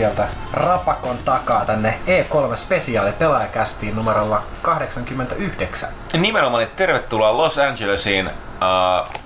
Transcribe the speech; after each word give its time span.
sieltä 0.00 0.28
Rapakon 0.52 1.18
takaa 1.18 1.64
tänne 1.64 2.00
E3 2.06 2.56
spesiaali 2.56 3.12
pelaajakästiin 3.12 3.96
numerolla 3.96 4.42
89. 4.62 5.88
Nimenomaan, 6.18 6.62
että 6.62 6.76
tervetuloa 6.76 7.36
Los 7.36 7.58
Angelesiin. 7.58 8.26
Uh, 8.26 9.20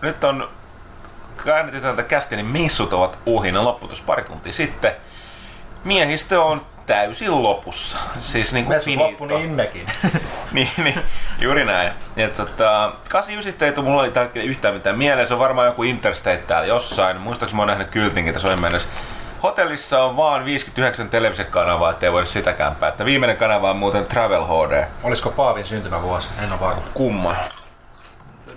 nyt 0.00 0.24
on 0.24 0.48
käännetty 1.44 1.80
tätä 1.80 2.02
kästiä, 2.02 2.36
niin 2.36 2.46
missut 2.46 2.92
ovat 2.92 3.18
ohi. 3.26 3.52
Ne 3.52 3.58
lopputus 3.58 4.00
pari 4.00 4.24
tuntia 4.24 4.52
sitten. 4.52 4.92
Miehistö 5.84 6.42
on 6.42 6.66
täysin 6.86 7.42
lopussa. 7.42 7.98
Siis 8.18 8.52
niin 8.52 8.64
kuin 8.64 8.80
finito. 8.80 9.08
loppu, 9.08 9.26
niin 9.26 9.50
mekin. 9.50 9.86
niin, 10.52 10.70
niin, 10.76 11.00
juuri 11.38 11.64
näin. 11.64 11.92
Ja 12.16 12.28
tota, 12.28 12.92
89 13.08 13.66
ei 13.66 13.72
tule 13.72 13.88
mulla 13.88 14.04
ei 14.04 14.10
tällä 14.10 14.30
yhtään 14.34 14.74
mitään 14.74 14.98
mieleen. 14.98 15.28
Se 15.28 15.34
on 15.34 15.40
varmaan 15.40 15.66
joku 15.66 15.82
Interstate 15.82 16.42
täällä 16.46 16.66
jossain. 16.66 17.20
Muistaakseni 17.20 17.56
mä 17.56 17.62
oon 17.62 17.68
nähnyt 17.68 17.88
kyltinkin 17.88 18.34
tässä 18.34 18.48
on 18.48 18.60
mennessä. 18.60 18.88
Hotellissa 19.56 20.04
on 20.04 20.16
vaan 20.16 20.44
59 20.44 21.10
televisiokanavaa, 21.10 21.90
ettei 21.90 22.12
voida 22.12 22.26
sitäkään 22.26 22.76
päättää. 22.76 23.06
Viimeinen 23.06 23.36
kanava 23.36 23.70
on 23.70 23.76
muuten 23.76 24.06
Travel 24.06 24.44
HD. 24.44 24.84
Olisiko 25.02 25.30
Paavin 25.30 25.64
syntymävuosi? 25.64 26.28
En 26.42 26.52
ole 26.52 26.60
varma. 26.60 26.82
Kumma. 26.94 27.34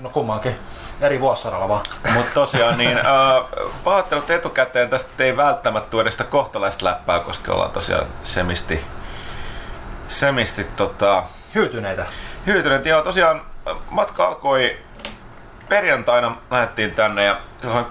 No 0.01 0.09
kummankin 0.09 0.55
eri 1.01 1.19
vuosisadalla 1.19 1.69
vaan. 1.69 1.85
Mutta 2.13 2.31
tosiaan 2.33 2.77
niin, 2.77 2.97
äh, 3.05 3.05
pahoittelut 3.83 4.29
etukäteen 4.29 4.89
tästä 4.89 5.23
ei 5.23 5.37
välttämättä 5.37 5.89
tuoda 5.89 6.11
sitä 6.11 6.23
kohtalaista 6.23 6.85
läppää, 6.85 7.19
koska 7.19 7.53
ollaan 7.53 7.71
tosiaan 7.71 8.07
semisti, 8.23 8.85
semisti 10.07 10.63
tota, 10.63 11.23
Hyytyneitä. 11.55 12.05
Hyytyneitä, 12.47 12.89
joo. 12.89 13.01
Tosiaan 13.01 13.41
matka 13.89 14.27
alkoi 14.27 14.77
perjantaina 15.69 16.35
lähdettiin 16.51 16.91
tänne 16.91 17.23
ja 17.23 17.37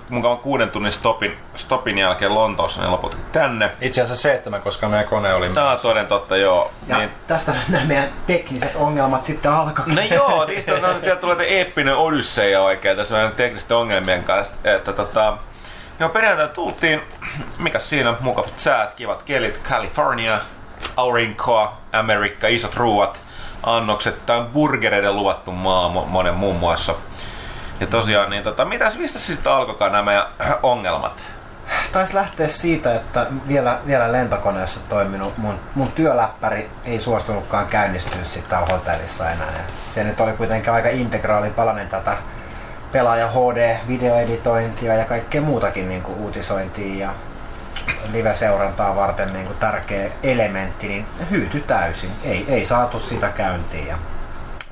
mukaan 0.09 0.39
kuuden 0.39 0.71
tunnin 0.71 0.93
stopin, 0.93 1.39
stopin 1.55 1.99
jälkeen 1.99 2.35
Lontoossa, 2.35 2.81
niin 2.81 2.91
lopulta 2.91 3.17
tänne. 3.33 3.71
Itse 3.81 4.03
asiassa 4.03 4.23
seitsemän, 4.23 4.63
koska 4.63 4.89
meidän 4.89 5.09
kone 5.09 5.35
oli 5.35 5.51
Tämä 5.51 5.71
on 5.71 5.79
toden 5.83 6.07
totta, 6.07 6.37
joo. 6.37 6.73
Ja 6.87 6.99
niin... 6.99 7.11
tästä 7.27 7.55
nämä 7.69 7.85
meidän 7.85 8.09
tekniset 8.27 8.73
ongelmat 8.75 9.25
sitten 9.25 9.53
alkoi. 9.53 9.85
No 9.95 10.03
joo, 10.03 10.45
niistä 10.45 10.75
on, 10.75 11.03
vielä 11.03 11.17
tulee 11.17 11.59
eeppinen 11.59 11.97
odysseja 11.97 12.61
oikein 12.61 12.97
tässä 12.97 13.15
meidän 13.15 13.33
teknisten 13.33 13.77
ongelmien 13.77 14.25
kanssa. 14.25 14.55
Että 14.65 14.93
tota, 14.93 15.39
joo, 16.01 16.09
perjantaina 16.09 16.53
tultiin, 16.53 17.01
mikä 17.59 17.79
siinä, 17.79 18.15
mukavat 18.21 18.53
säät, 18.57 18.95
kivat 18.95 19.23
kelit, 19.23 19.61
California, 19.63 20.41
aurinkoa, 20.97 21.77
Amerikka, 21.93 22.47
isot 22.49 22.77
ruuat, 22.77 23.21
annokset, 23.63 24.27
tämä 24.27 24.39
on 24.39 24.47
burgereiden 24.47 25.17
luvattu 25.17 25.53
maa 25.53 25.89
monen 25.89 26.35
muun 26.35 26.57
muassa. 26.57 26.95
Ja 27.81 27.87
tosiaan, 27.87 28.31
niin 28.31 28.43
tota, 28.43 28.65
mitäs, 28.65 28.99
mistä 28.99 29.19
sitten 29.19 29.53
alkoikaan 29.53 29.93
nämä 29.93 30.31
ongelmat? 30.63 31.23
Taisi 31.93 32.15
lähteä 32.15 32.49
siitä, 32.49 32.95
että 32.95 33.27
vielä, 33.49 33.79
vielä 33.87 34.13
lentokoneessa 34.13 34.81
toiminut 34.89 35.39
mun, 35.39 35.61
mun 35.75 35.93
työläppäri 35.93 36.71
ei 36.85 37.01
suostunutkaan 37.01 37.67
käynnistyä 37.67 38.25
sitten 38.25 38.59
hotellissa 38.59 39.31
enää. 39.31 39.53
Ja 39.53 39.65
se 39.91 40.05
nyt 40.05 40.21
oli 40.21 40.33
kuitenkin 40.33 40.73
aika 40.73 40.89
integraali 40.89 41.51
palanen 41.51 41.89
tätä 41.89 42.17
pelaaja 42.93 43.29
HD-videoeditointia 43.29 44.95
ja 44.95 45.05
kaikkea 45.05 45.41
muutakin 45.41 45.89
niin 45.89 46.03
kuin 46.03 46.19
uutisointia 46.19 47.07
ja 47.07 47.15
live-seurantaa 48.13 48.97
varten 48.97 49.33
niin 49.33 49.47
kuin 49.47 49.59
tärkeä 49.59 50.11
elementti, 50.23 50.89
niin 50.89 51.07
hyyty 51.31 51.61
täysin. 51.61 52.11
Ei, 52.25 52.45
ei 52.49 52.65
saatu 52.65 53.01
sitä 53.01 53.29
käyntiin. 53.29 53.87
Ja, 53.87 53.99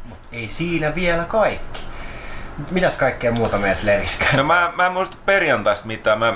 mutta 0.08 0.28
ei 0.32 0.48
siinä 0.52 0.94
vielä 0.94 1.24
kaikki. 1.24 1.85
Mitäs 2.70 2.96
kaikkea 2.96 3.32
muuta 3.32 3.58
meidät 3.58 3.82
levistä? 3.82 4.24
No 4.36 4.44
mä, 4.44 4.72
mä 4.76 4.86
en 4.86 4.92
muista 4.92 5.16
perjantaista 5.26 5.86
mitään. 5.86 6.18
Mä, 6.18 6.34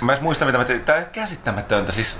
mä 0.00 0.12
en 0.12 0.22
muista 0.22 0.44
mitä 0.44 0.58
mä 0.58 0.64
tein. 0.64 0.84
Tää 0.84 0.96
on 0.96 1.04
käsittämätöntä. 1.12 1.92
Siis 1.92 2.18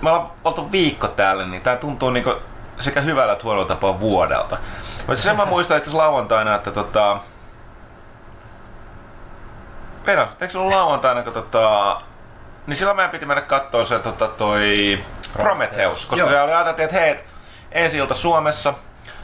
mä 0.00 0.10
ollaan 0.10 0.30
oltu 0.44 0.72
viikko 0.72 1.08
täällä, 1.08 1.46
niin 1.46 1.62
tää 1.62 1.76
tuntuu 1.76 2.10
niinku 2.10 2.34
sekä 2.80 3.00
hyvällä 3.00 3.32
että 3.32 3.44
huonolla 3.44 3.68
tapaa 3.68 4.00
vuodelta. 4.00 4.56
Mutta 5.06 5.22
sen 5.22 5.36
mä 5.36 5.44
muistan 5.44 5.78
itse 5.78 5.92
lauantaina, 5.92 6.54
että 6.54 6.70
tota... 6.70 7.16
Venäs, 10.06 10.30
eikö 10.40 10.50
se 10.50 10.58
ollut 10.58 10.72
lauantaina, 10.72 11.22
kun 11.22 11.32
tota... 11.32 12.00
Niin 12.66 12.76
silloin 12.76 12.96
meidän 12.96 13.10
piti 13.10 13.26
mennä 13.26 13.42
katsoa 13.42 13.84
se 13.84 13.98
tota, 13.98 14.28
toi 14.28 15.04
Prometheus, 15.32 16.06
koska 16.06 16.26
Joo. 16.26 16.30
se 16.30 16.42
oli 16.42 16.52
ajateltu, 16.52 16.82
että 16.82 16.96
hei, 16.96 17.20
ensi 17.72 17.98
ilta 17.98 18.14
Suomessa, 18.14 18.74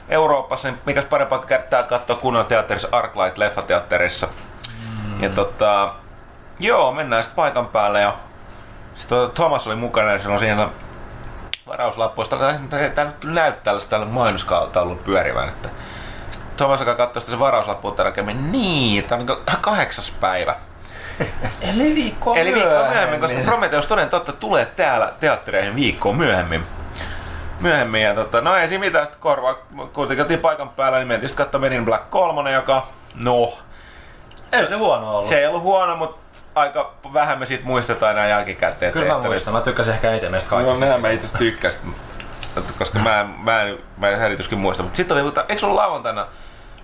Euroopassa, 0.09 0.69
niin 0.69 0.81
mikäs 0.87 1.05
parempaa 1.05 1.39
kertaa 1.39 1.83
katsoa 1.83 2.17
kunnon 2.17 2.47
teatterissa, 2.47 2.89
Arclight 2.93 3.39
leffateatterissa. 3.39 4.29
Mm. 4.83 5.23
Ja 5.23 5.29
tota, 5.29 5.95
joo, 6.59 6.93
mennään 6.93 7.23
sitten 7.23 7.37
paikan 7.37 7.69
päälle 7.69 8.01
ja 8.01 8.15
sitten 8.95 9.19
tota, 9.19 9.35
Thomas 9.35 9.67
oli 9.67 9.77
mukana 9.77 10.13
ja 10.13 10.19
silloin 10.19 10.41
siinä 10.41 10.69
varauslappuista. 11.67 12.37
Tämä 12.95 13.13
kyllä 13.21 13.35
näyttää 13.35 13.63
tällaista 13.65 13.91
tällä 13.91 14.07
mainoskautaulun 14.07 14.99
pyörivän. 14.99 15.49
Että 15.49 15.69
Thomas 16.57 16.81
alkaa 16.81 16.95
katsoa 16.95 17.21
sitä 17.21 17.31
se 17.31 17.39
varauslappu 17.39 17.91
tarkemmin. 17.91 18.53
Niin, 18.53 19.05
tämä 19.05 19.21
on 19.21 19.27
niin 19.27 19.39
kahdeksas 19.61 20.11
päivä. 20.11 20.55
Eli 21.61 21.95
viikko 21.95 22.35
Eli 22.35 22.55
viikko 22.55 22.85
myöhemmin, 22.91 23.21
koska 23.21 23.39
Prometheus 23.45 23.87
toden 23.87 24.09
totta 24.09 24.33
tulee 24.33 24.67
täällä 24.67 25.13
teattereihin 25.21 25.77
viikkoa 25.77 26.13
myöhemmin 26.13 26.65
myöhemmin. 27.63 28.03
Ja 28.03 28.15
tota, 28.15 28.41
no 28.41 28.57
ei 28.57 28.69
siinä 28.69 28.85
mitään, 28.85 29.07
sitten 29.07 29.21
korvaa, 29.21 29.55
kuitenkin 29.93 30.23
oltiin 30.23 30.41
paikan 30.41 30.69
päällä, 30.69 30.99
niin 30.99 31.09
mentiin 31.09 31.29
sitten 31.29 31.47
katsoa 31.47 31.61
Menin 31.61 31.85
Black 31.85 32.11
3, 32.11 32.53
joka, 32.53 32.87
no... 33.23 33.59
Ei 34.53 34.67
se 34.67 34.77
huono 34.77 35.11
ollut. 35.11 35.27
Se 35.27 35.39
ei 35.39 35.47
ollut 35.47 35.63
huono, 35.63 35.97
mutta 35.97 36.29
aika 36.55 36.95
vähän 37.13 37.39
me 37.39 37.47
siitä 37.47 37.65
muistetaan 37.65 38.13
enää 38.13 38.29
jälkikäteen. 38.29 38.93
Kyllä 38.93 39.15
mä 39.15 39.19
muistan, 39.19 39.55
mä 39.55 39.61
tykkäsin 39.61 39.95
ehkä 39.95 40.11
eniten 40.11 40.31
meistä 40.31 40.51
kaikista. 40.51 40.87
No 40.87 40.99
mä 40.99 41.11
itse 41.11 41.27
asiassa 41.27 41.39
tykkäsin, 41.39 41.81
koska 42.79 42.99
mä, 42.99 43.21
en, 43.21 43.27
mä 43.27 43.63
en, 43.63 43.79
mä 43.97 44.09
en 44.09 44.19
härityskin 44.19 44.59
muista. 44.59 44.83
Mutta 44.83 44.97
sitten 44.97 45.15
oli, 45.15 45.25
mutta 45.25 45.45
eikö 45.49 45.67
ollut 45.67 45.77
lauantaina, 45.77 46.27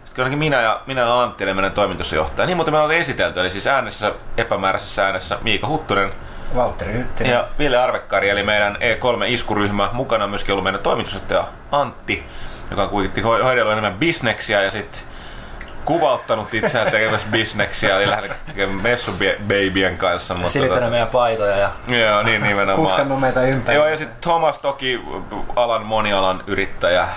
sitten 0.04 0.38
minä 0.38 0.60
ja, 0.60 0.80
minä 0.86 1.00
ja 1.00 1.22
Antti, 1.22 1.44
eli 1.44 1.54
meidän 1.54 1.72
toimitusjohtaja. 1.72 2.46
Niin, 2.46 2.56
mutta 2.56 2.72
me 2.72 2.78
oltiin 2.78 3.00
esitelty, 3.00 3.41
eli 3.41 3.50
siis 3.50 3.66
äänessä, 3.66 4.12
epämääräisessä 4.36 5.06
äänessä 5.06 5.38
Miika 5.42 5.68
Huttunen, 5.68 6.12
Valtteri 6.54 6.92
Hyttinen. 6.92 7.32
Ja 7.32 7.48
Ville 7.59 7.76
Arvekkari, 7.76 8.28
eli 8.28 8.42
meidän 8.42 8.76
E3-iskuryhmä. 8.76 9.89
Mukana 9.92 10.24
on 10.24 10.30
myöskin 10.30 10.53
ollut 10.53 10.65
meidän 10.65 10.80
toimitusjohtaja 10.80 11.45
Antti, 11.72 12.27
joka 12.71 12.86
kuitenkin 12.86 13.24
hoidellut 13.24 13.72
enemmän 13.72 13.95
bisneksiä 13.95 14.62
ja 14.62 14.71
sitten 14.71 15.03
kuvauttanut 15.84 16.54
itseään 16.54 16.91
tekemässä 16.91 17.28
bisneksiä, 17.31 17.97
eli 17.97 18.10
lähinnä 18.10 18.36
messubabyen 18.83 19.98
kanssa. 19.98 20.34
Mutta 20.34 20.51
Silittänyt 20.51 20.81
tota, 20.81 20.91
meidän 20.91 21.09
paitoja 21.09 21.57
ja 21.57 21.71
joo, 21.89 22.22
niin 22.22 22.42
nimenomaan. 22.42 22.78
kuskannut 22.78 23.21
meitä 23.21 23.42
ympäri. 23.42 23.77
Joo, 23.77 23.86
ja 23.86 23.97
sitten 23.97 24.16
Thomas 24.21 24.59
toki 24.59 25.01
alan 25.57 25.86
monialan 25.86 26.45
yrittäjä, 26.47 27.09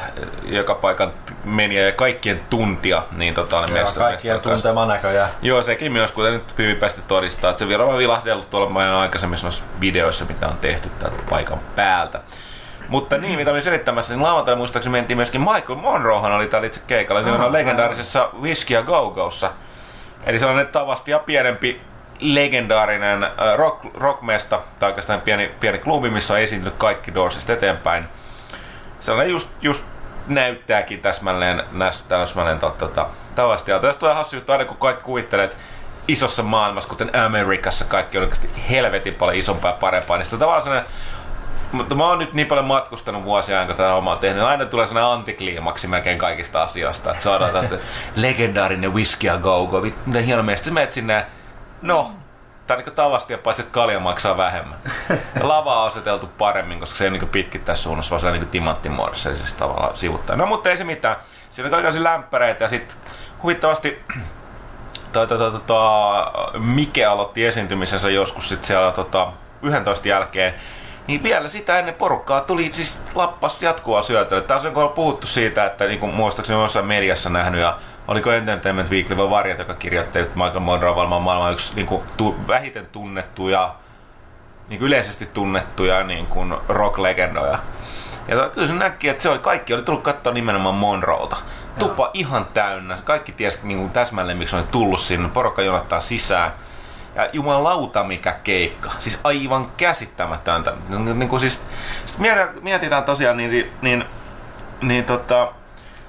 joka 0.46 0.76
paikan 0.76 1.12
meniä 1.44 1.86
ja 1.86 1.92
kaikkien 1.92 2.42
tuntia, 2.50 3.04
niin 3.12 3.34
tota 3.34 3.60
oli 3.60 3.72
messa, 3.72 4.00
kaikkien 4.00 4.42
tuntema 4.42 4.86
näköjään. 4.86 5.30
Joo, 5.42 5.64
sekin 5.64 5.92
myös, 5.92 6.12
kuten 6.12 6.34
nyt 6.34 6.58
hyvin 6.58 6.78
päästi 6.78 7.02
todistaa, 7.08 7.50
että 7.50 7.60
se 7.60 7.68
vielä 7.68 7.84
on 7.84 7.98
vilahdellut 7.98 8.50
tuolla 8.50 8.70
meidän 8.70 8.96
aikaisemmissa 8.96 9.64
videoissa, 9.82 10.26
mitä 10.26 10.48
on 10.48 10.58
tehty 10.58 10.90
täältä 10.90 11.18
paikan 11.30 11.60
päältä. 11.76 12.22
Mutta 12.90 13.18
niin, 13.18 13.36
mitä 13.36 13.52
olin 13.52 13.62
selittämässä, 13.62 14.14
niin 14.14 14.24
lauantaina 14.24 14.58
muistaakseni 14.58 14.92
mentiin 14.92 15.18
myöskin 15.18 15.42
Michael 15.42 15.80
Monroehan 15.80 16.32
oli 16.32 16.48
täällä 16.48 16.68
itse 16.68 16.82
keikalla, 16.88 17.22
niin 17.22 17.42
on 17.42 17.54
legendaarisessa 17.54 18.30
Whiskey 18.42 18.78
a 18.78 18.84
Go-Gossa. 18.84 19.52
Eli 20.26 20.40
sellainen 20.40 20.68
tavasti 20.68 21.12
ja 21.12 21.20
pienempi 21.20 21.82
legendaarinen 22.20 23.24
äh, 23.24 23.32
rock, 23.56 23.86
rockmesta, 23.94 24.62
tai 24.80 24.90
oikeastaan 24.90 25.22
pieni, 25.22 25.52
pieni 25.60 25.80
klubi, 25.80 26.10
missä 26.10 26.34
on 26.34 26.40
esiintynyt 26.40 26.78
kaikki 26.78 27.14
Doorsista 27.14 27.54
eteenpäin. 27.54 28.06
Sellainen 29.00 29.32
just, 29.32 29.50
just 29.62 29.84
näyttääkin 30.28 31.02
täsmälleen, 31.02 31.64
täsmälleen 32.08 32.60
tota, 32.60 33.06
tavasti. 33.36 33.72
Ja 33.72 33.80
tästä 33.80 34.00
tulee 34.00 34.14
hassu 34.14 34.36
juttu 34.36 34.52
aina, 34.52 34.66
kun 34.66 34.78
kaikki 34.78 35.04
kuvittelee, 35.04 35.46
että 35.46 35.58
isossa 36.08 36.44
maailmassa, 36.44 36.90
kuten 36.90 37.16
Amerikassa, 37.16 37.86
kaikki 37.86 38.18
on 38.18 38.24
oikeasti 38.24 38.50
helvetin 38.70 39.16
paljon 39.16 39.38
isompaa 39.38 39.72
ja 39.72 39.78
parempaa. 39.78 40.18
Niin 40.18 40.26
sitten 40.26 40.40
tavallaan 40.40 40.64
sellainen 40.64 40.90
mutta 41.72 41.96
mä 41.96 42.08
oon 42.08 42.20
nyt 42.20 42.34
niin 42.34 42.48
paljon 42.48 42.66
matkustanut 42.66 43.24
vuosia, 43.24 43.66
kun 43.66 43.76
tätä 43.76 43.94
omaa 43.94 44.18
tehnyt. 44.18 44.44
Aina 44.44 44.66
tulee 44.66 44.88
sellainen 44.88 45.14
antikliimaksi 45.14 45.88
melkein 45.88 46.18
kaikista 46.18 46.64
asioista. 46.64 47.12
Että 47.12 47.24
saadaan 47.24 47.52
tätä 47.52 47.78
legendaarinen 48.16 48.94
whisky 48.94 49.30
a 49.30 49.38
go 49.38 49.68
go. 49.68 49.82
Miten 50.06 50.24
hieno 50.24 50.44
mielestä. 50.44 50.66
Sä 50.66 50.74
menet 50.74 50.92
sinne, 50.92 51.26
no, 51.82 52.12
on 52.70 52.78
niin 52.78 52.96
tavasti 52.96 53.34
ja 53.34 53.38
paitsi, 53.38 53.62
että 53.62 53.74
kalja 53.74 54.00
maksaa 54.00 54.38
vähemmän. 54.38 54.78
Ja 55.36 55.48
lava 55.48 55.82
on 55.82 55.88
aseteltu 55.88 56.28
paremmin, 56.28 56.80
koska 56.80 56.98
se 56.98 57.04
ei 57.04 57.10
niin 57.10 57.30
pitkittää 57.30 57.76
suunnassa, 57.76 58.10
vaan 58.10 58.20
se 58.20 58.28
on 58.28 58.34
niin 58.34 58.48
timanttimuodossa, 58.48 59.30
eli 59.30 59.38
siis 59.38 59.56
tavallaan 59.56 59.98
sivuttaa. 59.98 60.36
No 60.36 60.46
mutta 60.46 60.70
ei 60.70 60.78
se 60.78 60.84
mitään. 60.84 61.16
Siinä 61.52 61.68
on 61.68 61.72
kaikenlaisia 61.72 62.04
lämpäreitä 62.04 62.64
ja 62.66 62.70
sitten 62.70 62.98
huvittavasti 63.44 64.04
toi, 65.14 65.28
toi, 65.28 65.38
toi, 65.38 65.52
toi, 65.52 65.62
toi, 65.68 66.24
Mike 66.60 67.06
aloitti 67.06 67.46
esiintymisensä 67.46 68.10
joskus 68.10 68.50
sit 68.50 68.66
siellä 68.66 68.92
tota, 68.92 69.32
11 69.62 70.08
jälkeen 70.08 70.54
niin 71.08 71.24
vielä 71.24 71.50
sitä 71.50 71.80
ennen 71.80 71.96
porukkaa 71.96 72.42
tuli 72.42 72.70
siis 72.74 73.02
lappas 73.16 73.62
jatkuvaa 73.62 74.02
syötelyä. 74.02 74.42
Taas 74.42 74.66
on 74.66 74.90
puhuttu 74.90 75.28
siitä, 75.28 75.66
että 75.66 75.86
niin 75.86 76.00
kuin 76.00 76.14
muistaakseni 76.14 76.62
jossain 76.62 76.86
mediassa 76.86 77.30
nähnyt 77.30 77.62
ja 77.62 77.78
oliko 78.08 78.32
Entertainment 78.32 78.92
Weekly 78.92 79.18
vai 79.18 79.30
Varjat, 79.30 79.60
joka 79.60 79.74
kirjoitti, 79.74 80.20
että 80.20 80.36
Michael 80.36 80.60
Monroe 80.60 81.02
on 81.02 81.22
maailman 81.22 81.54
yksi 81.54 81.76
niin 81.76 81.86
kuin, 81.86 82.04
tu, 82.18 82.36
vähiten 82.48 82.88
tunnettu 82.92 83.48
ja 83.48 83.76
niin 84.70 84.80
kuin 84.80 84.88
yleisesti 84.88 85.26
tunnettuja 85.26 86.04
niin 86.04 86.26
kuin 86.26 86.54
rock-legendoja. 86.70 87.60
Ja 88.28 88.50
kyllä 88.50 88.68
se 88.68 88.74
näki, 88.74 89.10
että 89.10 89.24
se 89.24 89.30
oli, 89.30 89.40
kaikki 89.40 89.74
oli 89.74 89.82
tullut 89.82 90.04
katsoa 90.04 90.34
nimenomaan 90.34 90.76
Monroolta. 90.76 91.38
Tupa 91.80 92.10
ihan 92.14 92.46
täynnä. 92.54 92.98
Kaikki 93.04 93.32
tiesi 93.32 93.60
niin 93.64 93.80
kuin 93.80 93.92
täsmälleen, 93.92 94.38
miksi 94.38 94.56
oli 94.56 94.66
tullut 94.72 95.00
sinne. 95.00 95.30
Porukka 95.30 95.62
jonottaa 95.62 96.00
sisään. 96.00 96.52
Ja 97.18 97.30
jumalauta 97.34 98.04
mikä 98.04 98.36
keikka. 98.44 98.92
Siis 99.00 99.20
aivan 99.24 99.72
käsittämätöntä. 99.78 100.74
Niin 100.90 101.30
kuin 101.30 101.40
siis, 101.40 101.62
mietitään 102.62 103.04
tosiaan, 103.04 103.38
niin, 103.38 103.52
niin, 103.52 103.72
niin, 103.82 104.06
niin 104.82 105.04
tota, 105.04 105.52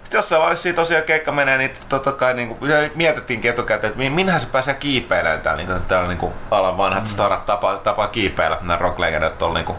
sitten 0.02 0.19
jossain 0.19 0.40
vaiheessa 0.40 0.62
siitä 0.62 0.76
tosiaan 0.76 1.05
keikka 1.05 1.32
menee, 1.32 1.58
niin 1.58 1.70
totta 1.88 2.12
kai 2.12 2.34
niin 2.34 2.49
kuin, 2.49 2.70
mietittiin 2.94 3.46
etukäteen, 3.46 3.93
että 3.93 4.10
minähän 4.10 4.40
se 4.40 4.46
pääsee 4.46 4.75
kiipeilemään 4.75 5.40
täällä, 5.40 5.62
niin, 5.62 5.82
täällä 5.88 6.08
niin 6.08 6.19
kuin, 6.19 6.32
alan 6.50 6.76
vanhat 6.76 7.05
mm. 7.05 7.08
starat 7.08 7.46
tapaa, 7.46 7.76
tapaa 7.76 8.08
kiipeillä, 8.08 8.58
nämä 8.61 8.78
rock 8.78 8.99
legendat 8.99 9.43
on 9.43 9.54
niin 9.54 9.66
kuin, 9.66 9.78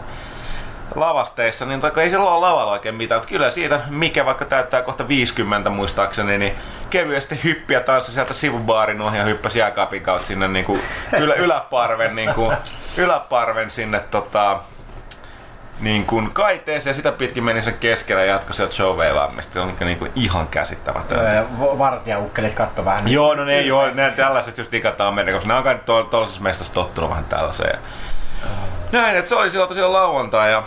lavasteissa, 0.94 1.66
niin 1.66 1.80
taikka 1.80 2.02
ei 2.02 2.10
siellä 2.10 2.30
ole 2.30 2.46
lavalla 2.46 2.72
oikein 2.72 2.94
mitään. 2.94 3.20
Mutta 3.20 3.28
kyllä 3.28 3.50
siitä, 3.50 3.80
mikä 3.90 4.26
vaikka 4.26 4.44
täyttää 4.44 4.82
kohta 4.82 5.08
50 5.08 5.70
muistaakseni, 5.70 6.38
niin 6.38 6.54
kevyesti 6.90 7.40
hyppiä 7.44 7.80
tanssi 7.80 8.12
sieltä 8.12 8.34
sivubaarin 8.34 9.00
ohi 9.00 9.18
ja 9.18 9.24
hyppäsi 9.24 9.58
jääkaapin 9.58 10.02
kautta 10.02 10.26
sinne 10.26 10.48
niin 10.48 10.64
kuin, 10.64 10.80
ylä, 11.18 11.34
yläparven, 11.44 12.16
niin 12.16 12.34
kuin, 12.34 12.56
yläparven 12.96 13.70
sinne 13.70 14.00
tota, 14.00 14.60
niin 15.80 16.06
kuin 16.06 16.30
kaiteeseen 16.32 16.90
ja 16.90 16.96
sitä 16.96 17.12
pitkin 17.12 17.44
meni 17.44 17.62
sen 17.62 17.78
keskellä 17.80 18.22
ja 18.22 18.32
jatkoi 18.32 18.54
sieltä 18.54 18.74
showveilaamista. 18.74 19.52
Se 19.52 19.60
on 19.60 19.76
niin 19.80 19.98
kuin 19.98 20.12
ihan 20.14 20.46
käsittämätöntä. 20.46 21.44
Vartijaukkelit 21.58 22.54
katto 22.54 22.84
vähän. 22.84 23.08
Joo, 23.08 23.34
no 23.34 23.44
ne, 23.44 23.60
joo, 23.60 23.90
ne 23.94 24.12
tällaiset 24.16 24.58
just 24.58 24.72
digataan 24.72 25.14
mennä, 25.14 25.32
koska 25.32 25.48
ne 25.48 25.54
on 25.54 25.64
kai 25.64 25.78
tuollaisessa 25.86 26.42
mestassa 26.42 26.72
tottunut 26.72 27.10
vähän 27.10 27.24
tällaiseen. 27.24 27.78
Näin, 28.92 29.16
että 29.16 29.28
se 29.28 29.34
oli 29.34 29.50
silloin 29.50 29.68
tosiaan 29.68 29.92
lauantai 29.92 30.52
ja 30.52 30.62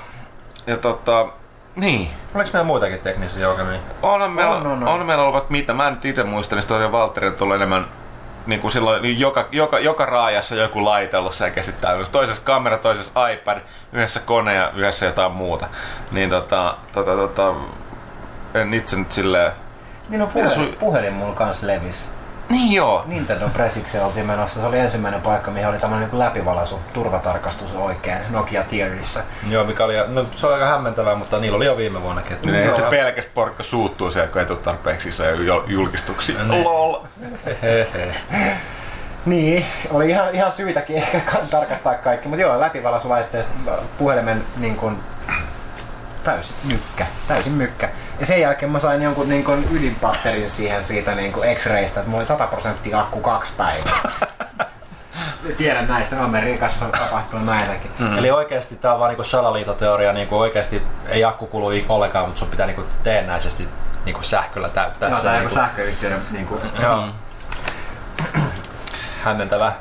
ja 0.68 0.78
tota, 0.78 1.28
niin. 1.76 2.10
Oliko 2.36 2.50
meillä 2.54 2.68
muitakin 2.68 3.00
teknisiä 3.00 3.42
joukamia? 3.42 3.80
On 4.02 4.32
meillä, 4.32 4.56
on, 4.56 4.68
on, 4.68 4.84
on. 4.84 4.88
on 4.88 5.06
meillä 5.06 5.22
ollut 5.24 5.34
vaikka 5.34 5.52
mitä. 5.52 5.74
Mä 5.74 5.88
en 5.88 5.98
itse 6.04 6.24
muista, 6.24 6.56
niin 6.56 6.68
tosiaan 6.68 6.92
Valtterin 6.92 7.34
tullut 7.34 7.56
enemmän 7.56 7.88
niin 8.46 8.62
kuin 8.62 8.72
silloin 8.72 9.02
niin 9.02 9.20
joka, 9.20 9.48
joka, 9.52 9.80
joka 9.80 10.06
raajassa 10.06 10.56
joku 10.56 10.86
laite 10.86 11.18
ollut 11.18 11.36
selkeästi 11.36 11.72
täydessä. 11.82 12.14
Toisessa 12.14 12.42
kamera, 12.46 12.78
toisessa 12.78 13.30
iPad, 13.30 13.58
yhdessä 13.94 14.20
kone 14.20 14.54
ja 14.54 14.72
yhdessä 14.76 15.06
jotain 15.06 15.32
muuta. 15.32 15.68
Niin 16.12 16.30
tota, 16.30 16.78
tota, 16.92 17.16
tota 17.16 17.54
en 18.54 18.74
itse 18.74 18.96
nyt 18.96 19.12
silleen... 19.12 19.52
Niin 20.10 20.20
no 20.20 20.28
puhelin, 20.28 20.52
su... 20.52 20.76
puhelin 20.80 21.14
mulla 21.14 21.36
kans 21.36 21.64
levisi. 21.64 22.10
Niin 22.54 22.74
joo. 22.74 23.04
Nintendo 23.08 23.50
Presikseen 23.50 24.06
oltiin 24.06 24.26
menossa. 24.26 24.60
Se 24.60 24.66
oli 24.66 24.80
ensimmäinen 24.80 25.22
paikka, 25.22 25.52
mihin 25.52 25.68
oli 25.68 25.78
tämmöinen 25.78 26.10
niin 26.10 26.20
läpivalaisu, 26.20 26.80
turvatarkastus 26.94 27.76
oikein 27.76 28.18
Nokia 28.30 28.64
Tierissa. 28.64 29.24
Joo, 29.50 29.64
mikä 29.64 29.86
oli, 29.86 29.94
no, 30.08 30.26
se 30.36 30.48
oli 30.48 30.54
aika 30.54 30.68
hämmentävää, 30.68 31.16
mutta 31.16 31.40
niillä 31.40 31.56
oli 31.56 31.66
jo 31.66 31.78
viime 31.78 32.02
vuonnakin. 32.02 32.34
Että 32.34 32.52
niin, 32.52 32.64
sitten 32.64 32.86
pelkästään 32.86 33.34
porkka 33.34 33.64
suuttuu 33.64 34.12
siellä, 34.12 34.28
kun 34.28 34.42
ei 34.42 34.48
tule 34.48 34.58
tarpeeksi 34.58 35.10
julkistuksia. 35.68 36.44
Niin. 36.44 36.64
LOL. 36.64 37.00
Niin, 39.26 39.66
oli 39.90 40.10
ihan, 40.10 40.36
ihan 40.36 40.52
syytäkin 40.52 40.96
ehkä 40.96 41.22
tarkastaa 41.50 41.96
kaikki, 41.96 42.28
mutta 42.28 42.42
joo, 42.42 42.60
läpivalaisulaitteesta 42.60 43.52
puhelimen 43.98 44.44
niin 44.58 44.76
kuin, 44.76 45.00
täysin 46.24 46.56
mykkä, 46.64 47.06
täysin 47.28 47.54
mykkä. 47.54 47.90
Ja 48.24 48.28
sen 48.28 48.42
jälkeen 48.42 48.72
mä 48.72 48.80
sain 48.80 49.02
jonkun 49.02 49.30
niin 49.30 49.44
kuin 49.44 49.68
ydinpatterin 49.72 50.50
siihen 50.50 50.84
siitä 50.84 51.16
niin 51.16 51.34
kuin 51.34 51.56
X-raystä, 51.56 52.00
että 52.00 52.10
mulla 52.10 52.20
oli 52.20 52.26
100 52.26 52.48
prosenttia 52.48 53.00
akku 53.00 53.20
kaksi 53.20 53.52
päivää. 53.58 54.12
Tiedän 55.58 55.88
näistä, 55.88 56.24
Amerikassa 56.24 56.86
tapahtuu 56.86 57.40
näitäkin. 57.40 57.92
Mm. 58.00 58.18
Eli 58.18 58.32
oikeasti 58.32 58.76
tämä 58.76 58.94
on 58.94 59.00
vaan 59.00 59.10
niinku 59.10 59.24
salaliitoteoria, 59.24 60.14
niinku 60.14 60.40
oikeasti 60.40 60.82
ei 61.08 61.24
akku 61.24 61.48
kulu 61.48 61.72
ollenkaan, 61.90 62.26
mutta 62.26 62.40
sun 62.40 62.48
pitää 62.48 62.66
niinku 62.66 62.84
teennäisesti 63.04 63.68
niinku 64.06 64.24
sähköllä 64.24 64.70
täyttää 64.70 65.10
no, 65.10 65.16
se. 65.16 65.24
Tämä 65.24 65.36
niinku... 65.36 65.54
sähköyhtiöiden 65.54 66.22
niinku... 66.32 66.62
Joo. 66.82 67.08
Hämmentävää. 69.24 69.76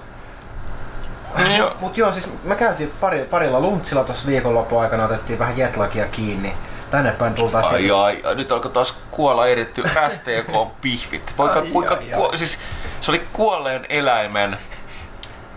Niin 1.36 1.56
jo. 1.56 1.76
Mut 1.80 1.98
joo, 1.98 2.12
siis 2.12 2.28
mä 2.44 2.54
käytiin 2.54 2.92
pari, 3.00 3.24
parilla 3.30 3.60
luntsilla 3.60 4.04
tuossa 4.04 4.26
viikonlopun 4.26 4.82
aikana, 4.82 5.04
otettiin 5.04 5.38
vähän 5.38 5.58
jetlagia 5.58 6.06
kiinni. 6.06 6.54
Tänne 6.92 7.12
päin 7.12 7.34
tultaas. 7.34 7.66
Ai, 7.66 7.90
ai, 7.90 8.20
ai, 8.24 8.34
nyt 8.34 8.52
alkoi 8.52 8.70
taas 8.70 8.92
kuolla 9.10 9.46
eritty 9.46 9.82
STK-pihvit. 9.82 11.32
Poika, 11.36 11.60
ai, 11.60 11.66
kuinka, 11.66 11.94
ai, 11.94 12.10
kuo, 12.14 12.30
ai. 12.30 12.38
Siis, 12.38 12.58
se 13.00 13.10
oli 13.10 13.26
kuolleen 13.32 13.86
eläimen 13.88 14.58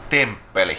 temppeli 0.09 0.77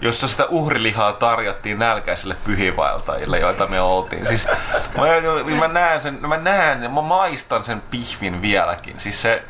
jossa 0.00 0.28
sitä 0.28 0.46
uhrilihaa 0.46 1.12
tarjottiin 1.12 1.78
nälkäisille 1.78 2.36
pyhivaeltajille, 2.44 3.38
joita 3.38 3.66
me 3.66 3.80
oltiin. 3.80 4.26
Siis, 4.26 4.48
mä, 4.96 5.58
mä, 5.58 5.68
näen 5.68 6.00
sen, 6.00 6.18
mä 6.20 6.36
näen, 6.36 6.92
mä 6.92 7.02
maistan 7.02 7.64
sen 7.64 7.82
pihvin 7.90 8.42
vieläkin. 8.42 9.00
Siis 9.00 9.22
se, 9.22 9.42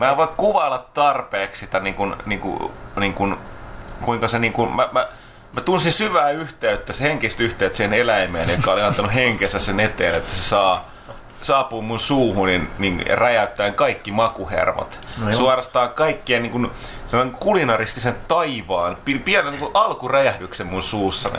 mä 0.00 0.10
en 0.10 0.16
voi 0.16 0.28
kuvailla 0.36 0.78
tarpeeksi 0.94 1.60
sitä 1.60 1.80
niin 1.80 1.94
kuin, 1.94 2.16
niin 2.26 2.40
kuin, 2.40 2.72
niin 2.96 3.14
kuin 3.14 3.36
kuinka 4.02 4.28
se 4.28 4.38
niin 4.38 4.52
kuin, 4.52 4.76
mä, 4.76 4.88
mä, 4.92 5.08
mä 5.52 5.60
tunsin 5.60 5.92
syvää 5.92 6.30
yhteyttä, 6.30 6.92
se 6.92 7.04
henkistä 7.04 7.42
yhteyttä 7.42 7.76
siihen 7.76 7.94
eläimeen, 7.94 8.50
joka 8.50 8.72
oli 8.72 8.82
antanut 8.82 9.14
henkensä 9.14 9.58
sen 9.58 9.80
eteen, 9.80 10.14
että 10.14 10.34
se 10.34 10.42
saa 10.42 10.88
saapuu 11.42 11.82
mun 11.82 11.98
suuhun 11.98 12.46
niin, 12.46 12.68
niin 12.78 13.04
räjäyttäen 13.06 13.74
kaikki 13.74 14.12
makuhermot. 14.12 15.00
No 15.18 15.32
Suorastaan 15.32 15.88
kaikkien 15.88 16.42
niin 16.42 16.52
kuin, 16.52 16.70
kulinaristisen 17.40 18.16
taivaan, 18.28 18.96
pienen 19.24 19.52
niin 19.52 19.70
alkuräjähdyksen 19.74 20.66
mun 20.66 20.82
suussani. 20.82 21.38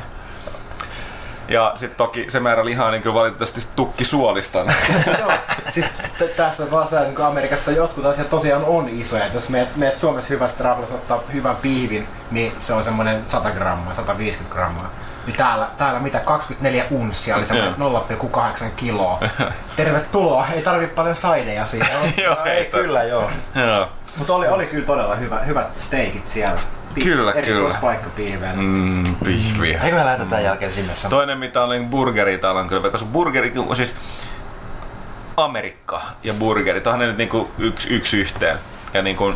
Ja 1.50 1.74
sitten 1.76 1.98
toki 1.98 2.26
se 2.30 2.40
määrä 2.40 2.66
lihaa 2.66 2.92
niin 2.92 3.14
valitettavasti 3.14 3.62
tukki 3.76 4.06
suolista. 4.06 4.60
Joo, 5.20 5.32
siis 5.72 5.90
t- 6.18 6.36
tässä 6.36 6.72
vaan 6.72 6.88
se, 6.88 7.00
niin 7.00 7.22
Amerikassa 7.22 7.72
jotkut 7.72 8.06
asiat 8.06 8.30
tosiaan 8.30 8.64
on 8.66 8.90
isoja. 8.90 9.26
Et 9.26 9.34
jos 9.34 9.50
meet, 9.50 9.76
meet 9.76 10.00
Suomessa 10.00 10.30
hyvästä 10.30 10.64
rahlasta 10.64 10.96
ottaa 10.96 11.20
hyvän 11.34 11.56
piivin, 11.56 12.08
niin 12.32 12.54
se 12.60 12.74
on 12.74 12.84
semmoinen 12.84 13.24
100 13.28 13.52
grammaa, 13.52 13.94
150 13.94 14.56
grammaa. 14.56 14.90
Niin 15.26 15.38
täällä, 15.38 15.68
täällä 15.78 16.00
mitä 16.00 16.20
24 16.20 16.86
unssia, 16.92 17.36
oli 17.36 17.46
semmoinen 17.46 17.76
0,8 17.80 18.66
kiloa. 18.76 19.20
Tervetuloa, 19.76 20.48
ei 20.54 20.62
tarvi 20.62 20.88
paljon 20.88 21.16
saideja 21.16 21.66
siitä. 21.66 21.88
joo, 22.24 22.38
ei, 22.46 22.52
ei 22.52 22.66
kyllä 22.66 23.04
joo. 23.04 23.32
joo. 23.56 23.90
Mutta 24.18 24.34
oli, 24.34 24.48
oli 24.48 24.66
kyllä 24.66 24.86
todella 24.86 25.16
hyvä, 25.16 25.40
hyvät 25.40 25.80
steikit 25.80 26.28
siellä. 26.28 26.60
Pi- 26.96 27.02
kyllä, 27.02 27.34
kyllä. 27.34 27.78
paikka 27.82 28.10
pihveen. 28.10 28.60
Mm, 28.60 29.16
pihviä. 29.16 29.82
Eikö 29.84 29.98
lähdetä 30.06 30.30
tämän 30.30 30.44
jälkeen 30.44 30.72
sinne 30.72 30.96
sanoa? 30.96 31.10
Toinen 31.10 31.38
mitä 31.38 31.64
täällä 32.38 32.60
on 32.62 32.68
kyllä, 32.68 32.90
koska 32.90 33.08
burgeri, 33.12 33.54
siis 33.76 33.96
Amerikka 35.38 36.02
ja 36.24 36.34
burgeri, 36.34 36.82
onhan 36.86 37.00
ne 37.00 37.08
nyt 37.08 37.18
niinku 37.18 37.52
yksi, 37.58 37.90
yksi 37.90 38.18
yhteen. 38.18 38.58
Ja 38.94 39.02
niinku, 39.02 39.34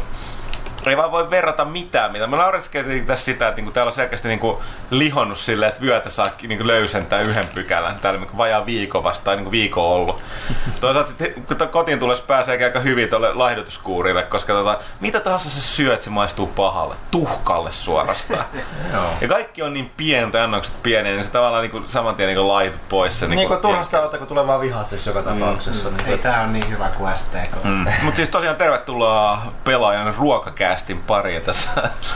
ei 0.90 0.98
vaan 0.98 1.12
voi 1.12 1.30
verrata 1.30 1.66
mitään, 1.66 2.12
mitä. 2.12 2.28
Mä 2.28 2.38
naureskelin 2.38 3.06
tässä 3.06 3.26
sitä, 3.26 3.48
että 3.48 3.56
niinku 3.56 3.72
täällä 3.72 3.90
on 3.90 3.94
selkeästi 3.94 4.28
niinku 4.28 4.62
lihonnut 4.90 5.38
silleen, 5.38 5.70
että 5.70 5.82
vyötä 5.82 6.10
saa 6.10 6.30
niinku 6.48 6.68
löysentää 6.68 7.22
yhden 7.22 7.48
pykälän. 7.48 7.96
Täällä 7.96 8.20
niinku 8.20 8.38
vajaa 8.38 8.66
viikko 8.66 9.04
vasta, 9.04 9.26
tai 9.26 9.36
niinku 9.36 9.52
viikko 9.52 9.96
ollut. 9.96 10.22
Toisaalta 10.82 11.10
sitten, 11.10 11.34
kun 11.34 11.68
kotiin 11.68 12.00
tulossa 12.00 12.24
pääsee 12.28 12.64
aika 12.64 12.80
hyvin 12.80 13.10
tuolle 13.10 13.34
laihdutuskuurille, 13.34 14.24
koska 14.24 14.54
tota, 14.54 14.80
mitä 15.00 15.20
tahansa 15.20 15.50
sä 15.50 15.62
syöt, 15.62 16.02
se 16.02 16.10
maistuu 16.10 16.48
pahalle. 16.48 16.96
Tuhkalle 17.12 17.72
suorastaan. 17.72 18.46
ja 19.22 19.28
kaikki 19.28 19.62
on 19.62 19.74
niin 19.74 19.92
pientä, 19.98 20.44
annokset 20.44 20.84
pieniä, 20.84 21.12
niin 21.12 21.26
se 21.26 21.32
tavallaan 21.32 21.62
niinku 21.62 21.84
saman 21.88 22.16
tien 22.16 22.28
niinku 22.28 22.48
laihdut 22.48 22.90
pois. 22.90 23.20
Se, 23.20 23.28
niin 23.28 23.48
kuin 23.48 23.50
niinku 23.50 23.68
turhasta 23.68 24.02
ottaa, 24.02 24.20
kun 24.20 24.28
tulee 24.28 24.48
vaan 24.48 24.62
vihat 24.62 24.88
siis 24.88 25.06
joka 25.08 25.22
tapauksessa. 25.22 25.90
Mm. 25.90 25.98
Niin, 25.98 26.08
ei 26.10 26.18
tää 26.18 26.42
on 26.42 26.54
niin 26.54 26.70
hyvä 26.70 26.90
kuin 26.98 27.18
STK. 27.18 27.64
Mm. 27.64 27.86
Mutta 28.02 28.16
siis 28.16 28.30
tosiaan 28.30 28.56
tervetuloa 28.56 29.42
pelaajan 29.64 30.16
ruokakää 30.16 30.73
podcastin 30.74 31.00
pari 31.08 31.42
tässä. 31.42 31.70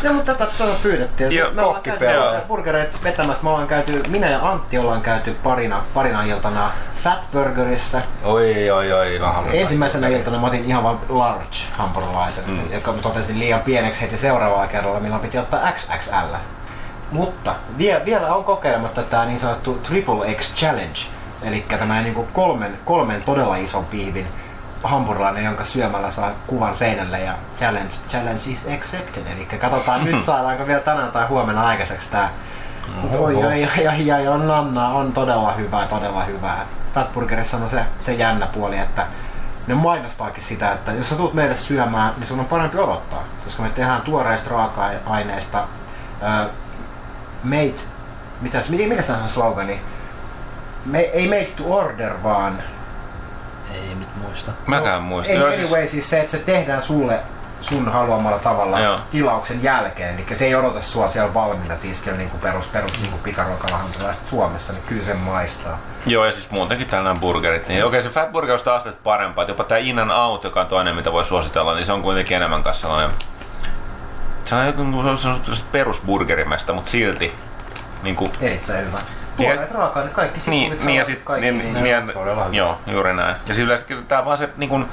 Joo, 0.03 0.13
mutta 0.13 0.35
tätä, 0.35 0.51
tätä 0.57 0.71
pyydettiin. 0.83 1.31
Joo, 1.31 1.51
me 1.51 1.61
ollaan 1.61 1.81
käyty 1.81 2.05
burgereita 2.47 2.97
vetämässä. 3.03 3.43
Me 3.43 3.49
ollaan 3.49 3.67
käyty, 3.67 4.03
minä 4.09 4.29
ja 4.29 4.49
Antti 4.49 4.77
ollaan 4.77 5.01
käyty 5.01 5.33
parina, 5.43 5.81
parina 5.93 6.23
iltana 6.23 6.71
Fatburgerissa. 6.93 8.01
Oi, 8.23 8.69
oi, 8.69 8.93
oi. 8.93 9.19
Ensimmäisenä 9.53 10.07
iltana 10.07 10.39
mä 10.39 10.47
otin 10.47 10.65
ihan 10.65 10.83
vain 10.83 10.97
large 11.09 11.57
hampurilaisen, 11.71 12.43
mm. 12.47 12.73
joka 12.73 12.93
totesin 12.93 13.39
liian 13.39 13.61
pieneksi 13.61 14.01
heti 14.01 14.17
seuraavalla 14.17 14.67
kerralla, 14.67 14.99
milloin 14.99 15.21
piti 15.21 15.37
ottaa 15.37 15.71
XXL. 15.71 16.35
Mutta 17.11 17.55
vie, 17.77 18.01
vielä 18.05 18.35
on 18.35 18.43
kokeilematta 18.43 19.03
tämä 19.03 19.25
niin 19.25 19.39
sanottu 19.39 19.73
Triple 19.73 20.33
X 20.33 20.55
Challenge, 20.55 20.99
eli 21.43 21.65
tämä 21.69 22.01
niin 22.01 22.27
kolmen, 22.33 22.79
kolmen 22.85 23.23
todella 23.23 23.55
ison 23.55 23.85
piivin 23.85 24.27
hampurilainen, 24.83 25.45
jonka 25.45 25.63
syömällä 25.63 26.11
saa 26.11 26.31
kuvan 26.47 26.75
seinälle 26.75 27.19
ja 27.19 27.33
challenge, 27.57 27.93
challenge 28.09 28.41
is 28.51 28.67
accepted. 28.75 29.23
Eli 29.27 29.45
katsotaan 29.45 30.05
nyt 30.05 30.23
saadaanko 30.23 30.67
vielä 30.67 30.79
tänään 30.79 31.11
tai 31.11 31.25
huomenna 31.27 31.67
aikaiseksi 31.67 32.09
tää. 32.09 32.29
Mutta 33.01 33.17
oi, 33.17 33.35
oi, 33.35 33.43
oi, 33.43 33.87
oi, 33.87 34.11
oi, 34.11 34.27
on 34.27 34.51
Anna, 34.51 34.87
on 34.87 35.13
todella 35.13 35.53
hyvää, 35.53 35.87
todella 35.87 36.23
hyvää. 36.23 36.65
Fatburgerissa 36.93 37.57
on 37.57 37.69
se, 37.69 37.85
se 37.99 38.13
jännä 38.13 38.47
puoli, 38.47 38.77
että 38.77 39.05
ne 39.67 39.73
mainostaakin 39.73 40.43
sitä, 40.43 40.71
että 40.71 40.91
jos 40.91 41.09
sä 41.09 41.15
tulet 41.15 41.33
meille 41.33 41.55
syömään, 41.55 42.13
niin 42.17 42.27
sun 42.27 42.39
on 42.39 42.45
parempi 42.45 42.77
odottaa. 42.77 43.23
Koska 43.43 43.63
me 43.63 43.69
tehdään 43.69 44.01
tuoreista 44.01 44.49
raaka-aineista 44.49 45.59
uh, 45.59 46.51
made 47.43 47.97
mitäs, 48.41 48.69
mikä, 48.69 48.87
mikä 48.87 49.01
se 49.01 49.13
on 49.13 49.27
se 49.27 49.33
slogani? 49.33 49.81
Me, 50.85 50.99
ei 50.99 51.27
made 51.27 51.51
to 51.55 51.63
order, 51.75 52.13
vaan... 52.23 52.63
Ei 53.73 53.95
nyt 53.95 54.15
muista. 54.15 54.51
Mäkään 54.67 55.01
muista. 55.01 55.33
Ei, 55.33 55.39
Joo, 55.39 55.47
anyway, 55.47 55.87
siis 55.87 56.09
se, 56.09 56.19
että 56.19 56.31
se 56.31 56.37
tehdään 56.37 56.81
sulle 56.81 57.19
sun 57.61 57.91
haluamalla 57.91 58.39
tavalla 58.39 58.79
Joo. 58.79 58.99
tilauksen 59.11 59.63
jälkeen, 59.63 60.15
eli 60.15 60.35
se 60.35 60.45
ei 60.45 60.55
odota 60.55 60.81
sua 60.81 61.07
siellä 61.07 61.33
valmiina 61.33 61.75
tiskillä 61.75 62.17
niin 62.17 62.29
kuin 62.29 62.41
perus, 62.41 62.67
perus 62.67 62.99
niin 62.99 63.11
kuin 63.11 63.21
pikaruokalahankalaiset 63.21 64.27
Suomessa, 64.27 64.73
niin 64.73 64.83
kyllä 64.83 65.03
sen 65.03 65.17
maistaa. 65.17 65.79
Joo, 66.05 66.25
ja 66.25 66.31
siis 66.31 66.51
muutenkin 66.51 66.87
tällainen 66.87 67.19
burgerit. 67.19 67.67
Niin 67.67 67.85
okei, 67.85 68.03
se 68.03 68.09
Fat 68.09 68.31
Burger 68.31 68.53
on 68.53 68.59
sitä 68.59 68.73
astetta 68.73 69.01
parempaa. 69.03 69.43
Että 69.43 69.51
jopa 69.51 69.63
tämä 69.63 69.79
In 69.79 69.99
and 69.99 70.11
Out, 70.11 70.43
joka 70.43 70.61
on 70.61 70.67
toinen, 70.67 70.95
mitä 70.95 71.11
voi 71.11 71.25
suositella, 71.25 71.75
niin 71.75 71.85
se 71.85 71.91
on 71.91 72.01
kuitenkin 72.01 72.37
enemmän 72.37 72.63
kanssa 72.63 72.81
sellainen... 72.81 73.11
Se 74.45 74.55
on 74.55 74.65
joku 74.65 74.83
se 75.17 75.29
on 75.29 75.41
perusburgerimästä, 75.71 76.73
mutta 76.73 76.91
silti 76.91 77.35
niin 78.03 78.15
kuin, 78.15 78.31
Erittäin 78.41 78.85
hyvä. 78.85 78.97
Niin, 79.37 79.51
Puolet 79.51 79.71
raaka-aineet, 79.71 80.15
kaikki 80.15 80.39
niin, 80.49 80.61
sikulit, 80.61 80.85
niin, 80.85 80.97
ja 80.97 81.03
salatit, 81.03 81.15
sit, 81.15 81.25
kaikki. 81.25 81.51
niin, 81.51 81.73
niin, 81.73 81.83
niin, 81.83 82.07
hyvä. 82.07 82.45
joo, 82.51 82.77
juuri 82.87 83.13
näin. 83.13 83.35
Ja 83.47 83.53
siis 83.53 83.59
yleensä 83.65 83.85
kyllä 83.85 84.01
tää 84.01 84.25
vaan 84.25 84.37
se, 84.37 84.49
niin 84.57 84.69
kuin, 84.69 84.85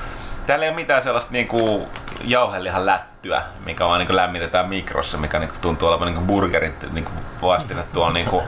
täällä 0.47 0.65
ei 0.65 0.69
ole 0.69 0.77
mitään 0.77 1.03
sellaista 1.03 1.33
niin 1.33 1.49
kuin, 1.49 1.87
jauhelihan 2.25 2.87
lättyä, 2.87 3.43
mikä 3.67 3.87
vaan 3.87 3.99
niin 3.99 4.07
kuin, 4.07 4.17
lämmitetään 4.17 4.69
mikrossa, 4.69 5.19
mikä 5.19 5.39
niin 5.39 5.49
kuin, 5.49 5.61
tuntuu 5.61 5.89
olevan 5.89 6.07
niin 6.07 6.15
kuin 6.15 6.27
burgerin 6.27 6.75
niin 6.93 7.05
kuin, 7.05 7.15
vastine 7.43 7.85
tuolla 7.93 8.13
niin 8.13 8.27
kuin, 8.27 8.45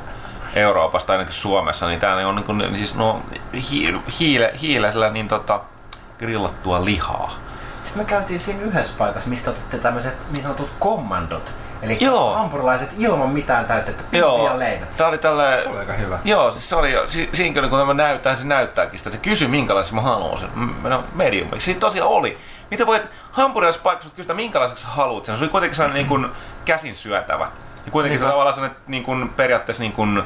Euroopasta 0.55 1.13
ainakin 1.13 1.35
Suomessa, 1.35 1.89
niin 1.89 2.01
täällä 2.01 2.29
on 2.29 2.35
niin 2.35 2.45
kuin, 2.45 2.77
siis, 2.77 2.95
no, 2.95 3.23
hi, 3.71 3.95
hiile, 4.21 4.53
hiilesellä 4.63 5.11
niin 5.11 5.29
tota, 5.29 5.61
grillattua 6.19 6.85
lihaa. 6.85 7.35
Sitten 7.83 8.03
me 8.03 8.09
käytiin 8.09 8.41
siinä 8.41 8.63
yhdessä 8.63 8.95
paikassa, 8.99 9.29
mistä 9.29 9.51
otitte 9.51 9.79
tämmöiset 9.79 10.17
niin 10.31 10.43
sanotut 10.43 10.71
kommandot. 10.79 11.55
Eli 11.87 11.99
Joo. 12.01 12.35
hampurilaiset 12.35 12.91
ilman 12.99 13.29
mitään 13.31 13.65
täytettä 13.65 14.03
Joo, 14.19 14.59
leivät. 14.59 14.97
tää 14.97 15.07
oli 15.09 15.19
tällä... 15.19 15.59
Se 15.63 15.69
oli 15.69 15.79
aika 15.79 15.93
hyvä. 15.93 16.19
Joo, 16.25 16.51
siis 16.51 16.69
se 16.69 16.77
oli 16.77 16.93
jo, 16.93 17.09
si, 17.09 17.31
siinä 17.33 17.69
kun 17.69 17.79
tämä 17.79 17.95
näyttää, 17.95 18.37
se 18.37 18.45
näyttääkin 18.45 18.99
sitä. 18.99 19.11
Se 19.11 19.19
kysyi 19.19 19.49
minkälaisen 19.49 19.95
mä 19.95 20.01
haluan 20.01 20.39
sen. 20.39 20.49
M- 20.55 20.89
No, 20.89 21.05
mediumiksi. 21.15 21.65
Siitä 21.65 21.81
tosiaan 21.81 22.11
oli. 22.11 22.39
Mitä 22.71 22.87
voit 22.87 23.03
hampurilaisessa 23.33 23.83
paikassa 23.83 24.17
kysyä, 24.17 24.35
minkälaiseksi 24.35 24.83
sä 24.83 24.89
haluat 24.89 25.25
sen? 25.25 25.37
Se 25.39 25.45
oli 25.45 25.51
kuitenkin 25.51 25.77
sellainen 25.77 25.95
niin 25.95 26.07
kuin 26.09 26.27
käsin 26.65 26.95
syötävä. 26.95 27.49
Ja 27.87 27.93
kuitenkin 27.93 28.19
se 28.19 28.23
Niinpä. 28.25 28.33
tavallaan 28.33 28.55
sellainen 28.55 28.79
niin 28.87 29.03
kuin, 29.03 29.29
periaatteessa 29.29 29.83
niin 29.83 29.93
kuin, 29.93 30.23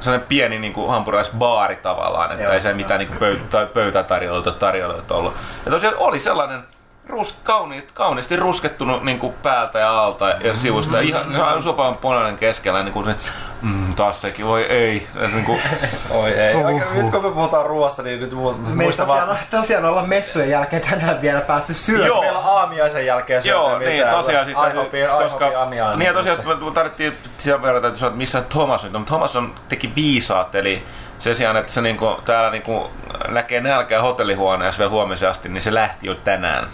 sellainen 0.00 0.28
pieni 0.28 0.58
niin 0.58 0.72
kuin 0.72 0.90
hampurilaisbaari 0.90 1.76
tavallaan, 1.76 2.30
että 2.32 2.44
Joo, 2.44 2.52
ei 2.52 2.60
se 2.60 2.68
joo. 2.68 2.76
mitään 2.76 2.98
niin 2.98 3.08
kuin 3.08 3.18
pöytä, 3.18 3.66
pöytätarjoiluita 3.74 4.52
tarjoiluita 4.52 5.14
ollut. 5.14 5.34
Ja 5.64 5.70
tosiaan 5.70 5.94
oli 5.98 6.20
sellainen 6.20 6.64
rus, 7.08 7.36
kauni, 7.44 7.86
kauniisti 7.94 8.36
ruskettunut 8.36 9.02
niin 9.04 9.18
kuin 9.18 9.32
päältä 9.42 9.78
ja 9.78 9.98
alta 10.04 10.28
ja 10.28 10.56
sivusta. 10.56 10.96
Ja 10.96 11.02
ihan, 11.02 11.30
ihan 11.32 11.62
sopan 11.62 11.96
punainen 11.98 12.36
keskellä. 12.36 12.82
Niin 12.82 12.92
kuin 12.92 13.06
se, 13.06 13.14
mm, 13.62 13.94
taas 13.94 14.20
sekin, 14.20 14.46
voi 14.46 14.62
ei. 14.62 15.06
Ja 15.14 15.28
se 15.28 15.34
Niin 15.34 15.44
kuin, 15.44 15.60
Oi 16.10 16.30
ei. 16.30 16.54
Uhuh. 16.54 16.66
Aika, 16.66 16.86
nyt 16.94 17.10
kun 17.10 17.22
me 17.24 17.30
puhutaan 17.30 17.66
ruoasta, 17.66 18.02
niin 18.02 18.20
nyt 18.20 18.32
mu- 18.32 18.56
Me 18.58 18.68
ei 18.68 18.74
muista 18.74 19.06
tosiaan, 19.06 19.28
vaan... 19.28 19.38
tosiaan 19.50 19.84
olla 19.84 20.02
messujen 20.02 20.50
jälkeen 20.50 20.82
tänään 20.90 21.22
vielä 21.22 21.40
päästy 21.40 21.74
syömään. 21.74 22.06
Joo. 22.06 22.20
Meillä 22.20 22.38
aamiaisen 22.38 23.06
jälkeen 23.06 23.42
Joo, 23.44 23.68
syötyä 23.68 23.78
niin 23.88 23.92
mitään. 23.98 24.14
tosiaan 24.16 24.44
siis 24.44 24.56
IHOPin- 24.56 25.22
koska, 25.22 25.50
aamiainen. 25.58 25.98
niin 25.98 26.06
ja 26.06 26.12
tosiaan 26.14 26.36
sitten 26.36 26.58
me 26.64 26.70
tarvittiin 26.70 27.16
sen 27.38 27.62
verran 27.62 27.82
täytyy 27.82 27.98
sanoa, 27.98 28.08
että 28.08 28.18
missä 28.18 28.42
Thomas 28.42 28.84
on, 28.84 28.92
mutta 28.92 29.08
Thomas 29.10 29.36
on, 29.36 29.54
teki 29.68 29.92
viisaat, 29.94 30.54
eli 30.54 30.82
sen 31.18 31.36
sijaan, 31.36 31.56
että 31.56 31.72
se 31.72 31.80
niinku, 31.80 32.16
täällä 32.24 32.50
niinku 32.50 32.90
näkee 33.28 33.60
nälkää 33.60 34.02
hotellihuoneessa 34.02 34.78
vielä 34.78 34.90
huomisen 34.90 35.30
asti, 35.30 35.48
niin 35.48 35.62
se 35.62 35.74
lähti 35.74 36.06
jo 36.06 36.14
tänään. 36.14 36.66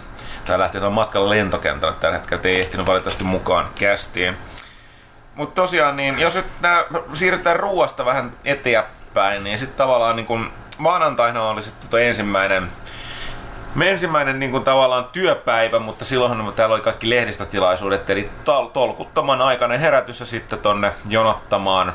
Tää 0.45 0.59
lähti 0.59 0.81
tuon 0.81 0.93
matkalla 0.93 1.31
lentokentälle 1.31 1.95
tällä 2.01 2.19
hetkellä, 2.19 2.43
ei 2.45 2.61
ehtinyt 2.61 2.87
valitettavasti 2.87 3.25
mukaan 3.25 3.69
kästiin. 3.79 4.37
Mutta 5.35 5.63
tosiaan, 5.63 5.97
niin 5.97 6.19
jos 6.19 6.35
nyt 6.35 6.47
nää, 6.61 6.85
siirrytään 7.13 7.57
ruoasta 7.57 8.05
vähän 8.05 8.33
eteenpäin, 8.45 9.45
niin 9.45 9.59
sitten 9.59 9.77
tavallaan 9.77 10.17
niin 10.17 10.27
kun 10.27 10.53
maanantaina 10.79 11.49
oli 11.49 11.63
sitten 11.63 11.89
toi 11.89 12.07
ensimmäinen 12.07 12.69
me 13.75 13.91
ensimmäinen 13.91 14.39
niin 14.41 14.51
kuin, 14.51 14.65
tavallaan 14.65 15.05
työpäivä, 15.05 15.79
mutta 15.79 16.05
silloinhan 16.05 16.53
täällä 16.53 16.75
oli 16.75 16.83
kaikki 16.83 17.11
lehdistötilaisuudet, 17.11 18.11
eli 18.11 18.31
tol- 18.45 18.71
tolkuttoman 18.73 19.43
aikainen 19.43 19.81
herätys 19.81 20.21
ja 20.21 20.27
sitten 20.27 20.59
tonne 20.59 20.93
jonottamaan 21.09 21.93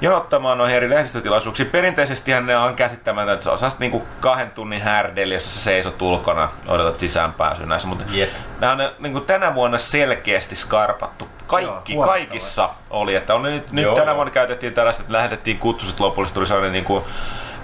jonottamaan 0.00 0.58
noihin 0.58 0.76
eri 0.76 0.90
lehdistötilaisuuksiin. 0.90 1.70
Perinteisesti 1.70 2.40
ne 2.40 2.56
on 2.56 2.74
käsittämätöntä, 2.74 3.32
että 3.32 3.44
se 3.44 3.50
on 3.50 3.58
sellaista 3.58 3.80
niinku 3.80 4.06
kahden 4.20 4.50
tunnin 4.50 4.82
härdeli, 4.82 5.34
jossa 5.34 5.50
sä 5.50 5.60
seisot 5.60 6.02
ulkona, 6.02 6.48
odotat 6.68 6.98
sisäänpääsyä 6.98 7.66
näissä. 7.66 7.88
Mutta 7.88 8.04
Jep. 8.12 8.30
nämä 8.58 8.72
on 8.72 8.78
niinku 8.98 9.20
tänä 9.20 9.54
vuonna 9.54 9.78
selkeästi 9.78 10.56
skarpattu. 10.56 11.28
Kaikki, 11.46 11.94
Joo, 11.94 12.06
kaikissa 12.06 12.70
oli. 12.90 13.14
Että 13.14 13.34
oli 13.34 13.50
nyt, 13.50 13.72
nyt 13.72 13.94
tänä 13.94 14.14
vuonna 14.14 14.32
käytettiin 14.32 14.74
tällaista, 14.74 15.00
että 15.00 15.12
lähetettiin 15.12 15.58
kutsuset 15.58 16.00
lopullisesti 16.00 16.34
tuli 16.34 16.46
sellainen 16.46 16.72
niinku 16.72 17.04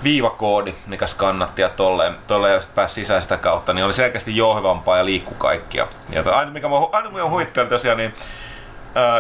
viivakoodi, 0.05 0.75
mikä 0.87 1.07
skannatti 1.07 1.63
ja 1.63 1.69
tolleen, 1.69 2.17
tolleen 2.27 2.55
jos 2.55 2.67
pääsi 2.67 2.95
sisään 2.95 3.23
sitä 3.23 3.37
kautta, 3.37 3.73
niin 3.73 3.85
oli 3.85 3.93
selkeästi 3.93 4.37
jouhevampaa 4.37 4.99
ja 4.99 5.05
liikku 5.05 5.35
kaikkia. 5.35 5.87
Ja 6.11 6.23
aina 6.33 6.51
mikä 6.51 6.69
mua, 6.69 6.89
aina 6.93 7.11
mua 7.11 7.31
huitteli 7.31 7.69
tosiaan, 7.69 7.97
niin 7.99 8.15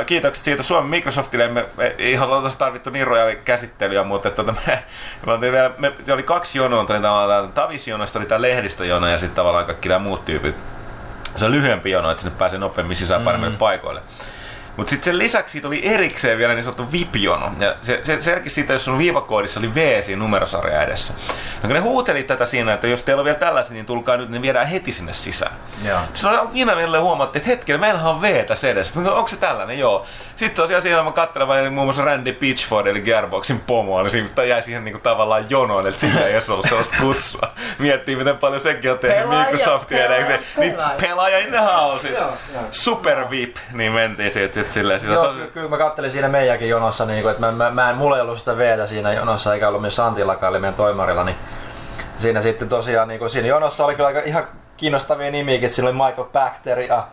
kiitokset 0.07 0.45
siitä 0.45 0.63
Suomen 0.63 0.91
Microsoftille. 0.91 1.49
Me, 1.49 1.65
me 1.77 1.95
ei 1.99 2.15
haluta 2.15 2.57
tarvittu 2.59 2.91
niin 2.91 3.07
rojaali 3.07 3.37
käsittelyä, 3.37 4.05
mutta 4.05 4.29
että, 4.29 4.45
tota, 4.45 4.61
me, 4.67 4.83
me, 5.27 5.53
vielä, 5.53 5.71
me, 5.79 5.93
oli 6.13 6.23
kaksi 6.23 6.59
jonoa, 6.59 6.81
oli 6.81 6.87
tavallaan 6.87 7.53
Tavis-jonosta 7.53 8.19
oli 8.19 8.27
tämä 8.27 8.43
lehdistöjono 8.43 9.09
ja 9.09 9.19
sitten 9.19 9.37
tavallaan 9.37 9.65
kaikki 9.65 9.89
nämä 9.89 9.99
muut 9.99 10.25
tyypit. 10.25 10.57
Se 11.37 11.45
on 11.45 11.53
lyhyempi 11.53 11.91
jono, 11.91 12.11
että 12.11 12.23
sinne 12.23 12.37
pääsee 12.39 12.59
nopeammin 12.59 12.97
sisään 12.97 13.23
paremmille 13.23 13.57
paikoille. 13.57 14.03
Mutta 14.77 14.91
sitten 14.91 15.05
sen 15.05 15.19
lisäksi 15.19 15.53
siitä 15.53 15.69
oli 15.69 15.87
erikseen 15.87 16.39
vielä 16.39 16.55
niin 16.55 16.65
sanottu 16.65 16.93
VIP-jono. 16.93 17.51
Ja 17.61 17.77
se, 17.83 18.01
se 18.03 18.23
selkeästi 18.23 18.51
siitä, 18.51 18.73
jos 18.73 18.85
sun 18.85 18.99
viivakoodissa 18.99 19.61
oli 19.61 19.75
V 19.75 20.03
siinä 20.03 20.19
numerosarja 20.19 20.83
edessä. 20.83 21.15
No 21.63 21.67
kun 21.67 21.71
ne 21.71 21.79
huuteli 21.79 22.23
tätä 22.23 22.47
siinä, 22.47 22.73
että 22.73 22.87
jos 22.87 23.03
teillä 23.03 23.21
on 23.21 23.25
vielä 23.25 23.39
tällaisia, 23.39 23.75
niin 23.75 23.87
tulkaa 23.87 24.17
nyt, 24.17 24.29
niin 24.29 24.43
viedään 24.43 24.67
heti 24.67 24.93
sinne 24.93 25.13
sisään. 25.13 25.53
Joo. 25.85 26.01
Se 26.15 26.29
oli 26.29 26.39
Minä 26.53 26.77
vielä 26.77 27.01
huomattiin, 27.01 27.41
että 27.41 27.51
hetkinen, 27.51 27.81
meillähän 27.81 28.11
on 28.11 28.23
V 28.23 28.45
tässä 28.45 28.69
edessä. 28.69 29.01
Onko 29.01 29.29
se 29.29 29.37
tällainen? 29.37 29.79
Joo. 29.79 30.07
Sitten 30.37 30.63
tosiaan 30.63 30.83
siinä 30.83 31.03
mä 31.03 31.13
katselen 31.13 31.51
eli 31.51 31.71
muun 31.71 31.87
muassa 31.87 32.05
Randy 32.05 32.33
Pitchford 32.33 32.87
eli 32.87 33.01
Gearboxin 33.01 33.61
pomoa, 33.61 34.03
niin 34.03 34.11
siinä 34.11 34.45
jäi 34.45 34.63
siihen 34.63 34.85
niinku 34.85 35.01
tavallaan 35.01 35.51
jonoon, 35.51 35.87
että 35.87 36.01
sillä 36.01 36.27
ei 36.27 36.35
ollut 36.49 36.67
sellaista 36.67 36.97
kutsua. 37.01 37.51
Miettii, 37.79 38.17
miten 38.17 38.39
paljon 38.39 38.61
sekin 38.61 38.93
on 38.93 38.99
tehnyt 38.99 39.19
Pelaaja, 39.19 39.51
Microsoftia 39.51 39.99
pelaaja, 39.99 40.17
edelleen. 40.19 40.45
Niin 40.57 40.73
pelaaja. 40.73 40.97
pelaaja 41.01 41.39
in 41.39 41.49
the 41.49 41.59
house. 41.59 42.09
Joo, 42.09 42.33
joo. 42.55 42.63
Super 42.71 43.31
VIP, 43.31 43.57
niin 43.73 43.93
mentiin 43.93 44.33
siitä 44.33 44.62
sit 44.63 44.73
silleen. 44.73 45.01
Sillä 45.01 45.15
Joo, 45.15 45.27
tosi, 45.27 45.39
ky- 45.39 45.47
kyllä 45.47 45.69
mä 45.69 45.79
kattelin 45.79 46.11
siinä 46.11 46.29
meidänkin 46.29 46.69
jonossa, 46.69 47.05
niin 47.05 47.23
kuin, 47.23 47.31
että 47.31 47.47
mä, 47.47 47.53
mä, 47.53 47.71
mä 47.71 47.91
en, 47.91 47.97
mulla 47.97 48.17
ei 48.17 48.23
ollut 48.23 48.39
sitä 48.39 48.57
veetä 48.57 48.87
siinä 48.87 49.13
jonossa, 49.13 49.55
eikä 49.55 49.69
ollut 49.69 49.81
myös 49.81 49.97
Santillakaan, 49.97 50.53
eli 50.53 50.61
meidän 50.61 50.75
toimarilla, 50.75 51.25
niin 51.25 51.37
siinä 52.17 52.43
sitten 52.43 52.69
tosiaan, 52.69 53.09
niin 53.09 53.19
kuin, 53.19 53.31
siinä 53.31 53.49
jonossa 53.49 53.85
oli 53.85 53.95
kyllä 53.95 54.07
aika 54.07 54.21
ihan 54.21 54.45
kiinnostavia 54.77 55.31
nimiäkin, 55.31 55.67
että 55.67 55.77
siinä 55.77 55.89
oli 55.89 55.99
Michael 56.07 56.29
Bacter 56.33 56.81
ja, 56.81 57.07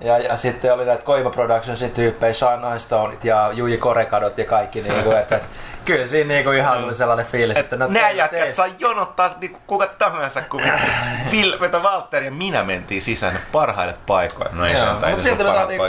ja, 0.00 0.18
ja 0.18 0.36
sitten 0.36 0.74
oli 0.74 0.84
näitä 0.84 1.02
Koima 1.02 1.30
Productionsin 1.30 1.90
tyyppejä, 1.90 2.32
Sean 2.32 2.72
Einstoneit 2.72 3.24
ja 3.24 3.50
Juji 3.52 3.78
Korekadot 3.78 4.38
ja 4.38 4.44
kaikki, 4.44 4.80
niin 4.80 5.04
kuin, 5.04 5.16
että, 5.18 5.36
että 5.36 5.48
kyllä 5.84 6.06
siinä 6.06 6.28
niin 6.34 6.44
kuin 6.44 6.56
ihan 6.56 6.78
tuli 6.82 6.94
sellainen 6.94 7.26
fiilis, 7.26 7.56
että 7.56 7.76
no 7.76 7.86
Nää 7.88 8.08
te- 8.08 8.14
jätkät 8.14 8.54
saa 8.54 8.66
jonottaa 8.78 9.30
niinku 9.40 9.58
kuka 9.66 9.86
tahansa, 9.86 10.40
kun 10.42 10.62
Phil, 11.30 11.58
mitä 11.60 11.78
Walter 11.78 12.22
ja 12.22 12.30
minä 12.30 12.62
mentiin 12.64 13.02
sisään 13.02 13.34
ne 13.34 13.40
parhaille 13.52 13.94
paikoille. 14.06 14.50
No 14.54 14.66
ei 14.66 14.76
se 14.76 14.80
antaa, 14.86 15.10
mutta 15.10 15.22
silti 15.24 15.44
me 15.44 15.52
saatiin, 15.52 15.80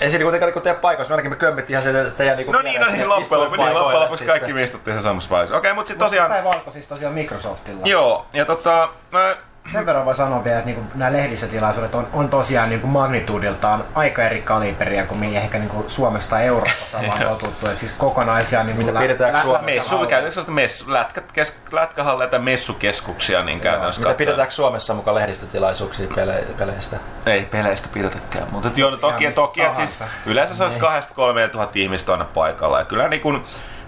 ei 0.00 0.10
siinä 0.10 0.22
kuitenkaan 0.22 0.48
niinku 0.48 0.60
teidän 0.60 0.80
paikoissa, 0.80 1.14
ainakin 1.14 1.32
me 1.32 1.36
kömmittiin 1.36 1.74
ihan 1.80 1.82
se 1.82 2.10
teidän 2.10 2.36
niinku 2.36 2.52
No 2.52 2.60
niin, 2.60 2.80
no 2.80 2.86
niin, 2.90 3.08
loppujen 3.08 3.40
lopuksi, 3.40 3.60
niin, 3.62 3.74
loppujen 3.74 4.00
lopuksi 4.00 4.24
kaikki 4.24 4.52
me 4.52 4.62
istuttiin 4.62 4.94
sen 4.94 5.02
samassa 5.02 5.30
paikassa. 5.30 5.56
Okei, 5.56 5.72
mutta 5.74 5.88
sitten 5.88 6.06
tosiaan, 6.06 6.30
Päivä 6.30 6.48
alkoi 6.50 6.72
siis 6.72 6.86
tosiaan 6.86 7.14
Microsoftilla. 7.14 7.80
joo, 7.84 8.26
ja 8.32 8.44
tota, 8.44 8.88
mä, 9.10 9.36
Sen 9.72 9.86
verran 9.86 10.04
voi 10.04 10.16
sanoa 10.16 10.44
vielä, 10.44 10.58
että 10.58 10.66
niinku 10.66 10.82
nämä 10.94 11.12
lehdistötilaisuudet 11.12 11.94
on, 11.94 12.08
on 12.12 12.28
tosiaan 12.28 12.68
niinku 12.68 12.86
magnituudiltaan 12.86 13.84
aika 13.94 14.22
eri 14.22 14.42
kaliberia 14.42 15.06
kuin 15.06 15.20
mihin 15.20 15.36
ehkä 15.36 15.58
niinku 15.58 15.84
Suomesta 15.88 16.30
tai 16.30 16.46
Euroopassa 16.46 16.98
ollaan 16.98 17.18
totuttu. 17.18 17.66
Et 17.68 17.78
siis 17.78 17.92
kokonaisia 17.92 18.64
niinku 18.64 18.82
Mitä 18.82 19.00
pidetäänkö 19.00 19.40
Suomessa? 19.40 19.64
messu, 19.64 19.98
käytännössä 19.98 20.30
sellaista 20.30 20.52
messu, 20.52 20.92
lätkät, 20.92 21.32
kes, 21.32 21.54
lätkähalleja 21.72 22.30
tai 22.30 22.38
messukeskuksia, 22.38 23.42
niin 23.42 23.60
käytännössä 23.60 24.00
Mitä 24.00 24.10
katsoen. 24.10 24.26
pidetäänkö 24.26 24.54
Suomessa 24.54 24.94
mukaan 24.94 25.14
lehdistötilaisuuksia 25.14 26.08
pele- 26.08 26.46
peleistä? 26.58 26.96
Ei 27.26 27.42
peleistä 27.50 27.88
pidetäkään, 27.92 28.48
mutta 28.50 28.70
joo, 28.76 28.96
toki, 28.96 29.24
mistä 29.24 29.34
toki 29.34 29.62
että 29.62 29.86
siis 29.86 30.04
yleensä 30.26 30.54
se 30.56 30.64
on 30.64 30.72
kahdesta 30.78 31.14
kolmeen 31.14 31.50
tuhat 31.50 31.76
ihmistä 31.76 32.12
aina 32.12 32.24
paikalla. 32.24 32.78
Ja 32.78 32.84
kyllä 32.84 33.08
niin 33.08 33.20
kun, 33.20 33.44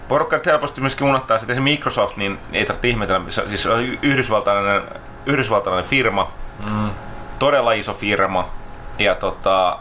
porukka 0.07 0.39
helposti 0.45 0.81
myöskin 0.81 1.07
unohtaa, 1.07 1.37
että 1.37 1.53
se 1.53 1.59
Microsoft, 1.59 2.17
niin 2.17 2.39
ei 2.53 2.65
tarvitse 2.65 2.87
ihmetellä, 2.87 3.31
siis 3.31 3.65
on 3.65 3.83
yhdysvaltalainen, 5.25 5.89
firma, 5.89 6.31
mm. 6.65 6.89
todella 7.39 7.71
iso 7.71 7.93
firma, 7.93 8.49
ja 8.99 9.15
tota, 9.15 9.77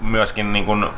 myöskin 0.00 0.52
niin 0.52 0.66
kun 0.66 0.90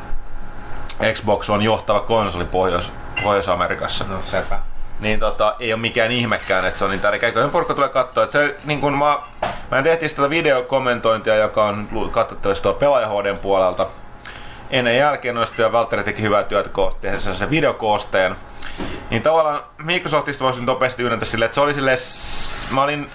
Xbox 1.13 1.49
on 1.49 1.61
johtava 1.61 1.99
konsoli 1.99 2.45
Pohjois, 2.45 2.91
Pohjois-Amerikassa 3.23 4.05
No 4.09 4.21
sepä. 4.21 4.59
niin 4.99 5.19
tota, 5.19 5.55
ei 5.59 5.73
ole 5.73 5.81
mikään 5.81 6.11
ihmekään, 6.11 6.65
että 6.65 6.79
se 6.79 6.85
on 6.85 6.91
niin 6.91 7.01
tärkeä. 7.01 7.31
Kun 7.31 7.49
porukka 7.49 7.73
tulee 7.73 7.89
katsoa, 7.89 8.23
että 8.23 8.31
se, 8.31 8.55
niin 8.65 8.81
kun 8.81 8.97
mä, 8.97 9.17
mä 9.71 9.81
tehtiin 9.83 10.09
sitä 10.09 10.29
videokommentointia, 10.29 11.35
joka 11.35 11.65
on 11.65 12.09
katsottavissa 12.11 12.63
tuolla 12.63 12.79
pelaaja 12.79 13.07
HDn 13.07 13.37
puolelta. 13.37 13.85
ennen 14.69 14.97
jälkeen 14.97 15.35
noista 15.35 15.61
ja 15.61 15.71
Valtteri 15.71 16.03
teki 16.03 16.21
hyvää 16.21 16.43
työtä 16.43 16.69
tehdessä 17.01 17.33
sen 17.35 17.49
videokoosteen. 17.49 18.35
Niin 19.09 19.21
tavallaan 19.21 19.63
Microsoftista 19.77 20.43
voisin 20.45 20.65
nopeasti 20.65 21.03
yhdentää 21.03 21.25
silleen, 21.29 21.45
että 21.45 21.55
se 21.55 21.61
oli 21.61 21.73
silleen, 21.73 21.97
mä 22.71 22.83
olin 22.83 23.09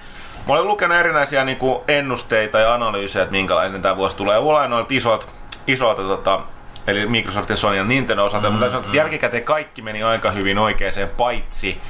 Mä 0.46 0.54
olin 0.54 0.68
lukenut 0.68 0.96
erinäisiä 0.96 1.44
niin 1.44 1.56
kuin 1.56 1.80
ennusteita 1.88 2.58
ja 2.58 2.74
analyysejä, 2.74 3.22
että 3.22 3.32
minkälainen 3.32 3.82
tämä 3.82 3.96
vuosi 3.96 4.16
tulee 4.16 4.38
ulos 4.38 4.68
noilta 4.68 4.94
isolta, 4.94 5.26
isolta 5.66 6.02
tota, 6.02 6.40
eli 6.86 7.06
Microsoftin, 7.06 7.56
Sony 7.56 7.76
ja 7.76 7.84
Nintendo 7.84 8.24
osalta, 8.24 8.50
mm, 8.50 8.56
mutta 8.58 8.78
mm. 8.78 8.94
jälkikäteen 8.94 9.44
kaikki 9.44 9.82
meni 9.82 10.02
aika 10.02 10.30
hyvin 10.30 10.58
oikeaan, 10.58 10.92
paitsi 11.16 11.80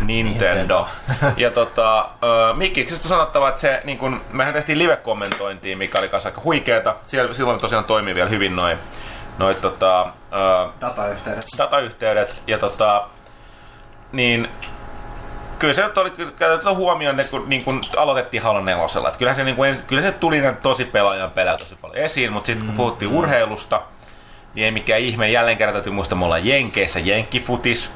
Nintendo. 0.00 0.88
ja 1.36 1.50
tota, 1.50 2.02
uh, 2.02 2.56
Mikkiksestä 2.56 3.08
sanottava, 3.08 3.48
että 3.48 3.60
se, 3.60 3.82
niin 3.84 3.98
kun, 3.98 4.20
mehän 4.32 4.54
tehtiin 4.54 4.78
live-kommentointia, 4.78 5.76
mikä 5.76 5.98
oli 5.98 6.08
kanssa 6.08 6.28
aika 6.28 6.40
huikeeta. 6.44 6.96
Siellä, 7.06 7.34
silloin 7.34 7.60
tosiaan 7.60 7.84
toimii 7.84 8.14
vielä 8.14 8.28
hyvin 8.30 8.56
noin 8.56 8.78
noi, 9.38 9.54
tota, 9.54 10.02
uh, 10.02 10.72
datayhteydet. 10.80 11.44
datayhteydet. 11.58 12.42
Ja 12.46 12.58
tota, 12.58 13.08
niin 14.12 14.48
kyllä 15.58 15.74
se 15.74 15.84
oli 15.84 16.12
käytetty 16.36 16.68
huomioon, 16.68 17.20
että 17.20 17.30
kun, 17.30 17.48
niin 17.48 17.64
kun 17.64 17.80
aloitettiin 17.96 18.42
Halo 18.42 18.60
4, 18.60 18.84
että 19.06 19.18
kyllä 19.18 19.34
se, 19.34 19.44
niin 19.44 19.56
kun, 19.56 19.66
kyllä 19.86 20.02
se 20.02 20.12
tuli 20.12 20.42
tosi 20.62 20.84
pelaajan 20.84 21.30
pelejä 21.30 21.56
tosi 21.58 21.76
paljon 21.82 21.98
esiin, 21.98 22.32
mutta 22.32 22.46
sitten 22.46 22.66
kun 22.66 22.74
mm. 22.74 22.76
puhuttiin 22.76 23.12
urheilusta, 23.12 23.82
niin 24.54 24.64
ei 24.64 24.70
mikään 24.70 25.00
ihme. 25.00 25.30
Jälleen 25.30 25.56
kerran 25.56 25.74
täytyy 25.74 25.92
muistaa, 25.92 26.18
me 26.18 26.24
ollaan 26.24 26.46
Jenkeissä, 26.46 27.00
Jenkkifutis. 27.00 27.90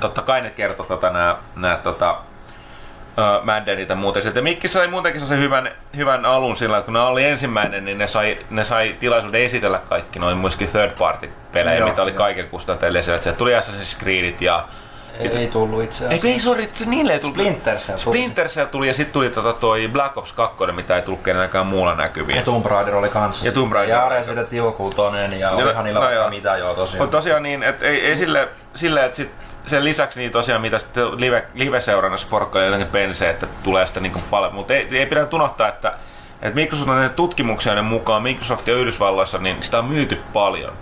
Totta 0.00 0.22
kai 0.22 0.40
ne 0.40 0.50
kertoo 0.50 0.86
tota, 0.86 1.10
nää, 1.10 1.36
nää 1.56 1.76
tota, 1.76 2.12
uh, 2.12 3.44
Maddenit 3.44 3.88
ja 3.88 3.94
muuta. 3.96 4.20
Sitten 4.20 4.44
Mikki 4.44 4.68
sai 4.68 4.88
muutenkin 4.88 5.20
se 5.20 5.38
hyvän, 5.38 5.70
hyvän 5.96 6.24
alun 6.24 6.56
sillä, 6.56 6.78
että 6.78 6.84
kun 6.84 6.94
ne 6.94 7.00
oli 7.00 7.24
ensimmäinen, 7.24 7.84
niin 7.84 7.98
ne 7.98 8.06
sai, 8.06 8.38
ne 8.50 8.64
sai 8.64 8.96
tilaisuuden 9.00 9.42
esitellä 9.42 9.80
kaikki 9.88 10.18
noin 10.18 10.38
myöskin 10.38 10.68
third 10.68 10.98
party 10.98 11.30
pelejä, 11.52 11.78
Joo, 11.78 11.88
mitä 11.88 12.02
oli 12.02 12.12
kaiken 12.12 12.48
kustanteille. 12.48 13.02
Sieltä 13.02 13.32
tuli 13.32 13.52
Assassin's 13.52 13.98
Creedit 13.98 14.40
ja 14.40 14.64
ei, 15.18 15.36
ei 15.36 15.46
tullut 15.46 15.82
itse 15.82 16.06
asiassa. 16.06 16.26
Ei, 16.28 16.32
ei 16.32 16.68
se 16.74 16.86
niille 16.86 17.12
ei 17.12 17.18
tullut. 17.18 17.36
Splinter 17.36 17.76
Cell. 17.76 17.98
Splinter 17.98 18.48
Cell 18.48 18.66
tuli 18.66 18.88
ja 18.88 18.94
sitten 18.94 19.12
tuli 19.12 19.30
tota 19.30 19.52
toi 19.52 19.88
Black 19.92 20.16
Ops 20.16 20.32
2, 20.32 20.56
mitä 20.72 20.96
ei 20.96 21.02
tullut 21.02 21.22
kenelläkään 21.22 21.66
muulla 21.66 21.94
näkyviin. 21.94 22.36
Ja 22.36 22.42
Tomb 22.42 22.66
Raider 22.66 22.94
oli 22.94 23.08
kanssa. 23.08 23.46
Ja 23.46 23.52
Tomb 23.52 23.72
Raider. 23.72 23.96
Ja 23.96 24.08
Resident 24.08 24.52
Evil 24.52 24.72
6 24.72 24.96
ja 25.38 25.50
olihan 25.50 25.84
niillä 25.84 26.00
no, 26.00 26.06
vaikka 26.06 26.30
mitä 26.30 26.56
joo 26.56 26.74
tosiaan. 26.74 27.02
Mutta 27.02 27.16
tosiaan 27.16 27.42
niin, 27.42 27.62
että 27.62 27.86
ei, 27.86 28.06
ei 28.06 28.16
sille, 28.16 28.48
sille 28.74 29.04
että 29.04 29.16
sit 29.16 29.30
sen 29.66 29.84
lisäksi 29.84 30.20
niin 30.20 30.32
tosiaan 30.32 30.60
mitä 30.60 30.78
sitten 30.78 31.20
live, 31.20 31.44
live-seurannassa 31.54 32.28
porkkoja 32.30 32.64
jotenkin 32.64 32.88
pensee, 32.88 33.30
että 33.30 33.46
tulee 33.62 33.86
sitä 33.86 34.00
niin 34.00 34.22
paljon. 34.30 34.54
Mutta 34.54 34.74
ei, 34.74 34.88
ei 34.90 35.06
pidä 35.06 35.26
unohtaa, 35.32 35.68
että, 35.68 35.92
että 36.42 36.54
Microsoft 36.54 36.88
on 36.88 37.10
tutkimuksia 37.16 37.82
mukaan 37.82 38.22
Microsoft 38.22 38.68
ja 38.68 38.74
Yhdysvalloissa, 38.74 39.38
niin 39.38 39.62
sitä 39.62 39.78
on 39.78 39.84
myyty 39.84 40.20
paljon. 40.32 40.72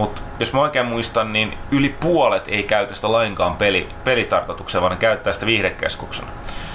Mutta 0.00 0.22
jos 0.38 0.52
mä 0.52 0.60
oikein 0.60 0.86
muistan, 0.86 1.32
niin 1.32 1.58
yli 1.70 1.96
puolet 2.00 2.44
ei 2.48 2.62
käytä 2.62 2.94
sitä 2.94 3.12
lainkaan 3.12 3.56
peli, 3.56 3.88
pelitarkoitukseen, 4.04 4.82
vaan 4.82 4.90
ne 4.90 4.98
käyttää 4.98 5.32
sitä 5.32 5.46
viihdekeskuksena. 5.46 6.28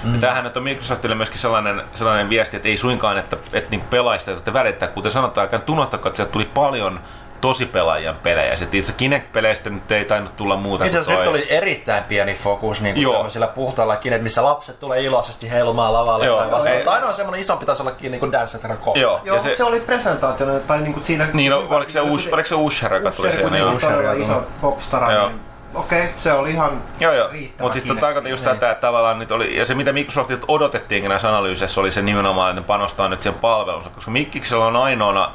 Mm. 0.04 0.14
Ja 0.14 0.20
tämähän 0.20 0.52
on 0.56 0.62
Microsoftille 0.62 1.14
myöskin 1.14 1.38
sellainen, 1.38 1.82
sellainen 1.94 2.28
viesti, 2.28 2.56
että 2.56 2.68
ei 2.68 2.76
suinkaan, 2.76 3.18
että, 3.18 3.36
että 3.52 3.70
niin 3.70 3.80
pelaajista 3.80 4.30
ei 4.30 4.52
välittää. 4.52 4.88
Kuten 4.88 5.12
sanotaan, 5.12 5.48
että 5.52 5.72
unohtakaa, 5.72 6.08
että 6.08 6.16
sieltä 6.16 6.32
tuli 6.32 6.44
paljon 6.54 7.00
tosipelaajan 7.40 8.16
pelejä. 8.22 8.56
Sitten 8.56 8.80
itse 8.80 8.92
Kinect-peleistä 8.92 9.70
nyt 9.70 9.92
ei 9.92 10.04
tainnut 10.04 10.36
tulla 10.36 10.56
muuta 10.56 10.84
Itse 10.84 10.98
asiassa 10.98 11.20
nyt 11.20 11.30
oli 11.30 11.46
erittäin 11.50 12.04
pieni 12.04 12.34
fokus 12.34 12.80
niin 12.80 12.94
kuin 12.94 13.14
tämmöisillä 13.14 13.46
puhtailla 13.46 13.96
Kinect, 13.96 14.22
missä 14.22 14.44
lapset 14.44 14.80
tulee 14.80 15.02
iloisesti 15.02 15.50
heilumaan 15.50 15.92
lavalle 15.92 16.26
Joo. 16.26 16.38
tai 16.38 16.50
vastaan. 16.50 16.76
Tai 16.84 16.94
ainoa 16.94 17.12
semmoinen 17.12 17.40
isompi 17.40 17.66
taisi 17.66 17.82
olla 17.82 17.92
niin 18.00 18.20
kuin 18.20 18.32
Dance 18.32 18.58
Center 18.58 18.76
Joo, 18.94 19.20
Joo 19.24 19.40
se, 19.40 19.54
se, 19.54 19.64
oli 19.64 19.80
presentaatio, 19.80 20.46
tai 20.66 20.80
niin 20.80 20.92
kuin 20.92 21.04
siinä... 21.04 21.28
Niin, 21.32 21.50
no, 21.50 21.66
oliko 21.70 21.90
se, 21.90 22.00
Ush, 22.00 22.28
oliko 22.32 22.48
se 22.48 22.54
Usher, 22.54 22.94
joka 22.94 23.10
tuli 23.10 23.32
siellä? 23.32 23.72
Usher, 23.72 23.92
todella 23.92 24.12
iso 24.12 24.46
popstar, 24.60 25.08
niin 25.08 25.40
okei, 25.74 26.04
okay, 26.04 26.12
se 26.16 26.32
oli 26.32 26.50
ihan 26.50 26.82
Joo, 27.00 27.12
joo. 27.12 27.28
Mutta 27.60 27.78
sitten 27.78 27.98
tarkoitan 27.98 28.30
just 28.30 28.44
tätä, 28.44 28.70
että 28.70 28.80
tavallaan 28.80 29.18
nyt 29.18 29.30
oli, 29.30 29.56
ja 29.56 29.64
se 29.64 29.74
mitä 29.74 29.92
Microsoftit 29.92 30.44
odotettiinkin 30.48 31.08
näissä 31.08 31.28
analyyseissä 31.28 31.80
oli 31.80 31.92
se 31.92 32.02
nimenomaan, 32.02 32.50
että 32.50 32.60
ne 32.60 32.66
panostaa 32.66 33.08
nyt 33.08 33.22
sen 33.22 33.34
palvelunsa, 33.34 33.90
koska 33.90 34.10
Mikkiksellä 34.10 34.64
on 34.64 34.76
ainoana 34.76 35.30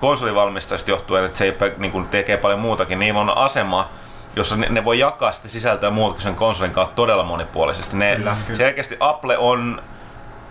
konsolivalmistajista 0.00 0.90
johtuen, 0.90 1.24
että 1.24 1.38
se 1.38 1.44
ei, 1.44 1.56
niin 1.76 1.92
kuin, 1.92 2.08
tekee 2.08 2.36
paljon 2.36 2.60
muutakin, 2.60 2.98
niin 2.98 3.16
on 3.16 3.38
asema, 3.38 3.88
jossa 4.36 4.56
ne, 4.56 4.66
ne 4.70 4.84
voi 4.84 4.98
jakaa 4.98 5.32
sitä 5.32 5.48
sisältöä 5.48 5.90
muuta 5.90 6.20
sen 6.20 6.34
konsolin 6.34 6.70
kautta 6.70 6.94
todella 6.94 7.22
monipuolisesti. 7.22 7.96
Ne, 7.96 8.16
kyllä, 8.16 8.36
kyllä. 8.46 8.56
Selkeästi 8.56 8.96
Apple 9.00 9.38
on 9.38 9.82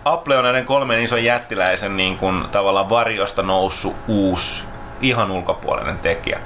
Apple 0.04 0.36
on 0.36 0.44
näiden 0.44 0.64
kolmen 0.64 1.02
ison 1.02 1.24
jättiläisen 1.24 1.96
niin 1.96 2.18
kuin, 2.18 2.44
tavallaan 2.52 2.90
varjosta 2.90 3.42
noussut 3.42 3.96
uusi, 4.08 4.64
ihan 5.00 5.30
ulkopuolinen 5.30 5.98
tekijä. 5.98 6.40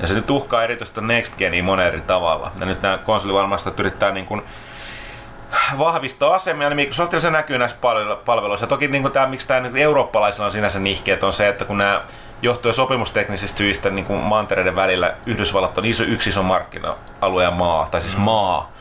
Ja 0.00 0.08
se 0.08 0.14
nyt 0.14 0.30
uhkaa 0.30 0.62
erityisesti 0.62 1.00
Next 1.00 1.36
Genia 1.36 1.62
monen 1.62 1.86
eri 1.86 2.00
tavalla. 2.00 2.52
Ja 2.60 2.66
nyt 2.66 2.82
nämä 2.82 2.98
konsolivalmistajat 2.98 3.80
yrittää 3.80 4.10
niin 4.10 4.26
kuin, 4.26 4.42
vahvistaa 5.78 6.34
asemia, 6.34 6.68
niin 6.68 6.76
Microsoftilla 6.76 7.20
se 7.20 7.30
näkyy 7.30 7.58
näissä 7.58 7.76
palveluissa. 8.24 8.66
Toki 8.66 8.88
niin 8.88 9.02
kuin 9.02 9.12
tämä, 9.12 9.26
miksi 9.26 9.48
tämä 9.48 9.60
niin 9.60 9.76
eurooppalaisilla 9.76 10.46
on 10.46 10.52
sinänsä 10.52 10.78
nihkeet, 10.78 11.22
on 11.22 11.32
se, 11.32 11.48
että 11.48 11.64
kun 11.64 11.78
nämä 11.78 12.00
johtuen 12.42 12.74
sopimusteknisistä 12.74 13.58
syistä 13.58 13.90
niin 13.90 14.04
kuin 14.04 14.18
mantereiden 14.18 14.76
välillä 14.76 15.14
Yhdysvallat 15.26 15.78
on 15.78 15.84
iso, 15.84 16.02
yksi 16.02 16.30
iso 16.30 16.42
markkina-alue 16.42 17.44
ja 17.44 17.50
maa, 17.50 17.88
tai 17.90 18.00
siis 18.00 18.16
mm. 18.16 18.22
maa, 18.22 18.72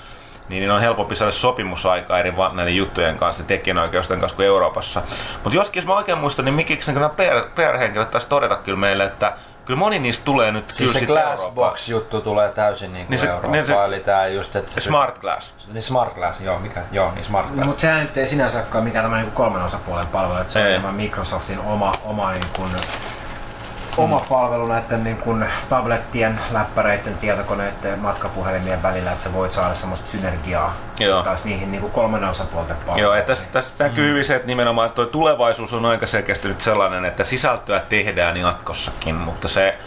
niin, 0.50 0.62
niin 0.62 0.72
on 0.72 0.82
helpompi 0.82 1.16
saada 1.16 1.32
sopimusaikaa 1.32 2.20
eri 2.20 2.34
näiden 2.54 2.76
juttujen 2.76 3.18
kanssa, 3.18 3.44
tekijänoikeusten 3.44 4.20
kanssa 4.20 4.36
kuin 4.36 4.46
Euroopassa. 4.46 5.02
Mutta 5.44 5.56
joskin, 5.56 5.80
jos 5.80 5.88
mä 5.88 5.96
oikein 5.96 6.18
muistan, 6.18 6.46
niin 6.46 6.56
Mikiksen 6.56 6.96
nämä 6.96 7.10
PR-henkilöt 7.56 8.12
taisi 8.12 8.30
todeta 8.30 8.56
kyllä 8.56 8.80
meille, 8.80 9.04
että 9.04 9.34
kyllä 9.66 9.80
moni 9.80 10.00
niistä 10.00 10.26
tulee 10.26 10.52
nyt 10.52 10.70
siis 10.70 10.92
kyllä 10.92 11.00
se 11.00 11.06
Glassbox-juttu 11.06 12.22
tulee 12.22 12.52
täysin 12.52 12.94
niin 12.94 13.06
kuin 13.06 13.12
niin 13.12 13.20
se, 13.20 13.28
Eurooppaan, 13.28 13.54
niin 13.54 13.68
se, 13.68 13.86
eli 13.86 14.00
tää 14.00 14.28
just, 14.28 14.56
että 14.56 14.80
Smart 14.80 15.20
Glass. 15.20 15.54
Niin 15.74 15.82
Smart 15.84 16.16
Glass, 16.16 16.42
joo, 16.42 16.60
mikä, 16.60 16.82
joo, 16.92 17.12
niin 17.12 17.26
Smart 17.26 17.48
Glass. 17.48 17.60
No, 17.60 17.66
mutta 17.66 17.82
sehän 17.82 18.02
nyt 18.02 18.18
ei 18.18 18.28
sinänsä 18.28 18.64
ole 18.74 18.84
mikään 18.84 19.04
tämmöinen 19.04 19.26
niin 19.26 19.36
kolmen 19.36 19.62
osapuolen 19.62 20.08
palvelu, 20.08 20.42
että 20.42 20.54
se 20.54 20.82
on 20.88 20.96
Microsoftin 20.96 21.60
oma, 21.60 21.94
oma 22.06 22.32
niin 22.32 22.44
kuin 22.56 22.72
oma 23.98 24.26
palvelu 24.30 24.68
näiden 24.68 25.04
niin 25.04 25.18
kuin 25.18 25.46
tablettien, 25.70 26.40
läppäreiden, 26.52 27.18
tietokoneiden 27.18 27.92
ja 27.92 27.98
matkapuhelimien 27.98 28.84
välillä, 28.84 29.12
että 29.12 29.24
sä 29.24 29.34
voit 29.34 29.54
saada 29.54 29.74
semmoista 29.74 30.08
synergiaa 30.08 30.76
Joo. 31.00 31.24
taas 31.24 31.46
niihin 31.46 31.72
niin 31.72 31.82
kuin 31.82 31.94
kolmannen 31.94 32.30
osapuolten 32.30 32.76
palveluihin. 32.76 33.04
Joo, 33.04 33.14
että 33.14 33.28
tässä, 33.28 33.50
tässä 33.52 33.84
näkyy 33.84 34.04
mm. 34.04 34.10
hyvin 34.10 34.26
se, 34.26 34.36
että 34.36 34.48
nimenomaan 34.48 34.92
tuo 34.92 35.06
tulevaisuus 35.06 35.74
on 35.74 35.86
aika 35.86 36.08
selkeästi 36.08 36.48
nyt 36.48 36.62
sellainen, 36.62 37.06
että 37.06 37.24
sisältöä 37.24 37.80
tehdään 37.80 38.38
jatkossakin, 38.38 39.16
mutta 39.16 39.48
se, 39.48 39.78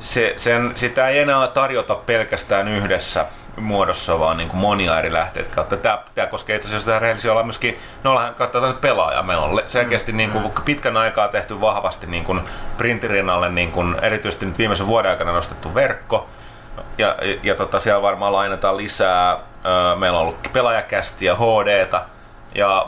se, 0.00 0.34
sen, 0.36 0.72
sitä 0.74 1.08
ei 1.08 1.18
enää 1.18 1.48
tarjota 1.48 1.94
pelkästään 1.94 2.68
yhdessä 2.68 3.26
muodossa, 3.56 4.18
vaan 4.18 4.36
niin 4.36 4.48
kuin 4.48 4.60
monia 4.60 4.98
eri 4.98 5.12
lähteitä 5.12 5.54
kautta. 5.54 5.76
Tämä, 5.76 5.98
tämä 6.14 6.26
koskee 6.26 6.56
itse 6.56 6.68
asiassa 6.68 6.98
rehellisiä 6.98 7.32
olla 7.32 7.42
myöskin, 7.42 7.78
no 8.04 8.10
ollaan 8.10 8.34
katsotaan 8.34 8.76
pelaaja. 8.80 9.22
Meillä 9.22 9.44
on 9.44 9.62
selkeästi 9.66 10.12
mm. 10.12 10.16
niin 10.16 10.30
kuin, 10.30 10.52
pitkän 10.64 10.96
aikaa 10.96 11.28
tehty 11.28 11.60
vahvasti 11.60 12.06
niin 12.06 12.24
kuin 12.24 12.40
printirinnalle, 12.76 13.48
niin 13.48 13.72
kuin, 13.72 13.96
erityisesti 14.02 14.46
nyt 14.46 14.58
viimeisen 14.58 14.86
vuoden 14.86 15.10
aikana 15.10 15.32
nostettu 15.32 15.74
verkko. 15.74 16.28
Ja, 16.98 17.16
ja, 17.22 17.36
ja 17.42 17.54
tota, 17.54 17.78
siellä 17.78 18.02
varmaan 18.02 18.32
lainataan 18.32 18.76
lisää. 18.76 19.38
Meillä 20.00 20.18
on 20.18 20.22
ollut 20.22 20.48
pelaajakästiä, 20.52 21.34
HDta 21.34 22.02
ja 22.54 22.86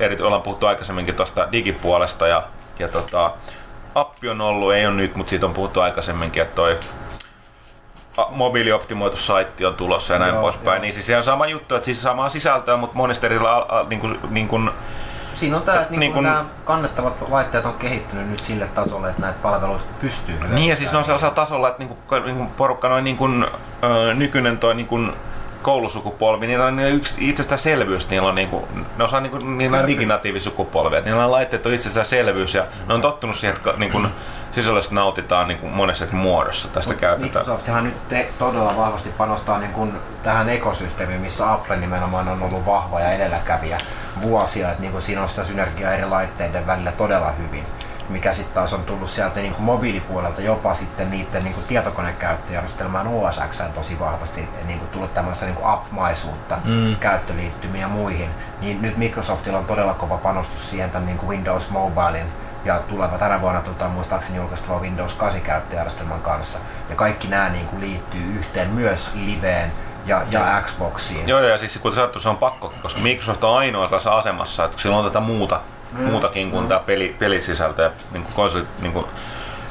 eri, 0.00 0.22
ollaan 0.22 0.42
puhuttu 0.42 0.66
aikaisemminkin 0.66 1.16
tuosta 1.16 1.52
digipuolesta 1.52 2.26
ja, 2.26 2.42
ja 2.78 2.88
tota, 2.88 3.32
appi 3.94 4.28
on 4.28 4.40
ollut, 4.40 4.72
ei 4.72 4.86
ole 4.86 4.94
nyt, 4.94 5.14
mutta 5.14 5.30
siitä 5.30 5.46
on 5.46 5.54
puhuttu 5.54 5.80
aikaisemminkin, 5.80 6.42
että 6.42 6.54
toi 6.54 6.78
mobiilioptimoitu 8.30 9.16
saitti 9.16 9.64
on 9.64 9.74
tulossa 9.74 10.14
ja 10.14 10.18
näin 10.18 10.36
poispäin. 10.36 10.82
Niin 10.82 10.94
siis 10.94 11.06
se 11.06 11.16
on 11.16 11.24
sama 11.24 11.46
juttu, 11.46 11.74
että 11.74 11.84
siis 11.84 12.02
samaa 12.02 12.28
sisältöä, 12.28 12.76
mutta 12.76 12.96
monesta 12.96 13.26
eri 13.26 13.38
niin 13.88 14.00
kuin, 14.00 14.18
niin 14.30 14.48
kuin, 14.48 14.70
Siinä 15.34 15.56
on 15.56 15.62
tämä, 15.62 15.80
että 15.80 15.96
niin 15.96 16.12
kun, 16.12 16.22
nämä 16.22 16.44
kannettavat 16.64 17.14
laitteet 17.28 17.66
on 17.66 17.74
kehittynyt 17.74 18.30
nyt 18.30 18.42
sille 18.42 18.66
tasolle, 18.66 19.08
että 19.08 19.22
näitä 19.22 19.38
palveluita 19.42 19.84
pystyy 20.00 20.38
Niin 20.48 20.70
ja 20.70 20.76
siis 20.76 20.92
ne 20.92 20.98
on 20.98 21.04
sellaisella 21.04 21.34
tasolla, 21.34 21.68
että 21.68 21.78
niin 21.84 21.88
kuin, 21.88 22.24
niin 22.24 22.36
kuin 22.36 22.48
porukka 22.48 22.88
noin 22.88 23.04
niin 23.04 23.16
kuin, 23.16 23.46
nykyinen 24.14 24.58
toi 24.58 24.74
niin 24.74 24.86
kuin, 24.86 25.12
koulusukupolvi, 25.62 26.46
niin 26.46 26.60
on 26.60 26.80
yksi 26.80 27.14
itsestäänselvyys, 27.18 28.10
niillä 28.10 28.28
on 28.28 28.34
niinku, 28.34 28.68
ne 28.96 29.04
osaa 29.04 29.20
niinku, 29.20 29.38
niillä 29.38 29.78
on 29.78 29.86
diginatiivisukupolvi, 29.86 30.96
että 30.96 31.10
niillä 31.10 31.24
on 31.24 31.30
laitteet 31.30 31.66
on 31.66 31.74
itsestäänselvyys 31.74 32.54
ja 32.54 32.64
ne 32.88 32.94
on 32.94 33.00
tottunut 33.00 33.36
siihen, 33.36 33.56
että 33.56 33.72
niinku, 33.76 34.00
sisällöstä 34.52 34.94
nautitaan 34.94 35.48
niin 35.48 35.58
kuin 35.58 35.72
monessa 35.72 36.06
muodossa 36.12 36.68
tästä 36.68 36.94
käytetään. 36.94 37.44
Microsofthan 37.44 37.84
nyt 37.84 38.08
te, 38.08 38.28
todella 38.38 38.76
vahvasti 38.76 39.08
panostaa 39.18 39.58
niin 39.58 39.72
kuin 39.72 39.92
tähän 40.22 40.48
ekosysteemiin, 40.48 41.20
missä 41.20 41.52
Apple 41.52 41.76
nimenomaan 41.76 42.28
on 42.28 42.42
ollut 42.42 42.66
vahva 42.66 43.00
ja 43.00 43.12
edelläkävijä 43.12 43.80
vuosia, 44.22 44.68
että 44.68 44.80
niin 44.80 44.92
kuin 44.92 45.02
siinä 45.02 45.22
on 45.22 45.28
sitä 45.28 45.44
synergiaa 45.44 45.92
eri 45.92 46.06
laitteiden 46.06 46.66
välillä 46.66 46.92
todella 46.92 47.30
hyvin 47.30 47.64
mikä 48.12 48.32
sitten 48.32 48.54
taas 48.54 48.72
on 48.72 48.82
tullut 48.82 49.08
sieltä 49.08 49.40
niin 49.40 49.54
kuin 49.54 49.64
mobiilipuolelta 49.64 50.40
jopa 50.40 50.74
sitten 50.74 51.10
niiden 51.10 51.44
niin 51.44 51.54
kuin 51.54 51.66
tietokonekäyttöjärjestelmään 51.66 53.06
OSX 53.06 53.62
tosi 53.74 53.98
vahvasti 53.98 54.48
niin 54.66 54.78
kuin 54.78 54.88
tullut 54.88 55.14
tämmöistä 55.14 55.46
niin 55.46 55.56
app-maisuutta, 55.62 56.58
mm. 56.64 56.96
käyttöliittymiä 56.96 57.80
ja 57.80 57.88
muihin. 57.88 58.30
Niin 58.60 58.82
nyt 58.82 58.96
Microsoftilla 58.96 59.58
on 59.58 59.64
todella 59.64 59.94
kova 59.94 60.16
panostus 60.16 60.70
siihen 60.70 60.90
tämän 60.90 61.06
niin 61.06 61.18
kuin 61.18 61.28
Windows 61.28 61.70
Mobilein 61.70 62.26
ja 62.64 62.78
tuleva 62.78 63.18
tänä 63.18 63.40
vuonna 63.40 63.60
tota, 63.60 63.88
muistaakseni 63.88 64.38
julkaistava 64.38 64.78
Windows 64.78 65.14
8 65.14 65.42
käyttöjärjestelmän 65.42 66.20
kanssa. 66.20 66.58
Ja 66.88 66.96
kaikki 66.96 67.28
nämä 67.28 67.48
niin 67.48 67.66
kuin, 67.66 67.80
liittyy 67.80 68.34
yhteen 68.38 68.70
myös 68.70 69.10
liveen 69.14 69.72
ja, 70.06 70.22
ja 70.30 70.62
Xboxiin. 70.64 71.28
Joo, 71.28 71.40
ja 71.40 71.58
siis 71.58 71.78
kuten 71.78 71.94
sanottu, 71.94 72.20
se 72.20 72.28
on 72.28 72.36
pakko, 72.36 72.72
koska 72.82 73.00
Microsoft 73.00 73.44
on 73.44 73.58
ainoa 73.58 73.88
tässä 73.88 74.14
asemassa, 74.14 74.64
että 74.64 74.78
sillä 74.80 74.96
on 74.96 75.04
tätä 75.04 75.20
muuta, 75.20 75.60
mm. 75.92 76.04
muutakin 76.04 76.50
kuin 76.50 76.62
mm. 76.62 76.68
tämä 76.68 76.80
peli, 76.80 77.16
pelisisältö 77.18 77.82
ja 77.82 77.90
niin 78.12 78.22
kuin 78.22 78.34
konsoli, 78.34 78.64
niin 78.80 78.92
kuin 78.92 79.06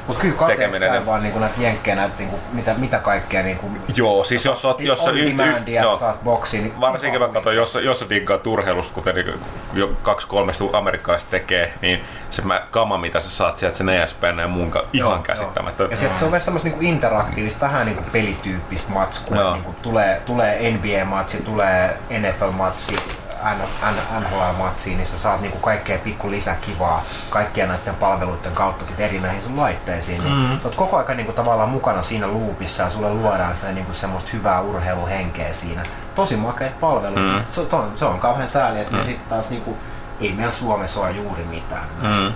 mutta 0.06 0.20
kyllä 0.20 0.34
kateeksi 0.34 0.80
käy 0.80 1.06
vaan 1.06 1.22
niinku 1.22 1.38
näitä 1.38 1.62
jenkkejä 1.62 1.96
näitä 1.96 2.14
niinku, 2.18 2.38
mitä, 2.52 2.74
mitä 2.74 2.98
kaikkea 2.98 3.42
niinku, 3.42 3.70
Joo, 3.96 4.24
siis 4.24 4.44
jos 4.44 4.64
oot, 4.64 4.80
jos 4.80 5.00
on 5.00 5.16
demandia, 5.16 5.82
no, 5.82 5.96
saat 5.96 6.24
boksiin. 6.24 6.62
Niin 6.62 6.80
varsinkin 6.80 7.20
mä 7.20 7.28
katson, 7.28 7.56
jos, 7.56 7.74
jos 7.74 7.98
sä 7.98 8.08
diggaat 8.08 8.46
urheilusta, 8.46 8.94
kuten 8.94 9.14
niinku 9.14 9.32
jo 9.72 9.90
kaksi 10.02 10.26
kolme 10.26 10.52
amerikkalaiset 10.72 11.30
tekee, 11.30 11.72
niin 11.80 12.00
se 12.30 12.42
mä, 12.42 12.66
kama 12.70 12.98
mitä 12.98 13.20
sä 13.20 13.30
saat 13.30 13.58
sieltä 13.58 13.76
sen 13.76 13.88
ESPN 13.88 14.38
ja 14.38 14.48
muun 14.48 14.72
ihan 14.92 15.22
käsittämättä. 15.22 15.84
Ja 15.90 15.96
se, 15.96 16.10
se 16.14 16.24
on 16.24 16.30
myös 16.30 16.44
tämmöistä 16.44 16.68
niinku 16.68 16.84
interaktiivista, 16.84 17.60
vähän 17.60 17.86
niinku 17.86 18.02
pelityyppistä 18.12 18.92
matskua. 18.92 19.52
Niinku 19.52 19.74
tulee, 19.82 20.22
tulee 20.26 20.70
NBA-matsi, 20.70 21.42
tulee 21.42 21.96
NFL-matsi, 22.10 22.98
NHL-matsiin, 23.42 24.96
niin 24.96 25.06
sä 25.06 25.18
saat 25.18 25.40
niinku 25.40 25.58
kaikkea 25.58 25.98
pikku 25.98 26.30
lisäkivaa 26.30 27.02
kaikkien 27.30 27.68
näiden 27.68 27.94
palveluiden 27.94 28.52
kautta 28.52 28.86
sit 28.86 29.00
eri 29.00 29.20
näihin 29.20 29.42
sun 29.42 29.56
laitteisiin. 29.56 30.24
Niin 30.24 30.34
mm. 30.34 30.60
Sä 30.60 30.68
oot 30.68 30.74
koko 30.74 30.96
ajan 30.96 31.16
niinku 31.16 31.32
tavallaan 31.32 31.68
mukana 31.68 32.02
siinä 32.02 32.32
loopissa 32.32 32.82
ja 32.82 32.90
sulle 32.90 33.14
luodaan 33.14 33.54
sitä 33.54 33.72
niinku 33.72 33.92
semmoista 33.92 34.30
hyvää 34.32 34.60
urheiluhenkeä 34.60 35.52
siinä. 35.52 35.82
Tosi 36.14 36.36
makeat 36.36 36.80
palvelut. 36.80 37.18
Mm. 37.18 37.42
Se, 37.50 37.60
on, 37.72 37.92
se 37.94 38.04
on 38.04 38.20
kauhean 38.20 38.48
sääli, 38.48 38.80
että 38.80 38.92
mm. 38.92 38.98
ne 38.98 39.04
sitten 39.04 39.28
taas 39.28 39.50
niinku, 39.50 39.76
ei 40.20 40.32
meillä 40.32 40.52
Suomessa 40.52 41.00
ole 41.00 41.10
juuri 41.10 41.44
mitään. 41.44 41.84
Mm. 42.02 42.32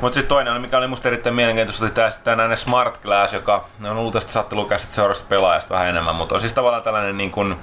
Mutta 0.00 0.14
sitten 0.14 0.28
toinen, 0.28 0.60
mikä 0.60 0.78
oli 0.78 0.88
musta 0.88 1.08
erittäin 1.08 1.34
mielenkiintoista, 1.34 1.84
oli 1.84 1.92
tämä 1.92 2.10
tänään 2.24 2.56
Smart 2.56 3.02
Glass, 3.02 3.32
joka 3.32 3.64
on 3.84 4.12
tästä 4.12 4.32
saatte 4.32 4.56
lukea 4.56 4.78
seuraavasta 4.78 5.26
pelaajasta 5.28 5.74
vähän 5.74 5.88
enemmän, 5.88 6.14
mutta 6.14 6.34
on 6.34 6.40
siis 6.40 6.52
tavallaan 6.52 6.82
tällainen 6.82 7.16
niin 7.16 7.30
kuin 7.30 7.56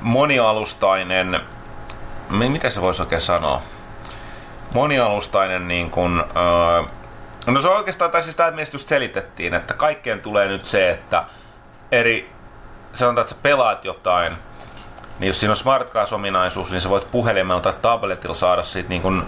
monialustainen 0.00 1.40
miten 2.30 2.72
se 2.72 2.80
voisi 2.80 3.02
oikein 3.02 3.20
sanoa? 3.20 3.62
Monialustainen 4.74 5.68
niin 5.68 5.90
kuin, 5.90 6.20
öö, 6.20 6.82
No 7.46 7.60
se 7.62 7.68
on 7.68 7.76
oikeastaan, 7.76 8.10
tai 8.10 8.22
siis 8.22 8.36
tämä 8.36 8.52
just 8.72 8.88
selitettiin, 8.88 9.54
että 9.54 9.74
kaikkeen 9.74 10.20
tulee 10.20 10.48
nyt 10.48 10.64
se, 10.64 10.90
että 10.90 11.24
eri, 11.92 12.32
sanotaan, 12.92 13.22
että 13.22 13.34
sä 13.34 13.40
pelaat 13.42 13.84
jotain, 13.84 14.32
niin 15.18 15.26
jos 15.26 15.40
siinä 15.40 15.52
on 15.52 15.56
smart 15.56 15.90
ominaisuus 16.12 16.70
niin 16.70 16.80
sä 16.80 16.88
voit 16.88 17.10
puhelimella 17.10 17.60
tai 17.60 17.72
tabletilla 17.82 18.34
saada 18.34 18.62
siitä 18.62 18.88
niin 18.88 19.02
kuin 19.02 19.22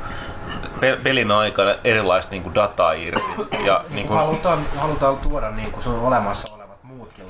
pelin 1.03 1.31
aikana 1.31 1.75
erilaista 1.85 2.31
niin 2.31 2.43
kuin 2.43 2.55
dataa 2.55 2.93
irti. 2.93 3.23
Ja, 3.65 3.85
niin 3.91 4.07
kuin... 4.07 4.19
halutaan, 4.19 4.67
halutaan 4.77 5.17
tuoda 5.17 5.51
niin 5.51 5.73
kuin 5.73 5.83
sun 5.83 6.01
olemassa 6.01 6.49
muutkin 6.49 6.62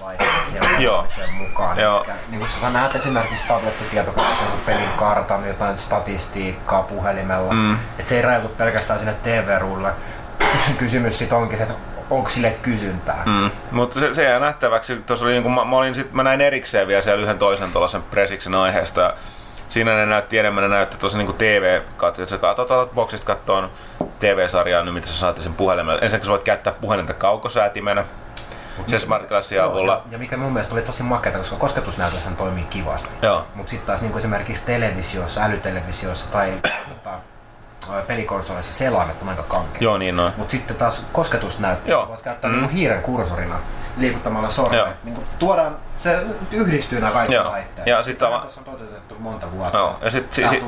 laitteet 0.02 0.46
siellä 0.46 1.32
mukaan. 1.38 1.78
Joo. 1.78 2.04
Eli, 2.04 2.12
niin 2.28 2.38
kuin 2.38 2.50
sä 2.50 2.70
näet 2.70 2.96
esimerkiksi 2.96 3.44
tablettitietokoneessa 3.48 4.44
pelin 4.66 4.88
kartan, 4.96 5.48
jotain 5.48 5.78
statistiikkaa 5.78 6.82
puhelimella. 6.82 7.52
Mm. 7.52 7.76
Et 7.98 8.06
se 8.06 8.16
ei 8.16 8.22
rajoitu 8.22 8.48
pelkästään 8.48 8.98
sinne 8.98 9.14
TV-ruudulle. 9.22 9.92
Kysymys 10.78 11.18
sitten 11.18 11.38
onkin 11.38 11.58
se, 11.58 11.62
että 11.62 11.74
onko 12.10 12.28
sille 12.28 12.50
kysyntää. 12.50 13.22
Mm. 13.26 13.50
Mutta 13.70 14.00
se, 14.00 14.14
se 14.14 14.24
jää 14.24 14.38
nähtäväksi. 14.38 14.96
Tuossa 14.96 15.24
oli, 15.24 15.32
niin 15.32 15.42
kuin, 15.42 15.54
mä, 15.54 15.64
mä, 15.64 15.76
olin 15.76 15.94
sit, 15.94 16.12
mä 16.12 16.22
näin 16.22 16.40
erikseen 16.40 16.88
vielä 16.88 17.02
siellä 17.02 17.22
yhden 17.22 17.38
toisen 17.38 17.72
tuollaisen 17.72 18.02
presiksen 18.02 18.54
aiheesta. 18.54 19.14
Siinä 19.68 19.96
ne 19.96 20.06
näytti 20.06 20.38
enemmän, 20.38 20.62
ne 20.62 20.68
näytti 20.68 20.96
tuossa 20.96 21.18
niin 21.18 21.34
TV-katsoja. 21.34 22.26
Sä 22.26 22.38
katsot 22.38 22.94
boksista 22.94 23.26
kattoon 23.26 23.70
TV-sarjaa, 24.18 24.82
niin 24.82 24.94
mitä 24.94 25.06
sä 25.06 25.18
saatte 25.18 25.42
sen 25.42 25.54
puhelimella. 25.54 26.00
Ensinnäkin 26.00 26.26
sä 26.26 26.30
voit 26.30 26.44
käyttää 26.44 26.72
puhelinta 26.72 27.14
kaukosäätimenä 27.14 28.04
se 28.86 28.98
Smart 28.98 29.28
Glassin 29.28 29.62
avulla. 29.62 29.92
Ja, 29.92 30.02
ja, 30.10 30.18
mikä 30.18 30.36
mun 30.36 30.52
mielestä 30.52 30.74
oli 30.74 30.82
tosi 30.82 31.02
makeata, 31.02 31.38
koska 31.38 31.56
kosketusnäytöshän 31.56 32.36
toimii 32.36 32.64
kivasti. 32.64 33.14
Mutta 33.54 33.70
sitten 33.70 33.86
taas 33.86 34.02
niin 34.02 34.18
esimerkiksi 34.18 34.62
televisiossa, 34.62 35.42
älytelevisiossa 35.42 36.26
tai 36.32 36.54
tota, 36.88 37.10
pelikonsoleissa 38.06 38.72
selaimet 38.72 39.22
on 39.22 39.28
aika 39.28 39.42
kankea. 39.42 39.78
Joo, 39.80 39.98
niin 39.98 40.20
on. 40.20 40.32
Mutta 40.36 40.50
sitten 40.50 40.76
taas 40.76 41.06
kosketusnäyttö, 41.12 41.96
voit 42.08 42.22
käyttää 42.22 42.50
mm. 42.50 42.56
niin 42.56 42.70
hiiren 42.70 43.02
kursorina 43.02 43.56
liikuttamalla 43.96 44.50
sormen. 44.50 44.92
Niin 45.04 45.18
tuodaan, 45.38 45.76
se 45.98 46.18
yhdistyy 46.50 47.00
nämä 47.00 47.12
kaikki 47.12 47.34
Joo. 47.34 47.50
laitteet. 47.50 47.86
Ja 47.86 48.02
sitten 48.02 48.28
tava... 48.28 48.46
on 48.58 48.64
toteutettu 48.64 49.16
monta 49.18 49.52
vuotta. 49.52 49.78
Joo. 49.78 49.98
Ja 50.02 50.10
sitten 50.10 50.50
si, 50.50 50.56
si, 50.56 50.62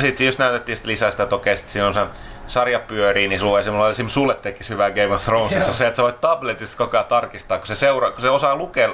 sit, 0.00 0.16
si, 0.16 0.26
jos 0.26 0.38
näytettiin 0.38 0.76
sit 0.76 0.86
lisää 0.86 1.10
sitä, 1.10 1.22
että 1.22 1.36
okei, 1.36 1.56
sit 1.56 1.68
siinä 1.68 1.86
on 1.86 1.94
se 1.94 2.06
sarja 2.46 2.80
pyörii, 2.80 3.28
niin 3.28 3.40
sulla 3.40 3.60
esimerkiksi, 3.60 3.90
esimerkiksi 3.90 4.14
sulle 4.14 4.34
tekisi 4.34 4.70
hyvää 4.70 4.90
Game 4.90 5.14
of 5.14 5.24
Thronesissa 5.24 5.72
se, 5.72 5.86
että 5.86 5.96
sä 5.96 6.02
voit 6.02 6.20
tabletista 6.20 6.76
koko 6.76 6.96
ajan 6.96 7.06
tarkistaa, 7.06 7.58
kun 7.58 7.66
se, 7.66 7.74
seura, 7.74 8.10
kun 8.10 8.20
se 8.20 8.30
osaa 8.30 8.56
lukea 8.56 8.90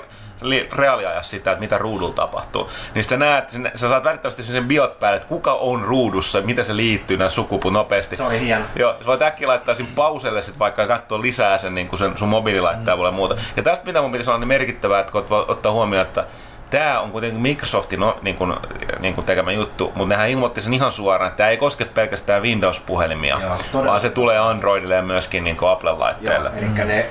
reaaliajassa 0.73 1.31
sitä, 1.31 1.51
että 1.51 1.61
mitä 1.61 1.79
ruudulla 1.79 2.15
tapahtuu. 2.15 2.71
Niin 2.95 3.05
sä 3.05 3.17
näet, 3.17 3.51
sä 3.75 3.89
saat 3.89 4.05
välttämättä 4.05 4.43
sen 4.43 4.69
biot 4.69 5.01
päälle, 5.01 5.17
että 5.17 5.29
kuka 5.29 5.55
on 5.55 5.85
ruudussa, 5.85 6.41
mitä 6.41 6.63
se 6.63 6.77
liittyy 6.77 7.17
nämä 7.17 7.29
sukupu 7.29 7.71
nopeasti. 7.71 8.17
Se 8.17 8.23
oli 8.23 8.41
hieno. 8.41 8.65
Joo, 8.77 8.95
sä 9.01 9.07
voit 9.07 9.23
äkkiä 9.23 9.49
laittaa 9.49 9.75
sin 9.75 9.87
pauselle 9.87 10.43
sit 10.43 10.59
vaikka 10.59 10.87
katsoa 10.87 11.23
lisää 11.23 11.59
sen, 11.59 11.75
niin 11.75 11.99
sen 11.99 12.19
sun 12.19 12.29
mobiililaitteella 12.29 13.11
mm. 13.11 13.15
muuta. 13.15 13.37
Ja 13.57 13.63
tästä 13.63 13.87
mitä 13.87 14.03
mun 14.03 14.13
pitäisi 14.13 14.31
olla 14.31 14.41
niin 14.41 14.49
merkittävää, 14.49 15.01
että 15.01 15.13
kun 15.13 15.25
ottaa 15.49 15.73
huomioon, 15.73 16.07
että 16.07 16.25
tämä 16.73 17.01
on 17.01 17.11
kuitenkin 17.11 17.41
Microsoftin 17.41 18.01
no, 18.01 18.19
niin 18.23 18.37
kuin, 18.37 18.55
niin 19.01 19.15
kuin 19.15 19.25
tekemä 19.25 19.53
juttu, 19.53 19.93
mutta 19.95 20.09
nehän 20.09 20.29
ilmoitti 20.29 20.61
sen 20.61 20.75
ihan 20.75 20.93
suoraan, 20.93 21.29
että 21.29 21.37
tämä 21.37 21.49
ei 21.49 21.57
koske 21.57 21.85
pelkästään 21.85 22.43
Windows-puhelimia, 22.43 23.41
Joo, 23.41 23.85
vaan 23.85 24.01
se 24.01 24.11
tulee 24.11 24.39
Androidille 24.39 24.95
ja 24.95 25.03
myöskin 25.03 25.45
niin 25.45 25.57
Apple-laitteille. 25.57 26.49
Joo, 26.49 26.59
eli 26.59 26.69
ne, 26.69 27.07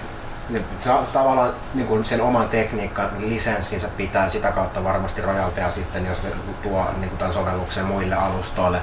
ne 0.50 0.62
tavallaan 1.13 1.52
niin 1.74 1.88
kuin 1.88 2.06
sen 2.06 2.21
oman 2.21 2.50
tekniikan 2.50 3.10
lisenssinsä 3.19 3.88
pitää 3.97 4.30
sitä 4.30 4.52
kautta 4.52 4.84
varmasti 4.84 5.21
rojalteja 5.21 5.71
sitten, 5.71 6.06
jos 6.06 6.24
ne 6.24 6.30
tuo 6.63 6.86
niin 7.00 7.10
kuin 7.10 7.17
tämän 7.17 7.34
sovelluksen 7.34 7.86
muille 7.86 8.15
alustoille. 8.15 8.82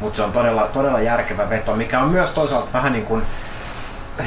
Mutta 0.00 0.16
se 0.16 0.22
on 0.22 0.32
todella, 0.32 0.66
todella 0.66 1.00
järkevä 1.00 1.50
veto, 1.50 1.74
mikä 1.74 2.00
on 2.00 2.08
myös 2.08 2.30
toisaalta 2.30 2.72
vähän 2.72 2.92
niin 2.92 3.06
kuin 3.06 3.22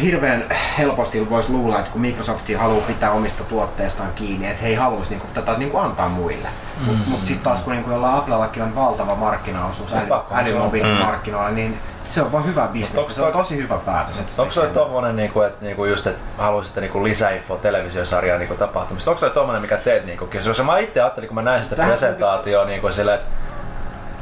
hirveän 0.02 0.46
helposti 0.78 1.30
voisi 1.30 1.52
luulla, 1.52 1.80
että 1.80 1.92
kun 1.92 2.02
Microsoft 2.02 2.46
haluaa 2.58 2.88
pitää 2.88 3.12
omista 3.12 3.44
tuotteistaan 3.44 4.14
kiinni, 4.16 4.48
että 4.48 4.62
he 4.62 4.68
ei 4.68 4.76
haluaisi 4.76 5.10
niinku, 5.10 5.28
tätä 5.34 5.54
niinku 5.54 5.78
antaa 5.78 6.10
muille. 6.10 6.48
Mm. 6.80 6.86
Mutta 6.86 7.10
mut 7.10 7.20
sitten 7.20 7.40
taas 7.40 7.62
kun 7.62 7.74
niinku, 7.74 7.92
jolla 7.92 8.18
Applellakin 8.18 8.64
on 8.64 8.76
valtava 8.76 9.16
markkinaosuus 9.16 9.94
älymobiilimarkkinoilla, 10.32 11.50
mm. 11.50 11.56
niin 11.56 11.80
se 12.08 12.22
on 12.22 12.32
vaan 12.32 12.46
hyvä 12.46 12.68
bisnes. 12.68 13.16
Se 13.16 13.24
on 13.24 13.34
tosi 13.34 13.58
hyvä 13.58 13.78
päätös. 13.78 14.22
Onko 14.38 14.52
se 14.52 14.62
tommonen, 14.62 15.16
niinku, 15.16 15.42
että 15.42 15.66
niinku 15.66 15.86
just, 15.86 16.08
että 16.08 16.44
haluaisitte 16.44 16.82
niinku 16.82 17.04
lisäinfoa 17.04 17.58
televisiosarjaa 17.58 18.38
niinku 18.38 18.56
tapahtumista? 18.56 19.12
Onko 19.12 19.20
se 19.20 19.30
tommonen, 19.30 19.62
mikä 19.62 19.78
teet? 19.78 20.06
Niinku, 20.06 20.30
jos 20.46 20.64
mä 20.64 20.78
itse 20.78 21.02
ajattelin, 21.02 21.30
kun 21.30 21.36
mä 21.36 21.42
näin 21.42 21.64
sitä 21.64 21.76
presentaatioa 21.76 22.66
niinku, 22.66 22.92
silleen, 22.92 23.20
että 23.20 23.32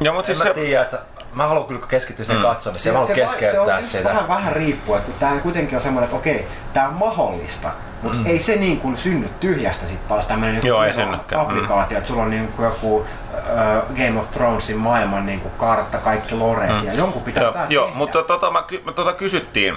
ja, 0.02 0.14
mutta 0.14 0.26
siis 0.26 0.42
en 0.42 0.48
se... 0.48 0.54
tiedä, 0.54 0.82
että 0.82 1.00
mä 1.34 1.48
haluan 1.48 1.68
kyllä 1.68 1.88
keskittyä 1.88 2.26
sen 2.26 2.36
mm. 2.36 2.42
katsomiseen, 2.42 2.94
mä 2.94 3.00
haluan 3.00 3.16
se, 3.16 3.22
keskeyttää 3.22 3.82
se 3.82 3.88
sitä. 3.88 4.04
Vähän, 4.04 4.28
vähän 4.28 4.54
riippuu, 4.54 4.96
että 4.96 5.12
tämä 5.20 5.40
kuitenkin 5.40 5.76
on 5.76 5.82
semmoinen, 5.82 6.06
että 6.06 6.18
okei, 6.18 6.48
tämä 6.74 6.88
on 6.88 6.94
mahdollista, 6.94 7.72
mutta 8.02 8.18
mm. 8.18 8.26
ei 8.26 8.40
se 8.40 8.56
niin 8.56 8.80
kuin 8.80 8.98
synny 8.98 9.30
tyhjästä 9.40 9.88
sitten 9.88 10.10
taas 10.10 10.28
tämmöinen 10.28 10.62
Joo, 10.64 10.84
ei 10.84 10.92
applikaatio, 11.38 11.96
mm. 11.96 11.98
että 11.98 12.08
sulla 12.08 12.24
on 12.24 12.30
niin 12.30 12.48
kuin 12.48 12.66
joku 12.66 12.96
uh, 12.96 13.06
Game 13.98 14.20
of 14.20 14.32
Thronesin 14.32 14.78
maailman 14.78 15.26
niin 15.26 15.40
kuin 15.40 15.54
kartta, 15.58 15.98
kaikki 15.98 16.36
lores 16.36 16.82
mm. 16.82 16.88
ja 16.88 16.94
jonkun 16.94 17.22
pitää 17.22 17.44
Joo, 17.44 17.54
joo 17.70 17.92
mutta 17.94 18.24
tota, 18.24 18.52
mä, 18.52 18.64
mä, 18.86 18.92
tota 18.92 19.14
kysyttiin, 19.14 19.76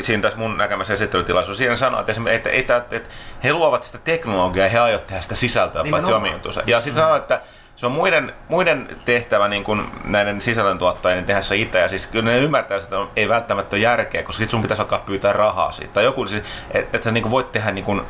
siinä 0.00 0.22
tässä 0.22 0.38
mun 0.38 0.58
näkemässä 0.58 0.92
esittelytilaisuus, 0.92 1.58
siinä 1.58 1.76
sanoi, 1.76 2.00
että, 2.00 2.12
että, 2.30 2.50
että, 2.50 2.96
että 2.96 3.08
he 3.44 3.52
luovat 3.52 3.82
sitä 3.82 3.98
teknologiaa 3.98 4.66
ja 4.66 4.70
he 4.70 4.78
aiot 4.78 5.06
tehdä 5.06 5.22
sitä 5.22 5.34
sisältöä, 5.34 5.84
paitsi 5.90 6.12
omiin 6.12 6.40
Ja 6.66 6.80
sitten 6.80 7.02
mm. 7.02 7.06
sanoi, 7.06 7.18
että 7.18 7.40
se 7.76 7.86
on 7.86 7.92
muiden, 7.92 8.34
muiden 8.48 8.96
tehtävä 9.04 9.48
niin 9.48 9.64
kuin 9.64 9.90
näiden 10.04 10.40
sisällöntuottajien 10.40 11.24
tehdä 11.24 11.42
se 11.42 11.56
itse. 11.56 11.78
Ja 11.78 11.88
siis 11.88 12.06
kyllä 12.06 12.24
ne 12.30 12.38
ymmärtää, 12.38 12.76
että 12.76 12.96
ei 13.16 13.28
välttämättä 13.28 13.76
ole 13.76 13.82
järkeä, 13.82 14.22
koska 14.22 14.40
sit 14.40 14.50
sun 14.50 14.62
pitäisi 14.62 14.82
alkaa 14.82 14.98
pyytää 14.98 15.32
rahaa 15.32 15.72
siitä. 15.72 15.92
Tai 15.92 16.04
joku, 16.04 16.26
siis, 16.26 16.44
että 16.70 16.96
et 16.96 17.02
sä 17.02 17.10
niin 17.10 17.22
kuin 17.22 17.30
voit 17.30 17.52
tehdä 17.52 17.70
niin 17.70 17.84
kuin 17.84 18.02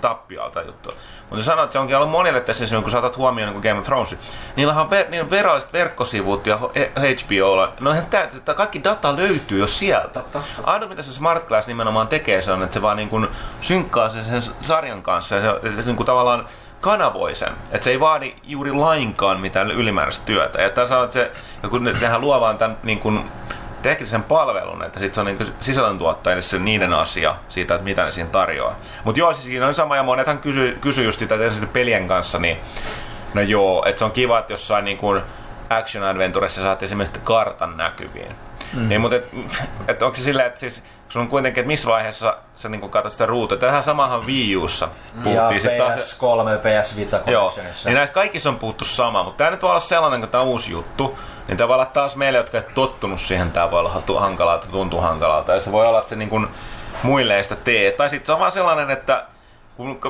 tappialta 0.00 0.62
juttua. 0.62 0.92
Mutta 1.30 1.44
sanoit, 1.44 1.64
että 1.64 1.72
se 1.72 1.78
onkin 1.78 1.96
ollut 1.96 2.10
monille 2.10 2.40
tässä, 2.40 2.80
kun 2.82 2.90
saatat 2.90 3.16
huomioon 3.16 3.52
niin 3.52 3.62
Game 3.62 3.80
of 3.80 3.84
Thrones, 3.84 4.16
niillä 4.56 4.80
on, 4.80 4.90
ver, 4.90 5.06
niillä 5.08 5.24
on 5.24 5.30
veralliset 5.30 5.72
verkkosivut 5.72 6.46
ja 6.46 6.58
HBOlla. 7.00 7.72
No 7.80 7.90
eihän 7.90 8.06
tää, 8.06 8.28
tää, 8.44 8.54
kaikki 8.54 8.84
data 8.84 9.16
löytyy 9.16 9.58
jo 9.58 9.66
sieltä. 9.66 10.20
Ainoa 10.64 10.88
mitä 10.88 11.02
se 11.02 11.12
Smart 11.12 11.48
Glass 11.48 11.68
nimenomaan 11.68 12.08
tekee, 12.08 12.42
se 12.42 12.52
on, 12.52 12.62
että 12.62 12.74
se 12.74 12.82
vaan 12.82 12.96
niin 12.96 13.08
kuin 13.08 13.28
synkkaa 13.60 14.10
sen, 14.10 14.24
sen 14.24 14.42
sarjan 14.62 15.02
kanssa 15.02 15.34
ja 15.34 15.60
se, 15.62 15.82
se 15.82 15.86
niin 15.86 15.96
kuin 15.96 16.06
tavallaan 16.06 16.46
kanavoi 16.84 17.34
sen. 17.34 17.52
Että 17.72 17.84
se 17.84 17.90
ei 17.90 18.00
vaadi 18.00 18.34
juuri 18.42 18.72
lainkaan 18.72 19.40
mitään 19.40 19.70
ylimääräistä 19.70 20.26
työtä. 20.26 20.62
Ja 20.62 20.70
tämän 20.70 20.88
sanoo, 20.88 21.04
että 21.04 21.14
se, 21.14 21.30
ja 21.62 21.68
kun 21.68 21.84
nehän 21.84 22.20
luo 22.20 22.40
vaan 22.40 22.58
tämän 22.58 22.76
niin 22.82 22.98
kuin, 22.98 23.24
teknisen 23.82 24.22
palvelun, 24.22 24.82
että 24.82 24.98
sitten 24.98 25.14
se 25.14 25.20
on 25.20 25.26
niin 25.26 25.54
sisällöntuottajille 25.60 26.42
se 26.42 26.58
niiden 26.58 26.92
asia 26.92 27.34
siitä, 27.48 27.74
että 27.74 27.84
mitä 27.84 28.04
ne 28.04 28.12
siinä 28.12 28.30
tarjoaa. 28.30 28.76
Mutta 29.04 29.18
joo, 29.18 29.32
siis 29.32 29.44
siinä 29.44 29.66
on 29.66 29.74
sama, 29.74 29.96
ja 29.96 30.02
monethan 30.02 30.38
kysy, 30.38 30.78
kysy 30.80 31.04
just 31.04 31.18
sitä, 31.18 31.34
että 31.34 31.66
pelien 31.72 32.08
kanssa, 32.08 32.38
niin 32.38 32.56
no 33.34 33.40
joo, 33.40 33.84
että 33.86 33.98
se 33.98 34.04
on 34.04 34.12
kiva, 34.12 34.38
että 34.38 34.52
jossain 34.52 34.84
niin 34.84 34.96
kuin 34.96 35.22
action 35.70 36.04
adventuressa 36.04 36.62
saat 36.62 36.82
esimerkiksi 36.82 37.20
kartan 37.24 37.76
näkyviin. 37.76 38.36
Mm. 38.74 38.88
Niin, 38.88 39.00
mutta 39.00 39.16
et, 39.16 39.24
et 39.88 40.02
onko 40.02 40.16
se 40.16 40.22
silleen, 40.22 40.46
että 40.46 40.60
siis 40.60 40.82
sun 41.08 41.22
on 41.22 41.28
kuitenkin, 41.28 41.60
että 41.60 41.68
missä 41.68 41.88
vaiheessa 41.88 42.36
sä 42.56 42.68
niin 42.68 42.90
katsot 42.90 43.12
sitä 43.12 43.26
ruutua. 43.26 43.58
Tähän 43.58 43.82
samahan 43.82 44.26
Wii 44.26 44.56
Ussa 44.56 44.88
puhuttiin. 45.24 45.78
Ja 45.78 45.96
PS3, 45.96 46.82
PS 46.82 46.96
Vita 46.96 47.20
Joo, 47.26 47.54
niin 47.84 47.94
näissä 47.94 48.14
kaikissa 48.14 48.48
on 48.48 48.58
puhuttu 48.58 48.84
sama, 48.84 49.22
mutta 49.22 49.38
tämä 49.38 49.50
nyt 49.50 49.62
voi 49.62 49.70
olla 49.70 49.80
sellainen, 49.80 50.20
kun 50.20 50.28
tämä 50.28 50.42
on 50.42 50.48
uusi 50.48 50.70
juttu, 50.70 51.18
niin 51.48 51.56
tavallaan 51.56 51.88
taas 51.88 52.16
meille, 52.16 52.38
jotka 52.38 52.58
ei 52.58 52.64
tottunut 52.74 53.20
siihen, 53.20 53.50
tämä 53.52 53.70
voi 53.70 53.80
olla 53.80 54.20
hankalalta, 54.20 54.66
tuntuu 54.66 55.00
hankalalta. 55.00 55.54
Ja 55.54 55.60
se 55.60 55.72
voi 55.72 55.86
olla, 55.86 55.98
että 55.98 56.08
se 56.08 56.16
niin 56.16 56.30
kuin 56.30 56.46
muille 57.02 57.36
ei 57.36 57.44
sitä 57.44 57.56
tee. 57.56 57.92
Tai 57.92 58.10
sitten 58.10 58.26
se 58.26 58.32
on 58.32 58.38
vaan 58.38 58.52
sellainen, 58.52 58.90
että 58.90 59.24
kun, 59.76 60.00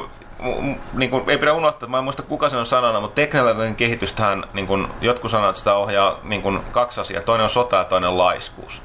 niin 0.93 1.11
kuin, 1.11 1.31
ei 1.31 1.39
pidä 1.39 1.53
unohtaa, 1.53 1.77
että 1.77 1.87
mä 1.87 1.99
en 1.99 2.05
muista 2.05 2.23
kuka 2.23 2.49
sen 2.49 2.59
on 2.59 2.67
sanonut, 2.67 3.03
mutta 3.03 3.15
teknologian 3.15 3.75
kehitystähän, 3.75 4.45
niin 4.53 4.67
kuin, 4.67 4.89
jotkut 5.01 5.31
sanovat, 5.31 5.51
että 5.51 5.59
sitä 5.59 5.75
ohjaa 5.75 6.19
niin 6.23 6.43
kuin, 6.43 6.61
kaksi 6.73 7.01
asiaa. 7.01 7.23
Toinen 7.23 7.45
on 7.45 7.51
sota 7.51 7.77
ja 7.77 7.85
toinen 7.85 8.11
on 8.11 8.19
laiskuus. 8.19 8.83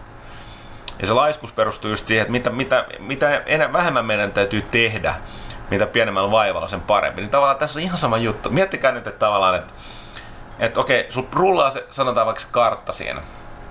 Ja 1.02 1.08
se 1.08 1.14
laiskuus 1.14 1.52
perustuu 1.52 1.90
just 1.90 2.08
siihen, 2.08 2.22
että 2.22 2.32
mitä, 2.32 2.50
mitä, 2.50 2.86
mitä 3.00 3.44
enää, 3.46 3.74
vähemmän 3.74 4.06
meidän 4.06 4.32
täytyy 4.32 4.62
tehdä, 4.62 5.16
mitä 5.70 5.86
pienemmällä 5.86 6.32
vaivalla 6.32 6.68
sen 6.68 6.82
parempi. 6.82 7.22
Niin 7.22 7.32
tavallaan 7.32 7.58
tässä 7.58 7.80
on 7.80 7.84
ihan 7.84 7.98
sama 7.98 8.18
juttu. 8.18 8.50
Miettikää 8.50 8.92
nyt, 8.92 9.08
että 9.08 9.20
tavallaan, 9.20 9.56
että, 9.56 9.74
että 10.60 10.80
okei, 10.80 11.06
sul 11.10 11.24
rullaa 11.34 11.72
se, 11.72 11.86
sanotaan 11.92 12.26
vaikka 12.26 12.42
se 12.42 12.48
kartta 12.52 12.92
siinä. 12.92 13.22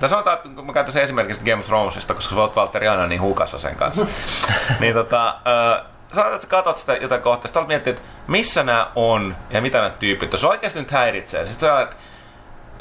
Tai 0.00 0.08
sanotaan, 0.08 0.36
että 0.36 0.48
kun 0.48 0.66
mä 0.66 0.72
käytän 0.72 0.92
sen 0.92 1.02
esimerkiksi 1.02 1.44
Game 1.44 1.60
of 1.60 1.66
Thronesista, 1.66 2.14
koska 2.14 2.34
sä 2.34 2.40
oot 2.40 2.56
Valtteri 2.56 2.88
aina 2.88 3.06
niin 3.06 3.20
hukassa 3.20 3.58
sen 3.58 3.76
kanssa. 3.76 4.06
niin 4.80 4.94
tota, 4.94 5.28
että 5.28 5.84
sä 6.14 6.48
katsot 6.48 6.78
sitä 6.78 6.96
jotain 6.96 7.22
kohtaa, 7.22 7.46
sitten 7.46 7.66
miettiä, 7.66 7.90
että 7.90 8.02
missä 8.26 8.62
nämä 8.62 8.90
on 8.94 9.36
ja 9.50 9.60
mitä 9.60 9.78
nämä 9.78 9.90
tyypit 9.90 10.34
on. 10.34 10.40
Se 10.40 10.46
oikeasti 10.46 10.78
nyt 10.78 10.90
häiritsee. 10.90 11.46
Sitten 11.46 11.68
sä, 11.68 11.80
että 11.80 11.96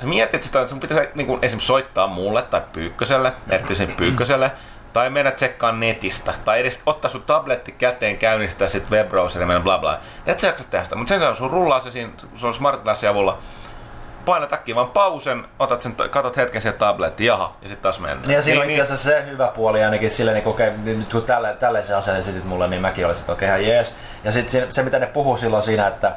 sä 0.01 0.07
mietit 0.07 0.43
sitä, 0.43 0.59
että 0.59 0.69
sun 0.69 0.79
pitäisi 0.79 1.09
niin 1.15 1.27
kuin, 1.27 1.39
esimerkiksi 1.41 1.67
soittaa 1.67 2.07
mulle 2.07 2.41
tai 2.41 2.61
Pyykköselle, 2.73 3.33
erityisen 3.49 3.95
Pyykköselle, 3.97 4.51
tai 4.93 5.09
mennä 5.09 5.31
tsekkaa 5.31 5.71
netistä, 5.71 6.33
tai 6.45 6.59
edes 6.59 6.81
ottaa 6.85 7.11
sun 7.11 7.23
tabletti 7.23 7.71
käteen, 7.71 8.17
käynnistää 8.17 8.69
sit 8.69 8.89
webbrowseri 8.89 9.53
ja 9.53 9.59
bla 9.59 9.77
bla. 9.77 9.99
Et 10.25 10.39
sä 10.39 10.47
jaksa 10.47 10.63
tehdä 10.63 10.83
sitä, 10.83 10.95
mutta 10.95 11.09
sen 11.09 11.19
sijaan 11.19 11.35
sun 11.35 11.51
rullaa 11.51 11.79
se 11.79 11.91
siinä 11.91 12.11
sun 12.35 12.53
smart 12.53 12.81
avulla, 13.09 13.37
paina 14.27 14.47
takki 14.47 14.75
vaan 14.75 14.89
pausen, 14.89 15.45
otat 15.59 15.81
sen, 15.81 15.95
katot 16.09 16.37
hetken 16.37 16.61
sieltä 16.61 16.77
tabletti, 16.77 17.25
jaha, 17.25 17.55
ja 17.61 17.69
sitten 17.69 17.83
taas 17.83 17.99
mennään. 17.99 18.21
Niin 18.21 18.35
ja 18.35 18.41
siinä 18.41 18.59
niin, 18.59 18.65
on 18.65 18.69
itse 18.69 18.81
asiassa 18.81 19.09
se 19.09 19.25
hyvä 19.25 19.47
puoli 19.47 19.83
ainakin 19.83 20.11
silleen, 20.11 20.35
niin 20.37 20.47
okei, 20.47 20.71
nyt 20.83 21.11
kun 21.11 21.21
tälle, 21.21 21.55
tälle 21.59 21.83
se 21.83 21.93
asen 21.93 22.15
esitit 22.15 22.43
mulle, 22.43 22.67
niin 22.67 22.81
mäkin 22.81 23.05
olisin, 23.05 23.21
että 23.21 23.33
okei, 23.33 23.49
okay, 23.49 23.61
jees. 23.61 23.95
Ja 24.23 24.31
sitten 24.31 24.51
se, 24.51 24.67
se, 24.69 24.83
mitä 24.83 24.99
ne 24.99 25.05
puhuu 25.05 25.37
silloin 25.37 25.63
siinä, 25.63 25.87
että 25.87 26.11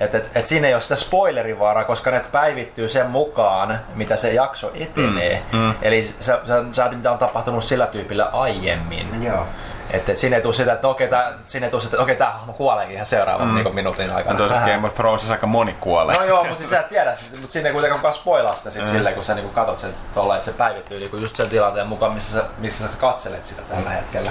et, 0.00 0.14
et, 0.14 0.30
et 0.34 0.46
siinä 0.46 0.68
ei 0.68 0.74
ole 0.74 0.80
sitä 0.80 0.96
spoilerivaaraa, 0.96 1.84
koska 1.84 2.10
ne 2.10 2.24
päivittyy 2.32 2.88
sen 2.88 3.06
mukaan, 3.06 3.80
mitä 3.94 4.16
se 4.16 4.32
jakso 4.32 4.72
etenee. 4.74 5.42
Mm, 5.52 5.58
mm. 5.58 5.74
Eli 5.82 6.04
sä, 6.20 6.40
sä, 6.46 6.64
sä 6.72 6.88
mitä 6.88 7.12
on 7.12 7.18
tapahtunut 7.18 7.64
sillä 7.64 7.86
tyypillä 7.86 8.24
aiemmin. 8.24 9.22
Joo. 9.22 9.46
Että 9.90 10.12
et 10.12 10.18
siinä 10.18 10.36
ei 10.36 10.42
tule 10.42 10.54
sitä, 10.54 10.72
että 10.72 10.88
okei, 10.88 11.08
tää, 11.08 11.32
siinä 11.46 11.66
ei 11.66 11.70
tule 11.70 11.82
sitä, 11.82 11.96
että 11.96 12.02
okei, 12.02 12.16
tämä 12.16 12.30
hahmo 12.30 12.52
kuolee 12.52 12.92
ihan 12.92 13.06
seuraavan 13.06 13.48
mm. 13.48 13.54
niin 13.54 13.74
minuutin 13.74 14.12
aikana. 14.12 14.34
Ja 14.34 14.38
toisaalta 14.38 14.66
Game 14.66 14.86
of 14.86 14.94
Thrones 14.94 15.30
aika 15.30 15.46
moni 15.46 15.76
kuolee. 15.80 16.16
No 16.16 16.24
joo, 16.24 16.44
mutta 16.44 16.58
siis 16.58 16.70
sä 16.70 16.80
et 16.80 16.88
tiedä, 16.88 17.16
mutta 17.40 17.52
siinä 17.52 17.68
ei 17.68 17.72
kuitenkaan 17.72 18.00
kukaan 18.00 18.14
spoilaa 18.14 18.56
sitä 18.56 18.70
sit 18.70 18.82
mm. 18.82 18.88
silleen, 18.88 19.14
kun 19.14 19.24
sä 19.24 19.34
niinku 19.34 19.50
katot 19.50 19.78
sen 19.78 19.94
tolla, 20.14 20.36
että 20.36 20.44
se 20.44 20.52
päivittyy 20.52 21.00
niinku 21.00 21.16
just 21.16 21.36
sen 21.36 21.48
tilanteen 21.48 21.86
mukaan, 21.86 22.12
missä 22.12 22.38
sä, 22.38 22.44
missä 22.58 22.86
sä 22.86 22.92
katselet 22.98 23.46
sitä 23.46 23.62
tällä 23.62 23.90
mm. 23.90 23.96
hetkellä. 23.96 24.30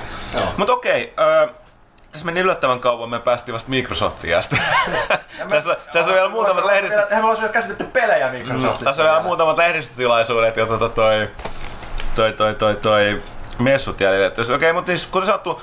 Mutta 0.57 0.73
okei, 0.73 1.13
okay, 1.17 1.45
uh, 1.45 1.55
tässä 2.15 2.25
meni 2.25 2.39
yllättävän 2.39 2.79
kauan, 2.79 3.09
me 3.09 3.19
päästiin 3.19 3.53
vasta 3.53 3.69
Microsoftiin 3.69 4.37
asti. 4.37 4.55
tässä, 5.49 5.77
tässä 5.93 6.11
on 6.11 6.15
vielä 6.15 6.29
muutamat 6.29 6.65
lehdistö... 6.65 7.07
Me 7.09 7.23
olisi 7.23 7.41
vielä 7.41 7.53
käsitetty 7.53 7.83
pelejä 7.83 8.29
Microsoftista. 8.29 8.79
Mm, 8.79 8.85
tässä 8.85 9.01
on 9.01 9.09
vielä 9.09 9.23
muutamat 9.23 9.57
lehdistötilaisuudet 9.57 10.57
ja 10.57 10.65
tota 10.65 10.89
toi, 10.89 11.29
toi, 12.15 12.33
toi, 12.33 12.55
toi, 12.55 12.75
toi, 12.75 13.21
messut 13.59 14.01
jäljellä. 14.01 14.27
Okei, 14.27 14.55
okay, 14.55 14.73
mutta 14.73 14.89
siis, 14.89 15.05
kuten 15.05 15.25
sanottu, 15.25 15.61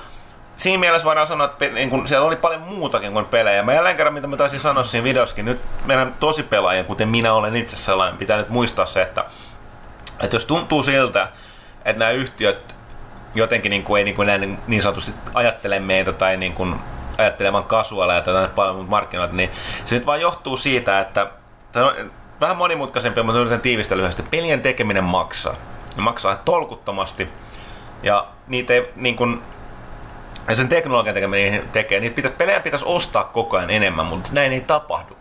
siinä 0.57 0.79
mielessä 0.79 1.05
voidaan 1.05 1.27
sanoa, 1.27 1.47
että 1.47 1.69
niin 1.69 1.91
kun 1.91 2.09
siellä 2.09 2.27
oli 2.27 2.37
paljon 2.37 2.61
muutakin 2.61 3.13
kuin 3.13 3.25
pelejä. 3.25 3.63
Mä 3.63 3.75
jälleen 3.75 3.97
kerran, 3.97 4.15
mitä 4.15 4.27
mä 4.27 4.37
taisin 4.37 4.61
sanoa 4.61 4.85
siinä 4.85 5.05
videossakin, 5.05 5.45
nyt 5.45 5.61
meidän 5.85 6.13
tosi 6.21 6.43
pelaajien, 6.43 6.85
kuten 6.85 7.09
minä 7.09 7.33
olen 7.33 7.57
itse 7.57 7.77
sellainen, 7.77 8.19
pitää 8.19 8.37
nyt 8.37 8.49
muistaa 8.49 8.87
se, 8.87 9.03
että, 9.03 9.25
että 10.23 10.37
jos 10.37 10.47
tuntuu 10.47 10.83
siltä, 10.83 11.29
että 11.85 12.05
nämä 12.05 12.11
yhtiöt 12.11 12.75
jotenkin 13.35 13.71
niin 13.71 13.83
kuin, 13.83 13.99
ei 13.99 14.05
niin, 14.05 14.17
kuin 14.17 14.27
näin, 14.27 14.59
niin 14.67 14.83
sanotusti 14.83 15.15
ajattele 15.35 15.81
meitä 15.81 16.13
tai 16.13 16.37
niin 16.37 16.53
kuin 16.53 16.75
ajattelemaan 17.19 17.65
kasuaaleja 17.65 18.23
tai 18.23 18.49
paljon 18.55 18.87
markkinoita, 18.89 19.35
niin 19.35 19.51
se 19.85 19.95
nyt 19.95 20.07
vaan 20.07 20.21
johtuu 20.21 20.57
siitä, 20.57 21.01
että 21.01 21.31
vähän 22.41 22.57
monimutkaisempi, 22.57 23.23
mutta 23.23 23.41
yritän 23.41 23.61
tiivistä 23.61 23.97
lyhyesti. 23.97 24.23
Pelien 24.23 24.63
tekeminen 24.63 25.05
maksaa. 25.05 25.55
Ne 25.97 26.03
maksaa 26.03 26.37
tolkuttomasti 26.37 27.29
ja 28.03 28.27
niitä 28.49 28.73
ei 28.73 28.93
niin 28.97 29.17
kuin, 29.17 29.43
ja 30.49 30.57
sen 30.57 30.69
teknologian 30.69 31.15
tekeminen 31.15 31.69
tekee, 31.73 32.01
niitä 32.01 32.15
pitä, 32.15 32.31
pelejä 32.31 32.61
pitäisi 32.61 32.87
ostaa 32.89 33.25
koko 33.25 33.57
ajan 33.57 33.71
enemmän, 33.71 34.07
mutta 34.07 34.31
näin 34.33 34.53
ei 34.53 34.61
tapahdu. 34.61 35.17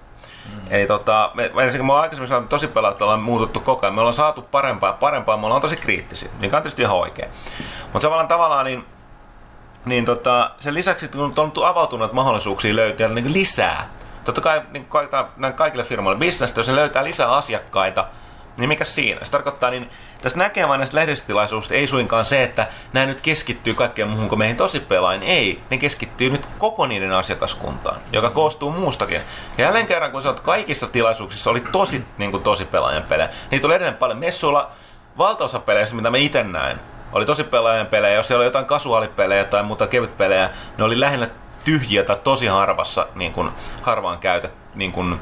Mm. 0.51 0.61
Eli 0.69 0.87
tota, 0.87 1.31
me, 1.33 1.51
me, 1.53 1.83
me 1.83 1.93
aikaisemmin 1.93 2.27
sanonut, 2.27 2.49
tosi 2.49 2.67
pelaat 2.67 3.01
ollaan 3.01 3.21
muututtu 3.21 3.59
koko 3.59 3.85
ajan. 3.85 3.95
Me 3.95 4.01
ollaan 4.01 4.13
saatu 4.13 4.41
parempaa 4.41 4.89
ja 4.89 4.93
parempaa, 4.93 5.37
me 5.37 5.45
ollaan 5.45 5.61
tosi 5.61 5.77
kriittisiä, 5.77 6.29
mikä 6.39 6.57
on 6.57 6.63
tietysti 6.63 6.81
ihan 6.81 6.97
oikein. 6.97 7.29
Mutta 7.83 7.99
tavallaan 7.99 8.27
tavallaan 8.27 8.65
niin, 8.65 8.85
niin 9.85 10.05
tota, 10.05 10.51
sen 10.59 10.73
lisäksi, 10.73 11.07
kun 11.07 11.33
on 11.37 11.51
avautunut 11.65 12.13
mahdollisuuksia 12.13 12.75
löytää 12.75 13.07
niin 13.07 13.33
lisää, 13.33 13.89
totta 14.23 14.41
kai 14.41 14.61
niin 14.71 14.87
kaikille 15.55 15.83
firmoille 15.83 16.19
bisnestä, 16.19 16.59
jos 16.59 16.65
se 16.65 16.75
löytää 16.75 17.03
lisää 17.03 17.31
asiakkaita, 17.31 18.07
niin 18.61 18.69
mikä 18.69 18.83
siinä? 18.83 19.25
Se 19.25 19.31
tarkoittaa, 19.31 19.69
niin 19.69 19.89
tästä 20.21 20.39
näkee 20.39 20.67
vain 20.67 20.77
näistä 20.77 20.97
lehdistötilaisuuksista 20.97 21.75
ei 21.75 21.87
suinkaan 21.87 22.25
se, 22.25 22.43
että 22.43 22.67
nämä 22.93 23.05
nyt 23.05 23.21
keskittyy 23.21 23.73
kaikkeen 23.73 24.07
muuhun 24.07 24.29
kuin 24.29 24.39
meihin 24.39 24.57
tosi 24.57 24.79
pelain. 24.79 25.23
Ei, 25.23 25.61
ne 25.69 25.77
keskittyy 25.77 26.29
nyt 26.29 26.45
koko 26.57 26.87
niiden 26.87 27.11
asiakaskuntaan, 27.11 28.01
joka 28.13 28.29
koostuu 28.29 28.71
muustakin. 28.71 29.21
Ja 29.57 29.63
jälleen 29.63 29.87
kerran, 29.87 30.11
kun 30.11 30.23
sä 30.23 30.29
oot 30.29 30.39
kaikissa 30.39 30.87
tilaisuuksissa, 30.87 31.49
oli 31.49 31.63
tosi, 31.71 32.03
niin 32.17 32.31
kuin 32.31 32.43
tosi 32.43 32.65
pelaajan 32.65 33.03
pelejä. 33.03 33.29
Niitä 33.51 33.67
oli 33.67 33.75
edelleen 33.75 33.97
paljon 33.97 34.19
messuilla. 34.19 34.71
Valtaosa 35.17 35.59
peleistä, 35.59 35.95
mitä 35.95 36.09
mä 36.09 36.17
itse 36.17 36.43
näin, 36.43 36.79
oli 37.13 37.25
tosi 37.25 37.43
pelaajan 37.43 37.87
pelejä. 37.87 38.15
Jos 38.15 38.27
siellä 38.27 38.39
oli 38.39 38.47
jotain 38.47 38.65
kasuaalipelejä 38.65 39.43
tai 39.43 39.63
muuta 39.63 39.87
kevytpelejä, 39.87 40.49
ne 40.77 40.83
oli 40.83 40.99
lähinnä 40.99 41.27
tyhjiä 41.63 42.03
tai 42.03 42.17
tosi 42.23 42.47
harvassa, 42.47 43.07
niin 43.15 43.33
kuin, 43.33 43.49
harvaan 43.81 44.19
käytet, 44.19 44.53
niin 44.75 44.91
kuin, 44.91 45.19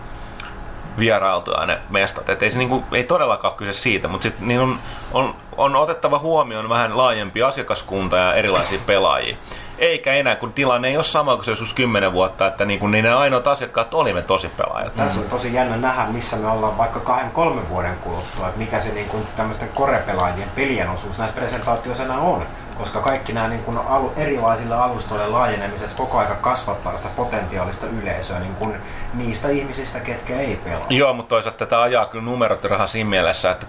vierailtua 1.00 1.66
ne 1.66 1.80
mestat. 1.90 2.30
Et 2.30 2.44
ei, 2.44 2.50
se 2.50 2.58
niinku, 2.58 2.84
ei 2.92 3.04
todellakaan 3.04 3.54
kyse 3.54 3.74
siitä, 3.74 4.08
mutta 4.08 4.24
sit 4.24 4.40
niin 4.40 4.60
on, 4.60 4.80
on, 5.12 5.36
on, 5.58 5.76
otettava 5.76 6.20
huomioon 6.20 6.70
vähän 6.70 6.98
laajempi 6.98 7.44
asiakaskunta 7.44 8.18
ja 8.18 8.34
erilaisia 8.34 8.80
pelaajia. 8.86 9.38
Eikä 9.78 10.14
enää, 10.14 10.36
kun 10.36 10.54
tilanne 10.54 10.88
ei 10.88 10.96
ole 10.96 11.04
sama 11.04 11.36
kuin 11.36 11.46
se 11.46 11.52
joskus 11.52 11.74
kymmenen 11.74 12.14
vuotta, 12.14 12.48
että 12.48 12.66
niinku 12.66 12.88
niiden 12.88 13.16
ainoat 13.16 13.48
asiakkaat 13.48 13.94
olimme 13.94 14.22
tosi 14.22 14.48
pelaajat. 14.48 14.96
Tässä 14.96 15.20
on 15.20 15.30
tosi 15.30 15.54
jännä 15.54 15.78
nähdä, 15.78 16.06
missä 16.06 16.38
me 16.38 16.48
ollaan 16.48 16.78
vaikka 16.78 17.00
kahden, 17.00 17.32
kolmen 17.32 17.70
vuoden 17.70 17.96
kuluttua, 17.96 18.48
että 18.48 18.60
mikä 18.60 18.80
se 18.80 18.94
niinku 18.94 19.18
tämmöisten 19.38 19.70
korepelaajien 19.70 20.50
pelien 20.56 20.90
osuus 20.90 21.18
näissä 21.18 21.36
presentaatioissa 21.36 22.14
on 22.14 22.46
koska 22.80 23.02
kaikki 23.02 23.34
nämä 23.34 23.48
niin 23.48 23.64
kuin 23.64 23.78
alu, 23.78 24.14
erilaisille 24.18 24.76
alustoille 24.76 25.28
laajenemiset 25.28 25.94
koko 25.94 26.18
aika 26.18 26.36
kasvattaa 26.36 26.98
sitä 26.98 27.10
potentiaalista 27.16 27.86
yleisöä 27.86 28.40
niin 28.40 28.56
kuin 28.56 28.76
niistä 29.14 29.50
ihmisistä, 29.50 30.00
ketkä 30.00 30.40
ei 30.40 30.60
pelaa. 30.64 30.86
Joo, 30.90 31.14
mutta 31.14 31.30
toisaalta 31.30 31.58
tätä 31.58 31.82
ajaa 31.82 32.06
kyllä 32.06 32.26
numerot 32.26 32.64
raha 32.64 32.88
siinä 32.88 33.10
mielessä, 33.10 33.52
että 33.52 33.66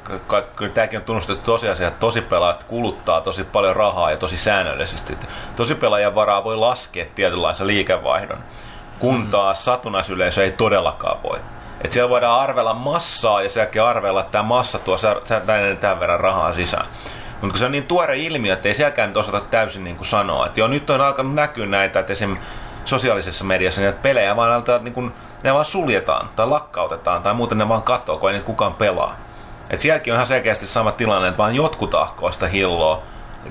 kyllä 0.56 0.72
tämäkin 0.72 0.98
on 0.98 1.04
tunnustettu 1.04 1.44
tosiasia, 1.44 1.88
että 1.88 2.00
tosi 2.00 2.20
pelaajat 2.20 2.64
kuluttaa 2.64 3.20
tosi 3.20 3.44
paljon 3.44 3.76
rahaa 3.76 4.10
ja 4.10 4.16
tosi 4.16 4.36
säännöllisesti. 4.36 5.18
Tosi 5.56 5.74
pelaajan 5.74 6.14
varaa 6.14 6.44
voi 6.44 6.56
laskea 6.56 7.06
tietynlaisen 7.14 7.66
liikevaihdon, 7.66 8.38
kun 8.98 9.14
mm-hmm. 9.14 9.30
taas 9.30 9.64
satunnaisyleisö 9.64 10.44
ei 10.44 10.50
todellakaan 10.50 11.22
voi. 11.22 11.38
Et 11.84 11.92
siellä 11.92 12.10
voidaan 12.10 12.40
arvella 12.40 12.74
massaa 12.74 13.42
ja 13.42 13.48
sen 13.48 13.68
arvella, 13.84 14.20
että 14.20 14.32
tämä 14.32 14.42
massa 14.42 14.78
tuo 14.78 14.96
tämän 15.80 16.00
verran 16.00 16.20
rahaa 16.20 16.52
sisään. 16.52 16.86
Mutta 17.40 17.58
se 17.58 17.64
on 17.64 17.72
niin 17.72 17.86
tuore 17.86 18.18
ilmiö, 18.18 18.52
että 18.52 18.68
ei 18.68 18.74
sielläkään 18.74 19.08
nyt 19.08 19.16
osata 19.16 19.40
täysin 19.40 19.84
niin 19.84 19.96
kuin 19.96 20.06
sanoa. 20.06 20.46
Että 20.46 20.60
joo, 20.60 20.68
nyt 20.68 20.90
on 20.90 21.00
alkanut 21.00 21.34
näkyä 21.34 21.66
näitä, 21.66 22.00
että 22.00 22.12
esim. 22.12 22.36
sosiaalisessa 22.84 23.44
mediassa 23.44 23.80
niitä 23.80 23.98
pelejä 24.02 24.36
vaan 24.36 24.52
aletaan, 24.52 24.84
niin 24.84 24.94
kuin, 24.94 25.12
ne 25.44 25.54
vaan 25.54 25.64
suljetaan 25.64 26.28
tai 26.36 26.46
lakkautetaan 26.46 27.22
tai 27.22 27.34
muuten 27.34 27.58
ne 27.58 27.68
vaan 27.68 27.82
katsoo, 27.82 28.18
kun 28.18 28.30
ei 28.30 28.32
niitä 28.32 28.46
kukaan 28.46 28.74
pelaa. 28.74 29.16
Et 29.70 29.78
sielläkin 29.78 30.12
on 30.12 30.16
ihan 30.16 30.26
selkeästi 30.26 30.66
sama 30.66 30.92
tilanne, 30.92 31.28
että 31.28 31.38
vaan 31.38 31.54
jotkut 31.54 31.94
ahkoa 31.94 32.32
sitä 32.32 32.48
hilloa 32.48 33.02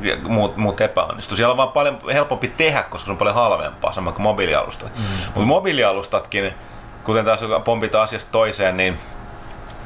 ja 0.01 0.17
muut, 0.27 0.57
muut 0.57 0.81
epäonnistuu. 0.81 1.37
Siellä 1.37 1.51
on 1.51 1.57
vaan 1.57 1.71
paljon 1.71 1.99
helpompi 2.13 2.47
tehdä, 2.47 2.83
koska 2.83 3.05
se 3.05 3.11
on 3.11 3.17
paljon 3.17 3.35
halvempaa, 3.35 3.93
sama 3.93 4.11
kuin 4.11 4.23
mobiilialustat. 4.23 4.95
Mm. 4.95 5.03
Mutta 5.25 5.47
mobiilialustatkin, 5.47 6.53
kuten 7.03 7.25
taas 7.25 7.39
pompita 7.63 8.01
asiasta 8.01 8.31
toiseen, 8.31 8.77
niin 8.77 8.99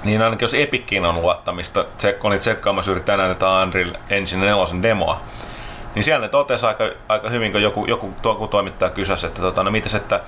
niin 0.04 0.22
ainakin 0.22 0.44
jos 0.44 0.54
Epicin 0.54 1.06
on 1.06 1.22
luottamista, 1.22 1.86
kun 2.20 2.28
olin 2.28 2.40
tsekkaamassa 2.40 2.92
yrittää 2.92 3.18
tänään 3.18 3.36
tätä 3.36 3.64
Unreal 3.64 3.94
Engine 4.10 4.46
4 4.46 4.82
demoa, 4.82 5.22
niin 5.96 6.04
siellä 6.04 6.26
ne 6.26 6.30
totesi 6.30 6.66
aika, 6.66 6.84
aika 7.10 7.30
hyvin, 7.30 7.52
kun 7.52 7.62
joku, 7.62 7.86
joku, 7.86 8.14
joku 8.24 8.48
toimittaja 8.48 8.90
kysäsi, 8.90 9.28
että 9.28 9.42
tota, 9.42 9.64
no 9.64 9.72
mites, 9.72 9.96
että, 9.96 10.22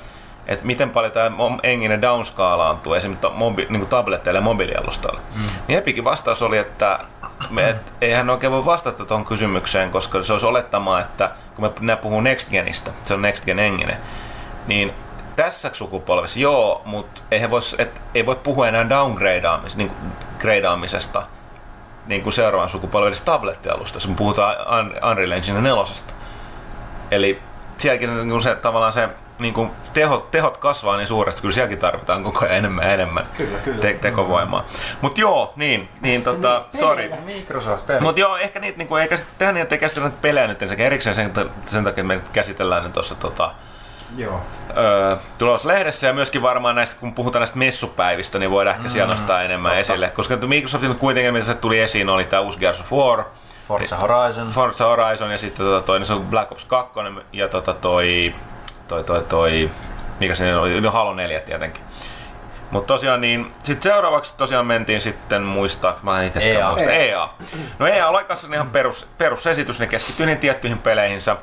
että 0.47 0.65
miten 0.65 0.89
paljon 0.89 1.11
tämä 1.11 1.31
enginen 1.63 2.01
downskaalaantuu 2.01 2.93
esimerkiksi 2.93 3.27
mobi, 3.33 3.67
niin 3.69 3.87
tabletteille 3.87 4.37
ja 4.37 4.43
mobiilialustalle. 4.43 5.19
Mm. 5.35 5.41
Niin 5.67 5.77
Epicin 5.77 6.03
vastaus 6.03 6.41
oli, 6.41 6.57
että 6.57 6.99
et, 7.69 7.93
eihän 8.01 8.29
oikein 8.29 8.53
voi 8.53 8.65
vastata 8.65 9.05
tuohon 9.05 9.25
kysymykseen, 9.25 9.91
koska 9.91 10.23
se 10.23 10.33
olisi 10.33 10.45
olettamaa, 10.45 11.01
että 11.01 11.31
kun 11.55 11.71
me 11.79 11.95
puhuu 11.95 12.21
Next 12.21 12.49
Genistä, 12.49 12.91
se 13.03 13.13
on 13.13 13.21
Next 13.21 13.45
Gen 13.45 13.59
engine, 13.59 13.97
niin 14.67 14.93
tässä 15.35 15.69
sukupolvessa 15.73 16.39
joo, 16.39 16.81
mutta 16.85 17.21
ei, 17.31 17.49
voi, 17.49 17.61
et, 17.77 18.01
ei 18.15 18.25
voi 18.25 18.35
puhua 18.35 18.67
enää 18.67 18.89
downgradeaamisesta, 18.89 19.77
niin 19.77 19.91
gradeaamisesta 20.39 21.23
niin 22.07 22.23
kuin 22.23 22.33
seuraavan 22.33 22.69
sukupolven 22.69 23.13
tablettialusta, 23.25 23.99
kun 24.05 24.15
puhutaan 24.15 24.55
Unreal 25.11 25.31
Engine 25.31 25.61
4. 25.61 25.83
Eli 27.11 27.41
sielläkin 27.77 28.27
niin 28.27 28.41
se, 28.41 28.55
tavallaan 28.55 28.93
se 28.93 29.09
niin 29.39 29.53
kuin 29.53 29.71
tehot, 29.93 30.31
tehot 30.31 30.57
kasvaa 30.57 30.97
niin 30.97 31.07
suuresti, 31.07 31.41
kyllä 31.41 31.53
sielläkin 31.53 31.77
tarvitaan 31.77 32.23
koko 32.23 32.45
ajan 32.45 32.57
enemmän 32.57 32.85
ja 32.85 32.93
enemmän 32.93 33.25
kyllä, 33.37 33.57
kyllä. 33.57 33.81
Te- 33.81 33.93
tekovoimaa. 33.93 34.65
Mutta 35.01 35.21
joo, 35.21 35.53
niin, 35.55 35.89
niin 36.01 36.23
tota, 36.23 36.65
niin, 36.73 36.79
sorry. 36.79 37.11
Microsoft 37.25 37.89
Mutta 37.99 38.19
joo, 38.19 38.37
ehkä 38.37 38.59
niitä, 38.59 38.77
niin 38.77 38.87
kuin, 38.87 39.01
eikä 39.01 39.17
tehdä 39.37 39.51
niin, 39.51 39.61
että 39.61 39.75
ei 39.75 39.79
käsitellä 39.79 40.09
näitä 40.09 40.21
pelejä 40.21 40.47
nyt 40.47 40.59
sekä 40.59 40.85
erikseen 40.85 41.15
sen, 41.15 41.33
sen 41.65 41.83
takia, 41.83 42.01
että 42.01 42.03
me 42.03 42.15
nyt 42.15 42.29
käsitellään 42.29 42.83
ne 42.83 42.89
tuossa 42.89 43.15
tota, 43.15 43.51
Joo. 44.17 44.41
Öö, 44.77 45.17
tulossa 45.37 45.67
lehdessä 45.67 46.07
ja 46.07 46.13
myöskin 46.13 46.41
varmaan 46.41 46.75
näistä, 46.75 46.99
kun 46.99 47.13
puhutaan 47.13 47.41
näistä 47.41 47.57
messupäivistä, 47.57 48.39
niin 48.39 48.51
voidaan 48.51 48.75
ehkä 48.75 48.89
siellä 48.89 49.13
mm, 49.13 49.19
nostaa 49.19 49.43
enemmän 49.43 49.69
totta. 49.69 49.79
esille. 49.79 50.09
Koska 50.09 50.37
Microsoftin 50.37 50.95
kuitenkin, 50.95 51.33
mitä 51.33 51.45
se 51.45 51.53
tuli 51.53 51.79
esiin, 51.79 52.09
oli 52.09 52.23
tämä 52.23 52.41
uusi 52.41 52.59
Gears 52.59 52.81
of 52.81 52.91
War, 52.91 53.23
Forza 53.67 53.97
Horizon. 53.97 54.49
Forza 54.49 54.85
Horizon 54.85 55.31
ja 55.31 55.37
sitten 55.37 55.65
tota, 55.65 55.85
toi, 55.85 55.99
niin 55.99 56.07
se 56.07 56.13
on 56.13 56.25
Black 56.25 56.51
Ops 56.51 56.65
2 56.65 56.99
ja 57.33 57.47
tota, 57.47 57.73
toi, 57.73 58.35
toi, 58.87 59.03
toi, 59.03 59.23
toi, 59.23 59.69
mikä 60.19 60.35
se 60.35 60.57
oli, 60.57 60.81
no 60.81 60.91
Halo 60.91 61.13
4 61.13 61.39
tietenkin. 61.39 61.83
Mutta 62.71 62.93
tosiaan 62.93 63.21
niin, 63.21 63.53
sitten 63.63 63.91
seuraavaksi 63.91 64.33
tosiaan 64.37 64.65
mentiin 64.65 65.01
sitten 65.01 65.41
muistaa, 65.41 65.99
mä 66.03 66.21
en 66.21 66.27
itse 66.27 66.39
EA. 66.39 66.69
muista, 66.69 66.91
EA. 66.91 67.29
No 67.79 67.87
EA 67.87 68.07
oli 68.07 68.23
kanssa 68.23 68.47
ihan 68.53 68.69
perus, 68.69 69.07
perusesitys, 69.17 69.79
ne 69.79 69.87
keskittyi 69.87 70.25
niin 70.25 70.37
tiettyihin 70.37 70.77
peleihinsä. 70.77 71.35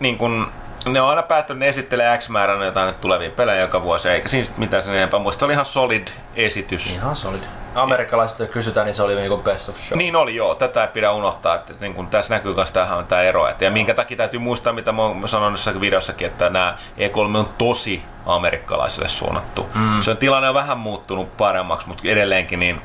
Niin 0.00 0.18
kun 0.18 0.48
ne 0.86 1.00
on 1.00 1.08
aina 1.08 1.22
päättänyt, 1.22 1.68
esittelee 1.68 2.18
X 2.18 2.28
määrän 2.28 2.66
jotain 2.66 2.94
tulevia 2.94 3.30
pelejä 3.30 3.60
joka 3.60 3.82
vuosi, 3.82 4.08
eikä 4.08 4.28
siinä 4.28 4.48
mitään 4.56 4.82
sen 4.82 4.94
enempää 4.94 5.20
muista. 5.20 5.40
Se 5.40 5.44
oli 5.44 5.52
ihan 5.52 5.64
solid 5.64 6.08
esitys. 6.36 6.92
Ihan 6.92 7.16
solid. 7.16 7.42
Amerikkalaiset 7.74 8.50
kysytään, 8.50 8.86
niin 8.86 8.94
se 8.94 9.02
oli 9.02 9.14
niinku 9.14 9.36
best 9.36 9.68
of 9.68 9.76
show. 9.76 9.98
Niin 9.98 10.16
oli 10.16 10.34
joo, 10.34 10.54
tätä 10.54 10.82
ei 10.82 10.88
pidä 10.88 11.12
unohtaa, 11.12 11.54
että 11.54 11.74
niin 11.80 11.94
kun 11.94 12.06
tässä 12.06 12.34
näkyy 12.34 12.54
myös 12.54 12.72
tähän 12.72 13.06
tämä 13.06 13.22
ero. 13.22 13.48
Että, 13.48 13.64
ja 13.64 13.70
minkä 13.70 13.94
takia 13.94 14.16
täytyy 14.16 14.40
muistaa, 14.40 14.72
mitä 14.72 14.92
mä 14.92 15.02
oon 15.02 15.28
sanonut 15.28 15.52
jossakin 15.52 15.80
videossakin, 15.80 16.26
että 16.26 16.50
nämä 16.50 16.76
E3 16.98 17.36
on 17.36 17.46
tosi 17.58 18.02
amerikkalaisille 18.26 19.08
suunnattu. 19.08 19.66
Mm. 19.74 20.02
Se 20.02 20.10
on 20.10 20.16
tilanne 20.16 20.48
on 20.48 20.54
vähän 20.54 20.78
muuttunut 20.78 21.36
paremmaksi, 21.36 21.88
mutta 21.88 22.02
edelleenkin 22.08 22.60
niin 22.60 22.80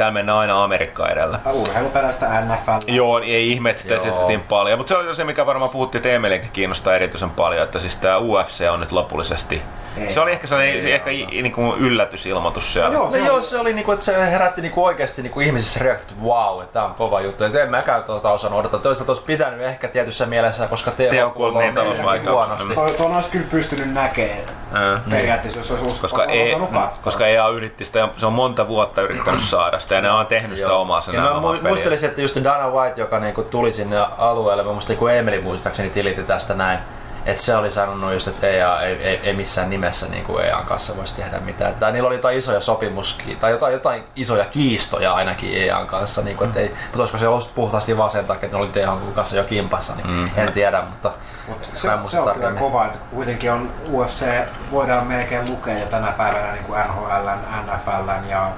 täällä 0.00 0.14
mennään 0.14 0.38
aina 0.38 0.64
Amerikka 0.64 1.08
edellä. 1.08 1.40
Urheiluperäistä 1.52 2.26
NFL. 2.40 2.70
Joo, 2.86 3.18
ei 3.18 3.52
ihme, 3.52 3.70
että 3.70 3.82
sitä 3.82 3.94
esitettiin 3.94 4.40
paljon. 4.40 4.78
Mutta 4.78 4.94
se 4.94 5.08
on 5.08 5.16
se, 5.16 5.24
mikä 5.24 5.46
varmaan 5.46 5.70
puhuttiin, 5.70 5.98
että 5.98 6.08
Emelinkin 6.08 6.50
kiinnostaa 6.52 6.94
erityisen 6.94 7.30
paljon, 7.30 7.62
että 7.62 7.78
siis 7.78 7.96
tämä 7.96 8.18
UFC 8.18 8.68
on 8.70 8.80
nyt 8.80 8.92
lopullisesti 8.92 9.62
ei. 9.96 10.12
Se 10.12 10.20
oli 10.20 10.30
ehkä 10.30 10.46
sellainen 10.46 10.74
ei, 10.74 10.92
ehkä 10.92 11.10
niin 11.10 11.52
kuin 11.52 11.78
yllätysilmoitus 11.78 12.72
siellä. 12.72 12.88
No 12.88 12.94
joo, 12.94 13.10
se, 13.10 13.18
no 13.18 13.26
joo, 13.26 13.42
se 13.42 13.58
oli 13.58 13.72
niinku, 13.72 13.92
että 13.92 14.04
se 14.04 14.30
herätti 14.30 14.62
niinku 14.62 14.84
oikeasti 14.84 15.22
niinku 15.22 15.40
ihmisissä 15.40 15.80
reaktiot, 15.80 16.10
että 16.10 16.24
wow, 16.24 16.62
että 16.62 16.72
tämä 16.72 16.84
on 16.84 16.94
kova 16.94 17.20
juttu. 17.20 17.44
Et 17.44 17.54
en 17.54 17.70
mäkään 17.70 18.04
tuota 18.04 18.30
osannut 18.30 18.60
odottaa. 18.60 18.80
Toista 18.80 19.04
olisi 19.08 19.22
pitänyt 19.22 19.60
ehkä 19.60 19.88
tietyssä 19.88 20.26
mielessä, 20.26 20.66
koska 20.66 20.90
Teo, 20.90 21.10
Teo 21.10 21.30
kuuluu 21.30 21.60
niin 21.60 21.74
huonosti. 22.30 22.74
Tuo, 22.74 22.90
tuon 22.90 23.14
olisi 23.14 23.30
kyllä 23.30 23.46
pystynyt 23.50 23.92
näkemään 23.92 24.40
periaatteessa, 25.10 25.60
jos 25.60 25.70
olisi 25.70 25.86
usko, 25.86 26.00
koska, 26.00 26.24
ei, 26.24 26.56
koska 27.02 27.26
EA 27.26 27.48
yritti 27.48 27.84
sitä, 27.84 28.08
se 28.16 28.26
on 28.26 28.32
monta 28.32 28.68
vuotta 28.68 29.02
yrittänyt 29.02 29.40
saada 29.40 29.78
sitä 29.78 29.89
ja 29.94 30.00
ne 30.00 30.10
on 30.10 30.26
tehnyt 30.26 30.58
sitä 30.58 30.72
omaa 30.72 31.00
sen 31.00 31.14
Mä 31.14 31.40
muistelisin, 31.68 32.08
että 32.08 32.20
just 32.20 32.36
Dana 32.44 32.70
White, 32.70 33.00
joka 33.00 33.18
niinku 33.18 33.42
tuli 33.42 33.72
sinne 33.72 33.96
alueelle, 34.18 34.62
mä 34.62 34.72
muistin, 34.72 34.96
kun 34.96 35.10
Emily 35.10 35.40
muistaakseni 35.40 35.90
tilitti 35.90 36.22
tästä 36.22 36.54
näin, 36.54 36.78
että 37.26 37.42
se 37.42 37.56
oli 37.56 37.70
sanonut 37.70 38.12
just, 38.12 38.28
että 38.28 38.46
EA 38.46 38.80
ei, 38.80 38.94
ei, 39.02 39.20
ei 39.22 39.32
missään 39.32 39.70
nimessä 39.70 40.06
niin 40.08 40.24
kuin 40.24 40.44
EAN 40.44 40.64
kanssa 40.66 40.96
voisi 40.96 41.16
tehdä 41.16 41.40
mitään. 41.40 41.74
Tai 41.74 41.92
niillä 41.92 42.06
oli 42.06 42.16
jotain 42.16 42.38
isoja 42.38 42.60
sopimuskia, 42.60 43.36
tai 43.40 43.50
jotain, 43.50 43.72
jotain 43.72 44.04
isoja 44.16 44.44
kiistoja 44.44 45.14
ainakin 45.14 45.62
EAN 45.62 45.86
kanssa. 45.86 46.22
Niin 46.22 46.36
kuin, 46.36 46.50
mm. 46.50 46.56
ei, 46.56 46.68
mutta 46.68 46.98
olisiko 46.98 47.18
se 47.18 47.28
ollut 47.28 47.52
puhtaasti 47.54 47.96
vaan 47.96 48.10
sen 48.10 48.24
takia, 48.24 48.46
että 48.46 48.56
ne 48.56 48.62
oli 48.62 48.72
THN 48.72 49.12
kanssa 49.14 49.36
jo 49.36 49.44
kimpassa, 49.44 49.94
niin 49.94 50.06
mm. 50.06 50.30
en 50.36 50.52
tiedä. 50.52 50.82
Mutta 50.82 51.12
Mut 51.48 51.64
se, 51.72 51.88
se 52.06 52.20
on 52.20 52.34
kyllä 52.34 52.52
kova, 52.52 52.86
että 52.86 52.98
kuitenkin 53.10 53.52
on 53.52 53.70
UFC, 53.92 54.26
voidaan 54.70 55.06
melkein 55.06 55.50
lukea 55.50 55.78
jo 55.78 55.86
tänä 55.86 56.12
päivänä 56.12 56.52
niin 56.52 56.64
kuin 56.64 56.80
NHL, 56.80 57.28
NFL 57.66 58.28
ja 58.28 58.50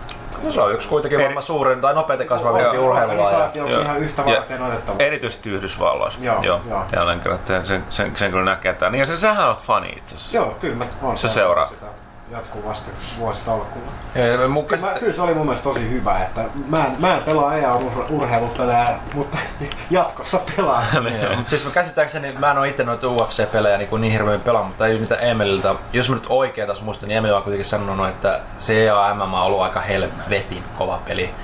No 0.43 0.53
se 0.53 0.61
on 0.61 0.73
yksi 0.73 0.89
kuitenkin 0.89 1.17
Eri... 1.19 1.25
varmaan 1.25 1.43
suurin 1.43 1.81
tai 1.81 1.95
nopeiten 1.95 2.27
kasvavia 2.27 2.81
urheilulaaja. 2.81 3.51
Ja, 3.55 3.81
ihan 3.81 3.99
yhtä 3.99 4.25
varten 4.25 4.63
otettava. 4.63 4.97
Erityisesti 4.99 5.51
Yhdysvalloissa. 5.51 6.21
Joo, 6.23 6.43
joo. 6.43 6.61
joo. 6.69 6.85
Jälleen 6.93 7.21
kerran, 7.21 7.39
sen, 7.45 7.67
sen, 7.67 7.85
sen, 7.91 8.17
sen 8.17 8.31
kyllä 8.31 8.45
näkee. 8.45 8.77
Niin 8.91 9.01
ja 9.01 9.07
sen, 9.07 9.19
sähän 9.19 9.49
oot 9.49 9.63
fani 9.63 9.89
itse 9.89 10.15
asiassa. 10.15 10.37
Joo, 10.37 10.57
kyllä 10.61 10.75
mä 10.77 10.85
oon 11.03 11.19
Se 11.19 11.29
seuraa. 11.29 11.67
Sitä 11.67 11.87
jatkuvasti 12.33 12.91
vuositolkulla. 13.19 13.93
Ja, 14.15 14.49
mun 14.49 14.67
kyllä, 14.67 14.87
mä, 14.87 14.99
kyllä 14.99 15.13
se 15.13 15.23
oli 15.23 15.35
mun 15.35 15.47
mielestä 15.47 15.65
tosi 15.65 15.91
hyvä, 15.91 16.19
että 16.19 16.45
mä 16.69 16.87
en, 16.87 16.93
mä 16.99 17.15
en 17.17 17.23
pelaa 17.23 17.57
EA 17.57 17.77
ur, 17.77 18.05
urheilupelejä, 18.11 18.87
mutta 19.15 19.39
jatkossa 19.91 20.41
pelaan. 20.57 20.85
niin, 21.05 21.37
mutta 21.37 21.51
siis 21.51 21.65
mä 21.65 21.71
käsittääkseni, 21.71 22.33
mä 22.33 22.51
en 22.51 22.59
ole 22.59 22.69
itse 22.69 22.85
noita 22.85 23.07
UFC-pelejä 23.07 23.79
niin, 23.79 24.01
niin 24.01 24.13
hirveän 24.13 24.41
pelaa, 24.41 24.63
mutta 24.63 24.87
ei 24.87 24.99
mitään 24.99 25.25
Emililtä. 25.25 25.75
Jos 25.93 26.09
mä 26.09 26.15
nyt 26.15 26.27
oikein 26.29 26.69
tässä 26.69 26.85
muistan, 26.85 27.09
niin 27.09 27.19
Emil 27.19 27.35
on 27.35 27.43
kuitenkin 27.43 27.67
sanonut, 27.67 28.09
että 28.09 28.41
se 28.59 28.85
EA 28.85 29.15
MMA 29.15 29.41
on 29.41 29.47
ollut 29.47 29.63
aika 29.63 29.81
helvetin 29.81 30.65
kova 30.79 30.99
peli. 31.07 31.35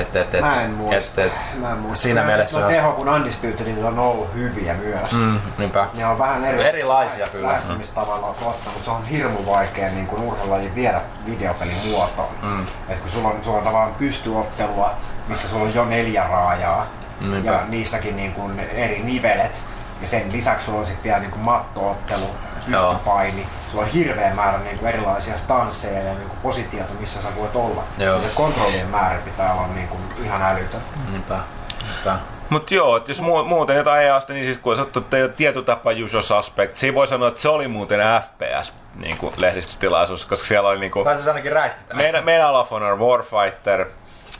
Et, 0.00 0.16
et, 0.16 0.34
et, 0.34 0.40
mä 0.40 0.62
en 0.62 0.70
muista. 0.70 1.22
Et, 1.22 1.26
et, 1.26 1.60
mä 1.60 1.72
en 1.72 1.78
muista. 1.78 2.02
Siinä 2.02 2.22
mielessä... 2.22 2.60
No 2.60 2.68
teho 2.68 2.92
kun 2.92 3.08
Undisputed 3.08 3.82
on 3.82 3.98
ollut 3.98 4.34
hyviä 4.34 4.74
myös. 4.74 5.12
Mm, 5.12 5.40
niinpä. 5.58 5.88
Ne 5.94 6.06
on 6.06 6.18
vähän 6.18 6.44
eri, 6.44 6.64
erilaisia 6.64 7.28
kyllä. 7.28 7.48
Lähestymistavalla 7.48 8.26
on 8.26 8.34
totta, 8.34 8.70
mutta 8.70 8.84
se 8.84 8.90
on 8.90 9.04
hirmu 9.04 9.46
vaikea 9.46 9.88
niin 9.88 10.06
kuin 10.06 10.22
urheilulaji 10.22 10.74
viedä 10.74 11.00
videopelin 11.26 11.76
muotoon. 11.90 12.28
Mm. 12.42 12.66
Et 12.88 12.98
kun 12.98 13.10
sulla 13.10 13.28
on, 13.28 13.38
sulla 13.42 13.58
on 13.58 13.64
tavallaan 13.64 13.94
pystyottelua, 13.94 14.90
missä 15.28 15.48
sulla 15.48 15.64
on 15.64 15.74
jo 15.74 15.84
neljä 15.84 16.24
raajaa, 16.28 16.86
Niinpä. 17.20 17.50
ja 17.50 17.60
niissäkin 17.68 18.16
niin 18.16 18.32
kuin 18.32 18.60
eri 18.60 19.02
nivelet, 19.02 19.62
ja 20.00 20.06
sen 20.06 20.32
lisäksi 20.32 20.66
sulla 20.66 20.78
on 20.78 20.86
sitten 20.86 21.04
vielä 21.04 21.18
niin 21.18 21.30
kuin 21.30 21.42
mattoottelu, 21.42 22.26
pystypaini. 22.66 23.46
Sulla 23.70 23.84
on 23.84 23.90
hirveä 23.90 24.34
määrä 24.34 24.58
niin 24.58 24.78
kuin 24.78 24.88
erilaisia 24.88 25.38
stansseja 25.38 26.02
ja 26.02 26.14
niin 26.14 26.28
kuin 26.28 26.38
positioita, 26.42 26.92
missä 27.00 27.22
sä 27.22 27.28
voit 27.36 27.56
olla. 27.56 27.82
Joo. 27.98 28.14
Ja 28.14 28.20
se 28.20 28.28
kontrollien 28.34 28.86
määrä 28.86 29.18
pitää 29.24 29.54
olla 29.54 29.66
niin 29.66 29.88
kuin 29.88 30.00
ihan 30.24 30.42
älytön. 30.42 30.80
Niinpä. 31.10 31.38
Niinpä. 31.82 32.18
Mutta 32.50 32.74
joo, 32.74 32.96
että 32.96 33.10
jos 33.10 33.22
muuten 33.46 33.76
jotain 33.76 34.02
ei 34.02 34.10
aste, 34.10 34.32
niin 34.32 34.44
siis 34.44 34.58
kun 34.58 34.76
sanottu 34.76 35.04
tietotapa 35.36 35.90
usual 36.04 36.22
suspect, 36.22 36.74
siinä 36.74 36.94
voi 36.94 37.06
sanoa, 37.06 37.28
että 37.28 37.40
se 37.40 37.48
oli 37.48 37.68
muuten 37.68 38.00
FPS 38.00 38.72
niin 38.94 39.18
kuin 39.18 39.34
lehdistötilaisuus, 39.36 40.26
koska 40.26 40.46
siellä 40.46 40.68
oli 40.68 40.80
niin 40.80 40.92
kuin... 40.92 41.04
Tai 41.04 41.22
se 41.22 41.28
ainakin 41.28 41.52
räiskitään. 41.52 41.96
Meidän, 41.96 42.24
meidän 42.24 42.54
of 42.54 42.70
Honor 42.70 42.98
Warfighter, 42.98 43.86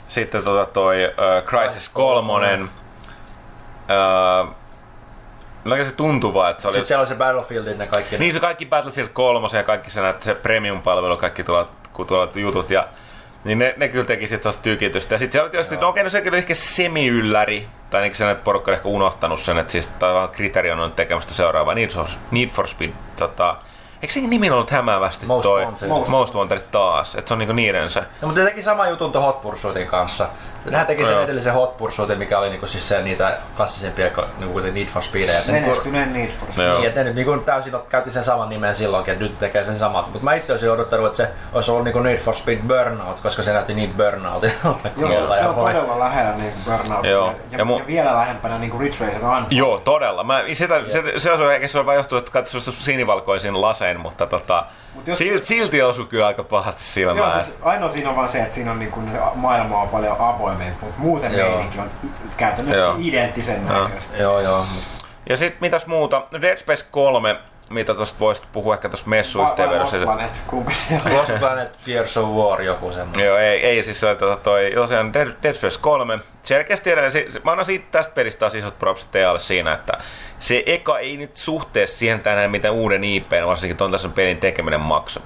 sitten 0.07 0.43
tota 0.43 0.65
toi 0.65 0.97
uh, 1.05 1.47
Crisis 1.47 1.89
3, 1.89 2.59
uh, 2.61 2.69
No 5.63 5.75
se 5.83 5.91
tuntuu 5.91 6.33
vaan, 6.33 6.51
että 6.51 6.61
se 6.61 6.67
oli... 6.67 6.73
Sitten 6.73 6.87
siellä 6.87 7.01
oli 7.01 7.07
se 7.07 7.15
Battlefieldin 7.15 7.79
ja 7.79 7.87
kaikki. 7.87 8.17
Niin 8.17 8.33
se 8.33 8.39
kaikki 8.39 8.65
Battlefield 8.65 9.09
3 9.13 9.47
ja 9.53 9.63
kaikki 9.63 9.91
se, 9.91 10.01
se 10.19 10.35
premium-palvelu, 10.35 11.17
kaikki 11.17 11.43
tulevat, 11.43 11.69
kun 11.93 12.07
tulevat 12.07 12.35
jutut 12.35 12.69
ja 12.69 12.87
niin 13.43 13.57
ne, 13.57 13.73
ne 13.77 13.87
kyllä 13.87 14.05
teki 14.05 14.27
sitten 14.27 14.53
tykitystä. 14.61 15.15
Ja 15.15 15.19
sitten 15.19 15.31
siellä 15.31 15.45
oli 15.45 15.51
tietysti, 15.51 15.77
no 15.77 15.87
okei, 15.87 16.03
no 16.03 16.09
se 16.09 16.21
kyllä 16.21 16.37
ehkä 16.37 16.55
semi-ylläri, 16.55 17.67
tai 17.89 17.99
ainakin 17.99 18.17
sen, 18.17 18.29
että 18.29 18.43
porukka 18.43 18.71
on 18.71 18.75
ehkä 18.75 18.87
unohtanut 18.87 19.39
sen, 19.39 19.57
että 19.57 19.71
siis 19.71 19.89
kriteeri 20.31 20.71
on 20.71 20.93
tekemästä 20.93 21.33
seuraavaa 21.33 21.75
Need 21.75 21.89
for, 21.89 22.05
Need 22.31 22.49
for 22.49 22.67
Speed 22.67 22.91
tota, 23.15 23.57
Eikö 24.01 24.13
se 24.13 24.19
nimi 24.19 24.49
ollut 24.49 24.69
hämäävästi 24.69 25.25
Most 25.25 25.43
toi 25.43 25.65
Wanted. 25.65 25.87
Most, 25.87 26.11
Most 26.11 26.35
Wanted 26.35 26.61
taas? 26.71 27.15
Että 27.15 27.29
se 27.29 27.33
on 27.33 27.37
niinku 27.37 27.53
niiden 27.53 27.89
se. 27.89 27.99
No, 27.99 28.27
mutta 28.27 28.39
ne 28.41 28.45
teki 28.45 28.61
sama 28.61 28.87
jutun 28.87 29.11
tuon 29.11 29.23
Hot 29.23 29.41
Pursuitin 29.41 29.87
kanssa. 29.87 30.29
Nehän 30.65 30.87
teki 30.87 31.05
sen 31.05 31.15
no. 31.15 31.23
edellisen 31.23 31.53
Hot 31.53 31.77
Pursuitin, 31.77 32.17
mikä 32.17 32.39
oli 32.39 32.49
niinku 32.49 32.67
siis 32.67 32.87
se, 32.87 33.01
niitä 33.01 33.37
klassisempia 33.57 34.09
niinku 34.39 34.59
Need 34.59 34.87
for 34.87 35.03
Speedejä. 35.03 35.41
Menestyneen 35.47 36.13
Need 36.13 36.29
for 36.29 36.51
Speed. 36.51 36.73
Niin, 36.73 36.87
että 36.87 36.99
ne 36.99 37.03
nyt 37.03 37.15
niinku 37.15 37.37
täysin 37.37 37.73
käytti 37.89 38.11
sen 38.11 38.23
saman 38.23 38.49
nimen 38.49 38.75
silloinkin, 38.75 39.11
että 39.11 39.23
nyt 39.23 39.39
tekee 39.39 39.63
sen 39.63 39.79
samat. 39.79 40.05
Mutta 40.05 40.23
mä 40.23 40.33
itse 40.33 40.53
olisin 40.53 40.71
odottanut, 40.71 41.05
että 41.05 41.17
se 41.17 41.29
olisi 41.53 41.71
ollut 41.71 41.83
niinku 41.83 41.99
Need 41.99 42.17
for 42.17 42.35
Speed 42.35 42.59
Burnout, 42.67 43.19
koska 43.19 43.43
se 43.43 43.53
näytti 43.53 43.73
niin 43.73 43.93
Burnout. 43.93 44.43
Joo, 44.97 45.09
se, 45.09 45.39
se 45.39 45.47
on 45.47 45.55
todella 45.55 45.99
lähellä 45.99 46.35
niinku 46.35 46.59
Burnout. 46.71 47.05
Joo. 47.05 47.35
Ja, 47.51 47.57
ja, 47.57 47.65
mu- 47.65 47.79
ja, 47.79 47.87
vielä 47.87 48.15
lähempänä 48.15 48.57
niinku 48.57 48.79
Ridge 48.79 49.05
Racer 49.05 49.25
on. 49.25 49.47
Joo, 49.49 49.79
todella. 49.79 50.23
Mä, 50.23 50.43
sitä, 50.53 50.81
se, 50.89 51.19
se, 51.19 51.31
on, 51.31 51.53
eikä 51.53 51.67
se 51.67 51.77
ole 51.77 51.85
vain 51.85 51.97
johtuu, 51.97 52.17
että 52.17 52.31
katsoisi 52.31 52.71
sinivalkoisin 52.71 53.61
lasein, 53.61 53.99
mutta 53.99 54.27
tota, 54.27 54.65
jos... 55.05 55.17
Silti, 55.17 55.45
silti 55.45 55.81
osui 55.81 56.05
kyllä 56.05 56.27
aika 56.27 56.43
pahasti 56.43 56.83
silmään. 56.83 57.17
Joo, 57.17 57.43
siis 57.43 57.57
ainoa 57.61 57.89
siinä 57.89 58.09
on 58.09 58.15
vaan 58.15 58.29
se, 58.29 58.41
että 58.41 58.53
siinä 58.53 58.71
on 58.71 58.79
niin 58.79 58.91
kuin, 58.91 59.11
maailma 59.35 59.81
on 59.81 59.89
paljon 59.89 60.15
avoimempi, 60.19 60.85
mutta 60.85 61.01
muuten 61.01 61.33
joo. 61.33 61.49
meininki 61.49 61.79
on 61.79 61.91
käytännössä 62.37 62.83
joo. 62.83 62.95
identtisen 62.99 63.65
näköistä. 63.65 64.17
Joo, 64.17 64.39
joo. 64.39 64.65
Ja 65.29 65.37
sitten 65.37 65.57
mitäs 65.61 65.87
muuta? 65.87 66.21
Dead 66.41 66.57
Space 66.57 66.85
3 66.91 67.37
mitä 67.71 67.93
tuosta 67.93 68.19
voisit 68.19 68.45
puhua 68.51 68.73
ehkä 68.73 68.89
tuossa 68.89 69.07
messuyhteenvedossa. 69.07 69.97
Lost 69.97 70.05
Planet, 70.05 70.43
kumpi 70.47 70.73
se 70.73 71.01
on? 71.05 71.13
Lost 71.13 71.39
Planet, 71.39 71.71
Gears 71.85 72.17
of 72.17 72.29
War, 72.29 72.61
joku 72.61 72.91
semmoinen. 72.91 73.25
Joo, 73.25 73.37
ei, 73.37 73.65
ei 73.65 73.83
siis 73.83 73.99
se 73.99 74.07
oli 74.07 74.15
tota 74.15 74.35
toi, 74.35 74.71
tosiaan 74.75 75.13
Dead, 75.13 75.27
Dead 75.43 75.53
Space 75.53 75.79
3. 75.81 76.19
Selkeästi 76.43 76.91
edelleen, 76.91 77.11
se, 77.11 77.41
mä 77.43 77.51
annan 77.51 77.65
siitä, 77.65 77.85
tästä 77.91 78.13
pelistä 78.13 78.39
taas 78.39 78.55
isot 78.55 78.79
propsit 78.79 79.11
tealle 79.11 79.39
siinä, 79.39 79.73
että 79.73 79.93
se 80.41 80.63
eka 80.65 80.99
ei 80.99 81.17
nyt 81.17 81.37
suhteessa 81.37 81.97
siihen 81.97 82.19
tänään 82.19 82.51
mitä 82.51 82.71
uuden 82.71 83.03
IP, 83.03 83.31
varsinkin 83.45 83.77
tuon 83.77 83.91
tässä 83.91 84.09
pelin 84.09 84.37
tekeminen 84.37 84.79
makso. 84.79 85.19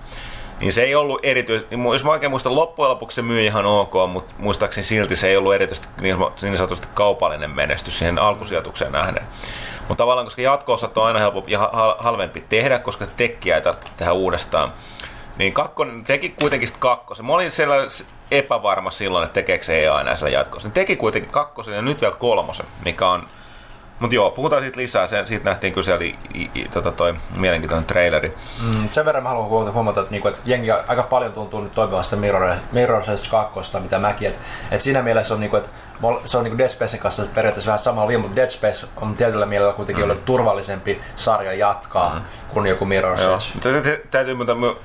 Niin 0.59 0.74
se 0.74 0.84
ei 0.84 0.95
ollut 0.95 1.20
erityisesti, 1.24 1.76
jos 1.93 2.03
mä 2.03 2.11
oikein 2.11 2.30
muistan, 2.30 2.55
loppujen 2.55 2.89
lopuksi 2.89 3.16
se 3.16 3.22
myi 3.22 3.45
ihan 3.45 3.66
ok, 3.66 3.93
mutta 4.09 4.34
muistaakseni 4.38 4.86
silti 4.86 5.16
se 5.16 5.28
ei 5.28 5.38
ollut 5.38 5.53
erityisesti 5.53 5.88
niin, 6.01 6.18
niin 6.41 6.57
sanotusti 6.57 6.88
kaupallinen 6.93 7.49
menestys 7.49 7.99
siihen 7.99 8.20
alkusijoitukseen 8.20 8.91
nähden. 8.91 9.24
Mutta 9.80 10.01
tavallaan, 10.01 10.26
koska 10.26 10.41
jatko-osat 10.41 10.97
on 10.97 11.05
aina 11.05 11.20
helpompi 11.20 11.51
ja 11.51 11.70
hal- 11.74 11.95
halvempi 11.99 12.43
tehdä, 12.49 12.80
koska 12.80 13.05
tekkiä 13.18 13.55
ei 13.55 13.61
tarvitse 13.61 13.91
tehdä 13.97 14.13
uudestaan, 14.13 14.74
niin 15.38 15.53
kakkonen 15.53 16.03
teki 16.03 16.30
kuitenkin 16.30 16.68
sit 16.68 16.78
kakkosen. 16.78 17.26
Mä 17.26 17.34
olin 17.34 17.51
siellä 17.51 17.76
epävarma 18.32 18.91
silloin, 18.91 19.26
että 19.26 19.34
tekeekö 19.34 19.63
se 19.63 19.84
EA 19.84 20.01
enää 20.01 20.16
siellä 20.16 20.38
jatkossa. 20.38 20.68
Ne 20.68 20.74
teki 20.74 20.95
kuitenkin 20.95 21.32
kakkosen 21.32 21.76
ja 21.76 21.82
nyt 21.82 22.01
vielä 22.01 22.16
kolmosen, 22.16 22.66
mikä 22.86 23.09
on... 23.09 23.28
Mut 24.00 24.14
joo, 24.14 24.32
puhutaan 24.32 24.62
siitä 24.62 24.78
lisää. 24.78 25.08
Se, 25.08 25.26
siitä 25.26 25.46
nähtiin 25.46 25.74
kyllä 25.74 25.86
siellä 25.86 26.06
i, 26.06 26.16
i, 26.56 26.68
tota 26.72 26.91
toi 26.91 27.16
mielenkiintoinen 27.36 27.86
traileri. 27.86 28.34
Mm, 28.64 28.89
sen 28.89 29.06
verran 29.06 29.24
mä 29.24 29.30
haluan 29.30 29.74
huomata, 29.74 30.02
että, 30.02 30.12
niinku, 30.12 30.28
että 30.28 30.39
jengi 30.46 30.72
aika 30.72 31.04
paljon 31.04 31.34
tuntuu 31.34 31.62
nyt 31.62 31.72
toimivan 31.72 32.04
sitä 32.04 32.16
Mirror, 32.16 32.50
Mirror's 32.50 33.12
Edge 33.12 33.30
2, 33.54 33.80
mitä 33.80 34.00
mäkin. 34.00 34.28
Että, 34.28 34.39
että 34.72 34.84
siinä 34.84 35.02
mielessä 35.02 35.34
on, 35.34 35.39
niinku, 35.39 35.56
että 35.56 35.70
se 36.26 36.38
on 36.38 36.43
niinku 36.43 36.58
Dead 36.58 36.70
Spacen 36.70 37.00
kanssa 37.00 37.24
periaatteessa 37.36 37.70
vähän 37.70 37.80
samalla 37.80 38.08
viivalla, 38.08 38.28
mutta 38.28 38.41
Dead 38.41 38.50
Space 38.50 38.88
on 38.96 39.16
tietyllä 39.16 39.46
mielellä 39.46 39.74
kuitenkin 39.74 40.06
mm. 40.06 40.12
ollut 40.12 40.26
turvallisempi 40.26 41.02
sarja 41.16 41.54
jatkaa 41.54 42.16
mm. 42.16 42.22
kuin 42.50 42.68
joku 42.68 42.86
Mirror's 42.86 43.22
Joo. 43.22 43.36
Edge. 43.36 43.46
Mutta 43.54 43.70
täytyy 44.12 44.36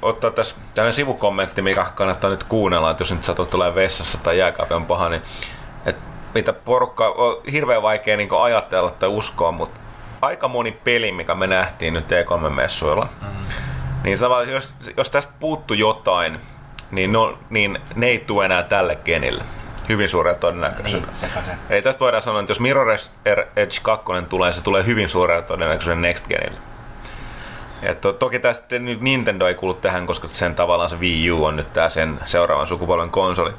ottaa 0.02 0.30
tässä 0.30 0.56
tällainen 0.74 0.92
sivukommentti, 0.92 1.62
mikä 1.62 1.86
kannattaa 1.94 2.30
nyt 2.30 2.44
kuunnella, 2.44 2.90
että 2.90 3.00
jos 3.00 3.12
nyt 3.12 3.24
satut 3.24 3.50
tulee 3.50 3.74
vessassa 3.74 4.18
tai 4.22 4.38
jääkaappi 4.38 4.74
on 4.74 4.86
paha, 4.86 5.08
niin 5.08 5.22
että 5.86 6.09
mitä 6.34 6.52
porukka 6.52 7.08
on 7.08 7.42
hirveän 7.52 7.82
vaikea 7.82 8.16
niin 8.16 8.28
ajatella 8.40 8.90
tai 8.90 9.08
uskoa, 9.08 9.52
mutta 9.52 9.80
aika 10.22 10.48
moni 10.48 10.72
peli, 10.72 11.12
mikä 11.12 11.34
me 11.34 11.46
nähtiin 11.46 11.94
nyt 11.94 12.04
E3-messuilla, 12.04 13.08
mm. 13.22 13.28
niin 14.04 14.18
sama, 14.18 14.42
jos, 14.42 14.74
jos 14.96 15.10
tästä 15.10 15.32
puuttu 15.40 15.74
jotain, 15.74 16.40
niin, 16.90 17.12
no, 17.12 17.38
niin 17.50 17.78
ne 17.94 18.06
ei 18.06 18.18
tule 18.18 18.44
enää 18.44 18.62
tälle 18.62 18.98
genille. 19.04 19.44
Hyvin 19.88 20.08
suurella 20.08 20.38
todennäköisyydellä. 20.38 21.12
Niin. 21.22 21.58
Ei 21.70 21.82
tästä 21.82 22.00
voidaan 22.00 22.22
sanoa, 22.22 22.40
että 22.40 22.50
jos 22.50 22.60
Mirror's 22.60 23.10
Edge 23.56 23.76
2 23.82 24.06
tulee, 24.28 24.52
se 24.52 24.62
tulee 24.62 24.86
hyvin 24.86 25.08
suurella 25.08 25.42
todennäköisyydellä 25.42 26.00
Next 26.00 26.28
Genille. 26.28 26.58
Et 27.82 28.00
to, 28.00 28.12
toki 28.12 28.38
tästä 28.38 28.78
nyt 28.78 29.00
Nintendo 29.00 29.46
ei 29.46 29.54
kuulu 29.54 29.74
tähän, 29.74 30.06
koska 30.06 30.28
sen 30.28 30.54
tavallaan 30.54 30.90
se 30.90 31.00
Wii 31.00 31.30
U 31.30 31.44
on 31.44 31.56
nyt 31.56 31.72
tää 31.72 31.88
sen 31.88 32.20
seuraavan 32.24 32.66
sukupolven 32.66 33.10
konsoli. 33.10 33.52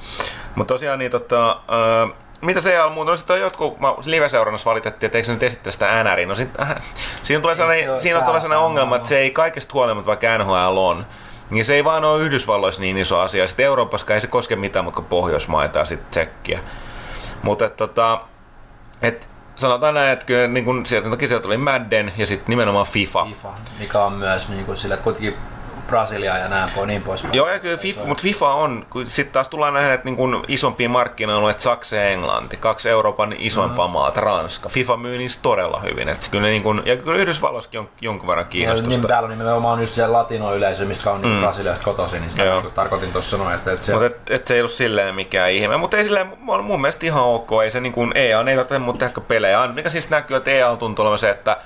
Mutta 0.55 0.73
tosiaan 0.73 0.99
niin 0.99 1.11
tota, 1.11 1.51
äh, 1.51 2.13
mitä 2.41 2.61
se 2.61 2.83
ole 2.83 2.93
muuta? 2.93 3.11
No 3.11 3.17
sitten 3.17 3.33
on 3.33 3.41
jotkut, 3.41 3.79
mä 3.79 3.93
live-seurannassa 4.05 4.69
valitettiin, 4.69 5.07
että 5.07 5.17
eikö 5.17 5.25
se 5.25 5.33
nyt 5.33 5.43
esittele 5.43 5.73
sitä 5.73 6.03
NRI. 6.03 6.25
No 6.25 6.35
sit, 6.35 6.59
äh, 6.61 6.75
siinä 7.23 7.41
tulee 7.41 7.55
se 7.55 7.59
sellainen, 7.59 7.91
ole 7.91 7.99
siinä 7.99 8.19
on 8.19 8.25
tulee 8.25 8.41
sellainen 8.41 8.65
ongelma, 8.65 8.95
että 8.95 9.07
se 9.07 9.17
ei 9.17 9.31
kaikesta 9.31 9.73
huolimatta, 9.73 10.07
vaikka 10.07 10.37
NHL 10.37 10.77
on, 10.77 11.05
niin 11.49 11.65
se 11.65 11.73
ei 11.73 11.83
vaan 11.83 12.05
ole 12.05 12.23
Yhdysvalloissa 12.23 12.81
niin 12.81 12.97
iso 12.97 13.19
asia. 13.19 13.47
Sitten 13.47 13.65
Euroopassa 13.65 14.13
ei 14.13 14.21
se 14.21 14.27
koske 14.27 14.55
mitään, 14.55 14.85
mutta 14.85 15.01
Pohjoismaita 15.01 15.79
ja 15.79 15.85
sitten 15.85 16.09
Tsekkiä. 16.09 16.59
Mutta 17.43 17.69
tota, 17.69 18.21
et, 19.01 19.29
sanotaan 19.55 19.93
näin, 19.93 20.13
että 20.13 20.25
kyllä 20.25 20.47
niin 20.47 20.65
kun, 20.65 20.85
sieltä, 20.85 21.09
toki 21.09 21.27
sieltä 21.27 21.43
tuli 21.43 21.57
Madden 21.57 22.13
ja 22.17 22.25
sitten 22.25 22.49
nimenomaan 22.49 22.85
FIFA. 22.85 23.25
FIFA, 23.25 23.53
mikä 23.79 23.99
on 23.99 24.13
myös 24.13 24.49
niin 24.49 24.65
kuin 24.65 24.77
sillä, 24.77 24.93
että 24.93 25.03
kuitenkin 25.03 25.37
Brasilia 25.91 26.37
ja 26.37 26.47
näin 26.47 26.69
pois, 26.75 26.87
niin 26.87 27.01
pois. 27.01 27.23
Joo, 27.33 27.49
ja 27.49 27.59
kyllä 27.59 27.77
FIFA, 27.77 28.05
mutta 28.05 28.23
FIFA 28.23 28.53
on, 28.53 28.85
sitten 29.07 29.33
taas 29.33 29.49
tullaan 29.49 29.73
nähdä, 29.73 29.93
että 29.93 30.05
niin 30.05 30.15
kun 30.15 30.43
isompiin 30.47 30.91
markkina-alueet 30.91 31.59
Saksa 31.59 31.95
ja 31.95 32.03
Englanti, 32.09 32.57
kaksi 32.57 32.89
Euroopan 32.89 33.35
isoimpaa 33.37 33.87
mm. 33.87 33.91
maata, 33.93 34.21
Ranska. 34.21 34.69
FIFA 34.69 34.97
myy 34.97 35.17
niistä 35.17 35.41
todella 35.41 35.79
hyvin. 35.79 36.09
Et 36.09 36.27
kyllä 36.31 36.47
niin 36.47 36.63
kun, 36.63 36.83
ja 36.85 36.97
kyllä 36.97 37.17
Yhdysvalloissakin 37.19 37.79
on 37.79 37.89
jonkun 38.01 38.27
verran 38.27 38.45
Ja 38.45 38.49
kiinnostusta. 38.49 38.89
niin, 38.89 39.07
täällä 39.07 39.25
on 39.25 39.29
nimenomaan 39.29 39.79
just 39.79 39.93
se 39.93 40.07
latino-yleisö, 40.07 40.85
mistä 40.85 41.11
on 41.11 41.21
niin 41.21 41.31
Mm. 41.33 41.39
Brasiliasta 41.39 41.85
kotoisin, 41.85 42.21
niin 42.21 42.31
sitä 42.31 42.43
Joo. 42.43 42.61
niin 42.61 42.71
tarkoitin 42.71 43.11
tuossa 43.11 43.37
sanoa, 43.37 43.53
että, 43.53 43.71
että 43.73 43.85
se, 43.85 43.91
Mutta 43.91 44.05
et, 44.05 44.29
et 44.29 44.47
se 44.47 44.53
ei 44.53 44.61
ollut 44.61 44.71
silleen 44.71 45.15
mikään 45.15 45.51
ihme. 45.51 45.77
Mutta 45.77 45.97
ei 45.97 46.03
silleen, 46.03 46.27
mun, 46.39 46.63
mun 46.63 46.81
mielestä 46.81 47.05
ihan 47.05 47.23
ok. 47.23 47.49
Ei 47.63 47.71
se 47.71 47.79
niin 47.79 47.93
kuin 47.93 48.11
EA, 48.15 48.43
ne 48.43 48.51
ei 48.51 48.57
tarvitse 48.65 49.09
kuin 49.13 49.25
pelejä. 49.25 49.67
Mikä 49.67 49.89
siis 49.89 50.09
näkyy, 50.09 50.37
että 50.37 50.51
EA 50.51 50.75
tuntuu 50.75 51.03
olevan 51.03 51.19
se, 51.19 51.29
että 51.29 51.57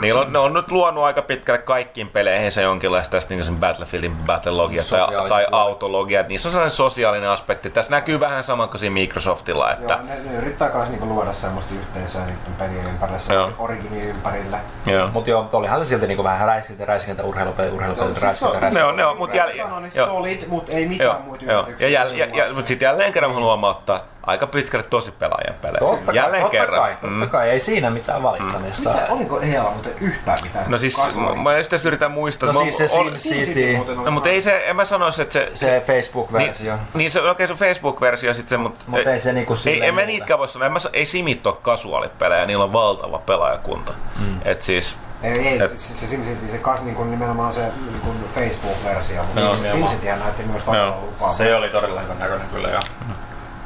Niillä 0.00 0.20
on, 0.20 0.32
ne 0.32 0.38
on 0.38 0.52
nyt 0.52 0.70
luonut 0.70 1.04
aika 1.04 1.22
pitkälle 1.22 1.58
kaikkiin 1.58 2.08
peleihin 2.08 2.52
se 2.52 2.62
jonkinlaista 2.62 3.10
tästä 3.10 3.34
niin 3.34 3.44
sen 3.44 3.56
Battlefieldin 3.56 4.16
battlelogia 4.26 4.82
tai, 4.90 5.28
tai 5.28 5.46
autologia. 5.52 6.22
Niissä 6.22 6.48
on 6.48 6.52
sellainen 6.52 6.76
sosiaalinen 6.76 7.28
aspekti. 7.28 7.70
Tässä 7.70 7.90
näkyy 7.90 8.20
vähän 8.20 8.44
sama 8.44 8.66
kuin 8.66 8.78
siinä 8.78 8.94
Microsoftilla. 8.94 9.72
Että, 9.72 9.92
Joo, 9.92 10.02
ne, 10.02 10.30
ne 10.30 10.38
yrittää 10.38 10.70
myös 10.74 10.88
niinku 10.88 11.06
luoda 11.06 11.32
semmoista 11.32 11.74
yhteisöä 11.74 12.20
niiden 12.20 12.54
pelien 12.58 12.86
ympärille, 12.86 13.18
se 13.18 13.34
origini 13.58 14.02
ympärille. 14.02 14.58
joo. 14.86 15.08
Mut 15.12 15.26
joo, 15.26 15.48
olihan 15.52 15.84
se 15.84 15.88
silti 15.88 16.06
niinku 16.06 16.24
vähän 16.24 16.46
räiskintä, 16.46 16.84
räiskintä, 16.84 17.22
urheilupeli, 17.24 17.70
urheilupeli, 17.70 18.10
siis 18.10 18.22
räiskintä, 18.22 18.60
räiskintä. 18.60 18.78
Ne 18.78 18.84
on, 18.84 18.96
ne 18.96 19.06
on, 19.06 19.16
mut 19.16 19.34
jäl, 19.34 19.50
Sano, 19.56 19.80
niin 19.80 19.92
solid, 19.92 20.46
mutta 20.46 20.76
ei 20.76 20.86
mitään 20.86 21.10
Joo, 21.10 21.20
muita 21.20 21.44
joo. 21.44 21.66
Ja, 21.78 21.88
jäl, 21.88 22.12
ja, 22.12 22.26
ja, 22.34 22.44
mutta 22.54 22.68
sitten 22.68 22.86
jälleen 22.86 23.12
kerran 23.12 23.34
haluan 23.34 23.46
huomauttaa 23.46 24.00
aika 24.28 24.46
pitkälle 24.46 24.86
tosi 24.90 25.10
pelaajien 25.10 25.54
pelejä. 25.62 25.78
Totta 25.78 26.12
jälleen 26.12 26.42
kai, 26.42 26.50
kerran. 26.50 26.90
Totta 26.90 27.06
kai, 27.06 27.10
totta 27.10 27.26
kai, 27.26 27.50
ei 27.50 27.60
siinä 27.60 27.90
mitään 27.90 28.22
valittamista. 28.22 28.90
Mitä, 28.90 29.06
oliko 29.08 29.40
EAlla 29.40 29.70
muuten 29.70 29.92
yhtään 30.00 30.38
mitään? 30.42 30.64
No 30.68 30.78
siis, 30.78 30.96
mä, 31.16 31.34
mä 31.52 31.62
sitten 31.62 31.80
yritän 31.84 32.10
muistaa. 32.10 32.52
No 32.52 32.60
että 32.60 32.72
siis 32.76 32.90
se 32.92 32.98
mä- 32.98 33.04
Sim- 33.10 33.18
SimCity 33.18 33.44
City. 33.46 33.94
No, 34.04 34.10
mutta 34.10 34.28
ei 34.28 34.42
se, 34.42 34.62
en 34.66 34.76
mä 34.76 34.84
sanoisi, 34.84 35.22
että 35.22 35.32
se... 35.32 35.50
Se 35.54 35.82
Facebook-versio. 35.86 36.74
Niin, 36.76 36.86
niin 36.94 37.10
se, 37.10 37.30
okei 37.30 37.46
se 37.46 37.52
on 37.52 37.58
Facebook-versio 37.58 38.34
sitten 38.34 38.48
se, 38.48 38.56
mutta... 38.56 38.84
Mut 38.86 39.06
ei 39.06 39.20
se 39.20 39.32
niinku 39.32 39.54
ei, 39.66 39.86
en 39.86 39.94
mä 39.94 40.00
niitäkään 40.02 40.38
voi 40.38 40.48
sanoa. 40.48 40.66
En 40.66 40.72
mä, 40.72 40.78
ei 40.92 41.06
Simit 41.06 41.46
ole 41.46 41.56
kasuaalipelejä, 41.62 42.46
niillä 42.46 42.64
on 42.64 42.72
valtava 42.72 43.18
pelaajakunta. 43.18 43.92
Mm. 44.18 44.40
Et 44.44 44.62
siis... 44.62 44.96
Ei, 45.22 45.48
ei 45.48 45.58
Et- 45.62 45.70
se, 45.70 45.76
se 45.76 46.06
SimCity, 46.06 46.48
se 46.48 46.58
kas 46.58 46.82
niinku 46.82 47.04
nimenomaan 47.04 47.52
se 47.52 47.72
niinku 47.90 48.10
Facebook-versio, 48.34 49.22
mutta 49.22 49.40
se 49.40 49.46
nimenomaan. 49.46 49.88
SimCityhän 49.88 50.18
näytti 50.20 50.42
myös 50.42 50.62
todella 50.64 50.96
lupaavalta. 51.02 51.38
Se 51.38 51.54
oli 51.54 51.68
todella 51.68 52.00
hyvän 52.00 52.18
näköinen 52.18 52.48
kyllä 52.48 52.68
joo. 52.68 52.82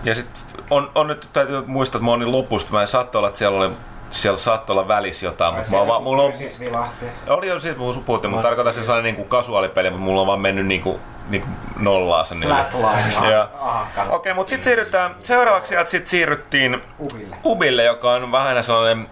Ja 0.04 0.14
sit 0.14 0.44
on, 0.74 0.90
on 0.94 1.06
nyt 1.06 1.28
täytyy 1.32 1.62
muistaa, 1.66 1.98
että 1.98 2.04
mä 2.04 2.10
oon 2.10 2.20
niin 2.20 2.32
lopusta. 2.32 2.72
Mä 2.72 2.80
en 2.80 2.88
saattoi 2.88 3.18
olla, 3.18 3.28
että 3.28 3.38
siellä 3.38 3.58
oli 3.58 3.70
siellä 4.10 4.38
saattoi 4.38 4.74
olla 4.74 4.88
välissä 4.88 5.26
jotain, 5.26 5.54
mutta 5.54 5.76
mä 5.76 5.86
vaan, 5.86 6.02
mulla 6.02 6.22
on, 6.22 6.34
Siis 6.34 6.60
vilahti. 6.60 7.04
oli 7.28 7.46
jo 7.46 7.60
siitä 7.60 7.78
puhuttiin, 8.06 8.30
mutta 8.30 8.48
tarkoitan 8.48 8.72
se 8.72 8.80
sellainen 8.82 9.04
niinku 9.14 9.24
kasuaalipeli, 9.28 9.90
mutta 9.90 10.04
mulla 10.04 10.20
on 10.20 10.26
vaan 10.26 10.40
mennyt 10.40 10.66
niinku, 10.66 11.00
niinku 11.28 11.48
nollaa 11.78 12.24
sen 12.24 12.40
niille. 12.40 12.56
Flatline. 12.70 13.30
Joo. 13.32 13.46
Aha, 13.60 13.86
kato. 13.94 14.14
Okei, 14.14 14.34
mutta 14.34 14.50
sitten 14.50 14.64
siirrytään, 14.64 15.14
seuraavaksi 15.20 15.68
sieltä 15.68 15.90
sit 15.90 16.06
siirryttiin 16.06 16.82
Uville. 16.98 17.36
Ubille, 17.44 17.84
joka 17.84 18.10
on 18.10 18.32
vähän 18.32 18.64
sellainen 18.64 19.10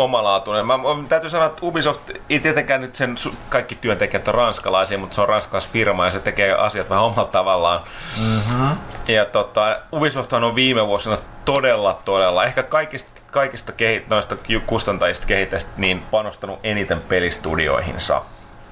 omalaatuinen. 0.00 0.66
Mä, 0.66 0.78
mä 0.78 0.84
täytyy 1.08 1.30
sanoa, 1.30 1.46
että 1.46 1.58
Ubisoft 1.62 2.10
ei 2.30 2.40
tietenkään 2.40 2.80
nyt 2.80 2.94
sen 2.94 3.14
kaikki 3.48 3.74
työntekijät 3.74 4.28
on 4.28 4.34
ranskalaisia, 4.34 4.98
mutta 4.98 5.14
se 5.14 5.20
on 5.20 5.28
ranskalaisfirma 5.28 6.04
ja 6.04 6.10
se 6.10 6.20
tekee 6.20 6.52
asiat 6.52 6.90
vähän 6.90 7.04
omalla 7.04 7.30
tavallaan. 7.30 7.82
Mm-hmm. 8.20 8.76
Ja 9.08 9.24
tota, 9.24 9.80
Ubisoft 9.92 10.32
on 10.32 10.54
viime 10.54 10.86
vuosina 10.86 11.16
todella, 11.44 12.00
todella, 12.04 12.44
ehkä 12.44 12.62
kaikista, 12.62 13.10
kaikista 13.30 13.72
kehi- 13.72 14.04
noista 14.08 14.36
kustantajista 14.66 15.26
kehittäjistä 15.26 15.70
niin 15.76 16.02
panostanut 16.10 16.60
eniten 16.62 17.00
pelistudioihinsa. 17.00 18.22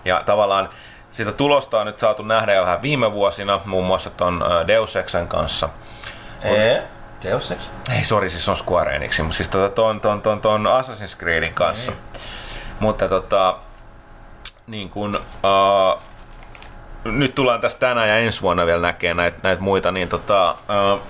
Ja 0.05 0.23
tavallaan 0.27 0.69
sitä 1.13 1.33
tulosta 1.33 1.81
on 1.81 1.87
nyt 1.87 1.99
saatu 1.99 2.23
nähdä 2.23 2.55
jo 2.55 2.63
vähän 2.63 2.83
viime 2.83 3.13
vuosina, 3.13 3.61
muun 3.65 3.87
muassa 3.87 4.11
ton 4.11 4.45
Deus 4.67 4.97
Exen 4.97 5.29
kanssa. 5.29 5.69
Ee, 6.43 6.83
Deus 7.23 7.51
Ex. 7.51 7.71
Ei, 7.97 8.05
sori, 8.05 8.31
siis 8.31 8.49
on 8.49 8.57
Square 8.57 8.97
Enixin, 8.97 9.25
mutta 9.25 9.37
siis 9.37 9.49
tota, 9.49 9.69
ton, 9.69 10.01
ton, 10.01 10.23
ton, 10.23 10.41
ton 10.41 10.67
Assassin's 10.67 11.19
Creedin 11.19 11.55
kanssa. 11.55 11.93
Mutta 12.81 13.09
tota, 13.09 13.57
niin 14.67 14.91
kun, 14.91 15.17
uh, 15.17 16.03
nyt 17.05 17.35
tullaan 17.35 17.61
tästä 17.61 17.81
tänään 17.81 18.09
ja 18.09 18.19
ensi 18.19 18.43
vuonna 18.43 18.67
vielä 18.67 18.83
näkee 18.83 19.15
näitä 19.15 19.39
näit 19.43 19.61
muita, 19.61 19.93
niin 19.93 20.09
tota, 20.09 20.51
uh, 20.95 21.03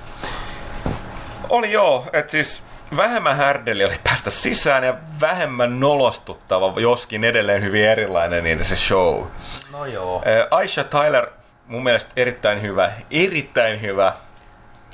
oli 1.48 1.72
joo, 1.72 2.06
että 2.12 2.30
siis 2.30 2.62
vähemmän 2.96 3.36
härdeli 3.36 3.84
oli 3.84 3.98
päästä 4.04 4.30
sisään 4.30 4.84
ja 4.84 4.94
vähemmän 5.20 5.80
nolostuttava, 5.80 6.80
joskin 6.80 7.24
edelleen 7.24 7.62
hyvin 7.62 7.84
erilainen 7.84 8.44
niin 8.44 8.64
se 8.64 8.76
show. 8.76 9.24
No 9.72 9.86
joo. 9.86 10.22
Ää, 10.24 10.46
Aisha 10.50 10.84
Tyler, 10.84 11.26
mun 11.66 11.82
mielestä 11.82 12.10
erittäin 12.16 12.62
hyvä, 12.62 12.90
erittäin 13.10 13.80
hyvä, 13.80 14.12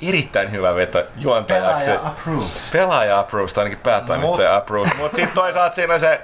erittäin 0.09 0.51
hyvä 0.51 0.75
veto 0.75 1.03
juontajaksi. 1.17 1.85
Pelaaja 1.91 2.07
approves. 2.07 2.69
Pelaaja 2.73 3.19
approves, 3.19 3.53
tai 3.53 3.61
ainakin 3.63 3.83
päätoimittaja 3.83 4.49
Mut- 4.51 4.57
approves. 4.57 4.91
Mutta 4.97 5.15
sitten 5.15 5.35
toisaalta 5.35 5.75
siinä 5.75 5.99
se 5.99 6.21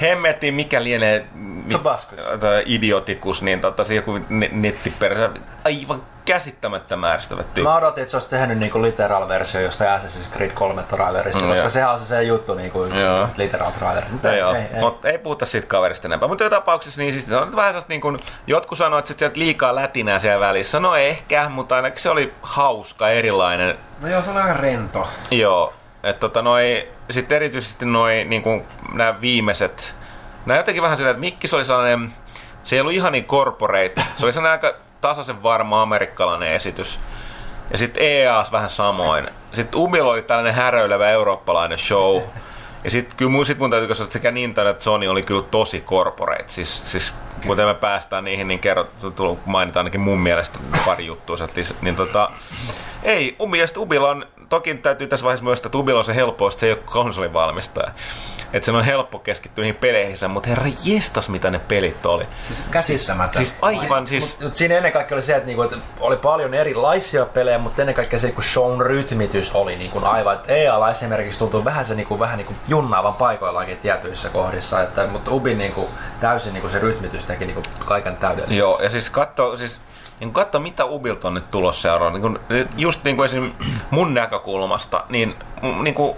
hemmetti, 0.00 0.52
mikä 0.52 0.82
lienee 0.82 1.26
mi- 1.34 1.74
idiotikus, 2.66 3.42
niin 3.42 3.60
tota, 3.60 3.84
se 3.84 3.94
joku 3.94 4.18
ne- 4.28 4.50
nettiperä, 4.52 5.30
aivan 5.64 6.02
käsittämättömän 6.24 7.12
ärsyttävät 7.12 7.46
tyyppi. 7.54 7.62
Mä 7.62 7.76
odotin, 7.76 8.02
että 8.02 8.10
se 8.10 8.16
olisi 8.16 8.30
tehnyt 8.30 8.58
niinku 8.58 8.82
literal-versio 8.82 9.60
jostain 9.60 10.00
Assassin's 10.00 10.32
Creed 10.32 10.50
3 10.50 10.82
trailerista, 10.82 11.42
Mm, 11.42 11.48
koska 11.48 11.62
joo. 11.62 11.70
sehän 11.70 11.90
on 11.90 11.98
se, 11.98 12.04
se 12.06 12.22
juttu 12.22 12.54
niinku 12.54 12.84
Joo. 12.84 13.28
literal 13.36 13.70
trailer. 13.70 14.04
Mutta 14.10 14.32
ei, 14.32 14.40
ei, 14.40 14.54
ei. 14.74 14.80
mutta 14.80 15.08
ei 15.08 15.18
puhuta 15.18 15.46
siitä 15.46 15.66
kaverista 15.66 16.08
enempää. 16.08 16.28
Mutta 16.28 16.44
joka 16.44 16.56
tapauksessa 16.56 17.00
niin 17.00 17.12
siis 17.12 17.26
se 17.26 17.36
on 17.36 17.46
nyt 17.46 17.56
vähän 17.56 17.70
sellaista 17.70 17.88
niin 17.92 18.00
kuin, 18.00 18.18
jotkut 18.46 18.78
sanoo, 18.78 18.98
että 18.98 19.14
sieltä 19.18 19.38
liikaa 19.38 19.74
lätinää 19.74 20.18
siellä 20.18 20.40
välissä. 20.46 20.80
No 20.80 20.94
ehkä, 20.96 21.48
mutta 21.48 21.76
ainakin 21.76 22.00
se 22.00 22.10
oli 22.10 22.34
hauska, 22.42 23.08
erilainen. 23.08 23.78
No 24.02 24.08
joo, 24.08 24.22
se 24.22 24.30
oli 24.30 24.38
aika 24.40 24.54
rento. 24.54 25.08
Joo, 25.30 25.74
että 26.02 26.20
tota 26.20 26.42
noi, 26.42 26.88
sitten 27.10 27.36
erityisesti 27.36 27.86
noi 27.86 28.24
niin 28.24 28.42
kuin 28.42 28.66
nämä 28.92 29.20
viimeiset, 29.20 29.94
nämä 30.46 30.58
jotenkin 30.58 30.82
vähän 30.82 30.96
silleen, 30.96 31.10
että 31.14 31.20
Mikkis 31.20 31.54
oli 31.54 31.64
sellainen, 31.64 32.12
se 32.62 32.76
ei 32.76 32.80
ollut 32.80 32.92
ihan 32.94 33.12
niin 33.12 33.24
corporate, 33.24 34.02
se 34.16 34.26
oli 34.26 34.32
sellainen 34.32 34.66
aika 34.66 34.78
tasaisen 35.00 35.42
varma 35.42 35.82
amerikkalainen 35.82 36.52
esitys. 36.52 37.00
Ja 37.72 37.78
sitten 37.78 38.02
EAS 38.02 38.52
vähän 38.52 38.70
samoin. 38.70 39.28
Sitten 39.52 39.80
Ubilla 39.80 40.12
oli 40.12 40.22
tällainen 40.22 40.54
häröilevä 40.54 41.10
eurooppalainen 41.10 41.78
show. 41.78 42.22
Ja 42.84 42.90
sitten 42.90 43.16
kyllä 43.16 43.30
mun, 43.30 43.46
sit 43.46 43.58
mun 43.58 43.70
täytyy 43.70 43.94
sanoa, 43.94 44.04
että 44.04 44.12
sekä 44.12 44.30
Nintendo 44.30 44.70
että 44.70 44.84
Sony 44.84 45.08
oli 45.08 45.22
kyllä 45.22 45.42
tosi 45.42 45.80
corporate. 45.80 46.44
Siis, 46.46 46.90
siis 46.90 47.14
kuten 47.46 47.66
me 47.66 47.74
päästään 47.74 48.24
niihin, 48.24 48.48
niin 48.48 48.60
kerro, 48.60 48.86
tullut 49.16 49.46
mainita 49.46 49.80
ainakin 49.80 50.00
mun 50.00 50.20
mielestä 50.20 50.58
pari 50.86 51.06
juttua 51.06 51.36
sieltä 51.36 51.52
lisää. 51.56 51.76
Niin 51.82 51.96
tota, 51.96 52.30
ei, 53.02 53.36
ja 53.58 53.66
sitten 53.66 53.82
Ubilla 53.82 54.10
on, 54.10 54.26
toki 54.50 54.74
täytyy 54.74 55.06
tässä 55.06 55.24
vaiheessa 55.24 55.44
myös, 55.44 55.60
että 55.60 55.78
Ubilla 55.78 55.98
on 55.98 56.04
se 56.04 56.14
helppo, 56.14 56.48
että 56.48 56.60
se 56.60 56.66
ei 56.66 56.72
ole 56.72 56.82
konsolin 56.84 57.32
valmistaja. 57.32 57.90
Että 58.52 58.66
sen 58.66 58.74
on 58.74 58.84
helppo 58.84 59.18
keskittyä 59.18 59.62
niihin 59.62 59.80
peleihinsä, 59.80 60.28
mutta 60.28 60.48
herra 60.48 60.66
jestas 60.84 61.28
mitä 61.28 61.50
ne 61.50 61.58
pelit 61.58 62.06
oli. 62.06 62.24
Siis 62.42 62.62
käsittämätön. 62.70 63.44
Siis 63.44 63.54
aivan 63.62 64.06
siis... 64.06 64.36
Mut, 64.36 64.44
mut 64.44 64.56
siinä 64.56 64.76
ennen 64.76 64.92
kaikkea 64.92 65.16
oli 65.16 65.22
se, 65.22 65.34
että, 65.34 65.46
niinku, 65.46 65.62
että 65.62 65.76
oli 66.00 66.16
paljon 66.16 66.54
erilaisia 66.54 67.26
pelejä, 67.26 67.58
mutta 67.58 67.82
ennen 67.82 67.94
kaikkea 67.94 68.18
se 68.18 68.26
niinku 68.26 68.42
shown 68.42 68.80
rytmitys 68.80 69.52
oli 69.52 69.76
niinku 69.76 70.00
aivan. 70.04 70.34
Että 70.34 70.52
EAlla 70.52 70.90
esimerkiksi 70.90 71.38
tuntuu 71.38 71.64
vähän 71.64 71.84
se 71.84 71.94
niinku, 71.94 72.18
vähän 72.18 72.36
niinku 72.36 72.54
junnaavan 72.68 73.14
paikoillaankin 73.14 73.78
tietyissä 73.78 74.28
kohdissa, 74.28 74.82
että, 74.82 75.06
mutta 75.06 75.30
Ubin 75.30 75.58
niinku, 75.58 75.88
täysin 76.20 76.52
niinku 76.52 76.68
se 76.68 76.78
rytmitys 76.78 77.24
teki 77.24 77.44
niinku 77.44 77.62
kaiken 77.84 78.16
täydellisesti. 78.16 78.58
Joo, 78.58 78.80
ja 78.82 78.90
siis 78.90 79.10
katso, 79.10 79.56
siis 79.56 79.80
niin 80.20 80.32
katso 80.32 80.60
mitä 80.60 80.84
Ubilta 80.84 81.28
on 81.28 81.34
nyt 81.34 81.50
tulossa 81.50 81.82
seuraava. 81.82 82.12
Niin 82.12 82.22
kun, 82.22 82.40
just 82.76 83.04
niin 83.04 83.16
kuin 83.16 83.24
esim. 83.24 83.52
mun 83.90 84.14
näkökulmasta, 84.14 85.04
niin, 85.08 85.34
niin 85.82 85.94
kuin, 85.94 86.16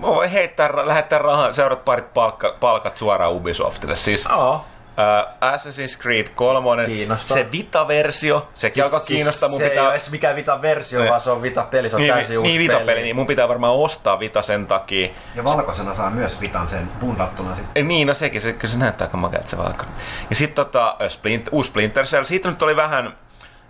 voi 0.00 0.32
heittää, 0.32 0.70
lähettää 0.86 1.18
rahaa, 1.18 1.52
seurat 1.52 1.84
parit 1.84 2.14
palkka, 2.14 2.56
palkat 2.60 2.96
suoraan 2.96 3.32
Ubisoftille. 3.32 3.96
Siis 3.96 4.28
Joo. 4.30 4.64
Äh, 4.98 5.54
Assassin's 5.54 5.98
Creed 6.02 6.28
3, 6.28 6.86
Kiinnostaa. 6.86 7.36
se 7.36 7.52
Vita-versio, 7.52 8.48
sekin 8.54 8.74
siis, 8.74 8.84
alkaa 8.84 9.00
kiinnostaa. 9.06 9.48
Mun 9.48 9.58
se 9.58 9.64
ei 9.64 9.70
pitää, 9.70 9.84
ole 9.84 9.92
edes 9.92 10.10
mikään 10.10 10.36
Vita-versio, 10.36 11.00
Niin. 11.00 11.08
vaan 11.10 11.20
se 11.20 11.30
on 11.30 11.42
Vita-peli, 11.42 11.90
se 11.90 11.96
on 11.96 12.02
niin, 12.02 12.14
täysin 12.14 12.38
uusi 12.38 12.50
niin 12.50 12.60
Vita-peli, 12.60 13.02
niin 13.02 13.16
mun 13.16 13.26
pitää 13.26 13.48
varmaan 13.48 13.74
ostaa 13.74 14.18
Vita 14.20 14.42
sen 14.42 14.66
takia. 14.66 15.08
Ja 15.34 15.44
valkoisena 15.44 15.94
saa 15.94 16.10
myös 16.10 16.40
Vitan 16.40 16.68
sen 16.68 16.88
bundattuna 17.00 17.54
sitten. 17.54 17.72
Ei, 17.74 17.82
Niin, 17.82 18.08
no 18.08 18.14
sekin, 18.14 18.40
se, 18.40 18.52
kyllä 18.52 18.72
se 18.72 18.78
näyttää 18.78 19.06
aika 19.06 19.16
makealta 19.16 19.48
se 19.48 19.58
valko. 19.58 19.84
Ja 20.30 20.36
sitten 20.36 20.64
tota, 20.64 20.96
Splint, 21.08 21.48
uusi 21.52 21.68
Splinter 21.70 22.04
Cell, 22.06 22.24
siitä 22.24 22.48
nyt 22.50 22.62
oli 22.62 22.76
vähän, 22.76 23.16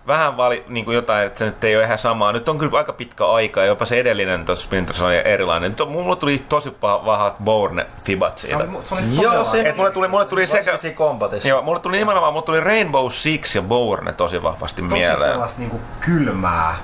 vähän 0.06 0.36
vali, 0.36 0.64
niin 0.68 0.84
kuin 0.84 0.94
jotain, 0.94 1.26
että 1.26 1.38
se 1.38 1.44
nyt 1.44 1.64
ei 1.64 1.76
ole 1.76 1.84
ihan 1.84 1.98
samaa. 1.98 2.32
Nyt 2.32 2.48
on 2.48 2.58
kyllä 2.58 2.78
aika 2.78 2.92
pitkä 2.92 3.26
aika, 3.26 3.60
ja 3.60 3.66
jopa 3.66 3.84
se 3.86 4.00
edellinen 4.00 4.44
tuossa 4.44 4.64
Splinter 4.64 4.96
oli 5.04 5.16
erilainen. 5.24 5.70
Nyt 5.70 5.80
on, 5.80 5.88
mulla 5.92 6.16
tuli 6.16 6.44
tosi 6.48 6.70
paha- 6.70 7.04
vahvat 7.06 7.34
Bourne-fibat 7.44 8.38
Se 8.38 8.46
siitä. 8.46 8.56
oli, 8.64 8.84
se 8.84 8.94
oli 8.94 9.02
Joo, 9.10 9.24
todella... 9.24 9.44
se- 9.44 9.68
Et 9.68 9.76
mulle 9.76 9.90
tuli, 9.90 10.08
mulle 10.08 10.24
tuli 10.24 10.46
sekä... 10.46 10.76
Siinä 10.76 10.96
kompatissa. 10.96 11.48
Joo, 11.48 11.62
mulle 11.62 11.80
tuli 11.80 11.96
nimenomaan, 11.98 12.32
mulle 12.32 12.44
tuli 12.46 12.60
Rainbow 12.60 13.10
Six 13.10 13.54
ja 13.56 13.62
Bourne 13.62 14.12
tosi 14.12 14.42
vahvasti 14.42 14.82
tosi 14.82 14.94
mieleen. 14.94 15.18
sellaista 15.30 15.58
niinku 15.58 15.80
kylmää, 16.00 16.74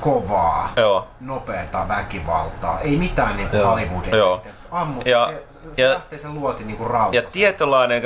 kovaa, 0.00 0.68
Joo. 0.76 1.06
nopeata 1.20 1.88
väkivaltaa. 1.88 2.80
Ei 2.80 2.96
mitään 2.96 3.36
niinku 3.36 3.56
Joo. 3.56 3.66
hollywood 3.70 4.06
Joo. 4.12 4.42
Ammu, 4.70 5.02
Ja- 5.04 5.26
se, 5.26 5.44
se 5.72 5.82
ja- 5.82 5.90
lähtee 5.94 6.18
sen 6.18 6.34
luoti 6.34 6.64
niinku 6.64 6.84
rauhassa. 6.84 7.16
Ja 7.16 7.22
tietynlainen, 7.22 8.02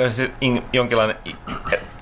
jonkinlainen, 0.73 1.15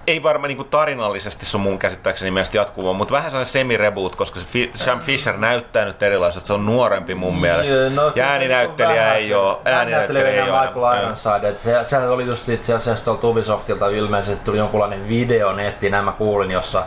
ei 0.07 0.23
varmaan 0.23 0.47
niin 0.47 0.67
tarinallisesti 0.67 1.45
se 1.45 1.57
on 1.57 1.61
mun 1.61 1.79
käsittääkseni 1.79 2.31
mielestä 2.31 2.57
jatkuva, 2.57 2.93
mutta 2.93 3.13
vähän 3.13 3.31
sellainen 3.31 3.51
semi-reboot, 3.51 4.15
koska 4.15 4.39
se 4.39 4.45
Fi- 4.45 4.71
Sam 4.75 4.99
Fisher 4.99 5.37
näyttää 5.37 5.85
nyt 5.85 6.03
erilaiselta, 6.03 6.47
se 6.47 6.53
on 6.53 6.65
nuorempi 6.65 7.15
mun 7.15 7.41
mielestä. 7.41 7.73
Joo, 7.73 7.89
no, 7.89 8.11
ja 8.15 8.25
ääninäyttelijä 8.25 9.13
ei 9.13 9.33
ole, 9.33 9.57
ääninäyttelijä 9.65 10.27
ei 10.43 10.49
ole. 10.51 10.67
Michael 10.67 11.03
Ironside, 11.03 11.49
että 11.49 11.63
se, 11.63 11.79
se 11.85 11.97
oli 12.07 12.25
just 12.25 12.49
itse 12.49 12.73
asiassa 12.73 13.05
tuolta 13.05 13.27
Ubisoftilta 13.27 13.87
ilmeisesti 13.89 14.45
tuli 14.45 14.57
jonkunlainen 14.57 15.09
video 15.09 15.53
nettiin, 15.53 15.91
näin 15.91 16.05
mä 16.05 16.11
kuulin, 16.11 16.51
jossa 16.51 16.83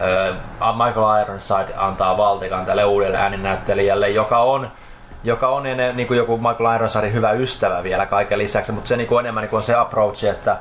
ö, 0.00 0.34
Michael 0.72 1.22
Ironside 1.22 1.74
antaa 1.76 2.16
valtikan 2.16 2.66
tälle 2.66 2.84
uudelle 2.84 3.18
ääninäyttelijälle, 3.18 4.08
joka 4.08 4.38
on 4.38 4.70
joka 5.24 5.48
on 5.48 5.66
ennen, 5.66 5.96
niin 5.96 6.06
kuin 6.08 6.18
joku 6.18 6.36
Michael 6.36 6.74
Ironsidein 6.74 7.12
hyvä 7.12 7.30
ystävä 7.30 7.82
vielä 7.82 8.06
kaiken 8.06 8.38
lisäksi, 8.38 8.72
mutta 8.72 8.88
se 8.88 8.96
niin 8.96 9.08
kuin 9.08 9.20
enemmän 9.20 9.42
niin 9.42 9.50
kuin 9.50 9.58
on 9.58 9.62
se 9.62 9.74
approach, 9.74 10.24
että, 10.24 10.56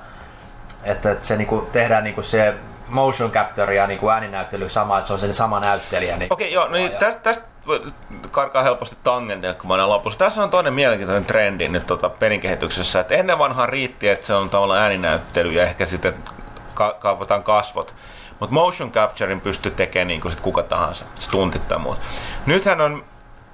että, 0.83 1.11
että 1.11 1.25
se 1.25 1.37
niin 1.37 1.47
kuin 1.47 1.65
tehdään 1.65 2.03
niin 2.03 2.13
kuin 2.13 2.25
se 2.25 2.53
motion 2.89 3.31
capture 3.31 3.75
ja 3.75 3.87
niin 3.87 3.99
kuin 3.99 4.13
ääninäyttely 4.13 4.69
sama, 4.69 4.97
että 4.97 5.07
se 5.07 5.13
on 5.13 5.19
se 5.19 5.33
sama 5.33 5.59
näyttelijä. 5.59 6.17
Niin 6.17 6.33
Okei, 6.33 6.53
joo, 6.53 6.67
no 6.67 6.73
niin 6.73 6.91
tästä, 6.91 7.21
tästä 7.21 7.47
karkaa 8.31 8.63
helposti 8.63 8.97
tangentille, 9.03 9.53
kun 9.53 9.67
mä 9.67 9.73
aina 9.73 9.89
lopussa. 9.89 10.19
Tässä 10.19 10.43
on 10.43 10.49
toinen 10.49 10.73
mielenkiintoinen 10.73 11.25
trendi 11.25 11.69
nyt 11.69 11.87
tota 11.87 12.09
pelin 12.09 12.39
kehityksessä, 12.39 12.99
että 12.99 13.15
ennen 13.15 13.39
vanhaa 13.39 13.65
riitti, 13.65 14.09
että 14.09 14.27
se 14.27 14.33
on 14.33 14.49
tavallaan 14.49 14.81
ääninäyttely 14.81 15.51
ja 15.51 15.63
ehkä 15.63 15.85
sitten 15.85 16.13
ka- 16.73 16.95
kaavataan 16.99 17.43
kasvot. 17.43 17.95
Mutta 18.39 18.53
motion 18.53 18.91
capturein 18.91 19.41
pystyy 19.41 19.71
tekemään 19.71 20.07
niin 20.07 20.21
kuin 20.21 20.31
sit 20.31 20.41
kuka 20.41 20.63
tahansa, 20.63 21.05
stuntit 21.15 21.67
tai 21.67 21.79
muut. 21.79 21.99
Nythän 22.45 22.81
on 22.81 23.03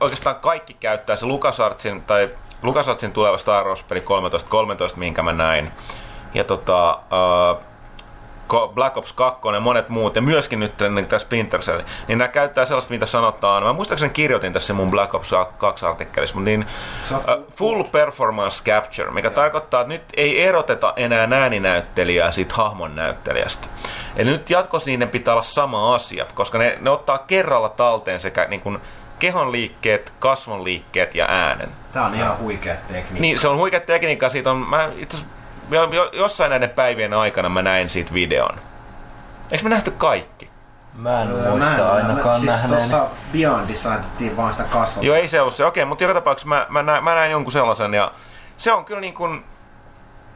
oikeastaan 0.04 0.36
kaikki 0.36 0.74
käyttää 0.74 1.16
se 1.16 1.26
LucasArtsin 1.26 2.02
tai 2.02 2.30
LucasArtsin 2.62 3.12
tuleva 3.12 3.38
Star 3.38 3.66
Wars-peli 3.66 4.00
13.13, 4.00 4.06
minkä 4.96 5.24
mä 5.24 5.34
näin. 5.34 5.72
Ja 6.34 6.44
tota, 6.44 6.94
uh, 6.94 7.74
Black 8.74 8.98
Ops 8.98 9.14
2 9.14 9.42
ja 9.54 9.60
monet 9.60 9.90
muut, 9.90 10.16
ja 10.16 10.22
myöskin 10.22 10.60
nyt 10.60 10.78
tämä 10.78 11.20
Splinter 11.20 11.60
Cell, 11.60 11.82
niin 12.08 12.18
nämä 12.18 12.28
käyttää 12.28 12.66
sellaista, 12.66 12.94
mitä 12.94 13.06
sanotaan, 13.06 13.64
mä 13.64 13.74
muistaakseni 13.74 14.14
kirjoitin 14.14 14.54
tässä 14.54 14.74
mun 14.74 14.92
Black 14.92 15.14
Ops 15.14 15.32
2 15.58 15.86
artikkelissa, 15.86 16.36
mutta 16.36 16.46
niin 16.46 16.66
uh, 17.12 17.46
full 17.56 17.84
performance 17.84 18.64
capture, 18.64 19.12
mikä 19.12 19.30
tarkoittaa, 19.30 19.82
että 19.82 19.94
nyt 19.94 20.04
ei 20.18 20.42
eroteta 20.42 20.94
enää 20.96 21.28
ääninäyttelijää 21.32 22.32
siitä 22.32 22.56
hahmon 22.56 22.96
näyttelijästä. 22.96 23.68
Eli 24.16 24.32
nyt 24.32 24.50
jatkossa 24.50 24.90
niiden 24.90 25.10
pitää 25.10 25.34
olla 25.34 25.44
sama 25.44 25.96
asia, 25.96 26.26
koska 26.34 26.58
ne, 26.58 26.78
ne 26.82 26.90
ottaa 26.90 27.18
kerralla 27.18 27.70
talteen 27.70 28.20
sekä 28.20 28.46
niin 28.46 28.62
kuin 28.62 28.82
kehon 29.24 29.52
liikkeet, 29.52 30.14
kasvon 30.20 30.64
liikkeet 30.64 31.16
ja 31.16 31.26
äänen. 31.30 31.70
Tää 31.94 32.06
on 32.06 32.14
ihan 32.14 32.38
huikea 32.38 32.76
tekniikka. 32.76 33.20
Niin, 33.20 33.40
se 33.40 33.48
on 33.48 33.58
huikea 33.58 33.80
tekniikka. 33.80 34.30
Siitä 34.30 34.52
on, 34.52 34.58
mä 34.58 34.90
itse 34.96 35.18
asiassa 35.18 35.36
jo, 35.72 35.90
jo, 35.92 36.10
jossain 36.14 36.50
näiden 36.50 36.70
päivien 36.70 37.14
aikana 37.14 37.50
mä 37.50 37.62
näin 37.62 37.90
siitä 37.90 38.14
videon. 38.14 38.60
Eikö 39.52 39.64
me 39.64 39.70
nähty 39.70 39.92
kaikki? 39.92 40.50
mä 40.94 41.22
en 41.22 41.32
Öö, 41.32 41.50
muista 41.50 41.70
mä 41.72 41.78
en- 41.78 41.86
ainakaan 41.86 42.40
siis 42.40 42.54
tuossa 42.68 43.08
Beyondissa 43.32 43.90
annettiin 43.94 44.38
vaan 44.38 44.52
sitä 44.54 44.64
kasvot. 44.64 45.04
Joo, 45.04 45.16
ei 45.16 45.28
se 45.28 45.42
ollut 45.42 45.54
se. 45.54 45.66
Okei, 45.66 45.86
mutta 45.86 46.04
joka 46.04 46.14
tapauksessa 46.14 46.48
mä, 46.50 46.66
mä, 46.70 46.84
näin, 46.84 47.04
mä 47.04 47.16
näin 47.16 47.32
jonkun 47.32 47.52
sellaisen 47.54 47.94
ja 47.94 48.12
se 48.58 48.72
on 48.74 48.86
kyllä 48.86 49.02
niin 49.02 49.14
kuin... 49.14 49.46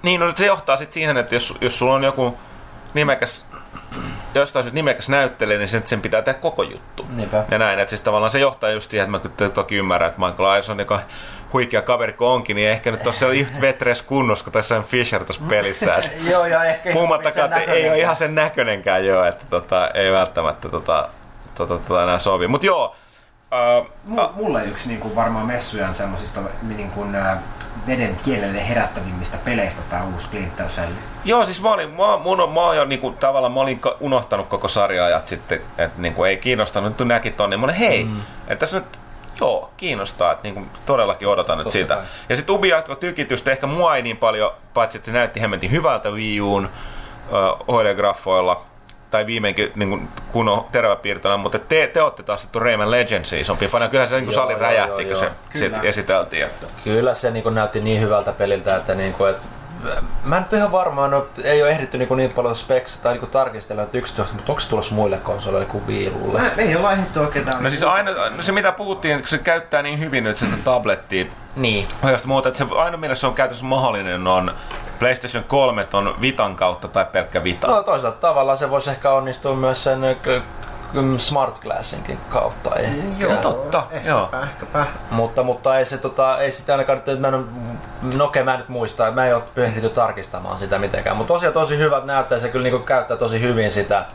Niin, 0.04 0.20
no 0.20 0.32
se 0.36 0.46
johtaa 0.46 0.78
sitten 0.78 0.94
siihen, 0.94 1.18
että 1.18 1.36
jos, 1.36 1.56
jos 1.62 1.80
sulla 1.80 1.94
on 1.94 2.04
joku 2.04 2.38
nimekäs 2.94 3.46
jostain 4.36 4.64
syystä 4.64 4.76
nimekäs 4.76 5.10
näyttelijä, 5.10 5.58
niin 5.58 5.68
sen, 5.68 5.82
sen 5.86 6.02
pitää 6.02 6.22
tehdä 6.22 6.40
koko 6.40 6.64
juttu. 6.64 7.06
Niinpä. 7.10 7.46
Ja 7.52 7.58
näin, 7.58 7.80
että 7.80 7.90
siis 7.90 8.02
tavallaan 8.02 8.32
se 8.32 8.40
johtaa 8.40 8.70
just 8.70 8.92
siihen, 8.92 9.16
että 9.16 9.30
mä 9.40 9.50
toki 9.50 9.76
ymmärrän, 9.76 10.10
että 10.10 10.22
Michael 10.22 10.58
Irons, 10.58 10.80
joka 10.80 11.00
huikea 11.54 11.82
kaveri 11.82 12.14
kun 12.14 12.28
onkin, 12.28 12.56
niin 12.56 12.70
ehkä 12.70 12.92
nyt 12.92 13.04
tuossa 13.04 13.28
yhtä 13.28 13.62
vetreessä 13.68 14.04
kunnossa 14.04 14.44
kuin 14.44 14.54
tässä 14.54 14.78
on 14.78 14.84
Fisher 14.84 15.26
tuossa 15.26 15.44
pelissä. 15.50 16.00
Joo, 16.32 16.46
ja 16.46 16.64
ehkä 16.64 16.94
Puhumattakaan, 16.94 17.54
että 17.54 17.72
ei 17.72 17.90
ole 17.90 18.00
ihan 18.00 18.16
sen 18.16 18.36
näköinenkään 18.36 19.06
jo, 19.06 19.24
että 19.24 19.46
tota, 19.50 19.90
ei 19.94 20.12
välttämättä 20.12 20.70
tota, 20.70 21.10
tota, 21.56 21.78
tota 21.78 22.04
enää 22.04 22.20
sovi. 22.20 22.48
Mutta 22.48 22.68
joo, 22.68 22.96
uh, 23.52 23.88
M- 24.06 24.36
mulle 24.44 24.64
yksi 24.64 24.88
niin 24.88 25.00
kuin 25.00 25.16
varmaan 25.16 25.46
messujan 25.46 25.94
semmosista 25.94 26.40
niin 26.62 26.92
kuin, 26.92 27.16
ä, 27.16 27.38
veden 27.88 28.16
kielelle 28.24 28.70
herättävimmistä 28.70 29.38
peleistä 29.46 29.82
tämä 29.90 30.04
uusi 30.04 30.26
Splinter 30.26 30.66
Cell. 30.68 30.92
joo, 31.26 31.46
siis 31.46 31.62
mä 31.62 31.70
olin, 31.74 31.90
mä, 31.90 32.18
mun 32.24 32.42
on, 32.42 32.52
mä 32.54 32.60
oon 32.60 32.78
jo 32.78 32.86
niinku, 32.86 33.12
tavallaan, 33.12 33.54
mä 33.54 33.60
olin 33.60 33.82
unohtanut 34.00 34.48
koko 34.48 34.68
sarjaajat 34.68 35.28
sitten, 35.28 35.62
että 35.78 36.02
niinku, 36.02 36.24
ei 36.24 36.38
kiinnostanut, 36.38 37.00
nyt 37.00 37.08
näki 37.08 37.32
ton, 37.32 37.50
niin 37.50 37.60
mä 37.60 37.64
olin, 37.64 37.76
hei, 37.76 38.04
mm. 38.06 38.22
että 38.48 38.56
tässä 38.56 38.78
nyt 38.78 39.00
Joo, 39.42 39.72
kiinnostaa, 39.78 40.32
että 40.32 40.44
niinku, 40.44 40.62
todellakin 40.86 41.28
odotan 41.28 41.58
nyt 41.58 41.64
Totta 41.66 41.72
sitä. 41.80 41.96
kai. 41.96 42.06
Ja 42.30 42.36
sitten 42.36 42.56
Ubi 42.56 42.70
jatkoi 42.70 42.96
tykitystä, 42.96 43.52
ehkä 43.52 43.68
mua 43.68 43.96
ei 43.96 44.02
niin 44.02 44.18
paljon, 44.18 44.52
paitsi 44.74 44.98
että 44.98 45.06
se 45.06 45.12
näytti 45.12 45.42
hemmetin 45.42 45.72
hyvältä 45.72 46.10
Wii 46.10 46.42
Uun 46.42 46.70
HD-graffoilla, 47.72 48.62
tai 49.12 49.26
viimeinkin 49.26 49.72
niin 49.76 49.90
kuin, 49.90 50.08
kun 50.32 50.50
on 50.50 50.66
teräväpiirtona, 50.72 51.38
mutta 51.38 51.60
te, 51.60 51.88
te 51.88 52.02
olette 52.02 52.24
taas 52.24 52.42
sitten 52.42 52.62
Rayman 52.62 52.92
Legendsia 52.92 53.40
isompi 53.40 53.68
fana. 53.68 53.90
Kyllä 53.90 54.08
se 54.08 54.16
niin 54.16 54.26
kuin 54.26 54.34
Joo, 54.34 54.44
sali 54.44 54.54
joo, 54.54 54.62
räjähti, 54.62 55.04
joo, 55.04 55.10
kun 55.10 55.20
se 55.20 55.26
joo. 55.26 55.34
sit 55.54 55.74
Kyllä. 55.74 55.90
esiteltiin. 55.90 56.44
Että. 56.44 56.68
Kyllä 56.84 57.14
se 57.14 57.32
niin 57.32 57.56
näytti 57.56 57.80
niin 57.80 58.02
hyvältä 58.02 58.32
peliltä, 58.32 58.76
että, 58.76 58.96
niin 58.96 59.14
kuin, 59.14 59.30
että 59.30 59.57
mä 60.24 60.38
en 60.38 60.44
nyt 60.44 60.54
ihan 60.54 60.72
varmaan, 60.72 61.12
no, 61.12 61.26
ei 61.44 61.62
ole 61.64 61.72
ehditty 61.72 61.98
niin, 61.98 62.10
niin 62.18 62.34
paljon 62.34 62.56
specs 62.56 62.98
tai 62.98 63.14
niin 63.18 63.28
tarkistella 63.30 63.82
nyt 63.82 63.96
yksityiskohtia, 63.96 64.36
mutta 64.36 64.52
onko 64.52 64.60
se 64.60 64.70
tulossa 64.70 64.96
muille 64.96 65.18
konsoleille 65.18 65.66
kuin 65.66 65.88
Viilulle? 65.88 66.42
Me 66.56 66.64
ei 66.64 66.76
ole 66.76 66.94
ehditty 66.94 67.20
oikein. 67.20 67.46
No 67.60 67.70
siis 67.70 67.84
aina, 67.84 68.12
no 68.36 68.44
se 68.44 68.52
mitä 68.52 68.72
puhuttiin, 68.72 69.18
kun 69.20 69.28
se 69.28 69.38
käyttää 69.38 69.82
niin 69.82 70.00
hyvin 70.00 70.24
nyt 70.24 70.38
sitä 70.38 70.58
tablettia, 70.64 71.26
Niin. 71.56 71.88
ohjausta 72.04 72.28
muuta, 72.28 72.50
että 72.50 72.58
se 72.58 72.66
aina 72.78 72.98
mielessä 72.98 73.22
se 73.22 73.28
on 73.28 73.34
käytössä 73.34 73.66
mahdollinen 73.66 74.28
on 74.28 74.52
PlayStation 75.00 75.44
3 75.44 75.84
ton 75.86 76.16
Vitan 76.22 76.56
kautta 76.56 76.88
tai 76.88 77.06
pelkkä 77.06 77.44
Vita. 77.44 77.68
No 77.68 77.84
toisaalta 77.84 78.18
tavallaan 78.18 78.58
se 78.58 78.70
voisi 78.70 78.90
ehkä 78.90 79.12
onnistua 79.12 79.56
myös 79.56 79.84
sen 79.84 80.02
k- 80.22 80.44
Smart 81.18 81.60
Glassinkin 81.60 82.18
kautta. 82.30 82.76
Ei. 82.76 82.90
Joo, 83.20 83.36
totta, 83.36 83.84
Ehkäpä, 83.92 84.10
joo. 84.10 84.30
ehkäpä. 84.44 84.86
Mutta, 85.12 85.44
mutta 85.44 85.78
ei, 85.80 85.86
se, 85.86 85.98
tota, 85.98 86.38
ei 86.40 86.52
sitä 86.52 86.74
ainakaan, 86.74 87.02
nyt- 87.08 87.20
mä 87.20 87.28
en, 87.28 87.46
no 88.18 88.26
okei, 88.26 88.44
mä 88.44 88.54
en 88.54 88.60
nyt 88.60 88.70
muista, 88.70 89.12
mä 89.12 89.26
en 89.26 89.36
ole 89.36 89.44
ehditty 89.58 89.90
tarkistamaan 89.90 90.58
sitä 90.58 90.78
mitenkään. 90.80 91.18
Mutta 91.18 91.34
tosiaan 91.34 91.54
tosi 91.54 91.78
hyvät 91.78 92.06
näyttää, 92.06 92.40
se 92.40 92.50
kyllä 92.50 92.64
niinku 92.64 92.80
käyttää 92.80 93.18
tosi 93.18 93.42
hyvin 93.42 93.72
sitä, 93.72 94.06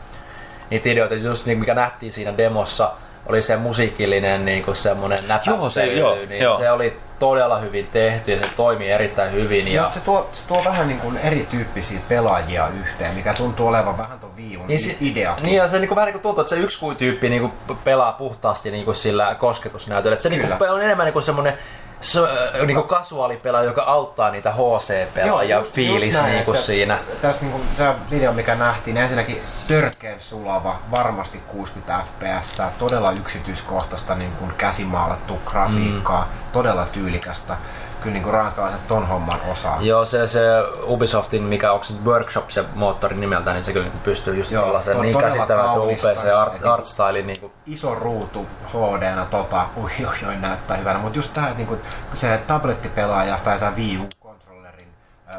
niitä 0.69 0.89
ideoita, 0.89 1.15
just 1.15 1.45
niin, 1.45 1.59
mikä 1.59 1.73
nähtiin 1.73 2.11
siinä 2.11 2.37
demossa, 2.37 2.91
oli 3.25 3.41
se 3.41 3.55
musiikillinen 3.57 4.45
niinku 4.45 4.73
semmonen 4.73 5.27
näpättely, 5.27 5.55
Joo, 5.57 5.69
se- 5.69 5.85
joo, 5.93 6.15
niin 6.29 6.43
joo. 6.43 6.57
se 6.57 6.71
oli 6.71 6.99
todella 7.23 7.59
hyvin 7.59 7.87
tehty 7.93 8.31
ja 8.31 8.37
se 8.37 8.45
toimii 8.57 8.91
erittäin 8.91 9.31
hyvin. 9.31 9.67
Ja 9.67 9.83
Ja, 9.83 9.89
se 9.91 9.99
tuo, 9.99 10.29
se 10.33 10.47
tuo 10.47 10.63
vähän 10.65 10.87
niin 10.87 10.99
kuin 10.99 11.17
erityyppisiä 11.17 11.99
pelaajia 12.09 12.67
yhteen, 12.67 13.15
mikä 13.15 13.33
tuntuu 13.33 13.67
olevan 13.67 13.97
vähän 13.97 14.19
tuon 14.19 14.35
viivun 14.35 14.67
niin, 14.67 14.79
se, 14.79 14.95
idea. 15.01 15.37
niin 15.41 15.55
ja 15.55 15.67
se 15.67 15.79
niinku 15.79 15.95
vähän 15.95 16.07
niinku 16.07 16.19
tuntuu, 16.19 16.41
että 16.41 16.55
se 16.55 16.61
yksi 16.61 16.79
kuin 16.79 16.97
tyyppi 16.97 17.29
niinku 17.29 17.51
pelaa 17.83 18.11
puhtaasti 18.11 18.71
niinku 18.71 18.93
sillä 18.93 19.35
kosketusnäytöllä. 19.35 20.13
Että 20.13 20.23
se 20.23 20.29
niinku 20.29 20.47
Kyllä. 20.47 20.71
on 20.73 20.81
enemmän 20.81 21.05
niinku 21.05 21.21
semmonen 21.21 21.57
se, 22.03 22.19
äh, 22.19 22.65
niinku 22.65 22.83
kasuaalipelaaja, 22.83 23.65
joka 23.65 23.81
auttaa 23.83 24.31
niitä 24.31 24.51
HC-pelaajia 24.51 25.59
just- 25.59 25.71
fiilis 25.73 26.03
just 26.03 26.17
näin, 26.21 26.33
niinku 26.33 26.51
se- 26.51 26.61
siinä. 26.61 26.97
Tässä 27.21 27.41
niinku, 27.41 27.61
tämä 27.77 27.95
video, 28.11 28.33
mikä 28.33 28.55
nähtiin, 28.55 28.97
ensinnäkin 28.97 29.41
törkeen 29.67 30.19
sulava, 30.21 30.75
varmasti 30.91 31.37
60 31.37 31.99
fps, 32.03 32.61
todella 32.77 33.11
yksityiskohtaista 33.11 34.15
niin 34.15 34.31
kuin 34.31 34.53
käsimaalattu 34.57 35.41
grafiikkaa, 35.45 36.21
mm. 36.21 36.51
todella 36.51 36.85
tyylikästä. 36.85 37.57
Kyllä 38.03 38.13
niin 38.13 38.23
kuin 38.23 38.33
ranskalaiset 38.33 38.87
ton 38.87 39.07
homman 39.07 39.39
osaa. 39.51 39.77
Joo, 39.81 40.05
se, 40.05 40.27
se 40.27 40.41
Ubisoftin, 40.87 41.43
mikä 41.43 41.71
onko 41.71 41.83
se 41.83 41.93
Workshop 42.05 42.49
se 42.49 42.63
moottori 42.75 43.15
nimeltä, 43.15 43.53
niin 43.53 43.63
se 43.63 43.73
kyllä 43.73 43.83
niinku 43.83 43.99
pystyy 44.03 44.37
just 44.37 44.51
Joo, 44.51 44.65
tällaisen 44.65 44.95
to- 44.95 45.01
niin 45.01 45.17
käsittämätön 45.17 45.65
kaunista. 45.65 46.07
upea 46.11 46.21
se 46.21 46.31
art, 46.31 46.61
Ja 46.61 46.73
art 46.73 46.85
style. 46.85 47.21
Niinku, 47.21 47.51
iso 47.65 47.95
ruutu 47.95 48.45
HD-na 48.67 49.25
tota, 49.25 49.65
ui, 49.77 49.91
ui, 49.99 50.27
ui, 50.29 50.35
näyttää 50.35 50.77
hyvänä, 50.77 50.99
mutta 50.99 51.19
just 51.19 51.33
tää, 51.33 51.43
että 51.43 51.57
niinku, 51.57 51.75
kun 52.07 52.17
se 52.17 52.41
tablettipelaaja 52.47 53.39
tai 53.43 53.59
tämä 53.59 53.71
Wii 53.75 53.97
U-kontrollerin 53.97 54.87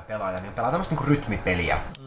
pelaaja, 0.07 0.41
niin 0.41 0.53
pelaa 0.53 0.71
tämmöistä 0.71 0.93
niinku 0.95 1.05
rytmipeliä, 1.09 1.79
mm. 2.01 2.04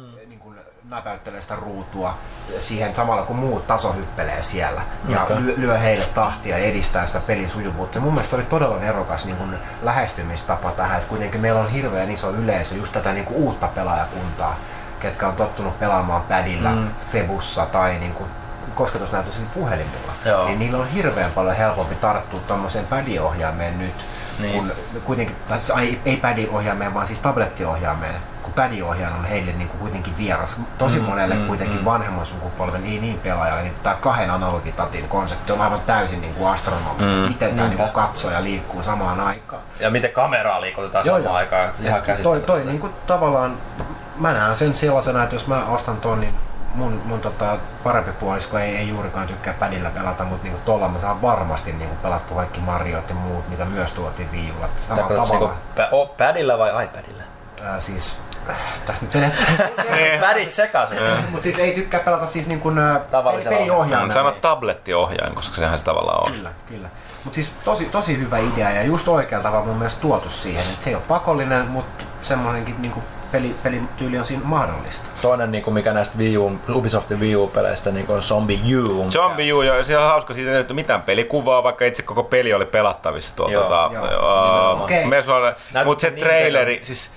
Näpäyttelee 0.89 1.41
sitä 1.41 1.55
ruutua 1.55 2.17
siihen 2.59 2.95
samalla 2.95 3.21
kun 3.23 3.35
muut 3.35 3.67
tasohyppelee 3.67 4.41
siellä 4.41 4.81
ja 5.07 5.23
Okei. 5.23 5.38
lyö, 5.41 5.53
lyö 5.57 5.77
heille 5.77 6.05
tahtia 6.05 6.57
ja 6.57 6.63
edistää 6.63 7.05
sitä 7.05 7.19
pelin 7.19 7.49
sujuvuutta. 7.49 7.97
Ja 7.97 8.01
mun 8.01 8.13
mielestä 8.13 8.29
se 8.29 8.35
oli 8.35 8.43
todella 8.45 8.77
nerokas 8.79 9.25
niin 9.25 9.38
kuin 9.38 9.55
lähestymistapa 9.81 10.71
tähän, 10.71 10.97
että 10.97 11.09
kuitenkin 11.09 11.41
meillä 11.41 11.59
on 11.59 11.69
hirveän 11.69 12.11
iso 12.11 12.29
yleisö, 12.31 12.75
just 12.75 12.93
tätä 12.93 13.13
niin 13.13 13.25
kuin 13.25 13.38
uutta 13.38 13.67
pelaajakuntaa, 13.67 14.55
ketkä 14.99 15.27
on 15.27 15.35
tottunut 15.35 15.79
pelaamaan 15.79 16.21
padilla, 16.21 16.71
mm. 16.71 16.88
Febussa 17.11 17.65
tai 17.65 17.99
niin 17.99 18.13
kuin 18.13 18.29
kosketusnäytöisillä 18.75 19.49
puhelimilla, 19.53 20.11
Joo. 20.25 20.45
niin 20.45 20.59
niillä 20.59 20.77
on 20.77 20.88
hirveän 20.88 21.31
paljon 21.31 21.55
helpompi 21.55 21.95
tarttua 21.95 22.39
tuommoiseen 22.39 22.88
padiohjaimeen 22.88 23.79
nyt, 23.79 24.05
Niin. 24.39 24.53
kun 24.53 24.71
kuitenkin, 25.05 25.35
tai 25.49 25.59
siis 25.59 25.79
ei, 25.79 26.01
ei 26.05 26.17
padiohjaimeen, 26.17 26.93
vaan 26.93 27.07
siis 27.07 27.19
tablettiohjaimeen, 27.19 28.15
kun 28.47 28.53
padiohjain 28.63 29.13
on 29.13 29.25
heille 29.25 29.51
niin 29.51 29.67
kuin 29.69 29.79
kuitenkin 29.79 30.17
vieras. 30.17 30.59
Tosi 30.77 30.99
monelle 30.99 31.35
mm, 31.35 31.47
kuitenkin 31.47 31.85
vanhemman 31.85 32.25
sukupolven, 32.25 32.85
ei 32.85 32.99
niin 32.99 33.19
pelaajalle, 33.19 33.61
niin 33.63 33.73
tämä 33.83 33.95
kahden 33.95 34.29
analogitatin 34.31 35.07
konsepti 35.09 35.51
on 35.51 35.61
aivan 35.61 35.81
täysin 35.81 36.21
niin 36.21 36.33
kuin 36.33 36.49
astronominen. 36.49 37.15
Mm, 37.19 37.27
Miten 37.27 37.55
tämä 37.55 37.67
niin 37.69 37.89
katsoja 37.89 38.43
liikkuu 38.43 38.83
samaan 38.83 39.19
aikaan. 39.21 39.61
ja 39.79 39.89
miten 39.89 40.11
kameraa 40.11 40.61
liikutetaan 40.61 41.05
Joo, 41.05 41.15
samaan 41.15 41.25
joo. 41.25 41.35
aikaan. 41.35 41.69
Ihan 41.81 42.01
toi, 42.23 42.39
toi 42.39 42.65
niin 42.65 42.79
kuin 42.79 42.93
tavallaan, 43.07 43.57
mä 44.17 44.33
näen 44.33 44.55
sen 44.55 44.73
sellaisena, 44.73 45.23
että 45.23 45.35
jos 45.35 45.47
mä 45.47 45.65
ostan 45.65 45.97
ton, 45.97 46.19
niin 46.19 46.33
mun, 46.75 47.01
mun 47.05 47.19
tota, 47.21 47.57
parempi 47.83 48.11
puolisko 48.11 48.57
ei, 48.59 48.77
ei 48.77 48.87
juurikaan 48.89 49.27
tykkää 49.27 49.53
padilla 49.53 49.89
pelata, 49.89 50.23
mutta 50.23 50.43
niinku 50.43 50.59
tolla 50.65 50.87
mä 50.87 50.99
saan 50.99 51.21
varmasti 51.21 51.71
niinku 51.73 51.95
pelattua 51.95 52.37
kaikki 52.37 52.59
Mariot 52.59 53.09
ja 53.09 53.15
muut, 53.15 53.49
mitä 53.49 53.65
myös 53.65 53.93
tuotiin. 53.93 54.29
Samalla 54.77 55.07
Tarkoitatko 55.07 55.33
tavalla. 55.33 55.53
niinku 55.53 55.81
pä- 55.81 55.87
o- 55.95 56.05
padilla 56.17 56.57
vai 56.57 56.85
iPadilla? 56.85 57.23
Ää, 57.65 57.79
siis, 57.79 58.15
tässä 58.85 59.05
nyt. 59.05 59.13
Niin. 59.13 60.19
Padit 60.19 60.51
sekaisin. 60.51 60.97
mutta 61.29 61.43
siis 61.43 61.59
ei 61.59 61.73
tykkää 61.73 61.99
pelata 61.99 62.25
siis 62.25 62.47
niin 62.47 62.59
kuin 62.59 62.75
Tavallisella 63.11 63.57
peliohjaimella. 63.57 64.13
Sano 64.13 64.31
tablettiohjaajan, 64.31 65.35
koska 65.35 65.55
sehän 65.55 65.79
se 65.79 65.85
tavallaan 65.85 66.27
on. 66.27 66.31
Kyllä, 66.31 66.49
kyllä. 66.65 66.89
Mutta 67.23 67.35
siis 67.35 67.51
tosi, 67.63 67.85
tosi 67.85 68.17
hyvä 68.19 68.37
idea 68.37 68.71
ja 68.71 68.83
just 68.83 69.07
oikealla 69.07 69.43
tavalla 69.43 69.65
mun 69.65 69.77
mielestä 69.77 70.01
tuotu 70.01 70.29
siihen, 70.29 70.63
että 70.63 70.83
se 70.83 70.89
ei 70.89 70.95
ole 70.95 71.03
pakollinen, 71.07 71.67
mutta 71.67 72.05
semmoinenkin 72.21 72.81
niinku 72.81 73.03
peli, 73.31 73.55
pelityyli 73.63 74.17
on 74.17 74.25
siinä 74.25 74.43
mahdollista. 74.45 75.09
Toinen, 75.21 75.51
niin 75.51 75.63
kuin 75.63 75.73
mikä 75.73 75.93
näistä 75.93 76.17
Wii 76.17 76.37
U, 76.37 76.59
Ubisoftin 76.69 77.19
Wii 77.19 77.35
U-peleistä 77.35 77.91
niin 77.91 78.05
on 78.09 78.23
Zombie 78.23 78.75
U. 78.77 79.11
Zombie 79.11 79.53
U, 79.53 79.61
ja 79.61 79.83
siellä 79.83 80.05
on 80.05 80.11
hauska 80.11 80.33
siitä, 80.33 80.59
että 80.59 80.73
mitään 80.73 81.01
pelikuvaa, 81.01 81.63
vaikka 81.63 81.85
itse 81.85 82.03
koko 82.03 82.23
peli 82.23 82.53
oli 82.53 82.65
pelattavissa 82.65 83.35
tuolta. 83.35 83.53
Joo, 83.53 83.63
tota, 83.63 83.89
joo, 83.93 84.75
uh, 84.75 84.81
Okei. 84.81 85.05
Mutta 85.85 86.01
se 86.01 86.09
niin 86.09 86.19
traileri, 86.23 86.79
siis, 86.81 87.11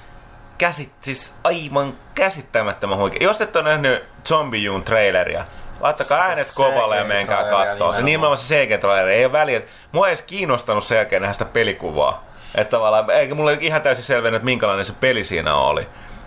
käsit, 0.60 0.92
siis 1.00 1.34
aivan 1.44 1.94
käsittämättömän 2.14 2.98
huikea. 2.98 3.22
Jos 3.22 3.40
et 3.40 3.56
ole 3.56 3.64
nähnyt 3.64 4.04
Zombie 4.28 4.70
Uun 4.70 4.82
traileria, 4.82 5.44
laittakaa 5.80 6.18
Se 6.18 6.24
äänet 6.24 6.52
kovalle 6.54 6.96
ja 6.96 7.04
menkää 7.04 7.44
katsoa. 7.44 7.92
Se 7.92 8.02
nimenomaan. 8.02 8.38
se 8.38 8.66
CG-traileri, 8.66 9.10
ei 9.10 9.24
ole 9.24 9.32
väliä. 9.32 9.62
Mua 9.92 10.06
ei 10.06 10.10
edes 10.10 10.22
kiinnostanut 10.22 10.84
sen 10.84 10.96
jälkeen 10.96 11.22
nähdä 11.22 11.32
sitä 11.32 11.44
pelikuvaa. 11.44 12.24
Että 12.54 12.70
tavallaan, 12.70 13.10
eikä 13.10 13.34
mulle 13.34 13.58
ihan 13.60 13.82
täysin 13.82 14.04
selvennyt, 14.04 14.36
että 14.36 14.44
minkälainen 14.44 14.84
se 14.84 14.92
peli 15.00 15.24
siinä 15.24 15.56
oli. 15.56 15.86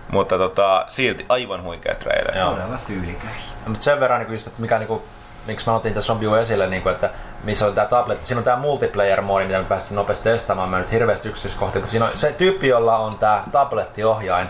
Mutta 0.09 0.37
tota, 0.37 0.85
silti 0.87 1.25
aivan 1.29 1.63
huikea 1.63 1.95
traileri. 1.95 2.39
Joo. 2.39 2.51
Todella 2.51 2.77
tyylikäs. 2.87 3.33
Mutta 3.67 3.83
sen 3.83 3.99
verran, 3.99 4.21
niin 4.21 4.31
just, 4.31 4.47
että 4.47 4.61
mikä, 4.61 4.79
niin 4.79 4.87
kuin, 4.87 5.01
miksi 5.47 5.69
mä 5.69 5.75
otin 5.75 5.93
tässä 5.93 6.07
Zombie 6.07 6.29
U 6.29 6.35
esille, 6.35 6.67
niin 6.67 6.81
kuin, 6.81 6.95
että 6.95 7.09
missä 7.43 7.65
on 7.65 7.73
tämä 7.73 7.87
tabletti. 7.87 8.25
Siinä 8.25 8.39
on 8.39 8.43
tämä 8.43 8.61
multiplayer-moodi, 8.61 9.45
mitä 9.45 9.59
me 9.59 9.63
päästiin 9.63 9.95
nopeasti 9.95 10.23
testaamaan. 10.23 10.69
Mä 10.69 10.77
nyt 10.79 10.91
hirveästi 10.91 11.29
yksityiskohtia, 11.29 11.81
mutta 11.81 11.91
siinä 11.91 12.05
on 12.05 12.13
se 12.13 12.31
tyyppi, 12.31 12.67
jolla 12.67 12.97
on 12.97 13.17
tämä 13.17 13.43
tablettiohjain, 13.51 14.47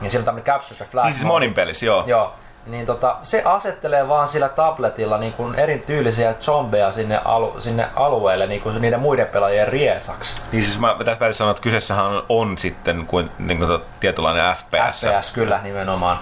niin 0.00 0.10
siinä 0.10 0.20
on 0.20 0.24
tämmöinen 0.24 0.46
capture 0.46 0.76
the 0.76 0.84
flash 0.84 1.06
Niin 1.06 1.14
siis 1.14 1.26
monin 1.26 1.54
pelissä, 1.54 1.86
joo. 1.86 2.04
Joo. 2.06 2.34
Niin 2.66 2.86
tota, 2.86 3.16
se 3.22 3.42
asettelee 3.44 4.08
vaan 4.08 4.28
sillä 4.28 4.48
tabletilla 4.48 5.18
niin 5.18 5.32
kuin 5.32 5.54
erityylisiä 5.54 6.34
zombeja 6.34 6.92
sinne, 6.92 7.20
alu, 7.24 7.56
sinne 7.60 7.88
alueelle 7.96 8.46
niin 8.46 8.60
kuin 8.60 8.80
niiden 8.80 9.00
muiden 9.00 9.26
pelaajien 9.26 9.68
riesaksi. 9.68 10.42
Niin 10.52 10.62
siis 10.62 10.78
mä 10.78 10.96
tässä 11.04 11.20
välissä 11.20 11.38
sanon, 11.38 11.50
että 11.50 11.62
kyseessähän 11.62 12.04
on, 12.04 12.24
on 12.28 12.58
sitten 12.58 13.06
kuin, 13.06 13.30
niin 13.38 13.58
kuin 13.58 13.68
tota, 13.68 13.84
tietynlainen 14.00 14.54
FPS. 14.54 15.00
FPS 15.00 15.32
kyllä 15.32 15.60
nimenomaan. 15.62 16.18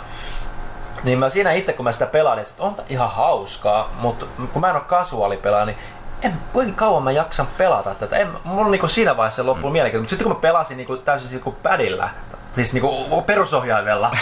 Niin 1.04 1.18
mä 1.18 1.28
siinä 1.28 1.52
itse 1.52 1.72
kun 1.72 1.84
mä 1.84 1.92
sitä 1.92 2.06
pelailin, 2.06 2.42
että 2.42 2.62
on 2.62 2.76
ihan 2.88 3.10
hauskaa, 3.10 3.90
mutta 4.00 4.26
kun 4.52 4.60
mä 4.60 4.70
en 4.70 4.76
ole 4.76 4.84
kasuaalipelaaja, 4.84 5.66
niin 5.66 5.78
en, 6.22 6.32
kuinka 6.52 6.78
kauan 6.78 7.02
mä 7.02 7.10
jaksan 7.10 7.48
pelata 7.58 7.94
tätä. 7.94 8.16
En, 8.16 8.28
mulla 8.44 8.64
on 8.64 8.70
niinku 8.70 8.88
siinä 8.88 9.16
vaiheessa 9.16 9.46
loppu 9.46 9.66
mm. 9.66 9.72
mielenkiintoista, 9.72 10.02
mutta 10.02 10.10
sitten 10.10 10.24
kun 10.24 10.36
mä 10.36 10.52
pelasin 10.52 10.76
niinku 10.76 10.96
täysin 10.96 11.30
niinku 11.30 11.52
padilla, 11.52 12.08
siis 12.52 12.72
niinku 12.72 13.22
perusohjaimella, 13.26 14.10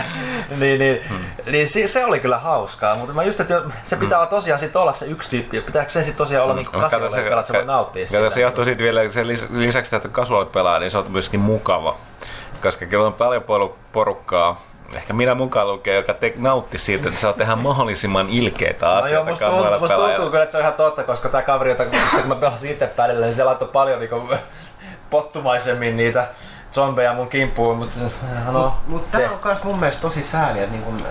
niin, 0.60 0.78
niin, 0.78 1.00
mm. 1.10 1.52
niin 1.52 1.68
se, 1.68 1.86
se, 1.86 2.04
oli 2.04 2.20
kyllä 2.20 2.38
hauskaa, 2.38 2.94
mutta 2.94 3.12
mä 3.12 3.22
just, 3.22 3.40
että 3.40 3.62
se 3.82 3.96
pitää 3.96 4.18
olla 4.18 4.26
tosiaan 4.26 4.60
sit 4.60 4.76
olla 4.76 4.92
se 4.92 5.06
yksi 5.06 5.30
tyyppi, 5.30 5.60
pitääkö 5.60 5.90
se 5.90 6.00
sitten 6.00 6.16
tosiaan 6.16 6.44
olla 6.44 6.54
niinku 6.54 6.72
Kato, 6.72 6.82
kasuaalipelaaja, 6.82 7.30
pelata, 7.30 7.40
että 7.40 7.52
se 7.52 7.58
voi 7.58 7.66
nauttia 7.66 8.06
kato, 8.06 8.12
se 8.12 8.18
siitä. 8.18 8.40
johtuu 8.40 8.64
siitä 8.64 8.82
vielä, 8.82 9.08
sen 9.08 9.26
lis- 9.26 9.46
lisäksi, 9.50 9.96
että 9.96 10.08
casual 10.08 10.44
pelaa, 10.44 10.78
niin 10.78 10.90
se 10.90 10.98
on 10.98 11.06
myöskin 11.08 11.40
mukava. 11.40 11.96
Koska 12.62 12.86
kyllä 12.86 13.06
on 13.06 13.12
paljon 13.12 13.42
poru- 13.42 13.74
porukkaa, 13.92 14.60
ehkä 14.94 15.12
minä 15.12 15.34
mukaan 15.34 15.68
lukee, 15.68 15.94
joka 15.96 16.14
te- 16.14 16.32
nautti 16.36 16.78
siitä, 16.78 17.08
että 17.08 17.20
saa 17.20 17.32
tehdä 17.32 17.56
mahdollisimman 17.56 18.26
ilkeitä 18.30 18.86
No 18.86 18.92
joo, 18.92 19.00
asioita 19.02 19.30
musta 19.30 19.50
tuntuu, 19.50 19.78
musta 19.80 19.96
tuntuu 19.96 20.30
kyllä, 20.30 20.42
että 20.42 20.52
se 20.52 20.56
on 20.58 20.62
ihan 20.62 20.74
totta, 20.74 21.02
koska 21.02 21.28
tämä 21.28 21.42
kaveri, 21.42 21.70
jota 21.70 21.84
kun 21.84 21.98
mä 22.28 22.34
pelasin 22.34 22.70
itse 22.70 22.86
pädillä, 22.86 23.26
niin 23.26 23.34
se 23.34 23.44
laittoi 23.44 23.68
paljon 23.68 24.00
niinku, 24.00 24.28
pottumaisemmin 25.10 25.96
niitä 25.96 26.26
zombeja 26.72 27.12
mun 27.14 27.28
kimppuun, 27.28 27.76
mutta 27.76 27.96
no, 28.52 28.74
Mutta 28.86 29.18
se- 29.18 29.22
tämä 29.24 29.34
on 29.34 29.40
myös 29.44 29.64
mun 29.64 29.78
mielestä 29.80 30.02
tosi 30.02 30.22
sääli, 30.22 30.58
että 30.58 30.70
niin 30.72 30.82
kun, 30.82 31.02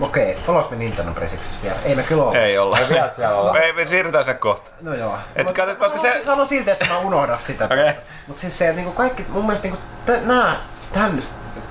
okei, 0.00 0.32
okay, 0.32 0.44
ollaanko 0.48 0.70
me 0.70 0.76
Nintendo 0.76 1.12
Presiksissä 1.12 1.58
vielä? 1.62 1.76
Ei 1.84 1.94
me 1.94 2.02
kyllä 2.02 2.22
ole. 2.22 2.44
Ei 2.44 2.58
olla. 2.58 2.78
Ei 2.78 2.88
vielä 2.88 3.10
siellä 3.16 3.36
olla. 3.36 3.58
Ei, 3.58 3.72
me 3.72 3.84
siirrytään 3.84 4.24
sen 4.24 4.38
kohta. 4.38 4.70
No 4.80 4.94
joo. 4.94 5.18
Et 5.36 5.46
Mut 5.46 5.56
kato, 5.56 5.74
koska 5.76 5.98
se- 5.98 6.22
Sano 6.26 6.44
silti, 6.46 6.70
että 6.70 6.86
mä 6.88 6.98
unohdan 6.98 7.38
sitä 7.38 7.64
Okei. 7.64 7.76
tässä. 7.84 8.00
Mutta 8.26 8.40
siis 8.40 8.58
se, 8.58 8.64
että 8.64 8.76
niinku 8.76 8.92
kaikki, 8.92 9.26
mun 9.28 9.42
mielestä 9.46 9.68
niinku, 9.68 9.82
t- 10.06 10.26
nää, 10.26 10.56
tämän 10.92 11.22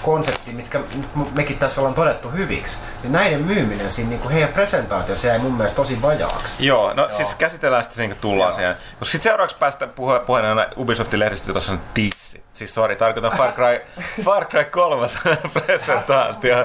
konsepti, 0.04 0.52
mitkä 0.52 0.80
mekin 1.34 1.58
tässä 1.58 1.82
ollaan 1.82 1.96
todettu 1.96 2.30
hyviksi, 2.30 2.78
niin 3.04 3.12
näiden 3.12 3.44
myyminen 3.44 3.92
siinä 3.92 4.10
niinku 4.10 4.30
heidän 4.30 4.50
presentaatiossa 4.50 5.28
jäi 5.28 5.40
mun 5.40 5.54
mielestä 5.54 5.76
tosi 5.76 6.02
vajaaksi. 6.02 6.66
Joo, 6.66 6.94
no 6.94 7.04
Joo. 7.04 7.12
siis 7.18 7.36
käsitellään 7.36 7.84
sitten 7.84 7.98
sen, 7.98 8.10
kun 8.10 8.18
tullaan 8.22 8.50
Joo. 8.50 8.56
siihen. 8.56 8.76
Koska 9.00 9.12
sitten 9.12 9.30
seuraavaksi 9.30 9.58
päästä 9.58 9.88
puhe, 9.88 10.20
puheen 10.20 10.46
aina 10.46 10.68
Ubisoftin 10.78 11.20
lehdistössä 11.20 11.72
on 11.72 11.82
tissit. 11.94 12.47
Siis 12.58 12.74
sorry, 12.74 12.96
tarkoitan 12.96 13.32
Far 13.38 13.52
Cry, 13.52 14.04
Far 14.24 14.46
Cry 14.46 14.66
3 14.66 15.08
presentaatio. 15.66 16.56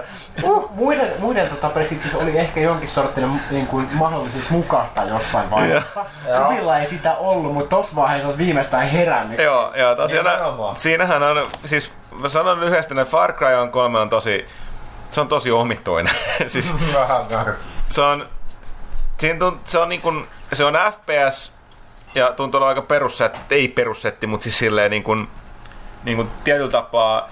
Uh, 0.42 0.70
muiden, 0.70 1.12
muiden 1.18 1.48
tota, 1.48 1.70
presit 1.70 2.02
siis 2.02 2.14
oli 2.14 2.38
ehkä 2.38 2.60
jonkin 2.60 2.88
sorttinen 2.88 3.40
niin 3.50 3.66
kuin, 3.66 3.88
mahdollisuus 3.92 4.50
mukahtaa 4.50 5.04
jossain 5.04 5.50
vaiheessa. 5.50 6.04
Kubilla 6.42 6.78
ei 6.78 6.86
sitä 6.86 7.16
ollut, 7.16 7.54
mutta 7.54 7.76
tossa 7.76 7.96
vaiheessa 7.96 8.28
olisi 8.28 8.38
viimeistään 8.38 8.86
herännyt. 8.86 9.38
Joo, 9.38 9.72
joo 9.74 9.94
tosiaan 9.94 10.26
Nimenomaan. 10.26 10.76
siinähän 10.76 11.22
on, 11.22 11.46
siis 11.64 11.92
mä 12.20 12.28
sanon 12.28 12.60
lyhyesti, 12.60 12.94
että 12.94 13.04
Far 13.04 13.32
Cry 13.32 13.54
on 13.54 13.70
3 13.70 13.98
on 13.98 14.08
tosi, 14.08 14.46
se 15.10 15.20
on 15.20 15.28
tosi 15.28 15.50
omituinen. 15.50 16.14
siis 16.46 16.74
se 17.88 18.02
on, 18.02 18.28
siinä 19.18 19.38
tunt, 19.38 19.68
se 19.68 19.78
on 19.78 19.88
niin 19.88 20.00
kuin, 20.00 20.26
se 20.52 20.64
on 20.64 20.74
FPS 20.92 21.52
ja 22.14 22.32
tuntuu 22.32 22.58
olla 22.58 22.68
aika 22.68 22.82
perussetti, 22.82 23.54
ei 23.54 23.68
perussetti, 23.68 24.26
mutta 24.26 24.44
siis 24.44 24.58
silleen 24.58 24.90
niin 24.90 25.02
kuin, 25.02 25.28
niin 26.04 26.16
kuin 26.16 26.28
tietyllä 26.44 26.70
tapaa 26.70 27.28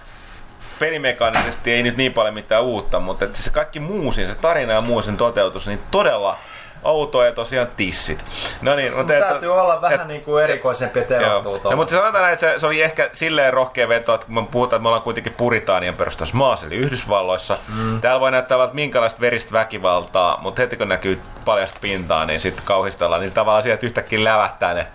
pelimekaanisesti 0.79 1.73
ei 1.73 1.83
nyt 1.83 1.97
niin 1.97 2.13
paljon 2.13 2.35
mitään 2.35 2.63
uutta, 2.63 3.01
mutta 3.01 3.25
että 3.25 3.39
se 3.39 3.51
kaikki 3.51 3.81
muu 3.81 4.13
siinä, 4.13 4.31
se 4.31 4.37
tarina 4.37 4.73
ja 4.73 4.81
muu 4.81 5.03
sen 5.03 5.17
toteutus, 5.17 5.67
niin 5.67 5.81
todella 5.91 6.39
outoa 6.83 7.25
ja 7.27 7.33
tosiaan 7.33 7.69
tissit. 7.77 8.25
No 8.63 8.75
niin, 8.77 8.97
mutta 8.97 9.15
et- 9.15 9.29
Täytyy 9.29 9.53
olla 9.61 9.81
vähän 9.81 10.01
et- 10.01 10.07
niin 10.07 10.23
kuin 10.25 10.45
erikoisempi 10.45 11.03
terottua 11.03 11.71
No, 11.71 11.77
mutta 11.77 11.95
sanotaan 11.95 12.33
että 12.33 12.41
se, 12.53 12.59
se, 12.59 12.67
oli 12.67 12.83
ehkä 12.83 13.11
silleen 13.13 13.53
rohkea 13.53 13.89
veto, 13.89 14.15
että 14.15 14.27
kun 14.27 14.35
me 14.35 14.43
puhutaan, 14.51 14.79
että 14.79 14.83
me 14.83 14.89
ollaan 14.89 15.03
kuitenkin 15.03 15.35
Puritaanien 15.35 15.97
perustassa 15.97 16.37
maassa, 16.37 16.67
eli 16.67 16.77
Yhdysvalloissa. 16.77 17.57
Mm. 17.77 18.01
Täällä 18.01 18.21
voi 18.21 18.31
näyttää 18.31 18.59
vaikka 18.59 18.75
minkälaista 18.75 19.21
veristä 19.21 19.53
väkivaltaa, 19.53 20.39
mutta 20.43 20.63
heti 20.63 20.77
kun 20.77 20.89
näkyy 20.89 21.21
paljasta 21.45 21.79
pintaa, 21.81 22.25
niin 22.25 22.41
sitten 22.41 22.65
kauhistellaan. 22.65 23.21
Niin 23.23 23.33
tavallaan 23.33 23.63
sieltä 23.63 23.87
yhtäkkiä 23.87 24.25
lävähtää 24.25 24.75
ne 24.75 24.87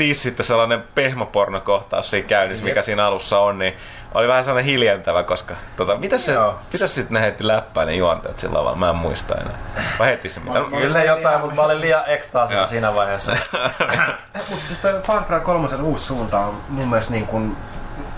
tissit 0.00 0.38
ja 0.38 0.44
sellainen 0.44 0.84
pehmopornokohtaus 0.94 2.10
siinä 2.10 2.28
käynnissä, 2.28 2.64
mikä 2.64 2.82
siinä 2.82 3.06
alussa 3.06 3.38
on, 3.38 3.58
niin 3.58 3.76
oli 4.14 4.28
vähän 4.28 4.44
sellainen 4.44 4.72
hiljentävä, 4.72 5.22
koska 5.22 5.54
tota, 5.76 5.96
mitä 5.96 6.18
se, 6.18 6.32
mitä 6.72 6.88
sitten 6.88 7.14
ne 7.14 7.20
heitti 7.20 7.46
läppäin 7.46 7.86
ne 7.86 7.94
juonteet 7.94 8.38
sillä 8.38 8.52
tavalla, 8.52 8.76
mä 8.76 8.90
en 8.90 8.96
muista 8.96 9.34
enää. 9.34 9.58
Vai 9.98 10.08
heitti 10.08 10.30
se 10.30 10.40
mitä? 10.40 10.60
Kyllä 10.70 11.04
jotain, 11.04 11.40
mutta 11.40 11.54
mä 11.54 11.62
olin 11.62 11.80
liian 11.80 12.02
ekstaasissa 12.06 12.66
siinä 12.66 12.94
vaiheessa. 12.94 13.32
Mutta 14.50 14.66
siis 14.66 14.78
toi 14.78 15.00
Far 15.06 15.24
Cry 15.24 15.40
3 15.40 15.68
uusi 15.82 16.04
suunta 16.04 16.38
on 16.38 16.60
mun 16.68 16.88
mielestä 16.88 17.12
niin 17.12 17.26
kuin 17.26 17.56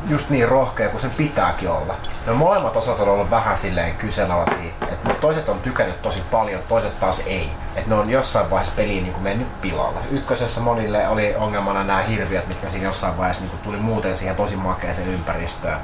just 0.09 0.31
niin 0.31 0.49
rohkea 0.49 0.89
kuin 0.89 1.01
sen 1.01 1.11
pitääkin 1.11 1.71
olla. 1.71 1.95
No 2.27 2.35
molemmat 2.35 2.77
osat 2.77 3.01
on 3.01 3.09
ollut 3.09 3.31
vähän 3.31 3.57
silleen 3.57 3.95
kyseenalaisia. 3.95 4.73
Et 4.93 5.05
mut 5.05 5.21
toiset 5.21 5.49
on 5.49 5.61
tykännyt 5.61 6.03
tosi 6.03 6.23
paljon, 6.31 6.63
toiset 6.69 7.01
taas 7.01 7.23
ei. 7.27 7.51
Et 7.77 7.87
ne 7.87 7.95
on 7.95 8.11
jossain 8.11 8.51
vaiheessa 8.51 8.75
peliin 8.77 9.03
niin 9.03 9.13
kuin 9.13 9.23
mennyt 9.23 9.61
pilalle. 9.61 9.99
Ykkösessä 10.11 10.61
monille 10.61 11.09
oli 11.09 11.35
ongelmana 11.35 11.85
nämä 11.85 12.03
hirviöt, 12.03 12.49
mitkä 12.49 12.69
siinä 12.69 12.87
jossain 12.87 13.19
vaiheessa 13.19 13.43
niin 13.43 13.51
kuin 13.51 13.61
tuli 13.61 13.77
muuten 13.77 14.17
siihen 14.17 14.37
tosi 14.37 14.57
makeeseen 14.57 15.09
ympäristöön. 15.09 15.79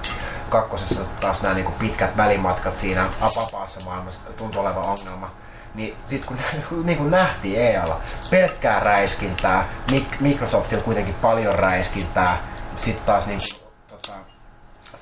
Kakkosessa 0.49 1.03
taas 1.21 1.43
nämä 1.43 1.55
niin 1.55 1.64
kuin 1.64 1.79
pitkät 1.79 2.16
välimatkat 2.16 2.77
siinä 2.77 3.09
apapaassa 3.21 3.81
maailmassa 3.85 4.31
tuntui 4.37 4.61
olevan 4.61 4.87
ongelma 4.87 5.31
niin 5.75 5.97
sit 6.07 6.25
kun 6.25 6.37
niin 6.85 6.99
kuin 6.99 7.11
nähtiin 7.11 7.61
EAlla, 7.61 8.01
pelkkää 8.31 8.81
räiskintää, 8.81 9.69
Microsoftilla 10.21 10.83
kuitenkin 10.83 11.14
paljon 11.14 11.55
räiskintää, 11.55 12.37
sitten 12.77 13.07
taas 13.07 13.27
niin 13.27 13.41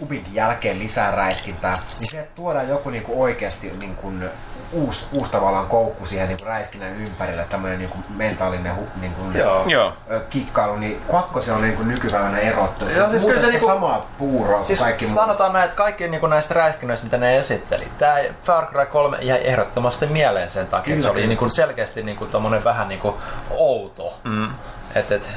Ubin 0.02 0.24
jälkeen 0.32 0.78
lisää 0.78 1.10
räiskintää, 1.10 1.74
niin 1.98 2.10
se 2.10 2.20
että 2.20 2.34
tuodaan 2.34 2.68
joku 2.68 2.90
niin 2.90 3.02
kuin 3.02 3.18
oikeasti 3.18 3.72
niin 3.78 3.96
kuin 3.96 4.30
uusi, 4.72 5.06
uusi 5.12 5.32
tavallaan 5.32 5.66
koukku 5.66 6.06
siihen 6.06 6.28
niin 6.28 6.38
kuin 6.38 6.46
räiskinnän 6.46 6.92
ympärille, 6.92 7.44
tämmöinen 7.44 7.78
niin 7.78 7.88
kuin 7.90 8.04
mentaalinen 8.16 8.76
hu, 8.76 8.88
niin 9.00 9.12
kuin, 9.12 9.36
Joo. 9.66 9.92
Kikkailu, 10.30 10.76
niin 10.76 11.00
pakko 11.12 11.40
se 11.40 11.52
on 11.52 11.62
niin 11.62 11.74
kuin 11.76 11.88
nykypäivänä 11.88 12.38
erottua. 12.38 12.90
Joo, 12.90 13.08
siis 13.08 13.24
kyllä 13.24 13.40
se 13.40 13.46
niinku- 13.46 13.66
samaa 13.66 14.06
puuroa 14.18 14.62
Siis 14.62 14.80
kaikki 14.80 15.06
muu. 15.06 15.14
sanotaan 15.14 15.52
näin, 15.52 15.64
että 15.64 15.76
kaikki 15.76 16.08
niin 16.08 16.30
näistä 16.30 16.54
räiskynnöistä, 16.54 17.04
mitä 17.04 17.18
ne 17.18 17.38
esitteli, 17.38 17.88
tämä 17.98 18.16
Far 18.42 18.66
Cry 18.66 18.86
3 18.86 19.18
jäi 19.20 19.40
ehdottomasti 19.44 20.06
mieleen 20.06 20.50
sen 20.50 20.66
takia, 20.66 20.94
että 20.94 21.02
se 21.02 21.08
Kyllä, 21.08 21.12
oli 21.12 21.20
kyllä. 21.20 21.28
niin 21.28 21.38
kuin 21.38 21.50
selkeästi 21.50 22.02
niin 22.02 22.16
kuin 22.16 22.30
tommonen 22.30 22.64
vähän 22.64 22.88
niin 22.88 23.00
kuin 23.00 23.14
outo. 23.50 24.18
Mm. 24.24 24.50
Et, 24.94 25.12
et, 25.12 25.30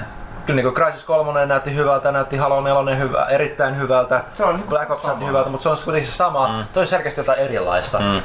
kyllä 0.50 0.62
niin 0.62 0.74
Crysis 0.74 1.04
3 1.04 1.46
näytti 1.46 1.76
hyvältä, 1.76 2.12
näytti 2.12 2.38
Halo 2.38 2.62
4 2.62 2.96
hyvä, 2.96 3.26
erittäin 3.26 3.78
hyvältä, 3.78 4.24
Se 4.34 4.44
on 4.44 4.56
niinku 4.56 4.70
Black 4.70 4.92
Ops 4.92 5.04
näytti 5.04 5.26
hyvältä, 5.26 5.50
mutta 5.50 5.64
se 5.64 5.70
on 5.70 5.78
kuitenkin 5.84 6.12
se 6.12 6.16
sama, 6.16 6.48
mm. 6.48 6.64
toi 6.74 6.88
selkeästi 6.88 7.20
jotain 7.20 7.40
erilaista. 7.40 8.00
Mm. 8.00 8.22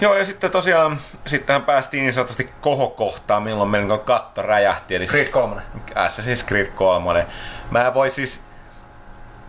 Joo, 0.00 0.14
ja 0.14 0.24
sitten 0.24 0.50
tosiaan, 0.50 0.98
sittenhän 1.26 1.62
päästiin 1.62 2.02
niin 2.02 2.14
sanotusti 2.14 2.50
kohokohtaan, 2.60 3.42
milloin 3.42 3.70
meillä 3.70 3.88
niin 3.88 4.00
katto 4.00 4.42
räjähti. 4.42 4.96
Eli 4.96 5.06
Creed 5.06 5.28
3. 5.28 5.62
Assassin's 5.94 6.46
Creed 6.46 6.66
3. 6.66 7.26
Mä 7.70 7.94
voi 7.94 8.10
siis... 8.10 8.40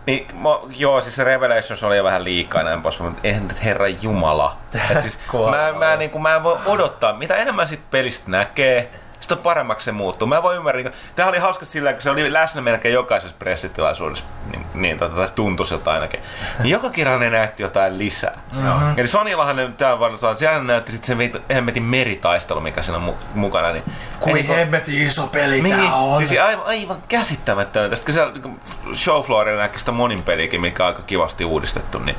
Niin, 0.06 0.26
mä, 0.34 0.48
joo, 0.68 1.00
siis 1.00 1.14
se 1.14 1.24
Revelations 1.24 1.84
oli 1.84 1.96
jo 1.96 2.04
vähän 2.04 2.24
liikaa 2.24 2.60
ja 2.60 2.64
näin 2.64 2.82
pois, 2.82 3.00
mutta 3.00 3.20
eihän 3.24 3.48
nyt 3.48 3.64
herra 3.64 3.88
jumala. 3.88 4.56
Et 4.90 5.00
siis, 5.00 5.18
mä, 5.50 5.78
mä, 5.78 5.96
niin 5.96 6.10
kuin, 6.10 6.22
mä 6.22 6.36
en 6.36 6.42
voi 6.42 6.58
odottaa, 6.66 7.12
mitä 7.12 7.36
enemmän 7.36 7.68
sit 7.68 7.90
pelistä 7.90 8.30
näkee, 8.30 8.90
sitä 9.22 9.36
paremmaksi 9.36 9.84
se 9.84 9.92
muuttuu. 9.92 10.28
Mä 10.28 10.42
voin 10.42 10.56
ymmärrä, 10.56 10.82
niin, 10.82 10.92
tämä 11.14 11.28
oli 11.28 11.38
hauska 11.38 11.64
sillä, 11.64 11.92
kun 11.92 12.02
se 12.02 12.10
oli 12.10 12.32
läsnä 12.32 12.60
melkein 12.60 12.94
jokaisessa 12.94 13.36
pressitilaisuudessa, 13.38 14.24
niin, 14.50 14.66
niin 14.74 14.98
tota, 14.98 15.28
tuntui 15.28 15.66
siltä 15.66 15.92
ainakin. 15.92 16.20
Niin 16.58 16.70
joka 16.70 16.90
kerran 16.90 17.20
ne 17.20 17.30
näytti 17.30 17.62
jotain 17.62 17.98
lisää. 17.98 18.38
Mm-hmm. 18.52 18.94
Eli 18.96 19.08
Sonyillahan 19.08 19.56
ne 19.56 19.72
täällä 19.76 20.00
varmaan, 20.00 20.36
siellä 20.36 20.62
näytti 20.62 20.92
sitten 20.92 21.32
se 21.32 21.54
hemmetin 21.54 21.82
meritaistelu, 21.82 22.60
mikä 22.60 22.82
siinä 22.82 22.98
on 22.98 23.08
mu- 23.08 23.24
mukana. 23.34 23.72
Niin, 23.72 23.84
Kuin 24.20 24.46
hemmetin 24.46 25.06
iso 25.06 25.26
peli 25.26 25.62
niin, 25.62 25.76
tää 25.76 25.94
on. 25.94 26.26
siis 26.26 26.40
aivan, 26.40 26.66
aivan 26.66 27.02
käsittämättömäntä. 27.08 27.96
Sitten 27.96 28.14
kun 28.14 28.22
siellä 28.22 28.32
niin 28.32 28.96
showfloorilla 28.96 29.62
näkee 29.62 29.78
sitä 29.78 29.92
monin 29.92 30.22
peliäkin, 30.22 30.60
mikä 30.60 30.82
on 30.82 30.86
aika 30.86 31.02
kivasti 31.02 31.44
uudistettu, 31.44 31.98
niin 31.98 32.16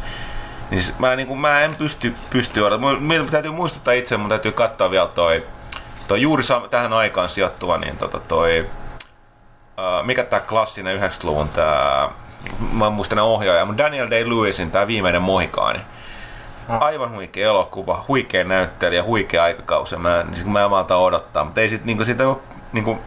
niin 0.73 0.83
mä, 0.99 1.15
niin 1.15 1.27
kuin, 1.27 1.39
mä 1.39 1.61
en 1.61 1.75
pysty, 1.75 2.15
pysty. 2.29 2.59
Mun 2.79 3.03
mun 3.03 3.25
täytyy 3.31 3.51
muistuttaa 3.51 3.93
itse, 3.93 4.17
mun 4.17 4.29
täytyy 4.29 4.51
katsoa 4.51 4.91
vielä 4.91 5.07
toi, 5.07 5.45
toi 6.13 6.21
juuri 6.21 6.43
sa- 6.43 6.67
tähän 6.69 6.93
aikaan 6.93 7.29
sijoittuva, 7.29 7.77
niin 7.77 7.97
tota 7.97 8.19
toi, 8.19 8.69
uh, 9.77 10.05
mikä 10.05 10.23
tää 10.23 10.39
klassinen 10.39 10.99
90-luvun 11.01 11.49
tää, 11.49 12.09
mä 12.73 12.89
muistan 12.89 13.15
ne 13.15 13.21
ohjaaja, 13.21 13.65
mutta 13.65 13.83
Daniel 13.83 14.07
Day-Lewisin 14.07 14.71
tää 14.71 14.87
viimeinen 14.87 15.21
Mohikaani. 15.21 15.79
Aivan 16.69 17.15
huikea 17.15 17.47
elokuva, 17.49 18.05
huikea 18.07 18.43
näyttelijä, 18.43 19.03
huikea 19.03 19.43
aikakausi. 19.43 19.97
Mä, 19.97 20.25
niin 20.29 20.49
mä 20.49 20.63
en 20.63 20.69
malta 20.69 20.97
odottaa, 20.97 21.43
mutta 21.43 21.61
ei 21.61 21.69
sit 21.69 21.85
niinku 21.85 22.05
sitä 22.05 22.27
ole 22.27 22.37
niinku, 22.73 22.99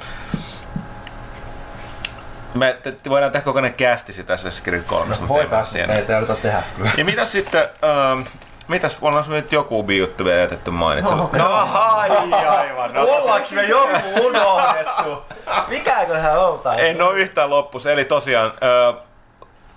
me 2.54 2.76
te, 2.82 2.92
te 2.92 3.11
voidaan 3.11 3.32
tehdä 3.32 3.44
kokonainen 3.44 3.76
kästi 3.76 4.12
sitä 4.12 4.34
Assassin's 4.34 4.62
Creed 4.64 4.82
3. 4.86 5.14
No, 5.20 5.28
Voitaisiin, 5.28 5.90
ei 5.90 6.04
jouduta 6.09 6.34
tehdä. 6.34 6.62
Ja 6.96 7.04
mitäs 7.04 7.32
sitten, 7.32 7.61
ähm, 7.62 8.20
mitäs, 8.68 8.98
ollaanko 9.02 9.30
me 9.30 9.36
nyt 9.36 9.52
joku 9.52 9.78
ubi-juttu 9.80 10.24
vielä 10.24 10.40
jätetty 10.40 10.70
mainitsemaan? 10.70 11.28
No, 11.32 11.38
no, 11.48 11.68
ai, 11.74 12.10
aivan. 12.48 12.94
No, 12.94 13.02
Ollaanko 13.02 13.48
me 13.52 13.64
joku 13.64 14.26
unohdettu? 14.26 15.22
Mikäköhän 15.68 16.38
oltaan? 16.40 16.78
en 16.78 17.02
ole 17.02 17.18
yhtään 17.18 17.50
loppus. 17.50 17.86
Eli 17.86 18.04
tosiaan, 18.04 18.52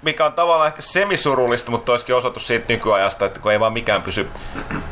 mikä 0.01 0.25
on 0.25 0.33
tavallaan 0.33 0.67
ehkä 0.67 0.81
semisurullista, 0.81 1.71
mutta 1.71 1.85
toiskin 1.85 2.15
osoitus 2.15 2.47
siitä 2.47 2.65
nykyajasta, 2.67 3.25
että 3.25 3.39
kun 3.39 3.51
ei 3.51 3.59
vaan 3.59 3.73
mikään 3.73 4.01
pysy 4.01 4.29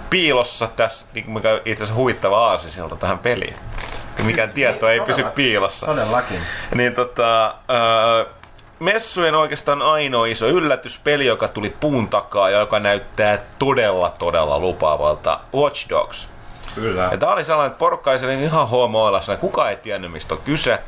piilossa 0.09 0.67
tässä, 0.75 1.05
niin 1.13 1.31
mikä 1.31 1.51
on 1.51 1.59
itse 1.65 1.83
asiassa 1.83 2.01
huvittava 2.01 2.47
aasisilta 2.47 2.95
tähän 2.95 3.19
peliin. 3.19 3.55
Mikään 4.23 4.49
tieto 4.49 4.89
ei 4.89 4.99
pysy 4.99 5.23
piilossa. 5.23 5.85
Todellakin. 5.85 6.41
Niin 6.75 6.95
tota, 6.95 7.55
messujen 8.79 9.35
oikeastaan 9.35 9.81
ainoa 9.81 10.25
iso 10.25 10.47
yllätyspeli, 10.47 11.25
joka 11.25 11.47
tuli 11.47 11.69
puun 11.79 12.07
takaa 12.07 12.49
ja 12.49 12.59
joka 12.59 12.79
näyttää 12.79 13.37
todella 13.59 14.09
todella 14.09 14.59
lupaavalta, 14.59 15.39
Watch 15.55 15.89
Dogs. 15.89 16.29
Kyllä. 16.75 17.07
Ja 17.11 17.17
tää 17.17 17.33
oli 17.33 17.43
sellainen, 17.43 17.71
että 17.71 17.79
porukka 17.79 18.11
oli 18.11 18.43
ihan 18.43 18.69
homoilla, 18.69 19.21
kukaan 19.39 19.69
ei 19.69 19.75
tiennyt 19.75 20.11
mistä 20.11 20.33
on 20.33 20.41
kyse. 20.45 20.79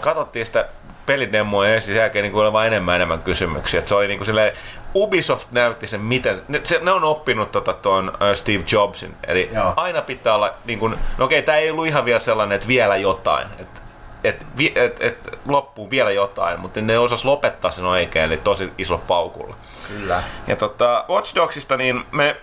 Katsottiin 0.00 0.46
sitä 0.46 0.68
pelidemoa 1.06 1.68
ja 1.68 1.80
sen 1.80 1.96
jälkeen 1.96 2.22
niin 2.22 2.52
vaan 2.52 2.66
enemmän 2.66 2.96
enemmän 2.96 3.22
kysymyksiä. 3.22 3.80
Et 3.80 3.88
se 3.88 3.94
oli 3.94 4.08
niin 4.08 4.18
kuin 4.18 4.26
silleen, 4.26 4.52
Ubisoft 4.94 5.48
näytti 5.50 5.86
sen, 5.86 6.00
miten... 6.00 6.42
Ne, 6.48 6.60
se, 6.64 6.80
ne 6.82 6.92
on 6.92 7.04
oppinut 7.04 7.52
tota, 7.52 7.72
tuon 7.72 8.12
Steve 8.34 8.64
Jobsin. 8.72 9.16
Eli 9.26 9.50
Joo. 9.54 9.72
aina 9.76 10.02
pitää 10.02 10.34
olla, 10.34 10.54
niin 10.64 10.78
kuin, 10.78 10.94
no 11.18 11.24
okei, 11.24 11.42
tämä 11.42 11.58
ei 11.58 11.70
ollut 11.70 11.86
ihan 11.86 12.04
vielä 12.04 12.20
sellainen, 12.20 12.56
että 12.56 12.68
vielä 12.68 12.96
jotain. 12.96 13.46
Että 13.58 13.80
et, 14.24 14.46
et, 14.74 15.02
et, 15.02 15.38
loppuu 15.46 15.90
vielä 15.90 16.10
jotain, 16.10 16.60
mutta 16.60 16.80
ne 16.80 16.98
osas 16.98 17.24
lopettaa 17.24 17.70
sen 17.70 17.84
oikein, 17.84 18.24
eli 18.24 18.36
tosi 18.36 18.72
iso 18.78 18.98
paukulla. 18.98 19.56
Kyllä. 19.88 20.22
Ja 20.46 20.56
tota, 20.56 21.04
Watch 21.08 21.34
Dogsista 21.34 21.76
niin 21.76 22.04
me 22.12 22.36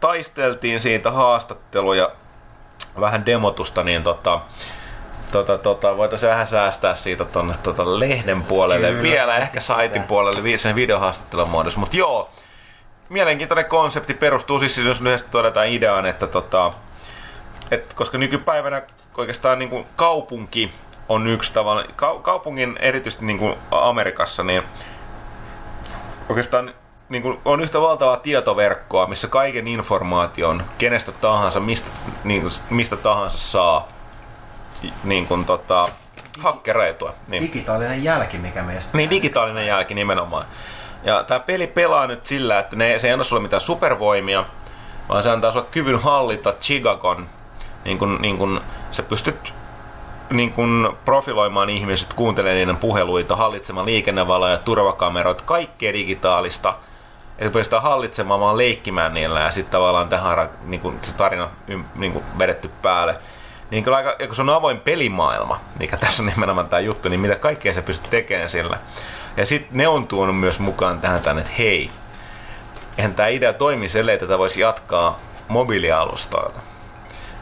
taisteltiin 0.00 0.80
siitä 0.80 1.10
haastatteluja, 1.10 2.10
vähän 3.00 3.26
demotusta, 3.26 3.82
niin 3.82 4.02
tota, 4.02 4.40
tota, 5.32 5.58
tota, 5.58 5.96
voitaisiin 5.96 6.30
vähän 6.30 6.46
säästää 6.46 6.94
siitä 6.94 7.24
tonne 7.24 7.54
tota 7.62 8.00
lehden 8.00 8.42
puolelle 8.42 8.88
Kyllä, 8.88 9.02
vielä, 9.02 9.36
ehkä 9.36 9.60
saitin 9.60 10.02
puolelle 10.02 10.58
sen 10.58 10.74
videohaastattelun 10.74 11.50
muodossa. 11.50 11.80
Mutta 11.80 11.96
joo, 11.96 12.30
mielenkiintoinen 13.08 13.64
konsepti 13.64 14.14
perustuu 14.14 14.58
siis, 14.58 14.78
jos 14.78 15.00
lyhyesti 15.00 15.30
todetaan 15.30 15.68
ideaan, 15.68 16.06
että 16.06 16.26
tota, 16.26 16.72
et 17.70 17.94
koska 17.94 18.18
nykypäivänä 18.18 18.82
oikeastaan 19.16 19.58
niin 19.58 19.68
kuin 19.68 19.86
kaupunki 19.96 20.72
on 21.08 21.26
yksi 21.26 21.52
tavalla, 21.52 21.82
kau- 21.82 22.20
kaupungin 22.22 22.76
erityisesti 22.80 23.24
niin 23.24 23.38
kuin 23.38 23.56
Amerikassa, 23.70 24.42
niin 24.42 24.62
oikeastaan 26.28 26.74
niin 27.08 27.22
kuin 27.22 27.40
on 27.44 27.60
yhtä 27.60 27.80
valtavaa 27.80 28.16
tietoverkkoa, 28.16 29.06
missä 29.06 29.28
kaiken 29.28 29.68
informaation 29.68 30.62
kenestä 30.78 31.12
tahansa, 31.12 31.60
mistä, 31.60 31.90
niin 32.24 32.42
kuin, 32.42 32.52
mistä 32.70 32.96
tahansa 32.96 33.38
saa 33.38 33.88
niin 35.04 35.26
kuin, 35.26 35.44
tota, 35.44 35.88
hakkereitua. 36.38 37.14
Niin. 37.28 37.42
Digitaalinen 37.42 38.04
jälki, 38.04 38.38
mikä 38.38 38.62
meistä... 38.62 38.98
Niin, 38.98 39.10
digitaalinen 39.10 39.66
jälki 39.66 39.94
nimenomaan. 39.94 40.44
Ja 41.04 41.22
tämä 41.22 41.40
peli 41.40 41.66
pelaa 41.66 42.06
nyt 42.06 42.26
sillä, 42.26 42.58
että 42.58 42.76
ne, 42.76 42.98
se 42.98 43.06
ei 43.06 43.12
anna 43.12 43.24
sulle 43.24 43.42
mitään 43.42 43.60
supervoimia, 43.60 44.44
vaan 45.08 45.22
se 45.22 45.30
antaa 45.30 45.52
sulle 45.52 45.66
kyvyn 45.70 46.00
hallita 46.00 46.52
Chicagon. 46.52 47.28
Niin 47.84 47.98
kun, 47.98 48.18
niin 48.20 48.38
kun 48.38 48.60
sä 48.90 49.02
pystyt 49.02 49.54
niin 50.30 50.52
kun 50.52 50.96
profiloimaan 51.04 51.70
ihmiset, 51.70 52.14
kuuntelemaan 52.14 52.56
niiden 52.56 52.76
puheluita, 52.76 53.36
hallitsemaan 53.36 53.86
liikennevaloja, 53.86 54.58
turvakameroita, 54.58 55.44
kaikkea 55.44 55.92
digitaalista. 55.92 56.74
Että 57.38 57.52
pystytään 57.52 57.82
hallitsemaan, 57.82 58.40
vaan 58.40 58.56
leikkimään 58.56 59.14
niillä 59.14 59.40
ja 59.40 59.50
sitten 59.50 59.72
tavallaan 59.72 60.08
tähän 60.08 60.50
niin 60.64 60.80
kun, 60.80 60.98
se 61.02 61.14
tarina 61.14 61.48
niin 61.94 62.12
kun 62.12 62.22
vedetty 62.38 62.70
päälle. 62.82 63.16
Niin 63.70 63.84
kyllä 63.84 63.96
aika, 63.96 64.16
kun 64.26 64.34
se 64.34 64.42
on 64.42 64.50
avoin 64.50 64.80
pelimaailma, 64.80 65.60
mikä 65.80 65.96
tässä 65.96 66.22
on 66.22 66.26
nimenomaan 66.26 66.68
tämä 66.68 66.80
juttu, 66.80 67.08
niin 67.08 67.20
mitä 67.20 67.36
kaikkea 67.36 67.74
sä 67.74 67.82
pystyt 67.82 68.10
tekemään 68.10 68.50
sillä. 68.50 68.78
Ja 69.36 69.46
sitten 69.46 69.78
ne 69.78 69.88
on 69.88 70.06
tuonut 70.06 70.40
myös 70.40 70.58
mukaan 70.58 71.00
tähän 71.00 71.22
tänne, 71.22 71.42
että 71.42 71.54
hei, 71.58 71.90
eihän 72.98 73.14
tämä 73.14 73.28
idea 73.28 73.52
toimi 73.52 73.86
ellei 73.98 74.18
tätä 74.18 74.38
voisi 74.38 74.60
jatkaa 74.60 75.18
mobiilialustoilla. 75.48 76.60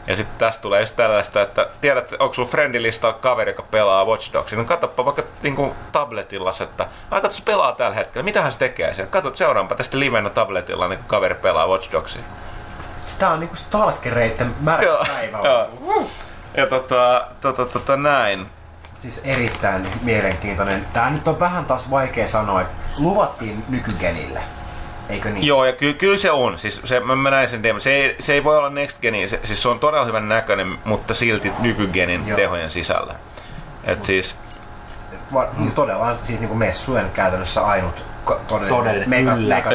Ja 0.07 0.15
sitten 0.15 0.37
tästä 0.37 0.61
tulee 0.61 0.79
just 0.81 0.95
tällaista, 0.95 1.41
että 1.41 1.67
tiedät, 1.81 2.13
onko 2.19 2.33
sulla 2.33 2.49
friendilista 2.49 3.13
kaveri, 3.13 3.51
joka 3.51 3.63
pelaa 3.63 4.05
Watch 4.05 4.33
Dogsia, 4.33 4.57
niin 4.57 4.67
katsoppa 4.67 5.05
vaikka 5.05 5.23
niinku 5.41 5.75
tabletilla, 5.91 6.51
että 6.63 6.87
ai 7.11 7.21
katso, 7.21 7.43
pelaa 7.45 7.71
tällä 7.71 7.95
hetkellä, 7.95 8.23
mitä 8.23 8.51
se 8.51 8.57
tekee 8.57 8.93
siellä? 8.93 9.11
Katso, 9.11 9.35
seuraanpa 9.35 9.75
tästä 9.75 9.99
livenä 9.99 10.29
tabletilla, 10.29 10.87
niin 10.87 10.99
kaveri 11.07 11.35
pelaa 11.35 11.67
Watch 11.67 11.91
Dogsia. 11.91 12.21
Sitä 13.03 13.29
on 13.29 13.39
niinku 13.39 13.55
stalkereitten 13.55 14.55
märkä 14.59 14.87
päivä. 15.07 15.37
Joo. 15.37 16.09
Ja 16.57 16.65
tota, 16.65 17.27
tota, 17.41 17.65
tota 17.65 17.97
näin. 17.97 18.47
Siis 18.99 19.21
erittäin 19.23 19.87
mielenkiintoinen. 20.01 20.87
Tää 20.93 21.09
nyt 21.09 21.27
on 21.27 21.39
vähän 21.39 21.65
taas 21.65 21.91
vaikea 21.91 22.27
sanoa, 22.27 22.61
että 22.61 22.77
luvattiin 22.99 23.65
nykygenille. 23.69 24.39
Eikö 25.09 25.29
niin? 25.29 25.45
Joo, 25.47 25.65
ja 25.65 25.73
ky- 25.73 25.93
kyllä 25.93 26.17
se 26.17 26.31
on. 26.31 26.59
Siis 26.59 26.81
se, 26.83 26.99
mä, 26.99 27.15
mä 27.15 27.31
näin 27.31 27.47
sen 27.47 27.63
demo. 27.63 27.79
Se 27.79 27.91
ei, 27.91 28.15
se 28.19 28.33
ei 28.33 28.43
voi 28.43 28.57
olla 28.57 28.69
next 28.69 28.99
geni, 29.01 29.27
se, 29.27 29.39
siis 29.43 29.61
se 29.61 29.69
on 29.69 29.79
todella 29.79 30.05
hyvän 30.05 30.29
näköinen, 30.29 30.77
mutta 30.85 31.13
silti 31.13 31.51
nykygenin 31.59 32.27
Joo. 32.27 32.35
tehojen 32.35 32.71
sisällä. 32.71 33.15
Et 33.83 34.03
siis, 34.03 34.35
Va- 35.33 35.49
todella 35.75 36.17
siis 36.23 36.39
niinku 36.39 36.55
messujen 36.55 37.11
käytännössä 37.13 37.65
ainut 37.65 38.03
todellinen, 38.47 38.67
Todellinen, 38.77 39.09
mega, 39.09 39.35
kyllä. 39.35 39.55
mega 39.55 39.69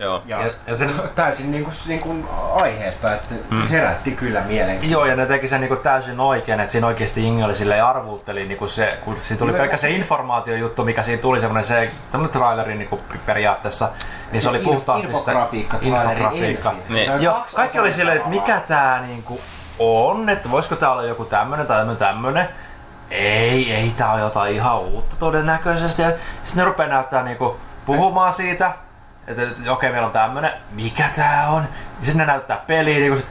joo. 0.00 0.22
Ja, 0.26 0.40
Ja- 0.46 0.52
ja 0.66 0.76
sen- 0.76 0.90
täysin 1.14 1.50
niinku, 1.52 1.70
niinku 1.86 2.28
aiheesta, 2.54 3.14
että 3.14 3.34
mm. 3.50 3.68
herätti 3.68 4.10
kyllä 4.12 4.40
mielenkiintoa. 4.40 5.00
Joo, 5.00 5.06
ja 5.06 5.16
ne 5.16 5.26
teki 5.26 5.48
sen 5.48 5.60
niinku 5.60 5.76
täysin 5.76 6.20
oikein, 6.20 6.60
että 6.60 6.72
siinä 6.72 6.86
oikeasti 6.86 7.24
Inge 7.24 7.44
oli 7.44 7.54
silleen 7.54 7.84
arvuutteli 7.84 8.46
niinku 8.46 8.68
se, 8.68 8.98
kun 9.04 9.16
siinä 9.22 9.38
tuli 9.38 9.52
pelkkä 9.52 9.76
se 9.76 9.90
informaatiojuttu, 9.90 10.84
mikä 10.84 11.02
siinä 11.02 11.22
tuli, 11.22 11.40
semmoinen 11.40 11.64
se, 11.64 11.90
semmoinen 12.10 12.32
traileri 12.32 12.74
niinku 12.74 13.00
periaatteessa, 13.26 13.88
niin 14.32 14.42
se, 14.42 14.48
oli 14.48 14.58
inf- 14.58 14.64
puhtaasti 14.64 15.14
sitä 15.14 15.32
infografiikka. 15.82 16.72
Niin. 16.88 17.12
Se 17.12 17.16
Joo, 17.24 17.44
kaikki 17.56 17.78
oli 17.78 17.92
silleen, 17.92 18.16
että 18.16 18.28
mikä 18.30 18.42
tavallaan. 18.60 18.68
tää 18.68 19.00
niinku 19.06 19.40
on, 19.78 20.28
että 20.28 20.50
voisiko 20.50 20.76
tää 20.76 20.92
olla 20.92 21.02
joku 21.02 21.24
tämmönen 21.24 21.66
tai 21.66 21.76
tämmönen 21.78 21.96
tämmönen. 21.98 22.48
Ei, 23.10 23.74
ei 23.74 23.92
tää 23.96 24.12
on 24.12 24.20
jotain 24.20 24.54
ihan 24.54 24.78
uutta 24.78 25.16
todennäköisesti. 25.18 26.02
Ja 26.02 26.10
sitten 26.44 26.56
ne 26.56 26.64
rupeaa 26.64 26.88
näyttää 26.88 27.22
niinku 27.22 27.56
puhumaan 27.86 28.32
siitä, 28.32 28.72
että 29.30 29.42
okei 29.42 29.70
okay, 29.70 29.92
meillä 29.92 30.06
on 30.06 30.12
tämmönen, 30.12 30.52
mikä 30.72 31.04
tää 31.16 31.48
on. 31.50 31.62
Ja 31.62 32.06
sitten 32.06 32.18
ne 32.18 32.26
näyttää 32.26 32.62
peliä 32.66 32.98
niinku 32.98 33.16
sit, 33.16 33.28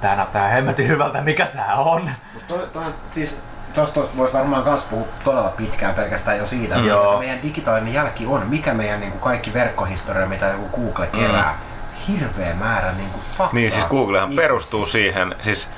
tää 0.00 0.16
näyttää 0.16 0.48
hemmetin 0.48 0.88
hyvältä, 0.88 1.20
mikä 1.20 1.46
tää 1.46 1.74
on. 1.74 2.10
Mut 2.34 2.46
toi, 2.46 2.68
toi, 2.72 2.84
siis 3.10 3.38
Tuosta 3.76 4.00
voisi 4.16 4.32
varmaan 4.32 4.64
myös 4.64 4.82
puhua 4.82 5.06
todella 5.24 5.48
pitkään 5.48 5.94
pelkästään 5.94 6.38
jo 6.38 6.46
siitä, 6.46 6.74
Joo. 6.74 7.00
mitä 7.02 7.12
se 7.12 7.18
meidän 7.18 7.42
digitaalinen 7.42 7.94
jälki 7.94 8.26
on, 8.26 8.46
mikä 8.46 8.74
meidän 8.74 9.00
niin 9.00 9.12
kuin 9.12 9.20
kaikki 9.20 9.54
verkkohistoria, 9.54 10.26
mitä 10.26 10.46
joku 10.46 10.80
Google 10.80 11.06
kerää. 11.06 11.58
Hirveä 12.08 12.54
määrä 12.54 12.92
niin 12.92 13.10
kuin 13.10 13.22
faktaa. 13.22 13.48
Niin 13.52 13.70
siis 13.70 13.84
Googlehan 13.84 14.28
ihmisistä. 14.28 14.42
perustuu 14.42 14.86
siihen, 14.86 15.34
siis 15.40 15.68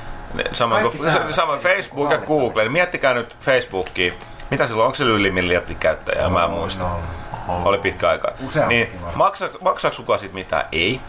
sama, 0.53 0.81
kuin, 0.81 1.11
sama 1.31 1.57
Facebook 1.57 2.13
ja 2.13 2.19
Google. 2.19 2.69
Miettikää 2.69 3.15
nyt 3.15 3.37
Facebookia. 3.41 4.13
Mitä 4.51 4.67
silloin, 4.67 4.87
onko 4.87 4.97
se 4.97 5.05
yli 5.05 5.31
miljardi 5.31 5.75
käyttäjää? 5.75 6.29
Mä 6.29 6.45
en 6.45 6.51
muista. 6.51 6.85
No, 6.85 7.01
Oli 7.49 7.79
pitkä 7.79 8.09
aika. 8.09 8.33
Niin, 8.67 9.01
maksa, 9.15 9.49
maksaako 9.61 9.97
kukaan 9.97 10.19
siitä 10.19 10.35
mitään? 10.35 10.65
Ei. 10.73 11.01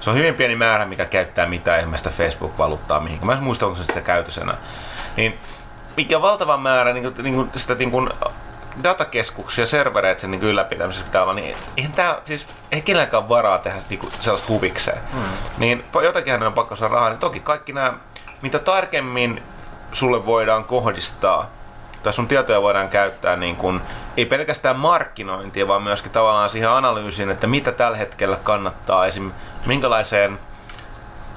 Se 0.00 0.10
on 0.10 0.16
hyvin 0.16 0.34
pieni 0.34 0.56
määrä, 0.56 0.86
mikä 0.86 1.04
käyttää 1.04 1.46
mitään 1.46 1.80
ihmeistä 1.80 2.10
Facebook-valuuttaa 2.10 3.00
mihin. 3.00 3.26
Mä 3.26 3.32
en 3.32 3.42
muista, 3.42 3.66
onko 3.66 3.78
se 3.78 3.84
sitä 3.84 4.00
käytösenä. 4.00 4.54
Niin, 5.16 5.38
mikä 5.96 6.22
valtava 6.22 6.56
määrä 6.56 6.92
niin 6.92 7.02
kuin, 7.02 7.14
niin 7.22 7.34
kuin, 7.34 7.50
sitä 7.56 7.74
niin 7.74 7.90
kuin, 7.90 8.10
datakeskuksia, 8.82 9.66
servereitä 9.66 10.20
sen 10.20 10.30
niin 10.30 10.42
ylläpitämisessä 10.42 11.04
pitää 11.04 11.22
olla, 11.22 11.34
niin 11.34 11.56
eihän 11.76 11.92
tää, 11.92 12.18
siis 12.24 12.48
ei 12.72 12.82
kenelläkään 12.82 13.28
varaa 13.28 13.58
tehdä 13.58 13.78
niin 13.88 14.00
kuin, 14.00 14.12
sellaista 14.20 14.48
huvikseen. 14.48 14.98
Mm. 15.12 15.22
Niin 15.58 15.84
po- 15.96 16.02
jotakin 16.04 16.42
on 16.42 16.52
pakko 16.52 16.76
saada 16.76 16.94
rahaa, 16.94 17.08
niin 17.08 17.18
toki 17.18 17.40
kaikki 17.40 17.72
nämä, 17.72 17.94
mitä 18.42 18.58
tarkemmin 18.58 19.42
sulle 19.92 20.26
voidaan 20.26 20.64
kohdistaa, 20.64 21.50
tai 22.02 22.12
sun 22.12 22.28
tietoja 22.28 22.62
voidaan 22.62 22.88
käyttää 22.88 23.36
niin 23.36 23.56
kun, 23.56 23.82
ei 24.16 24.26
pelkästään 24.26 24.76
markkinointia, 24.76 25.68
vaan 25.68 25.82
myöskin 25.82 26.12
tavallaan 26.12 26.50
siihen 26.50 26.70
analyysiin, 26.70 27.30
että 27.30 27.46
mitä 27.46 27.72
tällä 27.72 27.96
hetkellä 27.96 28.36
kannattaa 28.36 29.06
esim. 29.06 29.30
minkälaiseen 29.66 30.38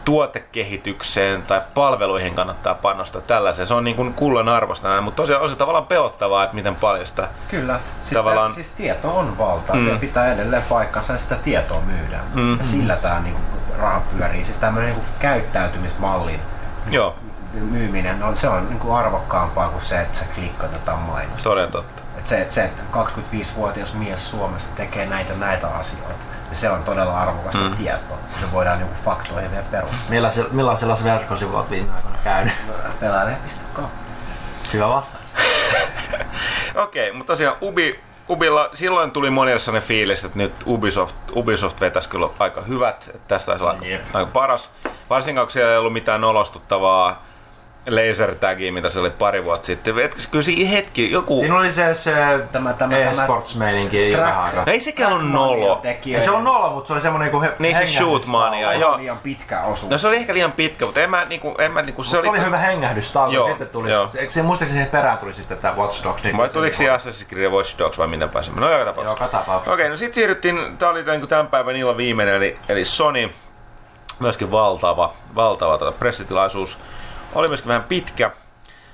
tuotekehitykseen 0.06 1.44
tai 1.44 1.62
palveluihin 1.74 2.36
kannattaa 2.36 2.76
panostaa 2.76 3.22
tällaiseen. 3.22 3.68
Se 3.68 3.74
on 3.74 3.84
niin 3.84 3.96
kuin 3.96 4.14
kullan 4.14 4.50
arvosta 4.50 4.90
näin, 4.90 5.04
mutta 5.04 5.24
tosiaan 5.24 5.44
on 5.44 5.50
se 5.50 5.56
tavallaan 5.56 5.88
pelottavaa, 5.88 6.44
että 6.44 6.56
miten 6.56 6.76
paljon 6.76 7.06
sitä... 7.06 7.28
Kyllä. 7.48 7.80
Siis, 8.04 8.14
Tavallaan- 8.14 8.52
siis 8.52 8.70
tieto 8.70 9.18
on 9.18 9.38
valtaa. 9.38 9.76
Mm. 9.76 9.90
Se 9.90 9.96
pitää 9.96 10.34
edelleen 10.34 10.64
paikkansa 10.64 11.14
ja 11.14 11.20
sitä 11.20 11.36
tietoa 11.36 11.82
myydään. 11.82 12.26
Mm. 12.34 12.58
Ja 12.58 12.64
sillä 12.64 12.96
tämä 12.96 13.20
niinku, 13.20 13.42
raha 13.78 14.02
pyörii. 14.18 14.44
Siis 14.44 14.58
tämmöinen 14.58 14.90
niinku, 14.92 15.06
käyttäytymismallin 15.20 16.40
Joo, 16.92 17.16
myyminen, 17.64 18.24
on, 18.24 18.38
se 18.38 18.50
on 18.50 18.70
niinku, 18.70 18.94
arvokkaampaa 18.94 19.70
kuin 19.70 19.82
se, 19.82 20.02
että 20.02 20.18
sä 20.18 20.26
klikkaat 20.36 20.74
jotain 20.74 21.00
mainosta. 21.00 21.44
toden 21.44 21.72
totta. 21.72 22.04
Et 22.18 22.28
se, 22.28 22.48
se 22.50 22.72
25-vuotias 22.92 23.94
mies 23.94 24.30
Suomessa 24.30 24.70
tekee 24.76 25.06
näitä 25.06 25.34
näitä 25.34 25.68
asioita. 25.68 26.26
Ja 26.50 26.56
se 26.56 26.70
on 26.70 26.84
todella 26.84 27.22
arvokasta 27.22 27.62
mm. 27.62 27.76
tietoa. 27.76 28.18
Se 28.40 28.52
voidaan 28.52 28.80
niinku, 28.80 28.96
faktoihin 29.06 29.52
vielä 29.52 29.66
perustaa. 29.72 30.10
Millaisella, 30.10 30.50
millaisella 30.52 30.98
verkkosivulla 31.04 31.60
olet 31.60 31.72
viime 31.72 31.94
aikoina 31.96 32.18
käynyt? 32.24 32.54
Pelaaja.com. 33.00 33.88
Hyvä 34.74 34.90
vastaus. 34.90 35.26
Okei, 36.84 37.12
mutta 37.12 37.34
tosiaan 37.34 37.58
Ubi, 37.62 38.00
Ubilla 38.30 38.70
silloin 38.74 39.12
tuli 39.12 39.30
monille 39.30 39.60
sellainen 39.60 39.88
fiilis, 39.88 40.24
että 40.24 40.38
nyt 40.38 40.54
Ubisoft, 40.66 41.16
Ubisoft 41.36 41.82
vetäisi 41.82 42.10
kyllä 42.10 42.30
aika 42.40 42.62
hyvät, 42.62 43.10
että 43.14 43.28
tästä 43.28 43.52
olisi 43.52 43.66
aika, 43.66 43.86
aika 44.14 44.32
paras. 44.32 44.72
Varsinkaan 45.10 45.48
kun 45.48 45.52
siellä 45.52 45.72
ei 45.72 45.78
ollut 45.78 45.94
mitään 45.94 46.22
nolostuttavaa 46.22 47.24
laser 47.90 48.36
tagia, 48.36 48.72
mitä 48.74 48.90
se 48.90 49.00
oli 49.00 49.10
pari 49.10 49.44
vuotta 49.44 49.66
sitten. 49.66 50.00
Et, 50.00 50.28
kyllä 50.32 50.44
siinä 50.44 50.70
hetki, 50.70 51.12
joku... 51.12 51.40
Siinä 51.40 51.58
oli 51.58 51.72
se, 51.72 51.94
se 51.94 52.14
Tämä- 52.52 52.74
tämä- 52.74 52.98
e-sports-meininki 52.98 54.12
jo 54.12 54.18
Track- 54.18 54.22
vähän 54.22 54.44
aikaa. 54.44 54.66
No 54.66 54.72
ei 54.72 54.80
sekään 54.80 55.14
ollut 55.14 55.32
nolo. 55.32 55.82
Ja 56.06 56.22
se 56.22 56.32
on 56.32 56.44
nolla, 56.44 56.70
mutta 56.70 56.88
se 56.88 56.94
oli 56.94 57.02
semmonen 57.02 57.26
niinku 57.26 57.42
he, 57.42 57.52
Niin 57.60 57.76
siis 57.78 57.98
shootmania, 57.98 58.72
Joo. 58.74 58.82
joo. 58.82 58.98
liian 58.98 59.18
pitkä 59.18 59.62
osuus. 59.62 59.92
No 59.92 59.98
se 59.98 60.08
oli 60.08 60.16
ehkä 60.16 60.34
liian 60.34 60.52
pitkä, 60.52 60.86
mutta 60.86 61.02
en 61.02 61.10
mä 61.10 61.26
niinku, 61.26 61.56
en 61.60 61.72
mä 61.72 61.82
niinku, 61.82 62.04
se, 62.04 62.10
Se 62.10 62.18
oli, 62.18 62.28
oli, 62.28 62.42
hyvä 62.46 62.58
hengähdystauko, 62.58 63.34
Joo, 63.34 63.48
sitten 63.48 63.70
tuli, 63.70 63.92
joo. 63.92 64.10
eikö 64.18 64.34
se 64.34 64.42
muistaakseni 64.42 64.78
siihen 64.78 64.92
perään 64.92 65.18
tuli 65.18 65.34
sitten 65.34 65.58
tää 65.58 65.76
Watch 65.76 66.04
Dogs? 66.04 66.24
Niin 66.24 66.38
Vai 66.38 66.50
tuliko 66.50 66.78
se 66.78 66.86
Assassin's 66.96 67.26
Creed 67.30 67.52
Watch 67.52 67.78
Dogs 67.78 67.98
vai 67.98 68.08
miten 68.08 68.30
pääsimme? 68.30 68.62
No 68.62 68.72
joka 68.72 68.86
tapauksessa. 68.86 69.24
Joka 69.24 69.38
tapauksessa. 69.38 69.74
Okei, 69.74 69.90
no 69.90 69.98
sitten 69.98 70.16
siirryttiin, 70.16 70.78
tää 70.78 70.90
oli 70.90 71.04
niinku 71.04 71.28
tämän 71.28 71.48
päivän 71.48 71.76
illan 71.76 71.98
viimeinen, 71.98 72.36
eli, 72.36 72.58
eli 72.70 72.86
Sony. 72.86 73.30
Myöskin 74.20 74.52
valtava, 74.52 75.14
valtava 75.36 75.78
tätä 75.78 75.92
pressitilaisuus. 75.92 76.80
Oli 77.36 77.48
myöskin 77.48 77.68
vähän 77.68 77.84
pitkä. 77.84 78.32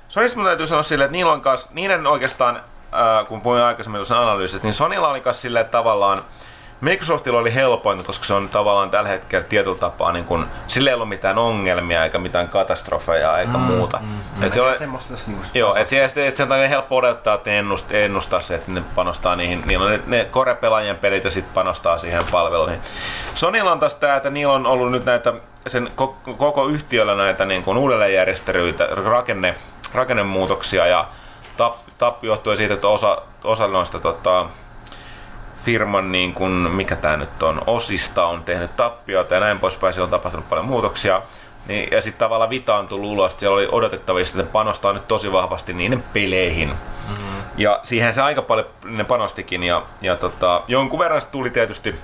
Sonysta 0.08 0.38
mun 0.38 0.46
täytyy 0.46 0.66
sanoa 0.66 0.82
silleen, 0.82 1.06
että 1.06 1.16
niillä 1.16 1.32
on 1.32 1.40
kas, 1.40 1.70
niiden 1.72 2.06
oikeastaan, 2.06 2.60
ää, 2.92 3.24
kun 3.24 3.42
puhuin 3.42 3.62
aikaisemmin 3.62 3.98
tuossa 3.98 4.22
analyysistä, 4.22 4.66
niin 4.66 4.74
Sonylla 4.74 5.08
oli 5.08 5.20
kas 5.20 5.42
silleen 5.42 5.60
että 5.60 5.78
tavallaan, 5.78 6.18
Microsoftilla 6.80 7.38
oli 7.38 7.54
helpointa, 7.54 8.04
koska 8.04 8.24
se 8.24 8.34
on 8.34 8.48
tavallaan 8.48 8.90
tällä 8.90 9.08
hetkellä 9.08 9.44
tietyllä 9.44 9.78
tapaa, 9.78 10.12
niin 10.12 10.24
kun, 10.24 10.46
sillä 10.68 10.90
ei 10.90 10.94
ollut 10.94 11.08
mitään 11.08 11.38
ongelmia 11.38 12.04
eikä 12.04 12.18
mitään 12.18 12.48
katastrofeja 12.48 13.38
eikä 13.38 13.52
mm, 13.52 13.60
muuta. 13.60 13.98
Mm, 13.98 14.18
Se 14.32 14.46
Et 14.46 14.52
se 14.52 14.60
oli, 14.60 14.78
semmoista 14.78 15.14
niinku 15.26 15.44
Joo, 15.54 15.74
et, 15.74 15.92
et, 15.92 16.18
et 16.18 16.36
sen 16.36 16.48
takia 16.48 16.68
helppo 16.68 16.96
odottaa, 16.96 17.34
että 17.34 17.50
ne 17.50 17.58
ennust, 17.58 17.92
ennustaa 17.92 18.40
se, 18.40 18.54
että 18.54 18.70
ne 18.70 18.82
panostaa 18.94 19.36
niihin, 19.36 19.62
niillä 19.66 19.84
on 19.84 19.90
ne, 19.90 20.00
ne 20.06 20.28
core-pelaajien 20.32 20.98
pelit 21.00 21.24
ja 21.24 21.30
sitten 21.30 21.54
panostaa 21.54 21.98
siihen 21.98 22.24
palveluihin. 22.30 22.80
Sonylla 23.34 23.72
on 23.72 23.78
taas 23.78 23.94
tää, 23.94 24.16
että 24.16 24.30
niillä 24.30 24.52
on 24.52 24.66
ollut 24.66 24.90
nyt 24.90 25.04
näitä, 25.04 25.34
sen 25.66 25.90
koko, 25.94 26.34
koko 26.34 26.66
yhtiöllä 26.66 27.14
näitä 27.14 27.44
niin 27.44 27.62
kuin 27.62 27.78
uudelleenjärjestelyitä, 27.78 28.88
rakenne, 28.90 29.54
rakennemuutoksia 29.94 30.86
ja 30.86 31.08
tap, 31.56 31.76
tappi 31.98 32.26
johtuen 32.26 32.56
siitä, 32.56 32.74
että 32.74 32.88
osa, 32.88 33.22
osa 33.44 33.68
noista 33.68 34.00
tota, 34.00 34.46
firman, 35.64 36.12
niin 36.12 36.34
kun, 36.34 36.50
mikä 36.50 36.96
tämä 36.96 37.16
nyt 37.16 37.42
on, 37.42 37.62
osista 37.66 38.26
on 38.26 38.44
tehnyt 38.44 38.76
tappiota 38.76 39.34
ja 39.34 39.40
näin 39.40 39.58
poispäin, 39.58 39.94
siellä 39.94 40.06
on 40.06 40.10
tapahtunut 40.10 40.48
paljon 40.48 40.66
muutoksia. 40.66 41.22
Niin, 41.66 41.88
ja 41.90 42.02
sitten 42.02 42.18
tavallaan 42.18 42.50
Vita 42.50 42.76
on 42.76 42.88
tullut 42.88 43.10
ulos, 43.10 43.34
siellä 43.38 43.54
oli 43.54 43.68
odotettavissa, 43.72 44.38
että 44.38 44.48
ne 44.48 44.52
panostaa 44.52 44.92
nyt 44.92 45.08
tosi 45.08 45.32
vahvasti 45.32 45.72
niiden 45.72 46.04
peleihin. 46.12 46.68
Mm-hmm. 46.68 47.42
Ja 47.56 47.80
siihen 47.84 48.14
se 48.14 48.22
aika 48.22 48.42
paljon 48.42 48.66
ne 48.84 49.04
panostikin, 49.04 49.62
ja, 49.62 49.82
ja 50.00 50.16
tota, 50.16 50.62
jonkun 50.68 50.98
verran 50.98 51.22
tuli 51.32 51.50
tietysti 51.50 51.94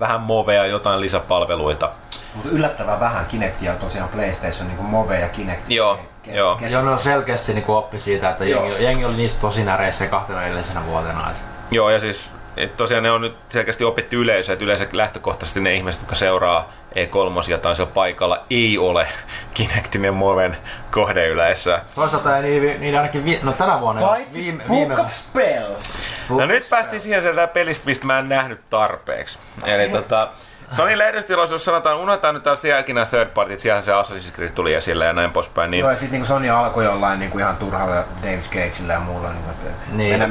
vähän 0.00 0.20
movea, 0.20 0.66
jotain 0.66 1.00
lisäpalveluita. 1.00 1.90
Mutta 2.36 2.50
yllättävän 2.50 3.00
vähän 3.00 3.26
Kinectia 3.26 3.72
on 3.72 3.78
tosiaan 3.78 4.08
PlayStation, 4.08 4.68
niin 4.68 4.76
kuin 4.76 4.86
Move 4.88 5.20
ja 5.20 5.28
Kinect. 5.28 5.70
Joo, 5.70 5.98
ke- 6.26 6.30
joo. 6.34 6.56
kes- 6.56 6.72
Joo, 6.72 6.82
ne 6.82 6.90
on 6.90 6.98
selkeästi 6.98 7.54
niin 7.54 7.64
oppi 7.68 7.98
siitä, 7.98 8.30
että 8.30 8.44
Joo. 8.44 8.64
jengi, 8.66 8.84
jengi, 8.84 9.04
oli 9.04 9.16
niistä 9.16 9.40
tosi 9.40 9.64
näreissä 9.64 10.06
kahtena 10.06 10.46
edellisenä 10.46 10.86
vuotena. 10.86 11.30
Et 11.30 11.36
Joo, 11.70 11.90
ja 11.90 11.98
siis 12.00 12.30
et 12.56 12.76
tosiaan 12.76 13.02
ne 13.02 13.10
on 13.10 13.20
nyt 13.20 13.36
selkeästi 13.48 13.84
opittu 13.84 14.16
yleisö, 14.16 14.52
että 14.52 14.64
yleensä 14.64 14.86
lähtökohtaisesti 14.92 15.60
ne 15.60 15.74
ihmiset, 15.74 16.00
jotka 16.00 16.14
seuraa 16.14 16.72
E3 16.94 17.58
tai 17.62 17.76
siellä 17.76 17.92
paikalla, 17.94 18.44
ei 18.50 18.78
ole 18.78 19.08
Kinectin 19.54 20.04
ja 20.04 20.12
Moven 20.12 20.56
kohdeyleisöä. 20.90 21.80
Toisaalta 21.94 22.36
ei 22.36 22.42
niiden, 22.42 22.80
niiden 22.80 23.00
ainakin, 23.00 23.24
vi, 23.24 23.40
no 23.42 23.52
tänä 23.52 23.80
vuonna 23.80 24.00
Paitsi 24.06 24.42
viime, 24.42 24.64
Book 24.68 24.78
viime, 24.78 25.00
of 25.00 25.12
Spells. 25.12 25.98
Book 26.28 26.40
No 26.40 26.44
of 26.44 26.50
nyt 26.50 26.70
päästiin 26.70 27.00
siihen 27.00 27.22
sieltä 27.22 27.46
pelistä, 27.46 27.86
mistä 27.86 28.06
mä 28.06 28.18
en 28.18 28.28
nähnyt 28.28 28.60
tarpeeksi. 28.70 29.38
Eli 29.64 29.88
tota, 29.88 30.28
Sony 30.72 30.98
lehdistötilaisuus 30.98 31.64
sanotaan, 31.64 31.96
unohdetaan 31.96 32.34
nyt 32.34 32.42
taas 32.42 32.62
sielläkin 32.62 32.94
nämä 32.94 33.06
third 33.06 33.30
partit, 33.30 33.60
siellä 33.60 33.82
se 33.82 33.92
Assassin's 33.92 34.32
Creed 34.34 34.50
tuli 34.50 34.74
esille 34.74 35.04
ja 35.04 35.12
näin 35.12 35.30
poispäin. 35.32 35.70
Niin 35.70 35.80
Joo, 35.80 35.90
ja 35.90 35.96
sitten 35.96 36.12
niinku 36.12 36.26
Sony 36.26 36.48
alkoi 36.50 36.84
jollain 36.84 37.18
niinku 37.18 37.38
ihan 37.38 37.56
turhalla 37.56 37.94
David 38.22 38.44
Cagella 38.50 38.92
ja 38.92 39.00
muulla. 39.00 39.28
Niinku, 39.28 39.50
että 39.50 39.70
Niin. 39.96 40.10
Mennään 40.10 40.30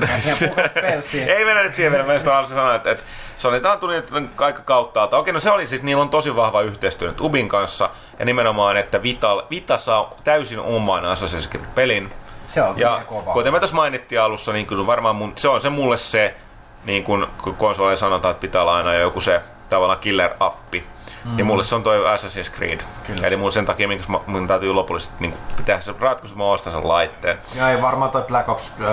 mennään. 0.75 1.01
Ei 1.37 1.45
mennä 1.45 1.63
nyt 1.63 1.73
siihen 1.73 1.91
vielä, 1.91 2.05
mä 2.05 2.13
just 2.13 2.25
haluaisin 2.25 2.55
sanoa, 2.55 2.75
että, 2.75 2.91
että 2.91 3.03
Sony 3.37 3.59
tää 3.59 3.77
tuli 3.77 3.93
nyt 3.95 4.41
aika 4.41 4.61
kauttaalta. 4.61 5.17
Okei, 5.17 5.33
no 5.33 5.39
se 5.39 5.51
oli 5.51 5.67
siis, 5.67 5.83
niillä 5.83 6.01
on 6.01 6.09
tosi 6.09 6.35
vahva 6.35 6.61
yhteistyö 6.61 7.07
nyt 7.09 7.21
Ubin 7.21 7.47
kanssa, 7.49 7.89
ja 8.19 8.25
nimenomaan, 8.25 8.77
että 8.77 9.03
Vita, 9.03 9.43
Vita 9.49 9.77
saa 9.77 10.13
täysin 10.23 10.59
oman 10.59 11.03
Assassin's 11.03 11.49
Creed-pelin. 11.49 12.11
Se 12.45 12.61
on 12.61 12.79
Ja 12.79 12.89
kyllä 12.89 13.03
kova. 13.03 13.33
kuten 13.33 13.53
me 13.53 13.59
tuossa 13.59 13.75
mainittiin 13.75 14.21
alussa, 14.21 14.53
niin 14.53 14.67
kyllä 14.67 14.87
varmaan 14.87 15.15
mun, 15.15 15.33
se 15.35 15.47
on 15.47 15.61
se 15.61 15.69
mulle 15.69 15.97
se, 15.97 16.35
niin 16.83 17.03
kun, 17.03 17.27
kun 17.41 17.55
konsoleilla 17.55 17.97
sanotaan, 17.97 18.31
että 18.31 18.41
pitää 18.41 18.61
olla 18.61 18.75
aina 18.77 18.93
joku 18.93 19.19
se 19.21 19.41
tavallaan 19.69 19.99
killer-appi. 19.99 20.83
Mm. 21.25 21.35
Niin 21.35 21.45
mulle 21.45 21.63
se 21.63 21.75
on 21.75 21.83
toi 21.83 21.97
Assassin's 22.15 22.55
Creed. 22.55 22.79
Kyllä. 23.07 23.27
Eli 23.27 23.37
mun 23.37 23.51
sen 23.51 23.65
takia, 23.65 23.87
minkä 23.87 24.03
mä- 24.07 24.19
mun 24.27 24.47
täytyy 24.47 24.73
lopullisesti 24.73 25.15
niin 25.19 25.33
pitää 25.57 25.81
se 25.81 25.91
ratkaisu, 25.99 26.33
että 26.33 26.37
mä 26.37 26.43
ostan 26.43 26.73
sen 26.73 26.87
laitteen. 26.87 27.37
Ja 27.55 27.69
ei 27.69 27.81
varmaan 27.81 28.11
toi 28.11 28.21
Black 28.21 28.49
Ops 28.49 28.71
äh, 28.81 28.87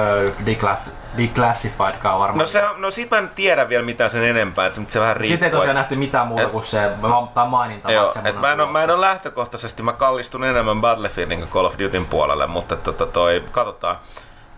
Declass- 0.46 0.90
Declassifiedkaan 1.16 2.18
varmaan. 2.20 2.38
No, 2.38 2.44
se, 2.44 2.62
no 2.76 2.90
sit 2.90 3.10
mä 3.10 3.18
en 3.18 3.30
tiedä 3.34 3.68
vielä 3.68 3.84
mitään 3.84 4.10
sen 4.10 4.24
enempää, 4.24 4.66
että 4.66 4.80
se 4.88 5.00
vähän 5.00 5.16
riippuu. 5.16 5.28
Sitten 5.34 5.46
ei 5.46 5.52
tosiaan 5.54 5.74
nähty 5.76 5.96
mitään 5.96 6.26
muuta 6.26 6.42
Et- 6.42 6.50
kuin 6.50 6.62
se 6.62 6.90
tai 7.34 7.48
maininta. 7.48 7.92
Joo, 7.92 8.12
et 8.24 8.40
mä, 8.40 8.52
en 8.52 8.60
ole, 8.60 8.70
mä 8.70 8.82
en 8.82 8.90
ole 8.90 9.00
lähtökohtaisesti, 9.00 9.82
mä 9.82 9.92
kallistun 9.92 10.44
enemmän 10.44 10.80
Battlefieldin 10.80 11.38
kuin 11.38 11.50
Call 11.50 11.64
of 11.66 11.78
Dutyn 11.78 12.06
puolelle, 12.06 12.46
mutta 12.46 12.76
tota 12.76 13.06
toi, 13.06 13.44
katsotaan. 13.50 13.96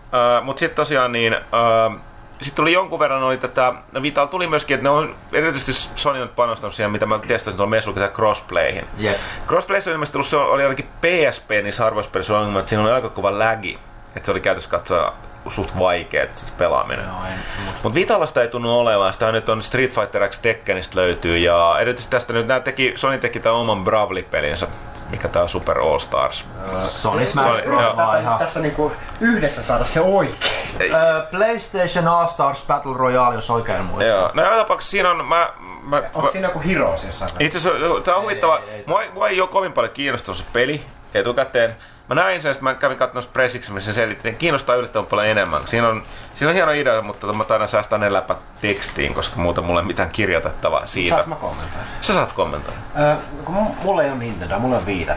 Uh, 0.05 0.45
mutta 0.45 0.59
sitten 0.59 0.75
tosiaan 0.75 1.11
niin, 1.11 1.33
uh, 1.35 1.95
sitten 2.41 2.55
tuli 2.55 2.73
jonkun 2.73 2.99
verran 2.99 3.23
oli 3.23 3.37
tätä, 3.37 3.73
no 3.91 4.01
Vital 4.01 4.27
tuli 4.27 4.47
myöskin, 4.47 4.75
että 4.75 4.83
ne 4.83 4.89
on, 4.89 5.15
erityisesti 5.33 5.91
Sony 5.95 6.21
on 6.21 6.29
panostanut 6.29 6.73
siihen, 6.73 6.91
mitä 6.91 7.05
mä 7.05 7.19
testasin 7.19 7.57
tuolla 7.57 7.69
messulla, 7.69 7.95
tähän 7.95 8.11
crossplayhin. 8.11 8.85
Jep. 8.97 9.17
Crossplayssa 9.47 9.91
on 9.91 9.93
ilmeisesti 9.93 10.17
ollut, 10.17 10.27
se 10.27 10.37
oli 10.37 10.63
ainakin 10.63 10.85
PSP 10.85 11.49
niissä 11.63 11.83
harvoissa 11.83 12.11
pelissä 12.11 12.33
oli 12.33 12.39
ongelma, 12.39 12.59
että 12.59 12.69
siinä 12.69 12.83
oli 12.83 12.91
aika 12.91 13.09
kova 13.09 13.39
lagi, 13.39 13.79
että 14.15 14.25
se 14.25 14.31
oli 14.31 14.41
käytössä 14.41 14.69
katsoa 14.69 15.13
suht 15.47 15.79
vaikea 15.79 16.25
se 16.33 16.47
pelaaminen. 16.57 17.05
Muista. 17.05 17.79
Mutta 17.83 17.93
Vitalasta 17.95 18.41
ei 18.41 18.47
tunnu 18.47 18.79
olevan, 18.79 19.13
sitä 19.13 19.31
nyt 19.31 19.49
on 19.49 19.61
Street 19.61 19.93
Fighter 19.95 20.27
X 20.29 20.37
Tekkenistä 20.37 20.99
löytyy 20.99 21.37
ja 21.37 21.77
erityisesti 21.79 22.11
tästä 22.11 22.33
nyt 22.33 22.47
nää 22.47 22.59
teki, 22.59 22.93
Sony 22.95 23.17
teki 23.17 23.39
tämän 23.39 23.57
oman 23.57 23.83
Bravely-pelinsä, 23.83 24.67
mikä 25.09 25.27
tää 25.27 25.41
on 25.41 25.49
Super 25.49 25.79
All 25.79 25.99
Stars. 25.99 26.45
Sony 26.73 27.25
Smash 27.25 27.47
Sony- 27.49 27.61
Bros. 27.63 27.83
joo. 28.23 28.37
Tässä 28.37 28.59
niinku 28.59 28.91
yhdessä 29.21 29.63
saada 29.63 29.85
se 29.85 30.01
oikein. 30.01 30.35
Ö, 30.81 31.21
PlayStation 31.31 32.07
All 32.07 32.27
Stars 32.27 32.63
Battle 32.67 32.97
Royale, 32.97 33.35
jos 33.35 33.49
oikein 33.49 33.85
muistan. 33.85 34.07
Joo, 34.07 34.31
no 34.33 34.43
joka 34.43 34.55
tapauksessa 34.57 34.91
siinä 34.91 35.09
on, 35.11 35.25
mä, 35.25 35.49
mä, 35.83 36.03
Onko 36.13 36.31
siinä 36.31 36.47
joku 36.47 36.61
Heroes 36.65 37.03
jossain? 37.03 37.31
itse 37.39 37.57
asiassa 37.57 37.79
tää 38.03 38.15
on 38.15 38.21
huvittava, 38.23 38.57
ei, 38.57 38.69
ei, 38.73 38.83
mua, 38.87 39.01
ei- 39.01 39.09
mua 39.13 39.27
ei 39.27 39.41
ole 39.41 39.49
kovin 39.49 39.73
paljon 39.73 39.93
kiinnostunut 39.93 40.37
se 40.37 40.43
peli 40.53 40.85
etukäteen. 41.13 41.75
Mä 42.09 42.15
näin 42.15 42.41
sen, 42.41 42.51
että 42.51 42.63
mä 42.63 42.73
kävin 42.73 42.97
katsomassa 42.97 43.29
pressiksi, 43.33 43.71
missä 43.73 43.93
se 43.93 43.95
selitti, 43.95 44.29
että 44.29 44.39
kiinnostaa 44.39 44.75
yllättävän 44.75 45.05
paljon 45.05 45.27
enemmän. 45.27 45.61
Siinä 45.67 45.87
on, 45.87 46.03
siinä 46.35 46.49
on 46.49 46.55
hieno 46.55 46.71
idea, 46.71 47.01
mutta 47.01 47.33
mä 47.33 47.43
taidan 47.43 47.67
säästää 47.67 47.99
ne 47.99 48.13
läpät 48.13 48.37
tekstiin, 48.61 49.13
koska 49.13 49.41
muuten 49.41 49.63
mulla 49.63 49.79
ei 49.79 49.85
mitään 49.85 50.09
kirjoitettavaa 50.09 50.85
siitä. 50.85 51.15
Saanko 51.15 51.29
mä 51.29 51.35
kommentoida? 51.35 51.83
Sä 52.01 52.13
saat 52.13 52.33
kommentoida. 52.33 52.79
Öö, 52.99 53.15
kun 53.45 53.55
mu- 53.55 53.83
mulla 53.83 54.03
ei 54.03 54.09
ole 54.11 54.17
Nintendo, 54.19 54.59
mulla 54.59 54.77
on 54.77 54.85
Viita. 54.85 55.13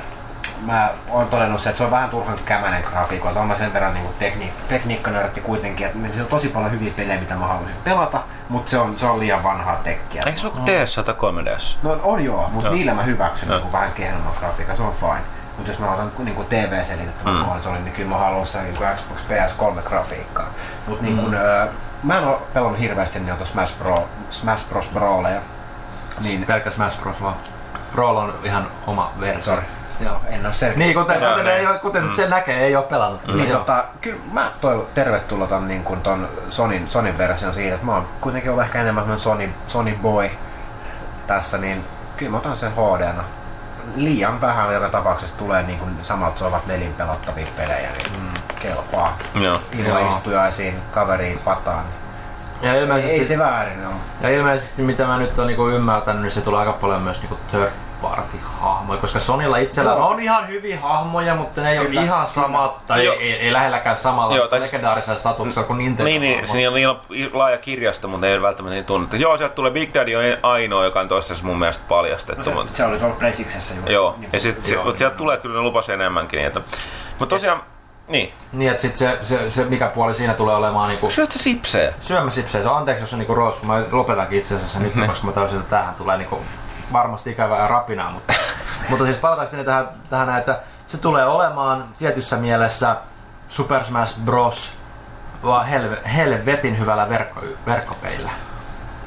Mä 0.66 0.91
oon 1.09 1.26
todennut 1.28 1.61
se, 1.61 1.68
että 1.68 1.78
se 1.78 1.84
on 1.84 1.91
vähän 1.91 2.11
turhan 2.11 2.39
kämänen 2.45 2.82
grafiikoilta. 2.91 3.41
On 3.41 3.47
mä 3.47 3.55
sen 3.55 3.72
verran 3.72 3.95
niin 3.95 4.07
tekni- 4.18 4.53
tekniikkanörtti 4.68 5.41
kuitenkin, 5.41 5.86
että 5.86 5.99
se 6.14 6.20
on 6.20 6.26
tosi 6.26 6.49
paljon 6.49 6.72
hyviä 6.72 6.93
pelejä, 6.97 7.20
mitä 7.20 7.34
mä 7.34 7.47
haluaisin 7.47 7.76
pelata, 7.84 8.22
mutta 8.49 8.70
se 8.70 8.78
on, 8.78 8.99
se 8.99 9.07
on 9.07 9.18
liian 9.20 9.43
vanhaa 9.43 9.76
tekkiä. 9.76 10.22
Eikö 10.26 10.39
se 10.39 10.47
ole 10.47 10.55
DS 10.66 10.95
tai 11.05 11.14
3DS? 11.14 11.76
No 11.82 12.01
on 12.03 12.24
joo, 12.24 12.49
mutta 12.53 12.68
Joo. 12.68 12.74
niillä 12.74 12.95
mä 12.95 13.03
hyväksyn 13.03 13.49
niin 13.49 13.72
vähän 13.72 13.93
kehnomman 13.93 14.34
grafiikan, 14.41 14.76
se 14.76 14.82
on 14.82 14.93
fine. 15.01 15.38
Mutta 15.59 15.71
jos 15.71 15.79
mä 15.79 15.93
otan 15.93 16.11
niin 16.19 16.47
TV-selitettävän 16.49 17.37
mm. 17.37 17.45
konsolin, 17.45 17.85
niin 17.85 17.95
kyllä 17.95 18.09
mä 18.09 18.19
haluan 18.19 18.47
sitä 18.47 18.63
niin 18.63 18.77
kuin 18.77 18.89
Xbox 18.97 19.19
PS3-grafiikkaa. 19.29 20.47
Mutta 20.87 21.05
niin 21.05 21.19
kuin, 21.19 21.35
öö, 21.35 21.67
mä 22.03 22.19
en 22.19 22.25
ole 22.25 22.39
pelannut 22.53 22.81
hirveästi 22.81 23.21
niitä 23.21 23.45
Smash, 23.45 23.79
Bro, 23.79 24.09
Smash 24.31 24.69
Bros. 24.69 24.89
Brawleja. 24.89 25.41
Niin, 26.21 26.45
Pelkkä 26.47 26.71
Smash 26.71 27.01
Bros. 27.01 27.23
vaan. 27.23 27.37
Brawl 27.93 28.17
on 28.17 28.35
ihan 28.45 28.67
oma 28.87 29.13
versio. 29.21 29.43
sorry. 29.43 29.63
Joo, 30.01 30.21
en 30.27 30.47
ole 30.47 30.53
selkeä. 30.53 30.79
Niin, 30.79 30.95
kuten, 30.95 31.17
kuten, 31.17 31.45
niin. 31.45 31.57
ei 31.57 31.67
ole, 31.67 31.79
kuten 31.79 32.09
se 32.17 32.29
näkee, 32.29 32.67
ei 32.67 32.77
ole 32.77 32.85
pelannut. 32.85 33.27
Niin 33.27 33.49
Joo. 33.49 33.59
tota, 33.59 33.85
kyllä 34.01 34.19
mä 34.33 34.51
toivon 34.61 34.87
tervetuloa 34.95 35.47
ton, 35.47 35.69
niin 35.69 35.85
kuin 35.85 36.01
ton 36.01 36.29
Sonin, 36.51 36.89
Sonin 36.89 37.19
version 37.19 37.55
siitä, 37.55 37.75
että 37.75 37.87
mä 37.87 37.95
oon 37.95 38.09
kuitenkin 38.21 38.51
ollut 38.51 38.65
ehkä 38.65 38.81
enemmän 38.81 39.03
semmonen 39.03 39.19
Sony, 39.19 39.51
Sony 39.67 39.99
boy 40.03 40.31
tässä, 41.27 41.59
niin 41.59 41.85
kyllä 42.17 42.31
mä 42.31 42.39
otan 42.39 42.57
sen 42.57 42.73
HDna. 42.73 43.25
Liian 43.97 44.41
vähän 44.41 44.74
joka 44.74 44.89
tapauksessa 44.89 45.36
tulee 45.36 45.62
niin 45.62 45.78
kuin 45.78 45.99
samalta 46.03 46.39
sovat 46.39 46.66
nelin 46.66 46.95
pelattavia 46.95 47.47
pelejä, 47.57 47.91
niin 47.93 48.20
mm. 48.20 48.28
kelpaa. 48.61 49.18
Joo. 49.34 49.57
Ilman 49.72 50.01
Joo. 50.01 50.09
istujaisiin, 50.09 50.74
kaveriin 50.91 51.39
pataan. 51.39 51.84
Ja 52.62 52.74
ilmeisesti, 52.74 53.18
Ei 53.18 53.24
se 53.24 53.39
väärin 53.39 53.86
ole. 53.86 53.95
ja 54.20 54.30
ilmeisesti 54.30 54.82
mitä 54.82 55.07
mä 55.07 55.18
nyt 55.18 55.39
oon 55.39 55.47
niinku 55.47 55.68
ymmärtänyt, 55.68 56.22
niin 56.22 56.30
se 56.30 56.41
tulee 56.41 56.61
aika 56.61 56.72
paljon 56.72 57.03
myös 57.03 57.20
niinku 57.20 57.39
third 57.51 57.70
party 58.03 58.36
hahmoja, 58.61 59.01
koska 59.01 59.18
Sonilla 59.18 59.57
itsellään 59.57 59.96
Joo. 59.99 60.09
on 60.09 60.20
ihan 60.20 60.49
hyviä 60.49 60.80
hahmoja, 60.80 61.34
mutta 61.34 61.61
ne 61.61 61.72
ei 61.72 61.78
ole 61.78 61.86
Kyllä, 61.88 62.03
ihan 62.03 62.26
samat, 62.26 62.86
tai 62.86 63.05
Joo. 63.05 63.14
ei, 63.14 63.32
ei, 63.32 63.53
lähelläkään 63.53 63.96
samalla 63.96 64.36
Joo, 64.36 64.49
tai 64.49 64.61
siis- 64.61 64.72
legendaarisella 64.72 65.18
statuksella 65.18 65.66
kuin 65.66 65.78
Nintendo. 65.78 66.05
Niin, 66.11 66.22
niin, 66.22 66.34
hahmot. 66.34 66.51
siinä 66.51 66.90
on, 66.90 67.01
laaja 67.32 67.59
kirjasto, 67.59 68.09
mutta 68.09 68.26
ei 68.26 68.42
välttämättä 68.42 68.74
niin 68.74 68.84
tunnetta. 68.84 69.16
Joo, 69.16 69.36
sieltä 69.38 69.55
tulee 69.55 69.70
Big 69.70 69.94
Daddy 69.94 70.14
on 70.16 70.22
ainoa, 70.42 70.84
joka 70.84 71.01
on 71.01 71.09
toistaiseksi 71.09 71.44
mun 71.44 71.59
mielestä 71.59 71.84
paljastettu. 71.88 72.51
No 72.51 72.57
mutta- 72.57 72.72
se, 72.72 72.76
se 72.76 72.84
oli 72.84 72.99
tuolla 72.99 73.14
Presiksessä 73.16 73.74
just. 73.74 73.88
Joo, 73.88 74.14
Niin, 74.18 74.30
ja 74.32 74.40
sit, 74.40 74.64
se, 74.64 74.74
Joo. 74.74 74.84
mutta 74.84 74.99
sieltä 74.99 75.16
tulee 75.16 75.36
kyllä 75.36 75.55
ne 75.57 75.62
lupas 75.62 75.88
enemmänkin. 75.88 76.38
Että, 76.44 76.61
mutta 77.18 77.34
tosiaan, 77.36 77.62
niin. 78.09 78.32
Niin, 78.53 78.70
että 78.70 78.80
sit 78.82 78.96
se, 78.96 79.18
se, 79.22 79.51
se, 79.51 79.64
mikä 79.64 79.86
puoli 79.88 80.14
siinä 80.14 80.34
tulee 80.34 80.55
olemaan 80.57 80.88
niinku 80.88 81.11
Syöt 81.11 81.32
sä 81.32 81.38
sipsejä? 81.38 81.92
syömäsipsejä. 82.01 82.70
Anteeksi, 82.70 83.03
jos 83.03 83.12
on 83.12 83.18
niinku 83.18 83.34
roos, 83.34 83.57
kun 83.57 83.66
mä 83.68 83.82
lopetankin 83.92 84.38
itse 84.38 84.55
asiassa 84.55 84.78
nyt, 84.80 84.92
koska 85.07 85.26
mä 85.26 85.32
tajusin, 85.32 85.61
että 85.61 85.76
tähän 85.76 85.94
tulee 85.94 86.16
niinku 86.16 86.40
varmasti 86.93 87.30
ikävää 87.30 87.68
rapinaa. 87.68 88.11
Mutta, 88.11 88.34
mutta 88.89 89.05
siis 89.05 89.16
palataan 89.16 89.49
sinne 89.49 89.64
tähän, 89.64 89.89
tähän 90.11 90.39
että 90.39 90.61
se 90.86 90.99
tulee 90.99 91.24
olemaan 91.26 91.84
tietyssä 91.99 92.36
mielessä 92.36 92.97
Super 93.49 93.84
Smash 93.84 94.18
Bros. 94.24 94.72
vaan 95.45 95.66
helve, 95.66 95.99
helvetin 96.16 96.78
hyvällä 96.78 97.09
verkko, 97.09 97.41
verkkopelillä. 97.66 98.30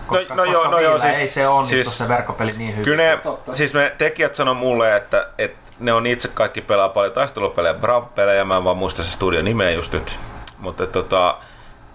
Koska, 0.05 0.36
no 0.36 0.43
joo, 0.43 0.53
koska 0.53 0.69
no 0.71 0.79
joo, 0.79 0.99
siis- 0.99 1.17
ei 1.17 1.29
se 1.29 1.47
onnistu 1.47 1.75
siis- 1.77 1.97
se 1.97 2.07
verkkopeli 2.07 2.51
niin 2.57 2.71
hyvin. 2.71 2.86
Kyllä 2.86 3.03
ne, 3.03 3.17
Totta. 3.17 3.55
siis 3.55 3.73
me 3.73 3.95
tekijät 3.97 4.36
sanoi 4.36 4.55
mulle, 4.55 4.95
että, 4.95 5.27
että 5.38 5.71
ne 5.79 5.93
on 5.93 6.05
itse 6.07 6.27
kaikki 6.27 6.61
pelaa 6.61 6.89
paljon 6.89 7.13
taistelupelejä, 7.13 7.73
Brav-pelejä, 7.73 8.45
mä 8.45 8.57
en 8.57 8.63
vaan 8.63 8.77
muista 8.77 9.03
se 9.03 9.09
studion 9.11 9.45
nimeä 9.45 9.69
just 9.71 9.93
nyt. 9.93 10.19
Mutta 10.59 10.88
tota, 10.88 11.38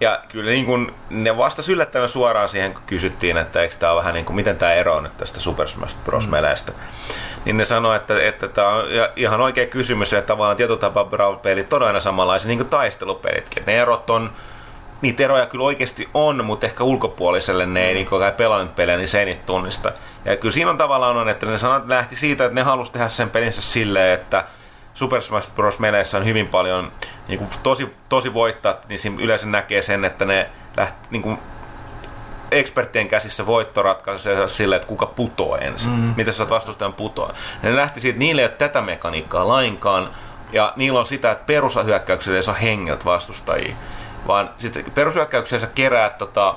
ja 0.00 0.22
kyllä 0.28 0.50
niin 0.50 0.66
kun, 0.66 0.94
ne 1.10 1.36
vastasi 1.36 1.72
yllättävän 1.72 2.08
suoraan 2.08 2.48
siihen, 2.48 2.74
kun 2.74 2.82
kysyttiin, 2.86 3.36
että 3.36 3.62
eikö 3.62 3.74
tämä 3.78 3.96
vähän 3.96 4.14
niin 4.14 4.24
kuin, 4.24 4.36
miten 4.36 4.56
tämä 4.56 4.72
eroaa 4.72 5.00
nyt 5.00 5.16
tästä 5.16 5.40
Super 5.40 5.68
Smash 5.68 5.96
Bros. 6.04 6.28
meleistä. 6.28 6.72
Niin 7.44 7.56
ne 7.56 7.64
sanoi, 7.64 7.96
että, 7.96 8.22
että 8.22 8.48
tämä 8.48 8.68
on 8.68 8.84
ihan 9.16 9.40
oikea 9.40 9.66
kysymys, 9.66 10.12
että 10.12 10.26
tavallaan 10.26 10.56
tietyllä 10.56 10.80
tapaa 10.80 11.04
Brav-pelit 11.04 11.72
on 11.72 11.82
aina 11.82 12.00
samanlaisia 12.00 12.48
niin 12.48 12.58
kuin 12.58 12.68
taistelupelitkin. 12.68 13.62
Ne 13.66 13.78
erot 13.78 14.10
on, 14.10 14.32
niitä 15.02 15.24
eroja 15.24 15.46
kyllä 15.46 15.64
oikeasti 15.64 16.08
on, 16.14 16.44
mutta 16.44 16.66
ehkä 16.66 16.84
ulkopuoliselle 16.84 17.66
ne 17.66 17.86
ei 17.86 17.94
niin 17.94 18.06
kai 18.06 18.32
pelannut 18.32 18.76
pelejä, 18.76 18.98
niin 18.98 19.08
se 19.08 19.18
ei 19.18 19.24
niitä 19.24 19.42
tunnista. 19.46 19.92
Ja 20.24 20.36
kyllä 20.36 20.52
siinä 20.52 20.70
on 20.70 20.78
tavallaan 20.78 21.16
on, 21.16 21.28
että 21.28 21.46
ne 21.46 21.58
sanat 21.58 21.88
lähti 21.88 22.16
siitä, 22.16 22.44
että 22.44 22.54
ne 22.54 22.62
halusi 22.62 22.92
tehdä 22.92 23.08
sen 23.08 23.30
pelinsä 23.30 23.62
silleen, 23.62 24.14
että 24.14 24.44
Super 24.96 25.22
Smash 25.22 25.50
Bros. 25.54 25.78
meleissä 25.78 26.18
on 26.18 26.24
hyvin 26.24 26.46
paljon 26.46 26.92
niin 27.28 27.38
kuin 27.38 27.50
tosi, 27.62 27.94
tosi 28.08 28.34
voittaa, 28.34 28.74
niin 28.88 28.98
siinä 28.98 29.16
yleensä 29.20 29.46
näkee 29.46 29.82
sen, 29.82 30.04
että 30.04 30.24
ne 30.24 30.50
läht, 30.76 30.94
niin 31.10 31.22
kuin 31.22 31.38
eksperttien 32.50 33.08
käsissä 33.08 33.46
voitto 33.46 33.82
ratkaisee 33.82 34.48
silleen, 34.48 34.76
että 34.76 34.88
kuka 34.88 35.06
putoo 35.06 35.56
ensin. 35.56 35.92
Mm. 35.92 36.14
Miten 36.16 36.34
sä 36.34 36.48
vastustajan 36.48 36.92
putoa. 36.92 37.34
Ne 37.62 37.76
lähti 37.76 38.00
siitä, 38.00 38.14
että 38.14 38.18
niillä 38.18 38.42
ei 38.42 38.46
ole 38.46 38.54
tätä 38.58 38.82
mekaniikkaa 38.82 39.48
lainkaan, 39.48 40.10
ja 40.52 40.72
niillä 40.76 41.00
on 41.00 41.06
sitä, 41.06 41.30
että 41.30 41.44
perushyökkäyksillä 41.46 42.36
ei 42.36 42.42
saa 42.42 42.54
hengiltä 42.54 43.04
vastustajia, 43.04 43.74
vaan 44.26 44.50
sitten 44.58 44.84
perushyökkäyksillä 44.94 45.60
sä 45.60 45.66
keräät 45.74 46.18
tota, 46.18 46.54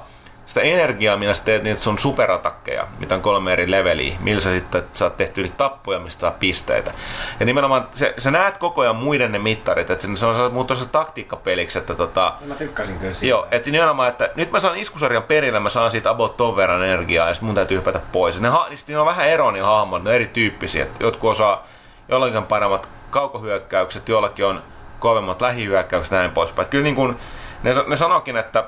sitä 0.49 0.61
energiaa, 0.61 1.17
millä 1.17 1.33
sä 1.33 1.43
teet 1.43 1.63
niitä 1.63 1.81
sun 1.81 1.99
superatakkeja, 1.99 2.87
mitä 2.99 3.15
on 3.15 3.21
kolme 3.21 3.53
eri 3.53 3.71
leveliä, 3.71 4.15
millä 4.19 4.41
sä 4.41 4.53
sitten 4.53 4.83
saat 4.91 5.17
tehty 5.17 5.41
niitä 5.41 5.57
tappoja, 5.57 5.99
mistä 5.99 6.21
saa 6.21 6.31
pisteitä. 6.31 6.91
Ja 7.39 7.45
nimenomaan 7.45 7.87
se, 7.91 8.13
sä 8.17 8.31
näet 8.31 8.57
koko 8.57 8.81
ajan 8.81 8.95
muiden 8.95 9.31
ne 9.31 9.39
mittarit, 9.39 9.89
että 9.89 10.07
se 10.15 10.25
on 10.25 10.53
muuttunut 10.53 10.83
se 10.83 10.89
taktiikkapeliksi, 10.89 11.79
että 11.79 11.95
tota, 11.95 12.33
Mä 12.45 12.55
tykkäsin 12.55 12.99
kyllä 12.99 13.13
siitä. 13.13 13.29
Joo, 13.29 13.47
että 13.51 13.71
nimenomaan, 13.71 14.09
että 14.09 14.29
nyt 14.35 14.51
mä 14.51 14.59
saan 14.59 14.77
iskusarjan 14.77 15.23
perillä, 15.23 15.59
mä 15.59 15.69
saan 15.69 15.91
siitä 15.91 16.09
about 16.09 16.37
ton 16.37 16.55
verran 16.55 16.83
energiaa 16.83 17.27
ja 17.27 17.33
sit 17.33 17.43
mun 17.43 17.55
täytyy 17.55 17.77
hypätä 17.77 17.99
pois. 18.11 18.41
Ne, 18.41 18.49
ha- 18.49 18.67
niin 18.87 18.99
on 18.99 19.05
vähän 19.05 19.27
eroa 19.27 19.51
niillä 19.51 19.67
hahmoilla, 19.67 20.03
ne 20.03 20.09
on 20.09 20.15
erityyppisiä. 20.15 20.83
Et 20.83 20.99
Jotkut 20.99 21.31
osaa 21.31 21.67
jollakin 22.07 22.43
paremmat 22.43 22.89
kaukohyökkäykset, 23.09 24.09
jollakin 24.09 24.45
on 24.45 24.63
kovemmat 24.99 25.41
lähihyökkäykset 25.41 26.11
näin 26.11 26.31
poispäin. 26.31 26.63
Et 26.63 26.71
kyllä 26.71 26.83
niin 26.83 26.95
kun, 26.95 27.17
ne, 27.63 27.75
ne 27.87 27.95
sanokin, 27.95 28.37
että 28.37 28.63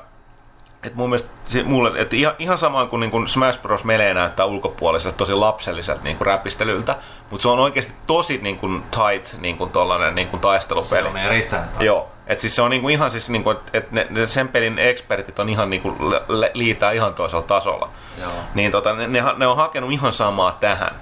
et 0.84 0.96
mun 0.96 1.10
mielestä 1.10 1.30
se, 1.44 1.64
mulle, 1.64 1.92
että 1.96 2.16
ihan, 2.16 2.36
ihan 2.40 2.58
samoin 2.58 2.88
kuin, 2.88 3.00
niin 3.00 3.12
kuin 3.12 3.28
Smash 3.28 3.62
Bros. 3.62 3.84
Melee 3.84 4.14
näyttää 4.14 4.46
ulkopuoliselta 4.46 5.18
tosi 5.18 5.34
lapselliselta 5.34 6.04
niin 6.04 6.18
kuin 6.18 6.26
räpistelyltä, 6.26 6.96
mutta 7.30 7.42
se 7.42 7.50
on 7.50 7.60
oikeasti 7.60 7.94
tosi 8.08 8.40
niin 8.42 8.58
kuin 8.58 8.84
tight 8.84 9.42
niin 9.42 9.58
kuin 9.58 9.70
tollanen, 9.70 10.16
niin 10.16 10.28
kuin 10.28 10.40
taistelupeli. 10.40 11.04
Se 11.04 11.10
on 11.10 11.18
erittäin 11.18 11.70
taas. 11.70 11.84
Joo, 11.84 12.12
et 12.28 12.40
siis 12.40 12.56
se 12.56 12.62
on 12.62 12.70
niinku 12.70 12.90
ihan 12.90 13.12
siis 13.12 13.30
niinku, 13.30 13.50
että 13.50 13.78
et 13.78 13.92
ne, 13.92 14.08
ne 14.10 14.28
sen 14.28 14.48
pelin 14.48 14.80
ekspertit 14.80 15.40
on 15.40 15.50
ihan 15.50 15.70
niinku 15.70 15.96
liitää 16.54 16.92
ihan 16.92 17.14
toisella 17.14 17.44
tasolla. 17.44 17.90
Joo. 18.22 18.32
Niin 18.54 18.72
tota, 18.72 18.94
ne, 18.94 19.08
ne, 19.08 19.24
ne, 19.38 19.48
on 19.48 19.58
hakenut 19.58 19.92
ihan 19.92 20.14
samaa 20.14 20.52
tähän. 20.52 20.96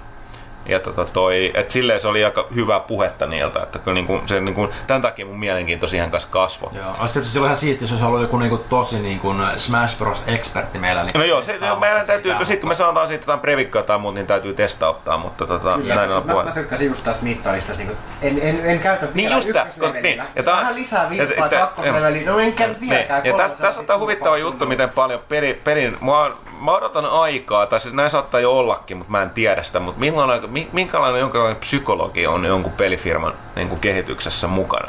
Ja 0.70 0.80
tota 0.80 1.04
toi, 1.04 1.50
et 1.54 1.70
silleen 1.70 2.00
se 2.00 2.08
oli 2.08 2.24
aika 2.24 2.46
hyvää 2.54 2.80
puhetta 2.80 3.26
niiltä, 3.26 3.62
että 3.62 3.78
kyllä 3.78 3.94
niinku, 3.94 4.20
se 4.26 4.40
niinku, 4.40 4.68
tämän 4.86 5.02
takia 5.02 5.26
mun 5.26 5.38
mielenkiinto 5.38 5.86
siihen 5.86 6.10
kanssa 6.10 6.28
kasvoi. 6.32 6.70
Joo, 6.74 6.84
olisi 7.00 7.12
tietysti 7.14 7.38
ollut 7.38 7.46
ihan 7.46 7.56
siistiä, 7.56 7.84
jos 7.84 7.90
olisi 7.92 8.04
ollut 8.06 8.20
joku 8.20 8.38
niinku 8.38 8.58
tosi 8.58 8.98
niinku 8.98 9.34
Smash 9.56 9.98
Bros. 9.98 10.22
ekspertti 10.26 10.78
meillä. 10.78 11.02
Niin 11.02 11.10
No 11.14 11.24
joo, 11.24 11.42
se, 11.42 11.58
joo 11.66 11.76
meidän 11.76 12.06
täytyy, 12.06 12.34
no 12.34 12.44
sitten 12.44 12.60
kun 12.60 12.68
me 12.68 12.74
saadaan 12.74 13.08
siitä 13.08 13.22
jotain 13.22 13.40
previkkaa 13.40 13.82
tai 13.82 13.98
muuta, 13.98 14.14
niin 14.14 14.26
täytyy 14.26 14.52
testauttaa, 14.54 15.16
mutta 15.18 15.46
tota, 15.46 15.76
Kyllä, 15.76 15.94
näin 15.94 16.10
on 16.12 16.26
mä, 16.26 16.32
puhe. 16.32 16.44
mä 16.44 16.50
tykkäsin 16.50 16.86
just 16.88 17.04
tästä 17.04 17.24
mittarista, 17.24 17.72
että 17.72 17.84
niinku, 17.84 18.02
en, 18.22 18.38
en, 18.42 18.66
en 18.70 18.78
käytä 18.78 19.06
Niin 19.06 19.14
vielä 19.14 19.34
just 19.34 19.52
tää, 19.52 19.66
koska- 19.80 20.00
niin, 20.00 20.22
ja 20.36 20.42
tää- 20.42 20.56
Vähän 20.56 20.74
lisää 20.74 21.10
viippaa 21.10 21.48
kakkosleveliin, 21.48 22.26
no 22.26 22.38
en 22.38 22.52
käy 22.52 22.68
Niin, 22.68 22.80
vieläkään. 22.80 23.24
ja 23.24 23.34
tässä, 23.36 23.56
tässä 23.62 23.80
on 23.80 23.86
tämä 23.86 23.96
sit 23.96 24.02
huvittava 24.02 24.36
juttu, 24.38 24.66
miten 24.66 24.90
paljon 24.90 25.20
peri, 25.28 25.54
perin, 25.64 25.96
mä, 26.00 26.30
mä 26.60 26.70
odotan 26.70 27.06
aikaa, 27.06 27.66
tai 27.66 27.80
siis 27.80 27.94
näin 27.94 28.10
saattaa 28.10 28.40
jo 28.40 28.58
ollakin, 28.58 28.96
mutta 28.96 29.10
mä 29.10 29.22
en 29.22 29.30
tiedä 29.30 29.62
sitä, 29.62 29.80
mutta 29.80 30.00
minkälainen, 30.00 30.50
mi- 30.50 30.68
minkälainen 30.72 31.20
jonkinlainen 31.20 31.56
psykologi 31.60 32.26
on 32.26 32.44
jonkun 32.44 32.72
pelifirman 32.72 33.34
niin 33.56 33.68
kuin 33.68 33.80
kehityksessä 33.80 34.46
mukana. 34.46 34.88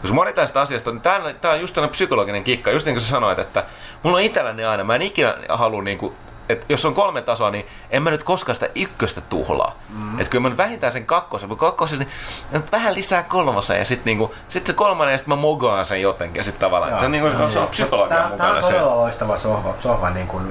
Koska 0.00 0.14
moni 0.14 0.32
tästä 0.32 0.60
asiasta, 0.60 0.90
niin 0.90 1.00
tämä 1.00 1.16
on, 1.16 1.34
tää 1.40 1.52
on 1.52 1.60
just 1.60 1.74
tämmöinen 1.74 1.90
psykologinen 1.90 2.44
kikka, 2.44 2.70
just 2.70 2.86
niin 2.86 2.94
kuin 2.94 3.02
sä 3.02 3.08
sanoit, 3.08 3.38
että 3.38 3.64
mulla 4.02 4.16
on 4.16 4.22
itselläni 4.22 4.64
aina, 4.64 4.84
mä 4.84 4.94
en 4.94 5.02
ikinä 5.02 5.34
halua 5.48 5.82
niin 5.82 5.98
kuin, 5.98 6.14
että 6.48 6.66
jos 6.68 6.84
on 6.84 6.94
kolme 6.94 7.22
tasoa, 7.22 7.50
niin 7.50 7.66
en 7.90 8.02
mä 8.02 8.10
nyt 8.10 8.22
koskaan 8.24 8.56
sitä 8.56 8.68
ykköstä 8.74 9.20
tuhlaa. 9.20 9.74
Mm. 9.88 10.18
Että 10.20 10.30
kyllä 10.30 10.42
mä 10.42 10.48
nyt 10.48 10.58
vähintään 10.58 10.92
sen 10.92 11.06
kakkosen, 11.06 11.48
mutta 11.48 11.66
kakkosen, 11.66 11.98
niin 11.98 12.08
nyt 12.50 12.72
vähän 12.72 12.94
lisää 12.94 13.22
kolmosen 13.22 13.78
ja 13.78 13.84
sitten 13.84 14.04
niinku, 14.04 14.34
sit 14.48 14.66
se 14.66 14.72
kolmannen 14.72 15.12
ja 15.12 15.18
sitten 15.18 15.34
mä 15.34 15.40
mogaan 15.40 15.86
sen 15.86 16.02
jotenkin 16.02 16.40
ja 16.40 16.44
sitten 16.44 16.60
tavallaan. 16.60 16.92
Joo. 16.92 17.00
Se, 17.00 17.08
niinku, 17.08 17.50
se 17.50 17.58
on 17.58 17.68
psykologia 17.68 18.08
Tää, 18.16 18.22
tää 18.22 18.30
mukana 18.30 18.54
on 18.56 18.62
se. 18.62 18.68
todella 18.72 18.96
loistava 18.96 19.36
sohva, 19.36 19.74
sohva 19.78 20.10
niin 20.10 20.26
kuin 20.26 20.42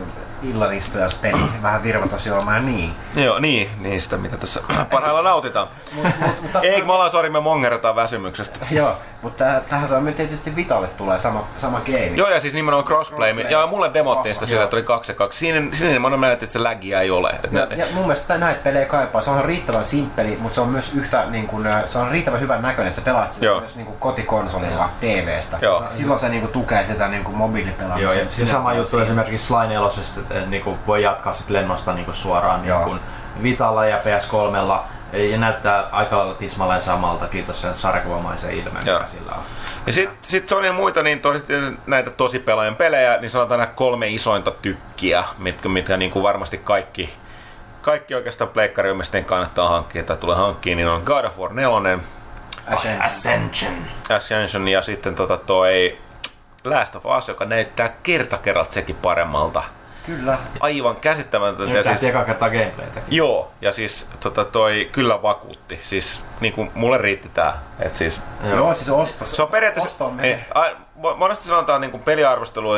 illanistujaspeli, 0.44 1.42
vähän 1.62 1.84
virvotosilmaa 1.84 2.60
niin. 2.60 2.94
Joo, 3.16 3.40
niin, 3.40 3.70
niin 3.80 4.02
sitä 4.02 4.18
mitä 4.18 4.38
tässä 4.38 4.62
parhaillaan 4.92 5.26
nautitaan. 5.26 5.68
Mut, 5.94 6.06
mut, 6.42 6.64
Ei, 6.64 6.82
me 6.84 6.94
ollaan 6.94 7.12
sori, 7.12 7.30
me 7.30 7.40
mongerataan 7.40 7.96
väsymyksestä. 7.96 8.60
Joo, 8.72 8.98
mutta 9.22 9.44
täh- 9.44 9.70
tähän 9.70 9.88
se 9.88 9.96
on 9.96 10.06
nyt 10.06 10.16
tietysti 10.16 10.56
Vitalle 10.56 10.88
tulee 10.88 11.20
sama, 11.20 11.48
sama 11.58 11.82
game. 11.86 12.06
Joo, 12.16 12.30
ja 12.30 12.40
siis 12.40 12.54
nimenomaan 12.54 12.86
crossplay. 12.86 13.34
Crossplay. 13.34 13.62
Ja 13.62 13.68
mulle 13.68 13.94
demottiin 13.94 14.36
sitä 14.36 14.46
sillä, 14.46 14.64
että 14.64 14.76
oli 14.76 14.84
kaksi 14.84 15.12
ja 15.12 15.16
kaksi. 15.16 15.40
Siinä, 15.40 15.68
siinä 15.72 16.00
mä 16.00 16.10
näytin, 16.10 16.46
että 16.46 16.54
se 16.54 16.64
lägiä 16.64 17.02
ei 17.02 17.12
ole. 17.12 17.32
Ja, 17.52 17.68
ja 17.76 17.86
mun 17.94 18.04
mielestä 18.04 18.28
tää- 18.28 18.38
näitä 18.38 18.60
pelejä 18.64 18.86
kaipaa. 18.86 19.22
Se 19.22 19.30
on 19.30 19.46
riittävän 19.46 19.86
simppeli, 19.86 20.38
mutta 20.42 20.56
se 20.56 20.62
on 20.62 20.70
myös 20.70 20.92
yhtä 20.96 21.26
niin 21.26 21.48
kuin, 21.48 21.68
se 21.88 21.98
on 21.98 22.12
riittävän 22.12 22.40
hyvän 22.40 22.62
näköinen, 22.62 22.88
että 22.90 23.02
sä 23.02 23.06
pelaat 23.06 23.34
sitä 23.34 23.48
myös 23.60 23.76
niin 23.76 23.86
kuin 23.86 23.98
kotikonsolilla 23.98 24.90
TVstä. 25.00 25.58
Joo. 25.62 25.84
Silloin 25.90 26.20
se 26.20 26.30
niin 26.30 26.42
kuin, 26.42 26.52
tukee 26.52 26.84
sitä 26.84 27.08
niin 27.08 27.24
kuin 27.24 27.38
mobiilipelaamista. 27.38 28.14
Joo, 28.14 28.24
ja, 28.24 28.30
ja 28.38 28.46
sama 28.46 28.74
juttu 28.74 29.00
esimerkiksi 29.00 29.48
Sly 29.48 29.68
4, 29.68 29.80
että 30.36 30.50
niinku 30.50 30.80
voi 30.88 31.04
jatkaa 31.04 31.34
sit 31.34 31.50
lennosta 31.50 31.94
niinku 31.94 32.14
suoraan 32.14 32.66
Joo. 32.66 32.86
niinku 32.86 33.00
Vitalla 33.44 33.86
ja 33.86 33.98
PS3 33.98 34.82
ja 35.18 35.38
näyttää 35.38 35.84
aika 35.92 36.18
lailla 36.18 36.34
tismalleen 36.34 36.82
samalta, 36.82 37.28
kiitos 37.28 37.62
sen 37.62 37.76
sarjakuvamaisen 37.76 38.52
ilmeen, 38.52 38.86
Joo. 38.86 39.00
mikä 39.00 39.12
sillä 39.12 39.32
on. 39.32 39.44
Ja 39.88 39.94
sitten 39.94 40.18
sit 40.22 40.50
Sony 40.50 40.68
ja 40.68 40.74
muita, 40.74 41.04
niin 41.04 41.22
tosiaan 41.22 41.78
näitä 41.88 42.10
tosi 42.10 42.40
pelaajan 42.40 42.76
pelejä, 42.76 43.18
niin 43.18 43.32
sanotaan 43.32 43.60
nämä 43.60 43.74
kolme 43.74 44.08
isointa 44.08 44.52
tykkiä, 44.52 45.24
mitkä, 45.38 45.70
mitkä 45.70 45.98
niin 45.98 46.12
kuin 46.12 46.24
varmasti 46.24 46.58
kaikki, 46.58 47.14
kaikki 47.82 48.16
oikeastaan 48.16 48.50
pleikkariomisten 48.50 49.26
kannattaa 49.26 49.70
hankkia 49.70 50.04
tai 50.04 50.18
tulee 50.18 50.36
hankkia, 50.36 50.76
niin 50.76 50.88
on 50.88 51.02
God 51.06 51.26
of 51.26 51.38
War 51.38 51.54
4, 51.54 52.00
Ascension. 52.68 53.02
Ascension. 53.02 53.74
Ascension 54.10 54.68
ja 54.68 54.82
sitten 54.82 55.16
tota 55.16 55.38
toi 55.38 55.98
Last 56.64 56.96
of 56.96 57.06
Us, 57.18 57.28
joka 57.28 57.46
näyttää 57.46 57.90
kerta 58.04 58.38
kerralta 58.38 58.74
sekin 58.74 58.96
paremmalta. 58.96 59.64
Kyllä. 60.06 60.38
Aivan 60.60 60.96
käsittämätöntä. 60.96 61.64
Nyt 61.66 61.76
Ja 61.76 61.84
siis... 61.84 62.04
eka 62.04 62.24
kertaa 62.24 62.50
gameplaytä. 62.50 63.02
joo, 63.08 63.52
ja 63.62 63.72
siis 63.72 64.08
tota 64.20 64.46
toi 64.46 64.90
kyllä 64.92 65.22
vakuutti. 65.22 65.80
Siis 65.82 66.22
niin 66.40 66.54
kuin 66.54 66.72
mulle 66.76 66.98
riitti 66.98 67.30
tää. 67.30 67.58
Et 67.80 67.96
siis, 67.96 68.22
Joo, 68.48 68.56
Joo 68.58 68.74
siis 68.74 68.90
ostos. 68.90 69.32
se 69.32 69.42
on 69.42 69.48
periaatteessa... 69.48 69.90
Ostoon 69.90 70.20
Ei, 70.20 70.38
a, 70.56 70.64
mo- 71.04 71.16
monesti 71.16 71.46
sanotaan 71.46 71.82
niin 71.82 71.92
kuin 71.92 72.04
peliarvostelu 72.04 72.70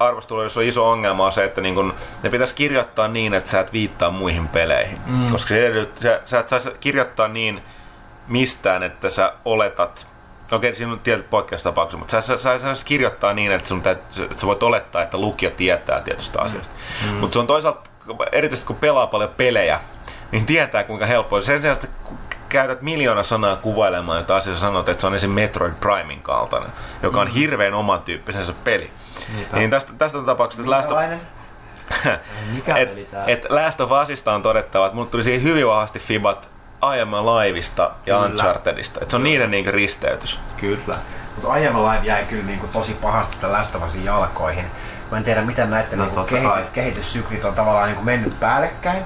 arvosteluissa 0.00 0.60
on 0.60 0.66
iso 0.66 0.90
ongelma 0.90 1.26
on 1.26 1.32
se, 1.32 1.44
että 1.44 1.60
niin 1.60 1.74
kun, 1.74 1.94
ne 2.22 2.30
pitäisi 2.30 2.54
kirjoittaa 2.54 3.08
niin, 3.08 3.34
että 3.34 3.50
sä 3.50 3.60
et 3.60 3.72
viittaa 3.72 4.10
muihin 4.10 4.48
peleihin. 4.48 4.98
Mm. 5.06 5.30
Koska 5.30 5.48
se 5.48 5.66
edellyt, 5.66 5.98
sä, 6.02 6.20
sä 6.24 6.38
et 6.38 6.48
saisi 6.48 6.70
kirjoittaa 6.80 7.28
niin 7.28 7.62
mistään, 8.28 8.82
että 8.82 9.08
sä 9.08 9.32
oletat 9.44 10.06
Okei, 10.52 10.74
siinä 10.74 10.92
on 10.92 11.00
tietyt 11.00 11.30
poikkeustapauksia, 11.30 11.98
mutta 11.98 12.20
sä, 12.20 12.38
sä, 12.38 12.58
sä, 12.58 12.74
sä 12.74 12.84
kirjoittaa 12.84 13.34
niin, 13.34 13.52
että, 13.52 13.68
sun 13.68 13.82
täyt, 13.82 13.98
että 13.98 14.40
sä 14.40 14.46
voit 14.46 14.62
olettaa, 14.62 15.02
että 15.02 15.18
lukija 15.18 15.50
tietää 15.50 16.00
tietystä 16.00 16.40
asiasta. 16.40 16.74
Mm. 17.10 17.16
Mutta 17.16 17.32
se 17.34 17.38
on 17.38 17.46
toisaalta, 17.46 17.90
erityisesti 18.32 18.66
kun 18.66 18.76
pelaa 18.76 19.06
paljon 19.06 19.30
pelejä, 19.36 19.80
niin 20.32 20.46
tietää 20.46 20.84
kuinka 20.84 21.06
helppoa. 21.06 21.40
Sen 21.40 21.62
sijaan, 21.62 21.74
että 21.74 21.88
kun 22.04 22.18
käytät 22.48 22.82
miljoona 22.82 23.22
sanaa 23.22 23.56
kuvailemaan 23.56 24.20
sitä 24.20 24.34
asiaa, 24.34 24.56
sanot, 24.56 24.88
että 24.88 25.00
se 25.00 25.06
on 25.06 25.14
esim. 25.14 25.30
Metroid 25.30 25.72
Primein 25.80 26.22
kaltainen, 26.22 26.72
joka 27.02 27.20
on 27.20 27.28
hirveän 27.28 27.74
oman 27.74 28.02
tyyppisensä 28.02 28.52
peli. 28.64 28.92
Niinpä. 29.34 29.56
Niin 29.56 29.70
tästä, 29.70 29.92
tästä 29.98 30.22
tapauksesta 30.22 30.70
Last 30.70 30.90
of, 30.90 30.98
Minkälainen? 30.98 31.20
Mikä 32.54 32.76
et, 32.76 32.90
peli 32.90 33.04
tää? 33.04 33.24
et 33.26 33.46
Last 33.50 33.80
of 33.80 33.90
Usista 34.02 34.32
on 34.32 34.42
todettava, 34.42 34.86
että 34.86 34.96
mulle 34.96 35.10
tuli 35.10 35.22
siihen 35.22 35.42
hyvin 35.42 35.66
vahvasti 35.66 35.98
fibat 35.98 36.53
I 36.96 37.00
Am 37.00 37.14
Aliveista 37.14 37.82
ja 37.82 38.14
Kyllä. 38.14 38.26
Unchartedista. 38.26 39.00
Että 39.00 39.10
se 39.10 39.16
on 39.16 39.24
niiden 39.24 39.50
niinku 39.50 39.70
risteytys. 39.70 40.40
Kyllä. 40.56 40.96
Mutta 41.34 41.52
aiemmin 41.52 41.84
live 41.84 42.00
jäi 42.02 42.24
kyllä 42.24 42.44
niinku 42.44 42.66
tosi 42.72 42.94
pahasti 42.94 43.46
Usin 43.84 44.04
jalkoihin. 44.04 44.64
Mä 45.10 45.16
en 45.16 45.24
tiedä, 45.24 45.42
miten 45.42 45.70
näiden 45.70 45.98
No 45.98 46.04
niinku 46.04 46.24
kehity, 46.24 46.62
kehityssyklit 46.72 47.44
on 47.44 47.54
tavallaan 47.54 47.86
niinku 47.86 48.02
mennyt 48.02 48.40
päällekkäin. 48.40 49.04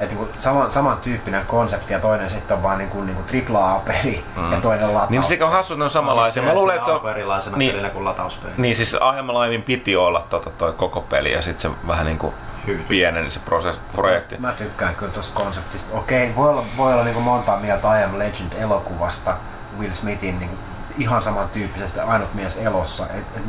Et 0.00 0.10
niinku 0.10 0.28
saman, 0.38 0.70
samantyyppinen 0.70 1.46
konsepti 1.46 1.92
ja 1.92 2.00
toinen 2.00 2.30
sitten 2.30 2.56
on 2.56 2.62
vaan 2.62 2.78
niinku, 2.78 3.04
niinku 3.04 3.22
AAA-peli 3.54 4.24
mm. 4.36 4.52
ja 4.52 4.60
toinen 4.60 4.94
lataus. 4.94 5.10
Niin 5.10 5.24
se 5.24 5.44
on 5.44 5.50
hassu, 5.50 5.74
että 5.74 5.78
ne 5.78 5.84
on 5.84 5.90
samanlaisia. 5.90 6.42
Mä 6.42 6.54
luulen, 6.54 6.74
että 6.74 6.86
se 6.86 6.92
on... 6.92 7.10
erilaisena 7.10 7.56
Niin. 7.56 7.72
pelinä 7.72 7.90
kuin 7.90 8.04
latauspeli. 8.04 8.52
Niin 8.56 8.76
siis 8.76 8.94
I 8.94 9.18
Am 9.18 9.30
Alivein 9.30 9.62
piti 9.62 9.96
olla 9.96 10.22
tota, 10.30 10.50
toi 10.50 10.72
koko 10.72 11.00
peli 11.00 11.32
ja 11.32 11.42
sitten 11.42 11.72
se 11.72 11.78
vähän 11.86 12.06
niinku 12.06 12.34
Hyytyi. 12.66 12.86
pieneni 12.88 13.30
se 13.30 13.40
proses, 13.40 13.76
projekti. 13.92 14.36
Mä 14.38 14.52
tykkään 14.52 14.94
kyllä 14.94 15.12
tuosta 15.12 15.34
konseptista. 15.34 15.98
Okei, 15.98 16.36
voi 16.36 16.50
olla, 16.50 16.64
voi 16.76 16.92
olla 16.92 17.04
niinku 17.04 17.20
monta 17.20 17.56
mieltä 17.56 17.98
I 17.98 18.04
Am 18.04 18.18
Legend-elokuvasta 18.18 19.36
Will 19.78 19.92
Smithin 19.92 20.38
niinku 20.38 20.56
ihan 20.98 21.22
samantyyppisestä 21.22 22.04
ainut 22.04 22.34
mies 22.34 22.56
elossa. 22.56 23.06
Et, 23.06 23.36
et, 23.36 23.42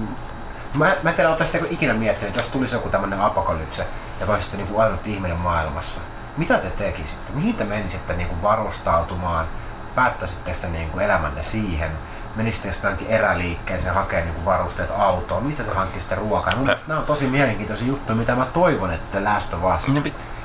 mä, 0.73 0.95
mä 1.03 1.09
en 1.09 1.15
tiedä, 1.15 1.29
oletteko 1.29 1.65
ikinä 1.69 1.93
miettinyt, 1.93 2.27
että 2.27 2.39
jos 2.39 2.49
tulisi 2.49 2.75
joku 2.75 2.89
tämmönen 2.89 3.21
apokalypse 3.21 3.87
ja 4.19 4.25
te 4.25 4.31
olisitte 4.31 4.57
niinku 4.57 4.79
ainut 4.79 5.07
ihminen 5.07 5.37
maailmassa. 5.37 6.01
Mitä 6.37 6.57
te 6.57 6.69
tekisitte? 6.69 7.31
Mihin 7.33 7.55
te 7.55 7.63
menisitte 7.63 8.13
niinku 8.13 8.35
varustautumaan? 8.41 9.47
Päättäisitte 9.95 10.53
sitä 10.53 10.67
niinku 10.67 10.99
elämänne 10.99 11.41
siihen? 11.41 11.91
Menisitte 12.35 12.69
johonkin 12.83 13.07
eräliikkeeseen 13.07 13.93
hakemaan 13.93 14.25
niinku 14.25 14.45
varusteet 14.45 14.91
autoon? 14.97 15.43
Mistä 15.43 15.63
te 15.63 15.71
hankkisitte 15.71 16.15
ruokaa? 16.15 16.55
Mun 16.55 16.65
mielestä 16.65 16.87
nämä 16.87 16.99
on 16.99 17.05
tosi 17.05 17.27
mielenkiintoisia 17.27 17.87
juttuja, 17.87 18.15
mitä 18.15 18.35
mä 18.35 18.45
toivon, 18.45 18.93
että 18.93 19.23
Last 19.23 19.53
of 19.53 19.75
Us 19.75 19.87
No 19.87 20.01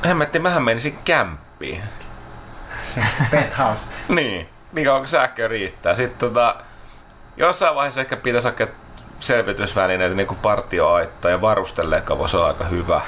Hemmetti, 0.06 0.38
mähän 0.38 0.62
menisin 0.62 0.98
kämppiin. 1.04 1.82
Penthouse. 3.30 3.86
Niin. 4.08 4.48
niin 4.72 4.84
kauan 4.86 5.00
kuin 5.00 5.08
sähkö 5.08 5.48
riittää. 5.48 5.96
Sitten 5.96 6.18
tota, 6.18 6.56
jossain 7.36 7.74
vaiheessa 7.74 8.00
ehkä 8.00 8.16
pitäisi 8.16 8.48
hakea 8.48 8.66
selvitysvälineitä 9.20 10.14
niin 10.14 10.26
kuin 10.26 10.38
partioaitta 10.38 11.30
ja 11.30 11.40
varusteleeka 11.40 12.18
voisi 12.18 12.36
olla 12.36 12.46
aika 12.46 12.64
hyvä. 12.64 13.00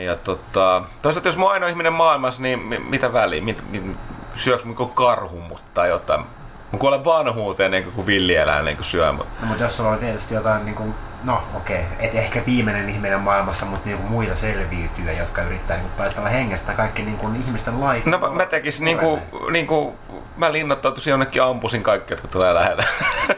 Ja 0.00 0.16
tota, 0.16 0.82
toisaalta 1.02 1.28
jos 1.28 1.36
mä 1.36 1.44
oon 1.44 1.52
ainoa 1.52 1.68
ihminen 1.68 1.92
maailmassa, 1.92 2.42
niin 2.42 2.58
mi- 2.58 2.78
mitä 2.78 3.12
väliä? 3.12 3.42
Mit, 3.42 3.70
mit, 3.70 3.82
syöks 4.34 4.64
mun 4.64 4.90
karhu 4.94 5.40
mut 5.40 5.62
tai 5.74 5.88
jotain? 5.88 6.20
Mä 6.72 6.78
kuolen 6.78 7.04
vanhuuteen 7.04 7.74
ennen 7.74 7.92
kuin 7.92 8.06
villieläin 8.06 8.64
niin 8.64 8.76
kuin 8.76 8.84
syö 8.84 9.12
mut. 9.12 9.26
No, 9.40 9.46
mutta 9.46 9.62
jos 9.62 9.76
sulla 9.76 9.90
on 9.90 9.98
tietysti 9.98 10.34
jotain, 10.34 10.64
niin 10.64 10.74
kuin, 10.74 10.94
no 11.24 11.42
okei, 11.54 11.80
okay, 11.80 12.06
et 12.06 12.14
ehkä 12.14 12.42
viimeinen 12.46 12.88
ihminen 12.88 13.20
maailmassa, 13.20 13.66
mutta 13.66 13.86
niin 13.86 13.98
kuin 13.98 14.10
muita 14.10 14.36
selviytyjä, 14.36 15.12
jotka 15.12 15.42
yrittää 15.42 15.76
niin 15.76 15.88
kuin, 15.88 15.96
päästellä 15.98 16.28
hengestä 16.28 16.72
kaikki 16.72 17.02
niin 17.02 17.16
kuin, 17.16 17.36
ihmisten 17.36 17.80
lait. 17.80 18.06
No 18.06 18.18
mä, 18.18 18.30
mä 18.30 18.46
tekisin 18.46 18.84
niinku, 18.84 19.18
niinku, 19.50 19.96
mä 20.36 20.52
linnoittautuisin 20.52 21.10
jonnekin 21.10 21.42
ampusin 21.42 21.82
kaikki, 21.82 22.12
jotka 22.12 22.28
tulee 22.28 22.54
lähelle. 22.54 22.84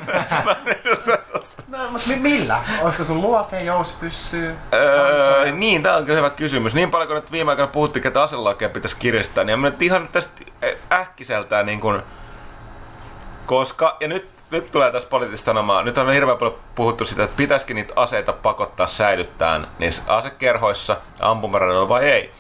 No, 1.69 1.79
mutta 1.91 2.09
mi- 2.09 2.17
millä? 2.17 2.61
Olisiko 2.83 3.05
sun 3.05 3.21
luote, 3.23 3.59
jouspyssyy? 3.59 4.55
Öö, 4.75 5.53
niin, 5.53 5.83
tää 5.83 5.97
on 5.97 6.05
kyllä 6.05 6.17
hyvä 6.17 6.31
kysymys. 6.31 6.75
Niin 6.75 6.91
paljon 6.91 7.09
kuin 7.09 7.15
nyt 7.15 7.33
viime 7.33 7.51
aikoina 7.51 7.73
puhuttiin, 7.73 8.07
että 8.07 8.23
aselakia 8.23 8.69
pitäisi 8.69 8.97
kiristää, 8.97 9.45
niin 9.45 9.59
mä 9.59 9.71
nyt 9.71 9.83
ihan 9.83 10.09
tästä 10.13 10.33
äkkiseltään 10.93 11.67
niin 11.67 11.81
kuin, 11.81 12.03
koska, 13.47 13.97
ja 14.01 14.09
nyt, 14.09 14.29
nyt 14.51 14.71
tulee 14.73 14.93
tässä 14.93 15.09
poliittista 15.09 15.45
sanomaa, 15.45 15.83
nyt 15.83 15.99
on 15.99 16.13
hirveän 16.13 16.39
paljon 16.39 16.59
puhuttu 16.75 17.05
sitä, 17.05 17.23
että 17.25 17.37
pitäisikö 17.37 17.75
niitä 17.75 17.93
aseita 17.97 18.33
pakottaa 18.33 18.87
säilyttään 18.87 19.67
niissä 19.79 20.03
asekerhoissa, 20.07 20.97
ampumaradoilla 21.21 21.89
vai 21.89 22.05
ei. 22.05 22.33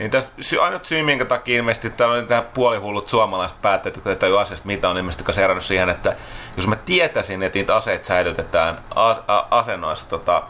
Niin 0.00 0.10
tästä 0.10 0.32
sy- 0.40 0.60
ainut 0.60 0.84
syy, 0.84 1.02
minkä 1.02 1.24
takia 1.24 1.56
ilmeisesti 1.56 1.90
täällä 1.90 2.14
on 2.14 2.26
nämä 2.28 2.42
puolihullut 2.42 3.08
suomalaiset 3.08 3.62
päättäjät, 3.62 3.96
jotka 3.96 4.10
ei 4.10 4.16
tajua 4.16 4.40
asiasta 4.40 4.66
mitä 4.66 4.88
on 4.88 4.96
ilmeisesti 4.96 5.24
kaserannut 5.24 5.64
siihen, 5.64 5.88
että 5.88 6.16
jos 6.56 6.68
mä 6.68 6.76
tietäisin, 6.76 7.42
että 7.42 7.58
niitä 7.58 7.76
aseita 7.76 8.06
säilytetään 8.06 8.78
a- 8.94 9.10
a- 9.28 9.46
asennoissa 9.50 10.08
tota, 10.08 10.42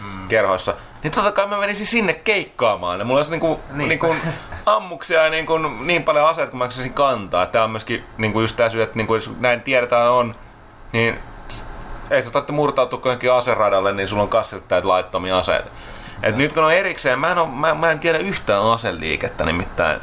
mm. 0.00 0.28
kerhoissa, 0.28 0.74
niin 1.02 1.10
totta 1.10 1.32
kai 1.32 1.46
mä 1.46 1.58
menisin 1.58 1.86
sinne 1.86 2.14
keikkaamaan. 2.14 2.98
Ja 2.98 3.04
mulla 3.04 3.18
olisi 3.18 3.30
niinku, 3.30 3.60
Niin. 3.70 3.88
niinku 3.88 4.16
ammuksia 4.66 5.22
ja 5.24 5.30
niinku, 5.30 5.58
niin 5.58 6.02
paljon 6.02 6.28
aseita, 6.28 6.50
kun 6.50 6.58
mä 6.58 6.70
saisin 6.70 6.94
kantaa. 6.94 7.46
Tämä 7.46 7.64
on 7.64 7.70
myöskin 7.70 8.04
niinku 8.18 8.40
just 8.40 8.56
tämä 8.56 8.68
syy, 8.68 8.82
että 8.82 8.96
niinku, 8.96 9.14
jos 9.14 9.30
näin 9.40 9.60
tiedetään 9.62 10.10
on, 10.10 10.34
niin 10.92 11.18
ei 12.10 12.22
sä 12.22 12.30
tarvitse 12.30 12.52
murtautua 12.52 13.00
johonkin 13.04 13.32
aseradalle, 13.32 13.92
niin 13.92 14.08
sulla 14.08 14.22
on 14.22 14.28
kassit 14.28 14.68
täyt 14.68 14.84
laittomia 14.84 15.38
aseita. 15.38 15.70
Et 16.22 16.36
nyt 16.36 16.52
kun 16.52 16.64
on 16.64 16.72
erikseen, 16.72 17.18
mä 17.18 17.30
en, 17.30 17.38
oo, 17.38 17.46
mä, 17.46 17.74
mä 17.74 17.90
en 17.90 17.98
tiedä 17.98 18.18
yhtään 18.18 18.62
aseliikettä 18.62 19.44
nimittäin 19.44 20.00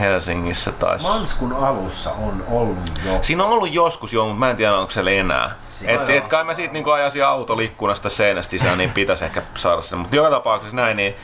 Helsingissä 0.00 0.72
taas. 0.72 1.02
Manskun 1.02 1.52
alussa 1.52 2.10
on 2.10 2.44
ollut 2.50 2.92
jo. 3.04 3.18
Siinä 3.20 3.44
on 3.44 3.50
ollut 3.50 3.72
joskus 3.74 4.12
jo, 4.12 4.24
mutta 4.24 4.38
mä 4.38 4.50
en 4.50 4.56
tiedä 4.56 4.76
onko 4.76 4.90
siellä 4.90 5.10
enää. 5.10 5.50
Siinä 5.68 5.92
Et, 5.92 6.00
on. 6.00 6.10
et 6.10 6.28
kai 6.28 6.44
mä 6.44 6.54
siitä 6.54 6.72
niinku 6.72 6.90
ajasin 6.90 7.24
autolikkunasta 7.24 8.08
seinästä 8.08 8.50
sisään, 8.50 8.78
niin 8.78 8.90
pitäisi 8.90 9.24
ehkä 9.24 9.42
saada 9.54 9.82
sen. 9.82 9.98
Mutta 9.98 10.16
joka 10.16 10.30
tapauksessa 10.30 10.76
näin, 10.76 10.96
niin 10.96 11.14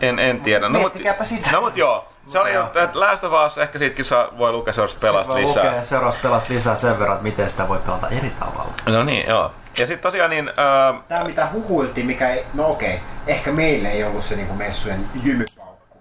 en, 0.00 0.18
en 0.18 0.40
tiedä. 0.40 0.68
No, 0.68 0.72
mut, 0.72 0.80
Miettikääpä 0.80 1.24
sitä. 1.24 1.50
no 1.52 1.60
mut 1.60 1.76
joo. 1.76 2.04
Se 2.26 2.38
oli, 2.40 2.50
että 2.54 3.00
Last 3.00 3.24
of 3.24 3.32
Us, 3.46 3.58
ehkä 3.58 3.78
siitäkin 3.78 4.04
saa, 4.04 4.28
voi 4.38 4.52
lukea 4.52 4.72
seuraavasta 4.72 5.06
pelasta 5.06 5.32
Voi 5.32 5.42
lisää. 5.42 5.64
lukea 5.64 5.84
seuraavassa 5.84 6.20
pelasta 6.22 6.54
lisää 6.54 6.76
sen 6.76 6.98
verran, 6.98 7.16
että 7.16 7.22
miten 7.28 7.50
sitä 7.50 7.68
voi 7.68 7.78
pelata 7.78 8.08
eri 8.08 8.30
tavalla. 8.30 8.72
No 8.88 9.02
niin, 9.02 9.28
joo. 9.28 9.50
Ja 9.78 9.86
sitten 9.86 10.02
tosiaan 10.02 10.30
niin, 10.30 10.50
ää, 10.56 10.94
Tämä 11.08 11.24
mitä 11.24 11.48
huhuiltiin, 11.52 12.06
mikä 12.06 12.28
ei, 12.30 12.46
no 12.54 12.70
okei, 12.70 13.00
ehkä 13.26 13.52
meille 13.52 13.88
ei 13.88 14.04
ollut 14.04 14.24
se 14.24 14.36
niinku 14.36 14.54
messujen 14.54 15.06
jymypaukku, 15.22 15.98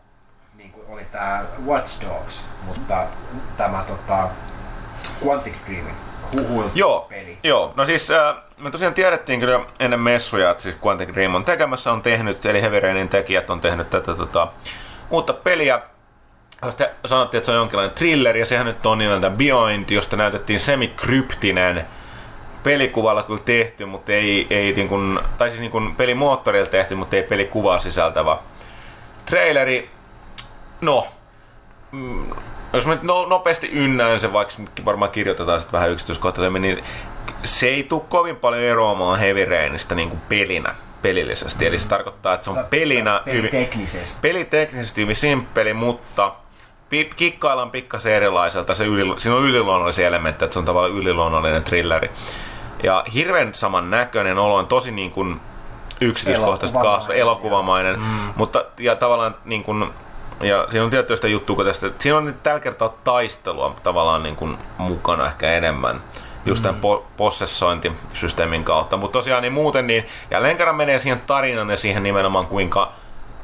niin 0.58 0.72
kuin 0.72 0.86
oli 0.90 1.06
tämä 1.12 1.44
Watch 1.66 2.02
Dogs, 2.02 2.46
mutta 2.66 3.04
tämä 3.58 3.84
tota, 3.88 4.30
Quantic 5.26 5.54
Dreamin 5.68 5.96
huhuiltu 6.32 6.72
Joo, 6.76 7.06
peli. 7.10 7.38
joo. 7.44 7.74
No 7.76 7.86
siis 7.86 8.12
äh, 8.12 8.36
me 8.58 8.72
tosiaan 8.72 8.94
tiedettiin 8.94 9.40
kyllä 9.40 9.60
ennen 9.80 10.00
messuja, 10.00 10.50
että 10.52 10.64
siis 10.64 10.78
Quantic 10.86 11.14
Dream 11.14 11.36
on 11.36 11.46
tekemässä, 11.46 11.92
on 11.92 12.02
tehnyt, 12.02 12.46
eli 12.46 12.62
Heavy 12.62 12.80
Rainin 12.80 13.10
tekijät 13.10 13.50
on 13.50 13.62
tehnyt 13.62 13.90
tätä 13.90 14.16
tota, 14.16 14.48
uutta 15.10 15.34
peliä. 15.34 15.82
Sitten 16.70 16.90
sanottiin, 17.06 17.40
että 17.40 17.46
se 17.46 17.52
on 17.52 17.58
jonkinlainen 17.58 17.96
thriller, 17.96 18.38
ja 18.38 18.46
sehän 18.46 18.66
nyt 18.66 18.86
on 18.86 18.98
nimeltä 18.98 19.30
Beyond, 19.30 19.90
josta 19.90 20.16
näytettiin 20.18 20.60
semikryptinen 20.60 21.86
pelikuvalla 22.64 23.24
kyllä 23.24 23.42
tehty, 23.46 23.86
mutta 23.86 24.12
ei, 24.12 24.48
ei 24.50 24.74
niin 24.74 24.88
kuin, 24.88 25.20
tai 25.38 25.50
siis 25.50 25.60
niin 25.62 25.72
kuin 25.72 25.96
pelimoottorilla 25.96 26.66
tehty, 26.66 26.96
mutta 26.96 27.16
ei 27.16 27.24
pelikuvaa 27.24 27.80
sisältävä 27.80 28.38
traileri. 29.26 29.90
No, 30.82 31.08
mm, 31.92 32.26
jos 32.74 32.86
mä 32.86 32.94
nyt 32.94 33.04
no, 33.04 33.26
nopeasti 33.26 33.70
ynnään 33.74 34.20
sen, 34.20 34.34
vaikka 34.34 34.54
varmaan 34.86 35.12
kirjoitetaan 35.12 35.60
sitten 35.60 35.78
vähän 35.78 35.92
yksityiskohtaisemmin, 35.92 36.62
niin 36.62 36.84
se 37.44 37.68
ei 37.68 37.84
tule 37.84 38.02
kovin 38.10 38.36
paljon 38.36 38.64
eroamaan 38.64 39.20
Heavy 39.20 39.46
Rainista 39.46 39.96
niin 39.96 40.10
kuin 40.10 40.22
pelinä, 40.30 40.76
pelillisesti. 41.02 41.66
Eli 41.66 41.80
se 41.80 41.88
tarkoittaa, 41.88 42.34
että 42.34 42.46
se 42.46 42.52
on 42.52 42.66
pelinä 42.70 43.22
Peli 43.26 43.38
hyvin, 43.38 43.52
teknisesti. 43.52 44.20
peli 44.22 44.46
teknisesti 44.46 45.02
hyvin 45.02 45.16
simppeli, 45.16 45.74
mutta 45.74 46.34
kikkaillaan 47.16 47.72
pikkasen 47.72 48.14
erilaiselta. 48.14 48.76
Se 48.76 48.86
yli, 48.86 49.22
siinä 49.22 49.36
on 49.36 49.44
yliluonnollisia 49.44 50.08
elementtejä, 50.08 50.46
että 50.46 50.54
se 50.54 50.60
on 50.60 50.66
tavallaan 50.66 50.94
yliluonnollinen 50.94 51.64
trilleri. 51.64 52.10
Ja 52.84 53.04
hirveän 53.14 53.54
saman 53.54 53.90
näköinen 53.90 54.38
olo 54.38 54.56
on 54.56 54.68
tosi 54.68 54.92
niin 54.92 55.12
kuin 55.12 55.42
yksityiskohtaisesti 56.02 56.80
kasva, 56.82 57.14
Elokuvamainen, 57.14 58.00
mm. 58.00 58.06
mutta 58.36 58.66
ja 58.80 58.96
tavallaan 58.96 59.36
niin 59.46 59.64
kuin, 59.64 59.90
ja 60.42 60.68
siinä 60.70 60.84
on 60.84 60.90
tietysti 60.90 61.16
sitä 61.16 61.28
juttua, 61.28 61.56
kun 61.56 61.66
tästä, 61.66 61.90
siinä 62.00 62.18
on 62.18 62.26
nyt 62.26 62.44
tällä 62.44 62.60
kertaa 62.60 62.90
taistelua 63.04 63.76
tavallaan 63.84 64.24
niin 64.24 64.36
kuin 64.36 64.58
mukana 64.78 65.28
ehkä 65.28 65.52
enemmän 65.52 66.02
just 66.46 66.64
tämän 66.64 66.82
po- 66.82 67.04
possessointisysteemin 67.18 68.64
kautta. 68.64 68.98
Mutta 68.98 69.20
tosiaan 69.20 69.42
niin 69.42 69.54
muuten, 69.54 69.88
niin 69.88 70.06
jälleen 70.32 70.58
kerran 70.58 70.76
menee 70.76 71.00
siihen 71.00 71.22
tarinan 71.22 71.70
ja 71.70 71.78
siihen 71.78 72.04
nimenomaan 72.04 72.48
kuinka 72.48 72.92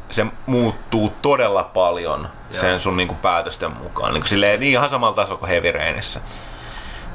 se 0.09 0.25
muuttuu 0.45 1.13
todella 1.21 1.63
paljon 1.63 2.29
sen 2.51 2.79
sun 2.79 2.97
niinku 2.97 3.13
päätösten 3.13 3.71
mukaan. 3.71 4.13
Niinku 4.13 4.27
silleen 4.27 4.59
niin 4.59 4.71
ihan 4.71 4.89
samalla 4.89 5.15
tasolla 5.15 5.39
kuin 5.39 5.49
Heavy 5.49 5.71
Rainissa. 5.71 6.19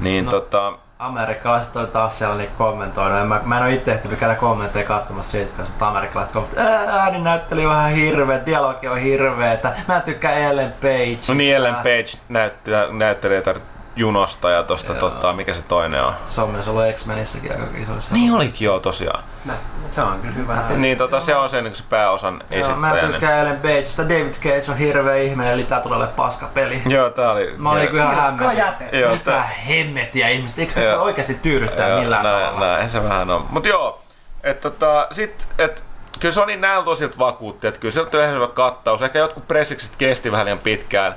Niin 0.00 0.24
no. 0.24 0.30
tota, 0.30 0.72
Amerikkalaiset 1.02 1.76
on 1.76 1.88
taas 1.88 2.18
siellä 2.18 2.36
niin 2.36 2.50
kommentoinut. 2.58 3.20
En 3.20 3.26
Mä, 3.26 3.40
mä 3.44 3.56
en 3.56 3.62
ole 3.62 3.72
itse 3.74 3.92
ehtinyt 3.92 4.18
käydä 4.18 4.34
kommentteja 4.34 4.84
katsomassa 4.86 5.32
siitä, 5.32 5.62
mutta 5.62 5.88
amerikkalaiset 5.88 6.32
kommentoivat, 6.32 6.70
että 6.70 7.02
ääni 7.02 7.18
näytteli 7.18 7.68
vähän 7.68 7.90
hirveä, 7.90 8.46
dialogi 8.46 8.88
on 8.88 8.98
hirveä, 8.98 9.58
mä 9.88 9.96
en 9.96 10.02
tykkää 10.02 10.32
Ellen 10.32 10.72
Page. 10.72 11.18
no 11.28 11.34
niin 11.34 11.56
Ellen 11.56 11.74
Page 11.74 12.18
näyttää, 12.28 12.86
näyttelee 12.90 13.42
tätä 13.42 13.60
junosta 13.96 14.50
ja 14.50 14.62
tosta, 14.62 14.92
Joo. 14.92 15.00
tota, 15.00 15.32
mikä 15.32 15.52
se 15.54 15.62
toinen 15.62 16.04
on. 16.04 16.14
Se 16.26 16.40
on 16.40 16.50
myös 16.50 16.68
ollut 16.68 16.82
X-Menissäkin 16.94 17.52
aika 17.52 17.78
isoissa. 17.78 18.14
Niin 18.14 18.34
olikin 18.34 18.66
joo 18.66 18.80
tosiaan. 18.80 19.22
Nä- 19.44 19.54
Se 19.90 20.02
on 20.02 20.20
kyllä 20.20 20.34
hyvä. 20.34 20.62
Niin 20.76 20.98
tota, 20.98 21.20
se 21.20 21.36
on 21.36 21.50
sen 21.50 21.76
se 21.76 21.84
pääosan 21.88 22.42
Joo, 22.50 22.76
mä 22.76 22.86
esittäjä. 22.88 23.02
Niin. 23.02 23.12
tykkään 23.12 23.38
Ellen 23.38 23.56
Pageista. 23.60 24.02
David 24.08 24.32
Cage 24.34 24.62
on 24.70 24.76
hirveä 24.76 25.16
ihminen, 25.16 25.52
eli 25.52 25.64
tää 25.64 25.80
tulee 25.80 25.96
olemaan 25.96 26.16
paskapeli. 26.16 26.82
Joo, 26.88 27.10
tää 27.10 27.32
oli... 27.32 27.54
Mä 27.58 27.70
olin 27.70 27.88
kyllä 27.88 28.52
jätettä. 28.56 28.96
Joo, 28.96 29.12
Mitä 29.12 29.24
tää- 29.30 29.42
hemmettiä 29.68 30.28
ihmiset, 30.28 30.58
eikö 30.58 30.72
se 30.72 30.84
Joo. 30.84 31.02
oikeasti 31.02 31.34
tyydyttää 31.34 31.88
Joo, 31.88 32.00
millään 32.00 32.24
näin, 32.24 32.46
tavalla? 32.46 32.66
näin, 32.66 32.90
se 32.90 33.02
vähän 33.04 33.30
on. 33.30 33.46
Mut 33.50 33.66
joo, 33.66 34.00
että 34.42 34.70
tota, 34.70 35.06
sit, 35.12 35.48
et, 35.58 35.84
kyllä 36.20 36.34
Sony 36.34 36.56
näiltä 36.56 36.90
osilta 36.90 37.18
vakuutti, 37.18 37.66
että 37.66 37.80
kyllä 37.80 37.92
sieltä 37.92 38.10
tuli 38.10 38.22
ihan 38.22 38.34
hyvä 38.34 38.48
kattaus. 38.48 39.02
Ehkä 39.02 39.18
jotkut 39.18 39.48
pressikset 39.48 39.96
kesti 39.96 40.32
vähän 40.32 40.44
liian 40.46 40.58
pitkään. 40.58 41.14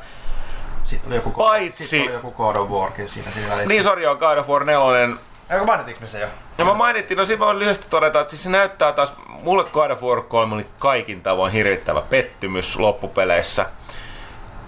Sitten 0.86 1.08
oli 1.10 1.16
joku, 1.16 1.32
Paitsi- 1.32 1.88
Sitten 1.88 2.08
oli 2.08 2.14
joku 2.14 2.32
God 2.32 2.56
of 2.56 2.70
Warkin 2.70 3.08
siinä, 3.08 3.32
siinä 3.32 3.50
välissä. 3.50 3.68
Niin 3.68 3.84
sori 3.84 4.08
on 4.08 4.18
God 4.18 4.38
of 4.38 4.48
War 4.50 4.64
4. 4.64 5.18
Eikö 5.50 5.66
mainittiinko 5.66 6.02
me 6.02 6.08
se 6.08 6.20
jo? 6.20 6.28
Ja 6.58 6.66
mä 6.66 6.74
mainittiin, 6.74 7.18
no 7.18 7.26
sit 7.26 7.40
mä 7.40 7.46
voin 7.46 7.60
lyhyesti 7.60 7.88
todeta, 7.90 8.20
että 8.20 8.32
siis 8.32 8.44
se 8.44 8.50
näyttää 8.50 8.92
taas, 8.92 9.14
mulle 9.28 9.64
God 9.64 9.92
of 9.92 10.02
War 10.04 10.22
3 10.22 10.56
oli 10.56 10.68
kaikin 10.80 11.22
tavoin 11.22 11.52
hirvittävä 11.52 12.02
pettymys 12.02 12.80
loppupeleissä. 12.80 13.66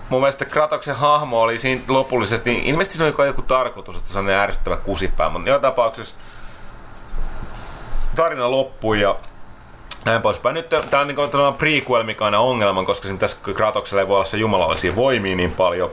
Mun 0.09 0.21
mielestä 0.21 0.45
Kratoksen 0.45 0.95
hahmo 0.95 1.41
oli 1.41 1.59
siinä 1.59 1.81
lopullisesti, 1.87 2.49
niin 2.49 2.63
ilmeisesti 2.63 2.97
siinä 2.97 3.13
oli 3.19 3.27
joku 3.27 3.41
tarkoitus, 3.41 3.97
että 3.97 4.09
se 4.09 4.19
on 4.19 4.29
ärsyttävä 4.29 4.77
kusipää, 4.77 5.29
mutta 5.29 5.49
joka 5.49 5.59
tapauksessa 5.61 6.15
tarina 8.15 8.51
loppui 8.51 9.01
ja 9.01 9.15
näin 10.07 10.21
poispäin. 10.21 10.53
Nyt 10.53 10.69
tää 10.69 11.01
on 11.01 11.07
niinku 11.07 11.27
tällainen 11.27 11.57
prequel, 11.57 12.03
mikä 12.03 12.23
on 12.23 12.25
aina 12.25 12.39
ongelma, 12.39 12.83
koska 12.83 13.03
siinä 13.07 13.19
tässä 13.19 13.37
Kratoksella 13.53 14.01
ei 14.01 14.07
voi 14.07 14.15
olla 14.15 14.25
se 14.25 14.37
jumalallisia 14.37 14.95
voimia 14.95 15.35
niin 15.35 15.51
paljon. 15.51 15.91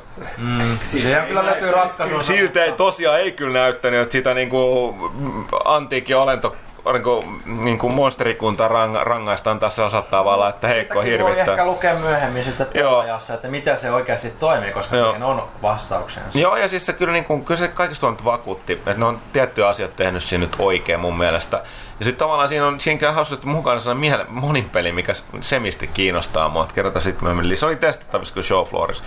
Siihen 0.82 1.26
kyllä 1.26 1.46
löytyy 1.46 1.70
ratkaisu. 1.70 2.22
Siltä 2.22 2.64
ei 2.64 2.72
tosiaan 2.72 3.20
ei 3.20 3.32
kyllä 3.32 3.58
näyttänyt, 3.60 4.00
että 4.00 4.12
sitä 4.12 4.34
niinku 4.34 4.92
mm, 5.18 5.44
antiikin 5.64 6.16
olento 6.16 6.56
niinku, 6.92 7.24
niinku 7.46 7.88
monsterikunta 7.88 8.68
rang, 8.68 8.96
rangaistaan 9.02 9.58
tässä 9.58 9.84
osattaa 9.84 10.24
vaan 10.24 10.50
että 10.50 10.68
heikko 10.68 11.02
Sitäkin 11.02 11.20
voi 11.20 11.28
hirvittää. 11.30 11.54
ehkä 11.54 11.64
lukea 11.64 11.94
myöhemmin 11.94 12.44
sitten 12.44 12.66
pelaajassa, 12.66 13.34
että 13.34 13.48
miten 13.48 13.78
se 13.78 13.90
oikeasti 13.90 14.30
toimii, 14.30 14.70
koska 14.70 14.96
Joo. 14.96 15.16
on 15.20 15.48
vastauksensa. 15.62 16.38
Joo, 16.38 16.56
ja 16.56 16.68
siis 16.68 16.86
se 16.86 16.92
kyllä, 16.92 17.12
niin 17.12 17.24
kuin, 17.24 17.44
kyllä 17.44 17.58
se 17.58 17.68
kaikista 17.68 18.06
on 18.06 18.16
vakuutti, 18.24 18.72
että 18.72 18.94
ne 18.94 19.04
on 19.04 19.18
tiettyjä 19.32 19.68
asioita 19.68 19.96
tehnyt 19.96 20.22
siinä 20.22 20.44
nyt 20.44 20.56
oikein 20.58 21.00
mun 21.00 21.18
mielestä. 21.18 21.62
Ja 21.98 22.04
sitten 22.04 22.18
tavallaan 22.18 22.48
siinä 22.48 22.66
on, 22.66 22.80
siinä 22.80 23.00
käy 23.00 23.12
hauska, 23.12 23.34
että 23.34 23.46
mukana 23.46 23.80
sellainen 23.80 24.26
monin 24.28 24.70
peli, 24.70 24.92
mikä 24.92 25.12
semisti 25.40 25.86
kiinnostaa 25.86 26.48
mua. 26.48 26.66
Kerrotaan 26.74 27.02
sitten, 27.02 27.36
menin. 27.36 27.56
Se 27.56 27.66
oli 27.66 27.76
testattavissa 27.76 28.34
kuin 28.34 28.44
showfloorissa. 28.44 29.04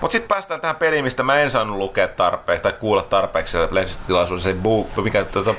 Mutta 0.00 0.12
sitten 0.12 0.28
päästään 0.28 0.60
tähän 0.60 0.76
peliin, 0.76 1.04
mistä 1.04 1.22
mä 1.22 1.40
en 1.40 1.50
saanut 1.50 1.76
lukea 1.76 2.08
tarpeeksi 2.08 2.62
tai 2.62 2.72
kuulla 2.72 3.02
tarpeeksi 3.02 3.58
lehdistötilaisuudessa. 3.70 4.50
Se 4.50 4.56
book, 4.56 4.86
mikä 4.96 5.24
tuota, 5.24 5.54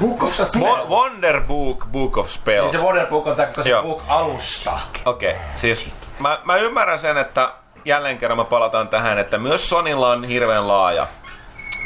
Book 0.00 0.22
of 0.22 0.40
Wo- 0.40 0.88
Wonder 0.88 1.40
Book, 1.40 1.86
Book 1.86 2.18
of 2.18 2.28
Spells. 2.28 2.72
Niin 2.72 2.80
se 2.80 2.86
Wonder 2.86 3.06
Book 3.06 3.26
on 3.26 3.36
tämä 3.36 3.48
se 3.62 3.70
Joo. 3.70 3.82
book 3.82 4.02
alusta. 4.08 4.78
Okei, 5.04 5.30
okay. 5.30 5.42
siis 5.54 5.88
mä, 6.18 6.38
mä 6.44 6.56
ymmärrän 6.56 6.98
sen, 6.98 7.16
että 7.16 7.52
jälleen 7.84 8.18
kerran 8.18 8.38
me 8.38 8.44
palataan 8.44 8.88
tähän, 8.88 9.18
että 9.18 9.38
myös 9.38 9.68
Sonilla 9.68 10.10
on 10.10 10.24
hirveän 10.24 10.68
laaja, 10.68 11.06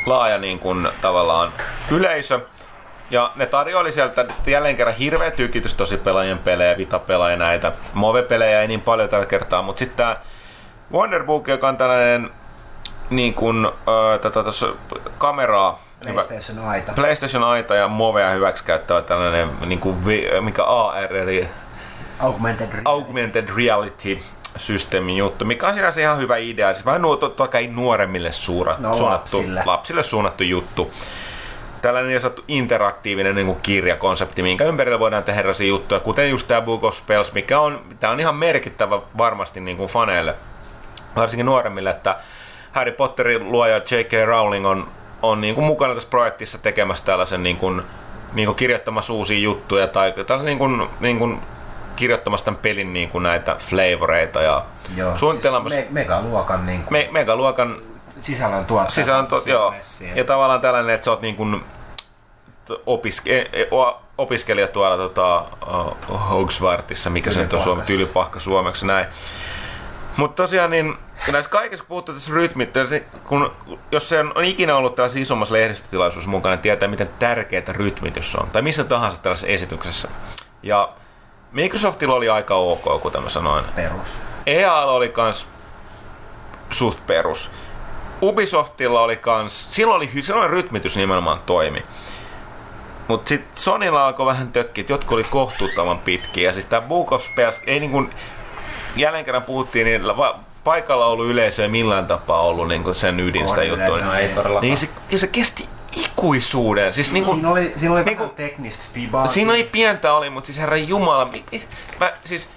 laaja 0.07 0.39
niin 0.39 0.59
kuin, 0.59 0.89
tavallaan 1.01 1.53
yleisö. 1.91 2.41
Ja 3.11 3.33
ne 3.37 3.47
tarjoili 3.47 3.93
sieltä 3.93 4.25
jälleen 4.47 4.77
kerran 4.77 4.97
hirveä 4.97 5.31
tykitys 5.31 5.75
tosi 5.75 5.97
pelaajien 5.97 6.39
pelejä, 6.39 6.77
Vita-pelaajia 6.79 7.37
näitä. 7.37 7.73
Move-pelejä 7.95 8.61
ei 8.61 8.69
niin 8.69 8.81
paljon 8.81 9.09
tällä 9.09 9.27
kertaa, 9.27 9.63
mutta 9.63 9.79
sitten 9.79 9.97
tämä 9.97 10.17
Wonderbook, 10.93 11.49
joka 11.49 11.69
on 11.69 11.77
tällainen 11.77 12.31
niin 13.11 13.35
kuin, 13.35 13.65
äh, 13.67 14.21
tätä 14.21 14.43
tuossa 14.43 14.67
kameraa, 15.19 15.83
PlayStation 16.03 16.69
aita. 16.69 16.93
PlayStation-aita 16.93 17.75
ja 17.75 17.89
Movea 17.89 18.31
hyväksikäyttävä 18.31 19.03
tällainen, 19.03 19.51
niin 19.67 19.79
kuin, 19.81 19.97
mikä 20.41 20.65
AR, 20.65 21.17
eli 21.17 21.49
Augmented 22.21 22.67
reality. 22.67 22.83
augmented 22.91 23.49
reality 23.57 24.19
systeemin 24.57 25.17
juttu, 25.17 25.45
mikä 25.45 25.69
on 25.69 25.75
sinänsä 25.75 26.01
ihan 26.01 26.19
hyvä 26.19 26.37
idea. 26.37 26.75
Siis 26.75 26.87
vähän 26.87 27.03
nuo, 27.03 27.17
totta 27.17 27.49
kai 27.49 27.67
nuoremmille 27.67 28.33
suura, 28.33 28.77
No, 28.79 28.97
suunnattu, 28.97 29.37
lapsille. 29.39 29.63
lapsille 29.67 30.03
suunnattu 30.03 30.43
juttu. 30.45 30.93
Tällainen 31.85 32.09
niin 32.09 32.21
sanottu 32.21 32.45
interaktiivinen 32.49 33.35
niin 33.35 33.47
kuin 33.47 33.59
kirjakonsepti, 33.63 34.43
minkä 34.43 34.65
ympärillä 34.65 34.99
voidaan 34.99 35.25
tehdä 35.25 35.41
erilaisia 35.41 35.69
juttuja, 35.69 36.01
kuten 36.01 36.31
just 36.31 36.49
tämä 36.49 36.61
Book 36.61 36.85
of 36.85 36.95
Spells, 36.95 37.33
mikä 37.33 37.61
on, 37.61 37.83
tämä 38.01 38.13
on 38.13 38.21
ihan 38.21 38.35
merkittävä 38.35 39.01
varmasti 39.19 39.61
niin 39.61 39.77
kuin 39.77 39.89
faneille, 39.89 40.35
varsinkin 41.17 41.47
nuoremmille, 41.47 41.91
että 41.91 42.17
Harry 42.73 42.93
Potterin 42.93 43.53
luoja 43.53 43.77
J.K. 43.77 44.13
Rowling 44.27 44.67
on, 44.67 44.89
on 45.23 45.41
niin 45.41 45.55
kuin 45.55 45.65
mukana 45.65 45.95
tässä 45.95 46.09
projektissa 46.09 46.59
tekemässä 46.59 47.05
tällaisen 47.05 47.43
niin 47.43 47.57
kuin, 47.57 47.83
niin 48.33 48.47
kuin 48.47 48.57
kirjoittamassa 48.57 49.13
uusia 49.13 49.39
juttuja 49.39 49.87
tai 49.87 50.13
tällaisen 50.13 50.47
niin 50.47 50.59
kuin, 50.59 50.89
niin 51.01 51.19
kuin 51.19 51.41
kirjoittamassa 51.97 52.45
tämän 52.45 52.61
pelin 52.63 52.93
niin 52.93 53.09
kuin 53.09 53.23
näitä 53.23 53.57
flavoreita 53.59 54.43
ja 54.43 54.65
Joo, 54.97 55.17
suunnittelemassa 55.17 55.77
siis 55.77 55.91
me, 55.91 56.01
megaluokan 56.01 56.67
niin 56.67 56.83
kuin, 56.83 56.93
me, 56.93 57.09
megaluokan 57.13 57.77
sisällön 58.25 58.65
tuottaja. 58.65 58.91
sisällön 58.91 59.27
to, 59.27 59.43
joo, 59.47 59.75
ja 60.15 60.25
tavallaan 60.25 60.61
tällainen, 60.61 60.95
että 60.95 61.05
sä 61.05 61.11
oot 61.11 61.21
niin 61.21 61.37
kuin 61.37 61.65
opiske, 62.87 63.39
e- 63.39 63.63
e- 63.63 63.69
opiskelija 64.19 64.69
tuolla 64.69 64.97
tota, 64.97 65.45
uh, 65.67 66.31
Hogsvartissa, 66.31 67.11
mikä 67.11 67.33
se 67.33 67.41
nyt 67.41 67.53
on 67.53 67.59
Tylypahkassa. 67.61 67.87
tylypahka 67.93 68.41
suomeksi 68.41 68.87
näin. 68.87 69.07
Mutta 70.17 70.43
tosiaan 70.43 70.71
niin, 70.71 70.95
näissä 71.33 71.51
kaikissa 71.51 71.83
kun 71.85 71.89
puhutaan 71.89 72.19
tässä 72.19 72.35
rytmit, 72.35 72.71
se- 72.89 73.05
kun, 73.25 73.53
jos 73.93 74.09
se 74.09 74.21
on, 74.21 74.33
on 74.35 74.45
ikinä 74.45 74.77
ollut 74.77 74.95
tällaisessa 74.95 75.21
isommassa 75.23 75.55
lehdistötilaisuudessa 75.55 76.31
mukana, 76.31 76.55
niin 76.55 76.63
tietää 76.63 76.89
miten 76.89 77.11
tärkeitä 77.19 77.73
rytmitys 77.73 78.37
on, 78.37 78.49
tai 78.51 78.63
missä 78.63 78.85
tahansa 78.85 79.19
tällaisessa 79.19 79.47
esityksessä. 79.53 80.09
Ja 80.63 80.89
Microsoftilla 81.53 82.15
oli 82.15 82.29
aika 82.29 82.55
ok, 82.55 83.03
kuten 83.03 83.23
mä 83.23 83.29
sanoin. 83.29 83.65
Perus. 83.75 84.21
EA 84.47 84.75
oli 84.85 85.09
kans 85.09 85.47
suht 86.71 87.07
perus. 87.07 87.51
Ubisoftilla 88.29 89.01
oli 89.01 89.17
kans, 89.17 89.75
silloin 89.75 89.97
oli, 89.97 90.23
silloin 90.23 90.51
rytmitys 90.51 90.97
nimenomaan 90.97 91.39
toimi. 91.47 91.85
Mut 93.09 93.29
sit 93.29 93.45
Sonylla 93.55 94.07
alkoi 94.07 94.27
vähän 94.27 94.53
tökkiä, 94.53 94.83
että 94.83 94.93
jotkut 94.93 95.15
oli 95.15 95.25
kohtuuttoman 95.25 95.99
pitkiä. 95.99 96.49
Ja 96.49 96.53
siis 96.53 96.67
tää 96.67 96.81
Book 96.81 97.13
of 97.13 97.23
Spells, 97.23 97.61
ei 97.67 97.81
niinku, 97.81 98.05
jälleen 98.97 99.25
kerran 99.25 99.43
puhuttiin, 99.43 99.85
niin 99.85 100.03
paikalla 100.65 101.07
ollut 101.07 101.27
yleisö 101.27 101.63
ei 101.63 101.69
millään 101.69 102.07
tapaa 102.07 102.41
ollut 102.41 102.69
niinku 102.69 102.95
sen 102.95 103.21
ydinstä 103.21 103.63
juttua. 103.65 103.99
No 103.99 104.15
ei. 104.15 104.31
Niin 104.61 104.79
se, 104.79 104.89
se 105.17 105.27
kesti 105.27 105.69
ikuisuuden. 105.97 106.93
Siis 106.93 107.13
niinku, 107.13 107.33
Siinä 107.33 107.51
oli, 107.51 107.73
siinä 107.77 107.95
oli 107.95 108.05
niinku- 108.05 108.27
teknistä 108.27 108.85
fibaa. 108.93 109.29
Siinä 109.29 109.53
oli 109.53 109.65
pientä 109.65 110.15
oli, 110.15 110.31
mutta 110.31 110.47
siis 110.47 110.59
herra 110.59 110.77
Jumala, 110.77 111.25
mi- 111.25 111.45
mi- 111.53 111.63
mä, 112.01 112.13
siis 112.25 112.49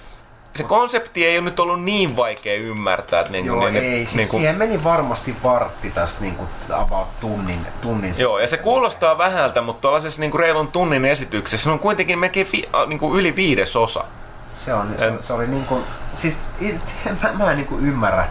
se 0.57 0.63
konsepti 0.63 1.25
ei 1.25 1.37
ole 1.37 1.45
nyt 1.45 1.59
ollut 1.59 1.83
niin 1.83 2.15
vaikea 2.15 2.55
ymmärtää. 2.55 3.19
Että 3.19 3.31
niinku, 3.31 3.53
Joo, 3.53 3.69
niin, 3.69 3.83
ei. 3.83 4.05
Siis 4.05 4.15
niinku, 4.15 4.37
siihen 4.37 4.57
meni 4.57 4.83
varmasti 4.83 5.35
vartti 5.43 5.89
tästä 5.89 6.21
niinku 6.21 6.43
about 6.73 7.19
tunnin. 7.19 7.67
tunnin 7.81 8.13
Joo, 8.19 8.39
ja 8.39 8.47
se 8.47 8.57
kuulostaa 8.57 9.17
vähältä, 9.17 9.61
mutta 9.61 9.81
tuollaisessa 9.81 10.21
niinku 10.21 10.37
reilun 10.37 10.67
tunnin 10.67 11.05
esityksessä 11.05 11.63
se 11.63 11.69
on 11.69 11.79
kuitenkin 11.79 12.19
melkein 12.19 12.47
vi, 12.53 12.69
a, 12.73 12.85
niinku 12.85 13.15
yli 13.17 13.35
viidesosa. 13.35 14.03
Se, 14.55 14.73
on, 14.73 14.93
se, 14.97 15.07
En- 15.07 15.23
se 15.23 15.33
oli 15.33 15.47
niinku, 15.47 15.83
siis 16.13 16.37
i- 16.61 16.79
mä, 17.23 17.33
mä 17.33 17.49
en 17.51 17.55
niinku 17.57 17.77
ymmärrä, 17.77 18.27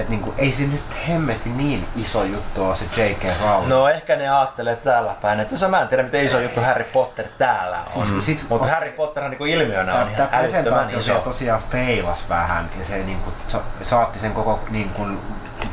että 0.00 0.10
niinku, 0.10 0.34
ei 0.38 0.52
se 0.52 0.62
nyt 0.62 1.08
hemmetin 1.08 1.56
niin 1.56 1.86
iso 1.96 2.24
juttu 2.24 2.64
ole 2.66 2.74
se 2.76 2.84
J.K. 3.02 3.24
Rowling. 3.42 3.68
No 3.68 3.88
ehkä 3.88 4.16
ne 4.16 4.30
ajattelee 4.30 4.76
täällä 4.76 5.14
päin, 5.22 5.40
että 5.40 5.54
jos 5.54 5.68
mä 5.70 5.80
en 5.82 5.88
tiedä 5.88 6.02
miten 6.02 6.24
iso 6.24 6.40
juttu 6.40 6.60
Harry 6.60 6.84
Potter 6.84 7.26
täällä 7.38 7.78
on. 7.96 8.06
Siis 8.06 8.26
sit- 8.26 8.46
Mutta 8.48 8.68
Harry 8.68 8.90
Potterhan 8.92 9.30
niinku 9.30 9.44
ilmiönä 9.44 9.92
on 9.94 9.98
Tämä 9.98 10.10
ihan 10.10 10.20
älyttömän 10.32 10.40
presentaatio 10.40 11.02
se 11.02 11.12
iso. 11.12 11.20
tosiaan 11.20 11.60
feilas 11.70 12.28
vähän 12.28 12.70
ja 12.78 12.84
se 12.84 12.98
niinku, 12.98 13.32
sa- 13.48 13.60
saatti 13.82 14.18
sen 14.18 14.32
koko 14.32 14.60
niinku, 14.70 15.06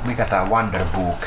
mikä 0.06 0.26
tää 0.26 0.46
Wonder 0.46 0.86
Book 0.96 1.20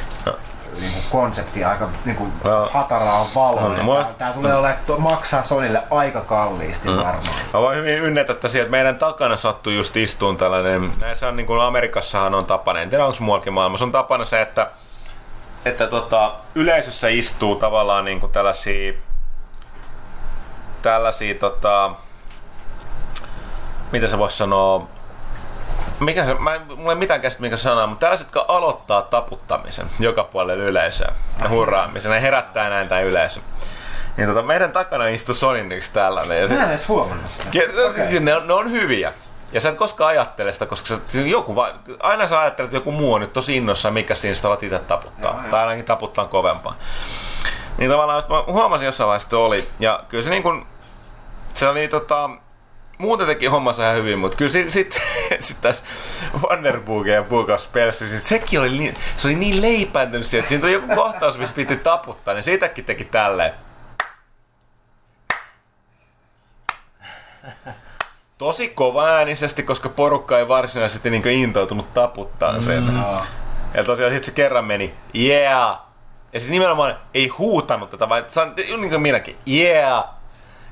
niinku, 0.80 1.00
konsepti 1.10 1.64
aika 1.64 1.88
niinku, 2.04 2.28
Joo. 2.44 2.68
hataraa 2.72 3.26
valoa. 3.34 3.68
No, 3.82 3.94
Tää, 3.94 4.12
tää 4.18 4.32
tulee 4.32 4.56
olemaan, 4.56 4.78
maksaa 4.98 5.42
Sonille 5.42 5.82
aika 5.90 6.20
kalliisti 6.20 6.88
varmaan. 6.88 7.34
Mä 7.54 7.60
voin 7.60 7.78
hyvin 7.78 8.04
ynnetä 8.04 8.32
että 8.32 8.48
että 8.48 8.70
meidän 8.70 8.98
takana 8.98 9.36
sattui 9.36 9.76
just 9.76 9.96
istuun 9.96 10.36
tällainen, 10.36 10.92
näissä 11.00 11.28
on 11.28 11.36
niin 11.36 11.46
kuin 11.46 11.60
Amerikassahan 11.60 12.34
on 12.34 12.46
tapana, 12.46 12.80
en 12.80 12.90
tiedä 12.90 13.04
onko 13.04 13.16
muuallakin 13.20 13.52
maailmassa, 13.52 13.84
on 13.84 13.92
tapana 13.92 14.24
se, 14.24 14.40
että, 14.40 14.70
että 15.64 15.86
tota, 15.86 16.34
yleisössä 16.54 17.08
istuu 17.08 17.56
tavallaan 17.56 18.04
niin 18.04 18.20
kuin 18.20 18.32
tällaisia, 18.32 18.92
tällaisia 20.82 21.34
tota, 21.34 21.90
mitä 23.92 24.08
se 24.08 24.18
voisi 24.18 24.36
sanoa, 24.36 24.88
mikä 26.00 26.24
se, 26.24 26.34
mä 26.34 26.54
en, 26.54 26.62
mulla 26.76 26.92
ei 26.92 26.98
mitään 26.98 27.20
käsitystä 27.20 27.42
mikä 27.42 27.56
se 27.56 27.62
sanaa, 27.62 27.86
mutta 27.86 28.00
tällaiset, 28.00 28.26
jotka 28.26 28.44
aloittaa 28.48 29.02
taputtamisen 29.02 29.86
joka 29.98 30.24
puolelle 30.24 30.64
yleisöä 30.64 31.12
ja 31.42 31.48
hurraamisen 31.48 32.12
ja 32.12 32.20
herättää 32.20 32.68
näin 32.68 32.88
tämän 32.88 33.04
yleisön. 33.04 33.42
Niin 34.16 34.28
tota, 34.28 34.42
meidän 34.42 34.72
takana 34.72 35.08
istui 35.08 35.34
Sonin 35.34 35.72
yksi 35.72 35.92
tällainen. 35.92 36.40
Ja 36.40 36.48
se, 36.48 36.54
Mä 36.54 36.62
en 36.62 36.68
edes 36.68 36.88
huomannut 36.88 37.30
sitä. 37.30 37.48
Ja, 37.52 37.62
okay. 37.86 38.20
ne, 38.20 38.36
on, 38.36 38.46
ne 38.46 38.54
on 38.54 38.70
hyviä. 38.70 39.12
Ja 39.52 39.60
sä 39.60 39.68
et 39.68 39.76
koskaan 39.76 40.10
ajattele 40.10 40.52
sitä, 40.52 40.66
koska 40.66 40.88
sä, 40.88 40.98
siinä 41.04 41.28
joku 41.28 41.56
va, 41.56 41.74
aina 42.00 42.26
sä 42.26 42.40
ajattelet, 42.40 42.68
että 42.68 42.76
joku 42.76 42.92
muu 42.92 43.14
on 43.14 43.20
nyt 43.20 43.32
tosi 43.32 43.56
innossa, 43.56 43.90
mikä 43.90 44.14
siinä 44.14 44.34
sitä 44.34 44.48
alat 44.48 44.62
itse 44.62 44.78
taputtaa. 44.78 45.40
Joo, 45.40 45.50
tai 45.50 45.60
ainakin 45.60 45.84
taputtaa 45.84 46.24
kovempaa. 46.24 46.74
Niin 47.78 47.90
tavallaan 47.90 48.22
sit 48.22 48.30
mä 48.30 48.44
huomasin 48.46 48.86
jossain 48.86 49.06
vaiheessa, 49.06 49.26
että 49.26 49.38
oli. 49.38 49.68
Ja 49.80 50.04
kyllä 50.08 50.24
se 50.24 50.30
niin 50.30 50.42
kuin, 50.42 50.66
se 51.54 51.68
oli 51.68 51.88
tota, 51.88 52.30
muuten 52.98 53.26
teki 53.26 53.46
hommansa 53.46 53.82
ihan 53.82 53.96
hyvin, 53.96 54.18
mutta 54.18 54.36
kyllä 54.36 54.50
sitten 54.50 54.70
sit, 54.70 55.00
sit 55.38 55.60
tässä 55.62 55.84
Wonderboogia 56.42 57.14
ja 57.14 57.22
Book 57.22 57.48
of 57.48 57.60
Spells, 57.60 57.98
siis 57.98 58.28
sekin 58.28 58.60
oli 58.60 58.78
niin, 58.78 58.94
se 59.16 59.28
oli 59.28 59.34
niin 59.34 59.62
leipääntynyt 59.62 60.26
siihen, 60.26 60.40
että 60.40 60.48
siinä 60.48 60.60
tuli 60.60 60.72
joku 60.72 60.94
kohtaus, 60.94 61.38
missä 61.38 61.56
piti 61.56 61.76
taputtaa, 61.76 62.34
niin 62.34 62.44
siitäkin 62.44 62.84
teki 62.84 63.04
tälleen. 63.04 63.52
Tosi 68.38 68.68
kova 68.68 69.06
äänisesti, 69.06 69.62
koska 69.62 69.88
porukka 69.88 70.38
ei 70.38 70.48
varsinaisesti 70.48 71.10
niin 71.10 71.26
intoutunut 71.26 71.94
taputtaa 71.94 72.60
sen. 72.60 72.84
Mm. 72.84 73.02
Ja 73.74 73.84
tosiaan 73.84 74.12
sitten 74.12 74.26
se 74.26 74.32
kerran 74.32 74.64
meni, 74.64 74.94
yeah! 75.14 75.78
Ja 76.32 76.40
siis 76.40 76.50
nimenomaan 76.50 76.96
ei 77.14 77.28
huutanut 77.28 77.90
tätä, 77.90 78.08
vaan 78.08 78.24
niin 78.56 78.90
kuin 78.90 79.02
minäkin, 79.02 79.36
yeah! 79.48 80.17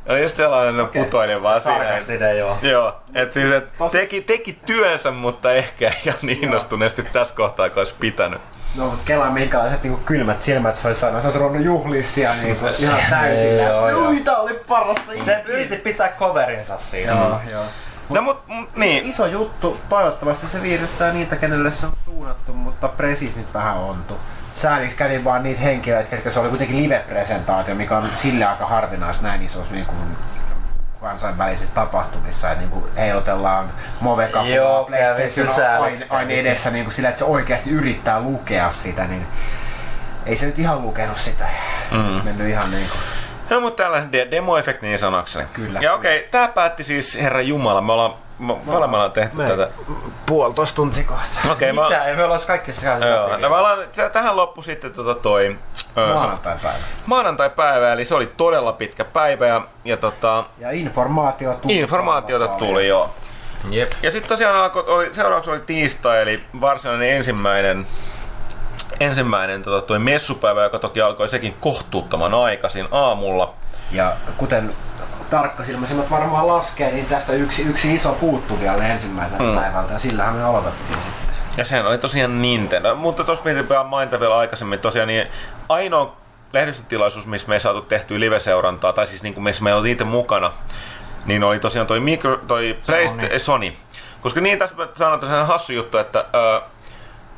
Ja 0.09 0.19
just 0.19 0.37
sellainen 0.37 0.81
okay. 0.81 1.05
putoinen 1.05 1.43
vaan 1.43 1.61
siinä. 1.61 1.77
Sarkastinen 1.77 2.39
joo. 2.39 2.59
Joo, 2.62 2.97
että 3.15 3.35
siis 3.35 3.53
et 3.53 3.69
Tos- 3.78 3.91
teki, 3.91 4.20
teki 4.20 4.59
työnsä, 4.66 5.11
mutta 5.11 5.53
ehkä 5.53 5.89
ei 5.89 5.95
ihan 6.05 6.19
niin 6.23 6.45
innostuneesti 6.45 7.03
tässä 7.03 7.35
kohtaa, 7.35 7.69
kun 7.69 7.78
olisi 7.78 7.95
pitänyt. 8.01 8.41
No 8.77 8.85
mut 8.85 9.03
kelaa 9.05 9.31
minkälaiset 9.31 9.83
niinku 9.83 10.01
kylmät 10.05 10.43
silmät 10.43 10.74
se 10.74 10.89
olisi 10.89 11.01
saanut. 11.01 11.20
Se 11.23 11.27
olisi 11.27 11.39
ruvennut 11.39 11.65
juhlia 11.65 12.03
siellä 12.03 12.37
niinku 12.37 12.66
ihan 12.78 13.01
täysillä. 13.11 13.62
Joo, 13.62 14.12
tää 14.24 14.37
oli 14.37 14.61
parasta 14.69 15.12
Se 15.24 15.43
yritti 15.47 15.77
pitää 15.77 16.09
coverinsa 16.19 16.78
siis. 16.78 17.11
Joo, 17.11 17.41
joo. 17.53 17.65
No 18.11 18.23
mut, 18.23 18.49
mm, 18.49 18.55
Niin. 18.55 18.69
niin. 18.74 19.05
Iso 19.07 19.27
juttu. 19.27 19.81
Toivottavasti 19.89 20.47
se 20.47 20.62
viihdyttää 20.62 21.12
niitä, 21.12 21.37
kenelle 21.37 21.70
se 21.70 21.87
on 21.87 21.93
suunnattu, 22.05 22.53
mutta 22.53 22.89
presis 22.89 23.37
nyt 23.37 23.55
vähän 23.55 23.77
ontu. 23.77 24.15
Sääliksi 24.57 24.97
kävi 24.97 25.24
vaan 25.24 25.43
niitä 25.43 25.61
henkilöitä, 25.61 26.11
ketkä 26.11 26.31
se 26.31 26.41
oli 26.41 26.49
kuitenkin 26.49 26.77
live-presentaatio, 26.77 27.74
mikä 27.74 27.97
on 27.97 28.11
sille 28.15 28.45
aika 28.45 28.66
harvinaista 28.66 29.23
näin 29.23 29.43
isossa 29.43 29.73
niin 29.73 29.87
kuin 29.87 30.16
kansainvälisissä 31.01 31.74
tapahtumissa, 31.74 32.51
että 32.51 32.65
niin 32.65 32.85
heilutellaan 32.97 33.70
Move-kapulaa 34.01 34.85
PlayStation 34.85 36.31
edessä 36.31 36.70
niin 36.70 36.85
kuin 36.85 36.95
sillä, 36.95 37.09
että 37.09 37.19
se 37.19 37.24
oikeasti 37.24 37.70
yrittää 37.70 38.20
lukea 38.20 38.70
sitä, 38.70 39.05
niin 39.05 39.27
ei 40.27 40.37
se 40.37 40.47
nyt 40.47 40.59
ihan 40.59 40.83
lukenut 40.83 41.19
sitä. 41.19 41.45
Mm. 41.91 42.24
Mennyt 42.24 42.49
ihan 42.49 42.70
niin 42.70 42.89
kuin... 42.89 43.01
No, 43.51 43.61
mutta 43.61 43.83
de- 44.12 44.31
demo-efekti 44.31 44.87
niin 44.87 44.99
sanakseni. 44.99 45.47
Kyllä. 45.53 45.78
Ja 45.83 45.95
okei, 45.95 46.19
okay, 46.19 46.28
tää 46.31 46.49
päätti 46.49 46.85
siis 46.85 47.19
Herra 47.23 47.41
Jumala. 47.41 47.81
Me 47.81 47.93
ollaan, 47.93 48.15
me, 48.38 48.56
me 48.64 48.76
ollaan 48.76 49.12
tehty 49.12 49.36
Me- 49.36 49.46
tätä. 49.48 49.68
Puolitoista 50.26 50.76
tuntia 50.76 51.04
kohta. 51.04 51.52
Okei, 51.52 51.72
mä, 51.72 51.84
Mitä? 51.84 52.04
Ei 52.04 52.16
me 52.16 52.24
ollaan 52.24 52.40
kaikki 52.46 52.72
sekaisin. 52.72 53.08
Joo, 53.08 53.36
no 53.38 53.48
mä 53.48 54.08
tähän 54.12 54.36
loppu 54.36 54.62
sitten 54.62 54.92
tota 54.92 55.14
toi 55.14 55.56
Maanantai-päivä. 55.96 56.78
maanantai-päivä, 57.06 57.92
eli 57.92 58.04
se 58.04 58.14
oli 58.14 58.32
todella 58.36 58.72
pitkä 58.72 59.04
päivä 59.04 59.46
ja, 59.46 59.60
ja 59.84 59.96
tota, 59.96 60.44
Ja 60.58 60.70
informaatio 60.70 61.54
tuli. 61.54 61.76
informaatiota 61.76 62.48
tuli 62.48 62.88
jo. 62.88 63.10
Jep. 63.70 63.92
Ja 64.02 64.10
sitten 64.10 64.28
tosiaan 64.28 64.56
alkoi, 64.56 64.84
oli, 64.86 65.14
seuraavaksi 65.14 65.50
oli 65.50 65.60
tiistai, 65.60 66.22
eli 66.22 66.44
varsinainen 66.60 67.10
ensimmäinen 67.10 67.86
ensimmäinen 69.00 69.62
tota, 69.62 69.86
toi 69.86 69.98
messupäivä, 69.98 70.62
joka 70.62 70.78
toki 70.78 71.00
alkoi 71.00 71.28
sekin 71.28 71.56
kohtuuttoman 71.60 72.34
aikaisin 72.34 72.88
aamulla. 72.90 73.54
Ja 73.92 74.12
kuten 74.36 74.74
tarkkasilmäisimmät 75.31 76.11
varmaan 76.11 76.47
laskee, 76.47 76.93
niin 76.93 77.07
tästä 77.07 77.32
yksi, 77.32 77.62
yksi 77.62 77.94
iso 77.94 78.12
puuttu 78.12 78.61
vielä 78.61 78.86
ensimmäiseltä 78.86 79.43
mm. 79.43 79.55
päivältä 79.55 79.93
ja 79.93 79.98
sillähän 79.98 80.35
me 80.35 80.44
aloitettiin 80.44 81.01
sitten. 81.01 81.36
Ja 81.57 81.65
sehän 81.65 81.86
oli 81.86 81.98
tosiaan 81.98 82.43
Nintendo. 82.43 82.94
Mutta 82.94 83.24
tuossa 83.24 83.44
piti 83.44 83.69
vielä 83.69 83.85
mainita 83.85 84.20
vielä 84.20 84.36
aikaisemmin, 84.36 84.78
tosiaan 84.78 85.09
niin 85.09 85.27
ainoa 85.69 86.16
lehdistötilaisuus, 86.53 87.27
missä 87.27 87.48
me 87.48 87.55
ei 87.55 87.61
saatu 87.61 87.81
tehtyä 87.81 88.20
live-seurantaa, 88.20 88.93
tai 88.93 89.07
siis 89.07 89.23
niin 89.23 89.35
kuin 89.35 89.44
missä 89.44 89.65
meillä 89.65 89.81
oli 89.81 89.90
itse 89.90 90.05
mukana, 90.05 90.53
niin 91.27 91.44
oli 91.44 91.59
tosiaan 91.59 91.86
toi, 91.86 92.01
micro, 92.01 92.36
toi 92.36 92.78
Sony. 92.82 93.09
Sony. 93.09 93.39
Sony. 93.39 93.73
Koska 94.20 94.40
niin 94.40 94.59
tästä 94.59 94.77
mä 94.77 94.89
sanon 94.94 95.20
tosiaan 95.20 95.47
hassu 95.47 95.73
juttu, 95.73 95.98
että 95.98 96.24
ö, 96.35 96.61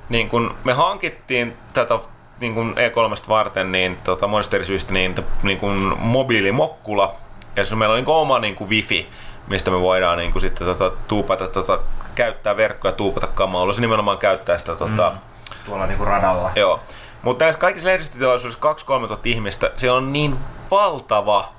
niin 0.08 0.28
kun 0.28 0.54
me 0.64 0.72
hankittiin 0.72 1.56
tätä 1.72 1.98
niin 2.40 2.54
kun 2.54 2.74
E3 2.76 3.28
varten 3.28 3.72
niin 3.72 3.98
tota, 4.04 4.26
monesta 4.26 4.56
eri 4.56 4.64
syystä 4.64 4.92
niin, 4.92 5.14
niin 5.42 5.58
kun 5.58 5.96
mobiilimokkula, 5.98 7.14
ja 7.58 7.66
se 7.66 7.74
meillä 7.76 7.92
on 7.92 7.98
niin 7.98 8.08
oma 8.08 8.38
niin 8.38 8.54
kun 8.54 8.68
wifi, 8.68 9.08
mistä 9.48 9.70
me 9.70 9.80
voidaan 9.80 10.18
niin 10.18 10.32
kun 10.32 10.40
sitten 10.40 10.66
tota, 10.66 10.92
tuupata, 11.08 11.48
tota, 11.48 11.78
käyttää 12.14 12.56
verkkoja, 12.56 12.92
tuupata 12.92 13.26
kamaa, 13.26 13.72
se 13.72 13.80
nimenomaan 13.80 14.18
käyttää 14.18 14.58
sitä 14.58 14.74
tota, 14.74 15.10
mm. 15.10 15.18
Tuolla 15.66 15.86
niinku 15.86 16.04
radalla. 16.04 16.50
Joo. 16.54 16.80
Mutta 17.22 17.44
näissä 17.44 17.60
kaikissa 17.60 17.88
lehdistötilaisuuksissa 17.88 18.72
2-3 18.72 18.74
tuhatta 19.06 19.28
ihmistä, 19.28 19.70
siellä 19.76 19.96
on 19.96 20.12
niin 20.12 20.38
valtava 20.70 21.52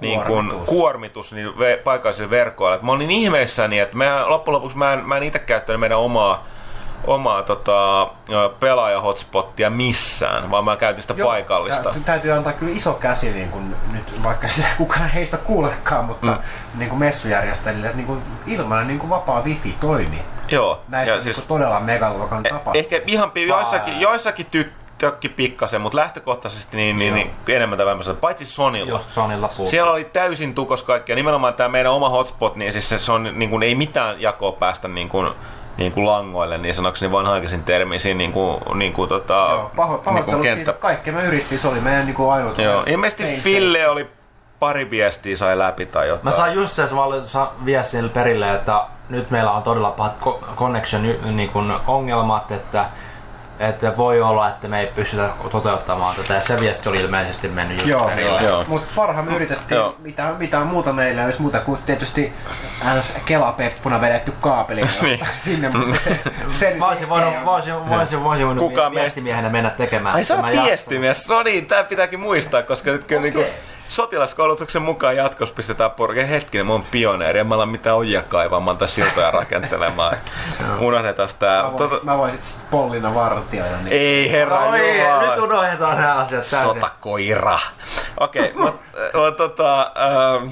niin 0.00 0.20
kun, 0.20 0.26
Kuormitus. 0.26 0.68
kuormitus 0.68 1.32
niin 1.32 1.48
ve- 1.48 1.82
paikallisilla 1.84 2.30
verkoilla. 2.30 2.76
Et 2.76 2.82
mä 2.82 2.92
olin 2.92 3.10
ihmeissäni, 3.10 3.78
että 3.78 3.96
mä, 3.96 4.24
loppujen 4.28 4.54
lopuksi 4.54 4.76
mä 4.78 4.92
en, 4.92 5.08
mä 5.08 5.16
en 5.16 5.22
itse 5.22 5.38
käyttänyt 5.38 5.80
meidän 5.80 5.98
omaa, 5.98 6.44
omaa 7.06 7.42
tota, 7.42 8.08
pelaaja-hotspottia 8.60 9.70
missään, 9.70 10.50
vaan 10.50 10.64
mä 10.64 10.76
käytin 10.76 11.02
sitä 11.02 11.14
Joo, 11.16 11.28
paikallista. 11.28 11.90
tä- 11.92 12.00
Täytyy 12.04 12.32
antaa 12.32 12.52
kyllä 12.52 12.72
iso 12.76 12.92
käsi, 12.92 13.30
niin 13.30 13.48
kun 13.48 13.76
nyt, 13.92 14.22
vaikka 14.22 14.48
sitä 14.48 14.68
kukaan 14.78 15.08
heistä 15.08 15.36
kuulekaan, 15.36 16.04
mutta 16.04 16.26
mm. 16.26 16.38
niin 16.78 16.88
kuin 16.88 16.98
messujärjestäjille, 16.98 17.86
että 17.86 17.96
niin 17.96 18.06
kuin 18.06 18.22
ilmainen 18.46 18.86
niin 18.86 18.98
kuin 18.98 19.10
vapaa 19.10 19.42
wifi 19.42 19.76
toimi. 19.80 20.22
Joo. 20.50 20.80
Näissä 20.88 21.12
ja 21.12 21.16
niin 21.16 21.34
siis, 21.34 21.46
todella 21.46 21.80
megaluokan 21.80 22.42
tapahtumissa. 22.42 22.78
ehkä 22.78 23.00
ihan 23.06 23.32
joissakin, 23.46 24.00
joissakin 24.00 24.46
tyk, 24.46 24.72
tökki 24.98 25.28
pikkasen, 25.28 25.80
mutta 25.80 25.98
lähtökohtaisesti 25.98 26.76
niin, 26.76 26.98
niin, 26.98 27.14
niin 27.14 27.30
enemmän 27.48 27.78
tai 27.78 27.86
vähemmän, 27.86 28.16
paitsi 28.20 28.46
Sonylla. 28.46 28.90
Just 28.90 29.10
Sonilla. 29.10 29.48
Siellä 29.64 29.92
oli 29.92 30.04
täysin 30.04 30.54
tukos 30.54 30.82
kaikki 30.82 31.12
ja 31.12 31.16
nimenomaan 31.16 31.54
tämä 31.54 31.68
meidän 31.68 31.92
oma 31.92 32.08
hotspot, 32.08 32.56
niin 32.56 32.72
siis 32.72 32.88
se, 32.88 32.98
se 32.98 33.12
on 33.12 33.30
niin 33.34 33.50
kuin, 33.50 33.62
ei 33.62 33.74
mitään 33.74 34.20
jakoa 34.20 34.52
päästä 34.52 34.88
niin 34.88 35.08
kuin, 35.08 35.30
niin 35.76 35.92
kuin 35.92 36.06
langoille, 36.06 36.58
niin 36.58 36.74
sanokseni 36.74 37.12
vanha-aikaisin 37.12 37.64
termi 37.64 37.98
siinä 37.98 38.18
niin 38.18 38.32
kuin, 38.32 38.60
niin 38.74 38.92
kuin, 38.92 39.08
tota, 39.08 39.48
Joo, 39.50 39.70
paho, 39.76 40.02
niin 40.12 40.24
kuin 40.24 40.42
siitä. 40.42 40.72
Kaikki 40.72 41.12
me 41.12 41.24
yrittiin, 41.24 41.58
se 41.58 41.68
oli 41.68 41.80
meidän 41.80 42.06
niin 42.06 42.14
kuin 42.14 42.32
ainut. 42.32 42.58
Joo, 42.58 42.82
ilmeisesti 42.86 43.42
Ville 43.44 43.88
oli 43.88 44.10
pari 44.58 44.90
viestiä 44.90 45.36
sai 45.36 45.58
läpi 45.58 45.86
tai 45.86 46.08
jotain. 46.08 46.24
Mä 46.24 46.32
sain 46.32 46.54
just 46.54 46.72
sen 46.72 46.88
viestin 47.64 48.10
perille, 48.10 48.54
että 48.54 48.86
nyt 49.08 49.30
meillä 49.30 49.52
on 49.52 49.62
todella 49.62 49.90
pahat 49.90 50.16
co- 50.20 50.40
connection 50.56 51.02
niin 51.36 51.48
kuin 51.48 51.72
ongelmat, 51.86 52.50
että, 52.50 52.84
että 53.58 53.96
voi 53.96 54.20
olla, 54.22 54.48
että 54.48 54.68
me 54.68 54.80
ei 54.80 54.86
pystytä 54.86 55.28
toteuttamaan 55.50 56.16
tätä. 56.16 56.34
Ja 56.34 56.40
se 56.40 56.60
viesti 56.60 56.88
oli 56.88 57.00
ilmeisesti 57.00 57.48
mennyt 57.48 57.76
just 57.76 57.88
Joo, 57.88 58.04
perille. 58.08 58.42
Joo. 58.42 58.64
mutta 58.68 58.92
parhaamme 58.96 59.34
yritettiin, 59.34 59.76
Joo. 59.76 59.96
mitään, 59.98 60.36
mitään 60.36 60.66
muuta 60.66 60.92
meillä 60.92 61.20
ei 61.22 61.24
olisi 61.26 61.42
muuta 61.42 61.60
kuin 61.60 61.78
tietysti 61.86 62.32
ns. 62.98 63.12
Kelapeppuna 63.24 64.00
vedetty 64.00 64.32
kaapeli 64.40 64.80
Niin. 65.02 65.20
sinne, 65.38 65.70
mutta 65.70 66.00
se, 66.00 66.18
sen 66.48 66.78
Mä 66.78 66.88
olisin 66.88 67.08
voinut, 67.08 67.34
olisin, 67.44 67.74
mä 67.74 67.96
olisin 67.98 68.24
voinut 68.24 68.58
Kuka 68.58 68.90
viestimiehenä 68.90 69.48
mennä 69.48 69.70
tekemään. 69.70 70.14
Ai 70.14 70.24
sä 70.24 70.36
oot 70.36 70.46
viestimies. 70.64 71.28
No 71.28 71.42
niin, 71.42 71.66
tää 71.66 71.84
pitääkin 71.84 72.20
muistaa, 72.20 72.62
koska 72.62 72.90
nyt 72.90 73.04
kyllä 73.04 73.22
niinku 73.22 73.44
sotilaskoulutuksen 73.88 74.82
mukaan 74.82 75.16
jatkossa 75.16 75.54
pistetään 75.54 75.90
porke 75.90 76.28
hetkinen, 76.28 76.66
mä 76.66 76.72
oon 76.72 76.84
pioneeri, 76.90 77.38
en 77.38 77.46
mä 77.46 77.54
ala 77.54 77.66
mitään 77.66 77.96
ojia 77.96 78.22
kaivamaan 78.22 78.78
tai 78.78 78.88
siltoja 78.88 79.30
rakentelemaan. 79.30 80.16
Unohdetaan 80.78 81.28
tää. 81.38 81.62
Mä 81.62 81.72
voin, 81.72 81.76
Tota, 81.76 82.04
mä 82.04 82.18
voin 82.18 82.38
sit 82.42 82.70
pollina 82.70 83.14
vartioida. 83.14 83.76
Niin. 83.76 83.92
ei 83.92 84.32
herra 84.32 84.58
Oi, 84.58 84.98
Jumala. 84.98 85.22
nyt 85.22 85.38
unohdetaan 85.38 85.96
nämä 85.96 86.14
asiat 86.14 86.46
täysin. 86.50 86.72
Sotakoira. 86.72 87.58
Okei, 88.20 88.52
okay, 88.54 88.54
mutta 88.54 89.32
tota, 89.36 89.80
ähm, 89.82 90.48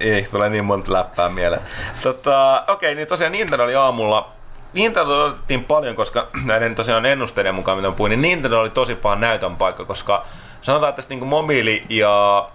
ei, 0.00 0.28
tulee 0.30 0.48
niin 0.48 0.64
monta 0.64 0.92
läppää 0.92 1.28
mieleen. 1.28 1.62
Tota, 2.02 2.62
okei, 2.62 2.72
okay, 2.72 2.94
niin 2.94 3.08
tosiaan 3.08 3.32
Nintendo 3.32 3.64
oli 3.64 3.74
aamulla 3.74 4.32
Nintendo 4.72 5.24
odotettiin 5.24 5.64
paljon, 5.64 5.96
koska 5.96 6.28
näiden 6.44 6.74
tosiaan 6.74 7.06
ennusteiden 7.06 7.54
mukaan, 7.54 7.78
mitä 7.78 7.90
puhuin, 7.90 8.10
niin 8.10 8.22
Nintendo 8.22 8.60
oli 8.60 8.70
tosi 8.70 8.94
paha 8.94 9.16
näytön 9.16 9.56
paikka, 9.56 9.84
koska 9.84 10.24
sanotaan, 10.62 10.90
että 10.90 10.96
tästä 10.96 11.14
niin 11.14 11.26
mobiili 11.26 11.86
ja 11.88 12.48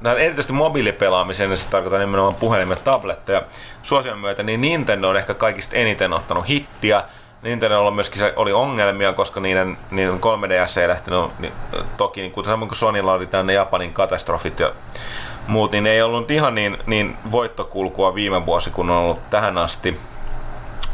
Näin 0.00 0.18
erityisesti 0.18 0.52
mobiilipelaamisen, 0.52 1.56
se 1.56 1.70
tarkoittaa 1.70 2.00
nimenomaan 2.00 2.34
puhelimet, 2.34 2.84
tabletteja, 2.84 3.42
suosion 3.82 4.18
myötä, 4.18 4.42
niin 4.42 4.60
Nintendo 4.60 5.08
on 5.08 5.16
ehkä 5.16 5.34
kaikista 5.34 5.76
eniten 5.76 6.12
ottanut 6.12 6.48
hittiä. 6.48 7.02
Nintendo 7.42 7.86
on 7.86 7.94
myöskin 7.94 8.22
oli 8.36 8.52
ongelmia, 8.52 9.12
koska 9.12 9.40
niiden, 9.40 9.78
niiden 9.90 10.20
3DS 10.20 10.80
ei 10.80 10.88
lähtenyt, 10.88 11.38
niin, 11.38 11.52
toki 11.96 12.20
niin, 12.20 12.32
kuten 12.32 12.50
samoin 12.50 12.68
kuin 12.68 12.78
Sonylla 12.78 13.12
oli 13.12 13.26
tänne 13.26 13.52
Japanin 13.52 13.92
katastrofit 13.92 14.60
ja 14.60 14.72
muut, 15.46 15.72
niin 15.72 15.86
ei 15.86 16.02
ollut 16.02 16.30
ihan 16.30 16.54
niin, 16.54 16.78
niin 16.86 17.16
voittokulkua 17.30 18.14
viime 18.14 18.46
vuosi 18.46 18.70
kuin 18.70 18.90
on 18.90 18.96
ollut 18.96 19.30
tähän 19.30 19.58
asti. 19.58 20.00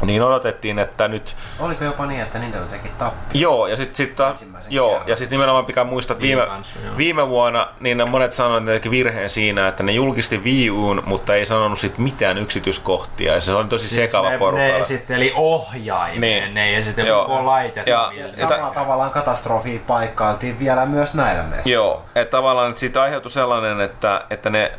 Niin 0.01 0.23
odotettiin, 0.23 0.79
että 0.79 1.07
nyt 1.07 1.35
Oliko 1.59 1.83
jopa 1.83 2.05
niin, 2.05 2.21
että 2.21 2.39
Nintendo 2.39 2.67
teki 2.67 2.89
tappi? 2.97 3.39
Joo, 3.39 3.67
ja 3.67 3.75
sitten 3.75 3.95
sit, 3.95 4.19
Ensimmäisen 4.19 4.71
joo, 4.73 4.89
kerran. 4.89 5.07
ja 5.09 5.15
siis 5.15 5.29
nimenomaan 5.29 5.65
pitää 5.65 5.83
muistaa, 5.83 6.13
että 6.13 6.21
viime, 6.21 6.41
Viime 6.41 6.53
kanssa, 6.55 6.79
viime 6.97 7.29
vuonna 7.29 7.67
niin 7.79 8.09
monet 8.09 8.33
sanoivat, 8.33 8.57
että 8.61 8.71
ne 8.71 8.79
teki 8.79 8.91
virheen 8.91 9.29
siinä, 9.29 9.67
että 9.67 9.83
ne 9.83 9.91
julkisti 9.91 10.37
Wii 10.43 10.69
Uun, 10.69 11.03
mutta 11.05 11.35
ei 11.35 11.45
sanonut 11.45 11.79
sit 11.79 11.97
mitään 11.97 12.37
yksityiskohtia, 12.37 13.33
ja 13.33 13.41
se 13.41 13.53
oli 13.53 13.67
tosi 13.67 13.87
siis 13.87 13.95
sekava 13.95 14.29
ne, 14.29 14.37
porukka. 14.37 14.63
ne 14.63 14.77
esitteli 14.79 15.33
ohjaimen, 15.35 16.21
Niin. 16.21 16.53
ne 16.53 16.67
ei 16.67 16.75
esitellyt 16.75 17.09
Joo. 17.09 17.25
koko 17.25 17.45
laitetta. 17.45 17.89
Ja- 17.89 18.11
ja- 18.15 18.35
Samalla 18.35 18.73
tavallaan 18.73 19.11
katastrofia 19.11 19.79
paikkailtiin 19.87 20.59
vielä 20.59 20.85
myös 20.85 21.13
näillä 21.13 21.43
messuilla. 21.43 21.73
Joo, 21.73 22.01
että 22.15 22.37
tavallaan 22.37 22.69
että 22.69 22.79
siitä 22.79 23.01
aiheutui 23.01 23.31
sellainen, 23.31 23.81
että, 23.81 24.25
että 24.29 24.49
ne, 24.49 24.71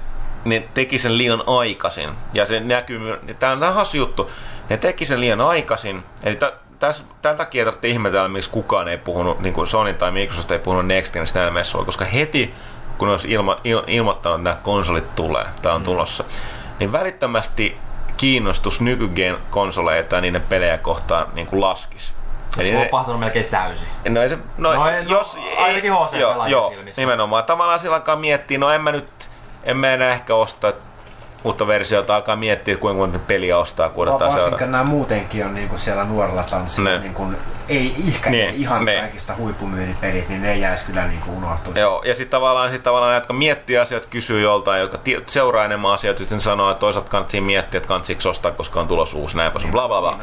ne 0.45 0.63
teki 0.75 0.99
sen 0.99 1.19
liian 1.19 1.43
aikaisin. 1.47 2.11
Ja 2.35 2.47
se 2.47 2.61
näkyy, 2.61 3.01
tämä 3.39 3.53
on 3.53 3.61
vähän 3.61 3.75
hassu 3.75 3.97
juttu, 3.97 4.31
ne 4.69 4.77
teki 4.77 5.07
sen 5.07 5.21
liian 5.21 5.41
aikaisin. 5.41 6.05
Eli 6.23 6.37
tä, 6.37 6.53
täs, 6.79 7.05
tämän 7.23 7.37
takia 7.37 7.65
tarvitsee 7.65 7.91
ihmetellä, 7.91 8.29
miksi 8.29 8.51
kukaan 8.51 8.89
ei 8.89 8.99
puhunut, 8.99 9.41
niin 9.41 9.55
kuin 9.55 9.67
Sony 9.67 9.95
tai 9.95 10.11
Microsoft 10.11 10.51
ei 10.51 10.59
puhunut 10.59 10.87
Nextinistä 10.87 11.39
näillä 11.39 11.55
messuilla, 11.55 11.87
koska 11.87 12.05
heti 12.05 12.55
kun 12.99 13.09
ne 13.09 13.13
olisi 13.13 13.31
ilma, 13.31 13.57
il, 13.65 13.83
ilmoittanut, 13.87 14.39
että 14.39 14.51
nämä 14.51 14.63
konsolit 14.63 15.15
tulee, 15.15 15.47
tai 15.63 15.75
on 15.75 15.83
tulossa, 15.83 16.25
niin 16.79 16.93
välittömästi 16.93 17.79
kiinnostus 18.17 18.81
nykygen 18.81 19.39
konsoleita 19.51 20.15
ja 20.15 20.21
niiden 20.21 20.43
pelejä 20.43 20.79
kohtaan 20.79 21.27
niin 21.35 21.47
kuin 21.47 21.61
laskisi. 21.61 22.15
Se 22.57 22.77
on 22.77 22.83
lopahtanut 22.83 23.21
melkein 23.21 23.45
täysin. 23.45 23.89
No 24.09 24.23
ei 24.23 24.29
se, 24.29 24.39
no, 24.59 24.75
No 24.75 24.91
ei, 24.91 25.05
no, 25.05 25.11
jos, 25.11 25.39
ainakin 25.59 25.93
HC 25.93 26.13
joo, 26.19 26.47
joo, 26.47 26.69
silmissä. 26.71 27.03
nimenomaan. 27.03 27.45
Tavallaan 27.45 27.81
sillä 27.81 27.97
alkaa 27.97 28.17
miettiä, 28.17 28.59
no 28.59 28.71
en 28.71 28.81
mä 28.81 28.93
nyt, 28.93 29.29
en 29.65 29.77
mä 29.77 29.91
enää 29.93 30.11
ehkä 30.11 30.35
ostaa 30.35 30.73
uutta 31.45 31.67
versiota, 31.67 32.15
alkaa 32.17 32.37
miettiä, 32.37 32.77
kuinka 32.77 32.99
monta 32.99 33.19
peliä 33.19 33.59
ostaa, 33.59 33.89
kun 33.89 34.03
odottaa 34.03 34.29
Varsinkin 34.29 34.51
seuraava. 34.59 34.73
nämä 34.73 34.85
muutenkin 34.85 35.45
on 35.47 35.55
niinku 35.55 35.79
siellä 35.79 36.05
nuorella 36.05 36.43
tanssilla, 36.51 36.91
Ne. 36.91 36.99
niinku, 36.99 37.27
ei 37.69 37.95
ehkä 38.09 38.31
ne, 38.31 38.45
ihan 38.49 38.85
ne. 38.85 38.97
kaikista 38.97 39.35
huippumyynnin 39.37 39.97
pelit, 40.01 40.29
niin 40.29 40.43
ne 40.43 40.57
jäisi 40.57 40.85
kyllä 40.85 41.05
niinku 41.07 41.31
unohtumaan. 41.37 41.81
Joo, 41.81 42.03
ja 42.05 42.15
sitten 42.15 42.31
tavallaan, 42.41 42.71
sit 42.71 42.83
tavallaan 42.83 43.11
ne, 43.11 43.17
jotka 43.17 43.33
miettii 43.33 43.79
asioita, 43.79 44.07
kysyy 44.11 44.41
joltain, 44.41 44.81
joka 44.81 44.99
ti- 44.99 45.23
seuraa 45.27 45.65
enemmän 45.65 45.91
asioita, 45.93 46.19
sitten 46.19 46.41
sanoo, 46.41 46.71
että 46.71 46.81
toisaalta 46.81 47.11
kannattaa 47.11 47.41
miettiä, 47.41 47.79
että 47.79 47.89
kannatsiko 47.89 48.29
ostaa, 48.29 48.51
koska 48.53 48.81
on 48.81 48.89
tulossa 48.89 49.19
uusi, 49.19 49.37
näinpä 49.37 49.59
sun, 49.59 49.71
bla 49.71 49.89
bla 49.89 50.01
bla. 50.01 50.19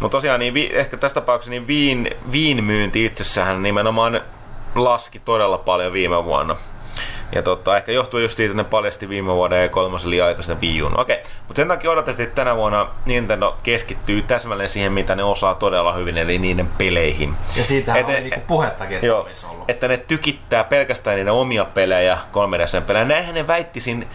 Mutta 0.00 0.16
tosiaan, 0.16 0.40
niin 0.40 0.54
vi- 0.54 0.70
ehkä 0.74 0.96
tässä 0.96 1.14
tapauksessa 1.14 1.50
niin 1.50 1.66
viin, 1.66 2.10
viin 2.32 2.64
myynti 2.64 3.04
itsessään 3.04 3.62
nimenomaan 3.62 4.20
laski 4.74 5.18
todella 5.18 5.58
paljon 5.58 5.92
viime 5.92 6.24
vuonna. 6.24 6.56
Ja 7.34 7.42
tota, 7.42 7.76
ehkä 7.76 7.92
johtuu 7.92 8.20
just 8.20 8.36
siitä, 8.36 8.50
että 8.52 8.62
ne 8.62 8.68
paljasti 8.68 9.08
viime 9.08 9.34
vuoden 9.34 9.70
E3 9.70 10.08
liian 10.08 10.26
aikaisen 10.28 10.60
Wii. 10.60 10.82
Okei, 10.82 11.18
mutta 11.48 11.54
sen 11.56 11.68
takia 11.68 11.90
odotettiin, 11.90 12.26
että 12.26 12.34
tänä 12.44 12.56
vuonna 12.56 12.88
Nintendo 13.06 13.56
keskittyy 13.62 14.22
täsmälleen 14.22 14.68
siihen, 14.68 14.92
mitä 14.92 15.14
ne 15.14 15.24
osaa 15.24 15.54
todella 15.54 15.92
hyvin, 15.92 16.18
eli 16.18 16.38
niiden 16.38 16.68
peleihin. 16.78 17.34
Ja 17.56 17.64
siitä 17.64 17.94
et- 17.94 18.06
niinku 18.06 18.40
puhettakin, 18.46 18.94
että 18.94 19.06
Joo, 19.06 19.20
olisi 19.20 19.46
ollut. 19.46 19.70
että 19.70 19.88
ne 19.88 19.96
tykittää 19.96 20.64
pelkästään 20.64 21.16
niiden 21.16 21.32
omia 21.32 21.64
pelejä, 21.64 22.18
3 22.32 22.58
pelejä. 22.86 23.04
Näinhän 23.04 23.34
ne 23.34 23.46
väitti 23.46 23.80
siinä 23.80 24.06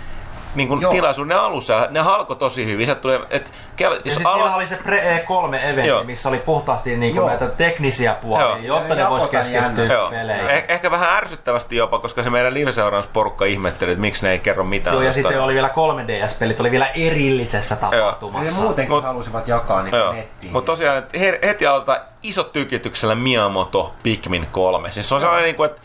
niin 0.57 0.67
kuin 0.67 0.81
Joo. 0.81 0.91
tilaisuuden 0.91 1.38
alussa. 1.39 1.88
Ne 1.91 1.99
halko 1.99 2.35
tosi 2.35 2.65
hyvin. 2.65 2.97
Tulee, 2.97 3.19
et, 3.29 3.51
kel, 3.75 3.91
Ja 4.05 4.11
siis 4.11 4.27
niillä 4.35 4.55
oli 4.55 4.67
se 4.67 4.75
Pre-E3-eventti, 4.75 5.88
Joo. 5.88 6.03
missä 6.03 6.29
oli 6.29 6.38
puhtaasti 6.38 6.97
niinku 6.97 7.19
Joo. 7.19 7.27
näitä 7.27 7.47
teknisiä 7.47 8.13
puolia, 8.13 8.45
Joo. 8.45 8.57
jotta 8.57 8.93
Ja 8.93 8.95
ne 8.95 9.03
ne 9.03 9.09
vois 9.09 9.21
jakotaan 9.23 9.43
keskittyä. 9.43 9.85
Joo. 9.97 10.09
peleihin. 10.09 10.47
Eh- 10.49 10.63
ehkä 10.67 10.91
vähän 10.91 11.09
ärsyttävästi 11.17 11.75
jopa, 11.75 11.99
koska 11.99 12.23
se 12.23 12.29
meidän 12.29 12.53
live-seurausporukka 12.53 13.45
ihmetteli, 13.45 13.91
että 13.91 14.01
miksi 14.01 14.25
ne 14.25 14.31
ei 14.31 14.39
kerro 14.39 14.63
mitään. 14.63 14.93
Joo, 14.93 15.03
ja 15.03 15.13
sitten 15.13 15.41
oli 15.41 15.53
vielä 15.53 15.69
3DS-pelit, 15.69 16.59
oli 16.59 16.71
vielä 16.71 16.88
erillisessä 16.88 17.77
Ja 17.81 17.89
tapahtumassa. 17.99 18.55
ne 18.61 18.61
muutenkin 18.61 18.95
Mut- 18.97 19.03
halusivat 19.03 19.47
jakaa 19.47 19.84
niin 19.84 19.95
Joo. 19.95 20.13
nettiin. 20.13 20.53
Mutta 20.53 20.71
tosiaan, 20.71 21.03
heti 21.43 21.67
aloitetaan 21.67 21.99
isot 22.23 22.51
tykityksellä 22.51 23.15
Miyamoto 23.15 23.93
Pikmin 24.03 24.47
3. 24.51 24.91
Siis 24.91 25.09
se 25.09 25.15
on 25.15 25.21
sellainen, 25.21 25.43
niin 25.45 25.55
kuin, 25.55 25.69
että 25.69 25.81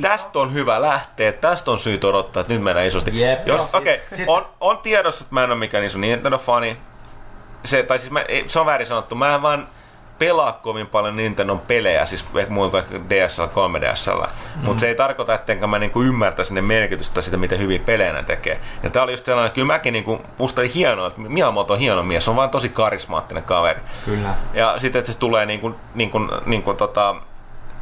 tästä 0.00 0.38
on 0.38 0.52
hyvä 0.54 0.80
lähteä, 0.80 1.32
tästä 1.32 1.70
on 1.70 1.78
syytä 1.78 2.06
odottaa, 2.06 2.40
että 2.40 2.52
nyt 2.52 2.62
mennään 2.62 2.86
isosti. 2.86 3.20
Jep. 3.20 3.46
Jos, 3.48 3.60
Joo, 3.60 3.68
okei, 3.72 4.00
sit- 4.14 4.28
on, 4.28 4.46
on 4.60 4.78
tiedossa, 4.78 5.22
että 5.24 5.34
mä 5.34 5.44
en 5.44 5.50
ole 5.50 5.58
mikään 5.58 5.84
iso 5.84 5.98
Nintendo-fani. 5.98 6.76
Se, 7.64 7.82
tai 7.82 7.98
siis 7.98 8.10
mä, 8.10 8.24
se 8.46 8.60
on 8.60 8.66
väärin 8.66 8.86
sanottu, 8.86 9.14
mä 9.14 9.34
en 9.34 9.42
vaan 9.42 9.68
pelaa 10.18 10.52
kovin 10.52 10.86
paljon 10.86 11.16
Nintendon 11.16 11.60
pelejä, 11.60 12.06
siis 12.06 12.26
muun 12.48 12.70
kuin 12.70 12.84
DSL, 13.10 13.42
3DSL. 13.42 14.26
Mm. 14.26 14.62
Mutta 14.64 14.80
se 14.80 14.88
ei 14.88 14.94
tarkoita, 14.94 15.34
ettenkö 15.34 15.66
mä 15.66 15.78
niinku 15.78 16.02
ymmärtäisin 16.02 16.54
ne 16.54 16.62
merkitystä 16.62 17.22
sitä, 17.22 17.36
miten 17.36 17.58
hyviä 17.58 17.78
pelejä 17.78 18.12
ne 18.12 18.22
tekee. 18.22 18.60
Ja 18.82 18.90
tää 18.90 19.02
oli 19.02 19.12
just 19.12 19.24
sellainen, 19.24 19.46
että 19.46 19.54
kyllä 19.54 19.66
mäkin 19.66 19.92
niinku, 19.92 20.20
musta 20.38 20.60
oli 20.60 20.74
hienoa, 20.74 21.06
että 21.06 21.20
Miyamoto 21.20 21.72
on 21.72 21.78
hieno 21.78 22.02
mies, 22.02 22.24
se 22.24 22.30
on 22.30 22.36
vaan 22.36 22.50
tosi 22.50 22.68
karismaattinen 22.68 23.42
kaveri. 23.42 23.80
Kyllä. 24.04 24.34
Ja 24.54 24.74
sitten, 24.78 24.98
että 24.98 25.12
se 25.12 25.18
tulee 25.18 25.46
niin 25.46 25.60
kuin, 25.60 25.74
niin 25.94 26.10
kuin, 26.10 26.30
niin 26.46 26.62
kuin 26.62 26.76
tota, 26.76 27.14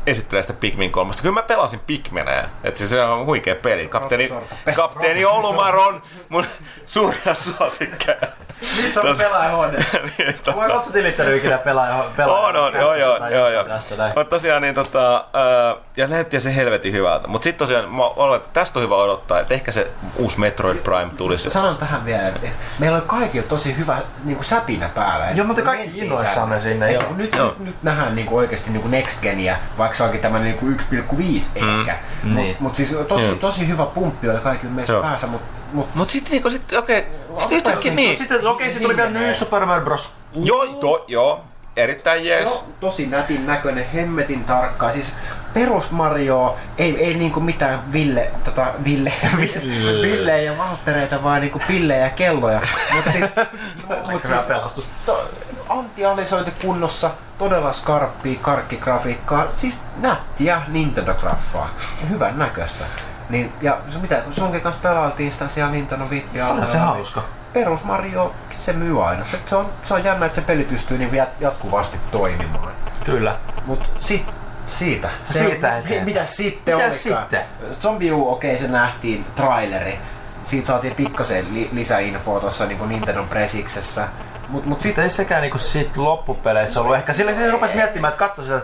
esittelee 0.06 0.43
sitä 0.43 0.55
Pikmin 0.55 0.90
kolmasta. 0.93 1.22
Kyllä 1.22 1.35
mä 1.35 1.43
pelasin 1.43 1.81
Pikmenejä. 1.81 2.48
Että 2.64 2.78
siis 2.78 2.90
se 2.90 3.02
on 3.02 3.26
huikea 3.26 3.55
peli. 3.55 3.89
Kapteeni, 3.89 4.31
kapteeni 4.74 5.24
Olumar 5.24 5.76
on 5.76 6.02
mun 6.28 6.47
suuria 6.86 7.35
suosikkeja. 7.35 8.18
Missä 8.60 9.01
on 9.01 9.16
pelaajahuone? 9.16 9.78
niin, 10.18 10.35
tota, 10.35 10.56
Vai 10.56 10.70
ootko 10.70 10.90
tilittänyt 10.90 11.36
ikinä 11.36 11.59
pelaaja? 11.59 12.10
pelaaja 12.16 12.48
on, 12.48 12.56
on, 12.56 12.74
joo, 12.74 12.94
joo, 12.94 13.28
joo, 13.28 13.48
joo. 13.48 13.64
Mutta 14.06 14.24
tosiaan 14.24 14.62
niin 14.62 14.74
tota, 14.74 15.24
ää, 15.32 15.76
ja 15.97 16.06
näytti 16.06 16.40
se 16.40 16.56
helvetin 16.56 16.93
hyvältä. 16.93 17.28
Mutta 17.28 17.44
sitten 17.44 17.66
tosiaan, 17.66 17.90
mä 17.90 18.02
olen, 18.02 18.36
että 18.36 18.51
tästä 18.52 18.78
on 18.78 18.85
hyvä 18.85 18.97
odottaa, 18.97 19.40
että 19.40 19.55
ehkä 19.55 19.72
se 19.72 19.90
uusi 20.16 20.40
Metroid 20.40 20.78
Prime 20.78 21.10
tulisi. 21.16 21.51
Sanon 21.51 21.76
tähän 21.76 22.05
vielä, 22.05 22.28
että 22.28 22.48
meillä 22.78 22.97
on 22.97 23.02
kaikilla 23.02 23.47
tosi 23.48 23.76
hyvä 23.76 23.98
niin 24.24 24.36
kuin 24.36 24.44
säpinä 24.44 24.89
päällä. 24.89 25.26
Joo, 25.35 25.47
mutta 25.47 25.62
kaikki 25.62 26.09
tänne. 26.09 26.60
sinne, 26.60 26.93
joo. 26.93 27.02
kun 27.02 27.16
Nyt, 27.16 27.35
Joo. 27.35 27.47
nyt, 27.47 27.59
nyt 27.59 27.82
nähdään 27.82 28.14
niin 28.14 28.26
kuin 28.26 28.39
oikeasti 28.39 28.70
niin 28.70 28.82
kuin 28.82 28.90
Next 28.90 29.22
Genia, 29.22 29.56
vaikka 29.78 29.97
se 29.97 30.02
onkin 30.02 30.20
tämmöinen 30.20 30.48
niin 30.48 30.59
kuin 30.59 30.81
1,5 31.02 31.24
ehkä. 31.55 31.98
Niin. 32.22 32.35
Mutta 32.35 32.62
mut 32.62 32.76
siis 32.76 32.97
tosi, 33.09 33.36
tosi 33.40 33.68
hyvä 33.68 33.86
pumppi 33.86 34.31
oli 34.31 34.39
kaikilla 34.39 34.74
meistä 34.74 35.01
päässä, 35.02 35.26
mutta 35.26 35.48
mut, 35.94 36.10
sitten 36.10 36.31
niinku, 36.31 36.51
sit, 36.51 36.72
okei, 36.72 36.98
okay, 36.98 37.10
sitten 37.48 37.77
niin, 37.77 37.97
niin. 37.97 38.16
Sitten, 38.16 38.47
okei, 38.47 38.66
sitten 38.66 38.82
tuli 38.82 38.97
vielä 38.97 39.09
Viimeinen. 39.09 39.31
New 39.31 39.39
Super 39.39 39.66
Mario 39.66 39.85
Bros. 39.85 40.11
Joo, 40.35 40.66
to, 40.66 41.05
joo, 41.09 41.44
erittäin 41.77 42.27
jees. 42.27 42.44
Joo, 42.44 42.65
tosi 42.81 43.06
nätin 43.06 43.47
näköinen, 43.47 43.90
hemmetin 43.90 44.44
tarkkaa. 44.44 44.93
Siis 44.93 45.12
perus 45.55 45.90
Mario, 45.90 46.56
ei, 46.78 47.05
ei 47.05 47.15
niinku 47.15 47.40
mitään 47.40 47.93
Ville, 47.93 48.31
tota, 48.44 48.66
Ville, 48.85 49.12
Ville 50.02 50.43
ja 50.43 50.59
Valttereita, 50.59 51.23
vaan 51.23 51.40
niinku 51.40 51.61
pillejä 51.69 52.05
ja 52.05 52.11
kelloja. 52.11 52.61
Mutta 52.94 53.11
siis, 53.11 53.24
mut 54.11 54.24
siis 54.24 54.43
pelastus. 54.43 54.89
to, 55.06 55.31
antialisointi 55.69 56.51
kunnossa, 56.51 57.11
todella 57.39 57.73
skarppia 57.73 58.39
karkkigrafiikkaa, 58.43 59.47
siis 59.56 59.78
nättiä 59.97 60.62
Nintendo-graffaa. 60.69 61.69
Hyvän 62.11 62.39
näköistä. 62.39 62.85
Niin, 63.28 63.52
ja 63.60 63.78
se 63.88 63.98
mitä, 63.98 64.14
kun 64.16 64.32
sunkin 64.32 64.60
kanssa 64.60 64.80
pelailtiin 64.82 65.32
sitä 65.32 65.48
siellä 65.48 65.72
Nintendo 65.72 66.10
Vippiä 66.10 66.48
Onhan 66.48 66.66
se 66.68 66.78
hauska. 66.78 67.22
Perus 67.52 67.84
Mario, 67.84 68.34
se 68.59 68.72
myy 68.72 69.06
aina. 69.06 69.26
Se, 69.26 69.38
se, 69.46 69.56
on, 69.56 69.70
se 69.84 69.94
on 69.94 70.05
jännä, 70.05 70.26
että 70.26 70.36
se 70.36 70.42
peli 70.42 70.64
pystyy 70.64 70.98
niin 70.98 71.22
jatkuvasti 71.40 71.96
toimimaan. 72.10 72.72
Kyllä. 73.05 73.36
Mut 73.66 73.90
sit, 73.98 74.34
siitä. 74.66 75.09
Siitä 75.24 75.44
mi- 75.44 75.52
eteenpäin. 75.52 76.05
Mitä 76.05 76.26
sitten 76.26 76.76
Mitä 76.76 76.90
sitten? 76.90 77.40
Zombie 77.80 78.12
U, 78.12 78.28
okei 78.28 78.59
se 78.59 78.68
nähtiin, 78.68 79.24
traileri. 79.36 79.98
Siitä 80.44 80.66
saatiin 80.66 80.94
pikkasen 80.94 81.55
li- 81.55 81.70
lisäinfoa 81.72 82.40
tuossa 82.40 82.66
niin 82.66 82.88
Nintendo 82.88 83.22
Presiksessä. 83.24 84.09
Mut, 84.48 84.66
mut 84.66 84.80
Sitten 84.80 84.82
sitten 84.82 85.05
ei 85.05 85.10
sekään 85.10 85.42
niinku 85.42 85.59
sit 85.59 85.96
loppupeleissä 85.96 86.80
ollut. 86.80 86.96
Ehkä 86.96 87.12
sillä 87.12 87.34
se 87.34 87.51
rupesi 87.51 87.74
miettimään, 87.76 88.12
että 88.12 88.18
katso 88.26 88.42
sitä, 88.42 88.60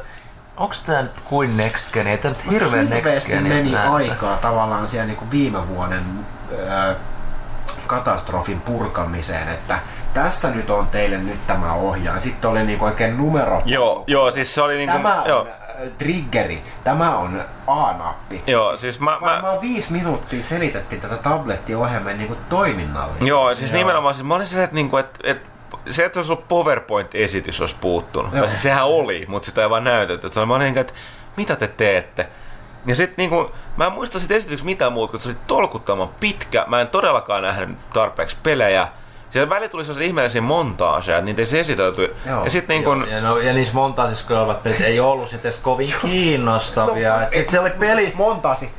onks 0.60 0.80
tää 0.80 1.02
nyt 1.02 1.20
kuin 1.24 1.56
Next 1.56 1.92
Gen? 1.92 2.06
Ei 2.06 2.18
tää 2.18 2.30
nyt 2.30 2.50
hirveen 2.50 2.90
Next 2.90 3.26
Gen. 3.26 3.42
meni 3.42 3.76
aikaa 3.76 4.36
tavallaan 4.36 4.88
siellä 4.88 5.06
niin 5.06 5.30
viime 5.30 5.68
vuoden 5.68 6.04
ö, 6.52 6.94
katastrofin 7.86 8.60
purkamiseen, 8.60 9.48
että 9.48 9.78
tässä 10.14 10.50
nyt 10.50 10.70
on 10.70 10.86
teille 10.86 11.18
nyt 11.18 11.46
tämä 11.46 11.72
ohjaan. 11.74 12.20
Sitten 12.20 12.50
oli 12.50 12.62
niin 12.62 12.80
oikein 12.80 13.18
numero. 13.18 13.62
Joo, 13.64 14.04
joo, 14.06 14.30
siis 14.30 14.54
se 14.54 14.62
oli 14.62 14.76
niinku, 14.76 14.96
Tämä 14.96 15.22
on 15.22 15.28
joo, 15.28 15.46
triggeri, 15.98 16.62
tämä 16.84 17.16
on 17.18 17.44
A-nappi. 17.66 18.42
joo, 18.46 18.76
siis 18.76 19.00
mä, 19.00 19.10
mä, 19.10 19.20
Varmaan 19.20 19.60
viisi 19.60 19.92
minuuttia 19.92 20.42
selitettiin 20.42 21.00
tätä 21.00 21.16
tablettiohjelman 21.16 22.18
niin 22.18 22.36
toiminnallista. 22.48 23.24
joo, 23.24 23.54
siis 23.54 23.72
nimenomaan, 23.72 24.14
siis 24.14 24.26
mä 24.26 24.34
olin 24.34 24.46
silleen, 24.46 24.64
että 24.64 24.74
niinku, 24.74 24.96
et, 24.96 25.18
et, 25.24 25.44
se, 25.92 26.04
että 26.04 26.14
se 26.14 26.18
olisi 26.18 26.32
ollut 26.32 26.48
PowerPoint-esitys, 26.48 27.60
olisi 27.60 27.76
puuttunut. 27.80 28.32
Joo. 28.32 28.40
Tai 28.40 28.48
siis 28.48 28.62
sehän 28.62 28.86
oli, 28.86 29.24
mutta 29.28 29.46
sitä 29.46 29.62
ei 29.62 29.70
vaan 29.70 29.84
näytetty. 29.84 30.26
Et 30.26 30.32
Se 30.32 30.40
oli 30.40 30.48
vaan 30.48 30.60
niin, 30.60 30.78
että 30.78 30.92
mitä 31.36 31.56
te 31.56 31.68
teette? 31.68 32.26
Ja 32.86 32.94
sitten 32.94 33.14
niinku, 33.16 33.50
mä 33.76 33.86
en 33.86 33.92
muista 33.92 34.18
siitä 34.18 34.34
esityksestä 34.34 34.64
mitään 34.64 34.92
muuta, 34.92 35.10
kun 35.10 35.20
se 35.20 35.28
oli 35.28 35.36
tolkuttoman 35.46 36.08
pitkä. 36.20 36.64
Mä 36.68 36.80
en 36.80 36.88
todellakaan 36.88 37.42
nähnyt 37.42 37.78
tarpeeksi 37.92 38.36
pelejä. 38.42 38.88
Siellä 39.30 39.50
välillä 39.50 39.68
tuli 39.68 39.84
sellaisia 39.84 40.06
ihmeellisiä 40.06 40.40
montaaseja, 40.40 41.18
että 41.18 41.24
niitä 41.24 41.42
ei 41.42 41.46
se 41.46 41.60
esitelty. 41.60 42.16
Joo. 42.26 42.44
Ja 42.44 42.50
sitten 42.50 42.82
niin 42.84 43.10
Ja, 43.10 43.20
no, 43.20 43.38
ja 43.38 43.52
niissä 43.52 43.74
montaisissa 43.74 44.40
olevat 44.40 44.62
pelit 44.62 44.80
ei 44.80 45.00
ollut 45.00 45.28
sitten 45.28 45.48
edes 45.48 45.60
kovin 45.60 45.94
kiinnostavia. 46.02 47.22
Et, 47.22 47.28
et 47.32 47.48
se 47.48 47.60
oli 47.60 47.70
peli, 47.70 48.12
Montasi 48.14 48.70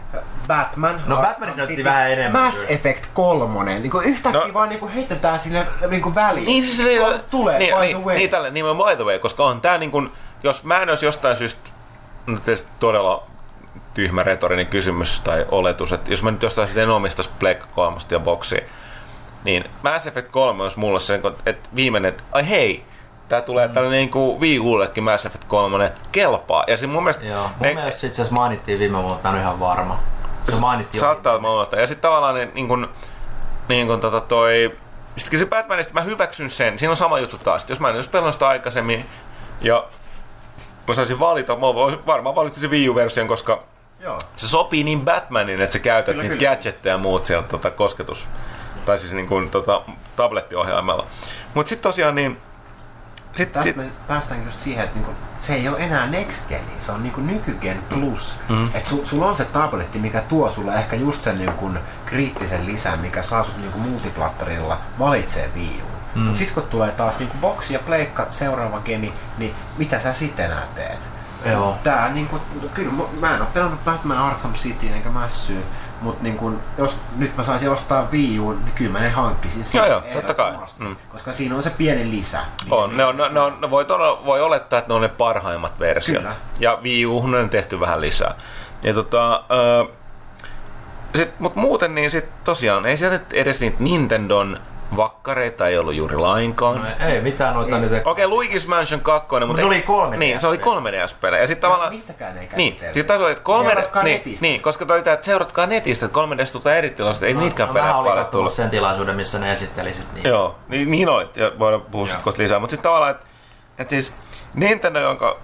Batman. 0.47 1.03
No, 1.05 1.15
Arkham 1.15 1.29
Batmanissa 1.31 1.57
näytti 1.57 1.73
City, 1.75 1.83
vähän 1.83 2.11
enemmän 2.11 2.41
Mass 2.41 2.57
kyllä. 2.59 2.71
Effect 2.71 3.05
3. 3.13 3.79
Niin 3.79 3.91
kuin 3.91 4.05
yhtäkkiä 4.05 4.47
No. 4.47 4.53
vaan 4.53 4.69
niin 4.69 4.79
kuin 4.79 4.91
heitetään 4.91 5.39
sinne 5.39 5.67
niin 5.89 6.01
kuin 6.01 6.15
väliin. 6.15 6.45
Niin 6.45 6.63
siis 6.63 6.97
Tuo 6.97 7.17
tulee, 7.29 7.59
niin, 7.59 7.75
by 7.75 7.81
niin, 7.81 7.97
the 7.97 8.05
way. 8.05 8.15
Niin, 8.15 8.29
tälle, 8.29 8.51
niin 8.51 8.65
by 8.65 8.95
the 8.95 9.03
way, 9.03 9.19
koska 9.19 9.43
on 9.45 9.61
tää 9.61 9.77
niin 9.77 9.91
kuin, 9.91 10.11
jos 10.43 10.63
mä 10.63 10.79
en 10.81 10.89
olisi 10.89 11.05
jostain 11.05 11.37
syystä, 11.37 11.69
no 12.25 12.37
tietysti 12.39 12.71
todella 12.79 13.23
tyhmä 13.93 14.23
retorinen 14.23 14.67
kysymys 14.67 15.19
tai 15.19 15.45
oletus, 15.51 15.93
että 15.93 16.11
jos 16.11 16.23
mä 16.23 16.31
nyt 16.31 16.43
jostain 16.43 16.67
syystä 16.67 16.83
en 16.83 16.89
omistais 16.89 17.29
Black 17.39 17.61
3 17.75 17.97
ja 18.11 18.19
boksia, 18.19 18.61
niin 19.43 19.63
Mass 19.83 20.07
Effect 20.07 20.31
3 20.31 20.63
olisi 20.63 20.79
mulle 20.79 20.99
se, 20.99 21.21
että 21.45 21.69
viimeinen, 21.75 22.09
että 22.09 22.23
ai 22.31 22.49
hei, 22.49 22.85
tää 23.29 23.41
tulee 23.41 23.67
mm. 23.67 23.73
tällainen 23.73 23.97
niin 23.99 24.09
kuin 24.09 24.41
Wii 24.41 24.59
Ullekin 24.59 25.03
Mass 25.03 25.25
Effect 25.25 25.43
3 25.43 25.91
kelpaa. 26.11 26.63
Ja 26.67 26.77
siis 26.77 26.91
mun 26.91 27.03
mielestä 27.03 27.25
joo, 27.25 27.41
mun 27.41 27.51
ne- 27.59 27.73
mielestä 27.73 28.01
se 28.01 28.07
itse 28.07 28.21
asiassa 28.21 28.35
mainittiin 28.35 28.79
viime 28.79 29.03
vuonna, 29.03 29.29
en 29.29 29.31
ole 29.35 29.41
ihan 29.41 29.59
varma. 29.59 29.99
Se 30.43 30.59
mainittiin 30.59 31.01
Saattaa 31.01 31.33
olla 31.33 31.41
mahdollista. 31.41 31.79
Ja 31.79 31.87
sitten 31.87 32.01
tavallaan 32.01 32.35
ne, 32.35 32.49
niin 32.53 32.67
kun, 32.67 32.89
niin 33.69 33.87
kun 33.87 34.01
tota 34.01 34.21
toi... 34.21 34.77
Sitten 35.17 35.39
se 35.39 35.45
Batmanista 35.45 35.93
mä 35.93 36.01
hyväksyn 36.01 36.49
sen. 36.49 36.79
Siinä 36.79 36.91
on 36.91 36.97
sama 36.97 37.19
juttu 37.19 37.37
taas. 37.37 37.65
Jos 37.69 37.79
mä 37.79 37.89
en 37.89 37.95
olisi 37.95 38.09
pelannut 38.09 38.35
sitä 38.35 38.47
aikaisemmin 38.47 39.05
ja 39.61 39.87
mä 40.87 40.93
saisin 40.93 41.19
valita, 41.19 41.55
mä 41.55 41.67
varmaan 42.05 42.35
valitsisin 42.35 42.69
Wii 42.69 42.89
U-version, 42.89 43.27
koska 43.27 43.63
Joo. 43.99 44.19
se 44.35 44.47
sopii 44.47 44.83
niin 44.83 45.01
Batmanin, 45.01 45.61
että 45.61 45.73
sä 45.73 45.79
käytät 45.79 46.13
Kyllä, 46.13 46.23
niitä 46.23 46.35
kyllä. 46.35 46.49
gadgetteja 46.49 46.93
ja 46.93 46.97
muut 46.97 47.25
sieltä 47.25 47.47
tota, 47.47 47.71
kosketus 47.71 48.27
tai 48.85 48.99
siis 48.99 49.13
niin 49.13 49.27
kuin, 49.27 49.49
tota, 49.49 49.81
tablettiohjaimella. 50.15 51.05
Mutta 51.53 51.69
sitten 51.69 51.89
tosiaan 51.89 52.15
niin... 52.15 52.37
Sit, 53.35 53.51
Tästä 53.51 53.63
sit, 53.63 53.75
me 53.75 53.91
päästään 54.07 54.43
just 54.45 54.59
siihen, 54.61 54.83
että 54.83 54.95
niinku, 54.95 55.11
se 55.41 55.53
ei 55.53 55.69
ole 55.69 55.77
enää 55.79 56.07
Next 56.07 56.41
Gen, 56.49 56.61
se 56.79 56.91
on 56.91 57.03
niinku 57.03 57.21
nykygen 57.21 57.83
plus. 57.89 58.35
Mm. 58.49 58.69
Et 58.73 58.85
su, 58.85 59.01
sulla 59.05 59.25
on 59.25 59.35
se 59.35 59.45
tabletti, 59.45 59.99
mikä 59.99 60.21
tuo 60.21 60.49
sulle 60.49 60.73
ehkä 60.75 60.95
just 60.95 61.21
sen 61.23 61.35
niinku 61.37 61.71
kriittisen 62.05 62.65
lisän, 62.65 62.99
mikä 62.99 63.21
saa 63.21 63.43
sut 63.43 63.57
niinku 63.57 63.79
multiplattorilla 63.79 64.77
valitsee 64.99 65.49
U. 65.57 65.91
Mm. 66.15 66.21
Mut 66.21 66.37
sit 66.37 66.51
kun 66.51 66.63
tulee 66.63 66.91
taas 66.91 67.19
niinku 67.19 67.37
boksi 67.41 67.73
ja 67.73 67.79
pleikka 67.79 68.27
seuraava 68.31 68.79
geni, 68.79 69.13
niin 69.37 69.53
mitä 69.77 69.99
sä 69.99 70.13
sitten 70.13 70.45
enää 70.45 70.63
teet? 70.75 71.09
Joo. 71.45 71.77
Tää 71.83 72.09
niinku, 72.09 72.41
kyllä 72.73 72.91
mä- 73.19 73.35
en 73.35 73.41
oo 73.41 73.47
pelannut 73.53 73.85
Batman 73.85 74.17
Arkham 74.17 74.53
City 74.53 74.87
enkä 74.87 75.09
mässyy, 75.09 75.63
Mut 76.01 76.21
niin 76.21 76.37
kun, 76.37 76.59
jos 76.77 76.97
nyt 77.17 77.37
mä 77.37 77.43
saisin 77.43 77.69
ostaa 77.71 78.07
Wii 78.11 78.39
U, 78.39 78.51
niin 78.51 78.71
kyllä 78.75 78.91
mä 78.91 78.99
ne 78.99 79.09
hankkisin 79.09 79.65
sen 79.65 79.79
Joo, 79.79 79.87
joo, 79.87 80.01
totta 80.13 80.33
kai. 80.33 80.53
Mm. 80.79 80.95
Koska 81.09 81.33
siinä 81.33 81.55
on 81.55 81.63
se 81.63 81.69
pieni 81.69 82.11
lisä. 82.11 82.39
On, 82.69 82.97
ne 82.97 83.05
on, 83.05 83.17
ne, 83.17 83.29
ne 83.29 83.39
on, 83.39 83.61
ne 83.61 83.69
voi, 83.69 83.85
todella, 83.85 84.25
voi 84.25 84.41
olettaa, 84.41 84.79
että 84.79 84.89
ne 84.89 84.95
on 84.95 85.01
ne 85.01 85.09
parhaimmat 85.09 85.79
versiot. 85.79 86.17
Kyllä. 86.17 86.35
Ja 86.59 86.79
Wii 86.83 87.05
U 87.05 87.17
on 87.17 87.49
tehty 87.49 87.79
vähän 87.79 88.01
lisää. 88.01 88.35
Ja 88.83 88.93
tota, 88.93 89.43
ö, 89.51 89.85
sit, 91.15 91.39
mut 91.39 91.55
muuten 91.55 91.95
niin 91.95 92.11
sit 92.11 92.43
tosiaan 92.43 92.85
ei 92.85 92.97
siellä 92.97 93.19
edes 93.33 93.61
niitä 93.61 93.77
Nintendon 93.79 94.57
vakkareita 94.95 95.67
ei 95.67 95.77
ollut 95.77 95.93
juuri 95.93 96.17
lainkaan. 96.17 96.75
No, 96.99 97.07
ei 97.07 97.21
mitään 97.21 97.53
noita 97.53 97.77
nyt. 97.77 97.91
Okei, 98.05 98.25
okay, 98.25 98.37
Luigi's 98.37 98.67
Mansion 98.67 99.01
2, 99.01 99.27
mutta... 99.31 99.45
Mut 99.45 99.59
oli 99.59 99.85
3DS 99.87 100.17
Niin, 100.17 100.39
se 100.39 100.47
oli 100.47 100.57
3DS-pelejä. 100.57 101.41
Ja 101.41 101.47
sit 101.47 101.59
tavallaan... 101.59 101.91
Niistäkään 101.91 102.37
ei 102.37 102.49
Niin, 102.55 102.79
siis 102.93 103.05
taas 103.05 103.21
oli, 103.21 103.31
että 103.31 103.43
3 103.43 103.69
Seuratkaa 103.69 104.03
niin, 104.03 104.17
netistä. 104.17 104.45
niin, 104.45 104.61
koska 104.61 104.85
toi 104.85 105.03
tää, 105.03 105.13
että 105.13 105.25
seuratkaa 105.25 105.65
netistä, 105.65 106.05
että 106.05 106.19
3DS 106.19 106.61
tulee 106.61 106.77
eri 106.77 106.89
tilassa, 106.89 107.25
ei 107.25 107.33
no, 107.33 107.39
pelejä 107.41 107.73
vähän 107.73 107.95
oli 107.95 108.09
paljon 108.09 108.25
tullut. 108.25 108.51
sen 108.51 108.69
tilaisuuden, 108.69 109.15
missä 109.15 109.39
ne 109.39 109.51
esitteli 109.51 109.93
sit 109.93 110.13
niin. 110.13 110.27
Joo, 110.27 110.55
niin, 110.67 110.91
niin 110.91 111.09
oli. 111.09 111.29
Ja 111.35 111.51
voidaan 111.59 111.81
puhua 111.81 112.07
sitten 112.07 112.23
kohta 112.23 112.41
lisää. 112.41 112.59
Mutta 112.59 112.71
sitten 112.71 112.89
tavallaan, 112.89 113.11
että 113.11 113.25
et 113.77 113.89
siis 113.89 114.13
Nintendo, 114.53 114.99
jonka, 114.99 115.37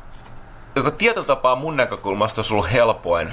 joka 0.76 0.92
tietyllä 0.92 1.28
tapaa 1.28 1.56
mun 1.56 1.78
näkökulmasta 1.78 2.40
olisi 2.40 2.54
ollut 2.54 2.72
helpoin 2.72 3.30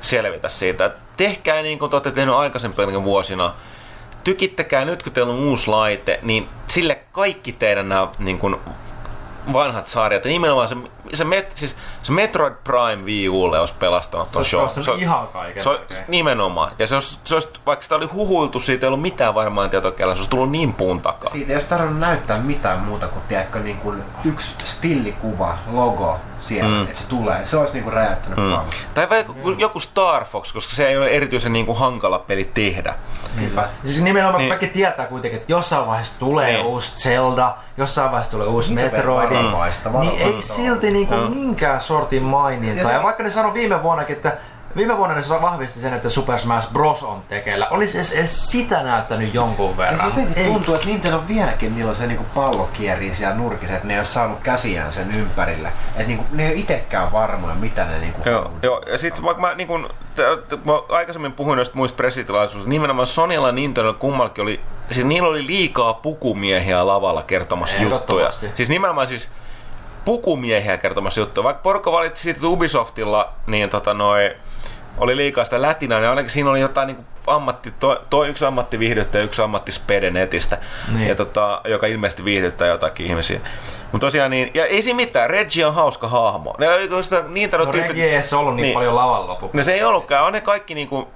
selvitä 0.00 0.48
siitä, 0.48 0.84
että 0.84 0.98
tehkää 1.16 1.62
niin 1.62 1.78
kuin 1.78 1.90
te 1.90 1.96
olette 1.96 2.10
tehnyt 2.10 2.34
aikaisempina 2.34 3.04
vuosina, 3.04 3.54
tykittäkää 4.24 4.84
nyt 4.84 5.02
kun 5.02 5.12
teillä 5.12 5.32
on 5.32 5.38
uusi 5.38 5.68
laite, 5.68 6.18
niin 6.22 6.48
sille 6.66 6.98
kaikki 7.12 7.52
teidän 7.52 7.88
nämä 7.88 8.08
niin 8.18 8.38
kuin, 8.38 8.56
vanhat 9.52 9.86
sarjat, 9.86 10.24
ja 10.24 10.30
nimenomaan 10.30 10.68
se, 10.68 10.76
se, 11.16 11.24
met, 11.24 11.52
siis, 11.54 11.76
se 12.02 12.12
Metroid 12.12 12.54
Prime 12.64 13.04
Wii 13.04 13.28
Ulle 13.28 13.60
olisi 13.60 13.74
pelastanut 13.78 14.28
Se 14.32 14.38
olisi 14.38 14.50
show. 14.50 14.60
pelastanut 14.60 15.00
ihan 15.00 15.28
kaiken 15.28 15.62
Se, 15.62 15.70
nimenomaan. 16.08 16.72
Ja 16.78 16.86
se 16.86 16.94
olisi, 16.94 17.18
se 17.24 17.34
olisi, 17.34 17.48
vaikka 17.66 17.82
sitä 17.82 17.94
oli 17.94 18.06
huhuiltu, 18.06 18.60
siitä 18.60 18.86
ei 18.86 18.88
ollut 18.88 19.02
mitään 19.02 19.34
varmaan 19.34 19.70
tietokielellä, 19.70 20.14
se 20.14 20.18
olisi 20.20 20.30
tullut 20.30 20.50
niin 20.50 20.74
puun 20.74 21.02
takaa. 21.02 21.30
Siitä 21.30 21.52
ei 21.52 21.56
olisi 21.56 21.66
tarvinnut 21.68 22.00
näyttää 22.00 22.38
mitään 22.38 22.78
muuta 22.78 23.08
kuin, 23.08 23.22
tiedätkö, 23.28 23.58
niin 23.60 23.76
kuin 23.76 24.02
yksi 24.24 24.54
stillikuva, 24.64 25.58
logo 25.72 26.16
siellä, 26.40 26.68
mm. 26.68 26.84
että 26.84 26.98
se 26.98 27.08
tulee. 27.08 27.44
Se 27.44 27.56
olisi 27.56 27.72
niin 27.72 27.84
kuin 27.84 27.92
räjäyttänyt 27.92 28.38
mm. 28.38 28.58
Tai 28.94 29.08
vaikka 29.10 29.34
joku 29.58 29.80
Star 29.80 30.24
Fox, 30.24 30.52
koska 30.52 30.74
se 30.74 30.88
ei 30.88 30.96
ole 30.96 31.06
erityisen 31.08 31.52
niin 31.52 31.66
kuin 31.66 31.78
hankala 31.78 32.18
peli 32.18 32.50
tehdä. 32.54 32.94
Niinpä. 33.36 33.68
Siis 33.84 34.02
nimenomaan 34.02 34.38
Niin. 34.38 34.48
niin. 34.50 34.58
kaikki 34.58 34.66
tietää 34.78 35.06
kuitenkin, 35.06 35.40
että 35.40 35.52
jossain 35.52 35.86
vaiheessa 35.86 36.18
tulee 36.18 36.46
Niin. 36.46 36.56
niin. 36.56 36.66
uusi 36.66 36.96
Zelda, 36.96 37.54
jossain 37.76 38.10
vaiheessa 38.10 38.30
tulee 38.30 38.46
uusi 38.46 38.70
Hirveän 38.70 38.92
Metroid. 38.92 39.30
Niin 40.00 40.18
ei 40.18 40.42
silti 40.42 40.90
niinku 40.98 41.34
minkään 41.34 41.80
sortin 41.80 42.22
maininta. 42.22 42.82
Ja, 42.82 42.92
Ja- 42.92 43.02
vaikka 43.02 43.22
ne 43.22 43.30
sanoi 43.30 43.54
viime 43.54 43.82
vuonnakin, 43.82 44.16
että 44.16 44.36
Viime 44.76 44.96
vuonna 44.96 45.14
ne 45.16 45.22
vahvisti 45.42 45.80
sen, 45.80 45.94
että 45.94 46.08
Super 46.08 46.38
Smash 46.38 46.72
Bros. 46.72 47.02
on 47.02 47.22
tekeillä. 47.28 47.66
Olisi 47.70 47.96
edes, 47.98 48.12
edes 48.12 48.50
sitä 48.50 48.82
näyttänyt 48.82 49.34
jonkun 49.34 49.70
Ja 49.70 49.76
verran. 49.76 50.00
se 50.00 50.06
jotenkin 50.06 50.38
Ei. 50.44 50.52
tuntuu, 50.52 50.74
että 50.74 50.86
Nintendo 50.86 51.22
vieläkin 51.28 51.74
niillä 51.74 51.88
on 51.88 51.94
se 51.94 52.06
niinku 52.06 52.24
pallo 52.34 52.68
kierii 52.72 53.14
siellä 53.14 53.34
nurkissa, 53.36 53.74
että 53.74 53.86
ne 53.88 53.94
ei 53.94 53.98
ole 53.98 54.04
saanut 54.04 54.38
käsiään 54.42 54.92
sen 54.92 55.12
ympärille. 55.14 55.68
Että 55.88 56.02
niinku, 56.04 56.24
ne 56.32 56.42
ei 56.42 56.48
ole 56.52 56.58
itsekään 56.58 57.12
varmoja, 57.12 57.54
mitä 57.54 57.84
ne 57.84 57.98
niinku 57.98 58.20
Joo, 58.24 58.38
haluaa. 58.38 58.58
joo. 58.62 58.82
ja 58.90 58.98
sitten 58.98 59.24
vaikka 59.24 59.40
mä, 59.40 59.54
niin 59.54 59.68
kun, 59.68 59.88
t- 60.14 60.48
t- 60.48 60.64
mä 60.64 60.72
aikaisemmin 60.88 61.32
puhuin 61.32 61.56
noista 61.56 61.76
muista 61.76 61.96
pressitilaisuuksista, 61.96 62.70
nimenomaan 62.70 63.06
Sonylla 63.06 63.46
ja 63.48 63.52
Nintendo 63.52 63.94
kummallakin 63.94 64.42
oli, 64.42 64.60
siis 64.90 65.06
niillä 65.06 65.28
oli 65.28 65.46
liikaa 65.46 65.94
pukumiehiä 65.94 66.86
lavalla 66.86 67.22
kertomassa 67.22 67.78
juttuja. 67.78 68.30
Siis 68.54 68.68
nimenomaan 68.68 69.06
siis 69.06 69.28
pukumiehiä 70.08 70.78
kertomassa 70.78 71.20
juttuja. 71.20 71.44
Vaikka 71.44 71.62
porukka 71.62 71.92
valitti 71.92 72.20
siitä, 72.20 72.36
että 72.38 72.48
Ubisoftilla 72.48 73.32
niin 73.46 73.70
tota 73.70 73.94
noi, 73.94 74.36
oli 74.98 75.16
liikaa 75.16 75.44
sitä 75.44 75.62
lätinää, 75.62 75.98
niin 76.00 76.08
ainakin 76.08 76.30
siinä 76.30 76.50
oli 76.50 76.60
jotain 76.60 76.86
niin 76.86 76.98
ammatti, 77.26 77.70
toi, 77.80 77.96
toi 78.10 78.28
yksi 78.28 78.44
ammattiviihdyttäjä 78.44 79.22
ja 79.22 79.24
yksi 79.24 79.42
ammattispede 79.42 80.10
netistä, 80.10 80.58
Niin. 80.94 81.08
ja 81.08 81.14
tota, 81.14 81.60
joka 81.64 81.86
ilmeisesti 81.86 82.24
viihdyttää 82.24 82.68
jotakin 82.68 83.06
ihmisiä. 83.06 83.40
Mutta 83.92 84.06
tosiaan 84.06 84.30
niin, 84.30 84.50
ja 84.54 84.66
ei 84.66 84.82
siinä 84.82 84.96
mitään, 84.96 85.30
Reggie 85.30 85.66
on 85.66 85.74
hauska 85.74 86.08
hahmo. 86.08 86.54
Ne, 86.58 86.66
sitä, 87.02 87.24
niitä 87.28 87.58
No 87.58 87.66
tyypit, 87.66 87.88
Regi 87.88 88.02
ei 88.02 88.20
ollut 88.36 88.54
niin, 88.54 88.56
Niin. 88.56 88.62
niin. 88.62 88.74
paljon 88.74 88.96
lavalla 88.96 89.26
lopuksi. 89.28 89.56
No 89.56 89.64
se 89.64 89.74
ei 89.74 89.84
ollutkaan. 89.84 90.24
On 90.26 90.32
ne 90.32 90.40
kaikki 90.40 90.74
niinku... 90.74 91.08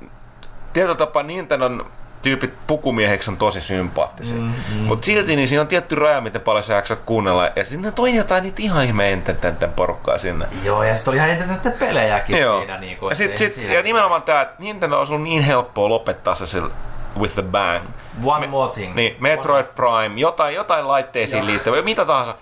Tietyllä 0.72 0.94
tapaa 0.94 1.22
Nintendon 1.22 1.90
tyypit 2.22 2.54
pukumieheksi 2.66 3.30
on 3.30 3.36
tosi 3.36 3.60
sympaattisia. 3.60 4.38
Mm, 4.38 4.52
mm. 4.72 4.78
Mutta 4.78 5.06
silti 5.06 5.36
niin 5.36 5.48
siinä 5.48 5.60
on 5.60 5.68
tietty 5.68 5.94
raja, 5.94 6.20
miten 6.20 6.40
paljon 6.40 6.64
sä 6.64 6.74
jaksat 6.74 7.00
kuunnella. 7.06 7.50
Ja 7.56 7.64
sinne 7.64 7.92
toi 7.92 8.14
jotain 8.14 8.42
niitä 8.42 8.62
ihan 8.62 8.84
ihme 8.84 9.12
ententen 9.12 9.72
porukkaa 9.76 10.18
sinne. 10.18 10.46
Joo, 10.64 10.82
ja 10.82 10.94
sitten 10.94 11.10
oli 11.10 11.16
ihan 11.16 11.48
niitä 11.48 11.70
pelejäkin 11.78 12.38
Joo. 12.38 12.58
siinä. 12.58 12.78
Niin 12.78 12.96
kuin, 12.96 13.10
ja, 13.10 13.16
sit, 13.16 13.36
sit, 13.36 13.70
ja 13.70 13.82
nimenomaan 13.82 14.22
tää, 14.22 14.42
että 14.42 14.54
Nintendo 14.58 15.00
on 15.00 15.06
ollut 15.08 15.22
niin 15.22 15.42
helppoa 15.42 15.88
lopettaa 15.88 16.34
se 16.34 16.46
sillä 16.46 16.70
with 17.18 17.34
the 17.34 17.42
bang. 17.42 17.84
One 18.24 18.46
more 18.46 18.72
thing. 18.72 18.94
Niin, 18.94 19.16
Metroid 19.20 19.66
Prime, 19.74 20.20
jotain, 20.20 20.54
jotain 20.54 20.88
laitteisiin 20.88 21.46
liittyvää, 21.46 21.82
mitä 21.82 22.04
tahansa. 22.04 22.36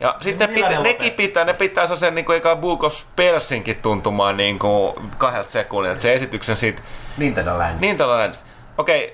Ja 0.00 0.16
sitten 0.20 0.50
millä 0.50 0.68
pitä, 0.68 0.80
ne 0.80 0.88
nekin 0.88 1.12
pitää, 1.12 1.44
ne 1.44 1.52
pitää 1.52 1.96
sen 1.96 2.14
niin 2.14 2.24
kuin 2.24 2.40
Book 2.60 2.84
of 2.84 2.92
Spellsinkin 2.92 3.76
tuntumaan 3.76 4.36
niin 4.36 4.58
kuin 4.58 4.94
kahdelta 5.18 5.50
sekunnilta. 5.50 6.00
Se 6.00 6.14
esityksen 6.14 6.56
siitä 6.56 6.82
Nintendo 7.16 7.58
Land. 7.58 7.80
niin 7.80 7.96
tällainen. 7.96 8.34
Okei, 8.78 9.10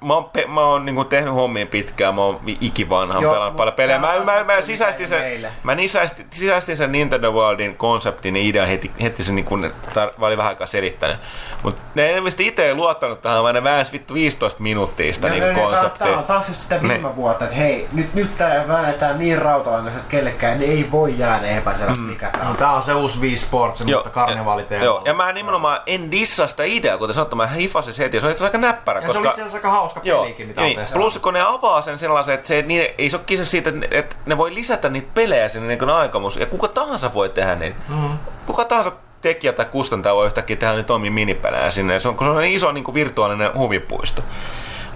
mä 0.00 0.14
oon, 0.14 0.24
pe- 0.24 0.46
mä 0.46 0.60
oon 0.60 0.84
niinku 0.86 1.04
tehnyt 1.04 1.34
hommia 1.34 1.66
pitkään, 1.66 2.14
mä 2.14 2.20
oon 2.20 2.40
ikivanhan 2.60 3.22
Joo, 3.22 3.32
pelannut 3.32 3.56
paljon 3.56 3.74
pelejä. 3.74 3.98
Mä, 3.98 4.06
mä, 4.24 4.32
on 4.40 4.46
mä, 4.46 4.60
sisäistin 4.62 5.08
sen, 5.08 5.20
meille. 5.20 5.52
mä 5.62 5.76
sisäistin, 5.76 6.26
sisäistin 6.30 6.76
sen 6.76 6.92
Nintendo 6.92 7.32
Worldin 7.32 7.76
konseptin 7.76 8.36
ja 8.36 8.42
idean 8.42 8.68
heti, 8.68 8.90
heti 9.02 9.22
sen 9.22 9.34
niinku, 9.34 9.56
ne 9.56 9.70
tar- 9.88 10.18
mä 10.18 10.26
olin 10.26 10.38
vähän 10.38 10.48
aikaa 10.50 10.66
selittänyt. 10.66 11.16
Mut 11.62 11.76
ne 11.94 12.12
ilmeisesti 12.12 12.46
itse 12.46 12.66
ei 12.66 12.74
luottanut 12.74 13.22
tähän, 13.22 13.42
vaan 13.42 13.54
ne 13.54 13.64
väänsi 13.64 13.92
vittu 13.92 14.14
15 14.14 14.62
minuuttia 14.62 15.12
sitä 15.12 15.26
Ja 15.26 15.32
niinku 15.32 15.46
ne- 15.46 15.54
ne- 15.54 15.60
konseptia. 15.60 16.06
Tää 16.06 16.18
on 16.18 16.24
taas 16.24 16.48
just 16.48 16.60
sitä 16.60 16.80
viime 16.82 16.98
Ne. 16.98 17.16
vuotta, 17.16 17.44
että 17.44 17.56
hei, 17.56 17.88
nyt, 17.92 18.14
nyt 18.14 18.36
tää 18.36 18.68
väännetään 18.68 19.18
niin 19.18 19.38
rautalangasta, 19.42 19.98
että 19.98 20.10
kellekään 20.10 20.62
ei 20.62 20.88
voi 20.90 21.18
jäädä 21.18 21.46
epäselväksi, 21.46 22.00
mm. 22.00 22.06
mikä 22.06 22.30
tää 22.30 22.42
on. 22.42 22.48
No, 22.48 22.54
tää 22.54 22.72
on 22.72 22.82
se 22.82 22.94
uusi 22.94 23.20
Wii 23.20 23.36
Sports, 23.36 23.84
mutta 23.84 24.10
karnevaaliteemalla. 24.10 24.84
Joo, 24.84 25.02
ja 25.04 25.14
mä 25.14 25.32
nimenomaan 25.32 25.78
en 25.86 26.10
dissaa 26.10 26.46
sitä 26.46 26.64
ideaa, 26.64 26.98
kuten 26.98 27.14
sanottu, 27.14 27.36
mä 27.36 27.46
hifasin 27.46 27.94
se 27.94 28.04
heti, 28.04 28.16
ja 28.16 28.20
se 28.20 28.26
oli 28.26 28.32
itse 28.32 28.44
asiassa 28.44 28.58
aika 28.58 28.66
näppärä, 28.66 29.00
ja 29.00 29.06
koska... 29.06 29.12
se 29.12 29.18
oli 29.18 29.28
itse 29.28 29.42
asiassa 29.42 29.56
aika 29.58 29.70
hauska 29.70 29.87
Joo, 30.02 30.22
pelikin, 30.22 30.46
mitä 30.46 30.60
on 30.60 30.64
niin, 30.66 30.78
tehty. 30.78 30.94
plus 30.94 31.18
kun 31.18 31.34
ne 31.34 31.40
avaa 31.40 31.82
sen 31.82 31.98
sellaisen, 31.98 32.34
että 32.34 32.48
se 32.48 32.56
ei, 32.56 32.62
niin, 32.62 32.86
ei 32.98 33.10
se 33.10 33.16
ole 33.16 33.24
kyse 33.26 33.44
siitä, 33.44 33.72
että, 33.90 34.16
ne 34.26 34.36
voi 34.36 34.54
lisätä 34.54 34.88
niitä 34.88 35.08
pelejä 35.14 35.48
sinne 35.48 35.76
niin 35.76 35.90
aikomus, 35.90 36.36
ja 36.36 36.46
kuka 36.46 36.68
tahansa 36.68 37.14
voi 37.14 37.28
tehdä 37.28 37.54
niitä. 37.54 37.76
Mm-hmm. 37.88 38.18
Kuka 38.46 38.64
tahansa 38.64 38.92
tekijä 39.20 39.52
tai 39.52 39.64
kustantaja 39.64 40.14
voi 40.14 40.26
yhtäkkiä 40.26 40.56
tehdä 40.56 40.74
niitä 40.74 40.94
omia 40.94 41.10
minipelejä 41.10 41.70
sinne, 41.70 42.00
se 42.00 42.08
on, 42.08 42.16
kun 42.16 42.26
se 42.26 42.30
on 42.30 42.38
niin 42.38 42.56
iso 42.56 42.72
niin 42.72 42.84
kuin 42.84 42.94
virtuaalinen 42.94 43.54
huvipuisto. 43.54 44.22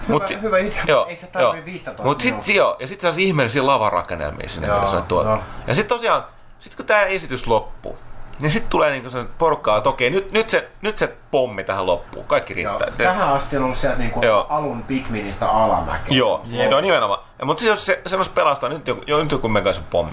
Hyvä- 0.08 0.40
hyvä 0.42 0.58
idea, 0.58 1.06
ei 1.08 1.16
se 1.16 1.26
tarvii 1.26 1.64
15 1.64 2.02
Mut 2.02 2.20
sit, 2.20 2.48
joo, 2.48 2.76
ja 2.80 2.86
sitten 2.86 3.00
sellaisia 3.00 3.26
ihmeellisiä 3.26 3.66
lavarakennelmia 3.66 4.48
sinne, 4.48 4.68
Joo, 4.68 4.80
mitä 4.80 5.00
tuot. 5.00 5.26
joo. 5.26 5.38
Ja 5.66 5.74
sitten 5.74 5.96
tosiaan, 5.96 6.24
sit 6.60 6.74
kun 6.74 6.86
tämä 6.86 7.02
esitys 7.02 7.46
loppuu, 7.46 7.98
niin 8.42 8.50
sitten 8.52 8.70
tulee 8.70 8.90
niinku 8.90 9.10
se 9.10 9.24
porukkaa, 9.38 9.76
että 9.76 9.88
okei, 9.88 10.10
nyt, 10.10 10.32
nyt, 10.32 10.48
se, 10.48 10.68
nyt 10.82 10.98
se 10.98 11.16
pommi 11.30 11.64
tähän 11.64 11.86
loppuu. 11.86 12.22
Kaikki 12.22 12.62
Joo, 12.62 12.78
riittää. 12.78 13.06
tähän 13.06 13.28
asti 13.28 13.56
on 13.56 13.64
ollut 13.64 13.76
sieltä 13.78 13.98
niinku 13.98 14.20
Joo. 14.22 14.46
alun 14.48 14.82
Pikministä 14.82 15.48
alamäkeä. 15.50 16.16
Joo, 16.16 16.42
Jep. 16.50 16.70
joo 16.70 16.80
nimenomaan. 16.80 17.20
Mutta 17.44 17.60
siis 17.60 17.70
jos 17.70 17.86
se, 17.86 18.02
se 18.06 18.16
olisi 18.16 18.30
pelastaa 18.30 18.68
nyt 18.68 18.88
joku, 18.88 19.02
jo, 19.06 19.18
nyt 19.22 19.32
joku 19.32 19.48
megaisen 19.48 19.84
pommi. 19.90 20.12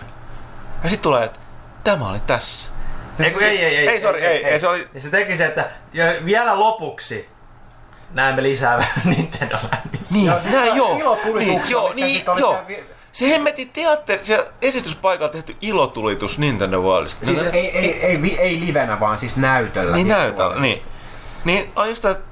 Ja 0.84 0.90
sitten 0.90 1.04
tulee, 1.04 1.24
että 1.24 1.40
tämä 1.84 2.10
oli 2.10 2.20
tässä. 2.28 2.70
Ei, 3.20 3.32
kun 3.32 3.44
ei, 3.44 3.66
ei, 3.66 3.78
ei, 3.78 3.88
Ei, 3.88 4.02
sorry, 4.02 4.20
ei, 4.20 4.46
ei, 4.46 4.60
se 4.60 4.68
oli- 4.68 4.88
Ja 4.94 5.02
se 5.02 5.10
teki 5.10 5.38
se, 5.38 5.46
että 5.46 5.70
vielä 6.26 6.60
lopuksi 6.60 7.30
näemme 8.14 8.44
lisää 8.44 8.86
Nintendo. 9.06 9.56
Niin, 10.12 10.26
Joo, 10.26 10.38
näin 10.52 10.76
joo. 10.76 11.18
Niin, 11.40 11.62
joo, 11.70 11.94
niin, 11.94 12.22
joo. 12.40 12.62
Se 13.12 13.30
hemmetin 13.30 13.70
teatteri, 13.70 14.26
se 14.26 14.48
esityspaikalla 14.62 15.32
tehty 15.32 15.56
ilotulitus 15.62 16.40
Nintendo 16.40 16.82
Worldista. 16.82 17.26
Siis 17.26 17.38
No 17.38 17.44
se- 17.44 17.50
ei, 17.50 17.78
ei, 17.78 18.06
ei, 18.06 18.22
vi- 18.22 18.38
ei 18.40 18.60
livenä, 18.60 19.00
vaan 19.00 19.18
siis 19.18 19.36
näytöllä. 19.36 19.96
Niin 19.96 20.08
näytöllä, 20.08 20.56
niin. 20.62 20.82
Niin 21.46 21.72
on 21.76 21.88
just 21.90 22.06
että... 22.06 22.24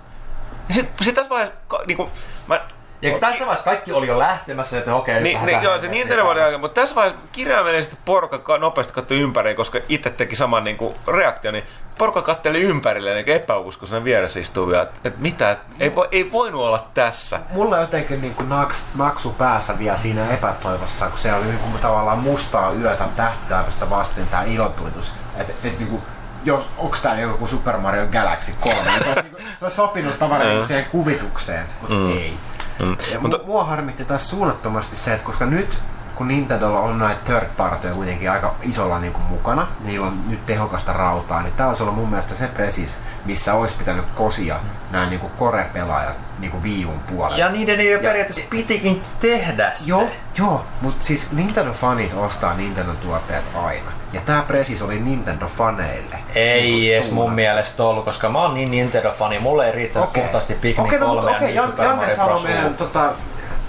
Sitten 0.72 1.06
sit 1.06 1.16
tässä 1.16 1.30
vaiheessa, 1.30 1.56
ka- 1.68 1.84
niinku, 1.88 2.10
mä, 2.48 2.62
Ja 3.02 3.12
kun 3.12 3.20
tässä 3.20 3.40
vaiheessa 3.46 3.66
kaikki 3.66 3.92
oli 3.92 4.08
jo 4.08 4.20
lähtemässä, 4.20 4.78
että 4.78 4.96
okei, 4.96 5.14
nyt 5.16 5.24
Niin, 5.24 5.46
niin 5.46 5.62
joo, 5.64 5.80
se 5.80 5.88
Nintendo 5.88 6.24
Worldin 6.24 6.44
aika, 6.46 6.58
mutta 6.58 6.82
tässä 6.82 6.96
vaiheessa 6.96 7.22
kirjaimellisesti 7.32 7.98
porukka 8.06 8.38
ka- 8.40 8.58
nopeasti 8.58 8.94
katsoi 8.94 9.20
ympäri, 9.20 9.56
koska 9.56 9.80
itse 9.90 10.10
teki 10.10 10.36
saman 10.36 10.64
niin 10.64 10.78
kuin, 10.78 10.96
reaktion, 11.08 11.54
niin 11.54 11.64
porukka 11.98 12.22
katteli 12.22 12.62
ympärille 12.62 13.14
niin 13.14 13.30
epäuskoisena 13.30 14.04
vieressä 14.04 14.40
istuvia, 14.40 14.82
että 14.82 15.00
et 15.04 15.18
mitä, 15.20 15.52
et 15.52 15.60
ei, 15.80 15.96
voi, 15.96 16.08
ei 16.12 16.32
voinut 16.32 16.62
olla 16.62 16.88
tässä. 16.94 17.40
Mulla 17.50 17.76
on 17.76 17.82
jotenkin 17.82 18.22
niinku 18.22 18.44
naks, 18.44 18.86
naksu 18.96 19.32
päässä 19.32 19.80
vielä 19.80 19.98
siinä 19.98 20.28
epätoivossa, 20.34 21.10
kun 21.10 21.20
se 21.20 21.34
oli 21.34 21.46
niinku 21.46 21.78
tavallaan 21.82 22.20
mustaa 22.20 22.72
yötä 22.72 23.06
tähtitaivaista 23.16 23.90
vasten 23.90 24.28
tää 24.28 24.44
ilotulitus. 24.44 25.14
Et, 25.38 25.50
et 25.50 25.80
niinku, 25.80 26.02
jos, 26.46 26.70
onks 26.78 27.02
tää 27.02 27.20
joku 27.20 27.48
Super 27.48 27.78
Mario 27.78 28.08
Galaxy 28.08 28.52
3, 28.60 28.78
niin 28.84 29.04
se 29.04 29.10
olisi, 29.10 29.22
niinku, 29.22 29.38
se 29.60 29.66
olisi 29.66 29.76
sopinut 29.76 30.20
tavallaan 30.20 30.50
niinku 30.50 30.68
siihen 30.68 30.86
kuvitukseen, 30.86 31.66
mutta 31.82 31.96
mm. 31.96 32.12
ei. 32.12 32.38
Ja 32.80 32.86
Mutta- 32.86 33.20
Mutta 33.22 33.40
mua 33.46 33.64
harmitti 33.64 34.06
taas 34.06 34.30
suunnattomasti 34.30 34.96
se, 34.96 35.14
että 35.14 35.26
koska 35.26 35.46
nyt 35.46 35.78
kun 36.18 36.28
Nintendolla 36.28 36.80
on 36.80 37.00
näitä 37.00 37.22
third 37.26 37.46
partyja 37.58 37.94
kuitenkin 37.94 38.32
aika 38.32 38.56
isolla 38.62 39.00
niin 39.00 39.14
kuin 39.14 39.26
mukana, 39.26 39.68
niillä 39.84 40.08
on 40.08 40.30
nyt 40.30 40.46
tehokasta 40.46 40.94
rautaa, 40.94 41.42
niin 41.44 41.54
tämä 41.54 41.70
olisi 41.70 41.84
ollut 41.84 41.96
mun 41.96 42.10
mielestä 42.10 42.36
se 42.36 42.48
presis, 42.48 42.98
missä 43.26 43.54
olisi 43.54 43.76
pitänyt 43.78 44.06
kosia 44.16 44.60
nämä 44.92 45.10
niin 45.10 45.20
kuin 45.20 45.32
core-pelaajat 45.40 46.16
niin 46.40 46.52
kuin 46.52 46.64
Wii 46.64 46.86
Uun 46.86 47.00
puolella. 47.00 47.38
Ja 47.38 47.50
niiden, 47.50 47.78
niiden 47.78 47.94
Ja- 47.94 48.00
periaatteessa 48.00 48.46
pitikin 48.50 49.02
tehdä 49.20 49.72
se. 49.74 49.90
Joo, 49.90 50.08
joo, 50.38 50.66
mutta 50.82 51.06
siis 51.06 51.28
Nintendo-fanit 51.32 52.14
ostaa 52.18 52.54
Nintendo-tuotteet 52.54 53.44
aina. 53.56 53.92
Ja 54.14 54.22
tämä 54.26 54.42
presis 54.42 54.82
oli 54.82 55.00
Nintendo-faneille. 55.00 56.16
Ei 56.36 56.62
Niinku 56.72 56.94
edes 56.94 57.12
mun 57.12 57.32
mielestä 57.34 57.84
ollut, 57.84 58.06
koska 58.06 58.30
mä 58.30 58.42
oon 58.42 58.54
niin 58.54 58.72
Nintendo-fani, 58.72 59.40
mulle 59.40 59.66
ei 59.66 59.72
riittänyt 59.72 60.10
Okei. 60.10 60.24
puhtaasti 60.24 60.54
Pikmin 60.54 60.86
Okei, 60.88 61.00
no, 61.00 61.06
3 61.08 61.22
mutta 61.32 61.44
ja 61.46 61.62
Jan- 61.62 61.66
Super 61.70 61.86
Janne 61.86 62.02
Mario 62.08 62.26
Bros. 62.26 62.44
meidän 62.44 62.74
tota, 62.76 63.10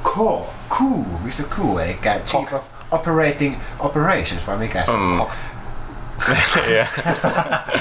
Q, 0.02 0.16
Q, 0.70 0.80
Mr. 1.22 1.44
Q, 1.56 1.78
eli 1.82 1.98
Chief 2.24 2.52
of 2.52 2.64
Operating 2.90 3.56
Operations, 3.78 4.46
vai 4.46 4.56
mikä 4.56 4.84
se 4.84 4.90
on? 4.90 5.00
Mm. 5.00 5.18
Cock. 5.18 5.32
Yeah. 6.68 6.88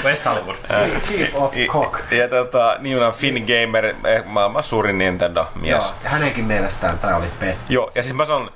West 0.04 0.24
Hollywood. 0.24 0.56
Chief- 1.02 1.34
of 1.36 1.54
Cock. 1.68 2.12
Ja 2.12 2.28
tota, 2.28 2.76
niin 2.78 3.02
on 3.02 3.12
Finn 3.12 3.38
Gamer, 3.46 3.84
eh, 3.86 4.24
maailman 4.24 4.62
suurin 4.62 4.98
Nintendo-mies. 4.98 5.70
Joo, 5.84 5.94
ja 6.04 6.10
hänenkin 6.10 6.44
mielestään 6.44 6.98
tämä 6.98 7.16
oli 7.16 7.26
pet. 7.40 7.56
Joo, 7.68 7.90
ja 7.94 8.02
siis 8.02 8.14
mä 8.14 8.24
sanon, 8.26 8.50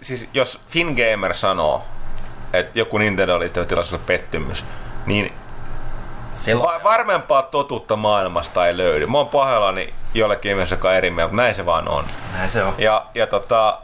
siis 0.00 0.28
jos 0.34 0.60
Finn 0.68 0.96
Gamer 0.96 1.34
sanoo, 1.34 1.84
että 2.52 2.78
joku 2.78 2.98
Nintendo 2.98 3.38
liittyvä 3.38 3.66
tilaisuus 3.66 4.00
on 4.00 4.06
pettymys, 4.06 4.64
niin 5.06 5.32
Silloin 6.38 6.70
va- 6.70 6.84
varmempaa 6.90 7.42
totuutta 7.42 7.96
maailmasta 7.96 8.66
ei 8.66 8.76
löydy. 8.76 9.06
Mä 9.06 9.18
oon 9.18 9.28
pahoillani 9.28 9.94
jollekin 10.14 10.50
ihmiselle, 10.50 10.78
joka 10.78 10.88
on 10.88 10.94
eri 10.94 11.10
mieltä, 11.10 11.28
mutta 11.32 11.42
näin 11.42 11.54
se 11.54 11.66
vaan 11.66 11.88
on. 11.88 12.04
näin 12.32 12.50
se 12.50 12.64
on. 12.64 12.74
Ja, 12.78 13.06
ja 13.14 13.26
tota, 13.26 13.78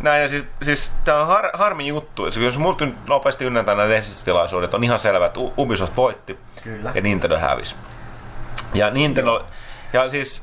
näin, 0.00 0.22
ja 0.22 0.28
siis, 0.28 0.44
siis 0.62 0.92
tää 1.04 1.20
on 1.20 1.26
har, 1.26 1.50
harmi 1.52 1.86
juttu. 1.86 2.30
Siis 2.30 2.44
jos 2.44 2.58
multa 2.58 2.86
nyt 2.86 3.06
nopeasti 3.08 3.44
ynnätään 3.44 3.76
nämä 3.76 3.88
lehdistötilaisuudet, 3.90 4.74
on 4.74 4.84
ihan 4.84 4.98
selvä, 4.98 5.26
että 5.26 5.40
Ubisoft 5.58 5.96
voitti 5.96 6.38
Kyllä. 6.62 6.90
ja 6.94 7.00
Nintendo 7.00 7.36
hävisi. 7.38 7.76
Ja 8.74 8.90
Nintendo, 8.90 9.44
ja 9.92 10.08
siis 10.08 10.42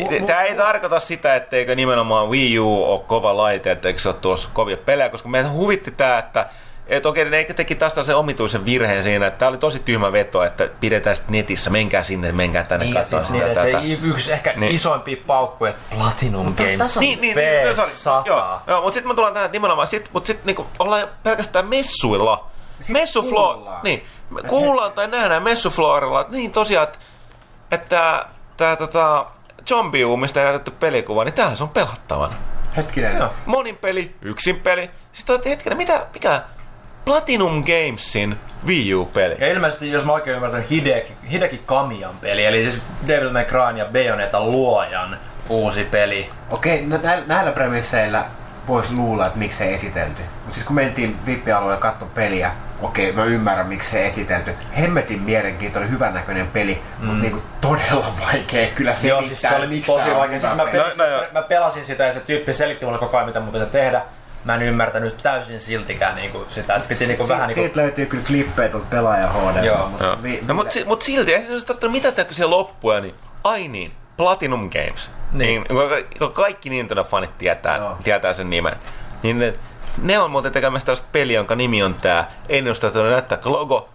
mu- 0.00 0.26
Tämä 0.26 0.42
ei 0.42 0.54
tarkoita 0.54 1.00
sitä, 1.00 1.34
etteikö 1.34 1.74
nimenomaan 1.74 2.28
Wii 2.30 2.58
U 2.58 2.84
ole 2.84 3.00
kova 3.06 3.36
laite, 3.36 3.70
etteikö 3.70 4.00
se 4.00 4.08
ole 4.08 4.16
tulossa 4.20 4.48
kovia 4.52 4.76
pelejä, 4.76 5.08
koska 5.08 5.28
meidän 5.28 5.52
huvitti 5.52 5.90
tämä, 5.90 6.18
että 6.18 6.46
et 6.90 7.06
okei, 7.06 7.24
ne 7.24 7.44
teki 7.44 7.74
taas 7.74 7.94
sen 8.02 8.16
omituisen 8.16 8.64
virheen 8.64 9.02
siinä, 9.02 9.26
että 9.26 9.38
tämä 9.38 9.48
oli 9.48 9.58
tosi 9.58 9.78
tyhmä 9.78 10.12
veto, 10.12 10.42
että 10.44 10.68
pidetään 10.80 11.16
sitten 11.16 11.32
netissä, 11.32 11.70
menkää 11.70 12.02
sinne, 12.02 12.32
menkää 12.32 12.64
tänne 12.64 12.84
Niin, 12.86 12.94
ja 12.94 13.00
katsomaan 13.00 13.26
siis 13.26 13.58
sitä 13.58 13.80
niiden 13.80 14.00
se 14.00 14.06
yksi 14.06 14.32
ehkä 14.32 14.50
Niin. 14.50 14.60
niin. 14.60 14.74
isoimpia 14.74 15.16
paukkuja, 15.26 15.70
että 15.70 15.82
Platinum 15.96 16.54
Games 16.54 16.78
tässä 16.78 17.00
on- 17.00 17.04
Niin, 17.06 17.20
niin, 17.20 17.36
niin, 17.36 17.76
sorry. 17.76 17.90
P100. 18.22 18.28
Joo, 18.28 18.60
joo 18.66 18.80
mutta 18.80 18.92
sitten 18.94 19.08
me 19.10 19.14
tullaan 19.14 19.34
tähän 19.34 19.52
nimenomaan, 19.52 19.88
sit, 19.88 20.10
mutta 20.12 20.26
sitten 20.26 20.46
niinku 20.46 20.66
ollaan 20.78 21.08
pelkästään 21.22 21.66
messuilla. 21.66 22.46
Sit 22.80 22.92
Messufloor, 22.92 23.54
kuullaan. 23.54 23.80
niin, 23.84 24.04
me 24.30 24.42
kuullaan 24.42 24.92
tai 24.92 25.08
nähdään 25.08 25.42
messufloorilla, 25.42 26.20
että 26.20 26.32
niin 26.36 26.52
tosiaan, 26.52 26.82
että, 26.88 26.98
että 27.70 28.26
tää 28.56 28.76
tota, 28.76 29.26
mistä 30.20 30.40
ei 30.40 30.44
näytetty 30.44 30.70
pelikuva, 30.70 31.24
niin 31.24 31.32
täällä 31.34 31.56
se 31.56 31.62
on 31.64 31.68
pelattavana. 31.70 32.34
Hetkinen. 32.76 33.16
Joo. 33.16 33.30
Monin 33.46 33.76
peli, 33.76 34.14
yksin 34.22 34.60
peli. 34.60 34.90
Sitten 35.12 35.34
olet 35.34 35.44
hetkinen, 35.46 35.76
mitä, 35.76 36.06
mikä 36.14 36.42
Platinum 37.10 37.64
Gamesin 37.64 38.36
Wii 38.66 38.94
U-peli? 38.94 39.34
Ja 39.38 39.48
ilmeisesti, 39.48 39.90
jos 39.90 40.04
mä 40.04 40.12
oikein 40.12 40.36
ymmärrän, 40.36 40.62
Hideki, 40.62 41.12
Hideki 41.30 41.62
Kamian 41.66 42.14
peli, 42.20 42.44
eli 42.46 42.62
siis 42.62 42.82
Devil 43.06 43.30
May 43.30 43.44
Cryn 43.44 43.76
ja 43.76 43.84
Bayonetta 43.84 44.40
luojan 44.40 45.18
uusi 45.48 45.84
peli. 45.84 46.30
Okei, 46.50 46.86
nä- 46.86 46.98
nä- 47.02 47.22
näillä 47.26 47.52
premisseillä 47.52 48.24
voisi 48.66 48.94
luulla, 48.94 49.26
että 49.26 49.38
miksi 49.38 49.58
se 49.58 49.74
esitelty. 49.74 50.22
Mutta 50.22 50.54
siis 50.54 50.66
kun 50.66 50.76
mentiin 50.76 51.16
VIP-alueelle 51.26 51.80
katsoa 51.80 52.08
peliä, 52.14 52.52
okei, 52.82 53.12
mä 53.12 53.24
ymmärrän 53.24 53.66
miksi 53.66 53.90
se 53.90 54.06
esitelty. 54.06 54.54
Hemmetin 54.80 55.22
mielenkiintoinen, 55.22 55.90
hyvännäköinen 55.90 56.46
peli, 56.46 56.82
mm. 56.98 57.06
mutta 57.06 57.22
niinku 57.22 57.42
todella 57.60 58.12
vaikea 58.26 58.68
kyllä 58.74 58.94
se 58.94 59.08
Joo, 59.08 59.22
siis 59.22 59.40
se 59.40 59.56
oli 59.56 59.66
miksi 59.66 59.92
tosi 59.92 60.14
vaikea. 60.14 60.38
Siis 60.38 60.56
mä, 60.56 60.66
pelasin, 60.66 60.98
No, 60.98 61.04
no 61.06 61.22
mä 61.32 61.42
pelasin 61.42 61.84
sitä 61.84 62.04
ja 62.04 62.12
se 62.12 62.20
tyyppi 62.20 62.54
selitti 62.54 62.84
mulle 62.84 62.98
koko 62.98 63.16
ajan, 63.16 63.26
mitä 63.28 63.40
mun 63.40 63.52
pitää 63.52 63.66
tehdä. 63.68 64.02
Mä 64.44 64.54
en 64.54 64.62
ymmärtänyt 64.62 65.16
täysin 65.22 65.60
siltikään 65.60 66.14
niinku 66.16 66.46
sitä, 66.48 66.74
että 66.74 66.88
piti 66.88 67.06
niinku 67.06 67.24
Si- 67.24 67.28
vähän 67.32 67.48
niinku... 67.48 67.60
Siitä 67.62 67.80
löytyy 67.80 68.06
kyllä 68.06 68.24
klippejä 68.26 68.68
tuolta 68.68 68.86
pelaaja 68.90 69.28
HDsta, 69.32 69.64
Joo. 69.66 69.88
mutta 69.88 70.04
Joo. 70.04 70.16
vi- 70.22 70.40
No, 70.46 70.54
mutta, 70.54 70.72
si, 70.72 70.84
mut 70.84 71.02
silti, 71.02 71.34
ei 71.34 71.42
se 71.42 71.52
olisi 71.52 71.66
tarvitse 71.66 71.88
mitään 71.88 72.14
tehdä, 72.14 72.26
kun 72.28 72.34
se 72.34 72.44
loppuja, 72.44 73.00
niin 73.00 73.14
ai 73.44 73.68
niin, 73.68 73.92
Platinum 74.16 74.70
Games. 74.70 75.10
Niin. 75.32 75.62
Niin. 75.68 75.78
niin 75.90 76.04
kun 76.18 76.32
kaikki 76.32 76.70
Nintendo-fanit 76.70 77.30
tietää, 77.38 77.76
Joo. 77.76 77.96
tietää 78.04 78.32
sen 78.34 78.50
nimen. 78.50 78.76
Niin 79.22 79.38
ne, 79.38 79.52
ne 80.02 80.18
on 80.18 80.30
muuten 80.30 80.52
tekemässä 80.52 80.86
tällaista 80.86 81.08
peliä, 81.12 81.36
jonka 81.38 81.54
nimi 81.54 81.82
on 81.82 81.94
tää. 81.94 82.30
Tarvitse 82.48 83.02
näyttää 83.02 83.38
logo. 83.44 83.88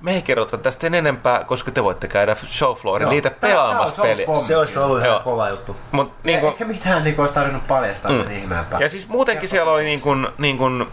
Me 0.00 0.14
ei 0.14 0.22
kerrota 0.22 0.58
tästä 0.58 0.80
sen 0.80 0.94
enempää, 0.94 1.44
koska 1.44 1.70
te 1.70 1.84
voitte 1.84 2.08
käydä 2.08 2.36
showfloorin 2.46 3.08
niitä 3.08 3.30
pelaamassa 3.30 4.02
peliä. 4.02 4.26
Se 4.46 4.56
olisi 4.56 4.78
ollut 4.78 5.04
ihan 5.04 5.22
kova 5.22 5.48
juttu. 5.48 5.76
Mut, 5.92 6.12
Niin 6.24 6.40
kun, 6.40 6.48
Eikä 6.48 6.64
mitään 6.64 7.04
niin 7.04 7.20
olisi 7.20 7.34
tarvinnut 7.34 7.66
paljastaa 7.66 8.10
sen 8.10 8.30
ihmeempää. 8.32 8.80
ja 8.80 8.88
siis 8.88 9.08
muutenkin 9.08 9.48
siellä 9.48 9.72
oli 9.72 9.84
niin 9.84 10.00
kuin, 10.00 10.28
niin 10.38 10.58
kuin 10.58 10.86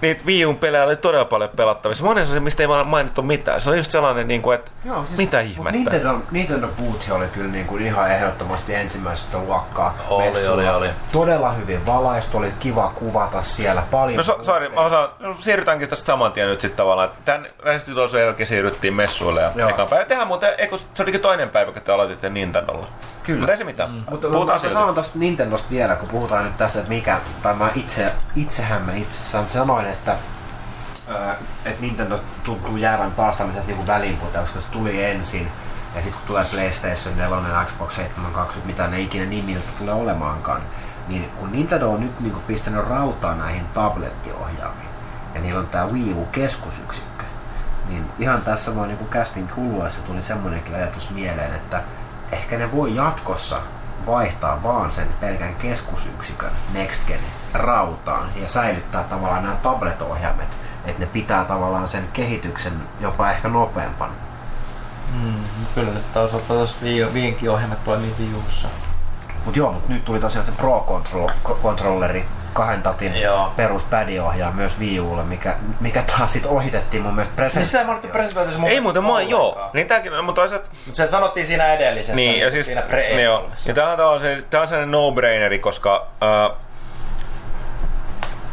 niitä 0.00 0.22
Wii 0.26 0.54
pelejä 0.60 0.84
oli 0.84 0.96
todella 0.96 1.24
paljon 1.24 1.50
pelattavissa. 1.50 2.04
Monessa 2.04 2.34
se, 2.34 2.40
mistä 2.40 2.62
ei 2.62 2.68
vaan 2.68 2.86
mainittu 2.86 3.22
mitään. 3.22 3.60
Se 3.60 3.68
oli 3.68 3.76
just 3.76 3.90
sellainen, 3.90 4.28
niin 4.28 4.42
kuin, 4.42 4.54
että 4.54 4.70
Joo, 4.84 5.04
siis, 5.04 5.18
mitä 5.18 5.40
ihmettä. 5.40 5.72
Nintendo, 5.72 6.18
Nintendo 6.30 6.68
Booth 6.68 7.12
oli 7.12 7.26
kyllä 7.26 7.50
niin 7.50 7.66
kuin 7.66 7.86
ihan 7.86 8.10
ehdottomasti 8.10 8.74
ensimmäisestä 8.74 9.38
luokkaa. 9.38 9.96
Oli, 10.08 10.24
messuilla. 10.24 10.54
oli, 10.54 10.68
oli. 10.68 10.88
Todella 11.12 11.52
hyvin 11.52 11.86
valaistu, 11.86 12.38
oli 12.38 12.52
kiva 12.58 12.92
kuvata 12.94 13.42
siellä 13.42 13.82
paljon. 13.90 14.16
No 14.16 14.22
so, 14.22 14.38
sorry, 14.42 14.68
mä 14.68 14.80
osaan, 14.80 15.08
no, 15.18 15.36
siirrytäänkin 15.40 15.88
tästä 15.88 16.06
saman 16.06 16.32
tien 16.32 16.48
nyt 16.48 16.60
sitten 16.60 16.76
tavallaan. 16.76 17.10
Tämän 17.24 17.46
lähestytuloksen 17.62 18.20
jälkeen 18.20 18.46
siirryttiin 18.46 18.94
messuille 18.94 19.40
ja 19.40 19.52
Joo. 19.54 19.68
ekan 19.68 19.88
päivä. 19.88 20.04
Tehän 20.04 20.26
muuten, 20.26 20.50
se 20.94 21.02
olikin 21.02 21.20
toinen 21.20 21.50
päivä, 21.50 21.72
kun 21.72 21.82
te 21.82 21.92
aloititte 21.92 22.30
Nintendolla. 22.30 22.86
Kyllä. 23.24 23.38
Mutta 23.38 23.52
ei 23.52 23.58
se 23.58 23.64
mitään. 23.64 23.90
Mm. 23.90 24.02
Mutta 24.10 24.28
Puhutaan 24.28 24.60
mä 24.62 24.70
sanon 24.70 24.94
tuosta 24.94 25.18
Nintendosta 25.18 25.70
vielä, 25.70 25.96
kun 25.96 26.08
puhutaan 26.08 26.44
nyt 26.44 26.56
tästä, 26.56 26.78
että 26.78 26.88
mikä, 26.88 27.20
tai 27.42 27.54
mä 27.54 27.70
itse, 27.74 28.12
itsehän 28.36 28.82
mä 28.82 28.92
itsessään 28.92 29.48
sanoin, 29.48 29.86
että 29.86 30.16
ää, 31.08 31.36
että 31.64 31.80
Nintendo 31.80 32.20
tuntuu 32.42 32.76
jäävän 32.76 33.12
taas 33.12 33.36
tämmöisessä 33.36 33.70
niin 33.70 33.86
välinputeessa, 33.86 34.54
koska 34.54 34.60
se 34.60 34.78
tuli 34.78 35.04
ensin, 35.04 35.48
ja 35.94 36.02
sitten 36.02 36.18
kun 36.18 36.26
tulee 36.26 36.44
PlayStation 36.44 37.16
4, 37.16 37.64
Xbox 37.66 37.94
720, 37.94 38.66
mitä 38.66 38.88
ne 38.88 39.00
ikinä 39.00 39.26
nimiltä 39.26 39.68
tulee 39.78 39.94
olemaankaan, 39.94 40.60
niin 41.08 41.30
kun 41.30 41.52
Nintendo 41.52 41.90
on 41.90 42.00
nyt 42.00 42.20
niin 42.20 42.42
pistänyt 42.46 42.88
rautaa 42.88 43.34
näihin 43.34 43.64
tablettiohjaamiin, 43.74 44.88
ja 45.34 45.40
niillä 45.40 45.60
on 45.60 45.66
tää 45.66 45.86
Wii 45.86 46.12
U-keskusyksikkö, 46.12 47.24
niin 47.88 48.04
ihan 48.18 48.42
tässä 48.42 48.76
vaan 48.76 48.88
niin 48.88 49.08
castin 49.10 49.48
kuluessa 49.48 50.02
tuli 50.02 50.22
semmoinenkin 50.22 50.74
ajatus 50.74 51.10
mieleen, 51.10 51.54
että 51.54 51.82
ehkä 52.34 52.58
ne 52.58 52.72
voi 52.72 52.94
jatkossa 52.94 53.58
vaihtaa 54.06 54.62
vaan 54.62 54.92
sen 54.92 55.08
pelkän 55.20 55.54
keskusyksikön 55.54 56.50
Next 56.72 57.06
Gen 57.06 57.18
rautaan 57.54 58.28
ja 58.36 58.48
säilyttää 58.48 59.02
tavallaan 59.04 59.42
nämä 59.42 59.56
tablet-ohjaimet, 59.56 60.58
että 60.84 61.00
ne 61.00 61.06
pitää 61.06 61.44
tavallaan 61.44 61.88
sen 61.88 62.08
kehityksen 62.12 62.72
jopa 63.00 63.30
ehkä 63.30 63.48
nopeampana. 63.48 64.12
Kyllä, 65.74 65.90
että 65.90 66.20
olisi 66.20 66.36
ottaa 66.36 66.56
tuossa 66.56 66.76
viinkin 67.14 67.50
ohjelmat 67.50 67.84
toimii 67.84 68.14
viussa. 68.18 68.68
Mutta 69.44 69.58
joo, 69.58 69.72
mut 69.72 69.88
nyt 69.88 70.04
tuli 70.04 70.20
tosiaan 70.20 70.44
se 70.44 70.52
Pro 70.52 70.86
Control- 70.88 71.32
ko- 71.44 71.58
Controlleri 71.62 72.26
kahden 72.54 72.82
tatin 72.82 73.20
Joo. 73.20 73.52
perus 73.56 73.84
ohjaa 74.22 74.50
myös 74.50 74.78
Wii 74.78 75.00
Ulle, 75.00 75.24
mikä, 75.24 75.56
mikä 75.80 76.02
taas 76.02 76.32
sit 76.32 76.46
ohitettiin 76.46 77.02
mun 77.02 77.14
mielestä 77.14 77.48
Siis 77.48 77.66
sitä 77.66 77.78
ei 77.78 77.84
presentaatiossa. 77.84 78.12
presentaatiossa 78.12 78.60
mun 78.60 78.70
Ei 78.70 78.80
muuten, 78.80 79.04
moi, 79.04 79.30
joo. 79.30 79.70
Niin 79.72 79.86
tääkin, 79.86 80.12
on, 80.12 80.24
mutta 80.24 80.40
toisaalta 80.40 80.70
Mut 80.86 80.94
se 80.94 81.08
sanottiin 81.08 81.46
siinä 81.46 81.74
edellisessä, 81.74 82.14
Niin, 82.14 82.40
ja 82.40 82.50
siis, 82.50 82.66
siinä 82.66 82.80
niin 82.80 83.22
joo. 83.24 83.38
pre 83.42 83.52
Ja 83.66 83.74
tämä 83.74 83.86
on, 83.90 83.96
tavallaan 83.96 84.20
se, 84.20 84.42
tää 84.50 84.60
on 84.60 84.68
sellainen 84.68 84.90
no-braineri, 84.90 85.58
koska 85.58 86.06
äh, 86.22 86.56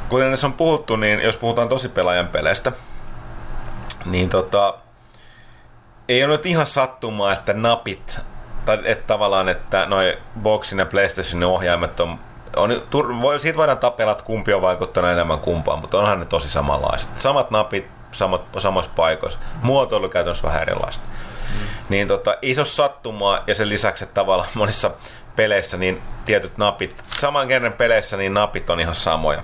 kuten 0.09 0.31
tässä 0.31 0.47
on 0.47 0.53
puhuttu, 0.53 0.95
niin 0.95 1.21
jos 1.21 1.37
puhutaan 1.37 1.69
tosi 1.69 1.89
pelaajan 1.89 2.27
peleistä, 2.27 2.71
niin 4.05 4.29
tota, 4.29 4.73
ei 6.09 6.23
ole 6.23 6.31
nyt 6.31 6.45
ihan 6.45 6.65
sattumaa, 6.67 7.33
että 7.33 7.53
napit, 7.53 8.19
tai 8.65 8.79
että 8.85 9.07
tavallaan, 9.07 9.49
että 9.49 9.85
noi 9.85 10.17
Boxin 10.41 10.79
ja 10.79 10.85
PlayStationin 10.85 11.47
ohjaimet 11.47 11.99
on, 11.99 12.19
on 12.55 12.71
tur- 12.71 13.21
voi, 13.21 13.39
siitä 13.39 13.57
voidaan 13.57 13.77
tapella, 13.77 14.11
että 14.11 14.23
kumpi 14.23 14.53
on 14.53 14.61
vaikuttanut 14.61 15.11
enemmän 15.11 15.39
kumpaan, 15.39 15.79
mutta 15.79 15.99
onhan 15.99 16.19
ne 16.19 16.25
tosi 16.25 16.49
samanlaiset. 16.49 17.19
Samat 17.19 17.51
napit, 17.51 17.87
samat, 18.11 18.41
samoissa 18.59 18.91
paikoissa. 18.95 19.39
Muotoilu 19.61 20.09
käytännössä 20.09 20.47
vähän 20.47 20.61
erilaista. 20.61 21.05
Niin 21.89 22.07
tota, 22.07 22.35
iso 22.41 22.65
sattumaa 22.65 23.43
ja 23.47 23.55
sen 23.55 23.69
lisäksi, 23.69 24.03
että 24.03 24.13
tavallaan 24.13 24.49
monissa 24.53 24.91
peleissä 25.35 25.77
niin 25.77 26.01
tietyt 26.25 26.57
napit, 26.57 27.03
saman 27.19 27.47
kerran 27.47 27.73
peleissä 27.73 28.17
niin 28.17 28.33
napit 28.33 28.69
on 28.69 28.79
ihan 28.79 28.95
samoja. 28.95 29.43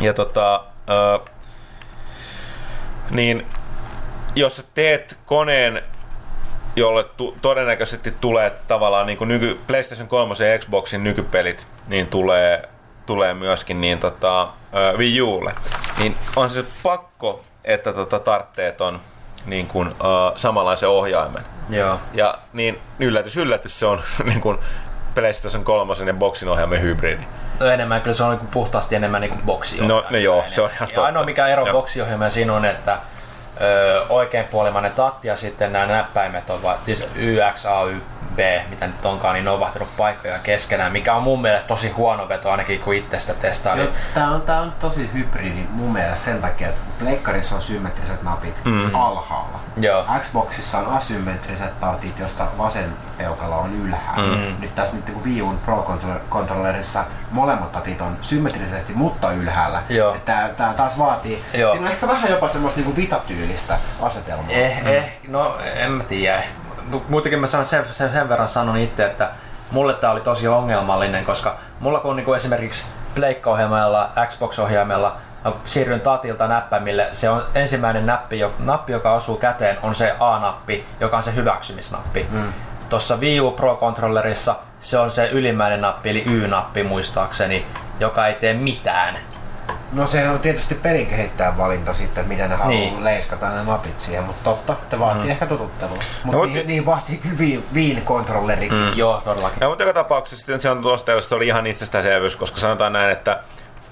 Ja 0.00 0.14
tota, 0.14 0.64
ö, 0.90 1.18
niin 3.10 3.46
jos 4.34 4.56
sä 4.56 4.62
teet 4.74 5.18
koneen, 5.26 5.82
jolle 6.78 7.04
tu- 7.04 7.36
todennäköisesti 7.42 8.14
tulee 8.20 8.50
tavallaan 8.68 9.06
niin 9.06 9.18
kuin 9.18 9.28
nyky, 9.28 9.60
PlayStation 9.66 10.08
3 10.08 10.34
ja 10.52 10.58
Xboxin 10.58 11.04
nykypelit, 11.04 11.66
niin 11.88 12.06
tulee 12.06 12.62
tulee 13.06 13.34
myöskin 13.34 13.80
niin 13.80 13.98
tota, 13.98 14.48
Wii 14.96 15.22
Ulle, 15.22 15.52
niin 15.98 16.16
on 16.36 16.50
se 16.50 16.64
pakko, 16.82 17.42
että 17.64 17.92
tota, 17.92 18.18
tartteet 18.18 18.80
on 18.80 19.00
niin 19.46 19.66
kuin, 19.66 19.88
ö, 19.88 19.92
samanlaisen 20.38 20.88
ohjaimen. 20.88 21.42
Joo. 21.70 22.00
Ja 22.14 22.38
niin 22.52 22.80
yllätys, 22.98 23.36
yllätys 23.36 23.78
se 23.78 23.86
on 23.86 24.00
niin 24.24 24.40
kuin 24.40 24.58
PlayStation 25.14 25.64
3 25.64 25.94
ja 26.06 26.14
boxin 26.14 26.48
ohjaimen 26.48 26.82
hybridi. 26.82 27.22
No 27.60 27.66
enemmän, 27.66 28.00
kyllä 28.02 28.14
se 28.16 28.24
on 28.24 28.30
niinku 28.30 28.46
puhtaasti 28.50 28.94
enemmän 28.94 29.20
niinku 29.20 29.36
boksiohjelma. 29.46 30.00
No, 30.02 30.06
no 30.10 30.18
joo, 30.18 30.44
se 30.46 30.62
on 30.62 30.70
ihan 30.70 30.80
Ja 30.80 30.86
totta. 30.86 31.04
ainoa 31.04 31.24
mikä 31.24 31.46
ero 31.46 31.66
Joo. 31.66 31.72
boksiohjelma 31.72 32.28
siinä 32.28 32.52
on, 32.54 32.64
että 32.64 32.98
ö, 33.60 34.04
oikeinpuolimainen 34.08 34.92
tatti 34.92 35.28
ja 35.28 35.36
sitten 35.36 35.72
nämä 35.72 35.86
näppäimet 35.86 36.50
on 36.50 36.62
va- 36.62 36.78
siis 36.84 37.08
Y, 37.14 37.36
X, 37.54 37.66
A, 37.66 37.84
Y, 37.84 38.00
B, 38.34 38.38
mitä 38.70 38.86
nyt 38.86 39.04
onkaan, 39.06 39.34
niin 39.34 39.44
ne 39.44 39.50
on 39.50 39.60
vaihtanut 39.60 39.96
paikkoja 39.96 40.38
keskenään, 40.38 40.92
mikä 40.92 41.14
on 41.14 41.22
mun 41.22 41.42
mielestä 41.42 41.68
tosi 41.68 41.90
huono 41.90 42.28
veto 42.28 42.50
ainakin 42.50 42.80
kun 42.80 42.94
itse 42.94 43.18
sitä 43.18 43.34
testailin. 43.34 43.88
Tää 44.14 44.30
on, 44.30 44.42
tää 44.42 44.60
on 44.60 44.72
tosi 44.80 45.10
hybridi 45.14 45.66
mun 45.70 45.92
mielestä 45.92 46.24
sen 46.24 46.40
takia, 46.40 46.68
että 46.68 46.80
Pleikkarissa 46.98 47.54
on 47.54 47.62
symmetriset 47.62 48.22
napit 48.22 48.64
mm. 48.64 48.94
alhaalla. 48.94 49.60
Joo. 49.76 50.04
Xboxissa 50.20 50.78
on 50.78 50.86
asymmetriset 50.86 51.80
napit, 51.80 52.18
josta 52.18 52.46
vasen 52.58 52.92
peukalo 53.18 53.58
on 53.58 53.72
ylhäällä. 53.84 54.36
Mm. 54.36 54.56
Nyt 54.60 54.74
tässä 54.74 54.96
nyt 54.96 55.06
niin 55.06 55.24
Wii 55.24 55.40
U'n 55.40 55.58
Pro-kontrollerissa 55.64 57.04
molemmat 57.30 57.72
tatit 57.72 58.00
on 58.00 58.18
symmetrisesti, 58.20 58.92
mutta 58.92 59.32
ylhäällä. 59.32 59.82
Joo. 59.88 60.16
Tää, 60.24 60.48
tää 60.48 60.74
taas 60.74 60.98
vaatii, 60.98 61.42
Joo. 61.54 61.72
siinä 61.72 61.86
on 61.86 61.92
ehkä 61.92 62.08
vähän 62.08 62.30
jopa 62.30 62.48
semmoista 62.48 62.80
niin 62.80 62.94
vitatyylistä 63.48 63.78
asetelmaa. 64.00 64.50
Eh, 64.50 64.86
eh, 64.86 65.18
no 65.28 65.58
en 65.74 65.90
mä 65.90 66.04
tiedä. 66.04 66.42
Muutenkin 67.08 67.40
mä 67.40 67.46
sanon 67.46 67.66
sen, 67.66 67.84
sen, 67.84 68.12
sen 68.12 68.28
verran 68.28 68.48
sanon 68.48 68.76
itse, 68.76 69.06
että 69.06 69.30
mulle 69.70 69.94
tää 69.94 70.10
oli 70.10 70.20
tosi 70.20 70.48
ongelmallinen, 70.48 71.24
koska 71.24 71.56
mulla 71.80 72.00
kun 72.00 72.10
on 72.10 72.16
niinku 72.16 72.32
esimerkiksi 72.32 72.86
Pleikka-ohjelmalla, 73.14 74.10
Xbox-ohjaimella, 74.28 75.16
mä 75.44 75.52
siirryn 75.64 76.00
tatilta 76.00 76.48
näppäimille, 76.48 77.08
se 77.12 77.30
on 77.30 77.44
ensimmäinen 77.54 78.06
nappi, 78.06 78.38
jo, 78.38 78.52
nappi, 78.58 78.92
joka 78.92 79.12
osuu 79.12 79.36
käteen, 79.36 79.78
on 79.82 79.94
se 79.94 80.14
A-nappi, 80.20 80.84
joka 81.00 81.16
on 81.16 81.22
se 81.22 81.34
hyväksymisnappi. 81.34 82.26
Mm. 82.30 82.52
Tuossa 82.88 83.16
Wii 83.16 83.40
U 83.40 83.50
Pro-kontrollerissa 83.50 84.54
se 84.80 84.98
on 84.98 85.10
se 85.10 85.28
ylimmäinen 85.28 85.80
nappi, 85.80 86.10
eli 86.10 86.24
Y-nappi 86.26 86.82
muistaakseni, 86.82 87.66
joka 88.00 88.26
ei 88.26 88.34
tee 88.34 88.54
mitään. 88.54 89.18
No 89.92 90.06
se 90.06 90.28
on 90.28 90.40
tietysti 90.40 90.74
pelikehittäjän 90.74 91.56
valinta 91.58 91.92
sitten, 91.92 92.22
että 92.22 92.28
miten 92.34 92.50
ne 92.50 92.56
haluaa 92.56 92.78
Niin. 92.78 93.04
leiskata 93.04 93.48
ne 93.48 93.64
napit 93.64 93.98
siihen, 93.98 94.24
mutta 94.24 94.50
totta, 94.50 94.76
se 94.90 94.98
vaatii 94.98 95.24
mm. 95.24 95.30
ehkä 95.30 95.46
totuttelua. 95.46 95.98
Mutta 96.24 96.38
No, 96.38 96.44
niin, 96.44 96.66
niin, 96.66 96.86
vaatii 96.86 97.16
kyllä 97.16 97.60
Wiin 97.74 98.02
kontrollerikin. 98.02 98.78
Mm. 98.78 98.92
Joo, 98.96 99.20
todellakin. 99.24 99.58
Ja 99.60 99.68
mutta 99.68 99.84
joka 99.84 99.94
tapauksessa 99.94 100.36
sitten 100.36 100.60
se 100.60 100.70
on 100.70 100.82
tuosta 100.82 101.20
se 101.20 101.34
oli 101.34 101.46
ihan 101.46 101.66
itsestäänselvyys, 101.66 102.36
koska 102.36 102.60
sanotaan 102.60 102.92
näin, 102.92 103.10
että 103.10 103.40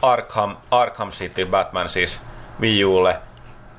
Arkham, 0.03 0.57
Arkham 0.71 1.11
City 1.11 1.47
Batman 1.47 1.89
siis 1.89 2.21
Wii 2.61 2.85
Ulle, 2.85 3.17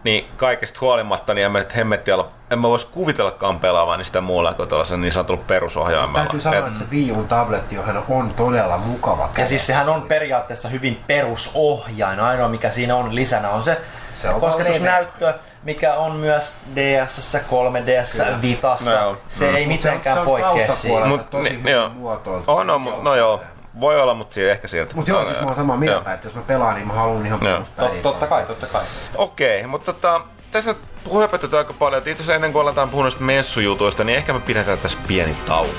niin 0.08 0.28
kaikesta 0.38 0.78
huolimatta, 0.82 1.34
niin 1.34 1.46
en 1.46 1.52
mä 1.52 1.58
nyt 1.60 1.76
hemmetti 1.76 2.12
olla, 2.12 2.30
en 2.52 2.60
mä 2.60 2.68
vois 2.68 2.86
kuvitellakaan 2.86 3.60
pelaavani 3.60 4.06
sitä 4.06 4.22
muulla 4.22 4.54
kuin 4.54 4.70
tuollaisen 4.70 5.02
niin 5.02 5.12
sanotulla 5.12 5.44
perusohjaimella. 5.48 6.20
Täytyy 6.20 6.40
sanoa, 6.40 6.60
Et- 6.60 6.66
että 6.68 6.80
se 6.80 6.86
Wii 6.92 7.12
U 7.12 7.24
tablettiohjelma 7.24 8.04
on 8.10 8.34
todella 8.34 8.78
mukava 8.78 9.30
Ja 9.38 9.46
siis 9.46 9.68
sehän 9.68 9.90
on 9.90 10.02
periaatteessa 10.02 10.70
hyvin 10.70 11.00
perusohjain. 11.08 12.20
Ainoa 12.20 12.48
mikä 12.48 12.70
siinä 12.70 12.96
on 12.96 13.16
lisänä 13.16 13.50
on 13.50 13.64
se, 13.64 13.78
Se 14.22 14.30
on 14.30 14.40
kosketusnäyttö, 14.42 15.34
mikä 15.64 15.94
on 15.94 16.12
myös 16.16 16.52
DS, 16.76 17.38
3DS, 17.50 18.42
Vitassa. 18.42 18.92
No 18.96 19.02
joo. 19.02 19.18
se 19.28 19.46
ei 19.50 19.54
se 19.56 19.62
on- 19.62 19.68
mitenkään 19.68 20.14
se 20.16 20.20
on 20.20 20.26
poikkea 20.26 20.74
siitä. 20.76 21.06
Mut- 21.06 21.30
tosi 21.30 21.50
ni- 21.50 21.58
hyvin 21.58 21.72
joo. 21.74 21.90
muotoiltu. 21.90 22.52
On, 22.52 22.70
on, 22.70 22.82
mut- 22.82 23.04
no 23.04 23.16
joo, 23.16 23.42
voi 23.80 24.02
olla, 24.02 24.14
mutta 24.14 24.34
siinä 24.34 24.52
ehkä 24.52 24.68
sieltä. 24.68 24.96
Mutta 24.96 25.12
joo, 25.12 25.26
siis 25.26 25.40
mä 25.40 25.46
oon 25.46 25.56
samaa 25.56 25.78
mieltä, 25.78 26.14
että 26.14 26.28
jos 26.28 26.36
mä 26.36 26.42
pelaan, 26.48 26.76
niin 26.76 26.88
mä 26.88 26.94
haluan 26.94 27.26
ihan 27.26 27.40
Joo. 27.42 27.52
peruspädiä. 27.54 28.02
totta 28.02 28.28
kai, 28.28 28.46
totta 28.46 28.68
kai. 28.68 28.82
Okei, 29.16 29.68
mutta 29.68 29.94
tota, 29.94 30.22
tässä 30.52 30.76
puhepetetään 31.04 31.58
aika 31.58 31.74
paljon. 31.74 31.98
että 31.98 32.10
Itse 32.10 32.22
asiassa 32.24 32.36
ennen 32.36 32.54
kuin 32.54 32.62
aletaan 32.64 32.90
puhua 32.90 33.04
noista 33.04 33.24
messujutuista, 33.24 34.04
niin 34.04 34.18
ehkä 34.18 34.34
me 34.34 34.40
pidetään 34.40 34.78
tässä 34.78 35.00
pieni 35.08 35.38
tauko. 35.46 35.74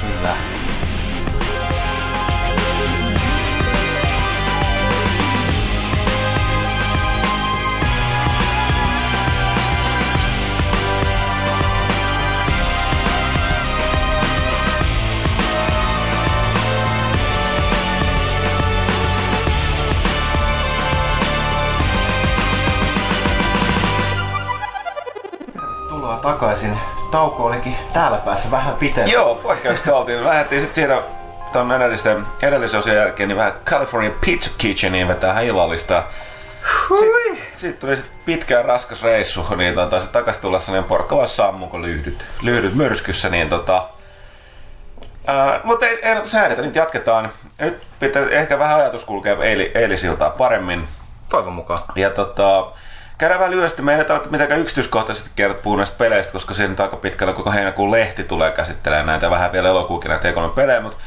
Kyllä. 0.00 0.36
Takaisin. 26.42 26.78
Tauko 27.10 27.44
olikin 27.44 27.76
täällä 27.92 28.18
päässä 28.18 28.50
vähän 28.50 28.74
pitempi. 28.74 29.12
Joo, 29.12 29.34
poikkeuksesta 29.34 29.96
oltiin. 29.96 30.24
Lähdettiin 30.24 30.60
sitten 30.60 30.74
siinä 30.74 31.02
ton 31.52 31.72
edellisten, 31.72 32.26
edellisen 32.42 32.80
osion 32.80 32.96
jälkeen 32.96 33.28
niin 33.28 33.36
vähän 33.36 33.52
California 33.64 34.10
Pizza 34.24 34.50
Kitcheniin 34.58 35.08
vetää 35.08 35.40
illallista. 35.40 36.02
Sitten 36.88 37.38
sit 37.52 37.78
tuli 37.78 37.96
sit 37.96 38.24
pitkä 38.24 38.54
ja 38.54 38.62
raskas 38.62 39.02
reissu, 39.02 39.46
niin 39.56 39.74
tota, 39.74 40.00
sit 40.00 40.12
takas 40.12 40.36
tullessa 40.36 40.72
niin 40.72 40.84
porkka 40.84 41.16
vaan 41.16 41.28
sammu, 41.28 41.66
kun 41.66 41.82
lyhdyt, 41.82 42.24
lyhdyt 42.42 42.74
myrskyssä, 42.74 43.28
niin 43.28 43.48
tota, 43.48 43.84
ää, 45.26 45.60
mutta 45.64 45.86
ei, 45.86 45.98
ei 46.02 46.16
häiritä, 46.32 46.62
nyt 46.62 46.76
jatketaan. 46.76 47.32
Nyt 47.60 47.82
pitää 48.00 48.22
ehkä 48.30 48.58
vähän 48.58 48.80
ajatus 48.80 49.04
kulkea 49.04 49.36
eili, 49.42 49.70
eilisiltaa 49.74 50.30
paremmin. 50.30 50.88
Toivon 51.30 51.52
mukaan. 51.52 51.82
Ja 51.96 52.10
tota, 52.10 52.72
käydään 53.18 53.40
vähän 53.40 53.54
lyhyesti. 53.54 53.82
Me 53.82 53.96
ei 53.96 54.04
tarvitse 54.04 54.30
mitenkään 54.30 54.60
yksityiskohtaisesti 54.60 55.30
puhua 55.62 55.76
näistä 55.76 55.98
peleistä, 55.98 56.32
koska 56.32 56.54
siinä 56.54 56.74
aika 56.78 56.96
pitkällä 56.96 57.32
koko 57.32 57.50
heinäkuun 57.50 57.90
lehti 57.90 58.24
tulee 58.24 58.50
käsittelemään 58.50 59.06
näitä 59.06 59.30
vähän 59.30 59.52
vielä 59.52 59.68
elokuukin 59.68 60.08
näitä 60.08 60.30
E3-pelejä, 60.30 60.80
mutta 60.80 60.98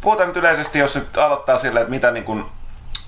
puhutaan 0.00 0.28
nyt 0.28 0.36
yleisesti, 0.36 0.78
jos 0.78 0.94
nyt 0.94 1.18
aloittaa 1.18 1.58
silleen, 1.58 1.82
että 1.82 1.90
mitä 1.90 2.10
niin 2.10 2.24
kuin, 2.24 2.44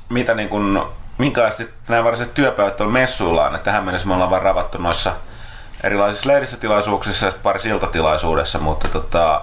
mitä 0.09 0.35
niin 0.35 0.49
kuin, 0.49 0.83
minkälaisesti 1.19 1.75
nämä 1.89 2.05
varsinaiset 2.05 2.35
työpäivät 2.35 2.81
on 2.81 2.93
messuillaan, 2.93 3.55
että 3.55 3.65
tähän 3.65 3.85
mennessä 3.85 4.09
me 4.09 4.15
ollaan 4.15 4.31
vaan 4.31 4.43
ravattu 4.43 4.79
noissa 4.79 5.13
erilaisissa 5.85 6.29
lehdistötilaisuuksissa 6.29 7.27
ja 7.27 7.31
sitten 7.31 7.43
parissa 7.43 7.69
iltatilaisuudessa, 7.69 8.59
mutta 8.59 8.89
tota, 8.89 9.43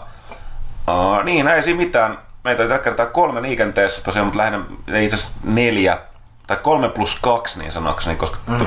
uh, 0.88 1.24
niin, 1.24 1.48
ei 1.48 1.64
siinä 1.64 1.78
mitään. 1.78 2.18
Meitä 2.44 2.62
oli 2.62 2.70
tällä 2.70 2.84
kertaa 2.84 3.06
kolme 3.06 3.42
liikenteessä 3.42 4.04
tosiaan, 4.04 4.26
mutta 4.26 4.38
lähinnä 4.38 4.60
itse 5.00 5.16
asiassa 5.16 5.34
neljä 5.44 5.98
tai 6.48 6.58
kolme 6.58 6.90
plus 6.90 7.20
kaksi 7.22 7.60
niin 7.60 7.72
sanokseni, 7.72 8.16
koska 8.16 8.38
mm. 8.48 8.58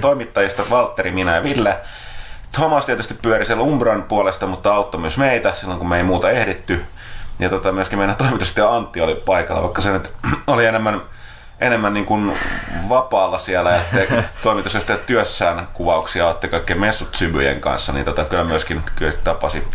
toimittajista 0.00 0.62
Valtteri, 0.70 1.10
minä 1.10 1.34
ja 1.36 1.42
Ville. 1.42 1.76
Thomas 2.52 2.86
tietysti 2.86 3.14
pyöri 3.14 3.46
siellä 3.46 3.62
Umbran 3.62 4.02
puolesta, 4.02 4.46
mutta 4.46 4.74
auttoi 4.74 5.00
myös 5.00 5.18
meitä 5.18 5.54
silloin, 5.54 5.78
kun 5.78 5.88
me 5.88 5.96
ei 5.96 6.02
muuta 6.02 6.30
ehditty. 6.30 6.86
Ja 7.38 7.48
tota, 7.48 7.72
myöskin 7.72 7.98
meidän 7.98 8.16
toimitusjohtaja 8.16 8.76
Antti 8.76 9.00
oli 9.00 9.14
paikalla, 9.14 9.62
vaikka 9.62 9.82
se 9.82 9.92
nyt 9.92 10.12
oli 10.46 10.66
enemmän, 10.66 11.02
enemmän 11.60 11.94
niin 11.94 12.06
kuin 12.06 12.32
vapaalla 12.88 13.38
siellä 13.38 13.70
ja 13.70 13.80
teki 13.94 14.14
toimitusjohtaja 14.42 14.98
työssään 14.98 15.68
kuvauksia, 15.72 16.28
otti 16.28 16.48
kaikkien 16.48 16.80
messut 16.80 17.14
Sybyjen 17.14 17.60
kanssa, 17.60 17.92
niin 17.92 18.04
tota, 18.04 18.24
kyllä 18.24 18.44
myöskin 18.44 18.82
kyllä 18.96 19.12
tapasi, 19.24 19.68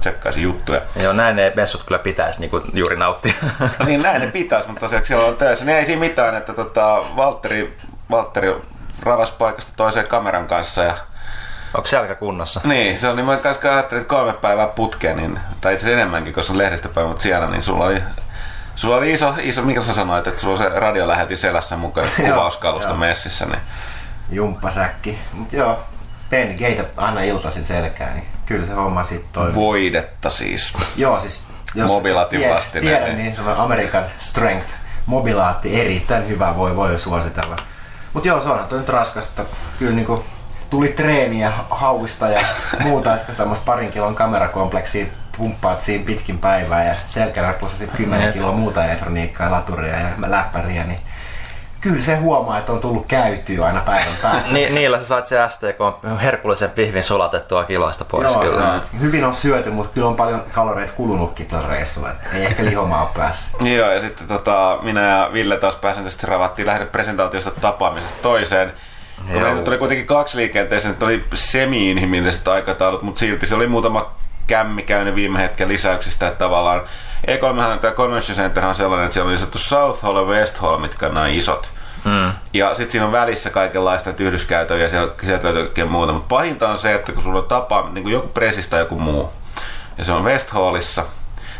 tsekkaisi 0.00 0.42
juttuja. 0.42 0.80
Joo, 1.02 1.12
näin 1.12 1.36
ne 1.36 1.52
messut 1.56 1.82
kyllä 1.84 1.98
pitäisi 1.98 2.40
niinku 2.40 2.62
juuri 2.72 2.96
nauttia. 2.96 3.32
niin 3.86 4.02
näin 4.02 4.20
ne 4.20 4.26
pitäisi, 4.26 4.68
mutta 4.68 4.80
tosiaan 4.80 5.04
siellä 5.04 5.26
on 5.26 5.36
töissä. 5.36 5.64
Niin 5.64 5.78
ei 5.78 5.84
siinä 5.84 6.00
mitään, 6.00 6.34
että 6.34 6.54
tota, 6.54 7.04
Valtteri, 7.16 7.78
Valtteri 8.10 8.54
ravasi 9.02 9.32
paikasta 9.38 9.72
toiseen 9.76 10.06
kameran 10.06 10.46
kanssa 10.46 10.84
ja 10.84 10.94
Onko 11.74 11.86
selkä 11.86 12.14
kunnossa? 12.14 12.60
niin, 12.64 12.98
se 12.98 13.08
on 13.08 13.16
niin 13.16 13.26
mä 13.26 13.36
kanssa 13.36 13.72
ajattelin, 13.72 14.00
että 14.00 14.14
kolme 14.14 14.32
päivää 14.32 14.66
putkeen, 14.66 15.16
niin, 15.16 15.40
tai 15.60 15.74
itse 15.74 15.92
enemmänkin, 15.92 16.32
koska 16.32 16.52
on 16.52 16.58
lehdistöpäivä, 16.58 17.08
mutta 17.08 17.22
siellä, 17.22 17.50
niin 17.50 17.62
sulla 17.62 17.84
oli, 17.84 18.02
sulla 18.74 18.96
oli 18.96 19.12
iso, 19.12 19.34
iso, 19.42 19.62
mikä 19.62 19.82
sä 19.82 19.94
sanoit, 19.94 20.26
että 20.26 20.40
sulla 20.40 20.52
on 20.52 20.58
se 20.58 20.68
radio 20.68 21.08
lähetti 21.08 21.36
selässä 21.36 21.76
mukaan 21.76 22.08
kuvauskalusta 22.16 22.90
joo. 22.90 22.98
messissä, 22.98 23.46
niin 23.46 23.60
Jumppasäkki. 24.30 25.18
Mut 25.32 25.52
joo, 25.52 25.80
penkeitä 26.30 26.84
aina 26.96 27.20
iltaisin 27.22 27.66
selkään, 27.66 28.14
niin 28.14 28.26
kyllä 28.46 28.66
se 28.66 28.72
homma 28.72 29.02
sitten 29.04 29.28
toimii. 29.32 29.54
voidetta 29.54 30.30
siis. 30.30 30.74
Joo, 30.96 31.20
siis 31.20 31.44
jos 31.74 31.88
Mobilaatin 31.90 32.40
tie- 32.40 32.54
vastine, 32.54 32.80
Tiedän, 32.86 33.04
niin. 33.04 33.18
niin 33.18 33.36
se 33.36 33.40
on 33.42 33.56
American 33.56 34.04
Strength. 34.18 34.66
Mobilaatti 35.06 35.80
erittäin 35.80 36.28
hyvä, 36.28 36.56
voi, 36.56 36.76
voi 36.76 36.98
suositella. 36.98 37.56
Mut 38.12 38.24
joo, 38.24 38.42
se 38.42 38.48
on 38.48 38.66
nyt 38.70 38.88
raskasta. 38.88 39.42
Kyllä 39.78 39.92
niinku 39.92 40.24
tuli 40.70 40.88
treeniä 40.88 41.52
hauista 41.70 42.28
ja 42.28 42.40
muuta, 42.82 43.14
että 43.14 43.32
tämmöistä 43.32 43.64
parin 43.66 43.92
kilon 43.92 44.14
kamerakompleksia 44.14 45.06
pumppaat 45.36 45.80
siinä 45.80 46.04
pitkin 46.04 46.38
päivää 46.38 46.84
ja 46.84 46.94
selkäreppussa 47.06 47.76
sitten 47.76 47.96
10 47.96 48.32
kiloa 48.32 48.52
muuta 48.52 48.84
elektroniikkaa, 48.84 49.50
laturia 49.50 49.96
ja 50.00 50.08
läppäriä, 50.26 50.84
niin 50.84 50.98
kyllä 51.80 52.02
se 52.02 52.16
huomaa, 52.16 52.58
että 52.58 52.72
on 52.72 52.80
tullut 52.80 53.06
käytyä 53.06 53.66
aina 53.66 53.80
päivän 53.80 54.14
päälle. 54.22 54.42
Ni, 54.52 54.68
niillä 54.68 54.98
sä 54.98 55.04
sait 55.04 55.26
se 55.26 55.36
STK 55.48 56.20
herkullisen 56.22 56.70
pihvin 56.70 57.04
sulatettua 57.04 57.64
kiloista 57.64 58.04
pois 58.04 58.32
Joo, 58.32 58.42
kyllä. 58.42 58.60
joo. 58.60 59.00
Hyvin 59.00 59.24
on 59.24 59.34
syöty, 59.34 59.70
mutta 59.70 59.92
kyllä 59.94 60.06
on 60.08 60.16
paljon 60.16 60.44
kaloreita 60.52 60.92
kulunutkin 60.92 61.46
tuolla 61.46 61.68
reissulla. 61.68 62.10
Ei 62.32 62.44
ehkä 62.44 62.64
lihomaa 62.64 63.02
ole 63.02 63.10
päässyt. 63.16 63.60
Joo, 63.76 63.90
ja 63.90 64.00
sitten 64.00 64.28
tota, 64.28 64.78
minä 64.82 65.00
ja 65.00 65.30
Ville 65.32 65.56
taas 65.56 65.76
pääsääntöisesti 65.76 66.26
ravattiin 66.26 66.66
lähde 66.66 66.86
presentaatiosta 66.86 67.50
tapaamisesta 67.50 68.18
toiseen. 68.22 68.72
Kun 69.32 69.42
meitä 69.42 69.62
tuli 69.62 69.78
kuitenkin 69.78 70.06
kaksi 70.06 70.36
liikenteeseen, 70.36 70.92
että 70.92 71.04
oli 71.04 71.24
semi-inhimilliset 71.34 72.48
aikataulut, 72.48 73.02
mutta 73.02 73.18
silti 73.18 73.46
se 73.46 73.54
oli 73.54 73.66
muutama 73.66 74.14
kämmi 74.46 74.82
käynyt 74.82 75.14
viime 75.14 75.38
hetken 75.38 75.68
lisäyksistä, 75.68 76.28
että 76.28 76.38
tavallaan 76.38 76.82
E3, 77.26 77.78
tämä 77.80 77.92
Convention 77.92 78.38
Center 78.38 78.64
on 78.64 78.74
sellainen, 78.74 79.04
että 79.04 79.14
siellä 79.14 79.28
oli 79.28 79.34
lisätty 79.34 79.58
South 79.58 80.02
Hall 80.02 80.16
ja 80.16 80.22
West 80.22 80.58
Hall, 80.58 80.78
mitkä 80.78 81.06
on 81.06 81.14
nämä 81.14 81.28
isot. 81.28 81.70
Mm. 82.04 82.32
Ja 82.52 82.74
sitten 82.74 82.90
siinä 82.90 83.06
on 83.06 83.12
välissä 83.12 83.50
kaikenlaista 83.50 84.12
tyhdyskäytöä 84.12 84.76
ja 84.76 84.88
siellä, 84.88 85.12
sieltä 85.22 85.44
löytyy 85.44 85.62
kaikkea 85.62 85.86
muuta. 85.86 86.12
Mutta 86.12 86.28
pahinta 86.28 86.68
on 86.68 86.78
se, 86.78 86.94
että 86.94 87.12
kun 87.12 87.22
sulla 87.22 87.38
on 87.38 87.48
tapa, 87.48 87.90
niin 87.92 88.02
kuin 88.02 88.12
joku 88.12 88.28
presistä 88.28 88.70
tai 88.70 88.80
joku 88.80 88.98
muu, 88.98 89.32
ja 89.98 90.04
se 90.04 90.12
on 90.12 90.24
West 90.24 90.50
Hallissa, 90.50 91.04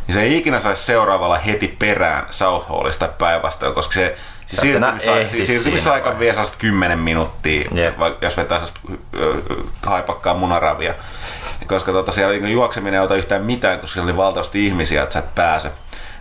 niin 0.07 0.15
se 0.15 0.23
ei 0.23 0.39
ikinä 0.39 0.61
saisi 0.61 0.83
seuraavalla 0.83 1.39
heti 1.39 1.77
perään 1.79 2.27
South 2.31 2.69
Hallista 2.69 3.09
päinvastoin, 3.09 3.75
koska 3.75 3.95
se 3.95 4.17
enää 4.63 4.99
siirtymisaika, 4.99 5.31
siinä 5.31 5.47
siirtymisaika 5.47 6.19
vie 6.19 6.31
sellaista 6.33 6.57
10 6.59 6.99
minuuttia, 6.99 7.71
Jep. 7.75 7.99
vai- 7.99 8.17
jos 8.21 8.37
vetää 8.37 8.59
sellaista 8.59 8.81
haipakkaa 9.87 10.35
munaravia. 10.35 10.95
Koska 11.67 11.93
tota, 11.93 12.13
siellä 12.13 12.33
niin 12.33 12.53
juokseminen 12.53 12.95
ei 13.01 13.05
ota 13.05 13.15
yhtään 13.15 13.43
mitään, 13.45 13.79
koska 13.79 13.95
siellä 13.95 14.11
oli 14.11 14.17
valtavasti 14.17 14.67
ihmisiä, 14.67 15.03
että 15.03 15.13
sä 15.13 15.19
et 15.19 15.35
pääse. 15.35 15.71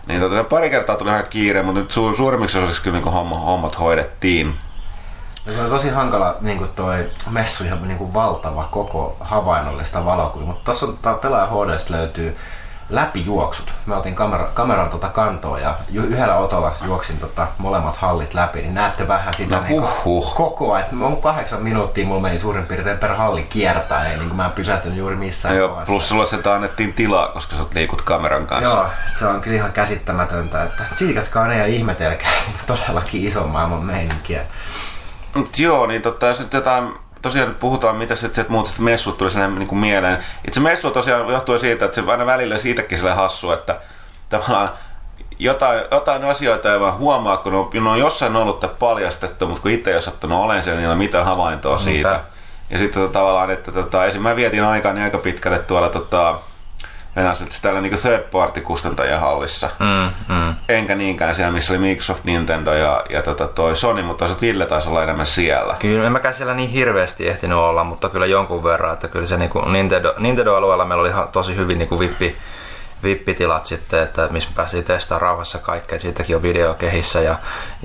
Niin 0.07 0.21
tota, 0.21 0.35
se 0.35 0.43
pari 0.43 0.69
kertaa 0.69 0.95
tuli 0.95 1.09
ihan 1.09 1.23
kiire, 1.29 1.63
mutta 1.63 1.79
nyt 1.81 1.91
su- 1.91 2.15
suurimmiksi 2.17 2.57
osiksi 2.57 2.81
kyllä 2.81 2.99
niin 2.99 3.11
homma, 3.13 3.37
hommat 3.39 3.79
hoidettiin. 3.79 4.55
Ja 5.45 5.53
se 5.53 5.61
on 5.61 5.69
tosi 5.69 5.89
hankala 5.89 6.35
niin 6.41 6.57
kuin 6.57 6.69
toi 6.75 7.05
messu 7.29 7.63
ihan 7.63 7.87
niin 7.87 7.97
kuin 7.97 8.13
valtava 8.13 8.67
koko 8.71 9.17
havainnollista 9.19 10.05
valokuvia, 10.05 10.47
mutta 10.47 10.61
tuossa 10.65 10.85
on 10.85 10.97
tää 11.01 11.13
pelaaja 11.13 11.47
HDstä 11.47 11.93
löytyy 11.93 12.37
läpijuoksut. 12.89 13.73
Mä 13.85 13.97
otin 13.97 14.15
kamera, 14.15 14.45
kameran 14.53 14.89
tota 14.89 15.07
kantoa 15.09 15.59
ja 15.59 15.75
yhdellä 15.93 16.35
otolla 16.37 16.71
juoksin 16.85 17.17
tota 17.19 17.47
molemmat 17.57 17.95
hallit 17.97 18.33
läpi, 18.33 18.61
niin 18.61 18.73
näette 18.73 19.07
vähän 19.07 19.33
sitä 19.33 19.55
No 19.55 19.61
niin 19.61 19.81
huhhuh. 19.81 20.35
koko 20.35 20.73
ajan. 20.73 21.01
On 21.03 21.21
kahdeksan 21.21 21.63
minuuttia, 21.63 22.05
mulla 22.05 22.21
meni 22.21 22.39
suurin 22.39 22.65
piirtein 22.65 22.97
per 22.97 23.13
halli 23.15 23.43
kiertää, 23.43 24.07
ei 24.11 24.17
niin 24.17 24.35
mä 24.35 24.45
en 24.45 24.51
pysähtynyt 24.51 24.97
juuri 24.97 25.15
missään 25.15 25.55
Joo, 25.57 25.67
kohdassa. 25.69 25.85
plus 25.91 26.07
sulla 26.09 26.25
sitä 26.25 26.53
annettiin 26.53 26.93
tilaa, 26.93 27.27
koska 27.27 27.55
sä 27.55 27.63
liikut 27.73 28.01
kameran 28.01 28.45
kanssa. 28.47 28.69
Joo, 28.73 28.87
se 29.19 29.25
on 29.27 29.41
kyllä 29.41 29.55
ihan 29.57 29.71
käsittämätöntä, 29.73 30.63
että 30.63 30.83
tsiikatkaa 30.95 31.47
ne 31.47 31.57
ja 31.57 31.65
ihmetelkää 31.65 32.31
todellakin 32.67 33.27
ison 33.27 33.49
maailman 33.49 33.83
meininkiä. 33.85 34.41
Mut 35.35 35.59
joo, 35.59 35.85
niin 35.87 36.01
tota, 36.01 36.27
jos 36.27 36.39
nyt 36.39 36.53
jotain, 36.53 36.93
tosiaan 37.25 37.55
puhutaan, 37.55 37.95
mitä 37.95 38.15
sitten 38.15 38.43
sit 38.43 38.49
muut 38.49 38.79
messut 38.79 39.17
tuli 39.17 39.31
sinne 39.31 39.47
niin 39.47 39.67
kuin 39.67 39.79
mieleen. 39.79 40.23
Itse 40.47 40.59
messu 40.59 40.91
tosiaan 40.91 41.29
johtuu 41.29 41.59
siitä, 41.59 41.85
että 41.85 41.95
se 41.95 42.11
aina 42.11 42.25
välillä 42.25 42.57
siitäkin 42.57 42.97
sille 42.97 43.13
hassu, 43.13 43.51
että 43.51 43.79
tavallaan 44.29 44.69
jotain, 45.39 45.83
jotain 45.91 46.25
asioita 46.25 46.73
ei 46.73 46.79
vaan 46.79 46.97
huomaa, 46.97 47.37
kun 47.37 47.53
on, 47.53 47.69
ne 47.73 47.89
on 47.89 47.99
jossain 47.99 48.35
ollut 48.35 48.79
paljastettu, 48.79 49.47
mutta 49.47 49.61
kun 49.61 49.71
itse 49.71 49.89
ei 49.89 49.95
ole 49.95 50.01
sattunut 50.01 50.39
olen 50.39 50.63
siellä, 50.63 50.77
niin 50.77 50.85
ei 50.85 50.91
ole 50.91 50.97
mitään 50.97 51.25
havaintoa 51.25 51.77
siitä. 51.77 52.09
Niinpä. 52.09 52.23
Ja 52.69 52.77
sitten 52.77 53.01
tota, 53.01 53.13
tavallaan, 53.13 53.51
että 53.51 53.71
tota, 53.71 54.05
esim. 54.05 54.21
mä 54.21 54.35
vietin 54.35 54.63
aikaa 54.63 54.93
niin 54.93 55.03
aika 55.03 55.17
pitkälle 55.17 55.59
tuolla 55.59 55.89
tota, 55.89 56.39
enää 57.15 57.35
nyt 57.39 57.59
täällä 57.61 57.81
niin 57.81 57.99
third 57.99 58.23
party 58.31 58.61
kustantajien 58.61 59.19
hallissa. 59.19 59.69
Mm, 59.79 60.35
mm. 60.35 60.55
Enkä 60.69 60.95
niinkään 60.95 61.35
siellä, 61.35 61.51
missä 61.51 61.73
oli 61.73 61.79
Microsoft, 61.79 62.23
Nintendo 62.23 62.73
ja, 62.73 63.03
ja 63.09 63.21
tota 63.21 63.47
toi 63.47 63.75
Sony, 63.75 64.03
mutta 64.03 64.19
toisaalta 64.19 64.41
Ville 64.41 64.65
taisi 64.65 64.89
olla 64.89 65.03
enemmän 65.03 65.25
siellä. 65.25 65.75
Kyllä 65.79 66.05
en 66.05 66.11
mäkään 66.11 66.33
siellä 66.33 66.53
niin 66.53 66.69
hirveästi 66.69 67.27
ehtinyt 67.27 67.57
olla, 67.57 67.83
mutta 67.83 68.09
kyllä 68.09 68.25
jonkun 68.25 68.63
verran, 68.63 68.93
että 68.93 69.07
kyllä 69.07 69.25
se 69.25 69.37
niinku 69.37 69.61
Nintendo, 69.61 70.13
Nintendo-alueella 70.17 70.85
meillä 70.85 71.01
oli 71.01 71.29
tosi 71.31 71.55
hyvin 71.55 71.77
niinku 71.77 71.99
vippi, 71.99 72.35
vippitilat 73.05 73.65
sitten, 73.65 74.03
että 74.03 74.27
missä 74.31 74.49
me 74.49 74.55
päästiin 74.55 74.83
testaamaan 74.83 75.21
rauhassa 75.21 75.57
kaikkea, 75.59 75.99
siitäkin 75.99 76.35
on 76.35 76.41
video 76.41 76.73
kehissä. 76.73 77.21
Ja, 77.21 77.35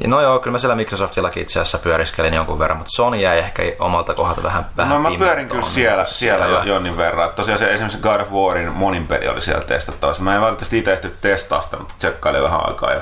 ja 0.01 0.09
no 0.09 0.21
joo, 0.21 0.39
kyllä 0.39 0.53
mä 0.53 0.59
siellä 0.59 0.75
Microsoftillakin 0.77 1.43
itse 1.43 1.61
asiassa 1.61 1.79
pyöriskelin 1.79 2.35
jonkun 2.35 2.59
verran, 2.59 2.79
mutta 2.79 2.91
Sony 2.97 3.17
jäi 3.17 3.39
ehkä 3.39 3.63
omalta 3.79 4.15
kohdalta 4.15 4.43
vähän, 4.43 4.67
vähän 4.77 5.03
No, 5.03 5.11
mä 5.11 5.19
pyörin 5.19 5.49
kyllä 5.49 5.63
siellä, 5.63 6.05
siellä 6.05 6.45
jo, 6.45 6.51
Siellä. 6.51 6.73
jonnin 6.75 6.97
verran. 6.97 7.31
Tosiaan 7.31 7.59
se 7.59 7.73
esimerkiksi 7.73 7.99
God 7.99 8.21
of 8.21 8.31
Warin 8.31 8.73
monin 8.73 9.07
peli 9.07 9.29
oli 9.29 9.43
siellä 9.43 9.65
testattavassa. 9.65 10.23
Mä 10.23 10.35
en 10.35 10.41
valitettavasti 10.41 10.79
itse 10.79 10.93
ehtinyt 10.93 11.21
testaa 11.21 11.63
sitä, 11.63 11.77
mutta 11.77 11.95
tsekkailin 11.99 12.43
vähän 12.43 12.69
aikaa. 12.69 12.93
Ja, 12.93 13.01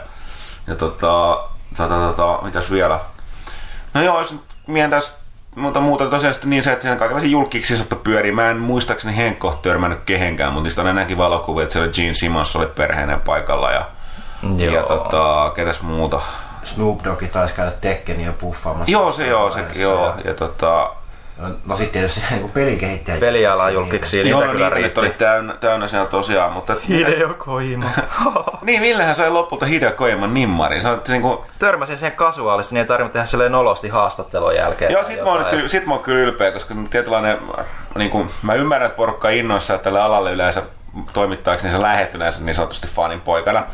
ja 0.67 0.75
tota, 0.75 1.39
tota, 1.77 1.95
tota, 2.17 2.39
mitäs 2.43 2.71
vielä? 2.71 3.01
No 3.95 4.03
joo, 4.03 4.19
jos 4.19 4.33
nyt 4.33 4.43
mientäis 5.61 5.85
muuta 5.85 6.07
tosiaan 6.07 6.35
sitten 6.35 6.51
niin 6.51 6.63
se, 6.65 6.73
että 6.73 6.83
siinä 6.83 6.97
kaikenlaisia 6.97 7.31
julkiksi 7.31 7.77
saattaa 7.77 7.99
pyörii. 8.03 8.33
Mä 8.33 8.51
en 8.51 8.57
muistaakseni 8.57 9.17
Henkko 9.17 9.59
törmännyt 9.63 10.01
kehenkään, 10.07 10.53
mutta 10.53 10.65
niistä 10.65 10.81
on 10.83 10.89
enääkin 10.89 11.19
valokuvia, 11.19 11.63
että 11.63 11.73
siellä 11.73 11.93
Gene 11.93 12.13
Simmons 12.15 12.57
oli 12.57 12.67
perheenä 12.67 13.17
paikalla 13.17 13.71
ja, 13.73 13.85
Joo. 14.57 14.75
ja 14.75 14.83
tota, 14.83 15.53
ketäs 15.57 15.83
muuta. 15.83 16.21
Snoop 16.65 17.05
Dogg 17.05 17.23
taisi 17.33 17.55
käydä 17.55 17.71
Tekkeniä 17.71 18.33
puffaamassa. 18.33 18.91
Joo, 18.93 19.13
se 19.13 19.27
joo, 19.27 19.51
sekin 19.51 19.83
joo. 19.83 20.07
Ja- 20.07 20.15
Ja 20.25 20.35
tota, 20.35 20.91
No 21.67 21.77
sitten 21.77 21.93
tietysti 21.93 22.21
niin 22.31 22.51
pelikehittäjä. 22.51 23.19
Peliala 23.19 23.71
julkiksi, 23.71 24.17
niitä 24.17 24.31
joo, 24.31 24.45
no 24.47 24.53
kyllä 24.53 24.65
niitä 24.65 24.81
nyt 24.81 24.99
oli 24.99 25.07
riitti. 25.07 25.25
täynnä, 25.25 25.55
täynnä 25.55 25.87
siellä 25.89 26.07
tosiaan, 26.07 26.53
mutta... 26.53 26.77
Hideo 26.89 27.35
Kojima. 27.35 27.91
Niin, 28.63 28.83
Villehän 28.83 29.15
sai 29.15 29.31
lopulta 29.31 29.67
Hideo 29.67 29.93
Kojiman 29.93 30.35
nimmarin. 30.35 30.83
Se 30.83 30.89
on, 30.89 30.99
että 30.99 31.13
niinku, 31.13 31.45
Törmäsin 31.59 31.97
siihen 31.97 32.17
kasuaalisesti, 32.17 32.75
niin 32.75 32.81
ei 32.81 32.89
tarvinnut 32.89 33.13
tehdä 33.13 33.27
silleen 33.27 33.53
nolosti 33.53 33.89
haastattelun 33.89 34.55
jälkeen. 34.55 34.93
joo, 34.93 35.05
sit 35.05 35.25
mä, 35.25 35.31
oon 35.31 35.47
nyt, 35.53 35.71
sit 35.71 35.87
mä 35.87 35.95
oon 35.95 36.03
kyllä 36.03 36.21
ylpeä, 36.21 36.53
koska 36.53 36.75
tietynlainen, 36.91 37.39
niin 37.95 38.11
kuin, 38.11 38.31
mä 38.43 38.55
ymmärrän, 38.55 38.87
että 38.87 38.97
porukka 38.97 39.31
innoissa, 39.31 39.75
että 39.75 39.85
tälle 39.85 40.01
alalle 40.01 40.33
yleensä 40.33 40.63
toimittajaksi, 41.13 41.67
niin 41.67 41.77
se 41.77 41.83
lähet 41.83 42.15
yleensä 42.15 42.41
niin 42.43 42.55
sanotusti 42.55 42.89
fanin 42.89 43.21
poikana. 43.21 43.67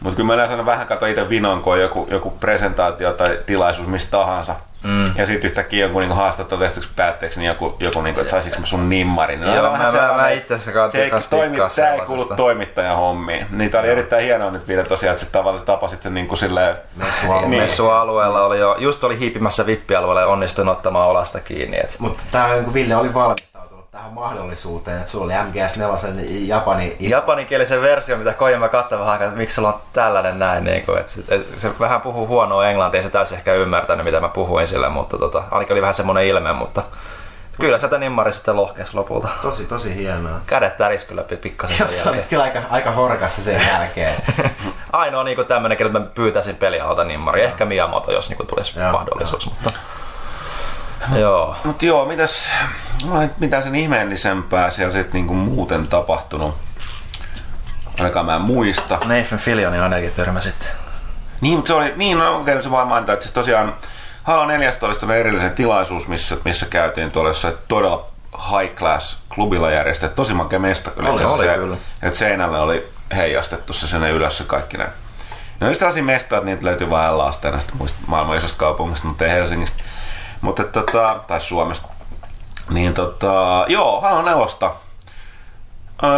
Mutta 0.00 0.16
kyllä 0.16 0.26
mä 0.26 0.34
yleensä 0.34 0.66
vähän 0.66 0.86
katson 0.86 1.08
itse 1.08 1.28
vinon, 1.28 1.62
kun 1.62 1.72
on 1.72 1.80
joku, 1.80 2.06
joku 2.10 2.30
presentaatio 2.30 3.12
tai 3.12 3.38
tilaisuus 3.46 3.88
mistä 3.88 4.10
tahansa. 4.10 4.54
Mm. 4.84 5.12
Ja 5.16 5.26
sitten 5.26 5.48
yhtäkkiä 5.48 5.80
jonkun 5.84 6.02
niin 6.02 6.12
haastattelutestuksen 6.12 6.92
päätteeksi 6.96 7.40
niin 7.40 7.48
joku, 7.48 7.76
joku 7.80 8.02
niin 8.02 8.14
kuin, 8.14 8.22
että 8.22 8.30
saisinko 8.30 8.58
mä 8.60 8.66
sun 8.66 8.88
nimmarin. 8.88 9.40
Niin 9.40 9.54
Joo, 9.54 9.72
mä- 9.72 9.78
mä- 9.92 10.12
mä 10.16 10.30
itse 10.30 10.54
asiassa 10.54 10.90
se 10.90 11.02
ei, 11.02 11.10
kanssa 11.10 11.30
toimi, 11.30 11.58
tää 11.76 11.94
ei 11.94 12.00
kuulu 12.00 12.24
toimittajan 12.36 12.96
hommiin. 12.96 13.46
Niin 13.50 13.70
tää 13.70 13.80
oli 13.80 13.88
erittäin 13.90 14.24
hienoa 14.24 14.50
nyt 14.50 14.68
vielä 14.68 14.82
tosiaan, 14.84 15.12
että 15.14 15.24
sä 15.24 15.30
tavallaan 15.32 15.64
tapasit 15.66 16.02
sen 16.02 16.14
niin 16.14 16.28
kuin 16.28 16.38
silleen... 16.38 16.76
Messualueella. 16.96 17.48
Niin. 17.48 17.62
Messualueella 17.62 18.42
oli 18.46 18.58
jo, 18.58 18.76
just 18.78 19.04
oli 19.04 19.18
hiipimässä 19.18 19.66
vippialueella 19.66 20.20
ja 20.20 20.26
onnistui 20.26 20.68
ottamaan 20.68 21.08
olasta 21.08 21.40
kiinni. 21.40 21.80
Et. 21.80 21.96
Mutta 21.98 22.22
tää 22.32 22.46
on, 22.46 22.64
kun 22.64 22.74
Ville 22.74 22.96
oli 22.96 23.14
valmistautunut 23.14 23.51
tähän 23.92 24.12
mahdollisuuteen, 24.12 24.98
että 24.98 25.10
sulla 25.10 25.24
oli 25.24 25.32
MGS4 25.32 26.24
Japani 26.46 26.96
Japaninkielisen 27.00 27.82
versio, 27.82 28.16
mitä 28.16 28.32
Kojima 28.32 28.68
katsoi 28.68 28.98
vähän 28.98 29.12
aikaa, 29.12 29.26
että 29.26 29.38
miksi 29.38 29.54
sulla 29.54 29.72
on 29.72 29.80
tällainen 29.92 30.38
näin. 30.38 30.64
Niin 30.64 30.86
kuin, 30.86 30.98
että 30.98 31.12
se, 31.12 31.44
se, 31.56 31.70
vähän 31.78 32.00
puhuu 32.00 32.26
huonoa 32.26 32.68
englantia, 32.68 32.98
ei 32.98 33.02
se 33.02 33.10
täysin 33.10 33.38
ehkä 33.38 33.54
ymmärtänyt, 33.54 34.04
mitä 34.04 34.20
mä 34.20 34.28
puhuin 34.28 34.66
sillä, 34.66 34.88
mutta 34.88 35.18
tota, 35.18 35.42
ainakin 35.50 35.74
oli 35.74 35.80
vähän 35.80 35.94
semmoinen 35.94 36.26
ilme, 36.26 36.52
mutta 36.52 36.82
kyllä 37.60 37.78
sieltä 37.78 37.98
nimmari 37.98 38.32
sitten 38.32 38.56
lohkesi 38.56 38.94
lopulta. 38.94 39.28
Tosi, 39.42 39.64
tosi 39.64 39.94
hienoa. 39.94 40.40
Kädet 40.46 40.76
täris 40.76 41.04
kyllä 41.04 41.22
pi- 41.22 41.36
pikkasen 41.36 41.76
Joo, 41.80 41.92
sä 41.92 42.10
olit 42.10 42.26
kyllä 42.26 42.42
aika, 42.42 42.62
aika 42.70 42.90
horkassa 42.90 43.42
sen 43.42 43.62
jälkeen. 43.72 44.14
Ainoa 44.92 45.24
niin 45.24 45.46
tämmöinen, 45.46 45.78
että 45.86 45.98
mä 45.98 46.06
pyytäisin 46.14 46.56
pelialalta 46.56 47.04
nimmari. 47.04 47.42
Ehkä 47.42 47.64
Miyamoto, 47.64 48.12
jos 48.12 48.28
niin 48.30 48.46
tulisi 48.46 48.80
Joo, 48.80 48.92
mahdollisuus. 48.92 49.46
Mutta... 49.46 49.72
Joo. 51.16 51.56
Mut 51.64 51.82
joo, 51.82 52.04
mitäs, 52.04 52.50
mitään 53.38 53.62
sen 53.62 53.74
ihmeellisempää 53.74 54.70
siellä 54.70 54.92
sit 54.92 55.12
niinku 55.12 55.34
muuten 55.34 55.88
tapahtunut. 55.88 56.54
Ainakaan 57.98 58.26
mä 58.26 58.36
en 58.36 58.42
muista. 58.42 58.98
Nathan 59.04 59.38
Fillioni 59.38 59.78
ainakin 59.78 60.12
törmäsit. 60.12 60.68
Niin, 61.40 61.56
mutta 61.56 61.68
se 61.68 61.74
oli, 61.74 61.92
niin 61.96 62.18
no, 62.18 62.36
okei, 62.36 62.62
se 62.62 62.70
vaan 62.70 62.88
mainita, 62.88 63.12
että 63.12 63.22
siis 63.22 63.32
tosiaan 63.32 63.74
Halo 64.22 64.46
14 64.46 65.06
oli 65.06 65.16
erillisen 65.16 65.52
tilaisuus, 65.52 66.08
missä, 66.08 66.36
missä 66.44 66.66
käytiin 66.66 67.10
tuolla 67.10 67.30
jossain 67.30 67.54
todella 67.68 68.06
high 68.34 68.74
class 68.74 69.18
klubilla 69.34 69.70
järjestetty. 69.70 70.16
Tosi 70.16 70.34
makea 70.34 70.58
mesta 70.58 70.90
kyllä. 70.90 71.08
Oli, 71.08 71.16
asiassa 71.16 71.34
oli 71.34 71.46
se, 71.46 71.54
kyllä. 71.54 71.76
Että 72.02 72.18
seinälle 72.18 72.60
oli 72.60 72.88
heijastettu 73.16 73.72
se 73.72 73.86
sinne 73.86 74.10
ylös 74.10 74.38
se 74.38 74.44
kaikki 74.44 74.76
ne. 74.76 74.86
Ne 75.60 75.66
oli 75.66 75.76
tällaisia 75.76 76.02
mestoja, 76.02 76.38
että 76.38 76.50
niitä 76.50 76.66
löytyy 76.66 76.90
vain 76.90 77.14
muista 77.74 77.98
maailman 78.06 78.36
isosta 78.36 78.58
kaupungista, 78.58 79.08
mutta 79.08 79.24
ei 79.24 79.30
Helsingistä. 79.30 79.84
Mutta 80.42 80.64
tota, 80.64 81.16
tai 81.26 81.40
Suomesta. 81.40 81.88
Niin 82.70 82.94
tota, 82.94 83.64
joo, 83.68 84.00
Halo 84.00 84.22
4. 84.22 84.70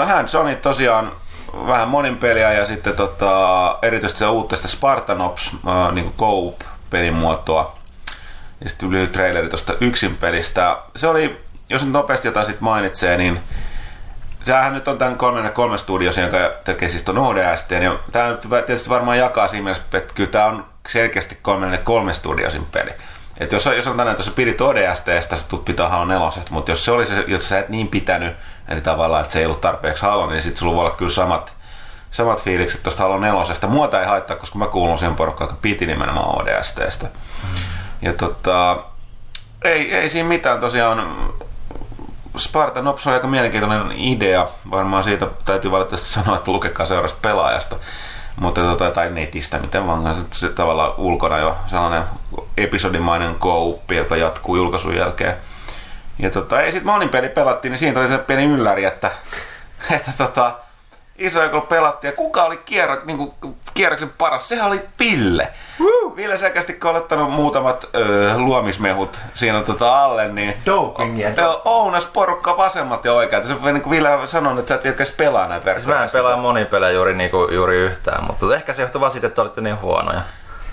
Hän 0.07 0.29
Sony 0.29 0.57
tosiaan 0.57 1.13
vähän 1.67 1.89
monin 1.89 2.17
peliä 2.17 2.53
ja 2.53 2.67
sitten 2.67 2.97
tota, 2.97 3.79
erityisesti 3.83 4.19
se 4.19 4.27
uutta 4.27 4.57
sitä 4.57 4.69
Spartanops 4.69 5.57
niin 5.93 6.15
Coop 6.19 6.61
pelimuotoa. 6.91 7.77
Ja 8.61 8.69
sitten 8.69 8.91
lyhyt 8.91 9.13
traileri 9.13 9.49
tuosta 9.49 9.75
yksin 9.81 10.17
pelistä. 10.17 10.77
Se 10.97 11.09
oli, 11.09 11.45
jos 11.69 11.83
nyt 11.83 11.93
nopeasti 11.93 12.29
jotain 12.29 12.47
sit 12.47 12.61
mainitsee, 12.61 13.17
niin 13.17 13.41
Sehän 14.45 14.75
nyt 14.75 14.89
on 14.89 14.99
tämän 14.99 15.17
3 15.55 15.79
studios, 15.79 16.19
jonka 16.19 16.37
tekee 16.65 16.89
siis 16.89 17.03
ton 17.03 17.19
ODST, 17.19 17.71
ja 17.71 17.99
tämä 18.13 18.29
nyt 18.29 18.41
tietysti 18.67 18.91
varmaan 18.91 19.19
jakaa 19.19 19.49
siinä 19.49 19.65
mielessä, 19.65 19.85
että 19.93 20.15
kyllä 20.15 20.31
tämä 20.31 20.45
on 20.45 20.67
selkeästi 20.89 21.39
343 21.43 22.15
studiosin 22.15 22.67
peli. 22.73 22.91
Et 23.41 23.53
jos, 23.53 23.67
jos 23.67 23.85
sanotaan, 23.85 24.09
että 24.09 24.21
jos 24.21 24.27
sä 24.27 24.33
pidit 24.33 24.61
ODSTstä, 24.61 25.37
sä 25.37 25.49
tulet 25.49 25.65
pitää 25.65 25.89
Halo 25.89 26.05
4, 26.05 26.29
mutta 26.51 26.71
jos 26.71 26.85
se 26.85 26.93
oli 26.93 27.07
se, 27.07 27.25
jos 27.27 27.49
sä 27.49 27.59
et 27.59 27.69
niin 27.69 27.89
pitänyt, 27.89 28.37
eli 28.69 28.81
tavallaan, 28.81 29.23
että 29.23 29.33
se 29.33 29.39
ei 29.39 29.47
ollut 29.47 29.61
tarpeeksi 29.61 30.03
Halo, 30.03 30.31
niin 30.31 30.43
sitten 30.43 30.59
sulla 30.59 30.75
voi 30.75 30.85
olla 30.85 30.97
kyllä 30.97 31.11
samat, 31.11 31.55
samat 32.11 32.43
fiilikset 32.43 32.83
tuosta 32.83 33.03
Halo 33.03 33.19
4. 33.19 33.43
Muuta 33.69 34.01
ei 34.01 34.07
haittaa, 34.07 34.37
koska 34.37 34.59
mä 34.59 34.67
kuulun 34.67 34.99
siihen 34.99 35.17
porukkaan, 35.17 35.49
joka 35.49 35.59
piti 35.63 35.87
nimenomaan 35.87 36.41
ODSTstä. 36.41 37.07
Mm. 37.07 37.49
Ja 38.03 38.13
tota, 38.13 38.85
ei, 39.65 39.95
ei 39.95 40.09
siinä 40.09 40.29
mitään 40.29 40.61
tosiaan. 40.61 41.17
Spartan 42.37 42.87
Ops 42.87 43.07
on 43.07 43.13
aika 43.13 43.27
mielenkiintoinen 43.27 43.93
idea. 43.97 44.49
Varmaan 44.71 45.05
siitä 45.05 45.27
täytyy 45.45 45.71
valitettavasti 45.71 46.09
sanoa, 46.13 46.37
että 46.37 46.51
lukekaa 46.51 46.87
seurasta 46.87 47.19
pelaajasta. 47.23 47.77
Mutta 48.41 48.61
tota, 48.61 48.91
tai 48.91 49.11
netistä, 49.11 49.59
miten 49.59 49.87
vaan 49.87 50.15
se, 50.15 50.21
se 50.31 50.49
tavallaan 50.49 50.95
ulkona 50.97 51.39
jo 51.39 51.57
sellainen 51.67 52.03
episodimainen 52.57 53.35
kouppi, 53.35 53.97
joka 53.97 54.17
jatkuu 54.17 54.57
julkaisun 54.57 54.97
jälkeen. 54.97 55.37
Ja 56.19 56.31
tota, 56.31 56.61
ei 56.61 56.73
sit 56.73 56.85
monin 56.85 57.09
peli 57.09 57.29
pelattiin, 57.29 57.71
niin 57.71 57.79
siinä 57.79 57.95
tuli 57.95 58.09
se 58.09 58.19
pieni 58.19 58.45
ylläri, 58.45 58.85
että, 58.85 59.11
että 59.91 60.13
tota, 60.19 60.55
iso 61.19 61.49
kun 61.49 61.63
pelattiin. 61.63 62.09
Ja 62.09 62.17
kuka 62.17 62.45
oli 62.45 62.57
kierro, 62.57 62.97
niin 63.05 63.19
kuin, 63.19 63.55
kierroksen 63.75 64.11
paras? 64.19 64.49
Sehän 64.49 64.67
oli 64.67 64.81
Pille. 64.99 65.49
Woo! 65.81 66.17
Ville 66.17 66.37
selkeästi 66.39 66.73
kun 66.73 66.97
ottanut 66.97 67.31
muutamat 67.31 67.89
öö, 67.95 68.37
luomismehut 68.37 69.21
siinä 69.35 69.63
tota 69.63 70.05
alle, 70.05 70.29
niin 70.29 70.55
Dopingia. 70.67 71.31
O, 71.49 71.63
ounas 71.65 72.07
porukka 72.07 72.57
vasemmat 72.57 73.05
ja 73.05 73.13
oikeat. 73.13 73.47
Se 73.47 73.55
niin 73.55 73.83
kuin 73.83 73.91
Ville 73.91 74.09
sanonut, 74.27 74.59
että 74.59 74.69
sä 74.69 74.75
et 74.75 74.85
vielä 74.85 75.11
pelaa 75.17 75.47
näitä 75.47 75.65
verkkoja. 75.65 75.97
Mä 75.97 76.05
en 76.05 76.11
pelaa 76.13 76.37
monipelejä 76.37 76.93
juuri, 76.93 77.15
niinku, 77.15 77.49
juuri 77.53 77.77
yhtään, 77.77 78.25
mutta 78.25 78.57
ehkä 78.57 78.73
se 78.73 78.83
johtuu 78.83 79.01
vaan 79.01 79.11
siitä, 79.13 79.27
että 79.27 79.43
olitte 79.43 79.61
niin 79.61 79.81
huonoja. 79.81 80.21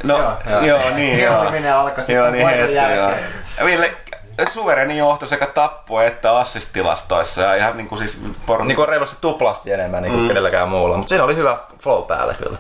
No, 0.03 0.17
joo, 0.17 0.37
joo, 0.49 0.61
joo 0.61 0.89
niin 0.95 1.19
joo. 1.19 1.33
Hienominen 1.33 1.75
alkoi 1.75 2.03
sitten 2.03 2.15
Joo, 2.15 2.31
niin 2.31 2.41
vuoden 2.41 2.59
heti, 2.59 2.73
joo. 2.73 2.85
jälkeen. 2.85 3.27
Ville, 3.65 3.93
suvereni 4.53 4.97
johto 4.97 5.25
sekä 5.25 5.45
tappu 5.45 5.97
että 5.97 6.37
assistilastoissa 6.37 7.41
ja 7.41 7.55
ihan 7.55 7.77
niinku 7.77 7.97
siis 7.97 8.21
porukka. 8.45 8.67
Niin 8.67 8.75
kuin 8.75 8.87
reilusti 8.87 9.17
tuplasti 9.21 9.71
enemmän 9.71 10.03
niin 10.03 10.11
kuin 10.11 10.21
mm. 10.21 10.27
kenelläkään 10.27 10.69
muulla, 10.69 10.97
mutta 10.97 11.09
siinä 11.09 11.23
oli 11.23 11.35
hyvä 11.35 11.57
flow 11.79 12.03
päällä 12.03 12.33
kyllä. 12.33 12.57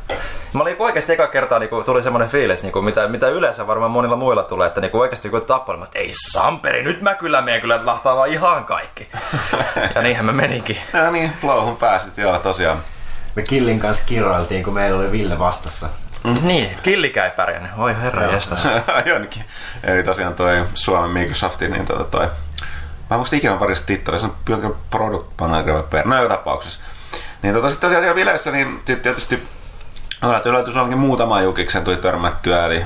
Mä 0.53 0.61
olin 0.61 0.75
oikeasti 0.79 1.13
eka 1.13 1.27
kertaa 1.27 1.59
niin 1.59 1.69
kuin, 1.69 1.85
tuli 1.85 2.03
semmoinen 2.03 2.29
fiilis, 2.29 2.63
niin 2.63 2.71
kuin, 2.71 2.85
mitä, 2.85 3.07
mitä 3.07 3.27
yleensä 3.27 3.67
varmaan 3.67 3.91
monilla 3.91 4.15
muilla 4.15 4.43
tulee, 4.43 4.67
että 4.67 4.81
niin 4.81 4.91
kuin 4.91 5.01
oikeasti 5.01 5.29
kun 5.29 5.41
tappaa, 5.41 5.75
niin 5.75 5.79
mä, 5.79 5.87
ei 5.95 6.11
Samperi, 6.31 6.83
nyt 6.83 7.01
mä 7.01 7.15
kyllä 7.15 7.41
menen 7.41 7.61
kyllä 7.61 7.79
lahtaa 7.83 8.15
vaan 8.15 8.29
ihan 8.29 8.65
kaikki. 8.65 9.07
ja 9.95 10.01
niinhän 10.01 10.25
mä 10.25 10.31
meninkin. 10.31 10.77
Ja 10.93 11.11
niin, 11.11 11.31
flowhun 11.41 11.77
pääsit, 11.77 12.17
joo 12.17 12.39
tosiaan. 12.39 12.77
Me 13.35 13.41
Killin 13.41 13.79
kanssa 13.79 14.03
kiroiltiin, 14.05 14.63
kun 14.63 14.73
meillä 14.73 14.99
oli 14.99 15.11
Ville 15.11 15.39
vastassa. 15.39 15.89
Niin, 16.43 16.77
killikä 16.83 17.25
ei 17.25 17.31
pärjännyt. 17.31 17.71
Oi 17.77 17.95
herra 18.01 18.25
jestas. 18.25 18.67
Jonnekin. 19.05 19.45
Eli 19.83 20.03
tosiaan 20.03 20.33
toi 20.33 20.65
Suomen 20.73 21.09
Microsoftin, 21.09 21.71
niin 21.71 21.85
tota 21.85 22.03
toi... 22.03 22.25
Mä 23.09 23.15
en 23.15 23.19
muista 23.19 23.35
ikinä 23.35 23.55
parista 23.55 23.85
tittari, 23.85 24.19
se 24.19 24.25
on 24.25 24.35
jonkin 24.49 24.73
product 24.89 25.27
manager 25.39 25.83
per. 25.83 26.07
No 26.07 26.23
joka 26.23 26.35
tapauksessa. 26.35 26.79
Niin 27.41 27.53
tota 27.53 27.69
sitten 27.69 27.87
tosiaan 27.87 28.03
siellä 28.03 28.15
Vilessä, 28.15 28.51
niin 28.51 28.73
sitten 28.77 29.01
tietysti 29.01 29.47
yllätys 30.45 30.77
onkin 30.77 30.97
muutama 30.97 31.41
jukiksen 31.41 31.83
tuli 31.83 31.97
törmättyä, 31.97 32.65
eli 32.65 32.85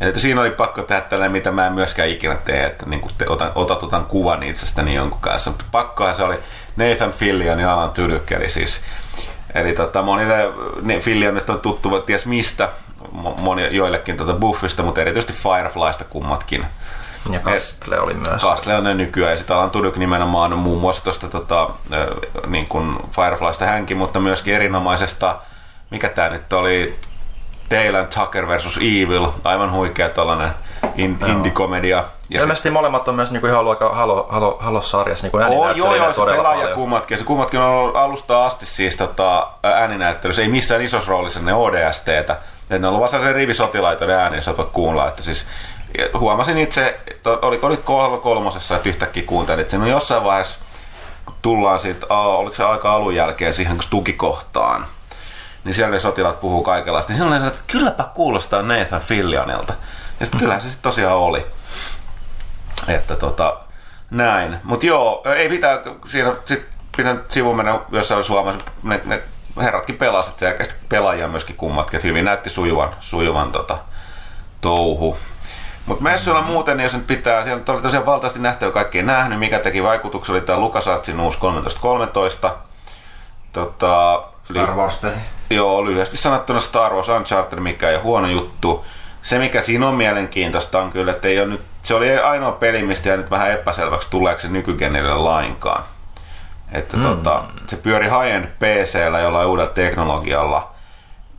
Eli 0.00 0.08
että 0.08 0.20
siinä 0.20 0.40
oli 0.40 0.50
pakko 0.50 0.82
tehdä 0.82 1.00
tällainen, 1.00 1.32
mitä 1.32 1.52
mä 1.52 1.66
en 1.66 1.72
myöskään 1.72 2.08
ikinä 2.08 2.34
tee, 2.34 2.66
että 2.66 2.86
niin 2.86 3.02
te 3.18 3.28
otan, 3.28 3.52
otat 3.54 3.82
otan 3.82 4.06
kuvan 4.06 4.42
itsestäni 4.42 4.94
jonkun 4.94 5.20
kanssa. 5.20 5.50
Mutta 5.50 5.64
pakkohan 5.72 6.14
se 6.14 6.22
oli 6.22 6.38
Nathan 6.76 7.12
Fillion 7.12 7.60
ja 7.60 7.72
Alan 7.72 7.90
Tudyk, 7.90 8.32
eli 8.32 8.50
siis 8.50 8.80
Eli 9.54 9.72
tota, 9.72 10.02
monille 10.02 10.52
niin 10.82 11.00
Fillion 11.00 11.34
nyt 11.34 11.50
on 11.50 11.60
tuttu, 11.60 12.00
ties 12.00 12.26
mistä, 12.26 12.68
moni, 13.12 13.76
joillekin 13.76 14.16
tuota 14.16 14.34
Buffista, 14.34 14.82
mutta 14.82 15.00
erityisesti 15.00 15.32
Fireflysta 15.32 16.04
kummatkin. 16.04 16.66
Ja 17.30 17.40
Kastle 17.40 18.00
oli 18.00 18.14
myös. 18.14 18.42
Kastle 18.42 18.76
on 18.76 18.84
ne 18.84 18.94
nykyään 18.94 19.30
ja 19.30 19.36
sitten 19.36 19.56
Alan 19.56 19.70
Tudyk 19.70 19.96
nimenomaan 19.96 20.58
muun 20.58 20.80
muassa 20.80 21.04
tuosta 21.04 21.28
tota, 21.28 21.70
niin 22.46 22.66
kuin 22.66 22.96
Fireflysta 23.10 23.64
hänkin, 23.64 23.96
mutta 23.96 24.20
myöskin 24.20 24.54
erinomaisesta, 24.54 25.38
mikä 25.90 26.08
tämä 26.08 26.28
nyt 26.28 26.52
oli, 26.52 26.96
Dale 27.70 27.98
and 27.98 28.06
Tucker 28.14 28.48
versus 28.48 28.76
Evil, 28.76 29.26
aivan 29.44 29.72
huikea 29.72 30.08
tällainen 30.08 30.50
in, 30.96 31.18
indie-komedia. 31.26 32.04
Ja 32.30 32.40
Ilmeisesti 32.40 32.66
sit... 32.66 32.72
molemmat 32.72 33.08
on 33.08 33.14
myös 33.14 33.30
niinku 33.30 33.46
ihan 33.46 33.60
ollut 33.60 33.72
aika 33.72 33.94
halo, 33.94 34.26
halo, 34.28 34.56
halo-sarjassa 34.60 35.24
niinku 35.24 35.36
oh, 35.36 35.76
joo, 35.76 35.94
joo, 35.94 36.12
se 36.12 36.22
pelaaja 36.24 36.74
kummatkin. 36.74 37.18
Se 37.18 37.24
kummatkin 37.24 37.60
on 37.60 37.68
ollut 37.68 37.96
alusta 37.96 38.44
asti 38.44 38.66
siis 38.66 38.96
tota, 38.96 39.46
ääninäyttelyssä. 39.62 40.42
Ei 40.42 40.48
missään 40.48 40.82
isossa 40.82 41.10
roolissa 41.10 41.40
ne 41.40 41.54
ODSTtä. 41.54 42.36
Että 42.66 42.78
ne 42.78 42.88
on 42.88 42.94
ollut 42.94 43.12
vaan 43.12 43.34
rivisotilaita 43.34 44.06
ne 44.06 44.14
ääni, 44.14 44.36
jos 44.36 44.50
kuunnella. 44.72 45.08
Että 45.08 45.22
siis, 45.22 45.46
huomasin 46.18 46.58
itse, 46.58 47.00
että 47.10 47.30
oliko 47.30 47.68
nyt 47.68 47.80
kolme 47.80 48.18
kolmosessa, 48.18 48.76
että 48.76 48.88
yhtäkkiä 48.88 49.22
kuuntelin, 49.22 49.60
että 49.60 49.70
siinä 49.70 49.84
on 49.84 49.90
jossain 49.90 50.24
vaiheessa, 50.24 50.58
kun 51.24 51.34
tullaan 51.42 51.80
siitä, 51.80 52.06
oliko 52.14 52.54
se 52.54 52.64
aika 52.64 52.92
alun 52.92 53.14
jälkeen 53.14 53.54
siihen 53.54 53.78
tukikohtaan, 53.90 54.86
niin 55.64 55.74
siellä 55.74 55.92
ne 55.92 56.00
sotilaat 56.00 56.40
puhuu 56.40 56.62
kaikenlaista. 56.62 57.12
Niin 57.12 57.22
siinä 57.22 57.36
oli 57.36 57.46
että 57.46 57.62
kylläpä 57.66 58.04
kuulostaa 58.14 58.62
Nathan 58.62 59.00
Fillionilta. 59.00 59.74
Ja 60.20 60.26
sitten 60.26 60.40
kyllähän 60.40 60.62
se 60.62 60.70
sitten 60.70 60.90
tosiaan 60.90 61.16
oli. 61.16 61.46
Että 62.88 63.16
tota, 63.16 63.56
näin. 64.10 64.58
Mutta 64.64 64.86
joo, 64.86 65.22
ei 65.36 65.48
mitään, 65.48 65.78
siinä 66.06 66.32
sitten 66.44 66.68
pitää 66.96 67.16
sivuun 67.28 67.56
mennä 67.56 67.80
jossain 67.92 68.24
Suomessa, 68.24 68.60
ne, 68.82 69.00
ne 69.04 69.22
herratkin 69.62 69.96
pelasivat 69.98 70.38
selkeästi 70.38 70.74
pelaajia 70.88 71.28
myöskin 71.28 71.56
kummatkin, 71.56 71.96
että 71.96 72.08
hyvin 72.08 72.24
näytti 72.24 72.50
sujuvan, 72.50 72.96
sujuvan 73.00 73.52
tota, 73.52 73.78
touhu. 74.60 75.18
Mutta 75.86 76.04
messuilla 76.04 76.42
muuten, 76.42 76.80
jos 76.80 76.94
nyt 76.94 77.06
pitää, 77.06 77.44
siellä 77.44 77.62
oli 77.68 77.82
tosiaan 77.82 78.06
valtavasti 78.06 78.38
nähtävä 78.38 78.72
kaikki 78.72 79.02
nähnyt, 79.02 79.38
mikä 79.38 79.58
teki 79.58 79.82
vaikutuksen, 79.82 80.34
oli 80.34 80.40
tämä 80.40 80.60
LucasArtsin 80.60 81.20
uusi 81.20 81.38
1313. 81.40 82.54
Tota, 83.52 84.22
Star 84.44 84.70
Wars-peli. 84.70 85.14
Joo, 85.50 85.86
lyhyesti 85.86 86.16
sanottuna 86.16 86.60
Star 86.60 86.92
Wars 86.92 87.08
Uncharted, 87.08 87.58
mikä 87.58 87.88
ei 87.88 87.94
ole 87.94 88.02
huono 88.02 88.26
juttu 88.26 88.84
se 89.26 89.38
mikä 89.38 89.60
siinä 89.62 89.88
on 89.88 89.94
mielenkiintoista 89.94 90.82
on 90.82 90.92
kyllä, 90.92 91.12
että 91.12 91.28
ei 91.28 91.40
ole 91.40 91.46
nyt, 91.46 91.60
se 91.86 91.94
oli 91.94 92.18
ainoa 92.18 92.52
peli, 92.52 92.82
mistä 92.82 93.08
jää 93.08 93.16
nyt 93.16 93.30
vähän 93.30 93.50
epäselväksi 93.50 94.10
tuleeko 94.10 94.40
se 94.40 94.48
nykygenille 94.48 95.14
lainkaan. 95.14 95.84
Että 96.72 96.96
mm. 96.96 97.02
tota, 97.02 97.44
se 97.66 97.76
pyöri 97.76 98.06
high-end 98.06 98.46
PC-llä 98.46 99.20
jollain 99.20 99.48
uudella 99.48 99.70
teknologialla, 99.70 100.74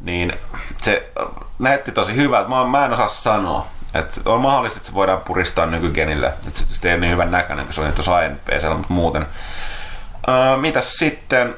niin 0.01 0.33
se 0.77 1.11
näytti 1.59 1.91
tosi 1.91 2.15
hyvältä. 2.15 2.49
Mä, 2.49 2.65
mä 2.65 2.85
en 2.85 2.93
osaa 2.93 3.07
sanoa. 3.07 3.67
Et 3.93 4.21
on 4.25 4.41
mahdollista, 4.41 4.77
että 4.77 4.87
se 4.87 4.93
voidaan 4.93 5.21
puristaa 5.21 5.65
nykygenille. 5.65 6.27
Että 6.27 6.59
se 6.67 6.91
ei 6.91 6.97
niin 6.97 7.11
hyvän 7.11 7.31
näköinen, 7.31 7.65
kun 7.65 7.73
se 7.73 7.81
oli 7.81 7.91
tuossa 7.91 8.19
high-end 8.19 8.39
PC-llä, 8.45 8.75
mutta 8.75 8.93
muuten. 8.93 9.25
Öö, 10.29 10.57
mitäs 10.57 10.93
sitten? 10.93 11.55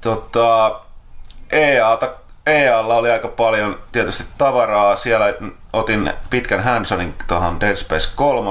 Tota, 0.00 0.80
EAta 1.50 2.14
EAlla 2.46 2.94
oli 2.94 3.10
aika 3.10 3.28
paljon 3.28 3.78
tietysti 3.92 4.24
tavaraa. 4.38 4.96
Siellä 4.96 5.34
otin 5.72 6.12
pitkän 6.30 6.64
Hansonin 6.64 7.14
tuohon 7.28 7.60
Dead 7.60 7.76
Space 7.76 8.10
3, 8.14 8.50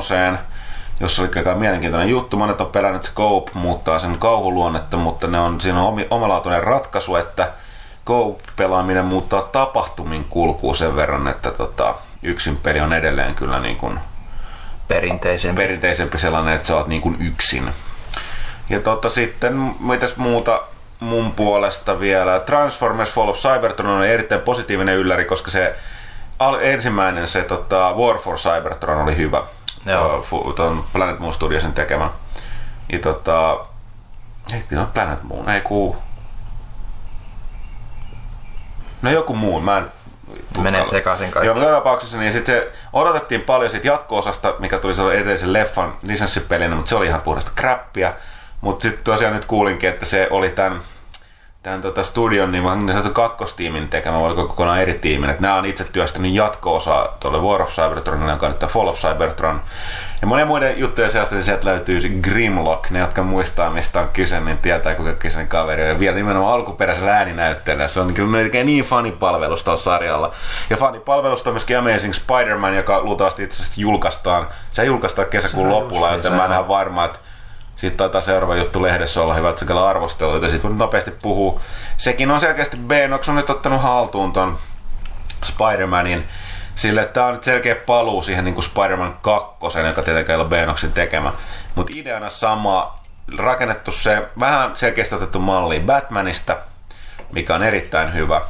jossa 0.99 1.22
oli 1.22 1.31
aika 1.35 1.55
mielenkiintoinen 1.55 2.09
juttu. 2.09 2.38
Monet 2.38 2.61
on 2.61 2.67
pelännyt, 2.67 2.95
että 2.95 3.07
Scope 3.07 3.51
muuttaa 3.53 3.99
sen 3.99 4.17
kauhuluonnetta, 4.17 4.97
mutta 4.97 5.27
ne 5.27 5.39
on, 5.39 5.61
siinä 5.61 5.84
on 5.84 6.05
omalaatuinen 6.09 6.63
ratkaisu, 6.63 7.15
että 7.15 7.51
Scope-pelaaminen 8.01 9.05
muuttaa 9.05 9.41
tapahtumin 9.41 10.26
kulkuu 10.30 10.73
sen 10.73 10.95
verran, 10.95 11.27
että 11.27 11.51
tota, 11.51 11.95
yksin 12.23 12.57
peli 12.57 12.80
on 12.80 12.93
edelleen 12.93 13.35
kyllä 13.35 13.59
niin 13.59 13.77
kuin 13.77 13.99
perinteisempi. 14.88 15.61
perinteisempi 15.61 16.17
sellainen, 16.17 16.53
että 16.53 16.67
sä 16.67 16.77
oot 16.77 16.88
niin 16.88 17.01
kuin 17.01 17.17
yksin. 17.19 17.73
Ja 18.69 18.80
tota, 18.80 19.09
sitten 19.09 19.76
mitäs 19.80 20.17
muuta 20.17 20.61
mun 21.06 21.32
puolesta 21.32 21.99
vielä. 21.99 22.40
Transformers 22.40 23.11
Fall 23.11 23.30
of 23.30 23.38
Cybertron 23.38 23.91
on 23.91 24.06
erittäin 24.06 24.41
positiivinen 24.41 24.95
ylläri, 24.95 25.26
koska 25.26 25.52
se 25.52 25.76
al- 26.40 26.60
ensimmäinen 26.61 27.27
se 27.27 27.44
tota, 27.44 27.94
War 27.94 28.18
for 28.18 28.36
Cybertron 28.38 29.03
oli 29.03 29.18
hyvä. 29.18 29.44
Joo. 29.86 30.26
Tuon 30.56 30.84
Planet 30.94 31.19
Moon 31.19 31.34
Studiosin 31.34 31.73
tekemä. 31.73 32.10
Ja 32.91 32.99
tota, 32.99 33.65
heitti 34.52 34.76
no 34.76 34.88
Planet 34.94 35.23
Moon, 35.23 35.49
ei 35.49 35.61
kuu. 35.61 35.98
No 39.02 39.11
joku 39.11 39.36
muu, 39.36 39.60
mä 39.60 39.77
en 39.77 39.86
Menee 40.57 40.86
sekaisin 40.86 41.32
kaikki. 41.32 41.48
Joo, 41.48 41.56
mutta 41.56 41.72
tapauksessa 41.72 42.18
niin 42.18 42.34
sitten 42.34 42.56
se 42.56 42.72
odotettiin 42.94 43.41
paljon 43.41 43.72
siitä 43.72 43.88
jatko-osasta, 43.88 44.53
mikä 44.60 44.77
tuli 44.77 44.94
edellisen 45.14 45.53
leffan 45.53 45.94
lisenssipelinä, 46.02 46.76
mutta 46.76 46.90
se 46.90 46.95
oli 46.95 47.07
ihan 47.07 47.22
puhdasta 47.22 47.52
crappia. 47.56 48.14
Mutta 48.61 48.84
sitten 48.84 49.03
tosiaan 49.03 49.34
nyt 49.34 49.45
kuulinkin, 49.45 49.90
että 49.90 50.06
se 50.06 50.27
oli 50.32 50.49
tämän 50.49 50.82
tämän 51.66 51.82
tota 51.82 52.04
studion, 52.04 52.52
niin 52.52 52.64
vaan 52.64 52.86
niin 52.86 53.14
kakkostiimin 53.14 53.88
tekemä, 53.88 54.18
vai 54.18 54.26
oliko 54.26 54.48
kokonaan 54.48 54.82
eri 54.82 54.94
tiimin. 54.94 55.30
Että 55.30 55.42
nämä 55.42 55.56
on 55.56 55.66
itse 55.66 55.84
työstänyt 55.84 56.34
jatko-osa 56.34 57.10
tuolle 57.20 57.40
War 57.40 57.62
of 57.62 57.70
Cybertronille, 57.70 58.32
joka 58.32 58.46
on 58.46 58.52
nyt 58.52 58.72
Fall 58.72 58.88
of 58.88 58.98
Cybertron. 59.00 59.62
Ja 60.22 60.28
monen 60.28 60.48
muiden 60.48 60.80
juttujen 60.80 61.12
seasta, 61.12 61.36
niin 61.36 61.44
sieltä 61.44 61.68
löytyy 61.68 62.02
se 62.02 62.10
Grimlock. 62.10 62.90
Ne, 62.90 63.00
jotka 63.00 63.24
muistaa, 63.24 63.70
mistä 63.70 64.00
on 64.00 64.08
kyse, 64.14 64.40
niin 64.40 64.58
tietää, 64.58 64.96
kuinka 64.96 65.14
kyseinen 65.14 65.48
kaveri 65.48 65.82
on. 65.82 65.88
Ja 65.88 66.00
vielä 66.00 66.16
nimenomaan 66.16 66.54
alkuperäisellä 66.54 67.18
ääninäytteellä. 67.18 67.88
Se 67.88 68.00
on 68.00 68.14
kyllä 68.14 68.64
niin 68.64 68.84
fanipalvelus 68.84 69.64
tällä 69.64 69.78
sarjalla. 69.78 70.32
Ja 70.70 70.78
fanipalvelusta 70.78 71.50
on 71.50 71.54
myöskin 71.54 71.78
Amazing 71.78 72.14
Spider-Man, 72.14 72.76
joka 72.76 73.02
luultavasti 73.02 73.44
itse 73.44 73.64
asiassa 73.64 73.82
julkaistaan. 73.82 74.48
Se 74.72 74.84
julkaistaan 74.86 75.28
kesäkuun 75.28 75.70
lopulla, 75.70 76.12
joten 76.12 76.34
mä 76.34 76.46
en 76.46 76.52
ihan 76.52 76.68
varma, 76.68 77.06
että 77.06 77.20
sitten 77.76 77.97
taitaa 77.97 78.22
seuraava 78.22 78.56
juttu 78.56 78.81
lehdessä 78.81 79.22
olla 79.22 79.34
hyvät 79.34 79.57
sekä 79.57 79.85
arvosteluita, 79.85 80.49
siitä 80.49 80.64
voi 80.64 80.77
nopeasti 80.77 81.11
puhua. 81.11 81.61
Sekin 81.97 82.31
on 82.31 82.41
selkeästi 82.41 82.77
Benox 82.77 83.30
on 83.30 83.35
nyt 83.35 83.49
ottanut 83.49 83.81
haltuun 83.81 84.34
ton 84.34 84.57
Spider-Manin 85.43 86.23
sille, 86.76 87.02
että 87.02 87.14
tämä 87.14 87.26
on 87.26 87.34
nyt 87.34 87.43
selkeä 87.43 87.76
paluu 87.76 88.22
siihen 88.22 88.45
niin 88.45 88.56
kuin 88.56 88.65
Spider-Man 88.65 89.18
2, 89.22 89.80
joka 89.80 90.02
tietenkään 90.02 90.39
ei 90.39 90.41
ole 90.41 90.49
Benoxin 90.49 90.93
tekemä. 90.93 91.34
Mutta 91.76 91.91
ideana 91.95 92.30
sama, 92.30 92.99
rakennettu 93.38 93.91
se 93.91 94.27
vähän 94.39 94.77
selkeästi 94.77 95.15
otettu 95.15 95.39
malli 95.39 95.80
Batmanista, 95.80 96.57
mikä 97.31 97.56
on 97.56 97.64
erittäin 97.64 98.14
hyvä. 98.14 98.41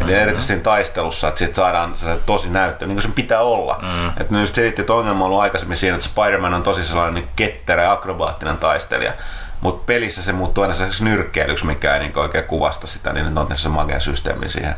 Eli 0.00 0.08
mm-hmm. 0.08 0.22
erityisesti 0.22 0.60
taistelussa, 0.60 1.28
että 1.28 1.38
siitä 1.38 1.54
saadaan 1.54 1.96
se 1.96 2.18
tosi 2.26 2.50
näyttö, 2.50 2.86
niin 2.86 2.94
kuin 2.96 3.02
sen 3.02 3.12
pitää 3.12 3.40
olla. 3.40 3.78
Mm. 3.82 4.08
Että 4.08 4.34
ne 4.34 4.40
just 4.40 4.54
selitti, 4.54 4.80
että 4.80 4.92
ongelma 4.92 5.24
on 5.24 5.26
ollut 5.26 5.40
aikaisemmin 5.40 5.76
siinä, 5.76 5.96
että 5.96 6.08
Spider-Man 6.08 6.54
on 6.54 6.62
tosi 6.62 6.84
sellainen 6.84 7.28
ketterä 7.36 7.82
ja 7.82 7.92
akrobaattinen 7.92 8.56
taistelija. 8.56 9.12
Mutta 9.60 9.84
pelissä 9.86 10.22
se 10.22 10.32
muuttuu 10.32 10.62
aina 10.62 10.74
sellaiseksi 10.74 11.04
nyrkkeilyksi, 11.04 11.66
mikä 11.66 11.94
ei 11.94 12.00
niin 12.00 12.18
oikein 12.18 12.44
kuvasta 12.44 12.86
sitä, 12.86 13.12
niin 13.12 13.34
ne 13.34 13.40
on 13.40 13.46
tehnyt 13.46 13.60
se 13.60 13.68
magea 13.68 14.00
systeemi 14.00 14.48
siihen. 14.48 14.74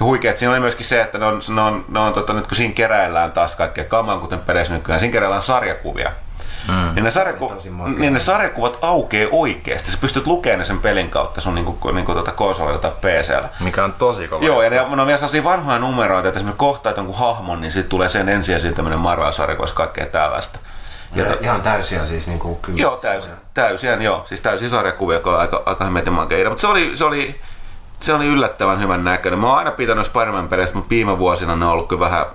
Ja 0.00 0.06
huikea, 0.06 0.30
että 0.30 0.38
siinä 0.38 0.52
oli 0.52 0.60
myöskin 0.60 0.86
se, 0.86 1.00
että 1.00 1.18
ne 1.18 1.26
on, 1.26 1.40
ne 1.48 1.60
on, 1.60 1.84
ne 1.88 1.98
on 1.98 2.12
tota, 2.12 2.32
nyt 2.32 2.46
kun 2.46 2.56
siinä 2.56 2.74
keräillään 2.74 3.32
taas 3.32 3.56
kaikkea 3.56 3.84
kamaa, 3.84 4.18
kuten 4.18 4.38
peleissä 4.38 4.74
nykyään, 4.74 5.00
siinä 5.00 5.12
keräillään 5.12 5.42
sarjakuvia. 5.42 6.12
Mm. 6.68 6.94
Niin, 6.94 7.04
ne 7.04 7.10
sarjaku- 7.10 7.52
niin 7.98 8.12
ne 8.12 8.18
sarjakuvat 8.18 8.78
aukeaa 8.82 9.28
oikeasti. 9.32 9.90
Sä 9.92 9.98
pystyt 10.00 10.26
lukemaan 10.26 10.66
sen 10.66 10.78
pelin 10.78 11.10
kautta 11.10 11.40
sun 11.40 11.54
niinku, 11.54 11.90
niinku 11.92 12.14
tota 12.14 12.32
konsolilta 12.32 12.90
PCllä. 12.90 13.48
Mikä 13.60 13.84
on 13.84 13.92
tosi 13.92 14.28
kova. 14.28 14.44
Joo, 14.44 14.62
ja 14.62 14.70
ne, 14.70 14.76
ne 14.76 14.82
on 15.02 15.06
vielä 15.06 15.18
sellaisia 15.18 15.44
vanhoja 15.44 15.78
numeroita, 15.78 16.28
että 16.28 16.38
esimerkiksi 16.38 16.58
kohtaat 16.58 16.96
jonkun 16.96 17.18
hahmon, 17.18 17.60
niin 17.60 17.72
sitten 17.72 17.90
tulee 17.90 18.08
sen 18.08 18.28
ensiesiintyminen 18.28 18.98
Marvel-sarjakuissa 18.98 19.74
kaikkea 19.74 20.06
tällaista. 20.06 20.58
Ja 21.14 21.24
to, 21.24 21.34
ihan 21.40 21.62
täysiä 21.62 22.06
siis 22.06 22.26
niin 22.26 22.38
kuin 22.38 22.56
kyllä. 22.56 22.78
Joo, 22.80 22.96
täysiä, 22.96 23.32
täysiä, 23.54 23.94
joo. 23.94 24.24
Siis 24.26 24.40
täysiä 24.40 24.68
sarjakuvia, 24.68 25.16
jotka 25.16 25.30
on 25.30 25.40
aika, 25.40 25.62
aika 25.66 25.84
hemmetin 25.84 26.12
makeita. 26.12 26.50
Mutta 26.50 26.60
se 26.60 26.66
oli, 26.66 26.90
se 26.94 27.04
oli, 27.04 27.40
se 28.00 28.14
oli 28.14 28.26
yllättävän 28.26 28.80
hyvän 28.80 29.04
näköinen. 29.04 29.38
Mä 29.38 29.48
oon 29.48 29.58
aina 29.58 29.70
pitänyt 29.70 30.06
Spider-Man-peleistä, 30.06 30.74
mutta 30.74 30.90
viime 30.90 31.18
vuosina 31.18 31.56
ne 31.56 31.64
on 31.64 31.70
ollut 31.72 31.88
kyllä 31.88 32.00
vähän 32.00 32.26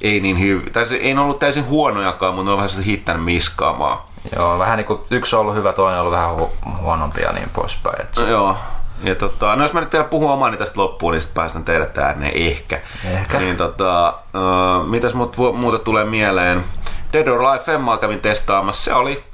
ei 0.00 0.20
niin 0.20 0.40
hyvin, 0.40 0.72
tai 0.72 0.86
se 0.86 0.96
ei 0.96 1.16
ollut 1.18 1.38
täysin 1.38 1.66
huonojakaan, 1.66 2.34
mutta 2.34 2.44
ne 2.44 2.50
on 2.50 2.56
vähän 2.56 2.68
se 2.68 2.84
hittänyt 2.84 3.24
miskaamaan. 3.24 3.98
Joo, 4.36 4.58
vähän 4.58 4.76
niin 4.76 4.86
kuin 4.86 5.00
yksi 5.10 5.36
on 5.36 5.40
ollut 5.40 5.54
hyvä, 5.54 5.72
toinen 5.72 6.00
on 6.00 6.06
ollut 6.06 6.18
vähän 6.18 6.36
hu- 6.36 6.80
huonompi 6.80 7.20
ja 7.20 7.32
niin 7.32 7.50
poispäin. 7.52 8.02
Että... 8.02 8.20
No, 8.20 8.26
joo. 8.26 8.56
Ja 9.02 9.14
tota, 9.14 9.56
no 9.56 9.62
jos 9.62 9.72
mä 9.72 9.80
nyt 9.80 9.92
vielä 9.92 10.04
puhun 10.04 10.30
omani 10.30 10.56
tästä 10.56 10.80
loppuun, 10.80 11.12
niin 11.12 11.20
sitten 11.20 11.34
päästän 11.34 11.64
teidät 11.64 11.98
ääneen 11.98 12.32
ehkä. 12.34 12.80
Ehkä. 13.04 13.38
Niin 13.38 13.56
tota, 13.56 14.14
uh, 14.34 14.86
mitäs 14.86 15.14
mut, 15.14 15.36
muuta 15.54 15.78
tulee 15.78 16.04
mieleen? 16.04 16.64
Dead 17.12 17.26
or 17.26 17.42
Alive 17.42 17.64
Femmaa 17.64 17.98
kävin 17.98 18.20
testaamassa. 18.20 18.84
Se 18.84 18.94
oli, 18.94 19.24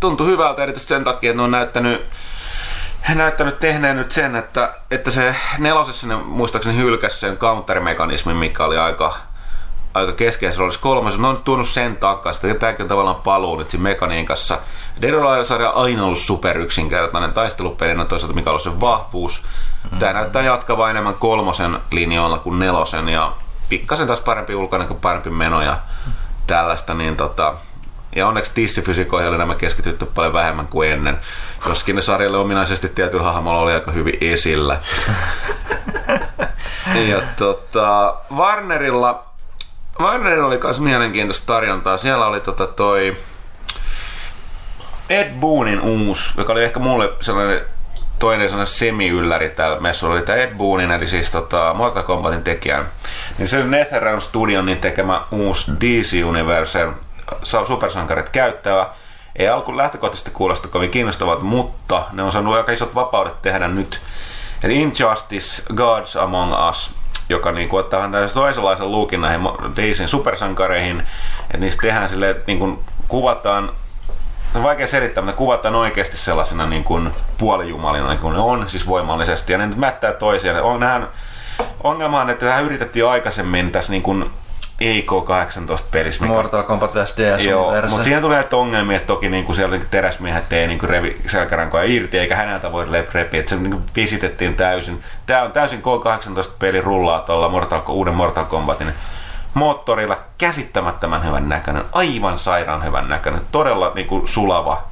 tuntui 0.00 0.26
hyvältä 0.26 0.62
erityisesti 0.62 0.94
sen 0.94 1.04
takia, 1.04 1.30
että 1.30 1.36
ne 1.36 1.44
on 1.44 1.50
näyttänyt 1.50 2.06
he 3.08 3.14
näyttänyt 3.14 3.60
tehneen 3.60 3.96
nyt 3.96 4.12
sen, 4.12 4.36
että, 4.36 4.74
että 4.90 5.10
se 5.10 5.34
nelosessa 5.58 6.06
ne 6.06 6.16
muistaakseni 6.16 6.76
hylkäsi 6.76 7.18
sen 7.18 7.36
counter-mekanismin, 7.36 8.36
mikä 8.36 8.64
oli 8.64 8.78
aika, 8.78 9.16
aika 9.94 10.12
keskeisessä 10.12 10.58
roolissa. 10.58 10.80
Kolmas 10.80 11.18
on 11.18 11.40
tuonut 11.44 11.68
sen 11.68 11.96
takaa, 11.96 12.32
että 12.32 12.54
tämäkin 12.54 12.82
on 12.82 12.88
tavallaan 12.88 13.16
paluu 13.16 13.56
nyt 13.56 13.70
siinä 13.70 13.82
mekaniikassa. 13.82 14.58
Dead 15.02 15.14
on 15.14 15.26
aina 15.74 16.04
ollut 16.04 16.18
super 16.18 16.58
yksinkertainen 16.58 17.32
taistelupeli, 17.32 18.04
toisaalta 18.04 18.34
mikä 18.34 18.50
on 18.50 18.52
ollut 18.52 18.62
sen 18.62 18.80
vahvuus. 18.80 19.42
Mm-hmm. 19.42 19.98
Tämä 19.98 20.12
näyttää 20.12 20.42
jatkavaa 20.42 20.90
enemmän 20.90 21.14
kolmosen 21.14 21.78
linjoilla 21.90 22.38
kuin 22.38 22.58
nelosen 22.58 23.08
ja 23.08 23.32
pikkasen 23.68 24.06
taas 24.06 24.20
parempi 24.20 24.54
ulkona 24.54 24.84
kuin 24.84 25.00
parempi 25.00 25.30
meno 25.30 25.62
ja 25.62 25.78
tällaista, 26.46 26.94
niin 26.94 27.16
tota, 27.16 27.54
ja 28.16 28.26
onneksi 28.26 28.52
tissifysikoihin 28.54 29.28
oli 29.28 29.38
nämä 29.38 29.54
keskitytty 29.54 30.06
paljon 30.06 30.32
vähemmän 30.32 30.66
kuin 30.66 30.90
ennen, 30.90 31.20
joskin 31.68 31.96
ne 31.96 32.02
sarjalle 32.02 32.38
ominaisesti 32.38 32.88
tietyllä 32.88 33.24
hahmolla 33.24 33.60
oli 33.60 33.72
aika 33.72 33.90
hyvin 33.90 34.18
esillä. 34.20 34.80
ja 37.10 37.22
tota, 37.36 38.14
Warnerilla, 38.36 39.29
Warnerilla 40.00 40.46
oli 40.46 40.60
myös 40.62 40.80
mielenkiintoista 40.80 41.46
tarjontaa. 41.46 41.96
Siellä 41.96 42.26
oli 42.26 42.40
tota 42.40 42.66
toi 42.66 43.16
Ed 45.08 45.30
Boonin 45.40 45.80
uusi, 45.80 46.32
joka 46.36 46.52
oli 46.52 46.64
ehkä 46.64 46.80
mulle 46.80 47.12
sellainen 47.20 47.60
toinen 48.18 48.48
sellainen 48.48 48.74
semi-ylläri 48.74 49.50
täällä 49.50 49.80
messuilla 49.80 50.14
oli 50.14 50.22
tämä 50.22 50.38
Ed 50.38 50.54
Boonin, 50.54 50.90
eli 50.90 51.06
siis 51.06 51.30
tota 51.30 51.74
Mortal 51.74 52.02
Kombatin 52.02 52.42
tekijän. 52.42 52.88
Niin 53.38 53.48
se 53.48 53.64
NetherRealm 53.64 54.20
Studion 54.20 54.66
niin 54.66 54.78
tekemä 54.78 55.22
uusi 55.30 55.72
DC 55.80 56.24
Universen 56.24 56.94
supersankarit 57.42 58.28
käyttävä. 58.28 58.86
Ei 59.36 59.48
alku 59.48 59.76
lähtökohtaisesti 59.76 60.30
kuulosta 60.30 60.68
kovin 60.68 60.90
kiinnostavat, 60.90 61.42
mutta 61.42 62.02
ne 62.12 62.22
on 62.22 62.32
saanut 62.32 62.54
aika 62.54 62.72
isot 62.72 62.94
vapaudet 62.94 63.42
tehdä 63.42 63.68
nyt. 63.68 64.00
Eli 64.62 64.80
Injustice, 64.80 65.62
Gods 65.74 66.16
Among 66.16 66.68
Us, 66.70 66.94
joka 67.30 67.52
niin 67.52 67.68
kuin, 67.68 67.80
ottaa 67.80 68.10
toisenlaisen 68.34 68.92
luukin 68.92 69.20
näihin 69.20 69.40
DCin 69.76 70.08
supersankareihin, 70.08 71.00
että 71.40 71.58
niistä 71.58 71.82
tehdään 71.82 72.08
silleen, 72.08 72.30
että 72.30 72.44
niin 72.46 72.58
kuin 72.58 72.78
kuvataan 73.08 73.70
on 74.54 74.62
vaikea 74.62 74.86
selittää, 74.86 75.22
mutta 75.22 75.38
kuvataan 75.38 75.74
oikeasti 75.74 76.16
sellaisena 76.16 76.66
niin 76.66 76.84
kuin 76.84 77.10
puolijumalina, 77.38 78.08
niin 78.08 78.18
kuin 78.18 78.34
ne 78.34 78.40
on 78.40 78.68
siis 78.68 78.86
voimallisesti. 78.86 79.52
Ja 79.52 79.58
ne 79.58 79.66
nyt 79.66 79.76
mättää 79.76 80.12
toisiaan. 80.12 80.62
On, 80.62 80.80
ongelma 81.84 82.20
on, 82.20 82.30
että 82.30 82.46
tähän 82.46 82.64
yritettiin 82.64 83.06
aikaisemmin 83.06 83.72
tässä 83.72 83.92
niin 83.92 84.02
kuin 84.02 84.30
EK18-pelissä. 84.80 86.22
Mikä... 86.22 86.34
Mortal 86.34 86.62
Kombat 86.62 86.94
vs. 86.94 87.14
DS 87.16 87.44
Joo, 87.44 87.72
mutta 87.88 88.04
siinä 88.04 88.20
tulee 88.20 88.40
että 88.40 88.56
ongelmia, 88.56 88.96
että 88.96 89.06
toki 89.06 89.28
niin 89.28 89.44
kuin 89.44 89.56
siellä 89.56 89.76
niin 89.76 89.88
teräsmiehet 89.90 90.52
ei 90.52 90.66
niin 90.66 90.78
kuin 90.78 90.90
revi 90.90 91.20
selkärankoja 91.26 91.84
irti, 91.84 92.18
eikä 92.18 92.36
häneltä 92.36 92.72
voi 92.72 92.86
repiä, 93.12 93.40
että 93.40 93.50
se 93.50 93.56
niin 93.56 93.72
kuin 93.72 93.84
pisitettiin 93.94 94.54
täysin. 94.54 95.02
Tämä 95.26 95.42
on 95.42 95.52
täysin 95.52 95.82
K18-peli 95.82 96.80
rullaa 96.80 97.18
tuolla 97.18 97.48
Mortal, 97.48 97.82
uuden 97.88 98.14
Mortal 98.14 98.44
Kombatin 98.44 98.92
moottorilla 99.54 100.18
käsittämättömän 100.38 101.26
hyvän 101.26 101.48
näköinen, 101.48 101.84
aivan 101.92 102.38
sairaan 102.38 102.84
hyvän 102.84 103.08
näköinen, 103.08 103.40
todella 103.52 103.92
niin 103.94 104.06
kuin 104.06 104.28
sulava 104.28 104.82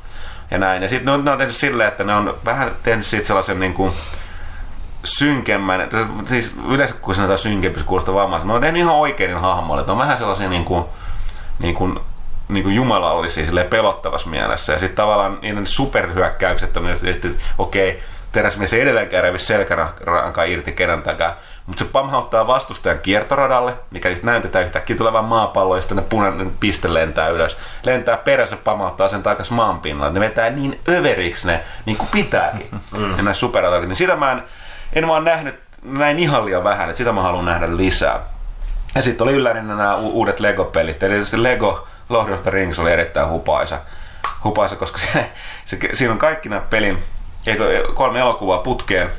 ja 0.50 0.58
näin. 0.58 0.82
Ja 0.82 0.88
sitten 0.88 1.18
ne, 1.18 1.22
ne 1.22 1.30
on 1.30 1.38
tehnyt 1.38 1.54
silleen, 1.54 1.88
että 1.88 2.04
ne 2.04 2.14
on 2.14 2.34
vähän 2.44 2.70
tehnyt 2.82 3.06
siitä 3.06 3.26
sellaisen 3.26 3.60
niin 3.60 3.74
kuin, 3.74 3.92
synkemmän, 5.08 5.88
siis 6.26 6.54
yleensä 6.68 6.94
kun 7.00 7.14
sanotaan 7.14 7.38
synkempi, 7.38 7.80
se 7.80 7.86
kuulostaa 7.86 8.14
vammaiselta. 8.14 8.52
Ne 8.52 8.54
on 8.54 8.60
tehnyt 8.60 8.82
ihan 8.82 8.94
oikein 8.94 9.38
hahmoille, 9.38 9.86
ne 9.86 9.92
on 9.92 9.98
vähän 9.98 10.18
sellaisia 10.18 10.48
niin 10.48 10.64
kuin, 10.64 10.84
niin 11.58 11.74
kuin, 11.74 12.00
niin 12.48 12.64
kuin 12.64 12.74
jumalallisia 12.74 13.64
pelottavassa 13.70 14.30
mielessä. 14.30 14.72
Ja 14.72 14.78
sitten 14.78 14.96
tavallaan 14.96 15.38
niiden 15.42 15.66
superhyökkäykset 15.66 16.76
on 16.76 16.88
että 16.90 17.28
okei, 17.58 17.90
okay, 17.90 18.02
teräsmies 18.32 18.72
ei 18.72 18.80
edelleenkään 18.80 19.22
revi 19.22 19.38
selkärankaa 19.38 20.44
irti 20.44 20.72
keneltäkään, 20.72 21.32
mutta 21.66 21.84
se 21.84 21.90
pamhauttaa 21.90 22.46
vastustajan 22.46 22.98
kiertoradalle, 22.98 23.74
mikä 23.90 24.08
just 24.08 24.22
näytetään 24.22 24.64
yhtäkkiä 24.64 24.96
tulevan 24.96 25.24
maapallo, 25.24 25.74
ja 25.74 25.80
sitten 25.80 25.96
ne 25.96 26.04
punainen 26.08 26.52
piste 26.60 26.94
lentää 26.94 27.28
ylös. 27.28 27.56
Lentää 27.84 28.16
perässä, 28.16 28.56
pamauttaa 28.56 29.08
sen 29.08 29.22
takaisin 29.22 29.54
maan 29.54 29.80
pinnalla. 29.80 30.12
Ne 30.12 30.20
vetää 30.20 30.50
niin 30.50 30.80
överiksi 30.88 31.46
ne, 31.46 31.64
niin 31.86 31.96
kuin 31.96 32.08
pitääkin. 32.12 32.68
Mm. 32.98 33.16
Ja 33.16 33.22
näissä 33.22 33.46
Niin 33.88 33.96
sitä 33.96 34.16
mä 34.16 34.32
en, 34.32 34.42
en 34.92 35.08
vaan 35.08 35.24
nähnyt 35.24 35.60
näin 35.82 36.18
ihan 36.18 36.44
liian 36.44 36.64
vähän, 36.64 36.88
että 36.88 36.98
sitä 36.98 37.12
mä 37.12 37.22
haluan 37.22 37.44
nähdä 37.44 37.76
lisää. 37.76 38.20
Ja 38.94 39.02
sitten 39.02 39.24
oli 39.24 39.32
yllärinä 39.32 39.74
nämä 39.74 39.96
u- 39.96 40.10
uudet 40.10 40.40
Lego-pelit. 40.40 41.02
Eli 41.02 41.12
tietysti 41.12 41.42
Lego 41.42 41.88
Lord 42.08 42.32
of 42.32 42.42
the 42.42 42.50
Rings 42.50 42.78
oli 42.78 42.92
erittäin 42.92 43.28
hupaisa, 43.28 43.78
hupaisa 44.44 44.76
koska 44.76 44.98
se, 45.04 45.30
se, 45.64 45.78
siinä 45.92 46.12
on 46.12 46.18
kaikki 46.18 46.48
nämä 46.48 46.62
pelin 46.70 46.98
kolme 47.94 48.20
elokuvaa 48.20 48.58
putkeen, 48.58 49.10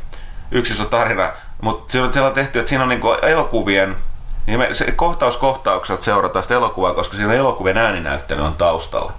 yksi 0.51 0.73
iso 0.73 0.85
tarina, 0.85 1.31
mutta 1.61 1.91
siellä 1.91 2.27
on 2.27 2.33
tehty, 2.33 2.59
että 2.59 2.69
siinä 2.69 2.83
on 2.83 2.89
niinku 2.89 3.13
elokuvien 3.13 3.95
niin 4.47 4.59
me, 4.59 4.73
se 4.73 4.91
kohtaus 4.91 5.37
kohtaukselta 5.37 6.03
seurataan 6.03 6.43
sitä 6.43 6.55
elokuvaa, 6.55 6.93
koska 6.93 7.17
siinä 7.17 7.33
elokuvien 7.33 7.77
ääninäyttely 7.77 8.41
on 8.41 8.53
taustalla. 8.53 9.11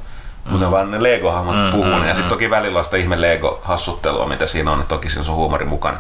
Mm. 0.45 0.51
Mutta 0.53 0.71
vaan 0.71 0.91
ne 0.91 1.03
Lego-hahmot 1.03 1.57
mm, 1.57 1.71
puhuu. 1.71 1.85
Mm, 1.97 2.03
ja 2.03 2.15
sitten 2.15 2.25
mm. 2.25 2.29
toki 2.29 2.51
välillä 2.51 2.79
on 2.79 2.85
sitä 2.85 2.97
ihme 2.97 3.21
Lego-hassuttelua, 3.21 4.27
mitä 4.27 4.47
siinä 4.47 4.73
on. 4.73 4.85
Toki 4.89 5.09
siinä 5.09 5.25
on 5.29 5.37
huumori 5.37 5.65
mukana. 5.65 5.99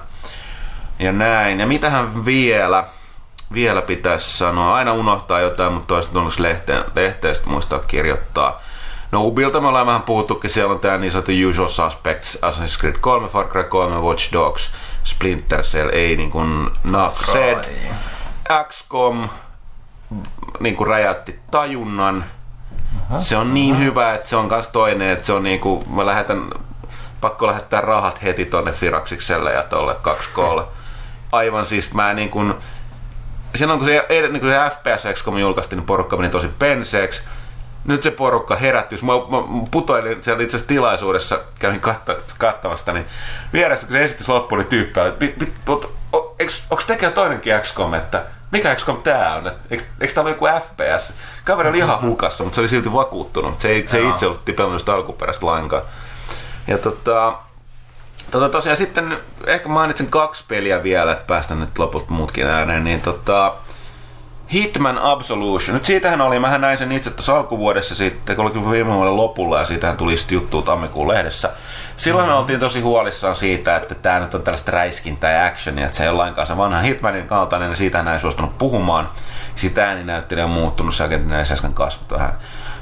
Ja 1.01 1.12
näin. 1.12 1.60
Ja 1.60 1.66
mitähän 1.66 2.24
vielä? 2.24 2.85
Vielä 3.52 3.82
pitäisi 3.82 4.39
sanoa. 4.39 4.74
Aina 4.74 4.93
unohtaa 4.93 5.40
jotain, 5.40 5.72
mutta 5.72 5.86
toista 5.86 6.12
tunnuksi 6.12 6.43
lehteen, 6.43 6.85
lehteestä 6.94 7.51
muistaa 7.51 7.78
kirjoittaa. 7.78 8.60
No 9.12 9.24
Ubilta 9.24 9.60
me 9.60 9.68
ollaan 9.68 9.86
vähän 9.86 10.02
puhuttukin, 10.02 10.51
siellä 10.51 10.72
on 10.72 10.81
tää 10.81 10.98
niin 10.98 11.12
sanottu 11.12 11.32
Usual 11.48 11.68
Suspects, 11.68 12.39
Assassin's 12.43 12.81
Creed 12.81 12.97
3, 13.01 13.28
Far 13.28 13.48
Cry 13.48 13.64
3, 13.64 13.97
Watch 13.97 14.32
Dogs, 14.32 14.70
Splinter 15.05 15.62
Cell, 15.62 15.90
ei 15.93 16.16
niin 16.16 16.31
kuin 16.31 16.70
Enough 16.85 17.24
Said, 17.24 17.64
XCOM 18.68 19.28
niin 20.60 20.77
kuin 20.77 20.86
räjäytti 20.86 21.39
tajunnan. 21.51 22.24
Se 23.18 23.36
on 23.36 23.55
niin 23.55 23.78
hyvä, 23.78 24.14
että 24.14 24.28
se 24.28 24.36
on 24.36 24.48
kans 24.48 24.68
toinen, 24.68 25.10
että 25.10 25.27
se 25.27 25.32
on 25.32 25.43
niin 25.43 25.60
kuin, 25.60 25.94
mä 25.94 26.06
lähetän, 26.06 26.51
pakko 27.20 27.47
lähettää 27.47 27.81
rahat 27.81 28.22
heti 28.22 28.44
tonne 28.44 28.72
Firaksikselle 28.72 29.52
ja 29.52 29.62
tolle 29.62 29.97
2 30.02 30.28
Aivan 31.32 31.66
siis 31.66 31.94
mä 31.94 32.15
niin 32.15 32.31
kuin, 32.31 32.55
silloin 33.55 33.78
kun 33.78 33.89
se, 33.89 34.07
niin 34.09 34.40
kun 34.40 34.51
se 34.51 34.70
FPS 34.70 35.07
XCOM 35.15 35.39
julkaistiin, 35.39 35.77
niin 35.77 35.86
porukka 35.86 36.16
meni 36.16 36.28
tosi 36.28 36.48
penseeksi. 36.59 37.23
Nyt 37.85 38.02
se 38.02 38.11
porukka 38.11 38.57
herättyisi. 38.57 39.05
Mä, 39.05 39.12
mä 39.12 39.66
putoilin 39.70 40.23
siellä 40.23 40.43
itse 40.43 40.57
asiassa 40.57 40.69
tilaisuudessa, 40.69 41.40
kävin 41.59 41.81
kattamasta, 42.39 42.93
niin 42.93 43.07
vieressä 43.52 43.86
kun 43.86 43.97
se 43.97 44.05
esitys 44.05 44.28
loppui, 44.28 44.59
niin 44.59 44.69
tyyppi 44.69 45.01
oli, 45.01 45.12
onko 46.70 46.82
tekijä 46.86 47.11
toinenkin 47.11 47.61
XCOM, 47.61 47.94
että 47.94 48.24
mikä 48.52 48.74
XCOM 48.74 49.02
tää 49.02 49.35
on? 49.35 49.51
Eikö, 49.70 49.85
eikö 50.01 50.15
tää 50.15 50.23
ole 50.23 50.31
joku 50.31 50.47
FPS? 50.47 51.12
Kaveri 51.44 51.69
oli 51.69 51.78
ihan 51.78 52.01
hukassa, 52.01 52.44
mutta 52.44 52.55
se 52.55 52.61
oli 52.61 52.69
silti 52.69 52.93
vakuuttunut. 52.93 53.61
Se 53.61 53.69
ei, 53.69 53.86
se 53.86 53.98
ei 53.98 54.09
itse 54.09 54.27
ollut 54.27 54.43
sitä 54.78 54.94
alkuperäistä 54.94 55.47
lainkaan. 55.47 55.82
Ja 56.66 56.78
tota, 56.78 57.39
tota, 58.31 58.48
tosiaan 58.48 58.77
sitten 58.77 59.16
ehkä 59.47 59.69
mainitsen 59.69 60.07
kaksi 60.07 60.44
peliä 60.48 60.82
vielä, 60.82 61.12
että 61.12 61.24
päästään 61.27 61.61
nyt 61.61 61.78
loput 61.78 62.09
muutkin 62.09 62.47
ääneen. 62.47 62.85
Niin 62.85 63.01
tota, 63.01 63.55
Hitman 64.52 64.98
Absolution. 64.98 65.74
Nyt 65.74 65.85
siitähän 65.85 66.20
oli, 66.20 66.39
mähän 66.39 66.61
näin 66.61 66.78
sen 66.78 66.93
itse 66.93 67.11
tuossa 67.11 67.36
alkuvuodessa 67.36 67.94
sitten, 67.94 68.36
kun 68.36 68.44
oli 68.44 68.70
viime 68.70 68.94
vuoden 68.94 69.16
lopulla 69.16 69.59
ja 69.59 69.66
siitähän 69.66 69.97
tuli 69.97 70.16
sitten 70.16 70.35
juttu 70.35 70.62
tammikuun 70.62 71.09
lehdessä. 71.09 71.51
Silloin 71.97 72.27
mm-hmm. 72.27 72.39
oltiin 72.39 72.61
tosi 72.61 72.81
huolissaan 72.81 73.36
siitä, 73.36 73.77
että 73.77 73.94
tämä 73.94 74.20
nyt 74.20 74.35
on 74.35 74.43
tällaista 74.43 74.73
räiskintää 74.73 75.32
ja 75.32 75.47
actionia, 75.47 75.86
että 75.86 75.97
se 75.97 76.02
ei 76.02 76.09
ole 76.09 76.16
lainkaan 76.16 76.47
se 76.47 76.57
vanha 76.57 76.81
Hitmanin 76.81 77.27
kaltainen 77.27 77.70
ja 77.70 77.77
siitä 77.77 78.02
näin 78.02 78.20
suostunut 78.20 78.59
puhumaan. 78.59 79.09
Sitä 79.55 79.89
ääninäyttelijä 79.89 80.44
on 80.44 80.51
muuttunut, 80.51 80.94
se 80.94 81.05
agentinen 81.05 81.40
äsken 81.40 81.74
kasvot 81.74 82.11
vähän 82.11 82.35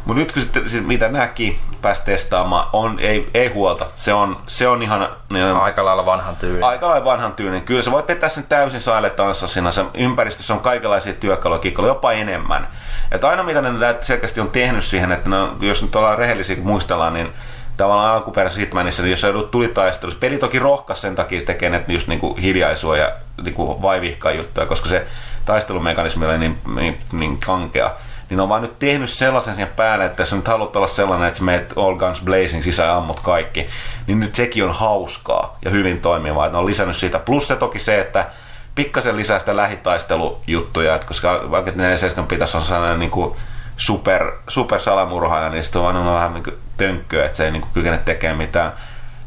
mutta 0.08 0.20
nyt 0.20 0.32
kun 0.32 0.42
sitten, 0.42 0.70
sit, 0.70 0.86
mitä 0.86 1.08
näki, 1.08 1.58
pääsi 1.82 2.02
testaamaan, 2.04 2.68
on, 2.72 2.98
ei, 2.98 3.30
ei 3.34 3.48
huolta. 3.48 3.86
Se 3.94 4.14
on, 4.14 4.36
se 4.46 4.68
on 4.68 4.82
ihan... 4.82 5.08
Niin, 5.30 5.44
aika 5.44 5.84
lailla 5.84 6.06
vanhan 6.06 6.36
tyyli. 6.36 6.62
Aika 6.62 6.88
lailla 6.88 7.04
vanhan 7.04 7.32
tyyli. 7.32 7.60
Kyllä 7.60 7.82
sä 7.82 7.90
voit 7.90 8.08
vetää 8.08 8.28
sen 8.28 8.44
täysin 8.48 8.80
sailetanssina. 8.80 9.72
Se 9.72 9.84
ympäristössä 9.94 10.54
on 10.54 10.60
kaikenlaisia 10.60 11.12
työkaluja, 11.12 11.58
kikkoja, 11.58 11.88
jopa 11.88 12.12
enemmän. 12.12 12.68
Että 13.12 13.28
aina 13.28 13.42
mitä 13.42 13.60
ne 13.60 13.70
selkeästi 14.00 14.40
on 14.40 14.50
tehnyt 14.50 14.84
siihen, 14.84 15.12
että 15.12 15.28
no, 15.28 15.56
jos 15.60 15.82
nyt 15.82 15.96
ollaan 15.96 16.18
rehellisiä 16.18 16.56
muistellaan, 16.62 17.14
niin 17.14 17.28
tavallaan 17.76 18.14
alkuperäisessä 18.14 18.60
Hitmanissa, 18.60 19.02
niin 19.02 19.10
jos 19.10 19.20
sä 19.20 19.26
joudut 19.26 19.50
tulitaistelussa, 19.50 20.20
peli 20.20 20.38
toki 20.38 20.58
rohkas 20.58 21.00
sen 21.00 21.14
takia 21.14 21.42
tekee 21.42 21.84
just 21.88 22.08
niinku 22.08 22.34
hiljaisua 22.34 22.96
ja 22.96 23.12
niinku 23.42 23.82
vaivihkaa 23.82 24.32
juttuja, 24.32 24.66
koska 24.66 24.88
se 24.88 25.06
taistelumekanismi 25.44 26.26
oli 26.26 26.38
niin, 26.38 26.58
niin, 26.74 26.98
niin 27.12 27.40
kankea 27.40 27.90
niin 28.30 28.40
on 28.40 28.48
vaan 28.48 28.62
nyt 28.62 28.78
tehnyt 28.78 29.10
sellaisen 29.10 29.54
siihen 29.54 29.72
päälle, 29.76 30.04
että 30.04 30.22
jos 30.22 30.32
nyt 30.32 30.48
haluat 30.48 30.76
olla 30.76 30.86
sellainen, 30.86 31.28
että 31.28 31.42
meet 31.42 31.72
All 31.76 31.94
Guns 31.94 32.22
Blazing 32.22 32.62
sisään 32.62 32.96
ammut 32.96 33.20
kaikki, 33.20 33.66
niin 34.06 34.20
nyt 34.20 34.34
sekin 34.34 34.64
on 34.64 34.74
hauskaa 34.74 35.58
ja 35.64 35.70
hyvin 35.70 36.00
toimivaa, 36.00 36.46
että 36.46 36.56
ne 36.56 36.60
on 36.60 36.66
lisännyt 36.66 36.96
siitä. 36.96 37.18
Plus 37.18 37.48
se 37.48 37.56
toki 37.56 37.78
se, 37.78 38.00
että 38.00 38.26
pikkasen 38.74 39.16
lisää 39.16 39.38
sitä 39.38 39.56
lähitaistelujuttuja, 39.56 40.94
että 40.94 41.06
koska 41.06 41.50
vaikka 41.50 41.70
47 41.70 42.28
pitäisi 42.28 42.56
olla 42.56 42.66
sellainen 42.66 42.98
niin 42.98 43.10
kuin 43.10 43.36
super, 43.76 44.32
super 44.48 44.80
salamurhaaja, 44.80 45.48
niin 45.48 45.64
sitten 45.64 45.82
on 45.82 46.04
vaan 46.04 46.14
vähän 46.14 46.34
niin 46.34 46.58
tönkköä, 46.76 47.24
että 47.24 47.36
se 47.36 47.44
ei 47.44 47.50
niin 47.50 47.62
kuin 47.62 47.72
kykene 47.74 47.98
tekemään 47.98 48.38
mitään 48.38 48.72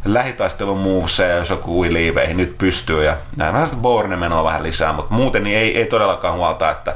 lähitaistelun 0.06 0.80
moveseja, 0.80 1.36
jos 1.36 1.49
joku 1.49 1.84
liiveihin 1.84 2.38
nyt 2.38 2.57
pystyy 2.57 3.03
ja 3.03 3.15
näin 3.38 3.53
vähän 3.53 3.68
sitä 3.68 4.18
menoa 4.18 4.44
vähän 4.44 4.64
lisää, 4.64 4.94
mutta 4.94 5.14
muuten 5.14 5.44
niin 5.44 5.57
ei, 5.57 5.78
ei 5.78 5.86
todellakaan 5.86 6.38
huolta, 6.38 6.72
että 6.72 6.95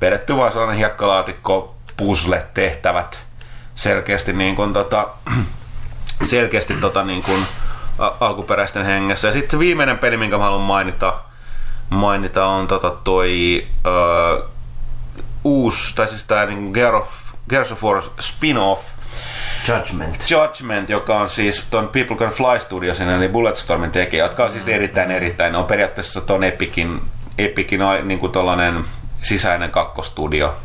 vedetty 0.00 0.36
vaan 0.36 0.52
sellainen 0.52 0.76
hiekkalaatikko 0.76 1.74
puzzle 1.96 2.46
tehtävät 2.54 3.26
selkeästi 3.74 4.32
niin 4.32 4.56
kuin 4.56 4.72
tota, 4.72 5.08
selkeästi 6.30 6.74
tota 6.74 7.04
niin 7.04 7.22
kuin 7.22 7.46
alkuperäisten 8.20 8.84
hengessä. 8.84 9.28
Ja 9.28 9.32
sitten 9.32 9.50
se 9.50 9.58
viimeinen 9.58 9.98
peli, 9.98 10.16
minkä 10.16 10.38
mä 10.38 10.44
haluan 10.44 10.62
mainita, 10.62 11.14
mainita 11.90 12.46
on 12.46 12.66
tota 12.66 12.90
toi 12.90 13.66
uh, 13.86 14.50
uusi, 15.44 15.94
tai 15.94 16.08
siis 16.08 16.24
tää 16.24 16.46
niin 16.46 16.70
Gear 16.70 16.94
of, 16.94 17.08
Gears 17.48 17.72
of 17.72 17.84
War 17.84 18.02
spin-off, 18.20 18.82
Judgment. 19.68 20.30
Judgment, 20.30 20.90
joka 20.90 21.20
on 21.20 21.30
siis 21.30 21.64
tuon 21.70 21.88
People 21.88 22.16
Can 22.16 22.30
Fly 22.30 22.60
Studiosin, 22.60 23.08
eli 23.08 23.28
Bulletstormin 23.28 23.90
tekijä, 23.90 24.24
jotka 24.24 24.44
on 24.44 24.50
siis 24.50 24.68
erittäin 24.68 25.10
erittäin, 25.10 25.52
ne 25.52 25.58
on 25.58 25.64
periaatteessa 25.64 26.20
tuon 26.20 26.44
Epicin, 26.44 27.02
Epicin 27.38 27.80
niin 28.04 28.18
kuin 28.18 28.32
tollanen 28.32 28.84
sisäinen 29.26 29.70
kakkostudio, 29.70 30.56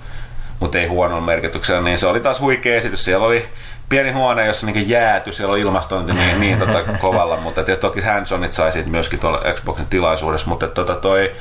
mutta 0.60 0.78
ei 0.78 0.88
huonolla 0.88 1.22
merkityksellä, 1.22 1.82
niin 1.82 1.98
se 1.98 2.08
oli 2.08 2.20
taas 2.20 2.40
huikea 2.40 2.76
esitys. 2.76 3.06
Siellä 3.06 3.26
oli 3.26 3.46
pieni 3.90 4.12
huone, 4.12 4.46
jossa 4.46 4.66
niin 4.66 4.90
jääty, 4.90 5.32
siellä 5.32 5.54
on 5.54 5.60
ilmastointi 5.60 6.14
niin, 6.14 6.40
niin 6.40 6.60
tota, 6.60 6.84
kovalla, 7.02 7.38
mutta 7.38 7.62
et, 7.68 7.80
toki 7.80 8.02
hands-onit 8.02 8.52
sai 8.52 8.72
siitä 8.72 8.90
myöskin 8.90 9.20
tuolla 9.20 9.42
Xboxin 9.54 9.88
tilaisuudessa, 9.88 10.48
mutta 10.48 10.68
tota, 10.68 10.96
toi, 10.96 11.32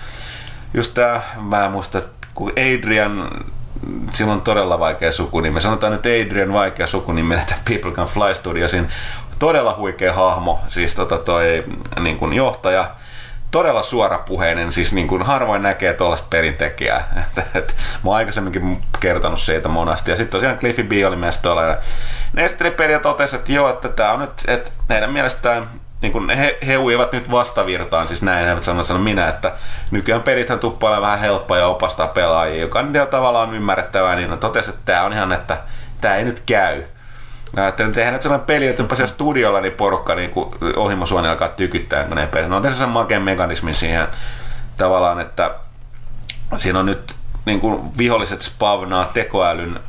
just 0.75 0.95
tää, 0.95 1.23
mä 1.41 1.69
muistan, 1.69 2.03
että 2.03 2.29
kun 2.35 2.53
Adrian 2.53 3.31
sillä 4.11 4.33
on 4.33 4.43
todella 4.43 4.79
vaikea 4.79 5.13
sukunimi. 5.13 5.61
Sanotaan 5.61 5.93
nyt 5.93 6.07
Adrian 6.07 6.53
vaikea 6.53 6.87
sukunimi, 6.87 7.35
että 7.35 7.55
People 7.65 7.93
Can 7.93 8.07
Fly 8.07 8.35
Studiosin 8.35 8.89
todella 9.39 9.75
huikea 9.79 10.13
hahmo, 10.13 10.61
siis 10.69 10.95
tota 10.95 11.19
toi 11.19 11.65
niin 12.01 12.17
kuin 12.17 12.33
johtaja 12.33 12.91
todella 13.51 13.83
suorapuheinen, 13.83 14.73
siis 14.73 14.93
niin 14.93 15.09
kuin 15.09 15.23
harvoin 15.23 15.63
näkee 15.63 15.93
tuollaista 15.93 16.29
perintekijää. 16.31 17.25
Et, 17.39 17.57
et, 17.57 17.77
mä 18.05 18.11
oon 18.11 18.17
aikaisemminkin 18.17 18.83
kertonut 19.01 19.41
siitä 19.41 19.69
monasti. 19.69 20.11
Ja 20.11 20.17
sitten 20.17 20.33
tosiaan 20.33 20.59
Cliffy 20.59 20.83
B 20.83 20.93
oli 21.07 21.17
mestolla 21.17 21.63
ja 21.63 21.77
ne 22.33 22.45
esitteli 22.45 22.71
peliä 22.71 22.99
totesi, 22.99 23.37
että 23.37 23.53
joo, 23.53 23.69
että 23.69 23.89
tämä 23.89 24.13
on 24.13 24.21
nyt, 24.21 24.31
että 24.47 24.71
heidän 24.91 25.13
mielestään 25.13 25.67
niin 26.03 26.13
kuin 26.13 26.31
he, 26.31 26.59
he 26.67 26.79
uivat 26.79 27.13
nyt 27.13 27.31
vastavirtaan, 27.31 28.09
siis 28.09 28.23
näin 28.23 28.45
he 28.45 28.51
eivät 28.51 28.63
sano, 28.63 28.85
sano 28.85 29.01
minä, 29.01 29.29
että 29.29 29.53
nykyään 29.91 30.23
pelithän 30.23 30.59
tuppailee 30.59 31.01
vähän 31.01 31.19
helppoa 31.19 31.59
ja 31.59 31.67
opastaa 31.67 32.07
pelaajia, 32.07 32.61
joka 32.61 32.83
nyt 32.83 33.11
tavallaan 33.11 33.49
on 33.49 33.55
ymmärrettävää, 33.55 34.17
niin 34.17 34.39
totesi, 34.39 34.71
että 34.71 34.83
tämä 34.85 35.05
on 35.05 35.13
ihan, 35.13 35.33
että 35.33 35.59
tämä 36.01 36.17
ei 36.17 36.25
nyt 36.25 36.43
käy. 36.47 36.83
Mä 37.57 37.63
ajattelin, 37.63 37.93
tehdään 37.93 38.13
nyt 38.13 38.23
sellainen 38.23 38.47
peli, 38.47 38.69
että 38.69 38.97
siellä 38.97 39.13
studiolla 39.13 39.61
niin 39.61 39.73
porukka 39.73 40.15
niin 40.15 40.31
ohimosuoni 40.77 41.29
alkaa 41.29 41.49
tykyttää, 41.49 42.05
kun 42.05 42.17
ne 42.17 42.27
peli. 42.27 42.49
No 42.49 42.57
on 42.57 42.63
tehnyt 42.63 42.79
sen 42.79 42.89
makeen 42.89 43.23
mekanismin 43.23 43.75
siihen 43.75 44.09
tavallaan, 44.77 45.21
että 45.21 45.55
siinä 46.57 46.79
on 46.79 46.87
nyt 46.87 47.17
niin 47.45 47.61
kuin 47.61 47.99
viholliset 47.99 48.41
spavnaa 48.41 49.05
tekoälyn 49.05 49.81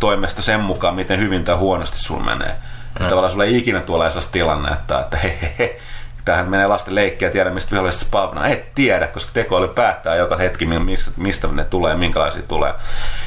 toimesta 0.00 0.42
sen 0.42 0.60
mukaan, 0.60 0.94
miten 0.94 1.18
hyvin 1.18 1.44
tai 1.44 1.54
huonosti 1.54 1.98
sun 1.98 2.24
menee. 2.24 2.54
Mm. 3.00 3.06
Tavallaan 3.06 3.32
sulla 3.32 3.44
ei 3.44 3.58
ikinä 3.58 3.80
tule 3.80 4.10
sellaista 4.10 4.32
tilannetta, 4.32 5.00
että 5.00 5.16
he, 5.16 5.38
he, 5.42 5.54
he, 5.58 5.78
tähän 6.28 6.48
menee 6.48 6.66
lasten 6.66 6.94
leikkiä, 6.94 7.30
tiedä 7.30 7.50
mistä 7.50 7.70
viholliset 7.70 8.00
spavnaa. 8.00 8.48
Et 8.48 8.74
tiedä, 8.74 9.06
koska 9.06 9.30
tekoäly 9.34 9.68
päättää 9.68 10.16
joka 10.16 10.36
hetki, 10.36 10.66
mistä, 10.66 11.10
mistä 11.16 11.48
ne 11.52 11.64
tulee, 11.64 11.94
minkälaisia 11.94 12.42
tulee. 12.48 12.74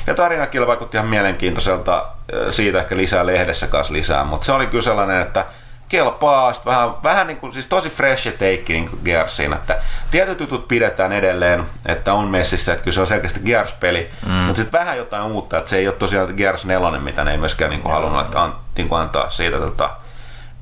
Ja 0.08 0.14
tarina 0.14 0.48
kyllä 0.48 0.68
vaikutti 0.68 0.98
ihan 0.98 1.10
mielenkiintoiselta, 1.10 2.08
siitä 2.50 2.80
ehkä 2.80 2.98
lisää 2.98 3.26
lehdessä 3.26 3.68
kanssa 3.68 3.94
lisää, 3.94 4.24
mutta 4.24 4.46
se 4.46 4.52
oli 4.52 4.68
kyllä 4.68 4.84
sellainen, 4.84 5.22
että 5.22 5.46
kelpaa, 5.90 6.54
vähän, 6.66 7.04
vähän 7.04 7.28
niin 7.28 7.38
kuin, 7.38 7.54
siis 7.54 7.68
tosi 7.68 7.90
fresh 7.90 8.32
take 8.32 8.64
niin 8.68 8.90
kuin 8.90 9.02
Gearsiin, 9.06 9.54
että 9.54 9.82
tietyt 10.12 10.40
jutut 10.40 10.68
pidetään 10.68 11.12
edelleen, 11.12 11.64
että 11.86 12.14
on 12.14 12.28
messissä, 12.28 12.72
että 12.74 12.84
kyllä 12.84 12.96
se 12.96 13.02
on 13.02 13.08
selkeästi 13.08 13.40
Gears-peli, 13.40 14.10
mm. 14.26 14.32
mutta 14.32 14.62
sitten 14.62 14.80
vähän 14.80 14.98
jotain 14.98 15.24
uutta, 15.24 15.58
että 15.58 15.70
se 15.70 15.78
ei 15.78 15.88
ole 15.88 15.96
tosiaan 15.96 16.34
Gears 16.38 16.66
4, 16.66 17.00
mitä 17.00 17.24
ne 17.24 17.32
ei 17.32 17.38
myöskään 17.38 17.70
niin 17.70 17.82
kuin 17.82 17.94
halunnut 17.94 18.26
että 18.26 18.44
an, 18.44 18.56
niin 18.78 18.90
kuin 18.90 19.02
antaa 19.02 19.30
siitä 19.30 19.58
tota, 19.58 19.90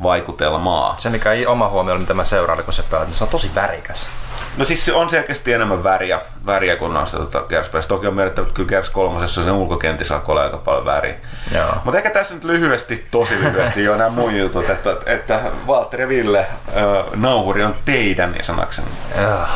vaikutelmaa. 0.03 0.95
Se 0.97 1.09
mikä 1.09 1.31
ei 1.31 1.47
oma 1.47 1.69
huomio, 1.69 1.97
mitä 1.97 2.13
mä 2.13 2.23
seuraan, 2.23 2.63
kun 2.63 2.73
se 2.73 2.83
pelaa, 2.83 3.05
niin 3.05 3.13
se 3.13 3.23
on 3.23 3.29
tosi 3.29 3.51
värikäs. 3.55 4.07
No 4.59 4.65
siis 4.65 4.85
se 4.85 4.93
on 4.93 5.09
selkeästi 5.09 5.53
enemmän 5.53 5.83
väriä, 5.83 6.21
väriä 6.45 6.75
kuin 6.75 6.93
noista 6.93 7.17
tota, 7.17 7.41
Gears 7.41 7.87
Toki 7.87 8.07
on 8.07 8.13
myönnettävä, 8.13 8.43
että 8.47 8.55
kyllä 8.55 8.69
Gears 8.69 8.89
3 8.89 9.27
sen 9.27 9.51
ulkokentissä 9.51 10.21
on 10.27 10.37
aika 10.37 10.57
paljon 10.57 10.85
väriä. 10.85 11.15
Mutta 11.83 11.97
ehkä 11.97 12.09
tässä 12.09 12.33
nyt 12.33 12.43
lyhyesti, 12.43 13.07
tosi 13.11 13.39
lyhyesti 13.39 13.83
jo 13.83 13.97
nämä 13.97 14.09
mun 14.09 14.37
jutut, 14.37 14.69
että, 14.69 14.95
että 15.05 15.39
Valtteri 15.67 16.03
ja 16.03 16.09
Ville, 16.09 16.39
äh, 16.39 16.45
nauhuri 17.15 17.63
on 17.63 17.75
teidän 17.85 18.31
niin 18.31 18.43
sanakseni. 18.43 18.87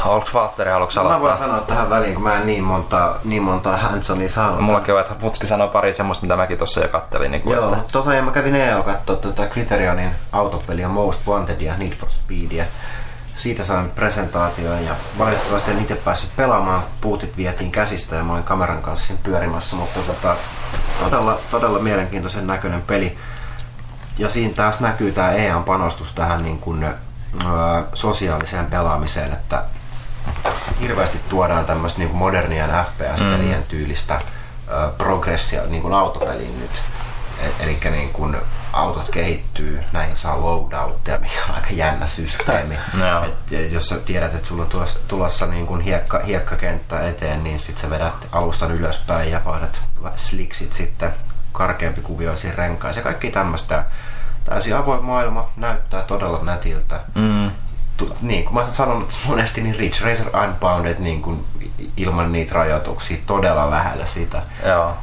Onko 0.05 0.27
Valtteri, 0.33 0.71
haluatko 0.71 0.99
aloittaa? 0.99 1.19
Mä 1.19 1.25
voin 1.25 1.37
sanoa 1.37 1.59
tähän 1.59 1.89
väliin, 1.89 2.13
kun 2.13 2.23
mä 2.23 2.37
en 2.37 2.45
niin 2.45 2.63
monta, 2.63 3.15
niin 3.23 3.41
monta 3.41 3.77
Hansonia 3.77 4.29
saanut. 4.29 4.59
Mullakin 4.59 4.93
on, 4.93 4.99
että 4.99 5.15
Putski 5.15 5.47
sanoi 5.47 5.67
pari 5.67 5.93
semmoista, 5.93 6.25
mitä 6.25 6.37
mäkin 6.37 6.57
tuossa 6.57 6.81
jo 6.81 6.87
kattelin. 6.87 7.31
Niin 7.31 7.41
kuin, 7.41 7.55
Joo, 7.55 7.73
että... 7.73 7.91
tosiaan 7.91 8.25
mä 8.25 8.31
kävin 8.31 8.55
EO 8.55 8.83
katsoa 8.83 9.15
tätä 9.15 9.45
Criterionin 9.45 10.11
autopeliä 10.31 10.87
Most 10.87 11.21
Wanted 11.27 11.61
ja 11.61 11.77
Need 11.77 11.93
for 11.93 12.09
Speedia. 12.09 12.65
Siitä 13.35 13.63
sain 13.63 13.89
presentaation 13.89 14.85
ja 14.85 14.95
valitettavasti 15.19 15.71
en 15.71 15.81
itse 15.81 15.95
päässyt 15.95 16.35
pelaamaan. 16.35 16.83
Puutit 17.01 17.37
vietiin 17.37 17.71
käsistä 17.71 18.15
ja 18.15 18.23
mä 18.23 18.33
olin 18.33 18.43
kameran 18.43 18.81
kanssa 18.81 19.07
siinä 19.07 19.21
pyörimässä, 19.23 19.75
mutta 19.75 19.99
tota, 19.99 20.35
todella, 21.03 21.37
todella 21.51 21.79
mielenkiintoisen 21.79 22.47
näköinen 22.47 22.81
peli. 22.81 23.17
Ja 24.17 24.29
siinä 24.29 24.53
taas 24.53 24.79
näkyy 24.79 25.11
tämä 25.11 25.31
EAN 25.31 25.63
panostus 25.63 26.11
tähän 26.11 26.43
niin 26.43 26.59
kuin, 26.59 26.83
ö, 26.83 26.93
sosiaaliseen 27.93 28.65
pelaamiseen, 28.65 29.33
että 29.33 29.63
hirveästi 30.81 31.19
tuodaan 31.29 31.65
tämmöistä 31.65 31.99
niin 31.99 32.15
modernien 32.15 32.69
FPS-pelien 32.69 33.59
mm. 33.59 33.67
tyylistä 33.67 34.21
ö, 34.67 34.89
progressia 34.97 35.61
niin 35.65 35.81
kuin 35.81 35.93
autopeliin 35.93 36.59
nyt. 36.59 36.81
E- 37.39 37.63
Eli 37.63 37.79
niin 37.91 38.13
kuin 38.13 38.37
autot 38.73 39.09
kehittyy, 39.09 39.83
näihin 39.91 40.17
saa 40.17 40.41
loadouttia, 40.41 41.19
mikä 41.19 41.35
on 41.49 41.55
aika 41.55 41.71
jännä 41.71 42.07
systeemi. 42.07 42.77
Joo. 42.99 43.23
Et 43.23 43.71
jos 43.71 43.89
sä 43.89 43.99
tiedät, 43.99 44.35
että 44.35 44.47
sulla 44.47 44.63
on 44.63 44.69
tulossa, 44.69 44.99
tulossa 45.07 45.45
niin 45.45 45.67
kuin 45.67 45.81
hiekka, 45.81 46.19
hiekkakenttä 46.19 47.07
eteen, 47.07 47.43
niin 47.43 47.59
sit 47.59 47.77
sä 47.77 47.89
vedät 47.89 48.27
alustan 48.31 48.71
ylöspäin 48.71 49.31
ja 49.31 49.41
vaihdat 49.45 49.81
slicksit 50.15 50.73
sitten 50.73 51.13
karkeampi 51.51 52.01
kuvioisiin 52.01 52.57
renkaisiin 52.57 53.01
ja 53.01 53.03
kaikki 53.03 53.31
tämmöistä. 53.31 53.85
Täysin 54.43 54.75
avoin 54.75 55.03
maailma, 55.03 55.49
näyttää 55.57 56.01
todella 56.01 56.39
nätiltä. 56.43 56.99
Mm. 57.15 57.51
Tu- 57.97 58.17
niin 58.21 58.43
kuin 58.43 58.53
mä 58.53 58.61
oon 58.61 58.71
sanonut 58.71 59.19
monesti, 59.27 59.61
niin 59.61 59.75
Ridge 59.75 60.05
Racer 60.05 60.37
Unbounded 60.43 60.95
niin 60.99 61.21
kuin 61.21 61.45
ilman 61.97 62.31
niitä 62.31 62.55
rajoituksia 62.55 63.17
todella 63.25 63.71
lähellä 63.71 64.05
sitä. 64.05 64.41
Joo. 64.65 64.97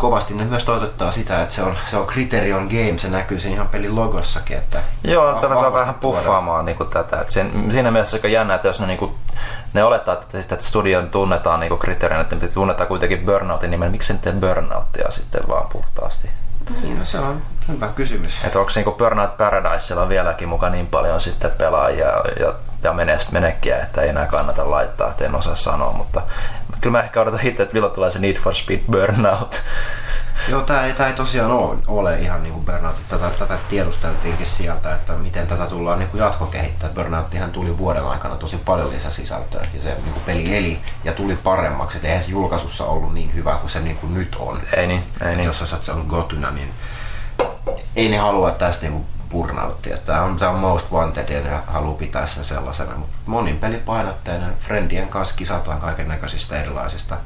Kovasti 0.00 0.34
ne 0.34 0.44
myös 0.44 0.64
toitottaa 0.64 1.12
sitä, 1.12 1.42
että 1.42 1.54
se 1.54 1.62
on, 1.62 1.76
se 1.90 1.96
on 1.96 2.06
Criterion 2.06 2.64
Game, 2.64 2.98
se 2.98 3.08
näkyy 3.08 3.40
siinä 3.40 3.54
ihan 3.54 3.68
pelin 3.68 3.96
logossakin. 3.96 4.56
Että 4.56 4.82
Joo, 5.04 5.26
vahvasti 5.26 5.72
vähän 5.72 5.94
puffaamaan 5.94 6.64
niin 6.64 6.76
tätä. 6.90 7.20
Et 7.20 7.30
sen, 7.30 7.72
siinä 7.72 7.90
mielessä 7.90 8.16
aika 8.16 8.28
jännä, 8.28 8.54
että 8.54 8.68
jos 8.68 8.80
ne, 8.80 8.86
niin 8.86 8.98
kuin, 8.98 9.14
ne 9.74 9.84
olettaa, 9.84 10.14
että, 10.14 10.38
että 10.38 10.56
studion 10.60 11.10
tunnetaan 11.10 11.60
niin 11.60 11.78
kriteerinä, 11.78 12.20
että 12.20 12.36
ne 12.36 12.48
tunnetaan 12.48 12.88
kuitenkin 12.88 13.24
Burnoutin 13.24 13.70
nimen, 13.70 13.90
miksi 13.90 14.12
ne 14.12 14.18
tee 14.18 14.32
Burnouttia 14.32 15.10
sitten 15.10 15.48
vaan 15.48 15.66
puhtaasti? 15.72 16.30
Niin, 16.82 16.98
no 16.98 17.04
se 17.04 17.18
on 17.18 17.42
hyvä 17.68 17.88
kysymys. 17.88 18.44
Että 18.44 18.58
onko 18.58 18.70
niinku 18.74 18.92
Burnout 18.92 19.36
Paradisella 19.36 20.08
vieläkin 20.08 20.48
mukaan 20.48 20.72
niin 20.72 20.86
paljon 20.86 21.20
sitten 21.20 21.50
pelaajia 21.58 22.06
ja, 22.40 22.54
ja 22.82 22.94
menekkiä, 23.32 23.78
että 23.78 24.02
ei 24.02 24.08
enää 24.08 24.26
kannata 24.26 24.70
laittaa, 24.70 25.10
että 25.10 25.24
en 25.24 25.34
osaa 25.34 25.54
sanoa, 25.54 25.92
mutta 25.92 26.22
kyllä 26.80 26.98
mä 26.98 27.04
ehkä 27.04 27.20
odotan 27.20 27.46
itse, 27.46 27.62
että 27.62 27.72
milloin 27.72 27.94
tulee 27.94 28.10
se 28.10 28.18
Need 28.18 28.36
for 28.36 28.54
Speed 28.54 28.80
Burnout. 28.90 29.62
Joo, 30.48 30.62
tämä 30.62 30.84
ei, 30.84 30.92
tää 30.92 31.08
ei 31.08 31.14
tosiaan 31.14 31.50
ole, 31.50 31.78
ole 31.86 32.18
ihan 32.18 32.42
niin 32.42 32.52
kuin 32.52 32.64
Burnout. 32.64 33.02
Tätä, 33.08 33.30
tätä 33.38 33.58
tiedusteltiinkin 33.70 34.46
sieltä, 34.46 34.94
että 34.94 35.12
miten 35.12 35.46
tätä 35.46 35.66
tullaan 35.66 35.98
niin 35.98 36.08
kuin 36.08 36.20
jatkokehittää. 36.20 36.90
Burnouttihan 36.90 37.50
tuli 37.50 37.78
vuoden 37.78 38.04
aikana 38.04 38.36
tosi 38.36 38.56
paljon 38.56 38.90
lisäsisältöä 38.90 39.62
ja 39.74 39.82
se 39.82 39.88
niin 39.88 40.12
kuin 40.12 40.24
peli 40.26 40.56
eli 40.56 40.80
ja 41.04 41.12
tuli 41.12 41.36
paremmaksi. 41.36 41.98
Et 41.98 42.04
eihän 42.04 42.22
se 42.22 42.30
julkaisussa 42.30 42.84
ollut 42.84 43.14
niin 43.14 43.34
hyvä 43.34 43.54
kuin 43.54 43.70
se 43.70 43.80
niin 43.80 43.96
kuin 43.96 44.14
nyt 44.14 44.36
on. 44.38 44.60
Ei 44.76 44.86
niin, 44.86 45.04
ei 45.20 45.30
Et 45.30 45.36
niin. 45.36 45.46
Jos 45.46 45.60
olisit 45.60 45.88
ollut 45.88 46.06
Gotuna, 46.06 46.50
niin 46.50 46.70
ei 47.96 48.08
ne 48.08 48.18
halua 48.18 48.50
tästä 48.50 48.82
niinku 48.82 49.06
burnouttia. 49.30 49.96
Tämä 49.98 50.22
on, 50.22 50.36
tää 50.36 50.50
on 50.50 50.58
most 50.58 50.90
wanted 50.92 51.28
ja 51.28 51.40
ne 51.40 51.50
haluaa 51.66 51.98
pitää 51.98 52.26
sen 52.26 52.44
sellaisena. 52.44 52.96
Mutta 52.96 53.16
monin 53.26 53.58
pelipainotteinen, 53.58 54.54
friendien 54.58 55.08
kanssa 55.08 55.36
kisataan 55.36 55.80
kaiken 55.80 56.08
näköisistä 56.08 56.60
erilaisista 56.60 57.16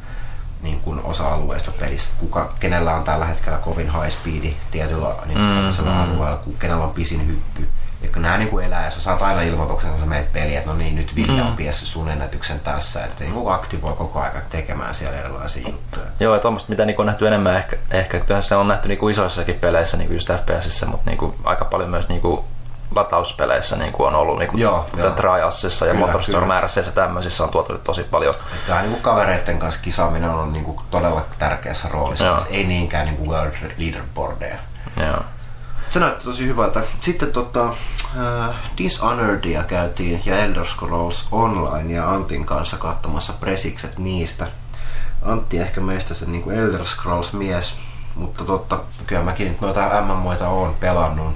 niin 0.64 0.80
kuin 0.80 1.00
osa-alueista 1.04 1.70
pelistä. 1.80 2.14
Kuka, 2.20 2.52
kenellä 2.60 2.94
on 2.94 3.04
tällä 3.04 3.24
hetkellä 3.24 3.58
kovin 3.58 3.92
high 3.92 4.08
speedi 4.08 4.56
tietyllä 4.70 5.08
niin 5.26 5.38
Mm, 5.38 5.44
mm, 5.84 5.90
mm. 5.90 6.00
alueella, 6.02 6.38
kenellä 6.58 6.84
on 6.84 6.90
pisin 6.90 7.26
hyppy. 7.28 7.68
Ja 8.02 8.10
kun 8.12 8.22
nämä 8.22 8.38
niin 8.38 8.48
kuin 8.48 8.64
elää, 8.66 8.84
ja 8.84 8.90
sä 8.90 9.00
saat 9.00 9.22
aina 9.22 9.40
ilmoituksen, 9.42 9.90
kun 9.90 10.00
sä 10.00 10.06
meet 10.06 10.32
peliin, 10.32 10.58
että 10.58 10.70
no 10.70 10.76
niin, 10.76 10.96
nyt 10.96 11.14
Ville 11.16 11.42
on 11.42 11.50
Mm. 11.50 11.56
piessyt 11.56 11.88
sun 11.88 12.08
ennätyksen 12.08 12.60
tässä. 12.60 13.04
Että 13.04 13.24
niin 13.24 13.34
aktivoi 13.48 13.92
koko 13.92 14.20
ajan 14.20 14.42
tekemään 14.50 14.94
siellä 14.94 15.18
erilaisia 15.18 15.68
juttuja. 15.68 16.06
Joo, 16.20 16.34
ja 16.34 16.40
tuommoista 16.40 16.70
mitä 16.70 16.84
niinku 16.84 17.02
on 17.02 17.06
nähty 17.06 17.26
enemmän 17.26 17.56
ehkä, 17.56 17.76
ehkä 17.90 18.20
kyllähän 18.20 18.42
se 18.42 18.56
on 18.56 18.68
nähty 18.68 18.88
niinku 18.88 19.08
isoissakin 19.08 19.54
peleissä, 19.54 19.96
niinku 19.96 20.12
just 20.14 20.30
FPSissä, 20.32 20.86
mutta 20.86 21.10
niinku 21.10 21.34
aika 21.44 21.64
paljon 21.64 21.90
myös 21.90 22.08
niinku 22.08 22.44
latauspeleissä 22.94 23.76
niinku 23.76 24.04
on 24.04 24.14
ollut 24.14 24.38
niinku 24.38 24.58
Joo, 24.58 24.86
kuten 24.90 25.04
joo. 25.04 25.14
Trialsissa 25.14 25.86
ja 25.86 25.94
Motorstorm 25.94 26.44
kyllä. 26.44 26.60
RC 26.60 26.76
ja 26.76 26.92
tämmöisissä 26.92 27.44
on 27.44 27.50
tuotu 27.50 27.72
nyt 27.72 27.84
tosi 27.84 28.02
paljon. 28.02 28.34
Tämä 28.66 28.82
niin 28.82 29.02
kavereiden 29.02 29.58
kanssa 29.58 29.80
kisaaminen 29.80 30.30
on 30.30 30.52
niin 30.52 30.64
kuin 30.64 30.80
todella 30.90 31.24
tärkeässä 31.38 31.88
roolissa, 31.88 32.24
Joo. 32.24 32.46
ei 32.50 32.64
niinkään 32.64 33.06
niin 33.06 33.16
kuin 33.16 33.30
world 33.30 33.54
leaderboardeja. 33.78 34.56
Joo. 34.96 35.24
Se 35.90 36.00
näytti 36.00 36.24
tosi 36.24 36.46
hyvältä. 36.46 36.80
Sitten 37.00 37.32
tota, 37.32 37.64
äh, 37.68 38.54
Dishonoredia 38.78 39.62
käytiin 39.62 40.22
ja 40.24 40.38
Elder 40.38 40.66
Scrolls 40.66 41.28
Online 41.32 41.94
ja 41.94 42.10
Antin 42.10 42.44
kanssa 42.44 42.76
katsomassa 42.76 43.32
presikset 43.32 43.98
niistä. 43.98 44.46
Antti 45.22 45.58
ehkä 45.58 45.80
meistä 45.80 46.14
se 46.14 46.26
niin 46.26 46.42
kuin 46.42 46.58
Elder 46.58 46.84
Scrolls 46.84 47.32
mies, 47.32 47.76
mutta 48.14 48.44
totta, 48.44 48.78
kyllä 49.06 49.22
mäkin 49.22 49.56
noita 49.60 50.02
MMOita 50.02 50.48
oon 50.48 50.74
pelannut. 50.80 51.34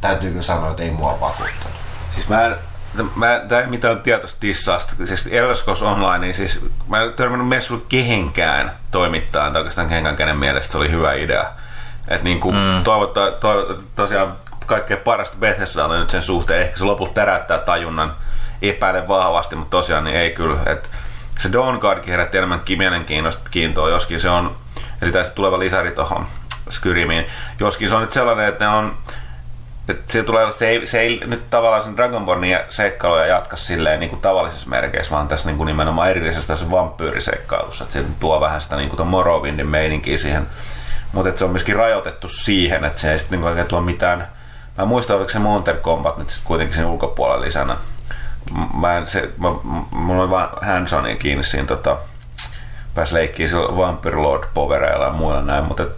Täytyy 0.00 0.30
kyllä 0.30 0.42
sanoa, 0.42 0.70
että 0.70 0.82
ei 0.82 0.90
mua 0.90 1.20
vakuuttanut. 1.20 1.78
Siis 2.14 2.28
mä 2.28 2.44
en, 2.44 2.54
mä, 3.16 3.40
tää 3.48 3.60
ei 3.60 3.66
mitään 3.66 4.00
tietoista 4.00 4.38
dissasta. 4.42 4.94
Siis 5.04 5.28
Scrolls 5.54 5.82
Online, 5.82 6.18
niin 6.18 6.34
siis 6.34 6.60
mä 6.88 7.00
en 7.00 7.12
törmännyt 7.12 7.48
messulle 7.48 7.82
kehenkään 7.88 8.72
toimittajan, 8.90 9.52
tai 9.52 9.60
oikeastaan 9.60 9.88
kehenkään 9.88 10.16
kenen 10.16 10.36
mielestä 10.36 10.72
se 10.72 10.78
oli 10.78 10.90
hyvä 10.90 11.12
idea. 11.12 11.44
Että 12.08 12.24
niin 12.24 12.40
kuin 12.40 12.56
mm. 12.56 12.84
toivottaa, 12.84 13.30
toivottaa, 13.30 13.76
tosiaan 13.96 14.32
kaikkein 14.66 15.00
parasta 15.00 15.36
Bethesdalle 15.40 15.98
nyt 15.98 16.10
sen 16.10 16.22
suhteen. 16.22 16.62
Ehkä 16.62 16.78
se 16.78 16.84
lopulta 16.84 17.12
täräyttää 17.12 17.58
tajunnan 17.58 18.14
epäilen 18.62 19.08
vahvasti, 19.08 19.56
mutta 19.56 19.70
tosiaan 19.70 20.04
niin 20.04 20.16
ei 20.16 20.30
kyllä. 20.30 20.60
Et 20.66 20.90
se 21.38 21.52
Dawn 21.52 21.78
Guardkin 21.78 22.10
herätti 22.10 22.38
enemmän 22.38 22.60
ki- 22.60 22.76
mielenkiintoista 22.76 23.48
kiintoa, 23.50 23.90
joskin 23.90 24.20
se 24.20 24.30
on, 24.30 24.56
eli 25.02 25.12
tässä 25.12 25.32
tuleva 25.32 25.58
lisäri 25.58 25.90
tuohon 25.90 26.26
Skyrimiin, 26.70 27.26
joskin 27.60 27.88
se 27.88 27.94
on 27.94 28.00
nyt 28.00 28.12
sellainen, 28.12 28.48
että 28.48 28.64
ne 28.64 28.70
on 28.70 28.98
et 29.88 30.10
se, 30.10 30.22
tulee, 30.22 30.52
se, 30.52 30.68
ei, 30.68 30.86
se 30.86 31.00
ei 31.00 31.20
nyt 31.26 31.50
tavallaan 31.50 31.82
sen 31.82 31.96
Dragonbornin 31.96 32.58
seikkailuja 32.68 33.26
jatka 33.26 33.56
silleen 33.56 34.00
niin 34.00 34.10
kuin 34.10 34.22
tavallisissa 34.22 34.68
merkeissä, 34.68 35.14
vaan 35.14 35.28
tässä 35.28 35.48
niin 35.48 35.56
kuin 35.56 35.66
nimenomaan 35.66 36.10
erillisessä 36.10 36.48
tässä 36.48 36.70
vampyyriseikkailussa. 36.70 37.84
Et 37.84 37.90
se 37.90 38.04
tuo 38.20 38.40
vähän 38.40 38.60
sitä 38.60 38.76
niin 38.76 38.88
kuin 38.88 39.08
Morrowindin 39.08 39.68
meininkiä 39.68 40.18
siihen. 40.18 40.46
Mutta 41.12 41.38
se 41.38 41.44
on 41.44 41.50
myöskin 41.50 41.76
rajoitettu 41.76 42.28
siihen, 42.28 42.84
että 42.84 43.00
se 43.00 43.12
ei 43.12 43.18
sitten 43.18 43.40
niin 43.40 43.66
tuo 43.66 43.80
mitään... 43.80 44.18
Mä 44.76 44.82
en 44.82 44.88
muista, 44.88 45.14
oliko 45.14 45.30
se 45.30 45.38
Monster 45.38 45.76
Combat 45.76 46.18
nyt 46.18 46.30
sit 46.30 46.42
kuitenkin 46.44 46.76
sen 46.76 46.86
ulkopuolella 46.86 47.44
lisänä. 47.44 47.76
Mä 48.80 48.96
en, 48.96 49.06
se, 49.06 49.30
mä, 49.38 49.48
mulla 49.90 50.22
oli 50.22 50.30
vaan 50.30 50.48
hands 50.62 50.92
kiinni 51.18 51.44
siinä 51.44 51.66
tota, 51.66 51.96
pääsi 52.94 53.14
leikkiä 53.14 53.48
sillä 53.48 53.76
Vampire 53.76 54.16
Lord 54.16 54.44
Powereilla 54.54 55.04
ja 55.04 55.12
muilla 55.12 55.42
näin, 55.42 55.64
mutta 55.64 55.82
et, 55.82 55.88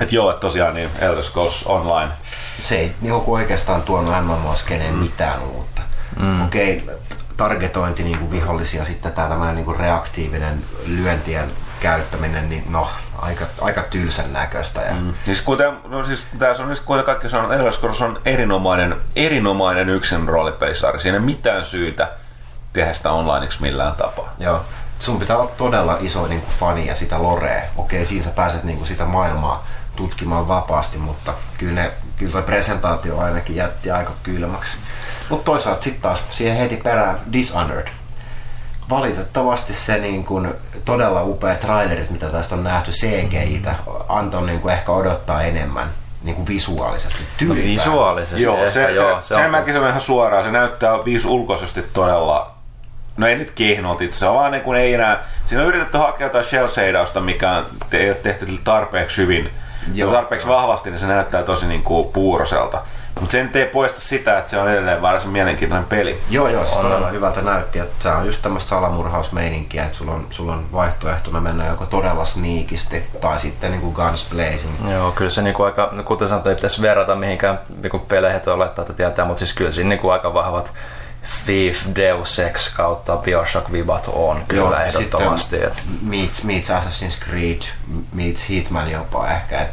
et 0.00 0.12
joo, 0.12 0.30
että 0.30 0.40
tosiaan 0.40 0.74
niin 0.74 0.90
Elder 1.00 1.24
Scrolls 1.24 1.62
Online 1.66 2.12
se 2.62 2.76
ei 2.76 2.94
niin 3.00 3.20
kuin 3.20 3.40
oikeastaan 3.40 3.82
tuonut 3.82 4.14
MMO-skeneen 4.24 4.92
mm. 4.92 4.98
mitään 4.98 5.42
uutta. 5.42 5.82
Mm. 6.20 6.44
Okei, 6.44 6.82
okay, 6.84 6.96
targetointi 7.36 8.04
niin 8.04 8.18
kuin 8.18 8.30
vihollisia, 8.30 8.84
sitten 8.84 9.12
tämä 9.12 9.28
tämmöinen 9.28 9.54
niin 9.54 9.64
kuin 9.64 9.76
reaktiivinen 9.76 10.64
lyöntien 10.86 11.48
käyttäminen, 11.80 12.48
niin 12.48 12.64
no, 12.68 12.88
aika, 13.18 13.44
aika 13.60 13.82
tylsän 13.82 14.32
näköistä. 14.32 14.80
Ja, 14.80 14.94
mm. 14.94 15.14
Siis 15.24 15.42
kuten, 15.42 15.72
no 15.88 16.04
siis 16.04 16.26
tässä 16.38 16.62
on 16.62 16.68
nyt 16.68 16.80
kuten 16.80 17.04
kaikki 17.04 17.28
sanoo, 17.28 17.52
Elder 17.52 17.72
on 18.04 18.20
erinomainen, 18.24 18.96
erinomainen 19.16 19.88
yksin 19.88 20.28
roolipelisarja. 20.28 21.00
Siinä 21.00 21.16
ei 21.16 21.18
ole 21.18 21.26
mitään 21.26 21.64
syytä 21.64 22.12
tehdä 22.72 22.92
sitä 22.92 23.10
onlineiksi 23.10 23.62
millään 23.62 23.96
tapaa. 23.96 24.32
Joo. 24.38 24.64
Sun 24.98 25.18
pitää 25.18 25.36
olla 25.36 25.50
todella 25.56 25.96
iso 26.00 26.26
niin 26.26 26.40
kuin 26.40 26.54
fani 26.54 26.86
ja 26.86 26.94
sitä 26.94 27.22
lorea. 27.22 27.62
Okei, 27.76 28.06
siinä 28.06 28.24
sä 28.24 28.30
pääset 28.30 28.64
niin 28.64 28.78
kuin 28.78 28.88
sitä 28.88 29.04
maailmaa 29.04 29.66
tutkimaan 29.96 30.48
vapaasti, 30.48 30.98
mutta 30.98 31.34
kyllä, 31.58 31.82
ne, 31.82 31.90
kyllä 32.16 32.32
toi 32.32 32.42
presentaatio 32.42 33.18
ainakin 33.18 33.56
jätti 33.56 33.90
aika 33.90 34.12
kylmäksi. 34.22 34.78
Mutta 35.28 35.44
toisaalta 35.44 35.82
sitten 35.82 36.02
taas 36.02 36.22
siihen 36.30 36.56
heti 36.56 36.76
perään 36.76 37.20
Dishonored. 37.32 37.88
Valitettavasti 38.90 39.74
se 39.74 39.98
niin 39.98 40.24
kuin, 40.24 40.54
todella 40.84 41.22
upea 41.22 41.54
trailerit, 41.54 42.10
mitä 42.10 42.28
tästä 42.28 42.54
on 42.54 42.64
nähty 42.64 42.90
CGI-tä, 42.90 43.74
antoi 44.08 44.46
niin 44.46 44.60
kuin 44.60 44.74
ehkä 44.74 44.92
odottaa 44.92 45.42
enemmän 45.42 45.90
niin 46.22 46.36
kuin 46.36 46.46
visuaalisesti. 46.46 47.18
No, 47.46 47.54
visuaalisesti 47.54 48.42
Joo, 48.42 48.56
ehkä, 48.56 48.70
se, 48.70 48.86
se, 48.86 48.92
joo, 48.92 49.22
se, 49.22 49.28
se 49.28 49.34
on- 49.34 49.50
mäkin 49.50 49.74
sanon 49.74 49.88
ihan 49.88 50.00
suoraan. 50.00 50.44
Se 50.44 50.50
näyttää 50.50 51.04
viisi 51.04 51.26
ulkoisesti 51.26 51.82
todella 51.92 52.56
No 53.16 53.26
ei 53.26 53.36
nyt 53.36 53.50
kehnolta 53.50 54.04
itse 54.04 54.16
asiassa, 54.16 54.34
vaan 54.34 54.52
niin 54.52 54.62
kuin 54.62 54.78
ei 54.78 54.94
enää... 54.94 55.24
Siinä 55.46 55.62
on 55.62 55.68
yritetty 55.68 55.98
hakea 55.98 56.26
jotain 56.26 56.44
shell 56.44 57.20
mikä 57.20 57.50
on- 57.52 57.66
ei 57.92 58.08
ole 58.08 58.16
tehty 58.16 58.60
tarpeeksi 58.64 59.16
hyvin. 59.16 59.50
Joo. 59.94 60.08
Joo, 60.08 60.12
tarpeeksi 60.12 60.48
vahvasti, 60.48 60.90
niin 60.90 61.00
se 61.00 61.06
näyttää 61.06 61.42
tosi 61.42 61.66
niin 61.66 61.82
kuin 61.82 62.08
puuroselta. 62.08 62.82
Mutta 63.20 63.32
se 63.32 63.42
nyt 63.42 63.56
ei 63.56 63.66
poista 63.66 64.00
sitä, 64.00 64.38
että 64.38 64.50
se 64.50 64.58
on 64.58 64.70
edelleen 64.70 65.02
varsin 65.02 65.30
mielenkiintoinen 65.30 65.88
peli. 65.88 66.20
Joo, 66.30 66.48
joo, 66.48 66.64
se 66.64 66.74
On, 66.74 66.82
todella 66.82 67.08
hyvältä 67.08 67.42
näytti, 67.42 67.78
että 67.78 68.02
se 68.02 68.08
on 68.08 68.26
just 68.26 68.42
tämmöistä 68.42 68.68
salamurhausmeininkiä, 68.68 69.84
että 69.84 69.98
sulla 69.98 70.12
on, 70.12 70.26
sulla 70.30 70.52
on 70.52 70.72
vaihtoehtona 70.72 71.40
mennä 71.40 71.66
joko 71.66 71.86
todella 71.86 72.24
sneakisti 72.24 73.04
tai 73.20 73.40
sitten 73.40 73.70
niin 73.70 73.80
kuin 73.80 73.94
guns 73.94 74.28
blazing. 74.30 74.90
Joo, 74.90 75.12
kyllä 75.12 75.30
se 75.30 75.42
niinku 75.42 75.62
aika, 75.62 75.92
kuten 76.04 76.28
sanottu, 76.28 76.48
ei 76.48 76.54
pitäisi 76.54 76.82
verrata 76.82 77.14
mihinkään 77.14 77.60
niinku 77.82 77.98
peleihin, 77.98 78.36
että 78.36 78.54
olettaa, 78.54 78.82
että 78.82 78.94
tietää, 78.94 79.24
mutta 79.24 79.38
siis 79.38 79.54
kyllä 79.54 79.70
siinä 79.70 79.88
niinku 79.88 80.08
aika 80.08 80.34
vahvat 80.34 80.72
Thief, 81.44 81.86
Deus 81.96 82.38
Ex 82.38 82.74
kautta 82.74 83.16
Bioshock 83.16 83.72
Vibat 83.72 84.10
on 84.12 84.44
kyllä 84.48 84.62
Joo, 84.62 84.74
ehdottomasti. 84.74 85.56
Meets, 86.02 86.44
meets 86.44 86.70
Assassin's 86.70 87.24
Creed, 87.28 87.62
meets 88.12 88.48
Hitman 88.48 88.90
jopa 88.90 89.28
ehkä. 89.28 89.62
Et 89.62 89.70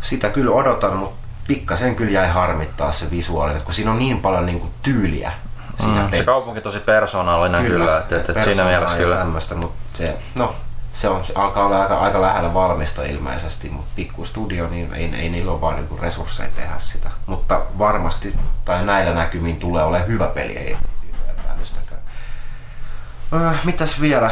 sitä 0.00 0.30
kyllä 0.30 0.50
odotan, 0.50 0.96
mutta 0.96 1.16
pikkasen 1.48 1.96
kyllä 1.96 2.10
jäi 2.10 2.28
harmittaa 2.28 2.92
se 2.92 3.10
visuaali, 3.10 3.60
kun 3.60 3.74
siinä 3.74 3.90
on 3.90 3.98
niin 3.98 4.20
paljon 4.20 4.46
niinku 4.46 4.70
tyyliä 4.82 5.32
siinä 5.80 6.02
mm, 6.02 6.16
se 6.16 6.24
kaupunki 6.24 6.60
tosi 6.60 6.78
persoonallinen 6.78 7.62
kyllä, 7.62 7.78
kyllä 7.78 7.98
että 7.98 8.16
et, 8.16 8.36
et 8.36 8.44
siinä 8.44 8.64
mielessä 8.64 8.96
kyllä. 8.96 9.16
Tämmöstä, 9.16 9.54
mutta 9.54 9.98
se, 9.98 10.16
no, 10.34 10.54
se, 10.92 11.08
on, 11.08 11.24
alkaa 11.34 11.66
olla 11.66 11.82
aika, 11.82 11.98
aika 11.98 12.22
lähellä 12.22 12.54
valmista 12.54 13.02
ilmeisesti, 13.02 13.68
mutta 13.68 13.90
pikku 13.96 14.24
studio, 14.24 14.68
niin 14.68 14.94
ei, 14.94 15.14
ei 15.14 15.28
niillä 15.28 15.52
ole 15.52 15.60
vaan 15.60 15.76
niinku 15.76 15.98
resursseja 16.02 16.50
tehdä 16.56 16.78
sitä. 16.78 17.10
Mutta 17.26 17.62
varmasti, 17.78 18.36
tai 18.64 18.84
näillä 18.84 19.14
näkymin 19.14 19.56
tulee 19.56 19.84
olemaan 19.84 20.08
hyvä 20.08 20.26
peli, 20.26 20.56
ei. 20.56 20.76
Öö, 23.32 23.52
mitäs 23.64 24.00
vielä? 24.00 24.30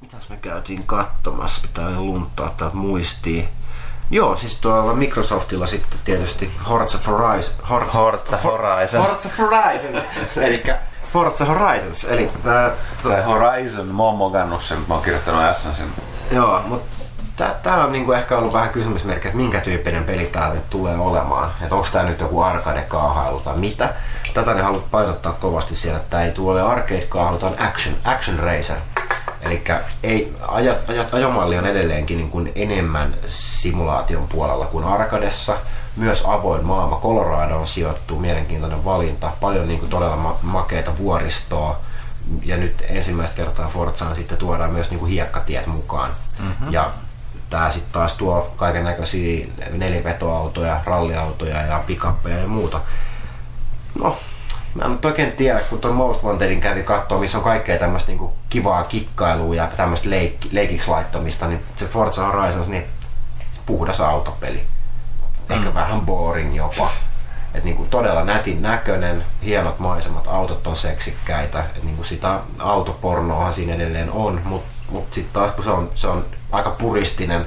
Mitäs 0.00 0.28
me 0.28 0.36
käytiin 0.36 0.86
katsomassa? 0.86 1.62
Pitää 1.62 1.90
lunttaa 1.90 2.54
täältä 2.56 2.76
muistiin. 2.76 3.48
Joo, 4.10 4.36
siis 4.36 4.56
tuolla 4.56 4.94
Microsoftilla 4.94 5.66
sitten 5.66 5.98
tietysti 6.04 6.52
Forza 6.64 6.98
Horizon. 7.06 7.54
Forza, 7.68 7.90
Forza 7.96 8.36
Horizon. 8.36 9.06
Forza 9.06 9.28
Horizon. 9.38 10.02
eli 10.44 10.62
Forza 11.16 11.44
Horizons. 11.44 12.04
Eli 12.04 12.30
tää, 12.44 12.70
Tai 13.02 13.22
Horizon, 13.22 13.86
mä 13.86 14.02
oon 14.02 14.16
mokannut 14.16 14.62
sen, 14.62 14.78
mä 14.88 14.94
oon 14.94 15.02
kirjoittanut 15.02 15.56
sen. 15.56 15.86
Joo, 16.30 16.62
mutta 16.66 16.86
tää 17.62 17.84
on 17.84 17.92
niinku 17.92 18.12
ehkä 18.12 18.38
ollut 18.38 18.52
vähän 18.52 18.68
kysymysmerkki, 18.68 19.28
että 19.28 19.36
minkä 19.36 19.60
tyyppinen 19.60 20.04
peli 20.04 20.26
tää 20.26 20.54
nyt 20.54 20.70
tulee 20.70 20.96
olemaan. 20.98 21.50
Että 21.62 21.74
onko 21.74 21.86
tää 21.92 22.02
nyt 22.02 22.20
joku 22.20 22.40
arcade-kaahailu 22.40 23.40
tai 23.40 23.56
mitä. 23.56 23.94
Tätä 24.34 24.54
ne 24.54 24.62
haluat 24.62 24.90
painottaa 24.90 25.32
kovasti 25.32 25.76
siellä, 25.76 25.98
että 25.98 26.10
tää 26.10 26.24
ei 26.24 26.32
tule 26.32 26.62
arcade-kaahailu, 26.62 27.38
tää 27.38 27.48
on 27.48 27.60
action, 27.60 27.96
action 28.04 28.38
racer. 28.38 28.76
Eli 29.42 29.64
ei, 30.02 30.34
ajo, 30.48 30.74
ajo, 30.88 31.04
ajomalli 31.12 31.58
on 31.58 31.66
edelleenkin 31.66 32.18
niin 32.18 32.30
kuin 32.30 32.52
enemmän 32.54 33.14
simulaation 33.28 34.28
puolella 34.28 34.66
kuin 34.66 34.84
Arkadessa. 34.84 35.56
Myös 35.96 36.22
avoin 36.26 36.64
maailma. 36.64 37.00
Colorado 37.02 37.56
on 37.56 37.66
sijoittu, 37.66 38.18
mielenkiintoinen 38.18 38.84
valinta. 38.84 39.32
Paljon 39.40 39.68
niin 39.68 39.80
kuin 39.80 39.90
todella 39.90 40.16
ma- 40.16 40.38
makeita 40.42 40.98
vuoristoa. 40.98 41.80
Ja 42.44 42.56
nyt 42.56 42.84
ensimmäistä 42.88 43.36
kertaa 43.36 43.68
Forzaan 43.68 44.16
sitten 44.16 44.38
tuodaan 44.38 44.72
myös 44.72 44.90
niin 44.90 44.98
kuin 44.98 45.10
hiekkatiet 45.10 45.66
mukaan. 45.66 46.10
Mm-hmm. 46.42 46.72
Ja 46.72 46.90
tää 47.50 47.70
sitten 47.70 47.92
taas 47.92 48.14
tuo 48.14 48.52
kaiken 48.56 48.84
näköisiä 48.84 49.46
nelivetoautoja, 49.70 50.80
ralliautoja 50.84 51.62
ja 51.62 51.82
pikappeja 51.86 52.38
ja 52.38 52.48
muuta. 52.48 52.80
No, 54.02 54.16
Mä 54.74 54.84
en 54.84 54.90
nyt 54.92 55.04
oikein 55.04 55.32
tiedä, 55.32 55.60
kun 55.60 55.78
tuon 55.78 55.94
Most 55.94 56.22
Wantedin 56.22 56.60
kävi 56.60 56.82
katsoa, 56.82 57.18
missä 57.18 57.38
on 57.38 57.44
kaikkea 57.44 57.78
tämmöistä 57.78 58.08
niinku 58.08 58.32
kivaa 58.48 58.84
kikkailua 58.84 59.54
ja 59.54 59.68
tämmöistä 59.76 60.08
leik- 60.08 60.48
leikiksi 60.52 60.90
laittamista, 60.90 61.46
niin 61.48 61.62
se 61.76 61.86
Forza 61.86 62.26
Horizon 62.26 62.70
niin 62.70 62.84
puhdas 63.66 64.00
autopeli. 64.00 64.64
Ehkä 65.50 65.68
mm. 65.68 65.74
vähän 65.74 66.00
boring 66.00 66.56
jopa. 66.56 66.90
Et 67.54 67.64
niinku 67.64 67.86
todella 67.90 68.24
nätin 68.24 68.62
näköinen, 68.62 69.24
hienot 69.44 69.78
maisemat, 69.78 70.26
autot 70.26 70.66
on 70.66 70.76
seksikkäitä. 70.76 71.64
Et 71.76 71.82
niinku 71.82 72.04
sitä 72.04 72.40
autopornoahan 72.58 73.54
siinä 73.54 73.74
edelleen 73.74 74.10
on, 74.10 74.40
mutta 74.44 74.68
mut 74.90 75.14
sitten 75.14 75.32
taas 75.32 75.50
kun 75.50 75.64
se 75.64 75.70
on, 75.70 75.90
se 75.94 76.08
on 76.08 76.24
aika 76.52 76.70
puristinen 76.70 77.46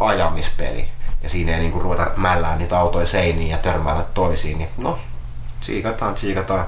ajamispeli 0.00 0.88
ja 1.22 1.28
siinä 1.28 1.52
ei 1.52 1.58
niinku 1.58 1.80
ruveta 1.80 2.10
mällään 2.16 2.58
niitä 2.58 2.78
autoja 2.78 3.06
seiniin 3.06 3.50
ja 3.50 3.58
törmäillä 3.58 4.04
toisiin, 4.14 4.58
niin 4.58 4.70
no 4.78 4.98
siikataan, 5.60 6.16
siikataan. 6.16 6.66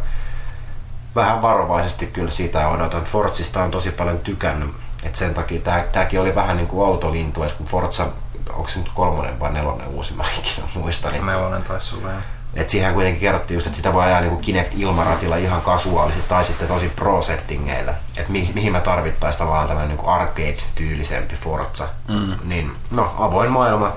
Vähän 1.14 1.42
varovaisesti 1.42 2.06
kyllä 2.06 2.30
sitä 2.30 2.68
odotan. 2.68 3.04
Forzista 3.04 3.62
on 3.62 3.70
tosi 3.70 3.90
paljon 3.90 4.18
tykännyt. 4.18 4.70
Et 5.02 5.16
sen 5.16 5.34
takia 5.34 5.60
tää, 5.60 5.84
tääkin 5.92 6.20
oli 6.20 6.34
vähän 6.34 6.56
niin 6.56 6.66
kuin 6.66 6.88
autolintu, 6.88 7.42
että 7.42 7.56
kun 7.56 7.66
Forza, 7.66 8.06
onko 8.52 8.68
se 8.68 8.78
nyt 8.78 8.90
kolmonen 8.94 9.40
vai 9.40 9.52
nelonen 9.52 9.88
uusi, 9.88 10.14
mä 10.14 10.24
ikinä 10.38 10.68
muista. 10.74 11.10
Niin, 11.10 11.26
Nelonen 11.26 11.62
taisi 11.62 11.96
olla. 11.96 12.08
et 12.54 12.70
siihen 12.70 12.94
kuitenkin 12.94 13.20
kerrottiin 13.20 13.56
just, 13.56 13.66
että 13.66 13.76
sitä 13.76 13.92
voi 13.92 14.04
ajaa 14.04 14.20
niin 14.20 14.36
Kinect 14.38 14.72
ilmaratilla 14.76 15.36
ihan 15.36 15.62
kasuaalisesti 15.62 16.28
tai 16.28 16.44
sitten 16.44 16.68
tosi 16.68 16.92
pro-settingeillä. 16.96 17.94
Että 18.16 18.32
mi- 18.32 18.50
mihin 18.54 18.72
me 18.72 18.80
tarvittaisiin 18.80 19.38
tavallaan 19.38 19.68
tämmöinen 19.68 19.96
niin 19.96 20.08
arcade-tyylisempi 20.08 21.34
Forza. 21.36 21.88
Mm. 22.08 22.34
Niin, 22.44 22.72
no, 22.90 23.14
avoin 23.18 23.50
maailma. 23.52 23.92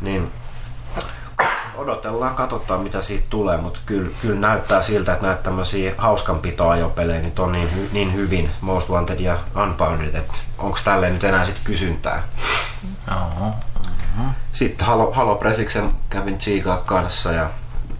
Niin 0.00 0.30
odotellaan, 1.78 2.34
katsotaan 2.34 2.80
mitä 2.80 3.02
siitä 3.02 3.26
tulee, 3.30 3.56
mutta 3.56 3.80
kyllä, 3.86 4.10
kyllä 4.22 4.40
näyttää 4.40 4.82
siltä, 4.82 5.12
että 5.12 5.26
näitä 5.26 5.42
tämmöisiä 5.42 5.94
hauskanpitoajopelejä 5.98 7.22
nyt 7.22 7.38
on 7.38 7.52
niin, 7.52 7.74
hy, 7.74 7.88
niin 7.92 8.14
hyvin 8.14 8.50
Most 8.60 8.88
Wanted 8.88 9.20
ja 9.20 9.38
Unbounded, 9.62 10.14
että 10.14 10.38
onko 10.58 10.78
tälle 10.84 11.10
nyt 11.10 11.24
enää 11.24 11.44
sitten 11.44 11.64
kysyntää. 11.64 12.22
Joo. 13.10 13.54
Sitten 14.52 14.86
Halo, 14.86 15.12
Halo 15.12 15.34
Presiksen 15.34 15.90
kävin 16.10 16.38
tsiikaa 16.38 16.76
kanssa 16.76 17.32
ja 17.32 17.50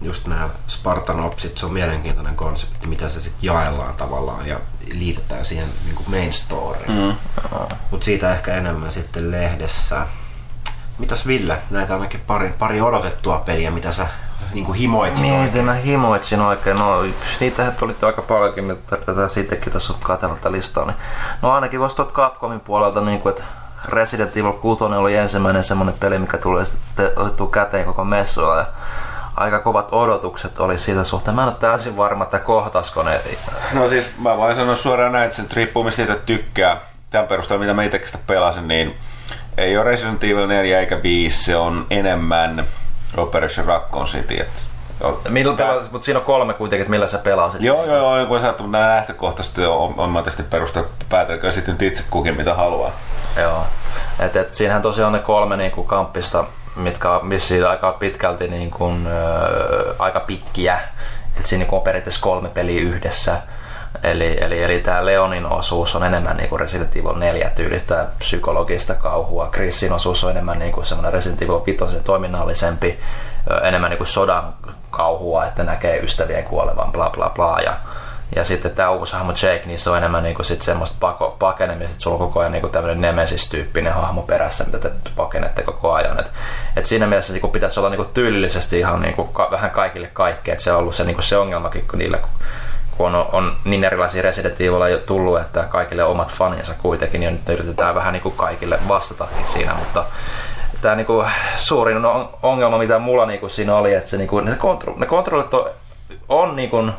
just 0.01 0.27
nämä 0.27 0.49
Spartan 0.67 1.19
Opsit, 1.19 1.57
se 1.57 1.65
on 1.65 1.73
mielenkiintoinen 1.73 2.35
konsepti, 2.35 2.87
mitä 2.87 3.09
se 3.09 3.21
sitten 3.21 3.47
jaellaan 3.47 3.93
tavallaan 3.93 4.47
ja 4.47 4.59
liitetään 4.93 5.45
siihen 5.45 5.69
niin 5.85 5.95
main 6.07 6.33
storyin. 6.33 6.91
Mm. 6.91 7.15
Mutta 7.91 8.05
siitä 8.05 8.33
ehkä 8.33 8.53
enemmän 8.53 8.91
sitten 8.91 9.31
lehdessä. 9.31 10.07
Mitäs 10.99 11.27
Ville, 11.27 11.57
näitä 11.69 11.93
ainakin 11.93 12.21
pari, 12.27 12.53
pari 12.59 12.81
odotettua 12.81 13.43
peliä, 13.45 13.71
mitä 13.71 13.91
sä 13.91 14.07
niin 14.53 14.65
kuin 14.65 14.77
himoit? 14.77 15.19
Mietin, 15.21 15.65
mä 15.65 15.73
himoitsin 15.73 16.41
oikein. 16.41 16.77
No, 16.77 17.03
niitähän 17.39 17.75
tuli 17.75 17.95
aika 18.01 18.21
paljonkin, 18.21 18.63
mutta 18.63 18.97
tätä 18.97 19.27
siitäkin 19.27 19.73
tässä 19.73 19.93
on 19.93 19.99
katsellut 20.03 20.45
listaa. 20.49 20.85
Niin, 20.85 20.97
no 21.41 21.51
ainakin 21.51 21.79
voisi 21.79 21.95
tuolta 21.95 22.13
Capcomin 22.13 22.59
puolelta, 22.59 23.01
niin 23.01 23.21
kuin, 23.21 23.29
että 23.31 23.43
Resident 23.87 24.37
Evil 24.37 24.51
6 24.51 24.83
oli 24.83 25.15
ensimmäinen 25.15 25.63
semmoinen 25.63 25.95
peli, 25.99 26.19
mikä 26.19 26.37
tuli 26.37 26.65
sitten 26.65 27.11
otettu 27.15 27.47
käteen 27.47 27.85
koko 27.85 28.05
messua. 28.05 28.57
Ja 28.57 28.65
aika 29.35 29.59
kovat 29.59 29.87
odotukset 29.91 30.59
oli 30.59 30.77
siitä 30.77 31.03
suhteen. 31.03 31.35
Mä 31.35 31.41
en 31.41 31.47
ole 31.47 31.55
täysin 31.59 31.97
varma, 31.97 32.23
että 32.23 32.39
kohtasko 32.39 33.03
ne. 33.03 33.21
No 33.73 33.89
siis 33.89 34.11
mä 34.17 34.37
voin 34.37 34.55
sanoa 34.55 34.75
suoraan 34.75 35.11
näin, 35.11 35.25
että 35.25 35.37
se 35.37 35.43
riippuu 35.53 35.83
mistä 35.83 36.15
tykkää. 36.25 36.81
Tämän 37.09 37.27
perusteella, 37.27 37.61
mitä 37.61 37.73
mä 37.73 37.83
itsekin 37.83 38.07
sitä 38.07 38.19
pelasin, 38.27 38.67
niin 38.67 38.97
ei 39.59 39.77
ole 39.77 39.85
Resident 39.85 40.23
Evil 40.23 40.47
4 40.47 40.79
eikä 40.79 41.03
5, 41.03 41.43
se 41.43 41.55
on 41.55 41.85
enemmän 41.89 42.67
Operation 43.17 43.67
Raccoon 43.67 44.05
City. 44.05 44.39
Et, 44.39 44.69
Millä 45.29 45.53
pelasit, 45.53 45.91
mutta 45.91 46.05
siinä 46.05 46.19
on 46.19 46.25
kolme 46.25 46.53
kuitenkin, 46.53 46.81
että 46.81 46.89
millä 46.89 47.07
sä 47.07 47.17
pelasit. 47.17 47.61
Joo, 47.61 47.85
joo, 47.85 48.17
joo, 48.17 48.25
kun 48.25 48.39
sä 48.39 48.47
mutta 48.47 48.77
nämä 48.77 48.89
lähtökohtaisesti 48.89 49.65
on, 49.65 49.93
on 49.97 50.09
mä 50.09 50.21
tietysti 50.21 50.43
perusteltu, 50.43 50.89
päätelköön 51.09 51.53
sitten 51.53 51.71
nyt 51.71 51.81
itse 51.81 52.03
kukin 52.09 52.37
mitä 52.37 52.53
haluaa. 52.53 52.91
Joo. 53.37 53.63
Et, 54.19 54.35
et 54.35 54.51
siinähän 54.51 54.81
tosiaan 54.81 55.07
on 55.07 55.13
ne 55.13 55.19
kolme 55.19 55.57
niin 55.57 55.71
kuin 55.71 55.87
kamppista, 55.87 56.45
mitkä 56.75 57.09
vissiin 57.29 57.67
aika 57.67 57.91
pitkälti 57.91 58.47
niin 58.47 58.71
kuin, 58.71 59.07
ö, 59.07 59.95
aika 59.99 60.19
pitkiä. 60.19 60.79
Et 61.39 61.45
siinä 61.45 61.65
niin 61.65 61.75
on 61.75 61.81
periaatteessa 61.81 62.21
kolme 62.21 62.49
peliä 62.49 62.81
yhdessä. 62.81 63.37
Eli, 64.03 64.37
eli, 64.41 64.63
eli 64.63 64.79
tämä 64.79 65.05
Leonin 65.05 65.45
osuus 65.45 65.95
on 65.95 66.03
enemmän 66.03 66.37
niin 66.37 66.49
kuin 66.49 66.59
Resident 66.59 66.95
Evil 66.95 67.15
4 67.15 67.49
tyylistä 67.49 68.05
psykologista 68.19 68.95
kauhua. 68.95 69.49
Chrisin 69.51 69.93
osuus 69.93 70.23
on 70.23 70.31
enemmän 70.31 70.59
niin 70.59 70.71
kuin 70.71 70.85
semmoinen 70.85 71.13
Resident 71.13 71.41
Evil 71.41 71.61
5 71.65 71.95
toiminnallisempi, 72.03 72.99
enemmän 73.63 73.89
niin 73.89 73.97
kuin 73.97 74.07
sodan 74.07 74.53
kauhua, 74.91 75.45
että 75.45 75.63
näkee 75.63 75.97
ystävien 75.99 76.43
kuolevan, 76.43 76.91
bla 76.91 77.09
bla 77.09 77.29
bla. 77.29 77.59
Ja, 77.59 77.77
ja 78.35 78.45
sitten 78.45 78.71
tämä 78.71 78.89
uusi 78.89 79.13
hahmo 79.13 79.31
Jake, 79.31 79.63
niin 79.65 79.79
se 79.79 79.89
on 79.89 79.97
enemmän 79.97 80.23
niinku 80.23 80.43
sit 80.43 80.61
semmoista 80.61 80.95
pako, 80.99 81.35
pakenemista, 81.39 81.91
että 81.91 82.03
sulla 82.03 82.15
on 82.17 82.27
koko 82.27 82.39
ajan 82.39 82.51
niinku 82.51 82.69
tämmöinen 82.69 83.01
Nemesis-tyyppinen 83.01 83.93
hahmo 83.93 84.21
perässä, 84.21 84.63
mitä 84.63 84.77
te 84.77 84.91
pakenette 85.15 85.63
koko 85.63 85.93
ajan. 85.93 86.19
Et, 86.19 86.31
et 86.75 86.85
siinä 86.85 87.07
mielessä 87.07 87.33
niinku 87.33 87.47
pitäisi 87.47 87.79
olla 87.79 87.89
niinku 87.89 88.05
tyylillisesti 88.13 88.79
ihan 88.79 89.01
niinku 89.01 89.23
ka, 89.23 89.47
vähän 89.51 89.71
kaikille 89.71 90.07
kaikkea, 90.07 90.51
että 90.51 90.63
se 90.63 90.71
on 90.71 90.79
ollut 90.79 90.95
se, 90.95 91.03
niinku 91.03 91.21
se 91.21 91.37
ongelmakin, 91.37 91.87
kun 91.87 91.99
niillä 91.99 92.19
kun 92.99 93.15
on, 93.15 93.29
on 93.31 93.55
niin 93.65 93.83
erilaisia 93.83 94.21
Resident 94.21 94.61
Evil 94.61 94.81
jo 94.81 94.97
tullut, 94.97 95.39
että 95.39 95.63
kaikille 95.63 96.03
omat 96.03 96.31
faninsa 96.31 96.73
kuitenkin, 96.81 97.21
niin 97.21 97.33
nyt 97.33 97.49
yritetään 97.49 97.95
vähän 97.95 98.13
niinku 98.13 98.31
kaikille 98.31 98.79
vastatakin 98.87 99.45
siinä, 99.45 99.73
mutta 99.73 100.05
tämä 100.81 100.95
niinku 100.95 101.25
suurin 101.55 101.97
ongelma, 102.43 102.77
mitä 102.77 102.99
mulla 102.99 103.25
niinku 103.25 103.49
siinä 103.49 103.75
oli, 103.75 103.93
että 103.93 104.09
se 104.09 104.17
niinku, 104.17 104.39
ne, 104.39 104.55
kontro, 104.55 104.93
ne 104.97 105.05
kontrollit 105.05 105.53
on, 105.53 105.69
on 106.29 106.55
niinku, 106.55 106.89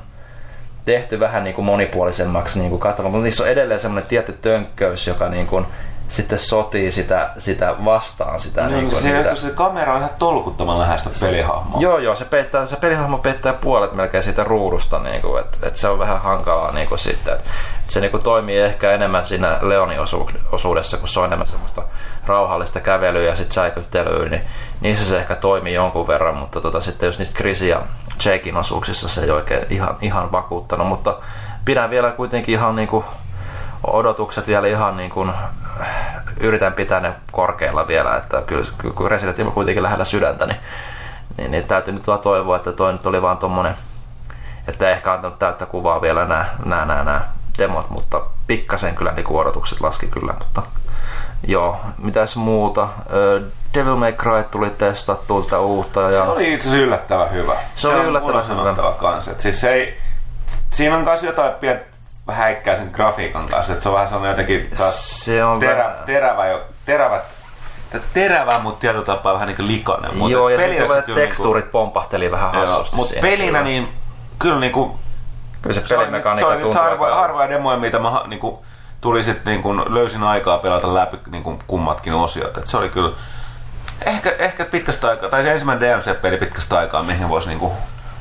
tehty 0.85 1.21
vähän 1.21 1.45
niin 1.45 1.55
kuin 1.55 1.65
monipuolisemmaksi 1.65 2.59
niin 2.59 2.71
kuin 2.71 2.81
katsomaan, 2.81 3.13
mutta 3.13 3.25
niissä 3.25 3.43
on 3.43 3.51
edelleen 3.51 3.81
semmoinen 3.81 4.09
tietty 4.09 4.33
tönkköys, 4.33 5.07
joka 5.07 5.29
niin 5.29 5.47
kuin 5.47 5.67
sitten 6.11 6.39
sotii 6.39 6.93
sitä, 6.93 7.31
sitä 7.39 7.75
vastaan. 7.85 8.41
Sitä, 8.41 8.63
no, 8.63 8.69
niin 8.69 8.91
kuin, 8.91 9.03
se, 9.03 9.13
niitä... 9.13 9.37
se 9.37 9.51
kamera 9.51 9.93
on 9.93 9.99
ihan 9.99 10.11
tolkuttoman 10.19 10.79
läheistä 10.79 11.11
pelihahmoa. 11.21 11.81
Joo, 11.81 11.99
joo, 11.99 12.15
se, 12.15 12.25
peittää, 12.25 12.67
se 12.67 12.77
pelihahmo 12.77 13.19
peittää 13.19 13.53
puolet 13.53 13.93
melkein 13.93 14.23
siitä 14.23 14.45
ruudusta, 14.45 14.99
niin 14.99 15.23
kuin, 15.23 15.41
että, 15.41 15.59
että 15.63 15.81
se 15.81 15.89
on 15.89 15.99
vähän 15.99 16.21
hankalaa 16.21 16.73
niin 16.73 16.89
kuin 16.89 16.99
sitten, 16.99 17.35
että, 17.35 17.51
että 17.81 17.93
se 17.93 18.01
niin 18.01 18.11
kuin 18.11 18.23
toimii 18.23 18.59
ehkä 18.59 18.91
enemmän 18.91 19.25
siinä 19.25 19.59
Leonin 19.63 20.01
osu, 20.01 20.31
osuudessa, 20.53 20.97
kun 20.97 21.09
se 21.09 21.21
on 21.21 21.27
enemmän 21.27 21.47
semmoista 21.47 21.83
rauhallista 22.27 22.81
kävelyä 22.81 23.29
ja 23.29 23.37
sitten 23.37 23.55
säikyttelyä, 23.55 24.29
niin 24.29 24.43
niissä 24.81 25.05
se 25.05 25.19
ehkä 25.19 25.37
toimii 25.37 25.75
jonkun 25.75 26.07
verran, 26.07 26.37
mutta 26.37 26.61
tota, 26.61 26.81
sitten 26.81 27.07
jos 27.07 27.19
niistä 27.19 27.35
Chris 27.35 27.63
ja 27.63 27.83
Jakein 28.25 28.57
osuuksissa 28.57 29.09
se 29.09 29.21
ei 29.21 29.31
oikein 29.31 29.67
ihan, 29.71 29.97
ihan 30.01 30.33
vakuuttanut, 30.33 30.87
mutta 30.87 31.19
pidän 31.65 31.91
vielä 31.91 32.11
kuitenkin 32.11 32.55
ihan 32.55 32.77
niinku 32.77 33.05
odotukset 33.87 34.47
vielä 34.47 34.67
ihan 34.67 34.97
niin 34.97 35.11
kuin, 35.11 35.33
yritän 36.41 36.73
pitää 36.73 37.01
ne 37.01 37.15
korkealla 37.33 37.89
vielä, 37.89 38.17
että 38.17 38.43
kyllä, 38.43 38.65
kyllä 38.79 38.95
kun 38.95 39.11
Resident 39.11 39.39
Evil 39.39 39.51
kuitenkin 39.51 39.83
lähellä 39.83 40.05
sydäntä, 40.05 40.47
niin, 40.47 40.61
niin, 41.39 41.51
niin 41.51 41.65
täytyy 41.65 41.95
nyt 41.95 42.07
vaan 42.07 42.19
toivoa, 42.19 42.57
että 42.57 42.73
toi 42.73 42.93
nyt 42.93 43.07
oli 43.07 43.23
vaan 43.23 43.39
tommonen, 43.39 43.75
että 44.69 44.91
ehkä 44.91 45.13
antanut 45.13 45.39
täyttä 45.39 45.67
kuvaa 45.67 46.01
vielä 46.01 46.25
nämä, 46.25 46.47
nämä, 46.65 46.85
nämä, 46.85 47.05
nämä 47.05 47.21
demot, 47.59 47.91
mutta 47.91 48.21
pikkasen 48.47 48.95
kyllä 48.95 49.13
niin 49.13 49.27
odotukset 49.29 49.81
laski 49.81 50.07
kyllä, 50.07 50.33
mutta 50.33 50.63
joo, 51.47 51.81
mitäs 51.99 52.37
muuta. 52.37 52.89
Devil 53.75 53.97
May 53.97 54.13
Cry 54.13 54.45
tuli 54.51 54.71
testattuilta 54.71 55.61
uutta. 55.61 56.01
Ja... 56.01 56.25
Se 56.25 56.31
oli 56.31 56.55
itse 56.55 56.69
asiassa 56.69 56.85
yllättävän 56.85 57.33
hyvä. 57.33 57.55
Se, 57.55 57.81
se 57.81 57.89
oli 57.89 58.05
yllättävän 58.05 58.45
hyvä. 58.49 58.93
Kanssa. 58.99 59.31
siis 59.39 59.61
se 59.61 59.73
ei, 59.73 59.99
siinä 60.71 60.97
on 60.97 61.05
myös 61.05 61.23
jotain 61.23 61.55
pientä 61.55 61.90
häikkää 62.29 62.77
sen 62.77 62.91
grafiikan 62.93 63.47
kanssa, 63.47 63.73
että 63.73 63.83
se 63.83 63.89
on 63.89 63.95
vähän 63.95 64.09
sellainen 64.09 64.31
jotenkin 64.31 64.77
taas 64.79 65.25
se 65.25 65.45
on 65.45 65.61
terä, 65.61 65.85
vähän... 65.85 65.99
terävä, 66.07 66.61
terävät 66.87 67.41
terävä, 68.15 68.59
mutta 68.59 68.81
tietyllä 68.81 69.05
tapaa 69.05 69.35
vähän 69.35 69.47
niin 69.47 69.57
kuin 69.57 69.69
likainen. 69.69 70.17
Mutta 70.17 70.33
Joo, 70.33 70.49
ja 70.49 70.59
sitten 70.59 70.87
tulee 70.87 71.03
tekstuurit 71.03 71.65
niin 71.65 71.71
kuin, 71.71 71.83
pompahteli 71.83 72.31
vähän 72.31 72.53
hassusti 72.53 72.97
Mutta 72.97 73.15
pelinä 73.21 73.47
kyllä. 73.47 73.63
niin 73.63 73.89
kyllä 74.39 74.61
niin 74.61 74.73
kuin, 74.73 74.93
kyllä 75.63 75.75
se, 75.75 75.87
se 75.87 75.97
pelimekaniikka 75.97 76.53
tuntuu. 76.53 76.73
Se 76.73 76.79
oli 76.79 76.89
harvoja, 76.89 77.15
harvoja 77.15 77.49
demoja, 77.49 77.77
mitä 77.77 77.99
mä 77.99 78.23
niin 78.27 78.41
kuin, 78.41 78.57
tuli 79.01 79.25
sitten 79.25 79.53
niin 79.53 79.63
kuin, 79.63 79.95
löysin 79.95 80.23
aikaa 80.23 80.59
pelata 80.59 80.95
läpi 80.95 81.19
niin 81.31 81.43
kuin 81.43 81.59
kummatkin 81.67 82.13
osiot. 82.13 82.59
Et 82.59 82.67
se 82.67 82.77
oli 82.77 82.89
kyllä 82.89 83.13
ehkä, 84.07 84.35
ehkä 84.39 84.65
pitkästä 84.65 85.09
aikaa, 85.09 85.29
tai 85.29 85.43
se 85.43 85.53
ensimmäinen 85.53 85.89
DMC-peli 85.89 86.37
pitkästä 86.37 86.79
aikaa, 86.79 87.03
mihin 87.03 87.29
voisi 87.29 87.49
niin 87.49 87.59
kuin, 87.59 87.73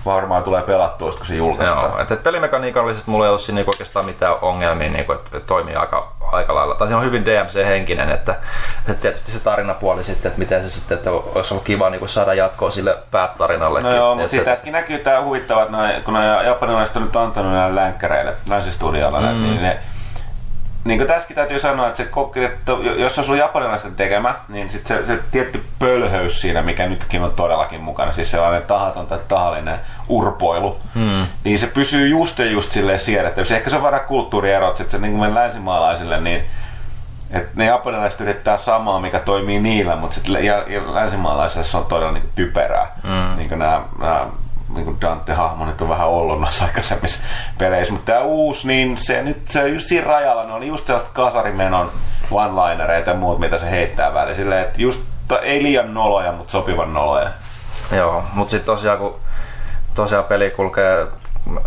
varmaan 0.05 0.43
tulee 0.43 0.61
pelattua, 0.61 1.11
kun 1.11 1.25
se 1.25 1.35
julkaistaan. 1.35 1.91
Joo, 1.91 2.01
että 2.01 2.15
pelimekaniikallisesti 2.15 3.11
mulla 3.11 3.25
ei 3.25 3.31
ole 3.31 3.39
siinä 3.39 3.55
niinku 3.55 3.71
oikeastaan 3.71 4.05
mitään 4.05 4.35
ongelmia, 4.41 4.89
niin 4.89 5.05
kuin, 5.05 5.17
että 5.17 5.39
toimii 5.39 5.75
aika, 5.75 6.11
aika 6.31 6.55
lailla. 6.55 6.75
Tai 6.75 6.87
se 6.87 6.95
on 6.95 7.03
hyvin 7.03 7.25
DMC-henkinen, 7.25 8.11
että, 8.11 8.35
että 8.79 9.01
tietysti 9.01 9.31
se 9.31 9.39
tarinapuoli 9.39 10.03
sitten, 10.03 10.29
että 10.29 10.39
miten 10.39 10.63
se 10.63 10.69
sitten, 10.69 10.97
että 10.97 11.11
olisi 11.11 11.53
ollut 11.53 11.65
kiva 11.65 11.89
niin 11.89 11.99
kuin 11.99 12.09
saada 12.09 12.33
jatkoa 12.33 12.71
sille 12.71 12.97
päätarinalle. 13.11 13.81
No 13.81 13.95
joo, 13.95 14.15
mutta 14.15 14.29
sitten 14.29 14.45
tässäkin 14.45 14.73
näkyy 14.73 14.97
tämä 14.97 15.21
huvittava, 15.21 15.63
että 15.63 16.01
kun 16.05 16.13
nämä 16.13 16.41
japanilaiset 16.43 16.95
on 16.95 17.03
nyt 17.03 17.15
antanut 17.15 17.51
näille 17.51 17.81
länkkäreille, 17.81 18.33
länsistudioilla, 18.49 19.21
mm. 19.21 19.43
niin 19.43 19.61
ne 19.61 19.79
niin 20.83 20.99
kuin 20.99 21.07
tässäkin 21.07 21.35
täytyy 21.35 21.59
sanoa, 21.59 21.87
että, 21.87 21.97
se, 21.97 22.09
että 22.45 22.71
jos 22.97 23.15
se 23.15 23.21
on 23.21 23.37
japanilaisten 23.37 23.95
tekemä, 23.95 24.35
niin 24.47 24.69
sit 24.69 24.85
se, 24.85 25.05
se 25.05 25.19
tietty 25.31 25.63
pölhöys 25.79 26.41
siinä, 26.41 26.61
mikä 26.61 26.87
nytkin 26.87 27.23
on 27.23 27.31
todellakin 27.35 27.81
mukana, 27.81 28.13
siis 28.13 28.31
sellainen 28.31 28.63
tahaton 28.63 29.07
tai 29.07 29.19
tahallinen 29.27 29.79
urpoilu, 30.07 30.79
hmm. 30.95 31.27
niin 31.43 31.59
se 31.59 31.67
pysyy 31.67 32.07
just 32.07 32.39
ja 32.39 32.45
just 32.45 32.71
silleen 32.71 32.99
siedettävissä. 32.99 33.55
Ehkä 33.55 33.69
se 33.69 33.75
on 33.75 33.83
vähän 33.83 34.01
kulttuurierot, 34.07 34.79
että 34.79 34.91
se 34.91 34.97
niin 34.97 35.17
kuin 35.17 35.35
länsimaalaisille, 35.35 36.21
niin 36.21 36.43
että 37.31 37.49
ne 37.55 37.65
japanilaiset 37.65 38.21
yrittää 38.21 38.57
samaa, 38.57 39.01
mikä 39.01 39.19
toimii 39.19 39.59
niillä, 39.59 39.95
mutta 39.95 40.15
sitten 40.15 40.35
länsimaalaisille 40.93 41.65
se 41.65 41.77
on 41.77 41.85
todella 41.85 42.11
niin 42.11 42.29
typerää. 42.35 42.87
Mm. 43.03 43.37
Niin 43.37 43.49
kuin 43.49 43.59
nämä, 43.59 43.81
nämä 43.99 44.27
niin 44.73 45.01
Dante-hahmo 45.01 45.65
nyt 45.65 45.81
on 45.81 45.89
vähän 45.89 46.07
ollut 46.07 46.41
noissa 46.41 46.65
aikaisemmissa 46.65 47.23
peleissä, 47.57 47.93
mutta 47.93 48.11
tämä 48.11 48.23
uusi, 48.23 48.67
niin 48.67 48.97
se 48.97 49.21
nyt 49.21 49.47
se 49.47 49.67
just 49.67 49.87
siinä 49.87 50.07
rajalla, 50.07 50.43
ne 50.43 50.53
on 50.53 50.67
just 50.67 50.87
sellaista 50.87 51.13
kasarimenon 51.13 51.91
one-linereita 52.31 53.09
ja 53.09 53.15
muut, 53.15 53.39
mitä 53.39 53.57
se 53.57 53.71
heittää 53.71 54.13
väliin. 54.13 54.35
Silleen, 54.35 54.61
että 54.61 54.81
just 54.81 54.99
ei 55.41 55.63
liian 55.63 55.93
noloja, 55.93 56.31
mutta 56.31 56.51
sopivan 56.51 56.93
noloja. 56.93 57.29
Joo, 57.91 58.23
mutta 58.33 58.51
sitten 58.51 58.65
tosiaan 58.65 58.97
kun 58.97 59.19
tosiaan 59.95 60.23
peli 60.23 60.51
kulkee 60.51 61.07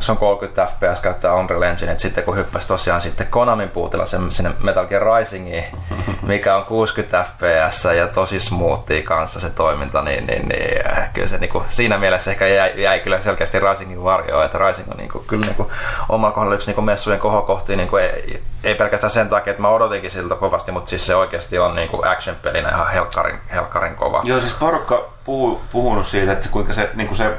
se 0.01 0.13
on 0.13 0.19
30 0.19 0.67
fps 0.67 1.01
käyttää 1.01 1.35
Unreal 1.35 1.63
Engine, 1.63 1.93
että 1.93 2.03
sitten 2.03 2.25
kun 2.25 2.37
hyppäsi 2.37 2.69
tosiaan 2.69 3.01
sitten 3.01 3.27
Konamin 3.27 3.69
puutilla 3.69 4.05
sinne 4.31 4.51
Metal 4.63 4.87
Gear 4.87 5.03
Risingiin, 5.19 5.65
mikä 6.23 6.57
on 6.57 6.65
60 6.65 7.25
fps 7.25 7.85
ja 7.85 8.09
tosi 8.09 8.41
smoothia 8.41 9.03
kanssa 9.03 9.41
se 9.41 9.51
toiminta, 9.51 10.03
niin, 10.03 10.27
niin, 10.27 10.49
niin 10.49 10.87
äh, 10.99 11.13
kyllä 11.13 11.29
se 11.29 11.39
niinku, 11.39 11.63
siinä 11.69 11.99
mielessä 11.99 12.31
ehkä 12.31 12.47
jäi, 12.47 12.83
jäi 12.83 13.01
kyllä 13.01 13.21
selkeästi 13.21 13.61
Risingin 13.61 14.05
varjoon, 14.05 14.45
että 14.45 14.59
Rising 14.59 14.91
on 14.91 14.97
niinku, 14.97 15.19
kyllä 15.19 15.47
niinku, 15.47 15.71
oma 16.09 16.31
kohdalla 16.31 16.55
yksi 16.55 16.67
niinku 16.67 16.83
messujen 16.83 17.21
kohokohti, 17.21 17.77
niinku, 17.77 17.97
ei, 17.97 18.43
ei, 18.65 18.75
pelkästään 18.75 19.11
sen 19.11 19.29
takia, 19.29 19.51
että 19.51 19.63
mä 19.63 19.69
odotinkin 19.69 20.11
siltä 20.11 20.35
kovasti, 20.35 20.73
mutta 20.73 20.89
siis 20.89 21.07
se 21.07 21.17
oikeasti 21.17 21.59
on 21.59 21.75
niinku 21.75 22.03
action-pelinä 22.05 22.69
ihan 22.69 22.91
helkkarin, 22.91 23.39
helkkarin 23.53 23.95
kova. 23.95 24.21
Joo, 24.25 24.41
siis 24.41 24.55
porukka 24.55 25.13
puhuu, 25.25 25.61
puhunut 25.73 26.07
siitä, 26.07 26.33
että 26.33 26.49
kuinka 26.49 26.73
se, 26.73 26.91
niinku 26.95 27.15
se 27.15 27.37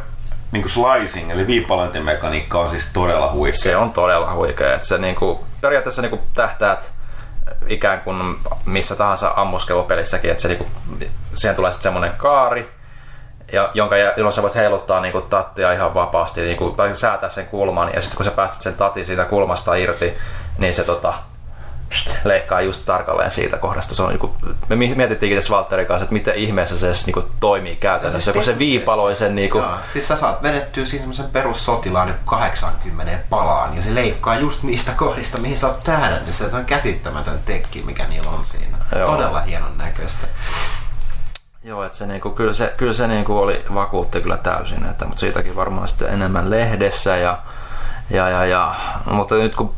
niin 0.54 0.64
kuin 0.64 0.72
slicing, 0.72 1.32
eli 1.32 1.48
viipalointimekaniikka 1.48 2.60
on 2.60 2.70
siis 2.70 2.88
todella 2.94 3.32
huikea. 3.34 3.60
Se 3.60 3.78
on 3.78 3.92
todella 3.92 4.34
huikea. 4.34 4.74
Että 4.74 4.88
se 4.88 4.98
niin 4.98 5.16
kuin, 5.16 5.40
periaatteessa 5.62 6.02
niin 6.02 6.10
kuin 6.10 6.22
tähtäät 6.34 6.92
ikään 7.68 8.02
kuin 8.02 8.36
missä 8.66 8.96
tahansa 8.96 9.34
ammuskelupelissäkin, 9.36 10.32
että 10.32 10.42
se, 10.42 10.48
niin 10.48 10.58
kuin, 10.58 10.70
siihen 11.36 11.56
tulee 11.56 11.72
sitten 11.72 11.84
semmoinen 11.84 12.12
kaari, 12.18 12.72
ja, 13.52 13.72
jonka, 13.74 13.98
jolloin 13.98 14.34
sä 14.34 14.42
voit 14.42 14.56
heiluttaa 14.56 15.02
niin 15.02 15.12
kuin, 15.12 15.26
tattia 15.30 15.74
ihan 15.74 15.94
vapaasti, 15.94 16.42
niin 16.42 16.58
kuin, 16.58 16.76
tai 16.76 16.96
säätää 16.96 17.30
sen 17.30 17.48
kulman, 17.48 17.90
ja 17.94 18.02
sitten 18.02 18.18
kun 18.18 18.26
sä 18.26 18.32
päästät 18.32 18.62
sen 18.62 18.76
tatin 18.76 19.06
siitä 19.06 19.26
kulmasta 19.26 19.76
irti, 19.76 20.14
niin 20.58 20.74
se 20.74 20.84
tota, 20.84 21.14
leikkaa 22.24 22.62
just 22.62 22.86
tarkalleen 22.86 23.32
siitä 23.32 23.58
kohdasta. 23.58 23.96
Se 23.96 24.04
on, 24.04 24.10
niinku, 24.10 24.36
me 24.70 24.76
mietittiinkin 24.76 25.38
tässä 25.38 25.56
Valtterin 25.56 25.88
kanssa, 25.88 26.04
että 26.04 26.14
miten 26.14 26.36
ihmeessä 26.36 26.78
se 26.78 27.06
niinku, 27.06 27.24
toimii 27.40 27.76
käytännössä, 27.76 28.32
siis 28.32 28.34
kun 28.34 28.44
se 28.44 28.60
viipaloi 28.60 29.16
sen... 29.16 29.36
Niinku... 29.36 29.58
Joo, 29.58 29.78
siis 29.94 30.08
sä 30.08 30.16
saat 30.16 30.44
vedettyä 30.44 30.86
siinä 30.86 31.02
semmoisen 31.02 31.30
perussotilaan 31.30 32.16
80 32.26 33.24
palaan, 33.30 33.76
ja 33.76 33.84
se 33.84 33.96
leikkaa 33.96 34.40
just 34.40 34.64
niistä 34.64 34.92
kohdista, 34.92 35.38
mihin 35.38 35.58
sä 35.58 35.68
oot 35.68 35.84
tähdännyt. 35.84 36.36
Se 36.36 36.46
on 36.54 36.66
käsittämätön 36.66 37.40
tekki, 37.46 37.84
mikä 37.86 38.08
niillä 38.08 38.30
on 38.30 38.46
siinä. 38.46 38.78
Joo. 38.96 39.12
Todella 39.12 39.42
hienon 39.42 39.78
näköistä. 39.78 40.28
Joo, 41.64 41.84
että 41.84 41.98
se, 41.98 42.06
niinku, 42.06 42.30
kyllä 42.30 42.54
se, 42.54 42.74
kyllä 42.78 42.94
se 42.94 43.08
niinku 43.08 43.38
oli, 43.38 43.66
vakuutti 43.74 44.22
kyllä 44.22 44.38
täysin, 44.38 44.86
että, 44.86 45.06
mutta 45.06 45.20
siitäkin 45.20 45.56
varmaan 45.56 45.88
sitten 45.88 46.10
enemmän 46.10 46.50
lehdessä 46.50 47.18
ja 47.18 47.40
ja, 48.14 48.30
ja, 48.30 48.46
ja. 48.46 48.76
Mutta 49.06 49.36
nyt 49.36 49.56
kun 49.56 49.74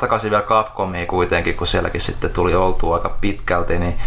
takaisin 0.00 0.30
vielä 0.30 0.42
Capcomiin 0.42 1.06
kuitenkin, 1.06 1.56
kun 1.56 1.66
sielläkin 1.66 2.00
sitten 2.00 2.30
tuli 2.30 2.54
oltua 2.54 2.94
aika 2.94 3.16
pitkälti, 3.20 3.78
niin 3.78 3.98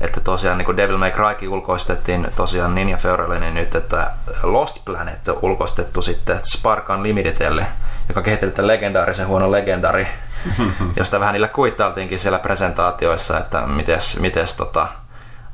että 0.00 0.20
tosiaan 0.20 0.58
niin 0.58 0.66
kuin 0.66 0.76
Devil 0.76 0.98
May 0.98 1.10
Crykin 1.10 1.48
ulkoistettiin 1.48 2.28
tosiaan 2.36 2.74
Ninja 2.74 2.96
Theorylle, 2.96 3.38
niin 3.38 3.54
nyt 3.54 3.74
että 3.74 4.10
Lost 4.42 4.84
Planet 4.84 5.28
on 5.28 5.38
ulkoistettu 5.42 6.02
sitten 6.02 6.40
Spark 6.44 6.90
Unlimitedelle, 6.90 7.66
joka 8.08 8.22
kehitteli 8.22 8.52
tämän 8.52 8.68
legendaarisen 8.68 9.26
huono 9.26 9.50
legendari, 9.50 10.06
josta 10.96 11.20
vähän 11.20 11.32
niillä 11.32 11.48
kuittailtiinkin 11.48 12.18
siellä 12.18 12.38
presentaatioissa, 12.38 13.38
että 13.38 13.60
mites, 13.60 14.20
mites 14.20 14.54
tota, 14.56 14.88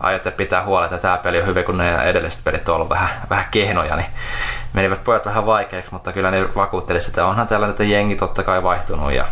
aiotte 0.00 0.31
pitää 0.31 0.65
huolta, 0.65 0.84
että 0.84 0.99
tämä 0.99 1.18
peli 1.18 1.41
on 1.41 1.47
hyvä, 1.47 1.62
kun 1.62 1.78
ne 1.78 1.97
edelliset 2.02 2.44
pelit 2.44 2.68
on 2.68 2.75
ollut 2.75 2.89
vähän, 2.89 3.08
vähän 3.31 3.47
kehnoja, 3.50 3.97
niin 3.97 4.08
menivät 4.73 5.05
pojat 5.05 5.26
vähän 5.26 5.47
vaikeaksi, 5.47 5.92
mutta 5.92 6.12
kyllä 6.12 6.31
ne 6.31 6.55
vakuuttelisivat, 6.55 7.12
että 7.12 7.26
onhan 7.26 7.47
täällä 7.47 7.66
nyt 7.66 7.78
jengi 7.78 8.16
totta 8.16 8.42
kai 8.42 8.62
vaihtunut 8.62 9.12
ja 9.12 9.25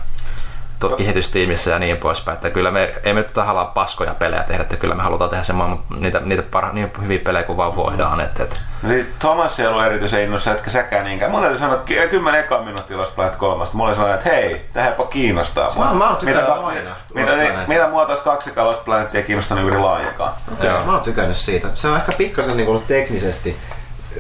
kehitystiimissä 0.97 1.71
ja 1.71 1.79
niin 1.79 1.97
poispäin. 1.97 2.35
Että 2.35 2.51
kyllä 2.51 2.71
me 2.71 2.95
ei 3.05 3.13
me 3.13 3.21
nyt 3.21 3.35
tahallaan 3.35 3.67
paskoja 3.67 4.15
pelejä 4.15 4.43
tehdä, 4.43 4.63
että 4.63 4.77
kyllä 4.77 4.95
me 4.95 5.03
halutaan 5.03 5.31
tehdä 5.31 5.43
semmoinen, 5.43 5.79
niitä, 5.99 6.21
niitä 6.21 6.43
parha, 6.43 6.73
niin 6.73 6.93
hyviä 7.03 7.19
pelejä 7.19 7.45
kuin 7.45 7.57
vaan 7.57 7.77
voidaan. 7.77 8.21
Että, 8.21 8.43
että. 8.43 8.57
No 8.83 8.89
siis 8.89 9.07
Thomas 9.19 9.61
ei 9.61 9.67
ollut 9.67 9.85
erityisen 9.85 10.23
innossa, 10.23 10.53
etkä 10.53 10.71
säkään 10.71 11.05
niinkään. 11.05 11.31
Mulla 11.31 11.43
täytyy 11.43 11.59
sanoa, 11.59 11.75
että 11.75 12.07
kymmenen 12.07 12.41
ekaa 12.41 12.63
minuuttia 12.63 12.97
Lost 12.97 13.15
Planet 13.15 13.37
kolmasta. 13.37 13.77
Mulla 13.77 13.95
sanoi, 13.95 14.15
että 14.15 14.31
hei, 14.31 14.65
tähän 14.73 14.91
jopa 14.91 15.07
kiinnostaa. 15.07 15.73
Mä, 15.79 15.95
mä 15.95 16.09
oon 16.09 16.17
tykännyt 16.17 16.45
mitä, 16.45 16.55
aina. 16.55 16.91
Mitä, 17.15 17.37
mitä, 17.37 17.65
mitä 17.67 17.89
mua 17.89 18.07
taas 18.07 18.21
kaksi 18.21 18.51
Lost 18.57 18.85
Planetia 18.85 19.23
kiinnostanut 19.23 19.65
juuri 19.65 19.79
lainkaan. 19.79 20.33
Okay, 20.53 20.85
mä 20.87 20.93
oon 20.93 21.01
tykännyt 21.01 21.37
siitä. 21.37 21.69
Se 21.75 21.89
on 21.89 21.97
ehkä 21.97 22.13
pikkasen 22.19 22.57
niin 22.57 22.83
teknisesti, 22.89 23.57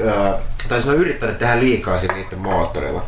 öö, 0.00 0.32
tai 0.68 0.82
se 0.82 0.90
on 0.90 0.96
yrittänyt 0.96 1.38
tehdä 1.38 1.60
liikaa 1.60 1.98
siinä 1.98 2.14
niiden 2.14 2.38
moottorilla. 2.38 3.02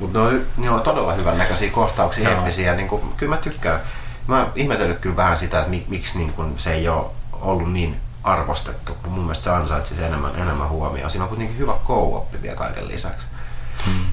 Mutta 0.00 0.18
ne 0.18 0.24
on, 0.24 0.46
ne 0.56 0.70
on 0.70 0.80
todella 0.80 1.12
hyvän 1.12 1.38
näköisiä 1.38 1.70
kohtauksia, 1.70 2.30
eeppisiä. 2.30 2.74
Niin 2.74 2.88
kuin, 2.88 3.02
kyllä 3.16 3.36
mä 3.36 3.42
tykkään. 3.42 3.80
Mä 4.26 4.38
oon 4.38 4.52
ihmetellyt 4.54 4.98
kyllä 4.98 5.16
vähän 5.16 5.36
sitä, 5.36 5.58
että 5.58 5.70
miksi 5.88 6.18
niin 6.18 6.32
kuin, 6.32 6.54
se 6.58 6.72
ei 6.72 6.88
ole 6.88 7.06
ollut 7.32 7.72
niin 7.72 7.96
arvostettu, 8.24 8.96
kun 9.02 9.12
mun 9.12 9.22
mielestä 9.22 9.44
se 9.44 9.50
ansaitsisi 9.50 10.04
enemmän, 10.04 10.32
enemmän 10.36 10.68
huomioon. 10.68 11.10
Siinä 11.10 11.24
on 11.24 11.28
kuitenkin 11.28 11.58
hyvä 11.58 11.74
co 11.86 12.26
vielä 12.42 12.56
kaiken 12.56 12.88
lisäksi. 12.88 13.26
Hmm. 13.86 14.04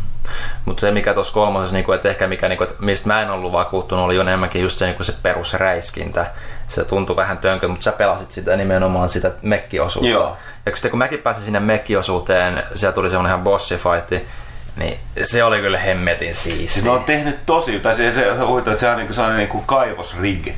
Mutta 0.65 0.81
se 0.81 0.91
mikä 0.91 1.13
tuossa 1.13 1.33
kolmosessa, 1.33 1.75
niinku, 1.75 1.91
että 1.91 2.09
ehkä 2.09 2.27
mikä, 2.27 2.49
niinku, 2.49 2.63
että 2.63 2.75
mistä 2.79 3.07
mä 3.07 3.21
en 3.21 3.29
ollut 3.29 3.51
vakuuttunut, 3.51 4.05
oli 4.05 4.15
jo 4.15 4.21
enemmänkin 4.21 4.61
just 4.61 4.79
se, 4.79 4.85
niinku, 4.85 5.03
se 5.03 5.13
perusräiskintä. 5.23 6.31
Se 6.67 6.85
tuntui 6.85 7.15
vähän 7.15 7.37
tönkö, 7.37 7.67
mutta 7.67 7.83
sä 7.83 7.91
pelasit 7.91 8.31
sitä 8.31 8.55
nimenomaan 8.55 9.09
sitä 9.09 9.31
mekkiosuutta. 9.41 10.09
Joo. 10.09 10.37
Ja 10.65 10.71
sitten 10.75 10.91
kun 10.91 10.97
mäkin 10.97 11.19
pääsin 11.19 11.43
sinne 11.43 11.59
mekkiosuuteen, 11.59 12.63
siellä 12.73 12.93
tuli 12.93 13.09
semmoinen 13.09 13.29
ihan 13.29 13.43
bossifightti, 13.43 14.27
niin 14.77 14.99
se 15.21 15.43
oli 15.43 15.61
kyllä 15.61 15.79
hemmetin. 15.79 16.35
Siis 16.35 16.83
ne 16.83 16.89
on 16.89 17.03
tehnyt 17.03 17.45
tosi, 17.45 17.79
tai 17.79 17.95
se, 17.95 18.11
se, 18.11 18.21
se, 18.21 18.77
se 18.79 18.89
on 18.89 18.97
niinku 18.97 19.13
sellainen 19.13 19.37
niinku 19.37 19.61
kaivosrig. 19.61 20.53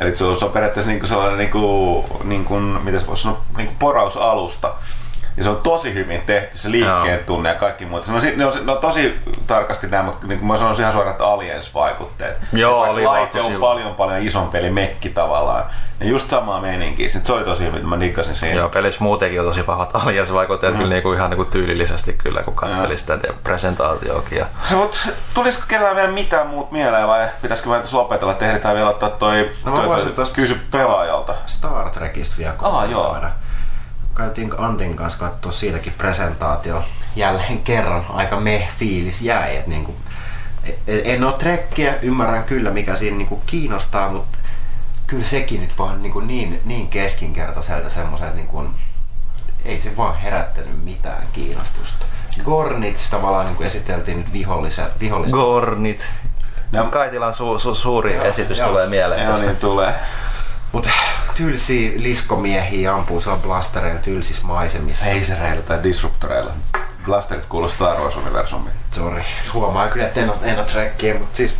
Eli 0.00 0.16
se 0.16 0.24
on, 0.24 0.38
se 0.38 0.44
on 0.44 0.50
periaatteessa 0.50 0.90
niinku 0.90 1.06
sellainen, 1.06 1.38
niinku, 1.38 2.04
niinku, 2.24 2.60
miten 2.60 3.00
se 3.00 3.06
voisi 3.06 3.22
sanoa, 3.22 3.44
niinku 3.56 3.74
porausalusta. 3.78 4.74
Ja 5.36 5.44
se 5.44 5.50
on 5.50 5.56
tosi 5.56 5.94
hyvin 5.94 6.20
tehty, 6.26 6.58
se 6.58 6.70
liikkeen 6.70 7.24
tunne 7.24 7.48
ja 7.48 7.54
kaikki 7.54 7.86
muuta. 7.86 8.12
No, 8.12 8.18
ne, 8.36 8.46
on, 8.46 8.66
ne 8.66 8.72
on 8.72 8.78
tosi 8.78 9.18
tarkasti 9.46 9.86
nämä, 9.86 10.12
niin 10.26 10.38
kuin 10.38 10.46
mä 10.48 10.58
sanoisin 10.58 10.82
ihan 10.82 10.92
suoraan, 10.92 11.12
että 11.12 11.26
aliens-vaikutteet. 11.26 12.36
Joo, 12.52 12.80
oli 12.82 13.04
laite 13.04 13.38
on 13.38 13.44
silloin. 13.44 13.60
paljon 13.60 13.94
paljon 13.94 14.22
isompi, 14.22 14.58
eli 14.58 14.70
mekki 14.70 15.08
tavallaan. 15.08 15.64
Ja 16.00 16.06
just 16.06 16.30
samaa 16.30 16.60
meininkiä. 16.60 17.08
Se 17.08 17.32
oli 17.32 17.44
tosi 17.44 17.64
hyvin, 17.64 17.88
mä 17.88 18.00
diggasin 18.00 18.36
siinä. 18.36 18.54
Joo, 18.54 18.68
pelissä 18.68 19.04
muutenkin 19.04 19.40
on 19.40 19.46
tosi 19.46 19.66
vahvat 19.66 19.90
alias-vaikutteet 19.96 20.72
mm. 20.72 20.78
kyllä 20.78 20.94
niinku 20.94 21.12
ihan 21.12 21.30
niinku 21.30 21.44
tyylillisesti 21.44 22.12
kyllä, 22.12 22.42
kun 22.42 22.54
katselin 22.54 22.98
sitä 22.98 23.18
presentaatioakin. 23.44 24.38
Ja... 24.38 24.46
Mut 24.70 25.08
tulisiko 25.34 25.64
kellään 25.68 25.96
vielä 25.96 26.10
mitään 26.10 26.46
muut 26.46 26.72
mieleen 26.72 27.08
vai 27.08 27.28
pitäisikö 27.42 27.70
me 27.70 27.78
tässä 27.80 27.96
lopetella, 27.96 28.32
että 28.32 28.46
ehditään 28.46 28.74
vielä 28.74 28.90
ottaa 28.90 29.10
toi, 29.10 29.50
No 29.64 29.70
mä 29.72 29.76
toi, 29.78 29.86
voisin 29.88 30.06
toi 30.08 30.24
tosta- 30.24 30.34
kysy 30.34 30.60
pelaajalta. 30.70 31.34
Star 31.46 31.90
Trekista 31.90 32.34
vielä 32.38 32.54
Aa, 32.62 32.84
joo. 32.84 33.02
kommentoida. 33.04 33.34
Käytiin 34.16 34.52
Antin 34.58 34.96
kanssa 34.96 35.18
katsoa 35.18 35.52
siitäkin 35.52 35.92
presentaatio. 35.98 36.84
Jälleen 37.16 37.58
kerran 37.58 38.06
aika 38.08 38.36
meh 38.40 38.68
fiilis 38.78 39.22
jäi. 39.22 39.56
Et 39.56 39.66
niinku, 39.66 39.94
en, 40.86 41.00
en 41.04 41.24
ole 41.24 41.32
trekkiä, 41.32 41.94
ymmärrän 42.02 42.44
kyllä 42.44 42.70
mikä 42.70 42.96
siinä 42.96 43.16
niinku 43.16 43.42
kiinnostaa, 43.46 44.08
mutta 44.08 44.38
kyllä 45.06 45.24
sekin 45.24 45.60
nyt 45.60 45.78
vaan 45.78 46.02
niinku 46.02 46.20
niin, 46.20 46.60
niin 46.64 46.88
keskinkertaiselta 46.88 47.88
semmoiselta 47.88 48.34
niinku, 48.34 48.64
ei 49.64 49.80
se 49.80 49.96
vaan 49.96 50.16
herättänyt 50.16 50.84
mitään 50.84 51.22
kiinnostusta. 51.32 52.06
Gornit 52.44 53.06
tavallaan 53.10 53.46
niinku 53.46 53.62
esiteltiin 53.62 54.16
nyt 54.18 54.32
viholliset, 54.32 55.00
viholliset 55.00 55.34
Gornit. 55.34 56.10
No. 56.72 56.84
Kaitilan 56.84 57.32
su- 57.32 57.58
su- 57.70 57.74
suuri 57.74 58.14
Joo, 58.14 58.24
esitys 58.24 58.58
joo. 58.58 58.68
tulee 58.68 58.86
mieleen 58.86 59.22
Joo, 59.22 59.32
tästä. 59.32 59.46
niin 59.46 59.56
tulee. 59.56 59.94
Mut 60.72 60.88
tylsiä 61.36 61.90
liskomiehiä 61.96 62.94
ampuu 62.94 63.20
se 63.20 63.30
on 63.30 63.40
blastereilla 63.42 64.00
tylsissä 64.00 64.46
maisemissa. 64.46 65.04
Phasereilla 65.04 65.62
tai 65.62 65.82
disruptoreilla. 65.82 66.50
Blasterit 67.04 67.46
kuuluu 67.46 67.68
Star 67.68 67.96
Wars-universumiin. 67.96 68.72
Sorry. 68.92 69.22
Huomaa 69.54 69.88
kyllä, 69.88 70.06
että 70.06 70.20
en 70.20 70.30
ole, 70.30 70.38
en 70.42 70.58
ole 70.58 70.64
trekkiä, 70.66 71.14
mutta 71.14 71.36
siis 71.36 71.54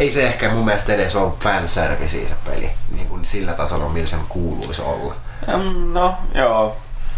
ei 0.00 0.10
se 0.10 0.26
ehkä 0.26 0.50
mun 0.50 0.64
mielestä 0.64 0.94
edes 0.94 1.16
ole 1.16 1.32
fanservice 1.40 2.28
se 2.28 2.34
peli. 2.50 2.70
Niin 2.90 3.06
kuin 3.06 3.24
sillä 3.24 3.52
tasolla, 3.52 3.88
millä 3.88 4.06
sen 4.06 4.20
kuuluisi 4.28 4.82
olla. 4.82 5.14
Mm, 5.46 5.92
No, 5.92 6.14
joo. 6.34 6.76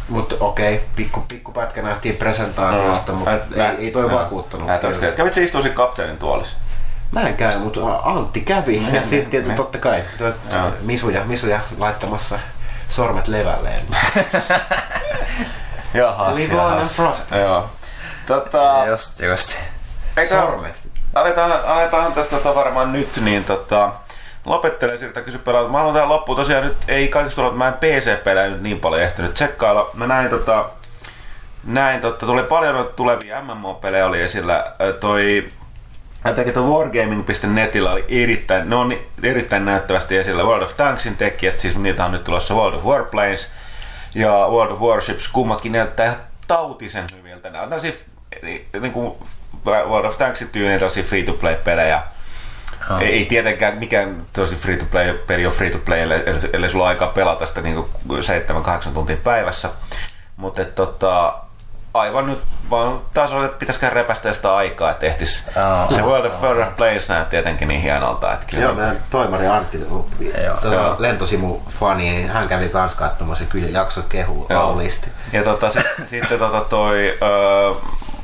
Mutta 0.08 0.36
okei, 0.40 0.84
pikku, 0.96 1.20
pikku 1.28 1.52
pätkä 1.52 1.82
nähtiin 1.82 2.16
presentaatiosta, 2.16 3.12
No, 3.12 3.18
mutta 3.18 3.32
ei, 3.32 3.84
ei 3.86 3.90
toi 3.90 4.06
mä- 4.08 4.14
vakuuttanut. 4.14 4.68
Kävit 5.16 5.34
se 5.34 5.42
istua 5.44 5.62
siinä 5.62 5.76
kapteenin 5.76 6.18
tuolissa. 6.18 6.56
Mä 7.12 7.20
en 7.28 7.36
käy, 7.36 7.58
mutta 7.58 7.80
Antti 8.04 8.40
kävi. 8.40 8.78
Niin, 8.78 8.94
Ja 8.94 9.02
sitten 9.04 9.30
tietysti 9.30 9.48
niin. 9.52 9.56
totta 9.56 9.78
kai 9.78 10.02
Joo. 10.20 10.32
misuja, 10.80 11.24
misuja 11.24 11.60
laittamassa 11.80 12.38
sormet 12.88 13.28
levälleen. 13.28 13.84
Jaha, 15.94 16.34
Live 16.34 16.54
prosper. 16.96 17.38
Joo. 17.38 17.70
Tota, 18.26 18.84
Just, 18.86 19.20
just. 19.20 19.58
eikä, 20.16 20.34
Sormet. 20.40 20.82
aletaan, 21.14 21.52
aletaan 21.66 22.12
tästä 22.12 22.36
tota 22.36 22.54
varmaan 22.54 22.92
nyt, 22.92 23.16
niin 23.16 23.44
tota, 23.44 23.92
lopettelen 24.44 24.98
siltä 24.98 25.20
kysy 25.20 25.38
pelata. 25.38 25.68
Mä 25.68 25.78
haluan 25.78 25.94
tähän 25.94 26.08
loppuun 26.08 26.38
tosiaan 26.38 26.64
nyt, 26.64 26.76
ei 26.88 27.08
kaikista 27.08 27.42
tullut, 27.42 27.58
mä 27.58 27.68
en 27.68 27.74
PC-pelejä 27.74 28.48
nyt 28.48 28.62
niin 28.62 28.80
paljon 28.80 29.02
ehtinyt 29.02 29.34
tsekkailla. 29.34 29.90
Mä 29.94 30.06
näin 30.06 30.30
tota, 30.30 30.68
näin 31.64 32.00
totta, 32.00 32.26
tuli 32.26 32.42
paljon 32.42 32.90
tulevia 32.96 33.42
MMO-pelejä 33.42 34.06
oli 34.06 34.22
esillä. 34.22 34.72
Toi 35.00 35.52
Jotenkin 36.26 36.54
tuo 36.54 36.78
wargaming.netillä 36.78 37.92
oli 37.92 38.04
erittäin, 38.08 38.70
ne 38.70 38.76
on 38.76 38.94
erittäin 39.22 39.64
näyttävästi 39.64 40.16
esillä 40.16 40.42
World 40.42 40.62
of 40.62 40.76
Tanksin 40.76 41.16
tekijät, 41.16 41.60
siis 41.60 41.76
niitä 41.76 42.04
on 42.04 42.12
nyt 42.12 42.24
tulossa 42.24 42.54
World 42.54 42.76
of 42.76 42.84
Warplanes 42.84 43.50
ja 44.14 44.30
World 44.30 44.72
of 44.72 44.80
Warships, 44.80 45.28
kummatkin 45.28 45.72
näyttää 45.72 46.06
ihan 46.06 46.18
tautisen 46.48 47.04
hyviltä. 47.16 47.50
Nämä 47.50 47.62
on 47.62 47.68
tällaisia 47.68 47.92
niin 48.80 48.92
kuin 48.92 49.14
World 49.66 50.04
of 50.04 50.18
Tanksin 50.18 50.48
tyyliin 50.48 50.78
tällaisia 50.78 51.04
free-to-play-pelejä. 51.04 52.02
Ah. 52.90 53.02
Ei, 53.02 53.08
ei 53.08 53.24
tietenkään 53.24 53.78
mikään 53.78 54.26
tosi 54.32 54.54
free-to-play-peli 54.54 55.46
on 55.46 55.52
free-to-play, 55.52 55.98
ellei, 55.98 56.22
ellei 56.52 56.70
sulla 56.70 56.84
ole 56.84 56.90
aikaa 56.90 57.08
pelata 57.08 57.46
sitä 57.46 57.60
niin 57.60 57.84
7-8 58.88 58.88
tuntia 58.94 59.16
päivässä. 59.24 59.70
Mutta 60.36 60.64
tota, 60.64 61.38
aivan 61.98 62.26
nyt 62.26 62.38
vaan 62.70 63.00
taas 63.14 63.32
oli, 63.32 63.44
että 63.44 63.58
pitäisikö 63.58 63.90
repästä 63.90 64.32
sitä 64.32 64.56
aikaa, 64.56 64.90
että 64.90 65.06
ehtis. 65.06 65.44
Aa. 65.56 65.86
se 65.90 66.02
World 66.02 66.26
of 66.26 66.42
Warplanes 66.42 67.08
näyttää 67.08 67.30
tietenkin 67.30 67.68
niin 67.68 67.80
hienolta. 67.80 68.32
Että 68.32 68.46
kyllä 68.50 68.62
Joo, 68.62 68.74
meidän 68.74 68.96
toimari 69.10 69.46
Antti, 69.46 69.86
on 69.90 70.72
Joo. 70.72 70.96
lentosimu-fani, 70.98 72.02
niin 72.02 72.30
hän 72.30 72.48
kävi 72.48 72.68
kans 72.68 72.94
katsomassa 72.94 73.44
ja 73.44 73.50
kyllä 73.50 73.68
jakso 73.68 74.02
kehuu 74.08 74.46
Joo. 74.48 74.62
aulisti. 74.62 75.10
Ja 75.32 75.42
tota, 75.42 75.70
sit, 75.70 75.86
sitten 76.10 76.38
tota 76.38 76.60
toi, 76.60 77.18
öö, 77.22 77.72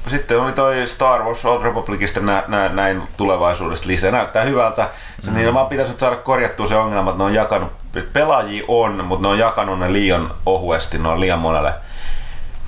sitten 0.07 0.41
oli 0.41 0.52
toi 0.52 0.86
Star 0.86 1.23
Wars 1.23 1.44
Old 1.44 1.62
Republicista 1.62 2.20
nä, 2.20 2.44
nä, 2.49 2.68
näin 2.68 3.02
tulevaisuudesta 3.17 3.89
lisää. 3.89 4.10
Näyttää 4.10 4.44
hyvältä. 4.44 4.89
Se, 5.20 5.31
mm. 5.31 5.36
Niin 5.36 5.55
vaan 5.55 5.67
pitäisi 5.67 5.92
nyt 5.92 5.99
saada 5.99 6.17
korjattua 6.17 6.67
se 6.67 6.76
ongelma, 6.76 7.10
että 7.10 7.18
ne 7.18 7.25
on 7.25 7.34
jakanut, 7.34 7.73
pelaajia 8.12 8.65
on, 8.68 9.05
mutta 9.05 9.23
ne 9.23 9.33
on 9.33 9.39
jakanut 9.39 9.78
ne 9.78 9.92
liian 9.92 10.31
ohuesti, 10.47 10.99
ne 10.99 11.09
on 11.09 11.20
liian 11.20 11.39
monelle 11.39 11.75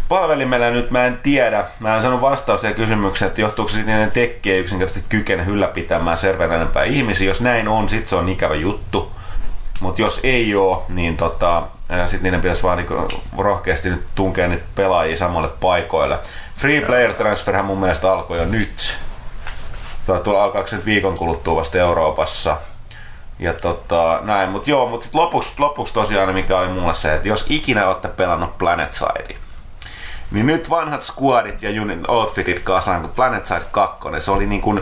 palvelimelle 0.08 0.70
nyt 0.70 0.91
mä 0.91 1.07
en 1.07 1.20
tiedä. 1.23 1.65
Mä 1.81 1.97
en 1.97 2.02
sano 2.02 2.20
vastausta 2.20 2.60
siihen 2.60 2.76
kysymykseen, 2.76 3.28
että 3.28 3.41
johtuuko 3.41 3.68
se 3.68 3.74
siitä, 3.74 3.92
että 3.92 4.05
ne 4.05 4.10
tekki 4.10 4.52
ei 4.52 4.58
yksinkertaisesti 4.58 5.08
kykene 5.08 5.44
ylläpitämään 5.47 6.18
enempää 6.55 6.84
ihmisiä. 6.84 7.28
Jos 7.28 7.41
näin 7.41 7.68
on, 7.68 7.89
sit 7.89 8.08
se 8.08 8.16
on 8.16 8.28
ikävä 8.28 8.55
juttu. 8.55 9.12
Mutta 9.81 10.02
jos 10.02 10.20
ei 10.23 10.55
oo, 10.55 10.86
niin 10.89 11.16
tota, 11.16 11.62
sitten 12.07 12.23
niiden 12.23 12.41
pitäisi 12.41 12.62
vaan 12.62 12.78
niinku 12.78 13.08
rohkeasti 13.39 13.91
nyt 13.91 14.05
tunkea 14.15 14.49
niitä 14.49 14.65
pelaajia 14.74 15.16
samalle 15.16 15.49
paikoille. 15.49 16.18
Free 16.57 16.81
player 16.81 17.15
transferhän 17.15 17.65
mun 17.65 17.81
mielestä 17.81 18.12
alkoi 18.12 18.39
jo 18.39 18.44
nyt. 18.44 18.97
Alkaako 20.39 20.68
se 20.68 20.76
nyt 20.76 20.86
viikon 20.86 21.18
kuluttua 21.18 21.57
vasta 21.57 21.78
Euroopassa. 21.78 22.57
Ja 23.39 23.52
tota, 23.52 24.20
näin, 24.23 24.49
mutta 24.49 24.70
joo, 24.70 24.89
mutta 24.89 25.07
lopuksi, 25.12 25.52
lopuksi 25.58 25.94
tosiaan 25.94 26.34
mikä 26.34 26.58
oli 26.58 26.68
mulle 26.68 26.94
se, 26.94 27.15
että 27.15 27.28
jos 27.28 27.47
ikinä 27.49 27.86
olette 27.86 28.08
pelannut 28.08 28.58
PlanetSide, 28.58 29.36
niin 30.34 30.46
nyt 30.46 30.70
vanhat 30.70 31.02
squadit 31.02 31.62
ja 31.62 31.82
unit, 31.82 32.08
outfitit 32.08 32.58
kasaan, 32.58 33.00
kun 33.00 33.10
PlanetSide 33.10 33.62
2, 33.70 33.98
se 34.18 34.30
oli 34.30 34.46
niin 34.46 34.60
kuin, 34.60 34.80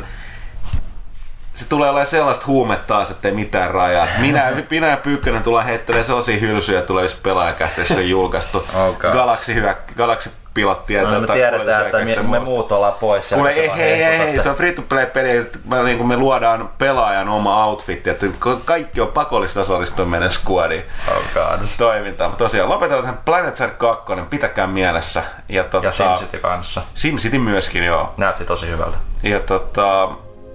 se 1.54 1.68
tulee 1.68 1.90
olemaan 1.90 2.06
sellaista 2.06 2.46
huumetta 2.46 2.86
taas, 2.86 3.10
että 3.10 3.28
ei 3.28 3.34
mitään 3.34 3.70
rajaa. 3.70 4.06
Minä, 4.18 4.52
minä 4.70 4.86
ja 4.86 4.96
Pyykkönen 4.96 5.42
tulee 5.42 5.64
heittelemään 5.64 6.06
sellaisia 6.06 6.40
hylsyjä, 6.40 6.82
tulee 6.82 7.02
jos 7.02 7.14
pelaajakästä, 7.14 7.84
se 7.84 7.94
on 7.94 8.08
julkaistu. 8.08 8.58
Oh. 8.74 8.96
Galaxy, 8.96 9.54
hyvä, 9.54 9.76
Galaxy 9.96 10.30
pilottia. 10.54 11.02
No, 11.02 11.20
me 11.20 11.26
tiedetään, 11.26 11.86
että 11.86 11.98
me, 11.98 12.22
me 12.22 12.38
muut 12.38 12.72
ollaan 12.72 12.92
pois. 12.92 13.28
Kuule, 13.34 13.50
ei, 13.50 13.70
hei, 13.76 13.98
hei, 14.04 14.18
hei, 14.18 14.38
se 14.42 14.50
on 14.50 14.56
free 14.56 14.72
to 14.72 14.82
play 14.82 15.06
peli, 15.06 15.30
että 15.36 15.58
me, 15.64 15.82
niin 15.82 16.06
me 16.06 16.16
luodaan 16.16 16.70
pelaajan 16.78 17.28
oma 17.28 17.66
outfit, 17.66 18.06
että 18.06 18.26
ka- 18.38 18.58
kaikki 18.64 19.00
on 19.00 19.08
pakollista 19.12 19.60
osallistua 19.60 20.04
meidän 20.04 20.30
squadiin 20.30 20.84
Oh 21.08 21.22
god. 21.34 21.60
toimintaan. 21.78 22.30
Mutta 22.30 22.44
tosiaan 22.44 22.68
lopetetaan 22.68 23.02
tähän 23.02 23.18
Planet 23.24 23.56
Side 23.56 23.70
2, 23.78 24.12
pitäkää 24.30 24.66
mielessä. 24.66 25.22
Ja, 25.48 25.64
tota, 25.64 25.86
Ja 25.86 25.92
SimCity 25.92 26.38
kanssa. 26.38 26.82
SimCity 26.94 27.38
myöskin, 27.38 27.84
joo. 27.84 28.14
Näytti 28.16 28.44
tosi 28.44 28.66
hyvältä. 28.66 28.96
Ja 29.22 29.40
tota, 29.40 30.08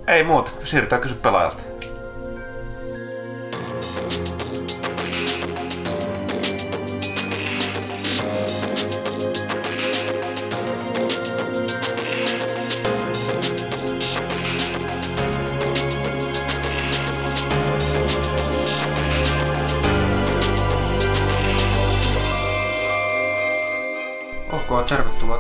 ei 0.08 0.24
muuta, 0.24 0.52
siirrytään 0.64 1.02
kysy 1.02 1.16
pelaajalta. 1.16 1.64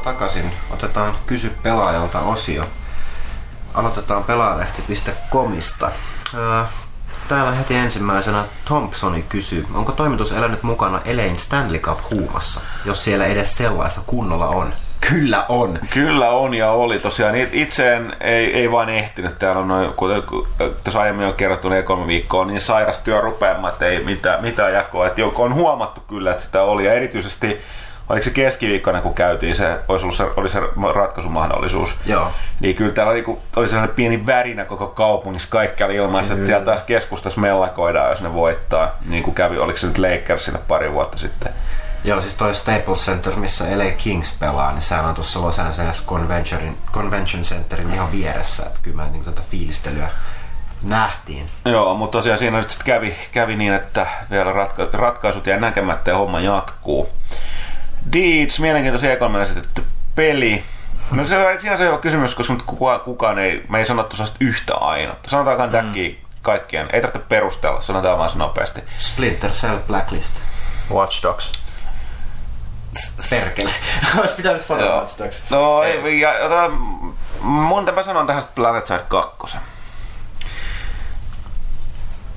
Takaisin. 0.07 0.51
Otetaan 0.73 1.15
Kysy 1.25 1.51
pelaajalta 1.63 2.19
osio. 2.19 2.63
Aloitetaan 3.73 4.23
pelaajalehti.comista. 4.23 5.91
Ää, 6.39 6.67
Täällä 7.27 7.51
heti 7.51 7.75
ensimmäisenä 7.75 8.43
Thompsoni 8.65 9.25
kysyy, 9.29 9.65
onko 9.73 9.91
toimitus 9.91 10.31
elänyt 10.31 10.63
mukana 10.63 11.01
Elaine 11.05 11.37
Stanley 11.37 11.79
Cup 11.79 11.99
huumassa, 12.11 12.61
jos 12.85 13.03
siellä 13.03 13.25
edes 13.25 13.57
sellaista 13.57 14.01
kunnolla 14.07 14.47
on? 14.47 14.73
Kyllä 15.09 15.45
on! 15.49 15.79
Kyllä 15.89 16.29
on 16.29 16.53
ja 16.53 16.71
oli 16.71 16.99
tosiaan. 16.99 17.35
It- 17.35 17.49
Itse 17.53 17.95
en, 17.95 18.15
ei, 18.19 18.53
ei 18.53 18.71
vaan 18.71 18.89
ehtinyt. 18.89 19.39
Täällä 19.39 19.61
on 19.61 19.67
noin, 19.67 19.93
kuten 19.93 20.23
tuossa 20.83 21.01
aiemmin 21.01 21.27
on 21.27 21.33
kerrottu 21.33 21.69
ne 21.69 21.83
kolme 21.83 22.07
viikkoa, 22.07 22.45
niin 22.45 22.61
sairas 22.61 22.99
työ 22.99 23.21
rupeamaan, 23.21 23.73
että 23.73 23.85
ei 23.85 24.03
mitään, 24.03 24.41
mitään 24.41 24.73
jakoa. 24.73 25.07
Että 25.07 25.21
on 25.35 25.53
huomattu 25.53 26.01
kyllä, 26.01 26.31
että 26.31 26.43
sitä 26.43 26.61
oli. 26.63 26.85
Ja 26.85 26.93
erityisesti, 26.93 27.61
oliko 28.09 28.23
se 28.23 28.29
keskiviikkona, 28.29 29.01
kun 29.01 29.13
käytiin, 29.13 29.55
se 29.55 29.79
olisi 29.87 30.05
ollut 30.05 30.15
se, 30.15 30.23
oli 30.37 30.49
se 30.49 30.59
ratkaisumahdollisuus. 30.93 31.95
Joo. 32.05 32.31
Niin 32.59 32.75
kyllä 32.75 32.91
täällä 32.91 33.11
oli, 33.11 33.21
kun 33.23 33.39
oli 33.55 33.67
sellainen 33.67 33.95
pieni 33.95 34.25
värinä 34.25 34.65
koko 34.65 34.87
kaupungissa, 34.87 35.49
kaikki 35.51 35.83
oli 35.83 35.95
ilmaista, 35.95 36.33
että 36.33 36.45
siellä 36.45 36.65
taas 36.65 36.83
keskustassa 36.83 37.41
mellakoidaan, 37.41 38.09
jos 38.09 38.21
ne 38.21 38.33
voittaa. 38.33 38.91
Niin 39.05 39.23
kuin 39.23 39.35
kävi, 39.35 39.57
oliko 39.57 39.77
se 39.77 39.87
nyt 39.87 39.97
Lakersille 39.97 40.59
pari 40.67 40.93
vuotta 40.93 41.17
sitten. 41.17 41.53
Joo, 42.03 42.21
siis 42.21 42.33
toi 42.35 42.55
Staples 42.55 43.05
Center, 43.05 43.35
missä 43.35 43.63
LA 43.63 43.91
Kings 43.97 44.35
pelaa, 44.39 44.71
niin 44.71 44.81
sehän 44.81 45.05
on 45.05 45.15
tuossa 45.15 45.41
Los 45.41 45.59
Angeles 45.59 46.05
Convention, 46.05 46.77
Convention 46.91 47.43
Centerin 47.43 47.93
ihan 47.93 48.11
vieressä. 48.11 48.63
Että 48.65 48.79
kyllä 48.81 49.03
mä 49.03 49.09
niin 49.09 49.23
tätä 49.23 49.41
fiilistelyä 49.51 50.09
nähtiin. 50.83 51.49
Joo, 51.65 51.95
mutta 51.95 52.17
tosiaan 52.17 52.39
siinä 52.39 52.57
nyt 52.57 52.69
sitten 52.69 52.85
kävi, 52.85 53.15
kävi 53.31 53.55
niin, 53.55 53.73
että 53.73 54.07
vielä 54.31 54.53
ratka- 54.53 54.89
ratkaisut 54.93 55.47
jäi 55.47 55.59
näkemättä 55.59 56.11
ja 56.11 56.17
homma 56.17 56.39
jatkuu. 56.39 57.09
Deeds, 58.13 58.59
mielenkiintoisen 58.59 59.17
E3 59.17 59.37
esitetty 59.37 59.85
peli. 60.15 60.63
No 61.11 61.25
se 61.25 61.37
on 61.37 61.61
siinä 61.61 61.77
se 61.77 61.89
on 61.89 61.99
kysymys, 61.99 62.35
koska 62.35 62.53
nyt 62.53 62.61
kukaan, 62.61 62.99
kukaan 62.99 63.39
ei, 63.39 63.65
me 63.69 63.79
ei 63.79 63.85
sanottu 63.85 64.15
sellaista 64.15 64.37
yhtä 64.39 64.75
ainutta. 64.75 65.29
Sanotaan 65.29 65.69
mm. 65.69 66.15
kaikkien, 66.41 66.89
ei 66.93 67.01
tarvitse 67.01 67.27
perustella, 67.29 67.81
sanotaan 67.81 68.17
vaan 68.17 68.31
nopeasti. 68.35 68.81
Splinter 68.99 69.51
Cell 69.51 69.77
Blacklist. 69.87 70.33
Watch 70.91 71.23
Dogs. 71.23 71.51
Perkele. 73.29 73.69
Olisi 74.19 74.35
pitänyt 74.35 74.61
sanoa 74.61 74.99
Watch 74.99 75.19
Dogs. 75.19 75.43
No 75.49 75.83
ei, 75.83 76.19
ja, 76.21 76.33
ja, 76.33 76.69
mun 77.41 77.85
mä 77.95 78.03
sanon 78.03 78.27
tähän 78.27 78.43
Planet 78.55 78.87
Side 78.87 79.03
2. 79.07 79.57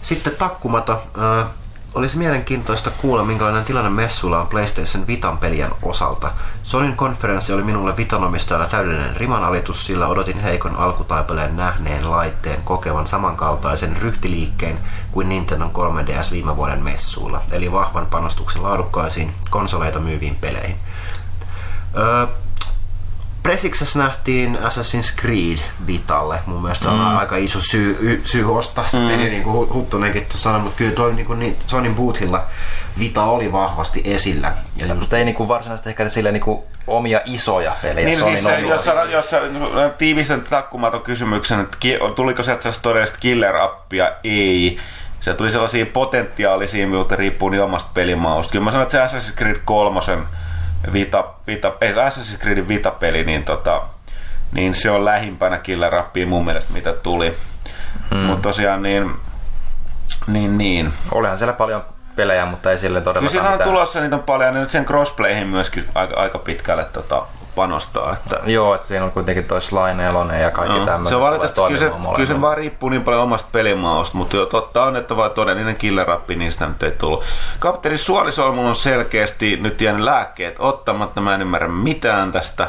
Sitten 0.02 0.36
takkumato. 0.36 0.92
Äh, 0.92 1.46
olisi 1.94 2.18
mielenkiintoista 2.18 2.90
kuulla, 2.90 3.24
minkälainen 3.24 3.64
tilanne 3.64 3.90
messuilla 3.90 4.40
on 4.40 4.46
PlayStation 4.46 5.06
Vitan 5.06 5.38
pelien 5.38 5.70
osalta. 5.82 6.30
Sonin 6.62 6.96
konferenssi 6.96 7.52
oli 7.52 7.62
minulle 7.62 7.96
Vitan 7.96 8.24
omistajana 8.24 8.66
täydellinen 8.66 9.16
rimanalitus, 9.16 9.86
sillä 9.86 10.06
odotin 10.06 10.40
heikon 10.40 10.76
alkutaipaleen 10.76 11.56
nähneen 11.56 12.10
laitteen 12.10 12.62
kokevan 12.62 13.06
samankaltaisen 13.06 13.96
ryhtiliikkeen 13.96 14.78
kuin 15.12 15.28
Nintendo 15.28 15.70
3DS 15.74 16.32
viime 16.32 16.56
vuoden 16.56 16.82
messuilla, 16.82 17.42
eli 17.52 17.72
vahvan 17.72 18.06
panostuksen 18.06 18.62
laadukkaisiin 18.62 19.34
konsoleita 19.50 20.00
myyviin 20.00 20.36
peleihin. 20.40 20.76
Öö, 21.96 22.26
Presiksessä 23.42 23.98
nähtiin 23.98 24.58
Assassin's 24.62 25.20
Creed 25.20 25.58
Vitalle. 25.86 26.38
Mun 26.46 26.62
mielestä 26.62 26.82
se 26.82 26.88
on 26.88 26.98
mm. 26.98 27.16
aika 27.16 27.36
iso 27.36 27.60
syy, 27.60 28.22
syy 28.24 28.58
ostaa 28.58 28.86
se 28.86 28.98
mm. 28.98 29.08
peli, 29.08 29.30
niin 29.30 29.42
kuin 29.42 29.74
Huttunenkin 29.74 30.26
sanoi, 30.34 30.60
mutta 30.60 30.78
kyllä 30.78 30.92
toi 30.92 31.14
niin 31.14 31.26
kuin, 31.26 31.38
niin 31.38 31.56
Sonin 31.66 31.94
Boothilla 31.94 32.46
Vita 32.98 33.24
oli 33.24 33.52
vahvasti 33.52 34.02
esillä. 34.04 34.52
Ja 34.76 34.86
just... 34.86 35.00
Mutta 35.00 35.18
ei 35.18 35.24
niin 35.24 35.34
kuin 35.34 35.48
varsinaisesti 35.48 35.90
ehkä 35.90 36.08
sille 36.08 36.32
niin 36.32 36.42
kuin 36.42 36.62
omia 36.86 37.20
isoja 37.24 37.72
pelejä. 37.82 38.06
Niin, 38.06 38.18
siis 38.18 38.44
se, 38.44 38.60
jos, 38.60 38.84
sä, 38.84 38.92
jos 38.92 39.30
sä 39.30 39.40
tiivistän 39.98 40.42
takkumaton 40.42 41.02
kysymyksen, 41.02 41.60
että 41.60 41.78
tuliko 42.16 42.42
sieltä 42.42 42.62
sellaista 42.62 42.82
todellista 42.82 43.18
killer-appia? 43.20 44.12
Ei. 44.24 44.78
Se 45.20 45.34
tuli 45.34 45.50
sellaisia 45.50 45.86
potentiaalisia, 45.86 46.86
mutta 46.86 47.16
riippuu 47.16 47.48
niin 47.48 47.62
omasta 47.62 47.90
pelimausta. 47.94 48.52
Kyllä 48.52 48.64
mä 48.64 48.70
sanon, 48.70 48.82
että 48.82 49.08
se 49.08 49.18
Assassin's 49.18 49.36
Creed 49.36 49.60
3 49.64 50.00
Vita, 50.92 51.24
Vita, 51.46 51.72
ei 51.80 51.92
Assassin's 51.92 52.38
Creedin 52.38 52.68
Vita-peli, 52.68 53.24
niin, 53.24 53.44
tota, 53.44 53.82
niin 54.52 54.74
se 54.74 54.90
on 54.90 55.04
lähimpänä 55.04 55.58
Killer 55.58 55.94
Appiin 55.94 56.28
mun 56.28 56.44
mielestä, 56.44 56.72
mitä 56.72 56.92
tuli. 56.92 57.36
Hmm. 58.10 58.18
Mutta 58.18 58.42
tosiaan 58.42 58.82
niin, 58.82 59.10
niin, 60.26 60.58
niin. 60.58 60.92
Olihan 61.12 61.38
siellä 61.38 61.52
paljon 61.52 61.84
pelejä, 62.16 62.46
mutta 62.46 62.70
ei 62.70 62.78
sille 62.78 63.00
todellakaan 63.00 63.30
Kyllä 63.30 63.56
siinä 63.56 63.64
on 63.64 63.70
tulossa 63.70 64.00
niitä 64.00 64.16
on 64.16 64.22
paljon, 64.22 64.54
ja 64.54 64.60
nyt 64.60 64.70
sen 64.70 64.84
crossplayhin 64.84 65.46
myöskin 65.46 65.84
aika, 65.94 66.20
aika 66.20 66.38
pitkälle 66.38 66.84
tota, 66.84 67.26
panostaa. 67.60 68.12
Että... 68.12 68.40
Joo, 68.46 68.74
että 68.74 68.86
siinä 68.86 69.04
on 69.04 69.12
kuitenkin 69.12 69.44
toi 69.44 69.60
Sly 69.60 69.94
4 69.94 70.38
ja 70.38 70.50
kaikki 70.50 70.78
no, 70.78 70.86
tämmöiset. 70.86 71.08
Se 71.08 71.16
on 71.16 71.22
valitettavasti, 71.22 71.78
kyllä 71.78 71.92
se, 71.92 72.14
kyllä 72.14 72.28
se 72.28 72.40
vaan 72.40 72.56
riippuu 72.56 72.88
niin 72.88 73.04
paljon 73.04 73.22
omasta 73.22 73.48
pelimaosta, 73.52 74.16
mutta 74.16 74.36
jo 74.36 74.46
totta 74.46 74.84
on, 74.84 74.96
että 74.96 75.16
vaan 75.16 75.30
todellinen 75.30 75.76
killerappi 75.76 76.36
niistä 76.36 76.66
nyt 76.66 76.82
ei 76.82 76.90
tullut. 76.90 77.24
Kapteeni 77.58 77.98
Suolisolmulla 77.98 78.68
on 78.68 78.76
selkeästi 78.76 79.56
nyt 79.56 79.80
jäänyt 79.80 80.04
lääkkeet 80.04 80.56
ottamatta, 80.58 81.20
mä 81.20 81.34
en 81.34 81.42
ymmärrä 81.42 81.68
mitään 81.68 82.32
tästä. 82.32 82.68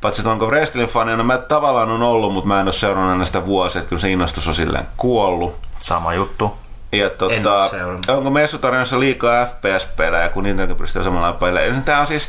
Paitsi, 0.00 0.20
että 0.20 0.30
onko 0.30 0.46
wrestling 0.46 0.90
fanina, 0.90 1.22
mä 1.22 1.38
tavallaan 1.38 1.90
on 1.90 2.02
ollut, 2.02 2.32
mutta 2.32 2.48
mä 2.48 2.60
en 2.60 2.66
ole 2.66 2.72
seurannut 2.72 3.18
näistä 3.18 3.46
vuosia, 3.46 3.80
että 3.80 3.88
kyllä 3.88 4.00
se 4.00 4.10
innostus 4.10 4.48
on 4.48 4.54
silleen 4.54 4.86
kuollut. 4.96 5.56
Sama 5.78 6.14
juttu. 6.14 6.56
Ja 6.92 7.10
tota, 7.10 7.70
onko 8.08 8.30
messutarinoissa 8.30 9.00
liikaa 9.00 9.44
FPS-pelejä, 9.44 10.28
kun 10.28 10.44
Nintendo 10.44 10.74
pystyy 10.74 11.04
samalla 11.04 11.32
pelejä? 11.32 11.74
Tämä 11.84 12.00
on 12.00 12.06
siis, 12.06 12.28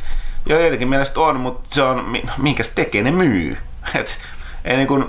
Joo, 0.50 0.60
joidenkin 0.60 0.88
mielestä 0.88 1.20
on, 1.20 1.40
mutta 1.40 1.76
se 1.76 1.82
on, 1.82 2.14
minkä 2.38 2.64
se 2.64 2.72
tekee, 2.76 3.04
ne 3.04 3.12
myy. 3.12 3.58
Et, 3.96 4.20
ei 4.66 4.78
niin 4.78 4.88
kuin, 4.88 5.06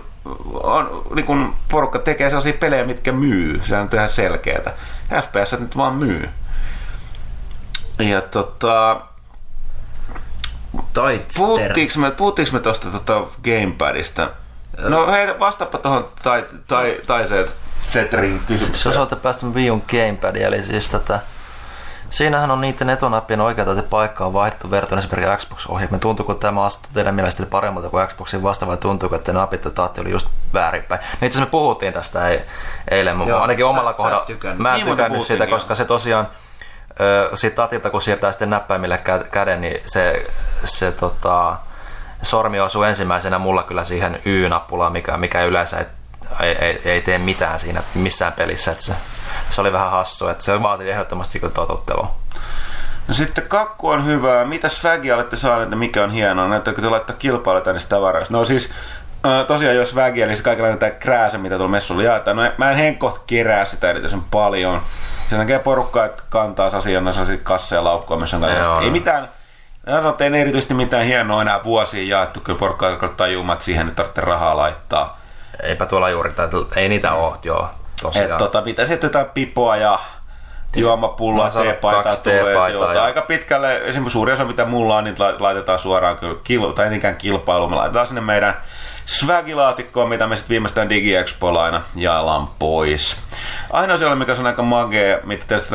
on, 0.52 1.02
niin 1.14 1.26
kuin 1.26 1.54
porukka 1.68 1.98
tekee 1.98 2.28
sellaisia 2.28 2.52
pelejä, 2.52 2.84
mitkä 2.84 3.12
myy. 3.12 3.62
Se 3.64 3.76
on 3.76 3.88
ihan 3.94 4.10
selkeätä. 4.10 4.72
FPS 5.22 5.60
nyt 5.60 5.76
vaan 5.76 5.94
myy. 5.94 6.28
Ja 7.98 8.20
tota... 8.20 9.00
Puhuttiinko 11.38 11.94
me, 11.96 12.10
puhuttiinko 12.10 12.52
me 12.52 12.60
tosta 12.60 12.88
tota 12.88 13.22
Gamepadista? 13.44 14.30
No 14.78 15.12
hei, 15.12 15.38
vastaappa 15.38 15.78
tuohon 15.78 16.08
tai, 16.22 16.44
tai, 16.66 16.96
tai 17.06 17.28
se 17.28 17.48
Zetterin 17.88 18.40
kysymykseen. 18.46 18.74
Se 18.74 18.88
osoite 18.88 19.16
päästä 19.16 19.46
Wii 19.46 19.70
eli 20.46 20.62
siis 20.62 20.88
tätä 20.88 21.20
Siinähän 22.10 22.50
on 22.50 22.60
niiden 22.60 22.90
etunappien 22.90 23.40
oikea 23.40 23.64
paikka 23.90 24.26
on 24.26 24.32
vaihdettu 24.32 24.70
verrattuna 24.70 24.98
esimerkiksi 24.98 25.46
Xbox-ohjelmiin. 25.46 26.00
Tuntuuko 26.00 26.34
tämä 26.34 26.64
astui 26.64 26.90
teidän 26.94 27.14
mielestä 27.14 27.46
paremmalta 27.46 27.88
kuin 27.88 28.06
Xboxin 28.06 28.42
vasta 28.42 28.66
vai 28.66 28.76
tuntuuko, 28.76 29.16
että 29.16 29.32
napit 29.32 29.64
ja 29.64 29.70
tahti 29.70 30.00
oli 30.00 30.10
just 30.10 30.28
väärinpäin? 30.54 31.00
Niin 31.20 31.26
itse 31.26 31.40
me 31.40 31.46
puhuttiin 31.46 31.92
tästä 31.92 32.28
eilen, 32.90 33.16
Joo, 33.26 33.40
ainakin 33.40 33.64
sä, 33.64 33.68
omalla 33.68 33.92
kohdalla. 33.92 34.26
Mä 34.56 34.74
en 34.74 34.80
niin, 34.80 34.96
tykännyt 34.96 35.26
siitä, 35.26 35.44
jo. 35.44 35.50
koska 35.50 35.74
se 35.74 35.84
tosiaan 35.84 36.28
siitä 37.34 37.56
tatilta, 37.56 37.90
kun 37.90 38.02
siirtää 38.02 38.32
sitten 38.32 38.50
näppäimille 38.50 39.00
käden, 39.30 39.60
niin 39.60 39.82
se, 39.86 40.26
se 40.64 40.92
tota, 40.92 41.56
sormi 42.22 42.60
osuu 42.60 42.82
ensimmäisenä 42.82 43.38
mulla 43.38 43.62
kyllä 43.62 43.84
siihen 43.84 44.20
Y-nappulaan, 44.24 44.92
mikä, 44.92 45.16
mikä 45.16 45.44
yleensä 45.44 45.78
ei, 45.78 45.86
ei, 46.40 46.56
ei, 46.60 46.80
ei 46.84 47.00
tee 47.00 47.18
mitään 47.18 47.60
siinä 47.60 47.82
missään 47.94 48.32
pelissä. 48.32 48.70
Että 48.70 48.84
se, 48.84 48.92
se 49.50 49.60
oli 49.60 49.72
vähän 49.72 49.90
hassu, 49.90 50.28
että 50.28 50.44
se 50.44 50.62
vaatii 50.62 50.90
ehdottomasti 50.90 51.40
totuttelua. 51.54 52.14
No 53.08 53.14
sitten 53.14 53.44
kakku 53.48 53.88
on 53.88 54.06
hyvää. 54.06 54.44
Mitä 54.44 54.68
Swagia 54.68 55.14
olette 55.14 55.36
saaneet 55.36 55.78
mikä 55.78 56.04
on 56.04 56.10
hienoa? 56.10 56.48
Näyttääkö 56.48 56.82
te 56.82 56.88
laittaa 56.88 57.16
kilpailuja 57.16 57.64
tänne 57.64 57.80
tavaroista? 57.88 58.34
No 58.34 58.44
siis 58.44 58.70
tosiaan 59.46 59.76
jos 59.76 59.90
Swagia, 59.90 60.26
eli 60.26 60.36
se 60.36 60.42
kaikenlainen 60.42 60.78
tämä 60.78 60.90
krääsä, 60.90 61.38
mitä 61.38 61.56
tuolla 61.56 61.70
messulla 61.70 62.02
jaetaan. 62.02 62.36
No 62.36 62.42
mä 62.58 62.70
en 62.70 62.76
henkkoht 62.76 63.22
kerää 63.26 63.64
sitä 63.64 63.90
erityisen 63.90 64.22
paljon. 64.22 64.82
Se 65.30 65.36
näkee 65.36 65.58
porukkaa, 65.58 66.04
että 66.04 66.22
kantaa 66.28 66.66
asian 66.66 67.04
kasseja 67.42 67.84
laukkua 67.84 68.16
missä 68.16 68.36
on 68.36 68.44
Ei 68.82 68.90
mitään, 68.90 69.28
mä 69.86 69.96
sanon, 69.96 70.10
että 70.10 70.24
ei 70.24 70.40
erityisesti 70.40 70.74
mitään 70.74 71.04
hienoa 71.04 71.42
enää 71.42 71.64
vuosiin 71.64 72.08
jaettu. 72.08 72.40
Kyllä 72.40 72.58
porukka 72.58 72.88
alkaa 72.88 73.08
tajumaan, 73.08 73.54
että 73.54 73.64
siihen 73.64 73.86
nyt 73.86 73.96
tarvitsee 73.96 74.24
rahaa 74.24 74.56
laittaa. 74.56 75.14
Eipä 75.62 75.86
tuolla 75.86 76.10
juuri, 76.10 76.30
ei 76.76 76.88
niitä 76.88 77.12
ole, 77.12 77.36
joo. 77.42 77.70
Tosiaan. 78.02 78.30
Et, 78.30 78.36
tota, 78.36 78.62
pitäisi 78.62 78.98
jotain 79.02 79.26
pipoa 79.26 79.76
ja 79.76 79.98
juomapulloa, 80.76 81.50
teepaitaa 81.50 82.16
tulee. 82.16 82.94
Ja... 82.94 83.04
Aika 83.04 83.22
pitkälle, 83.22 83.76
esimerkiksi 83.76 84.12
suuri 84.12 84.32
osa 84.32 84.44
mitä 84.44 84.64
mulla 84.64 84.96
on, 84.96 85.04
niin 85.04 85.16
laitetaan 85.38 85.78
suoraan 85.78 86.16
kyllä, 86.16 86.72
tai 86.74 86.86
enikään 86.86 87.16
kilpailu. 87.16 87.68
Me 87.68 87.76
laitetaan 87.76 88.06
sinne 88.06 88.20
meidän 88.20 88.54
swagilaatikkoon, 89.06 90.08
mitä 90.08 90.26
me 90.26 90.36
sitten 90.36 90.50
viimeistään 90.50 90.90
DigiExpoilla 90.90 91.64
aina 91.64 91.82
jaellaan 91.96 92.48
pois. 92.58 93.16
Ainoa 93.70 93.96
siellä, 93.96 94.16
mikä 94.16 94.36
on 94.38 94.46
aika 94.46 94.62
magea, 94.62 95.18
mitä 95.24 95.44
tietysti 95.46 95.74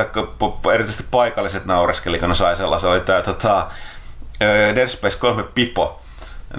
erityisesti 0.74 1.08
paikalliset 1.12 1.66
naureskeli, 1.66 2.20
kun 2.20 2.30
ne 2.30 2.36
sai 2.36 2.56
sellaisen, 2.56 2.90
oli 2.90 3.02
tämä 3.02 3.22
tota, 3.22 3.68
Dead 4.76 4.88
Space 4.88 5.18
3 5.18 5.44
pipo. 5.44 6.03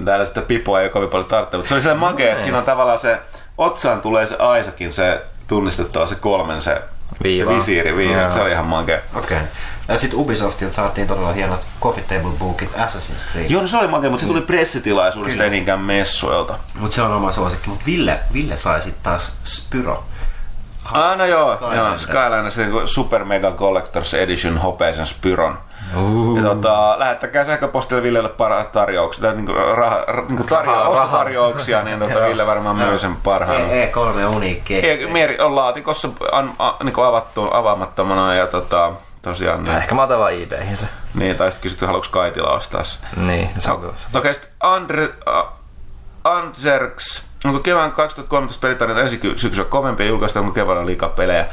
Täällä 0.05 0.27
sitä 0.27 0.43
pipoa 0.43 0.81
ei 0.81 0.85
ole 0.85 0.93
kovin 0.93 1.09
paljon 1.09 1.29
tarvitse, 1.29 1.57
mutta 1.57 1.69
se 1.69 1.75
oli 1.75 1.83
sellainen 1.83 2.01
magea, 2.01 2.33
että 2.33 2.45
siinä 2.45 2.59
on 2.59 2.65
tavallaan 2.65 2.99
se, 2.99 3.19
otsaan 3.59 4.01
tulee 4.01 4.27
se 4.27 4.37
Aisakin, 4.37 4.93
se 4.93 5.23
tunnistettua 5.47 6.07
se 6.07 6.15
kolmen 6.15 6.63
se, 6.63 6.83
Viiva. 7.23 7.51
se 7.51 7.57
visiiri, 7.57 7.97
viiva. 7.97 8.29
se 8.29 8.41
oli 8.41 8.51
ihan 8.51 8.65
makea. 8.65 8.99
Okei. 9.15 9.37
Okay. 9.37 9.49
Ja 9.89 9.99
sitten 9.99 10.19
Ubisoftilta 10.19 10.75
saatiin 10.75 11.07
todella 11.07 11.33
hienot 11.33 11.61
coffee 11.81 12.05
table 12.05 12.33
bookit 12.39 12.71
Assassin's 12.73 13.33
Creed. 13.33 13.51
Joo, 13.51 13.63
no 13.63 13.69
se 13.69 13.77
oli 13.77 13.89
makea, 13.89 14.11
mutta 14.11 14.23
se 14.23 14.29
tuli 14.29 14.41
pressitilaisuudesta, 14.41 15.45
ei 15.45 15.51
niinkään 15.51 15.81
messuilta. 15.81 16.59
Mutta 16.75 16.95
se 16.95 17.03
on 17.03 17.13
oma 17.13 17.33
suosikki. 17.33 17.69
Mutta 17.69 17.85
Ville, 17.87 18.21
Ville 18.33 18.57
sai 18.57 18.83
sitten 18.83 19.03
taas 19.03 19.37
Spyro. 19.45 20.05
Ah, 20.93 21.19
no 21.19 21.25
joo, 21.25 21.75
joo 21.75 21.97
Skyline, 21.97 22.51
se 22.51 22.67
Super 22.87 23.25
Mega 23.25 23.53
Collectors 23.53 24.15
Edition 24.15 24.59
hopeisen 24.59 25.07
Spyron. 25.07 25.59
Uh. 25.97 26.37
Ja 26.37 26.43
tota, 26.43 26.99
lähettäkää 26.99 27.45
sähköpostille 27.45 28.03
Villelle 28.03 28.29
parhaat 28.29 28.73
tarjouksia, 28.73 29.23
tai 29.23 29.35
niinku, 29.35 29.53
raha, 29.53 30.05
niinku 30.29 30.45
tarjo, 30.45 30.91
ostotarjouksia, 30.91 31.83
niin 31.83 31.99
tota, 31.99 32.29
Ville 32.29 32.47
varmaan 32.47 32.77
myy 32.77 32.99
sen 32.99 33.17
parhaan. 33.17 33.61
E- 33.61 33.93
E3 33.93 34.27
uniikki. 34.27 34.91
E- 34.91 35.07
Mieri 35.07 35.41
on 35.41 35.57
laatikossa 35.57 36.09
an, 36.33 36.53
a, 36.59 36.75
niinku 36.85 37.01
avattu, 37.01 37.49
avaamattomana 37.51 38.35
ja 38.35 38.47
tota, 38.47 38.93
tosiaan... 39.23 39.65
Niin, 39.65 39.77
ehkä 39.77 39.95
mä 39.95 40.03
otan 40.03 40.19
vaan 40.19 40.43
eBayhin 40.43 40.77
se. 40.77 40.87
Niin, 41.15 41.37
tai 41.37 41.51
sitten 41.51 41.63
kysytty, 41.63 41.87
haluatko 41.87 42.13
Kaitila 42.13 42.51
ostaa 42.51 42.85
se. 42.85 42.99
Niin, 43.17 43.51
se 43.59 43.71
on 43.71 43.79
Okei, 43.79 43.91
okay, 44.15 44.35
sitten 44.35 44.51
Andre, 44.61 45.05
uh, 45.05 45.49
Anzerks 46.25 47.25
Onko 47.45 47.61
kevään 47.61 47.93
2013 47.93 48.61
pelitarjonta 48.61 49.03
ensi 49.03 49.19
ky- 49.19 49.39
syksyllä 49.39 49.69
kovempia 49.69 50.07
julkaista, 50.07 50.41
onko 50.41 50.53
keväällä 50.53 50.87
liikaa 50.87 51.09
pelejä? 51.09 51.47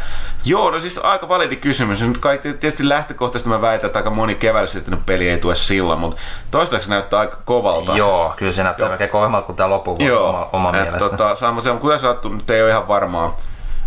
Joo, 0.46 0.72
no 0.72 0.80
siis 0.80 1.00
aika 1.04 1.30
validi 1.30 1.56
kysymys. 1.56 2.02
Nyt 2.02 2.18
kaikki, 2.18 2.54
tietysti 2.54 2.90
lähtökohtaisesti 2.90 3.50
mä 3.50 3.62
väitän, 3.62 3.88
että 3.88 4.00
aika 4.00 4.10
moni 4.10 4.36
keväällä 4.36 4.68
siirtynyt 4.68 5.06
peli 5.06 5.30
ei 5.30 5.38
tue 5.38 5.56
silloin, 5.56 6.00
mutta 6.00 6.22
toistaiseksi 6.52 6.90
näyttää 6.90 7.20
aika 7.20 7.38
kovalta. 7.46 7.98
Joo, 7.98 8.34
kyllä 8.38 8.52
se 8.52 8.64
näyttää 8.64 8.90
melkein 8.90 9.10
kovemmalta 9.10 9.46
kuin 9.46 9.56
tämä 9.56 9.70
loppuvuosi 9.70 10.06
Joo, 10.06 10.30
oma, 10.30 10.50
oma 10.54 10.70
et 10.70 10.84
mielestä. 10.84 11.10
Tota, 11.10 11.36
sama 11.36 11.62
se 11.62 11.72
on, 11.72 11.80
kuten 11.80 12.00
sanottu, 12.00 12.30
nyt 12.30 12.50
ei 12.50 12.62
ole 12.62 12.70
ihan 12.70 12.88
varmaa. 12.88 13.38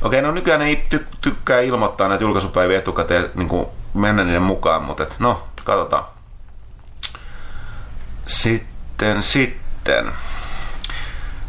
Okei, 0.03 0.23
no 0.23 0.31
nykyään 0.31 0.63
ei 0.63 0.87
ty- 0.95 1.05
tykkää 1.21 1.61
ilmoittaa 1.61 2.09
näitä 2.09 2.25
julkaisupäiviä 2.25 2.79
etukäteen 2.79 3.31
niin 3.35 3.49
kuin 3.49 3.67
mennä 3.95 4.25
niiden 4.25 4.43
mukaan, 4.43 4.83
mutta 4.83 5.03
et, 5.03 5.17
no, 5.19 5.43
katsotaan. 5.65 6.05
Sitten, 8.27 9.23
sitten. 9.23 10.13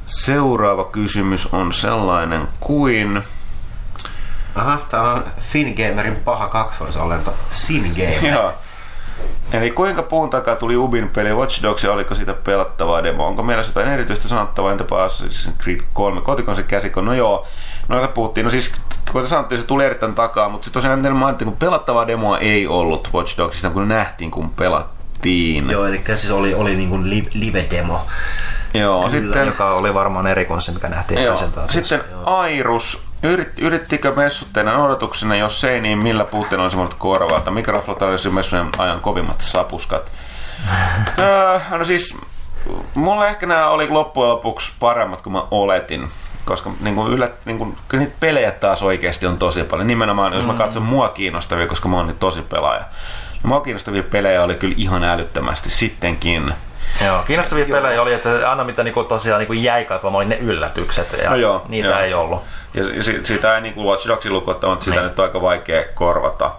Seuraava 0.06 0.84
kysymys 0.84 1.54
on 1.54 1.74
sellainen 1.74 2.48
kuin... 2.60 3.24
Aha, 4.56 4.78
täällä 4.90 5.14
on 5.14 5.24
Fingamerin 5.42 6.16
paha 6.16 6.48
kaksoisolento. 6.48 7.34
Singamer. 7.50 8.26
Joo. 8.34 8.54
Eli 9.54 9.72
kuinka 9.72 10.04
puun 10.04 10.30
takaa 10.30 10.56
tuli 10.56 10.78
Ubin 10.78 11.10
peli 11.10 11.34
Watch 11.34 11.64
Dogs 11.64 11.84
ja 11.84 11.92
oliko 11.92 12.16
siitä 12.16 12.34
pelattavaa 12.34 13.04
demo? 13.04 13.28
Onko 13.28 13.44
meillä 13.44 13.64
jotain 13.68 13.88
erityistä 13.88 14.28
sanottavaa, 14.28 14.72
entäpä 14.72 14.96
Assassin's 15.08 15.64
Creed 15.64 15.82
3? 15.94 16.22
Kotikon 16.22 16.56
se 16.56 16.64
käsikö? 16.64 17.02
No 17.02 17.14
joo, 17.14 17.48
no 17.88 18.08
puhuttiin, 18.08 18.44
no 18.44 18.50
siis 18.50 18.72
kuten 19.12 19.28
sanottiin, 19.28 19.62
se 19.62 19.68
tuli 19.68 19.86
erittäin 19.86 20.16
takaa, 20.16 20.50
mutta 20.50 20.66
sitten 20.66 20.82
tosiaan 20.82 21.02
teille 21.02 21.20
mainittiin, 21.20 21.48
kun 21.48 21.58
pelattavaa 21.58 22.08
demoa 22.08 22.40
ei 22.40 22.68
ollut 22.68 23.10
Watch 23.14 23.38
Dogsista, 23.38 23.70
kun 23.70 23.88
nähtiin, 23.88 24.32
kun 24.32 24.50
pelattiin. 24.50 24.95
Joo, 25.72 25.86
eli 25.86 26.02
siis 26.06 26.32
oli, 26.32 26.54
oli 26.54 26.76
niin 26.76 26.90
kuin 26.90 27.10
live, 27.10 27.30
live-demo. 27.34 28.06
joo 28.74 29.10
sitten... 29.10 29.48
Joka 29.48 29.72
oli 29.72 29.94
varmaan 29.94 30.28
eri 30.28 30.46
kuin 30.46 30.62
se, 30.62 30.72
mikä 30.72 30.90
nähtiin 30.90 31.24
Joo. 31.24 31.36
Sitten 31.70 32.04
Airus. 32.26 33.06
Yrit, 33.24 33.60
yrittikö 33.60 34.14
messut 34.16 34.48
teidän 34.54 34.82
odotuksena? 34.82 35.36
Jos 35.36 35.64
ei, 35.64 35.82
niin 35.82 35.98
millä 35.98 36.26
puutteella 36.26 36.64
olisi 36.64 36.78
korvata? 36.98 37.52
Mikä 37.52 37.72
rafla 37.72 37.96
tarjosi 37.96 38.30
messujen 38.30 38.70
ajan 38.78 39.02
kovimmat 39.02 39.42
sapuskat? 39.42 40.12
öö, 41.20 41.60
no 41.78 41.86
siis, 41.86 42.18
mulle 42.94 43.28
ehkä 43.28 43.46
nämä 43.46 43.70
oli 43.70 43.90
loppujen 43.90 44.30
lopuksi 44.30 44.74
paremmat 44.80 45.22
kuin 45.22 45.34
mä 45.34 45.44
oletin. 45.52 46.10
Koska 46.46 46.72
niin 46.82 46.96
kuin 46.96 47.14
yllät, 47.14 47.46
niin 47.46 47.58
kuin, 47.58 47.78
kyllä 47.88 48.04
niitä 48.04 48.18
pelejä 48.20 48.52
taas 48.52 48.84
oikeasti 48.84 49.28
on 49.28 49.38
tosi 49.38 49.64
paljon. 49.64 49.88
Nimenomaan, 49.88 50.34
jos 50.34 50.46
mä 50.46 50.54
katson 50.54 50.84
mua 50.84 51.10
kiinnostavia, 51.10 51.68
koska 51.68 51.90
mä 51.90 51.98
oon 51.98 52.08
niin 52.08 52.20
tosi 52.20 52.42
pelaaja. 52.42 52.84
Mua 53.46 53.62
kiinnostavia 53.62 54.04
pelejä 54.04 54.44
oli 54.44 54.56
kyllä 54.56 54.76
ihan 54.78 55.04
älyttömästi 55.04 55.70
sittenkin. 55.70 56.54
Joo, 57.06 57.24
kiinnostavia 57.24 57.66
pelejä 57.66 58.02
oli, 58.02 58.14
että 58.14 58.50
aina 58.50 58.64
mitä 58.64 58.84
niinku 58.84 59.04
tosiaan 59.04 59.40
niinku 59.40 59.54
jäi 59.54 59.86
kaipaamaan 59.86 60.18
oli 60.26 60.36
ne 60.36 60.38
yllätykset 60.38 61.16
ja 61.24 61.30
No 61.30 61.36
joo, 61.36 61.66
niitä 61.68 61.88
joo. 61.90 62.00
ei 62.00 62.14
ollut. 62.14 62.44
Ja, 62.74 62.84
ja 62.96 63.04
si- 63.04 63.20
sitä 63.26 63.56
ei 63.56 63.62
niin 63.62 63.74
kuin 63.74 63.86
Watch 63.88 64.08
Dogsin 64.08 64.34
lukuutta, 64.34 64.68
mutta 64.68 64.86
sitä 64.86 64.96
Niin. 64.98 65.04
nyt 65.08 65.20
on 65.20 65.26
aika 65.26 65.42
vaikea 65.42 65.84
korvata. 65.94 66.52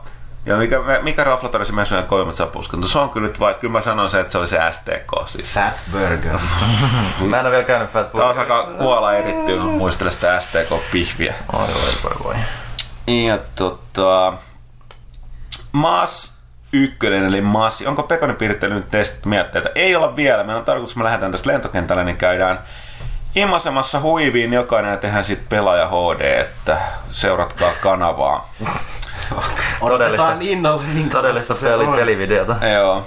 Ja 0.47 0.57
mikä, 0.57 0.81
mikä 1.03 1.25
rafla 1.25 1.49
tarvitsi 1.49 1.73
messujen 1.75 2.05
kovimmat 2.05 2.35
sapuskat? 2.35 2.81
No 2.81 2.87
se 2.87 2.99
on 2.99 3.11
kyllä 3.11 3.27
nyt 3.27 3.41
vaikka, 3.41 3.61
kyllä 3.61 3.73
mä 3.73 3.81
sanon 3.81 4.11
se, 4.11 4.21
että 4.21 4.33
se 4.33 4.39
oli 4.39 4.49
se 4.49 4.59
STK 4.71 5.13
siis. 5.29 5.55
Fat 5.55 5.83
Burger. 5.93 6.39
Mä 7.21 7.37
en 7.41 7.47
ole 7.47 7.51
vielä 7.51 7.65
käynyt 7.65 7.91
Fat 7.91 8.13
Tää 8.13 8.21
on 8.27 8.35
Burgerissa. 8.35 8.57
aika 8.57 8.79
kuola 8.79 9.13
erittyy, 9.15 9.57
kun 9.61 9.67
muistelen 9.71 10.13
sitä 10.13 10.41
STK-pihviä. 10.41 11.35
Oi, 11.53 11.59
voi, 11.59 11.93
voi, 12.05 12.13
voi. 12.25 12.35
Ja 13.27 13.39
tota... 13.55 14.33
Maas 15.73 16.33
ykkönen, 16.73 17.25
eli 17.25 17.41
Massi. 17.41 17.87
Onko 17.87 18.09
nyt 18.69 18.91
testit 18.91 19.27
mietteitä? 19.27 19.71
Ei 19.75 19.97
olla 19.97 20.17
vielä. 20.17 20.45
Meillä 20.45 20.59
on 20.59 20.65
tarkoitus, 20.65 20.91
että 20.91 20.99
me 20.99 21.05
lähdetään 21.05 21.33
tästä 21.33 21.51
lentokentälle, 21.51 22.05
niin 22.05 22.17
käydään 22.17 22.59
imasemassa 23.35 24.01
huiviin 24.01 24.53
jokainen 24.53 24.91
ja 24.91 24.97
tehdään 24.97 25.25
sitten 25.25 25.49
pelaaja 25.49 25.89
HD, 25.89 26.21
että 26.21 26.79
seuratkaa 27.13 27.71
kanavaa. 27.81 28.53
Odotetaan 29.81 30.43
innolla, 30.43 30.83
Todellista 31.13 31.55
peli, 31.55 31.87
pelivideota. 31.87 32.57
Joo. 32.73 33.07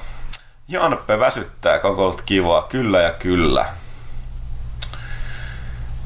Jonppe 0.68 1.20
väsyttää, 1.20 1.80
onko 1.84 2.04
ollut 2.04 2.22
kivaa? 2.22 2.62
Kyllä 2.62 3.02
ja 3.02 3.12
kyllä. 3.12 3.66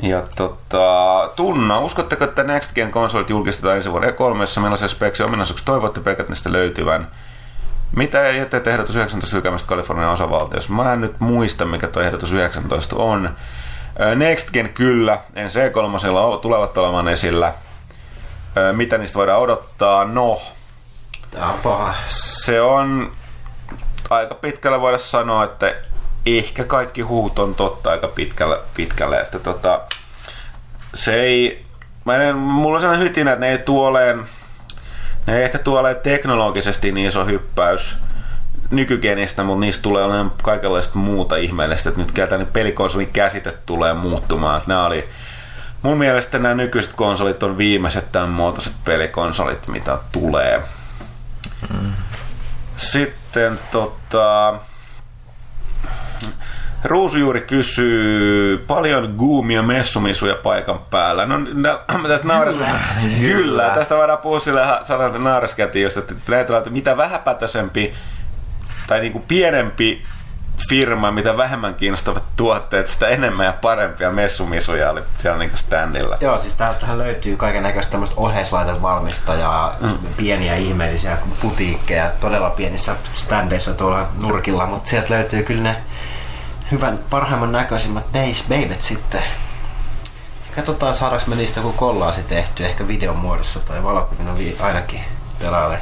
Ja 0.01 0.23
tota, 0.35 1.29
Tunna, 1.35 1.79
uskotteko, 1.79 2.23
että 2.23 2.43
Next 2.43 2.73
Gen 2.73 2.91
konsolit 2.91 3.29
julkistetaan 3.29 3.75
ensi 3.75 3.91
vuoden 3.91 4.09
E3, 4.09 4.61
millaisia 4.61 4.87
speksi 4.87 5.23
ominaisuuksia 5.23 5.65
toivotte 5.65 5.99
pelkät 5.99 6.29
niistä 6.29 6.51
löytyvän? 6.51 7.07
Mitä 7.95 8.23
ei 8.23 8.37
jätetä 8.37 8.69
ehdotus 8.71 8.95
19 8.95 9.35
hylkäämästä 9.35 9.67
Kalifornian 9.67 10.11
osavaltiossa? 10.11 10.73
Mä 10.73 10.93
en 10.93 11.01
nyt 11.01 11.19
muista, 11.19 11.65
mikä 11.65 11.87
tuo 11.87 12.01
ehdotus 12.01 12.31
19 12.31 12.95
on. 12.95 13.35
Ö, 14.01 14.15
Next 14.15 14.51
Gen 14.51 14.69
kyllä, 14.69 15.19
ensi 15.35 15.59
E3 15.59 16.39
tulevat 16.41 16.77
olemaan 16.77 17.07
esillä. 17.07 17.53
Mitä 18.71 18.97
niistä 18.97 19.17
voidaan 19.19 19.41
odottaa? 19.41 20.05
No, 20.05 20.41
Tää 21.31 21.45
on 21.47 21.59
paha. 21.63 21.93
se 22.05 22.61
on 22.61 23.11
aika 24.09 24.35
pitkälle 24.35 24.81
voida 24.81 24.97
sanoa, 24.97 25.43
että 25.43 25.73
ehkä 26.25 26.63
kaikki 26.63 27.01
huut 27.01 27.39
on 27.39 27.55
totta 27.55 27.91
aika 27.91 28.07
pitkälle, 28.07 28.59
pitkälle 28.75 29.17
että 29.17 29.39
tota, 29.39 29.81
se 30.93 31.13
ei, 31.21 31.65
mä 32.05 32.15
en, 32.15 32.35
mulla 32.35 32.75
on 32.75 32.81
sellainen 32.81 33.07
hytinä, 33.07 33.33
että 33.33 33.45
ne 33.45 33.51
ei 33.51 33.57
tuoleen, 33.57 34.25
ne 35.27 35.37
ei 35.37 35.43
ehkä 35.43 35.59
tuoleen 35.59 35.95
teknologisesti 35.95 36.91
niin 36.91 37.07
iso 37.07 37.25
hyppäys 37.25 37.97
nykygenistä, 38.71 39.43
mutta 39.43 39.59
niistä 39.59 39.81
tulee 39.83 40.03
olemaan 40.03 40.31
kaikenlaista 40.43 40.97
muuta 40.99 41.35
ihmeellistä, 41.35 41.89
että 41.89 42.01
nyt 42.01 42.11
käytännön 42.11 42.49
pelikonsolin 42.53 43.09
käsite 43.13 43.53
tulee 43.65 43.93
muuttumaan, 43.93 44.57
että 44.57 44.69
nämä 44.69 44.85
oli 44.85 45.09
Mun 45.83 45.97
mielestä 45.97 46.39
nämä 46.39 46.55
nykyiset 46.55 46.93
konsolit 46.93 47.43
on 47.43 47.57
viimeiset 47.57 48.11
tämän 48.11 48.29
muotoiset 48.29 48.73
pelikonsolit, 48.85 49.67
mitä 49.67 49.97
tulee. 50.11 50.63
Sitten 52.77 53.59
tota... 53.71 54.59
Ruusujuuri 56.83 57.41
kysyy, 57.41 58.57
paljon 58.57 59.13
guumia 59.17 59.63
messumisuja 59.63 60.35
paikan 60.35 60.79
päällä. 60.79 61.25
No 61.25 61.37
nä, 61.53 61.79
tästä 62.07 62.27
nauras... 62.27 62.59
Kyllä, 63.19 63.69
tästä 63.69 63.95
voidaan 63.95 64.17
puhua 64.17 64.39
sillä 64.39 64.81
nauraskeltiin 65.17 65.83
just, 65.83 65.97
että 65.97 66.15
että 66.57 66.69
mitä 66.69 66.97
vähäpätöisempi 66.97 67.93
tai 68.87 68.99
niinku 68.99 69.19
pienempi 69.19 70.05
firma, 70.67 71.11
mitä 71.11 71.37
vähemmän 71.37 71.75
kiinnostavat 71.75 72.23
tuotteet, 72.35 72.87
sitä 72.87 73.07
enemmän 73.07 73.45
ja 73.45 73.53
parempia 73.61 74.11
messumisuja 74.11 74.91
oli 74.91 75.01
siellä 75.17 75.39
niinku 75.39 75.57
standilla. 75.57 76.17
Joo, 76.21 76.39
siis 76.39 76.55
täältähän 76.55 76.97
löytyy 76.97 77.35
kaiken 77.35 77.63
näköistä 77.63 77.91
tämmöistä 77.91 78.15
oheislaitevalmistajaa, 78.17 79.75
mm. 79.81 79.89
pieniä 80.17 80.55
ihmeellisiä 80.55 81.17
putiikkeja, 81.41 82.11
todella 82.21 82.49
pienissä 82.49 82.95
standeissa 83.15 83.73
tuolla 83.73 84.07
nurkilla, 84.21 84.65
mutta 84.65 84.89
sieltä 84.89 85.13
löytyy 85.13 85.43
kyllä 85.43 85.63
ne 85.63 85.75
hyvän, 86.73 86.99
parhaimman 87.09 87.51
näköisimmät 87.51 88.03
babet 88.49 88.81
sitten. 88.81 89.23
Katsotaan 90.55 90.95
saadaanko 90.95 91.27
me 91.29 91.35
niistä 91.35 91.59
joku 91.59 91.71
kollaasi 91.73 92.23
tehty, 92.23 92.65
ehkä 92.65 92.87
videon 92.87 93.15
muodossa 93.15 93.59
tai 93.59 93.83
valokuvina 93.83 94.37
vi- 94.37 94.57
ainakin 94.59 95.01
pelaajalle. 95.39 95.77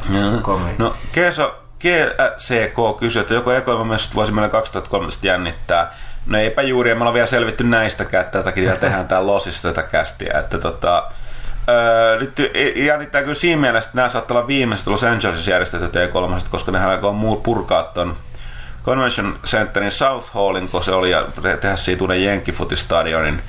No, 0.77 0.95
Keso 1.11 1.55
GCK 1.79 2.99
kysyy, 2.99 3.21
että 3.21 3.33
joko 3.33 3.51
E3-messut 3.51 4.15
vuosi 4.15 4.31
meillä 4.31 4.49
2013 4.49 5.27
jännittää. 5.27 5.93
No 6.25 6.37
eipä 6.37 6.61
juuri, 6.61 6.89
ja 6.89 6.95
me 6.95 7.01
ollaan 7.01 7.13
vielä 7.13 7.27
selvitty 7.27 7.63
näistäkään, 7.63 8.25
että 8.25 8.37
tätäkin 8.39 8.63
vielä 8.63 8.77
tehdään 8.77 9.07
täällä 9.07 9.27
Losissa 9.27 9.73
tätä 9.73 9.83
kästiä. 9.83 10.39
Että 10.39 10.57
tota, 10.57 11.07
öö, 11.69 12.19
nyt 12.19 12.37
jännittää 12.75 13.21
kyllä 13.21 13.33
siinä 13.33 13.61
mielessä, 13.61 13.87
että 13.87 13.97
nämä 13.97 14.09
saattaa 14.09 14.37
olla 14.37 14.47
viimeiset 14.47 14.87
Los 14.87 15.03
Angelesissa 15.03 15.51
järjestetyt 15.51 15.95
E3, 15.95 16.49
koska 16.49 16.71
nehän 16.71 16.89
aikoo 16.89 17.13
muu 17.13 17.35
purkaa 17.35 17.83
ton 17.83 18.15
Convention 18.85 19.39
Centerin 19.45 19.91
South 19.91 20.33
Hallin, 20.33 20.69
kun 20.69 20.83
se 20.83 20.91
oli, 20.91 21.11
ja 21.11 21.23
tehdä 21.61 21.75
siitä 21.75 22.03
uuden 22.03 22.23
Jenkkifutistadionin. 22.23 23.41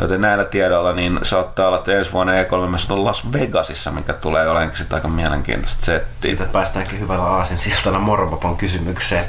Joten 0.00 0.20
näillä 0.20 0.44
tiedoilla 0.44 0.92
niin 0.92 1.20
saattaa 1.22 1.66
olla, 1.66 1.76
että 1.76 1.92
ensi 1.92 2.12
vuonna 2.12 2.32
E3 2.32 2.92
on 2.92 3.04
Las 3.04 3.32
Vegasissa, 3.32 3.90
mikä 3.90 4.12
tulee 4.12 4.48
olemaan 4.48 4.76
sitten 4.76 4.96
aika 4.96 5.08
mielenkiintoista 5.08 5.84
settiä. 5.84 6.30
Siitä 6.30 6.44
päästäänkin 6.44 7.00
hyvällä 7.00 7.24
aasin 7.24 7.58
siltana 7.58 7.98
Morvopon 7.98 8.56
kysymykseen. 8.56 9.24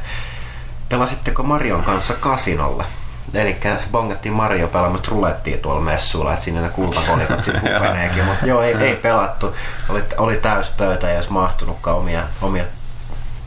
Pelasitteko 0.89 1.43
Marion 1.43 1.83
kanssa 1.83 2.13
kasinolla? 2.13 2.85
Eli 3.33 3.57
bongattiin 3.91 4.33
Mario 4.33 4.67
pelaamassa 4.67 5.11
rulettia 5.11 5.57
tuolla 5.57 5.81
messuilla, 5.81 6.33
että 6.33 6.45
sinne 6.45 6.61
ne 6.61 6.69
kultakolikot 6.69 7.43
sitten 7.43 7.61
hupeneekin, 7.73 8.25
mutta 8.25 8.45
joo, 8.45 8.61
ei, 8.61 8.75
ei 8.75 8.95
pelattu. 8.95 9.55
Oli, 9.89 10.03
oli 10.17 10.37
täys 10.37 10.69
pöytä 10.69 11.09
ja 11.09 11.15
jos 11.15 11.29
mahtunutkaan 11.29 11.97
omia, 11.97 12.23
omia 12.41 12.65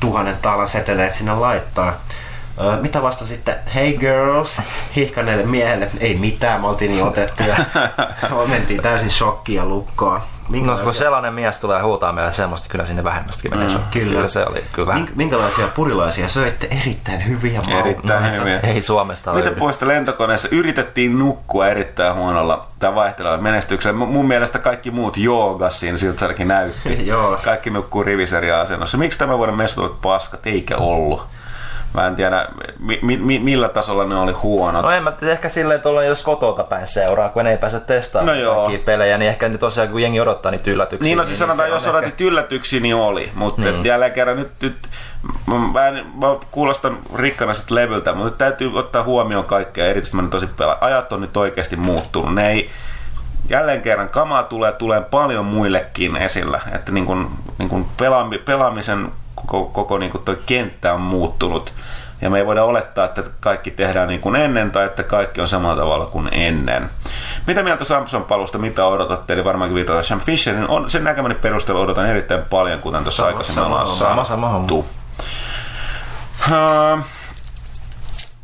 tuhannen 0.04 0.36
taalan 0.42 0.68
seteleitä 0.68 1.14
sinne 1.14 1.34
laittaa. 1.34 1.92
Öö, 2.60 2.80
mitä 2.80 3.02
vasta 3.02 3.26
sitten, 3.26 3.54
hey 3.74 3.92
girls, 3.92 4.60
hihkaneelle 4.96 5.44
miehelle, 5.46 5.90
ei 6.00 6.14
mitään, 6.14 6.60
me 6.60 6.66
oltiin 6.66 6.90
niin 6.90 7.04
otettuja. 7.04 7.56
Mentiin 8.46 8.82
täysin 8.82 9.10
shokkia 9.10 9.64
lukkoa. 10.48 10.76
No 10.76 10.82
kun 10.84 10.94
sellainen 10.94 11.34
mies 11.34 11.58
tulee 11.58 11.82
huutaa 11.82 12.12
meille 12.12 12.32
semmoista, 12.32 12.68
kyllä 12.68 12.84
sinne 12.84 13.04
vähemmästäkin 13.04 13.50
menee 13.58 13.68
mm, 13.68 13.80
kyllä. 13.92 14.10
kyllä. 14.12 14.28
se 14.28 14.46
oli 14.46 14.64
kyllä 14.72 14.86
vähän. 14.88 15.06
Mink- 15.08 15.12
minkälaisia 15.14 15.68
purilaisia 15.68 16.28
söitte? 16.28 16.68
Erittäin 16.82 17.28
hyviä 17.28 17.60
Erittäin 17.78 18.22
maita. 18.22 18.40
hyviä. 18.40 18.60
Ei 18.60 18.82
Suomesta 18.82 19.32
Mitä 19.32 19.44
löydy. 19.44 19.58
puolesta 19.58 19.88
lentokoneessa 19.88 20.48
yritettiin 20.50 21.18
nukkua 21.18 21.68
erittäin 21.68 22.14
huonolla 22.14 22.66
tai 22.78 22.94
vaihtelevalla 22.94 23.42
menestyksellä. 23.42 23.96
Mun 23.98 24.26
mielestä 24.28 24.58
kaikki 24.58 24.90
muut 24.90 25.16
joogas 25.16 25.80
siinä 25.80 25.98
siltä 25.98 26.34
se 26.36 26.44
näytti. 26.44 27.06
Joo. 27.06 27.38
Kaikki 27.44 27.70
nukkuu 27.70 28.02
riviseriasennossa. 28.02 28.98
Miksi 28.98 29.18
tämä 29.18 29.38
vuoden 29.38 29.56
messut 29.56 30.00
paskat? 30.00 30.46
Eikä 30.46 30.76
ollut. 30.76 31.26
Mä 31.94 32.06
en 32.06 32.16
tiedä, 32.16 32.48
mi- 32.78 33.16
mi- 33.18 33.38
millä 33.38 33.68
tasolla 33.68 34.04
ne 34.04 34.16
oli 34.16 34.32
huonot. 34.32 34.82
No 34.82 34.90
en 34.90 35.02
mä 35.02 35.12
tiedä, 35.12 35.32
ehkä 35.32 35.48
silleen, 35.48 35.76
että 35.76 35.88
ollaan 35.88 36.06
jos 36.06 36.22
kotota 36.22 36.64
päin 36.64 36.86
seuraa, 36.86 37.28
kun 37.28 37.46
ei 37.46 37.58
pääse 37.58 37.80
testaamaan 37.80 38.42
No 38.42 38.54
kaikkia 38.54 38.78
pelejä, 38.84 39.18
niin 39.18 39.28
ehkä 39.28 39.48
nyt 39.48 39.60
tosiaan 39.60 39.88
kun 39.88 40.02
jengi 40.02 40.20
odottaa 40.20 40.52
niitä 40.52 40.70
yllätyksiä. 40.70 41.04
Niin, 41.08 41.18
no 41.18 41.24
siis 41.24 41.38
sanotaan, 41.38 41.68
se 41.68 41.74
jos 41.74 41.86
odotit 41.86 42.20
yllätyksiä, 42.20 42.80
niin 42.80 42.94
oli. 42.94 43.32
Mutta 43.34 43.62
niin. 43.62 43.74
Niin. 43.74 43.84
jälleen 43.84 44.12
kerran 44.12 44.36
nyt, 44.36 44.50
nyt 44.62 44.76
mä, 45.46 45.54
mä, 45.58 45.88
en, 45.88 45.94
mä 45.94 46.26
kuulostan 46.50 46.98
rikkanaiset 47.14 47.70
levyltä, 47.70 48.12
mutta 48.12 48.28
nyt 48.28 48.38
täytyy 48.38 48.78
ottaa 48.78 49.02
huomioon 49.02 49.44
kaikkea, 49.44 49.86
erityisesti 49.86 50.16
mä 50.16 50.22
nyt 50.22 50.30
tosi 50.30 50.46
pelaa. 50.46 50.78
Ajat 50.80 51.12
on 51.12 51.20
nyt 51.20 51.36
oikeasti 51.36 51.76
muuttunut. 51.76 52.34
Ne 52.34 52.50
ei, 52.50 52.70
jälleen 53.48 53.82
kerran 53.82 54.08
kamaa 54.08 54.42
tulee, 54.42 54.72
tulee 54.72 55.00
paljon 55.00 55.44
muillekin 55.44 56.16
esillä. 56.16 56.60
Että 56.74 56.92
niin 56.92 57.06
kun, 57.06 57.30
niin 57.58 57.68
kun 57.68 57.86
pelaami, 57.96 58.38
pelaamisen 58.38 59.12
koko, 59.46 59.70
koko 59.70 59.98
niin 59.98 60.12
kun 60.12 60.24
toi 60.24 60.38
kenttä 60.46 60.94
on 60.94 61.00
muuttunut. 61.00 61.72
Ja 62.20 62.30
me 62.30 62.38
ei 62.38 62.46
voida 62.46 62.64
olettaa, 62.64 63.04
että 63.04 63.22
kaikki 63.40 63.70
tehdään 63.70 64.08
niin 64.08 64.20
kuin 64.20 64.36
ennen 64.36 64.70
tai 64.70 64.86
että 64.86 65.02
kaikki 65.02 65.40
on 65.40 65.48
samalla 65.48 65.76
tavalla 65.76 66.06
kuin 66.06 66.28
ennen. 66.32 66.90
Mitä 67.46 67.62
mieltä 67.62 67.84
Samsung 67.84 68.26
palusta, 68.26 68.58
mitä 68.58 68.86
odotatte? 68.86 69.32
Eli 69.32 69.44
varmaankin 69.44 69.74
viitata 69.74 70.02
Sam 70.02 70.20
Fisherin. 70.20 70.68
On, 70.68 70.90
sen 70.90 71.04
näkemäni 71.04 71.34
perusteella 71.34 71.82
odotan 71.82 72.06
erittäin 72.06 72.42
paljon, 72.42 72.78
kuten 72.78 73.02
tuossa 73.02 73.22
Sama, 73.22 73.28
aikaisemmin 73.28 73.64
sama, 73.64 73.74
ollaan 73.74 73.96
sama, 73.96 74.24
sama 74.24 74.48
sanottu. 74.48 74.86
Uh, 76.48 77.04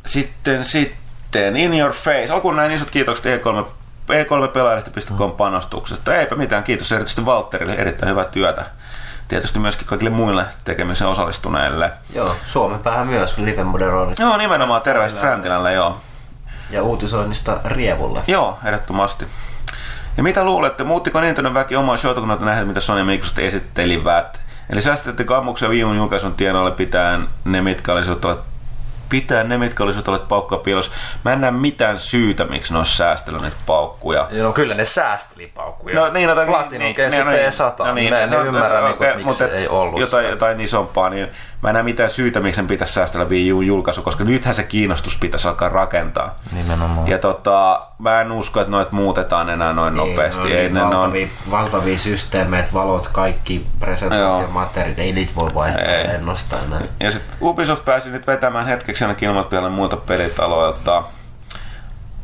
sitten, 0.06 0.64
sitten, 0.64 1.56
in 1.56 1.74
your 1.74 1.92
face. 1.92 2.32
Alkuun 2.32 2.56
näin 2.56 2.70
isot 2.70 2.90
kiitokset 2.90 3.26
E 3.26 3.36
E3 3.36 3.64
e3pelaajista.com 4.10 5.32
panostuksesta. 5.32 6.14
Eipä 6.14 6.36
mitään, 6.36 6.64
kiitos 6.64 6.92
erityisesti 6.92 7.26
Valtterille, 7.26 7.74
erittäin 7.74 8.10
hyvää 8.10 8.24
työtä. 8.24 8.64
Tietysti 9.30 9.58
myöskin 9.58 9.86
kaikille 9.86 10.10
muille 10.10 10.44
tekemisen 10.64 11.08
osallistuneille. 11.08 11.92
Joo, 12.14 12.36
Suomen 12.46 12.78
päähän 12.78 13.06
myös 13.06 13.38
live-moderoinnista 13.38 14.22
Joo, 14.22 14.36
nimenomaan 14.36 14.82
terveistä 14.82 15.20
Fräntilälle, 15.20 15.72
joo. 15.72 16.00
ja 16.70 16.82
uutisoinnista 16.82 17.60
Rievulle. 17.64 18.22
Joo, 18.26 18.58
ehdottomasti. 18.64 19.26
Ja 20.16 20.22
mitä 20.22 20.44
luulette, 20.44 20.84
muuttiko 20.84 21.20
Nintendo 21.20 21.54
väki 21.54 21.76
omaa 21.76 21.96
showta, 21.96 22.20
kun 22.20 22.28
nähneet, 22.28 22.68
mitä 22.68 22.80
Sony 22.80 22.98
ja 22.98 23.04
Microsoft 23.04 23.38
esittelivät? 23.38 24.40
Eli 24.72 24.82
säästettekö 24.82 25.36
ammuksia 25.36 25.70
viimun 25.70 25.96
julkaisun 25.96 26.34
tienoille 26.34 26.70
pitää 26.70 27.20
ne, 27.44 27.60
mitkä 27.60 27.92
olisivat 27.92 28.24
olleet 28.24 28.49
pitää 29.10 29.44
ne, 29.44 29.58
mitkä 29.58 29.84
olisivat 29.84 30.08
olleet 30.08 30.28
paukkua 30.28 30.58
piilossa. 30.58 30.92
Mä 31.24 31.32
en 31.32 31.40
näe 31.40 31.50
mitään 31.50 31.98
syytä, 31.98 32.44
miksi 32.44 32.72
ne 32.72 32.78
olisi 32.78 32.96
säästellyt 32.96 33.42
niitä 33.42 33.56
paukkuja. 33.66 34.28
No 34.42 34.52
kyllä 34.52 34.74
ne 34.74 34.84
säästeli 34.84 35.46
paukkuja. 35.46 35.94
No 36.00 36.12
niin, 36.12 36.28
no, 36.28 36.34
Platinum 36.46 36.78
niin, 36.84 36.96
Case 36.96 37.08
niin, 37.16 37.26
no 37.26 37.32
niin, 37.32 37.42
P100. 37.48 37.86
no 37.86 37.94
niin, 37.94 38.10
mä 38.14 38.20
en 38.20 38.30
se 38.30 38.36
on- 38.36 38.46
ymmärrä, 38.46 38.80
niin 38.80 38.82
kuin, 38.82 38.92
okei, 38.94 39.08
että 39.08 39.24
mutta 39.24 39.44
miksi 39.44 39.56
et 39.56 39.60
ei 39.62 39.68
ollut 39.68 40.00
jotain, 40.00 40.22
sitä. 40.24 40.32
jotain 40.32 40.60
isompaa, 40.60 41.10
niin 41.10 41.28
mä 41.62 41.68
en 41.68 41.72
näe 41.74 41.82
mitään 41.82 42.10
syytä, 42.10 42.40
miksi 42.40 42.56
sen 42.56 42.66
pitäisi 42.66 42.92
säästellä 42.94 43.26
Wii 43.26 43.52
U 43.52 43.60
julkaisu, 43.60 44.02
koska 44.02 44.24
nythän 44.24 44.54
se 44.54 44.62
kiinnostus 44.62 45.18
pitäisi 45.18 45.48
alkaa 45.48 45.68
rakentaa. 45.68 46.38
Nimenomaan. 46.52 47.08
Ja 47.08 47.18
tota, 47.18 47.80
mä 47.98 48.20
en 48.20 48.32
usko, 48.32 48.60
että 48.60 48.70
noit 48.70 48.92
muutetaan 48.92 49.48
enää 49.50 49.72
noin 49.72 49.94
nopeasti. 49.94 50.52
Ei, 50.52 50.58
Ei, 50.58 50.68
ne 50.68 50.74
ne 50.74 50.84
on, 50.84 50.90
valtavia, 50.90 51.28
valtavia 51.50 51.98
systeemeitä, 51.98 52.68
valot, 52.72 53.08
kaikki 53.08 53.66
presentaatiomateriaalit, 53.80 54.98
ei 54.98 55.12
niitä 55.12 55.32
voi 55.36 55.54
vaihtaa 55.54 55.84
Ei. 55.84 56.06
enää. 56.06 56.80
Ja 57.00 57.10
sitten 57.10 57.36
Ubisoft 57.40 57.84
pääsi 57.84 58.10
nyt 58.10 58.26
vetämään 58.26 58.66
hetkeksi 58.66 59.04
aina 59.04 59.16
ilmoitpialle 59.20 59.68
muilta 59.70 59.96
pelitaloilta. 59.96 61.02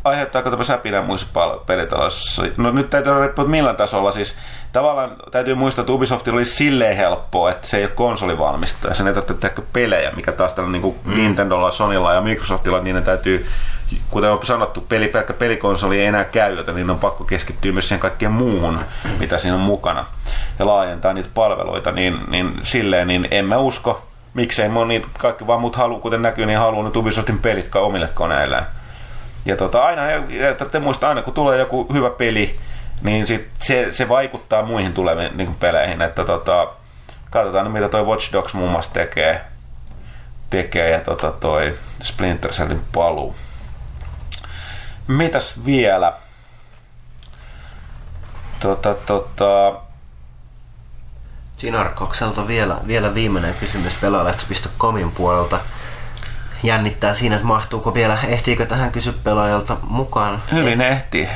Aiheuttaako 0.07 0.51
tämä 0.51 0.65
säpinä 0.65 1.03
muissa 1.03 1.27
pal- 1.33 1.59
pelitaloissa? 1.67 2.43
No 2.57 2.71
nyt 2.71 2.91
täytyy 2.91 3.21
riippua, 3.21 3.43
että 3.43 3.51
millä 3.51 3.75
tasolla. 3.75 4.13
Siis 4.13 4.37
tavallaan 4.73 5.17
täytyy 5.31 5.55
muistaa, 5.55 5.83
että 5.83 5.93
Ubisoftilla 5.93 6.37
oli 6.37 6.45
silleen 6.45 6.97
helppoa, 6.97 7.51
että 7.51 7.69
se 7.69 7.77
ei 7.77 7.85
ole 7.85 7.93
konsolivalmistaja. 7.93 8.95
Sen 8.95 9.07
ei 9.07 9.15
tarvitse 9.15 9.35
tehdä 9.35 9.63
pelejä, 9.73 10.11
mikä 10.11 10.33
taas 10.33 10.55
tällä 10.55 10.71
niin 10.71 10.83
kuin 10.83 10.97
mm. 11.05 11.17
Nintendolla, 11.17 11.71
Sonylla 11.71 12.15
ja 12.15 12.21
Microsoftilla, 12.21 12.81
niin 12.81 12.97
ne 12.97 13.03
täytyy, 13.03 13.47
kuten 14.11 14.31
on 14.31 14.47
sanottu, 14.47 14.81
peli, 14.81 15.09
pelkkä 15.09 15.33
pelikonsoli 15.33 16.01
ei 16.01 16.07
enää 16.07 16.25
käy, 16.25 16.57
joten 16.57 16.75
niin 16.75 16.91
on 16.91 16.99
pakko 16.99 17.25
keskittyä 17.25 17.73
myös 17.73 17.89
siihen 17.89 18.01
kaikkeen 18.01 18.33
muuhun, 18.33 18.79
mitä 19.19 19.39
siinä 19.39 19.55
on 19.55 19.61
mukana. 19.61 20.07
Ja 20.59 20.67
laajentaa 20.67 21.13
niitä 21.13 21.29
palveluita, 21.35 21.93
niin, 21.93 22.19
niin 22.29 22.61
silleen, 22.63 23.09
niin 23.09 23.29
en 23.31 23.45
mä 23.45 23.59
usko, 23.59 24.07
miksei 24.35 24.69
moni, 24.69 25.03
kaikki 25.19 25.47
vaan 25.47 25.61
muut 25.61 25.77
halu, 25.77 25.99
kuten 25.99 26.23
näkyy, 26.23 26.47
niin 26.47 26.59
haluaa 26.59 26.85
nyt 26.85 26.97
Ubisoftin 26.97 27.39
pelit 27.39 27.77
omille 27.77 28.09
koneilleen. 28.15 28.65
Ja 29.47 29.57
tota, 29.57 29.85
aina, 29.85 30.03
te 30.71 30.81
muistaa 30.81 31.09
aina, 31.09 31.23
kun 31.23 31.35
tulee 31.35 31.59
joku 31.59 31.87
hyvä 31.93 32.11
peli, 32.11 32.61
niin 33.03 33.27
sit 33.27 33.51
se, 33.59 33.87
se, 33.91 34.09
vaikuttaa 34.09 34.63
muihin 34.63 34.93
tuleviin 34.93 35.37
niin 35.37 35.55
peleihin. 35.55 36.03
Että 36.03 36.25
tota, 36.25 36.69
katsotaan 37.31 37.71
mitä 37.71 37.89
toi 37.89 38.05
Watch 38.05 38.33
Dogs 38.33 38.55
muun 38.55 38.71
muassa 38.71 38.93
tekee. 38.93 39.45
tekee 40.51 40.91
ja 40.91 41.01
tota 41.01 41.33
toi 41.33 41.77
Splinter 42.03 42.51
Cellin 42.51 42.83
paluu. 42.93 43.37
Mitäs 45.07 45.65
vielä? 45.65 46.13
Tota, 48.61 48.95
tota, 48.95 49.81
Sinarkokselta 51.57 52.47
vielä, 52.47 52.77
vielä 52.87 53.15
viimeinen 53.15 53.55
kysymys 53.61 53.93
pelaajalehto.comin 54.01 55.11
puolelta. 55.11 55.59
Jännittää 56.63 57.15
siinä, 57.15 57.37
että 57.37 57.47
mahtuuko 57.49 57.95
vielä, 57.95 58.19
ehtiikö 58.29 58.67
tähän 58.67 58.93
kysy 58.93 59.13
pelaajalta 59.25 59.77
mukaan. 59.89 60.43
hyvin 60.53 60.81
ehti. 60.81 61.29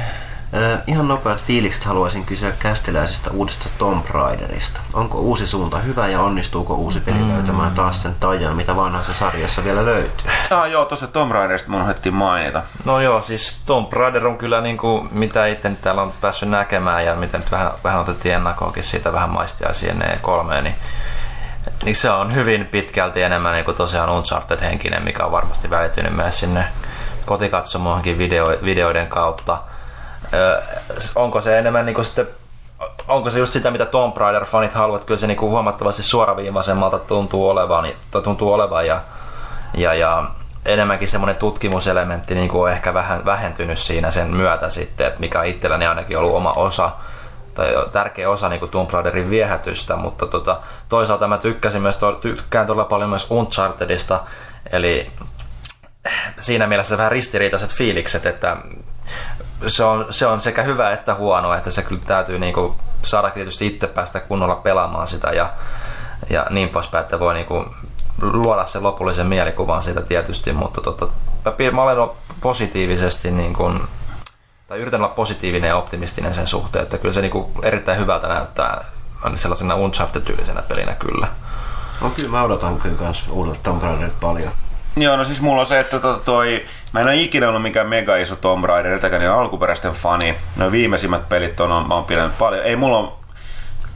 Ö, 0.54 0.78
ihan 0.86 1.08
nopeat 1.08 1.42
fiilikset 1.44 1.84
haluaisin 1.84 2.24
kysyä 2.24 2.52
kästiläisestä 2.58 3.30
uudesta 3.30 3.68
Tomb 3.78 4.06
Raiderista. 4.10 4.80
Onko 4.92 5.18
uusi 5.18 5.46
suunta 5.46 5.78
hyvä 5.78 6.08
ja 6.08 6.20
onnistuuko 6.20 6.74
uusi 6.74 7.00
peli 7.00 7.28
löytämään 7.28 7.70
taas 7.70 8.02
sen 8.02 8.14
tajan, 8.20 8.56
mitä 8.56 8.76
vanhassa 8.76 9.14
sarjassa 9.14 9.64
vielä 9.64 9.84
löytyy? 9.84 10.30
Ah, 10.50 10.70
joo, 10.70 10.84
tuossa 10.84 11.06
Tomb 11.06 11.32
Raiderista 11.32 11.70
mun 11.70 11.82
otettiin 11.82 12.14
mainita. 12.14 12.62
No 12.84 13.00
joo, 13.00 13.22
siis 13.22 13.62
Tomb 13.66 13.92
Raider 13.92 14.26
on 14.26 14.38
kyllä 14.38 14.60
niin 14.60 14.78
kuin, 14.78 15.08
mitä 15.12 15.46
itse 15.46 15.68
nyt 15.68 15.82
täällä 15.82 16.02
on 16.02 16.12
päässyt 16.20 16.48
näkemään 16.48 17.04
ja 17.04 17.14
mitä 17.14 17.38
nyt 17.38 17.50
vähän, 17.50 17.70
vähän 17.84 18.00
otettiin 18.00 18.34
ennakkoakin 18.34 18.84
siitä 18.84 19.12
vähän 19.12 19.30
maistia 19.30 19.72
siihen 19.74 20.02
E3, 20.02 20.62
niin, 20.62 20.74
niin 21.84 21.96
se 21.96 22.10
on 22.10 22.34
hyvin 22.34 22.66
pitkälti 22.66 23.22
enemmän 23.22 23.52
niin 23.52 23.64
kuin 23.64 23.76
tosiaan 23.76 24.10
Uncharted-henkinen, 24.10 25.02
mikä 25.02 25.24
on 25.24 25.32
varmasti 25.32 25.70
välittynyt 25.70 26.16
myös 26.16 26.40
sinne 26.40 26.64
kotikatsomoihinkin 27.26 28.18
video, 28.18 28.46
videoiden 28.64 29.06
kautta. 29.06 29.58
Ö, 30.34 30.62
onko 31.14 31.40
se 31.40 31.58
enemmän 31.58 31.86
niin 31.86 31.94
kuin 31.94 32.04
sitten 32.04 32.28
onko 33.08 33.30
se 33.30 33.38
just 33.38 33.52
sitä, 33.52 33.70
mitä 33.70 33.86
Tomb 33.86 34.16
Raider-fanit 34.16 34.74
haluavat, 34.74 35.04
kyllä 35.04 35.20
se 35.20 35.26
niin 35.26 35.36
kuin 35.36 35.50
huomattavasti 35.50 36.02
suoraviivaisemmalta 36.02 36.98
tuntuu 36.98 37.48
olevan, 37.48 37.88
tai 38.10 38.22
tuntuu 38.22 38.52
olevan 38.52 38.86
ja, 38.86 39.00
ja, 39.74 39.94
ja 39.94 40.24
enemmänkin 40.64 41.08
semmoinen 41.08 41.36
tutkimuselementti 41.36 42.34
niin 42.34 42.48
kuin 42.48 42.62
on 42.62 42.70
ehkä 42.70 42.94
vähän 42.94 43.24
vähentynyt 43.24 43.78
siinä 43.78 44.10
sen 44.10 44.26
myötä 44.26 44.70
sitten, 44.70 45.06
että 45.06 45.20
mikä 45.20 45.40
on 45.40 45.46
itselläni 45.46 45.86
ainakin 45.86 46.18
ollut 46.18 46.34
oma 46.34 46.52
osa 46.52 46.90
tai 47.54 47.74
tärkeä 47.92 48.30
osa 48.30 48.48
niin 48.48 48.60
kuin 48.60 48.70
Tomb 48.70 48.90
Raiderin 48.90 49.30
viehätystä, 49.30 49.96
mutta 49.96 50.26
tota, 50.26 50.60
toisaalta 50.88 51.28
mä 51.28 51.38
tykkäsin 51.38 51.82
myös, 51.82 51.98
tykkään 52.20 52.66
todella 52.66 52.84
paljon 52.84 53.10
myös 53.10 53.26
Unchartedista, 53.30 54.20
eli 54.72 55.10
siinä 56.38 56.66
mielessä 56.66 56.98
vähän 56.98 57.12
ristiriitaiset 57.12 57.70
fiilikset, 57.70 58.26
että 58.26 58.56
se 59.66 59.84
on, 59.84 60.06
se 60.10 60.26
on 60.26 60.40
sekä 60.40 60.62
hyvä 60.62 60.92
että 60.92 61.14
huono, 61.14 61.54
että 61.54 61.70
se 61.70 61.82
kyllä 61.82 62.02
täytyy 62.06 62.38
niinku 62.38 62.76
saada 63.02 63.30
tietysti 63.30 63.66
itse 63.66 63.86
päästä 63.86 64.20
kunnolla 64.20 64.56
pelaamaan 64.56 65.06
sitä 65.06 65.30
ja, 65.30 65.52
ja 66.30 66.46
niin 66.50 66.68
poispäin, 66.68 67.02
että 67.02 67.20
voi 67.20 67.34
niinku 67.34 67.66
luoda 68.22 68.66
sen 68.66 68.82
lopullisen 68.82 69.26
mielikuvan 69.26 69.82
siitä 69.82 70.02
tietysti, 70.02 70.52
mutta 70.52 70.80
tota, 70.80 71.08
mä 71.72 71.82
olen 71.82 72.08
positiivisesti 72.40 73.30
niin 73.30 73.52
kuin, 73.52 73.80
tai 74.70 74.78
yritän 74.78 75.00
olla 75.00 75.14
positiivinen 75.14 75.68
ja 75.68 75.76
optimistinen 75.76 76.34
sen 76.34 76.46
suhteen, 76.46 76.82
että 76.82 76.98
kyllä 76.98 77.12
se 77.12 77.20
niinku 77.20 77.50
erittäin 77.62 77.98
hyvältä 77.98 78.28
näyttää 78.28 78.84
sellaisena 79.36 79.74
Uncharted-tyylisenä 79.74 80.62
pelinä 80.62 80.94
kyllä. 80.94 81.28
No 82.00 82.10
kyllä 82.10 82.28
mä 82.28 82.42
odotan 82.42 82.78
kyllä 82.78 82.96
kans 82.96 83.24
uudelta 83.30 83.60
Tomb 83.62 83.82
Raiderilta 83.82 84.16
paljon. 84.20 84.52
Joo, 84.96 85.16
no 85.16 85.24
siis 85.24 85.40
mulla 85.40 85.60
on 85.60 85.66
se, 85.66 85.80
että 85.80 85.98
tota 85.98 86.24
toi, 86.24 86.66
mä 86.92 87.00
en 87.00 87.06
ole 87.06 87.16
ikinä 87.16 87.48
ollut 87.48 87.62
mikään 87.62 87.88
mega 87.88 88.16
iso 88.16 88.36
Tomb 88.36 88.64
Raider, 88.64 88.86
edeltäkään 88.86 89.20
niin 89.20 89.32
alkuperäisten 89.32 89.92
fani. 89.92 90.36
No 90.58 90.72
viimeisimmät 90.72 91.28
pelit 91.28 91.60
on, 91.60 91.88
mä 91.88 91.94
oon 91.94 92.04
pidänyt 92.04 92.38
paljon. 92.38 92.64
Ei 92.64 92.76
mulla 92.76 92.98
on, 92.98 93.12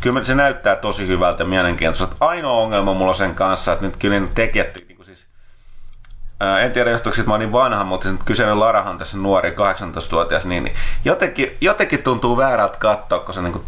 kyllä 0.01 0.25
se 0.25 0.35
näyttää 0.35 0.77
tosi 0.77 1.07
hyvältä 1.07 1.43
ja 1.43 1.47
mielenkiintoiselta. 1.47 2.17
Ainoa 2.21 2.53
ongelma 2.53 2.95
mulla 2.95 3.11
on 3.11 3.17
sen 3.17 3.35
kanssa, 3.35 3.73
että 3.73 3.85
nyt 3.85 3.97
kyllä 3.97 4.21
ne 4.21 4.29
tekijät, 4.35 4.77
niin 4.89 4.97
kuin 4.97 5.07
siis, 5.07 5.27
Ää, 5.27 6.24
En 6.63 6.73
tiedä 6.73 6.91
johtuuko 6.91 7.15
siitä, 7.15 7.29
mä 7.29 7.35
oon 7.35 7.41
niin 7.41 7.53
vanha, 7.53 7.85
mutta 7.85 8.09
se 8.09 8.15
kyseinen 8.25 8.61
Larahan 8.61 8.99
tässä 8.99 9.17
nuori, 9.17 9.51
18-vuotias, 9.51 10.45
niin 10.45 10.65
niin 10.65 10.77
jotenkin, 11.05 11.57
jotenkin 11.61 12.03
tuntuu 12.03 12.37
väärältä 12.37 12.79
katsoa, 12.79 13.19
kun 13.19 13.35
se 13.35 13.43
niinku, 13.43 13.65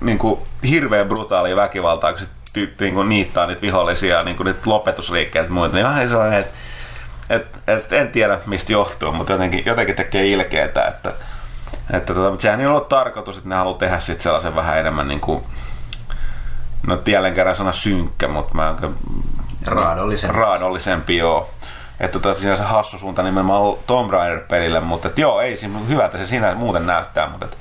niinku 0.00 0.46
hirveän 0.68 1.08
brutaali 1.08 1.56
väkivaltaa, 1.56 2.12
kun 2.12 2.20
se 2.20 2.26
ty, 2.52 2.74
niinku 2.80 3.02
niittaa 3.02 3.46
niitä 3.46 3.62
vihollisia, 3.62 4.22
niinku 4.22 4.42
niitä 4.42 4.60
lopetusliikkeitä 4.64 5.48
ja 5.48 5.52
muita, 5.52 5.74
niin 5.74 5.86
vähän 5.86 6.08
sellainen, 6.08 6.40
että 6.40 6.56
et, 7.30 7.58
et, 7.66 7.92
en 7.92 8.08
tiedä 8.08 8.40
mistä 8.46 8.72
johtuu, 8.72 9.12
mutta 9.12 9.32
jotenkin, 9.32 9.62
jotenkin 9.66 9.96
tekee 9.96 10.26
ilkeetä, 10.26 10.84
että, 10.84 11.12
että 11.92 12.14
tota, 12.14 12.30
mutta 12.30 12.42
sehän 12.42 12.60
ei 12.60 12.66
ollut 12.66 12.88
tarkoitus, 12.88 13.36
että 13.36 13.48
ne 13.48 13.54
haluaa 13.54 13.78
tehdä 13.78 13.98
sit 13.98 14.20
sellaisen 14.20 14.56
vähän 14.56 14.78
enemmän 14.78 15.08
niin 15.08 15.20
kuin, 15.20 15.44
no 16.86 17.02
jälleen 17.06 17.34
kerran 17.34 17.56
sana 17.56 17.72
synkkä, 17.72 18.28
mutta 18.28 18.54
mä 18.54 18.74
Raadollisempi. 19.66 20.36
raadollisempi 20.36 21.16
joo. 21.16 21.50
Että 22.00 22.18
tota, 22.18 22.40
siinä 22.40 22.56
se 22.56 22.62
hassu 22.62 22.98
suunta 22.98 23.22
nimenomaan 23.22 23.76
Tomb 23.86 24.10
Raider-pelille, 24.10 24.80
mutta 24.80 25.08
et, 25.08 25.18
joo, 25.18 25.40
ei 25.40 25.56
siinä 25.56 25.78
hyvältä 25.78 26.18
se 26.18 26.26
siinä 26.26 26.54
muuten 26.54 26.86
näyttää, 26.86 27.28
mutta 27.28 27.46
et, 27.46 27.58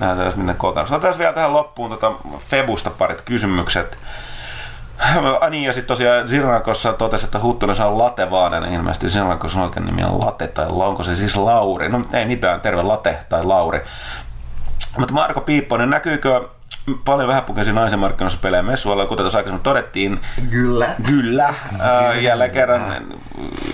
näytetään 0.00 0.26
jos 0.26 0.36
miten 0.36 0.56
kotona. 0.56 0.86
Otetaan 0.90 1.18
vielä 1.18 1.32
tähän 1.32 1.52
loppuun 1.52 1.90
tota 1.90 2.12
Febusta 2.38 2.90
parit 2.90 3.20
kysymykset. 3.20 3.98
Ah 5.40 5.50
niin, 5.50 5.64
ja 5.64 5.72
sitten 5.72 5.88
tosiaan 5.88 6.28
Zirnakossa 6.28 6.92
totesi, 6.92 7.24
että 7.24 7.40
Huttunen 7.40 7.76
saa 7.76 7.98
Late 7.98 8.30
vaan, 8.30 8.62
niin 8.62 8.74
ilmeisesti 8.74 9.08
Zirnakossa 9.08 9.62
oikein 9.62 9.86
nimi 9.86 10.04
on 10.04 10.20
Late, 10.20 10.46
tai 10.46 10.66
onko 10.68 11.02
se 11.02 11.16
siis 11.16 11.36
Lauri? 11.36 11.88
No 11.88 12.02
ei 12.12 12.26
mitään, 12.26 12.60
terve 12.60 12.82
Late 12.82 13.18
tai 13.28 13.44
Lauri. 13.44 13.82
Mutta 14.98 15.14
Marko 15.14 15.40
Piipponen, 15.40 15.90
näkyykö 15.90 16.48
paljon 17.04 17.28
vähäpukeisia 17.28 17.72
naisen 17.72 17.98
markkinoissa 17.98 18.38
pelejä 18.42 18.62
messuilla, 18.62 19.06
kuten 19.06 19.24
tuossa 19.24 19.38
aikaisemmin 19.38 19.62
todettiin, 19.62 20.20
Kyllä. 20.50 20.94
Kyllä. 21.06 21.54
Ää, 21.80 22.14
jälleen 22.14 22.50
kerran 22.50 23.06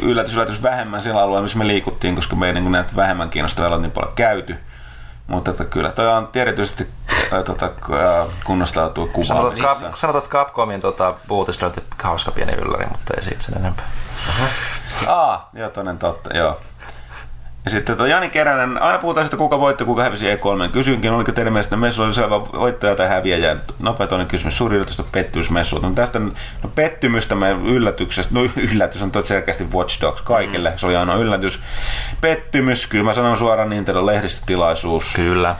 yllätys, 0.02 0.34
yllätys 0.34 0.62
vähemmän 0.62 1.02
sillä 1.02 1.22
alueella, 1.22 1.42
missä 1.42 1.58
me 1.58 1.66
liikuttiin, 1.66 2.14
koska 2.14 2.36
me 2.36 2.46
ei 2.46 2.52
niin 2.52 2.72
näitä 2.72 2.96
vähemmän 2.96 3.30
kiinnostavia 3.30 3.68
ole 3.68 3.78
niin 3.78 3.90
paljon 3.90 4.12
käyty. 4.14 4.56
Mutta 5.26 5.50
että 5.50 5.64
kyllä 5.64 5.90
toi 5.90 6.08
on 6.08 6.28
erityisesti 6.34 6.88
tota, 7.44 7.66
ää, 7.66 8.24
kunnostautuu 8.44 9.10
Sanotaan, 9.22 9.52
että 9.52 9.62
kuvaamisessa. 9.62 9.84
Cap, 9.86 9.94
sanotaan, 9.94 10.24
että 10.24 10.36
Capcomin 10.36 10.80
tota, 10.80 11.14
uutis 11.30 11.62
löytyi 11.62 11.82
hauska 12.02 12.30
pieni 12.30 12.52
ylläri, 12.52 12.86
mutta 12.86 13.14
ei 13.16 13.22
siitä 13.22 13.42
sen 13.42 13.58
enempää. 13.58 13.84
Aa, 15.06 15.50
joo, 15.54 15.68
toinen 15.68 15.98
totta, 15.98 16.36
joo. 16.36 16.60
Sitten 17.68 17.96
tota, 17.96 18.08
Jani 18.08 18.28
Keränen, 18.28 18.82
aina 18.82 18.98
puhutaan 18.98 19.26
siitä, 19.26 19.36
kuka 19.36 19.60
voitti, 19.60 19.84
kuka 19.84 20.02
hävisi 20.02 20.34
E3. 20.34 20.68
Kysynkin, 20.72 21.12
oliko 21.12 21.32
teidän 21.32 21.52
mielestä 21.52 21.76
messu 21.76 22.02
oli 22.02 22.14
selvä 22.14 22.40
voittaja 22.40 22.96
tai 22.96 23.08
häviäjä? 23.08 23.56
Nopea 23.78 24.06
toinen 24.06 24.26
kysymys, 24.26 24.58
suuri 24.58 24.76
yllätys 24.76 25.00
on 25.00 25.06
pettymysmessuilta. 25.12 25.88
No 25.88 25.94
tästä 25.94 26.18
no, 26.18 26.30
pettymystä 26.74 27.34
me 27.34 27.50
yllätyksestä, 27.50 28.34
no 28.34 28.40
yllätys 28.72 29.02
on 29.02 29.10
selkeästi 29.24 29.64
Watch 29.74 30.00
Dogs 30.00 30.22
kaikille, 30.22 30.72
se 30.76 30.86
oli 30.86 30.96
ainoa 30.96 31.16
yllätys. 31.16 31.60
Pettymys, 32.20 32.86
kyllä 32.86 33.04
mä 33.04 33.14
sanon 33.14 33.36
suoraan 33.36 33.70
Nintendo 33.70 34.06
lehdistötilaisuus. 34.06 35.12
Kyllä. 35.16 35.56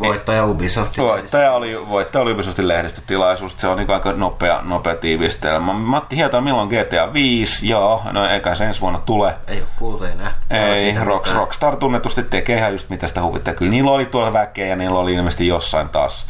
Voittaja 0.00 0.46
Ubisoft. 0.46 0.98
Voittaja 0.98 1.52
oli, 1.52 1.88
voittaja 1.88 2.22
oli 2.22 2.32
Ubisoftin 2.32 2.68
lehdistötilaisuus. 2.68 3.54
Se 3.56 3.68
on 3.68 3.78
niin 3.78 3.90
aika 3.90 4.12
nopea, 4.12 4.60
nopea 4.62 4.94
tiivistelmä. 4.96 5.72
Matti 5.72 6.16
Hieta, 6.16 6.40
milloin 6.40 6.68
GTA 6.68 7.12
5? 7.12 7.68
Joo, 7.68 8.02
no 8.12 8.26
eikä 8.26 8.54
se 8.54 8.64
ensi 8.64 8.80
vuonna 8.80 8.98
tule. 8.98 9.34
Ei 9.48 9.58
ole 9.58 9.68
kuultu, 9.78 10.04
ei 10.04 10.14
nähty. 10.14 10.40
Ei, 10.50 10.82
Siitä 10.82 11.04
Rock, 11.04 11.24
mitään. 11.24 11.40
Rockstar 11.40 11.76
tunnetusti 11.76 12.22
tekee 12.22 12.58
ihan 12.58 12.72
just 12.72 12.90
mitä 12.90 13.08
sitä 13.08 13.22
huvittaa. 13.22 13.54
Kyllä 13.54 13.70
niillä 13.70 13.90
oli 13.90 14.06
tuolla 14.06 14.32
väkeä 14.32 14.66
ja 14.66 14.76
niillä 14.76 14.98
oli 14.98 15.14
ilmeisesti 15.14 15.46
jossain 15.46 15.88
taas, 15.88 16.26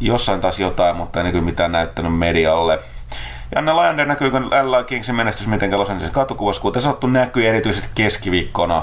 jossain 0.00 0.40
taas 0.40 0.60
jotain, 0.60 0.96
mutta 0.96 1.22
ei 1.22 1.32
kyllä 1.32 1.44
mitään 1.44 1.72
näyttänyt 1.72 2.18
medialle. 2.18 2.78
Janne 3.54 3.72
Lajander 3.72 4.06
näkyykö 4.06 4.40
L.A. 4.40 4.84
Kingsin 4.84 5.14
menestys 5.14 5.46
mitenkään 5.46 5.80
Los 5.80 5.90
Angeles 5.90 6.12
katukuvassa, 6.12 6.62
kuten 6.62 6.82
sanottu 6.82 7.06
näkyy 7.06 7.46
erityisesti 7.46 7.88
keskiviikkona 7.94 8.82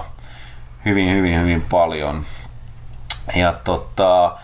hyvin, 0.85 1.09
hyvin, 1.09 1.39
hyvin 1.39 1.65
paljon. 1.71 2.23
Ja 3.35 3.53
tota, 3.63 4.37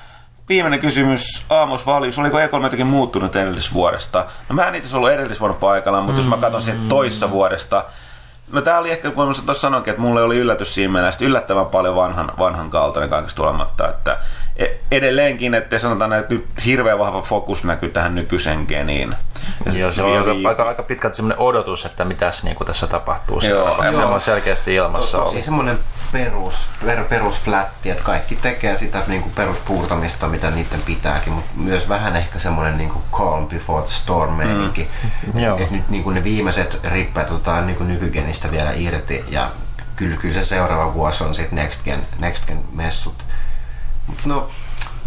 viimeinen 0.50 0.80
kysymys, 0.80 1.46
Aamos 1.50 1.86
Valjus, 1.86 2.20
oliko 2.20 2.38
E3 2.38 2.64
jotenkin 2.64 2.88
muuttunut 2.88 3.36
edellisvuodesta? 3.36 4.26
No 4.50 4.56
mä 4.56 4.68
en 4.68 4.76
itse 4.76 4.98
ollut 4.98 5.12
edellisvuonna 5.12 5.58
paikalla, 5.60 6.02
mutta 6.02 6.20
jos 6.20 6.28
mä 6.28 6.38
katson 6.38 6.62
sieltä 6.62 6.84
toissa 6.90 7.32
vuodesta, 7.32 7.86
No 8.52 8.62
tää 8.62 8.80
oli 8.80 8.92
ehkä, 8.92 9.12
kun 9.12 9.28
mä 9.28 9.34
tuossa 9.34 9.62
sanoinkin, 9.62 9.92
että 9.92 10.02
mulle 10.02 10.24
oli 10.24 10.38
yllätys 10.38 10.76
siinä 10.76 10.94
mielessä, 10.94 11.16
että 11.16 11.26
yllättävän 11.26 11.66
paljon 11.66 11.96
vanhan, 11.96 12.32
vanhan 12.40 12.70
kaltainen 12.70 13.10
kaikesta 13.10 13.36
tulematta, 13.36 13.90
että 13.90 14.18
e- 14.58 14.78
edelleenkin, 14.92 15.54
että 15.54 15.80
sanotaan, 15.80 16.14
että 16.14 16.34
nyt 16.34 16.48
hirveän 16.66 17.00
vahva 17.00 17.22
fokus 17.22 17.64
näkyy 17.64 17.90
tähän 17.90 18.16
nykyisen 18.16 18.66
geniin. 18.68 19.16
Joo, 19.74 19.92
se 19.92 20.04
on 20.04 20.26
vi- 20.26 20.46
aika, 20.46 20.64
aika 20.64 20.84
pitkälti 20.84 21.16
semmoinen 21.16 21.40
odotus, 21.40 21.86
että 21.86 22.06
mitäs 22.06 22.44
niin 22.44 22.56
kuin 22.56 22.68
tässä 22.68 22.88
tapahtuu. 22.88 23.40
Joo, 23.50 23.84
se 23.92 23.98
on 23.98 24.22
selkeästi 24.22 24.76
ilmassa 24.76 25.18
Tosi 25.18 25.42
semmoinen 25.42 25.80
perus, 26.12 26.70
per, 26.86 27.04
perusflätti, 27.04 27.90
että 27.90 28.04
kaikki 28.04 28.36
tekee 28.36 28.78
sitä 28.78 29.04
niin 29.08 29.22
kuin 29.22 29.34
peruspuurtamista, 29.36 30.28
mitä 30.28 30.52
niiden 30.52 30.82
pitääkin, 30.82 31.34
mutta 31.34 31.52
myös 31.56 31.90
vähän 31.90 32.16
ehkä 32.16 32.40
semmoinen 32.40 32.78
niin 32.78 32.90
kuin 32.90 33.04
calm 33.12 33.48
before 33.48 33.86
the 33.86 33.94
storm 33.94 34.34
meininki. 34.34 34.88
Mm. 35.34 35.64
Et 35.64 35.72
nyt 35.72 35.90
niin 35.90 36.04
kuin 36.04 36.16
ne 36.16 36.24
viimeiset 36.24 36.80
rippeet 36.84 37.32
otetaan 37.32 37.68
niin 37.68 37.78
kuin 37.78 37.88
nykygenistä 37.88 38.52
vielä 38.52 38.72
irti 38.72 39.26
ja 39.28 39.52
kyllä, 39.96 40.18
kyllä 40.18 40.34
se 40.34 40.44
seuraava 40.44 40.94
vuosi 40.94 41.24
on 41.24 41.36
sitten 41.36 41.56
next 41.56 41.84
gen, 41.84 42.04
next 42.20 42.48
gen 42.48 42.64
messut. 42.72 43.26
Mut 44.08 44.26
no, 44.26 44.50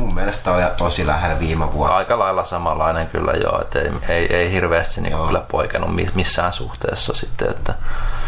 mun 0.01 0.15
mielestä 0.15 0.53
oli 0.53 0.63
tosi 0.77 1.07
lähellä 1.07 1.41
viime 1.41 1.73
vuonna. 1.73 1.97
Aika 1.97 2.19
lailla 2.19 2.45
samanlainen 2.45 3.07
kyllä 3.07 3.33
joo, 3.33 3.61
että 3.61 3.79
ei, 3.79 3.91
ei, 4.09 4.35
ei 4.37 4.53
hirveästi 4.53 5.01
niin 5.01 5.27
kyllä 5.27 5.41
poikennut 5.41 5.95
mi- 5.95 6.11
missään 6.15 6.53
suhteessa 6.53 7.15
sitten, 7.15 7.51
että 7.51 7.75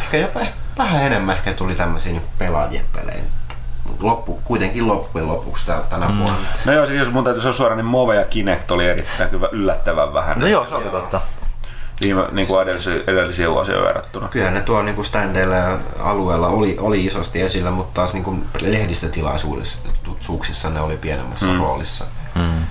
Ehkä 0.03 0.17
jopa 0.17 0.41
ehkä 0.41 0.55
vähän 0.79 1.03
enemmän 1.03 1.37
ehkä 1.37 1.53
tuli 1.53 1.75
tämmöisiä 1.75 2.13
niin 2.13 2.25
pelaajien 2.39 2.85
pelejä. 2.95 3.23
Loppu, 4.01 4.41
kuitenkin 4.45 4.89
loppujen 4.89 5.29
lopuksi 5.29 5.67
tänä 5.91 6.09
mm. 6.09 6.19
vuonna. 6.19 6.49
No 6.65 6.73
joo, 6.73 6.87
siis 6.87 6.99
jos 6.99 7.11
mun 7.11 7.25
täytyy 7.25 7.43
sanoa 7.43 7.53
suoraan, 7.53 7.77
niin 7.77 7.87
Move 7.87 8.17
ja 8.17 8.25
Kinect 8.25 8.71
oli 8.71 8.89
erittäin 8.89 9.31
hyvä, 9.31 9.49
yllättävän 9.53 10.15
vähän. 10.15 10.41
no 10.41 10.47
joo, 10.47 10.67
se 10.67 10.75
oli 10.75 10.89
totta. 10.89 11.21
Viime, 12.03 12.25
niin 12.33 12.47
kuin 12.47 12.63
edellisiin, 12.63 13.05
edellisiin 13.07 13.51
vuosiin 13.51 13.83
verrattuna. 13.83 14.29
Kyllähän 14.29 14.55
ne 14.55 14.61
tuolla 14.61 14.83
niin 14.83 15.05
standeilla 15.05 15.55
ja 15.55 15.79
alueella 15.99 16.49
oli, 16.49 16.77
oli 16.81 17.05
isosti 17.05 17.41
esillä, 17.41 17.71
mutta 17.71 18.01
taas 18.01 18.15
niin 18.15 18.47
lehdistötilaisuuksissa 18.61 20.71
ne 20.71 20.81
oli 20.81 20.97
pienemmässä 20.97 21.47
mm. 21.47 21.59
roolissa. 21.59 22.05
Mm. 22.35 22.65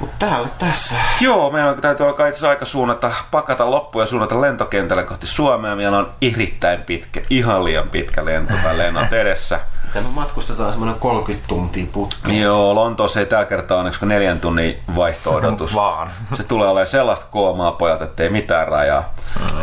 Mutta 0.00 0.26
tää 0.26 0.38
oli 0.38 0.48
tässä. 0.58 0.94
Joo, 1.20 1.50
meillä 1.50 1.70
on- 1.70 1.80
täytyy 1.80 2.06
alkaa 2.06 2.26
itse 2.26 2.48
aika 2.48 2.64
suunnata, 2.64 3.12
pakata 3.30 3.70
loppu 3.70 4.00
ja 4.00 4.06
suunnata 4.06 4.40
lentokentälle 4.40 5.04
kohti 5.04 5.26
Suomea. 5.26 5.76
Meillä 5.76 5.98
on 5.98 6.12
erittäin 6.22 6.82
pitkä, 6.82 7.20
ihan 7.30 7.64
liian 7.64 7.88
pitkä 7.88 8.24
lentolennot 8.24 9.12
edessä. 9.12 9.60
Ja 9.94 10.00
me 10.00 10.08
matkustetaan 10.08 10.72
semmoinen 10.72 11.00
30 11.00 11.48
tuntia 11.48 11.86
putkeen. 11.92 12.40
Joo, 12.40 12.74
Lontoossa 12.74 13.20
ei 13.20 13.26
tällä 13.26 13.44
kertaa 13.44 13.78
onneksi 13.78 14.06
neljän 14.06 14.40
tunnin 14.40 14.78
vaihto-odotus. 14.96 15.74
Vaan. 15.84 16.10
Se 16.34 16.42
tulee 16.42 16.68
olemaan 16.68 16.86
sellaista 16.86 17.26
koomaa 17.30 17.72
pojat, 17.72 18.02
ettei 18.02 18.30
mitään 18.30 18.68
rajaa. 18.68 19.14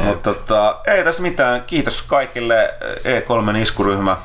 Mutta 0.03 0.33
tota, 0.33 0.75
ei 0.87 1.03
tässä 1.03 1.21
mitään. 1.21 1.63
Kiitos 1.67 2.01
kaikille 2.01 2.73
E3 2.83 3.57
iskuryhmä. 3.57 4.17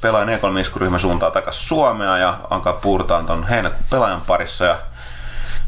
Pelaajan 0.00 0.28
E3 0.28 0.58
iskuryhmä 0.58 0.98
suuntaa 0.98 1.30
takaisin 1.30 1.66
Suomea 1.66 2.18
ja 2.18 2.34
alkaa 2.50 2.72
puurtaa 2.72 3.22
ton 3.22 3.46
heinäkuun 3.46 3.84
pelaajan 3.90 4.20
parissa. 4.26 4.64
Ja, 4.64 4.76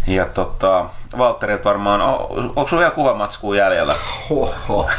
ja 0.06 0.24
tota, 0.26 0.84
Valtterilta 1.18 1.64
varmaan, 1.64 2.00
o- 2.00 2.26
onko 2.56 2.66
sulla 2.66 2.80
vielä 2.80 2.94
kuvamatskua 2.94 3.56
jäljellä? 3.56 3.94
Hoho. 4.30 4.90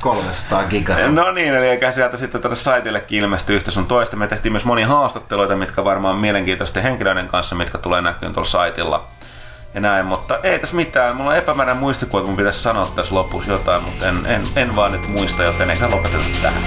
300 0.00 0.64
gigaa. 0.64 0.96
No 1.08 1.32
niin, 1.32 1.54
eli 1.54 1.66
eikä 1.68 1.92
sieltä 1.92 2.16
sitten 2.16 2.40
tänne 2.40 2.56
saitillekin 2.56 3.18
ilmestyi 3.22 3.56
yhtä 3.56 3.70
sun 3.70 3.86
toista. 3.86 4.16
Me 4.16 4.26
tehtiin 4.26 4.52
myös 4.52 4.64
monia 4.64 4.86
haastatteluita, 4.86 5.56
mitkä 5.56 5.84
varmaan 5.84 6.16
mielenkiintoisten 6.16 6.82
henkilöiden 6.82 7.26
kanssa, 7.26 7.54
mitkä 7.54 7.78
tulee 7.78 8.00
näkyyn 8.00 8.32
tuolla 8.32 8.50
saitilla. 8.50 9.04
Ja 9.74 9.80
näin, 9.80 10.06
mutta 10.06 10.38
ei 10.42 10.58
tässä 10.58 10.76
mitään. 10.76 11.16
Mulla 11.16 11.30
on 11.30 11.36
epämääräinen 11.36 11.80
muistikuva, 11.80 12.22
kun 12.22 12.36
pitäisi 12.36 12.62
sanoa 12.62 12.92
tässä 12.94 13.14
lopussa 13.14 13.50
jotain, 13.52 13.82
mutta 13.82 14.08
en, 14.08 14.26
en, 14.26 14.42
en 14.56 14.76
vaan 14.76 14.92
nyt 14.92 15.08
muista, 15.08 15.42
joten 15.42 15.70
eikä 15.70 15.90
lopeteta 15.90 16.24
tähän. 16.42 16.62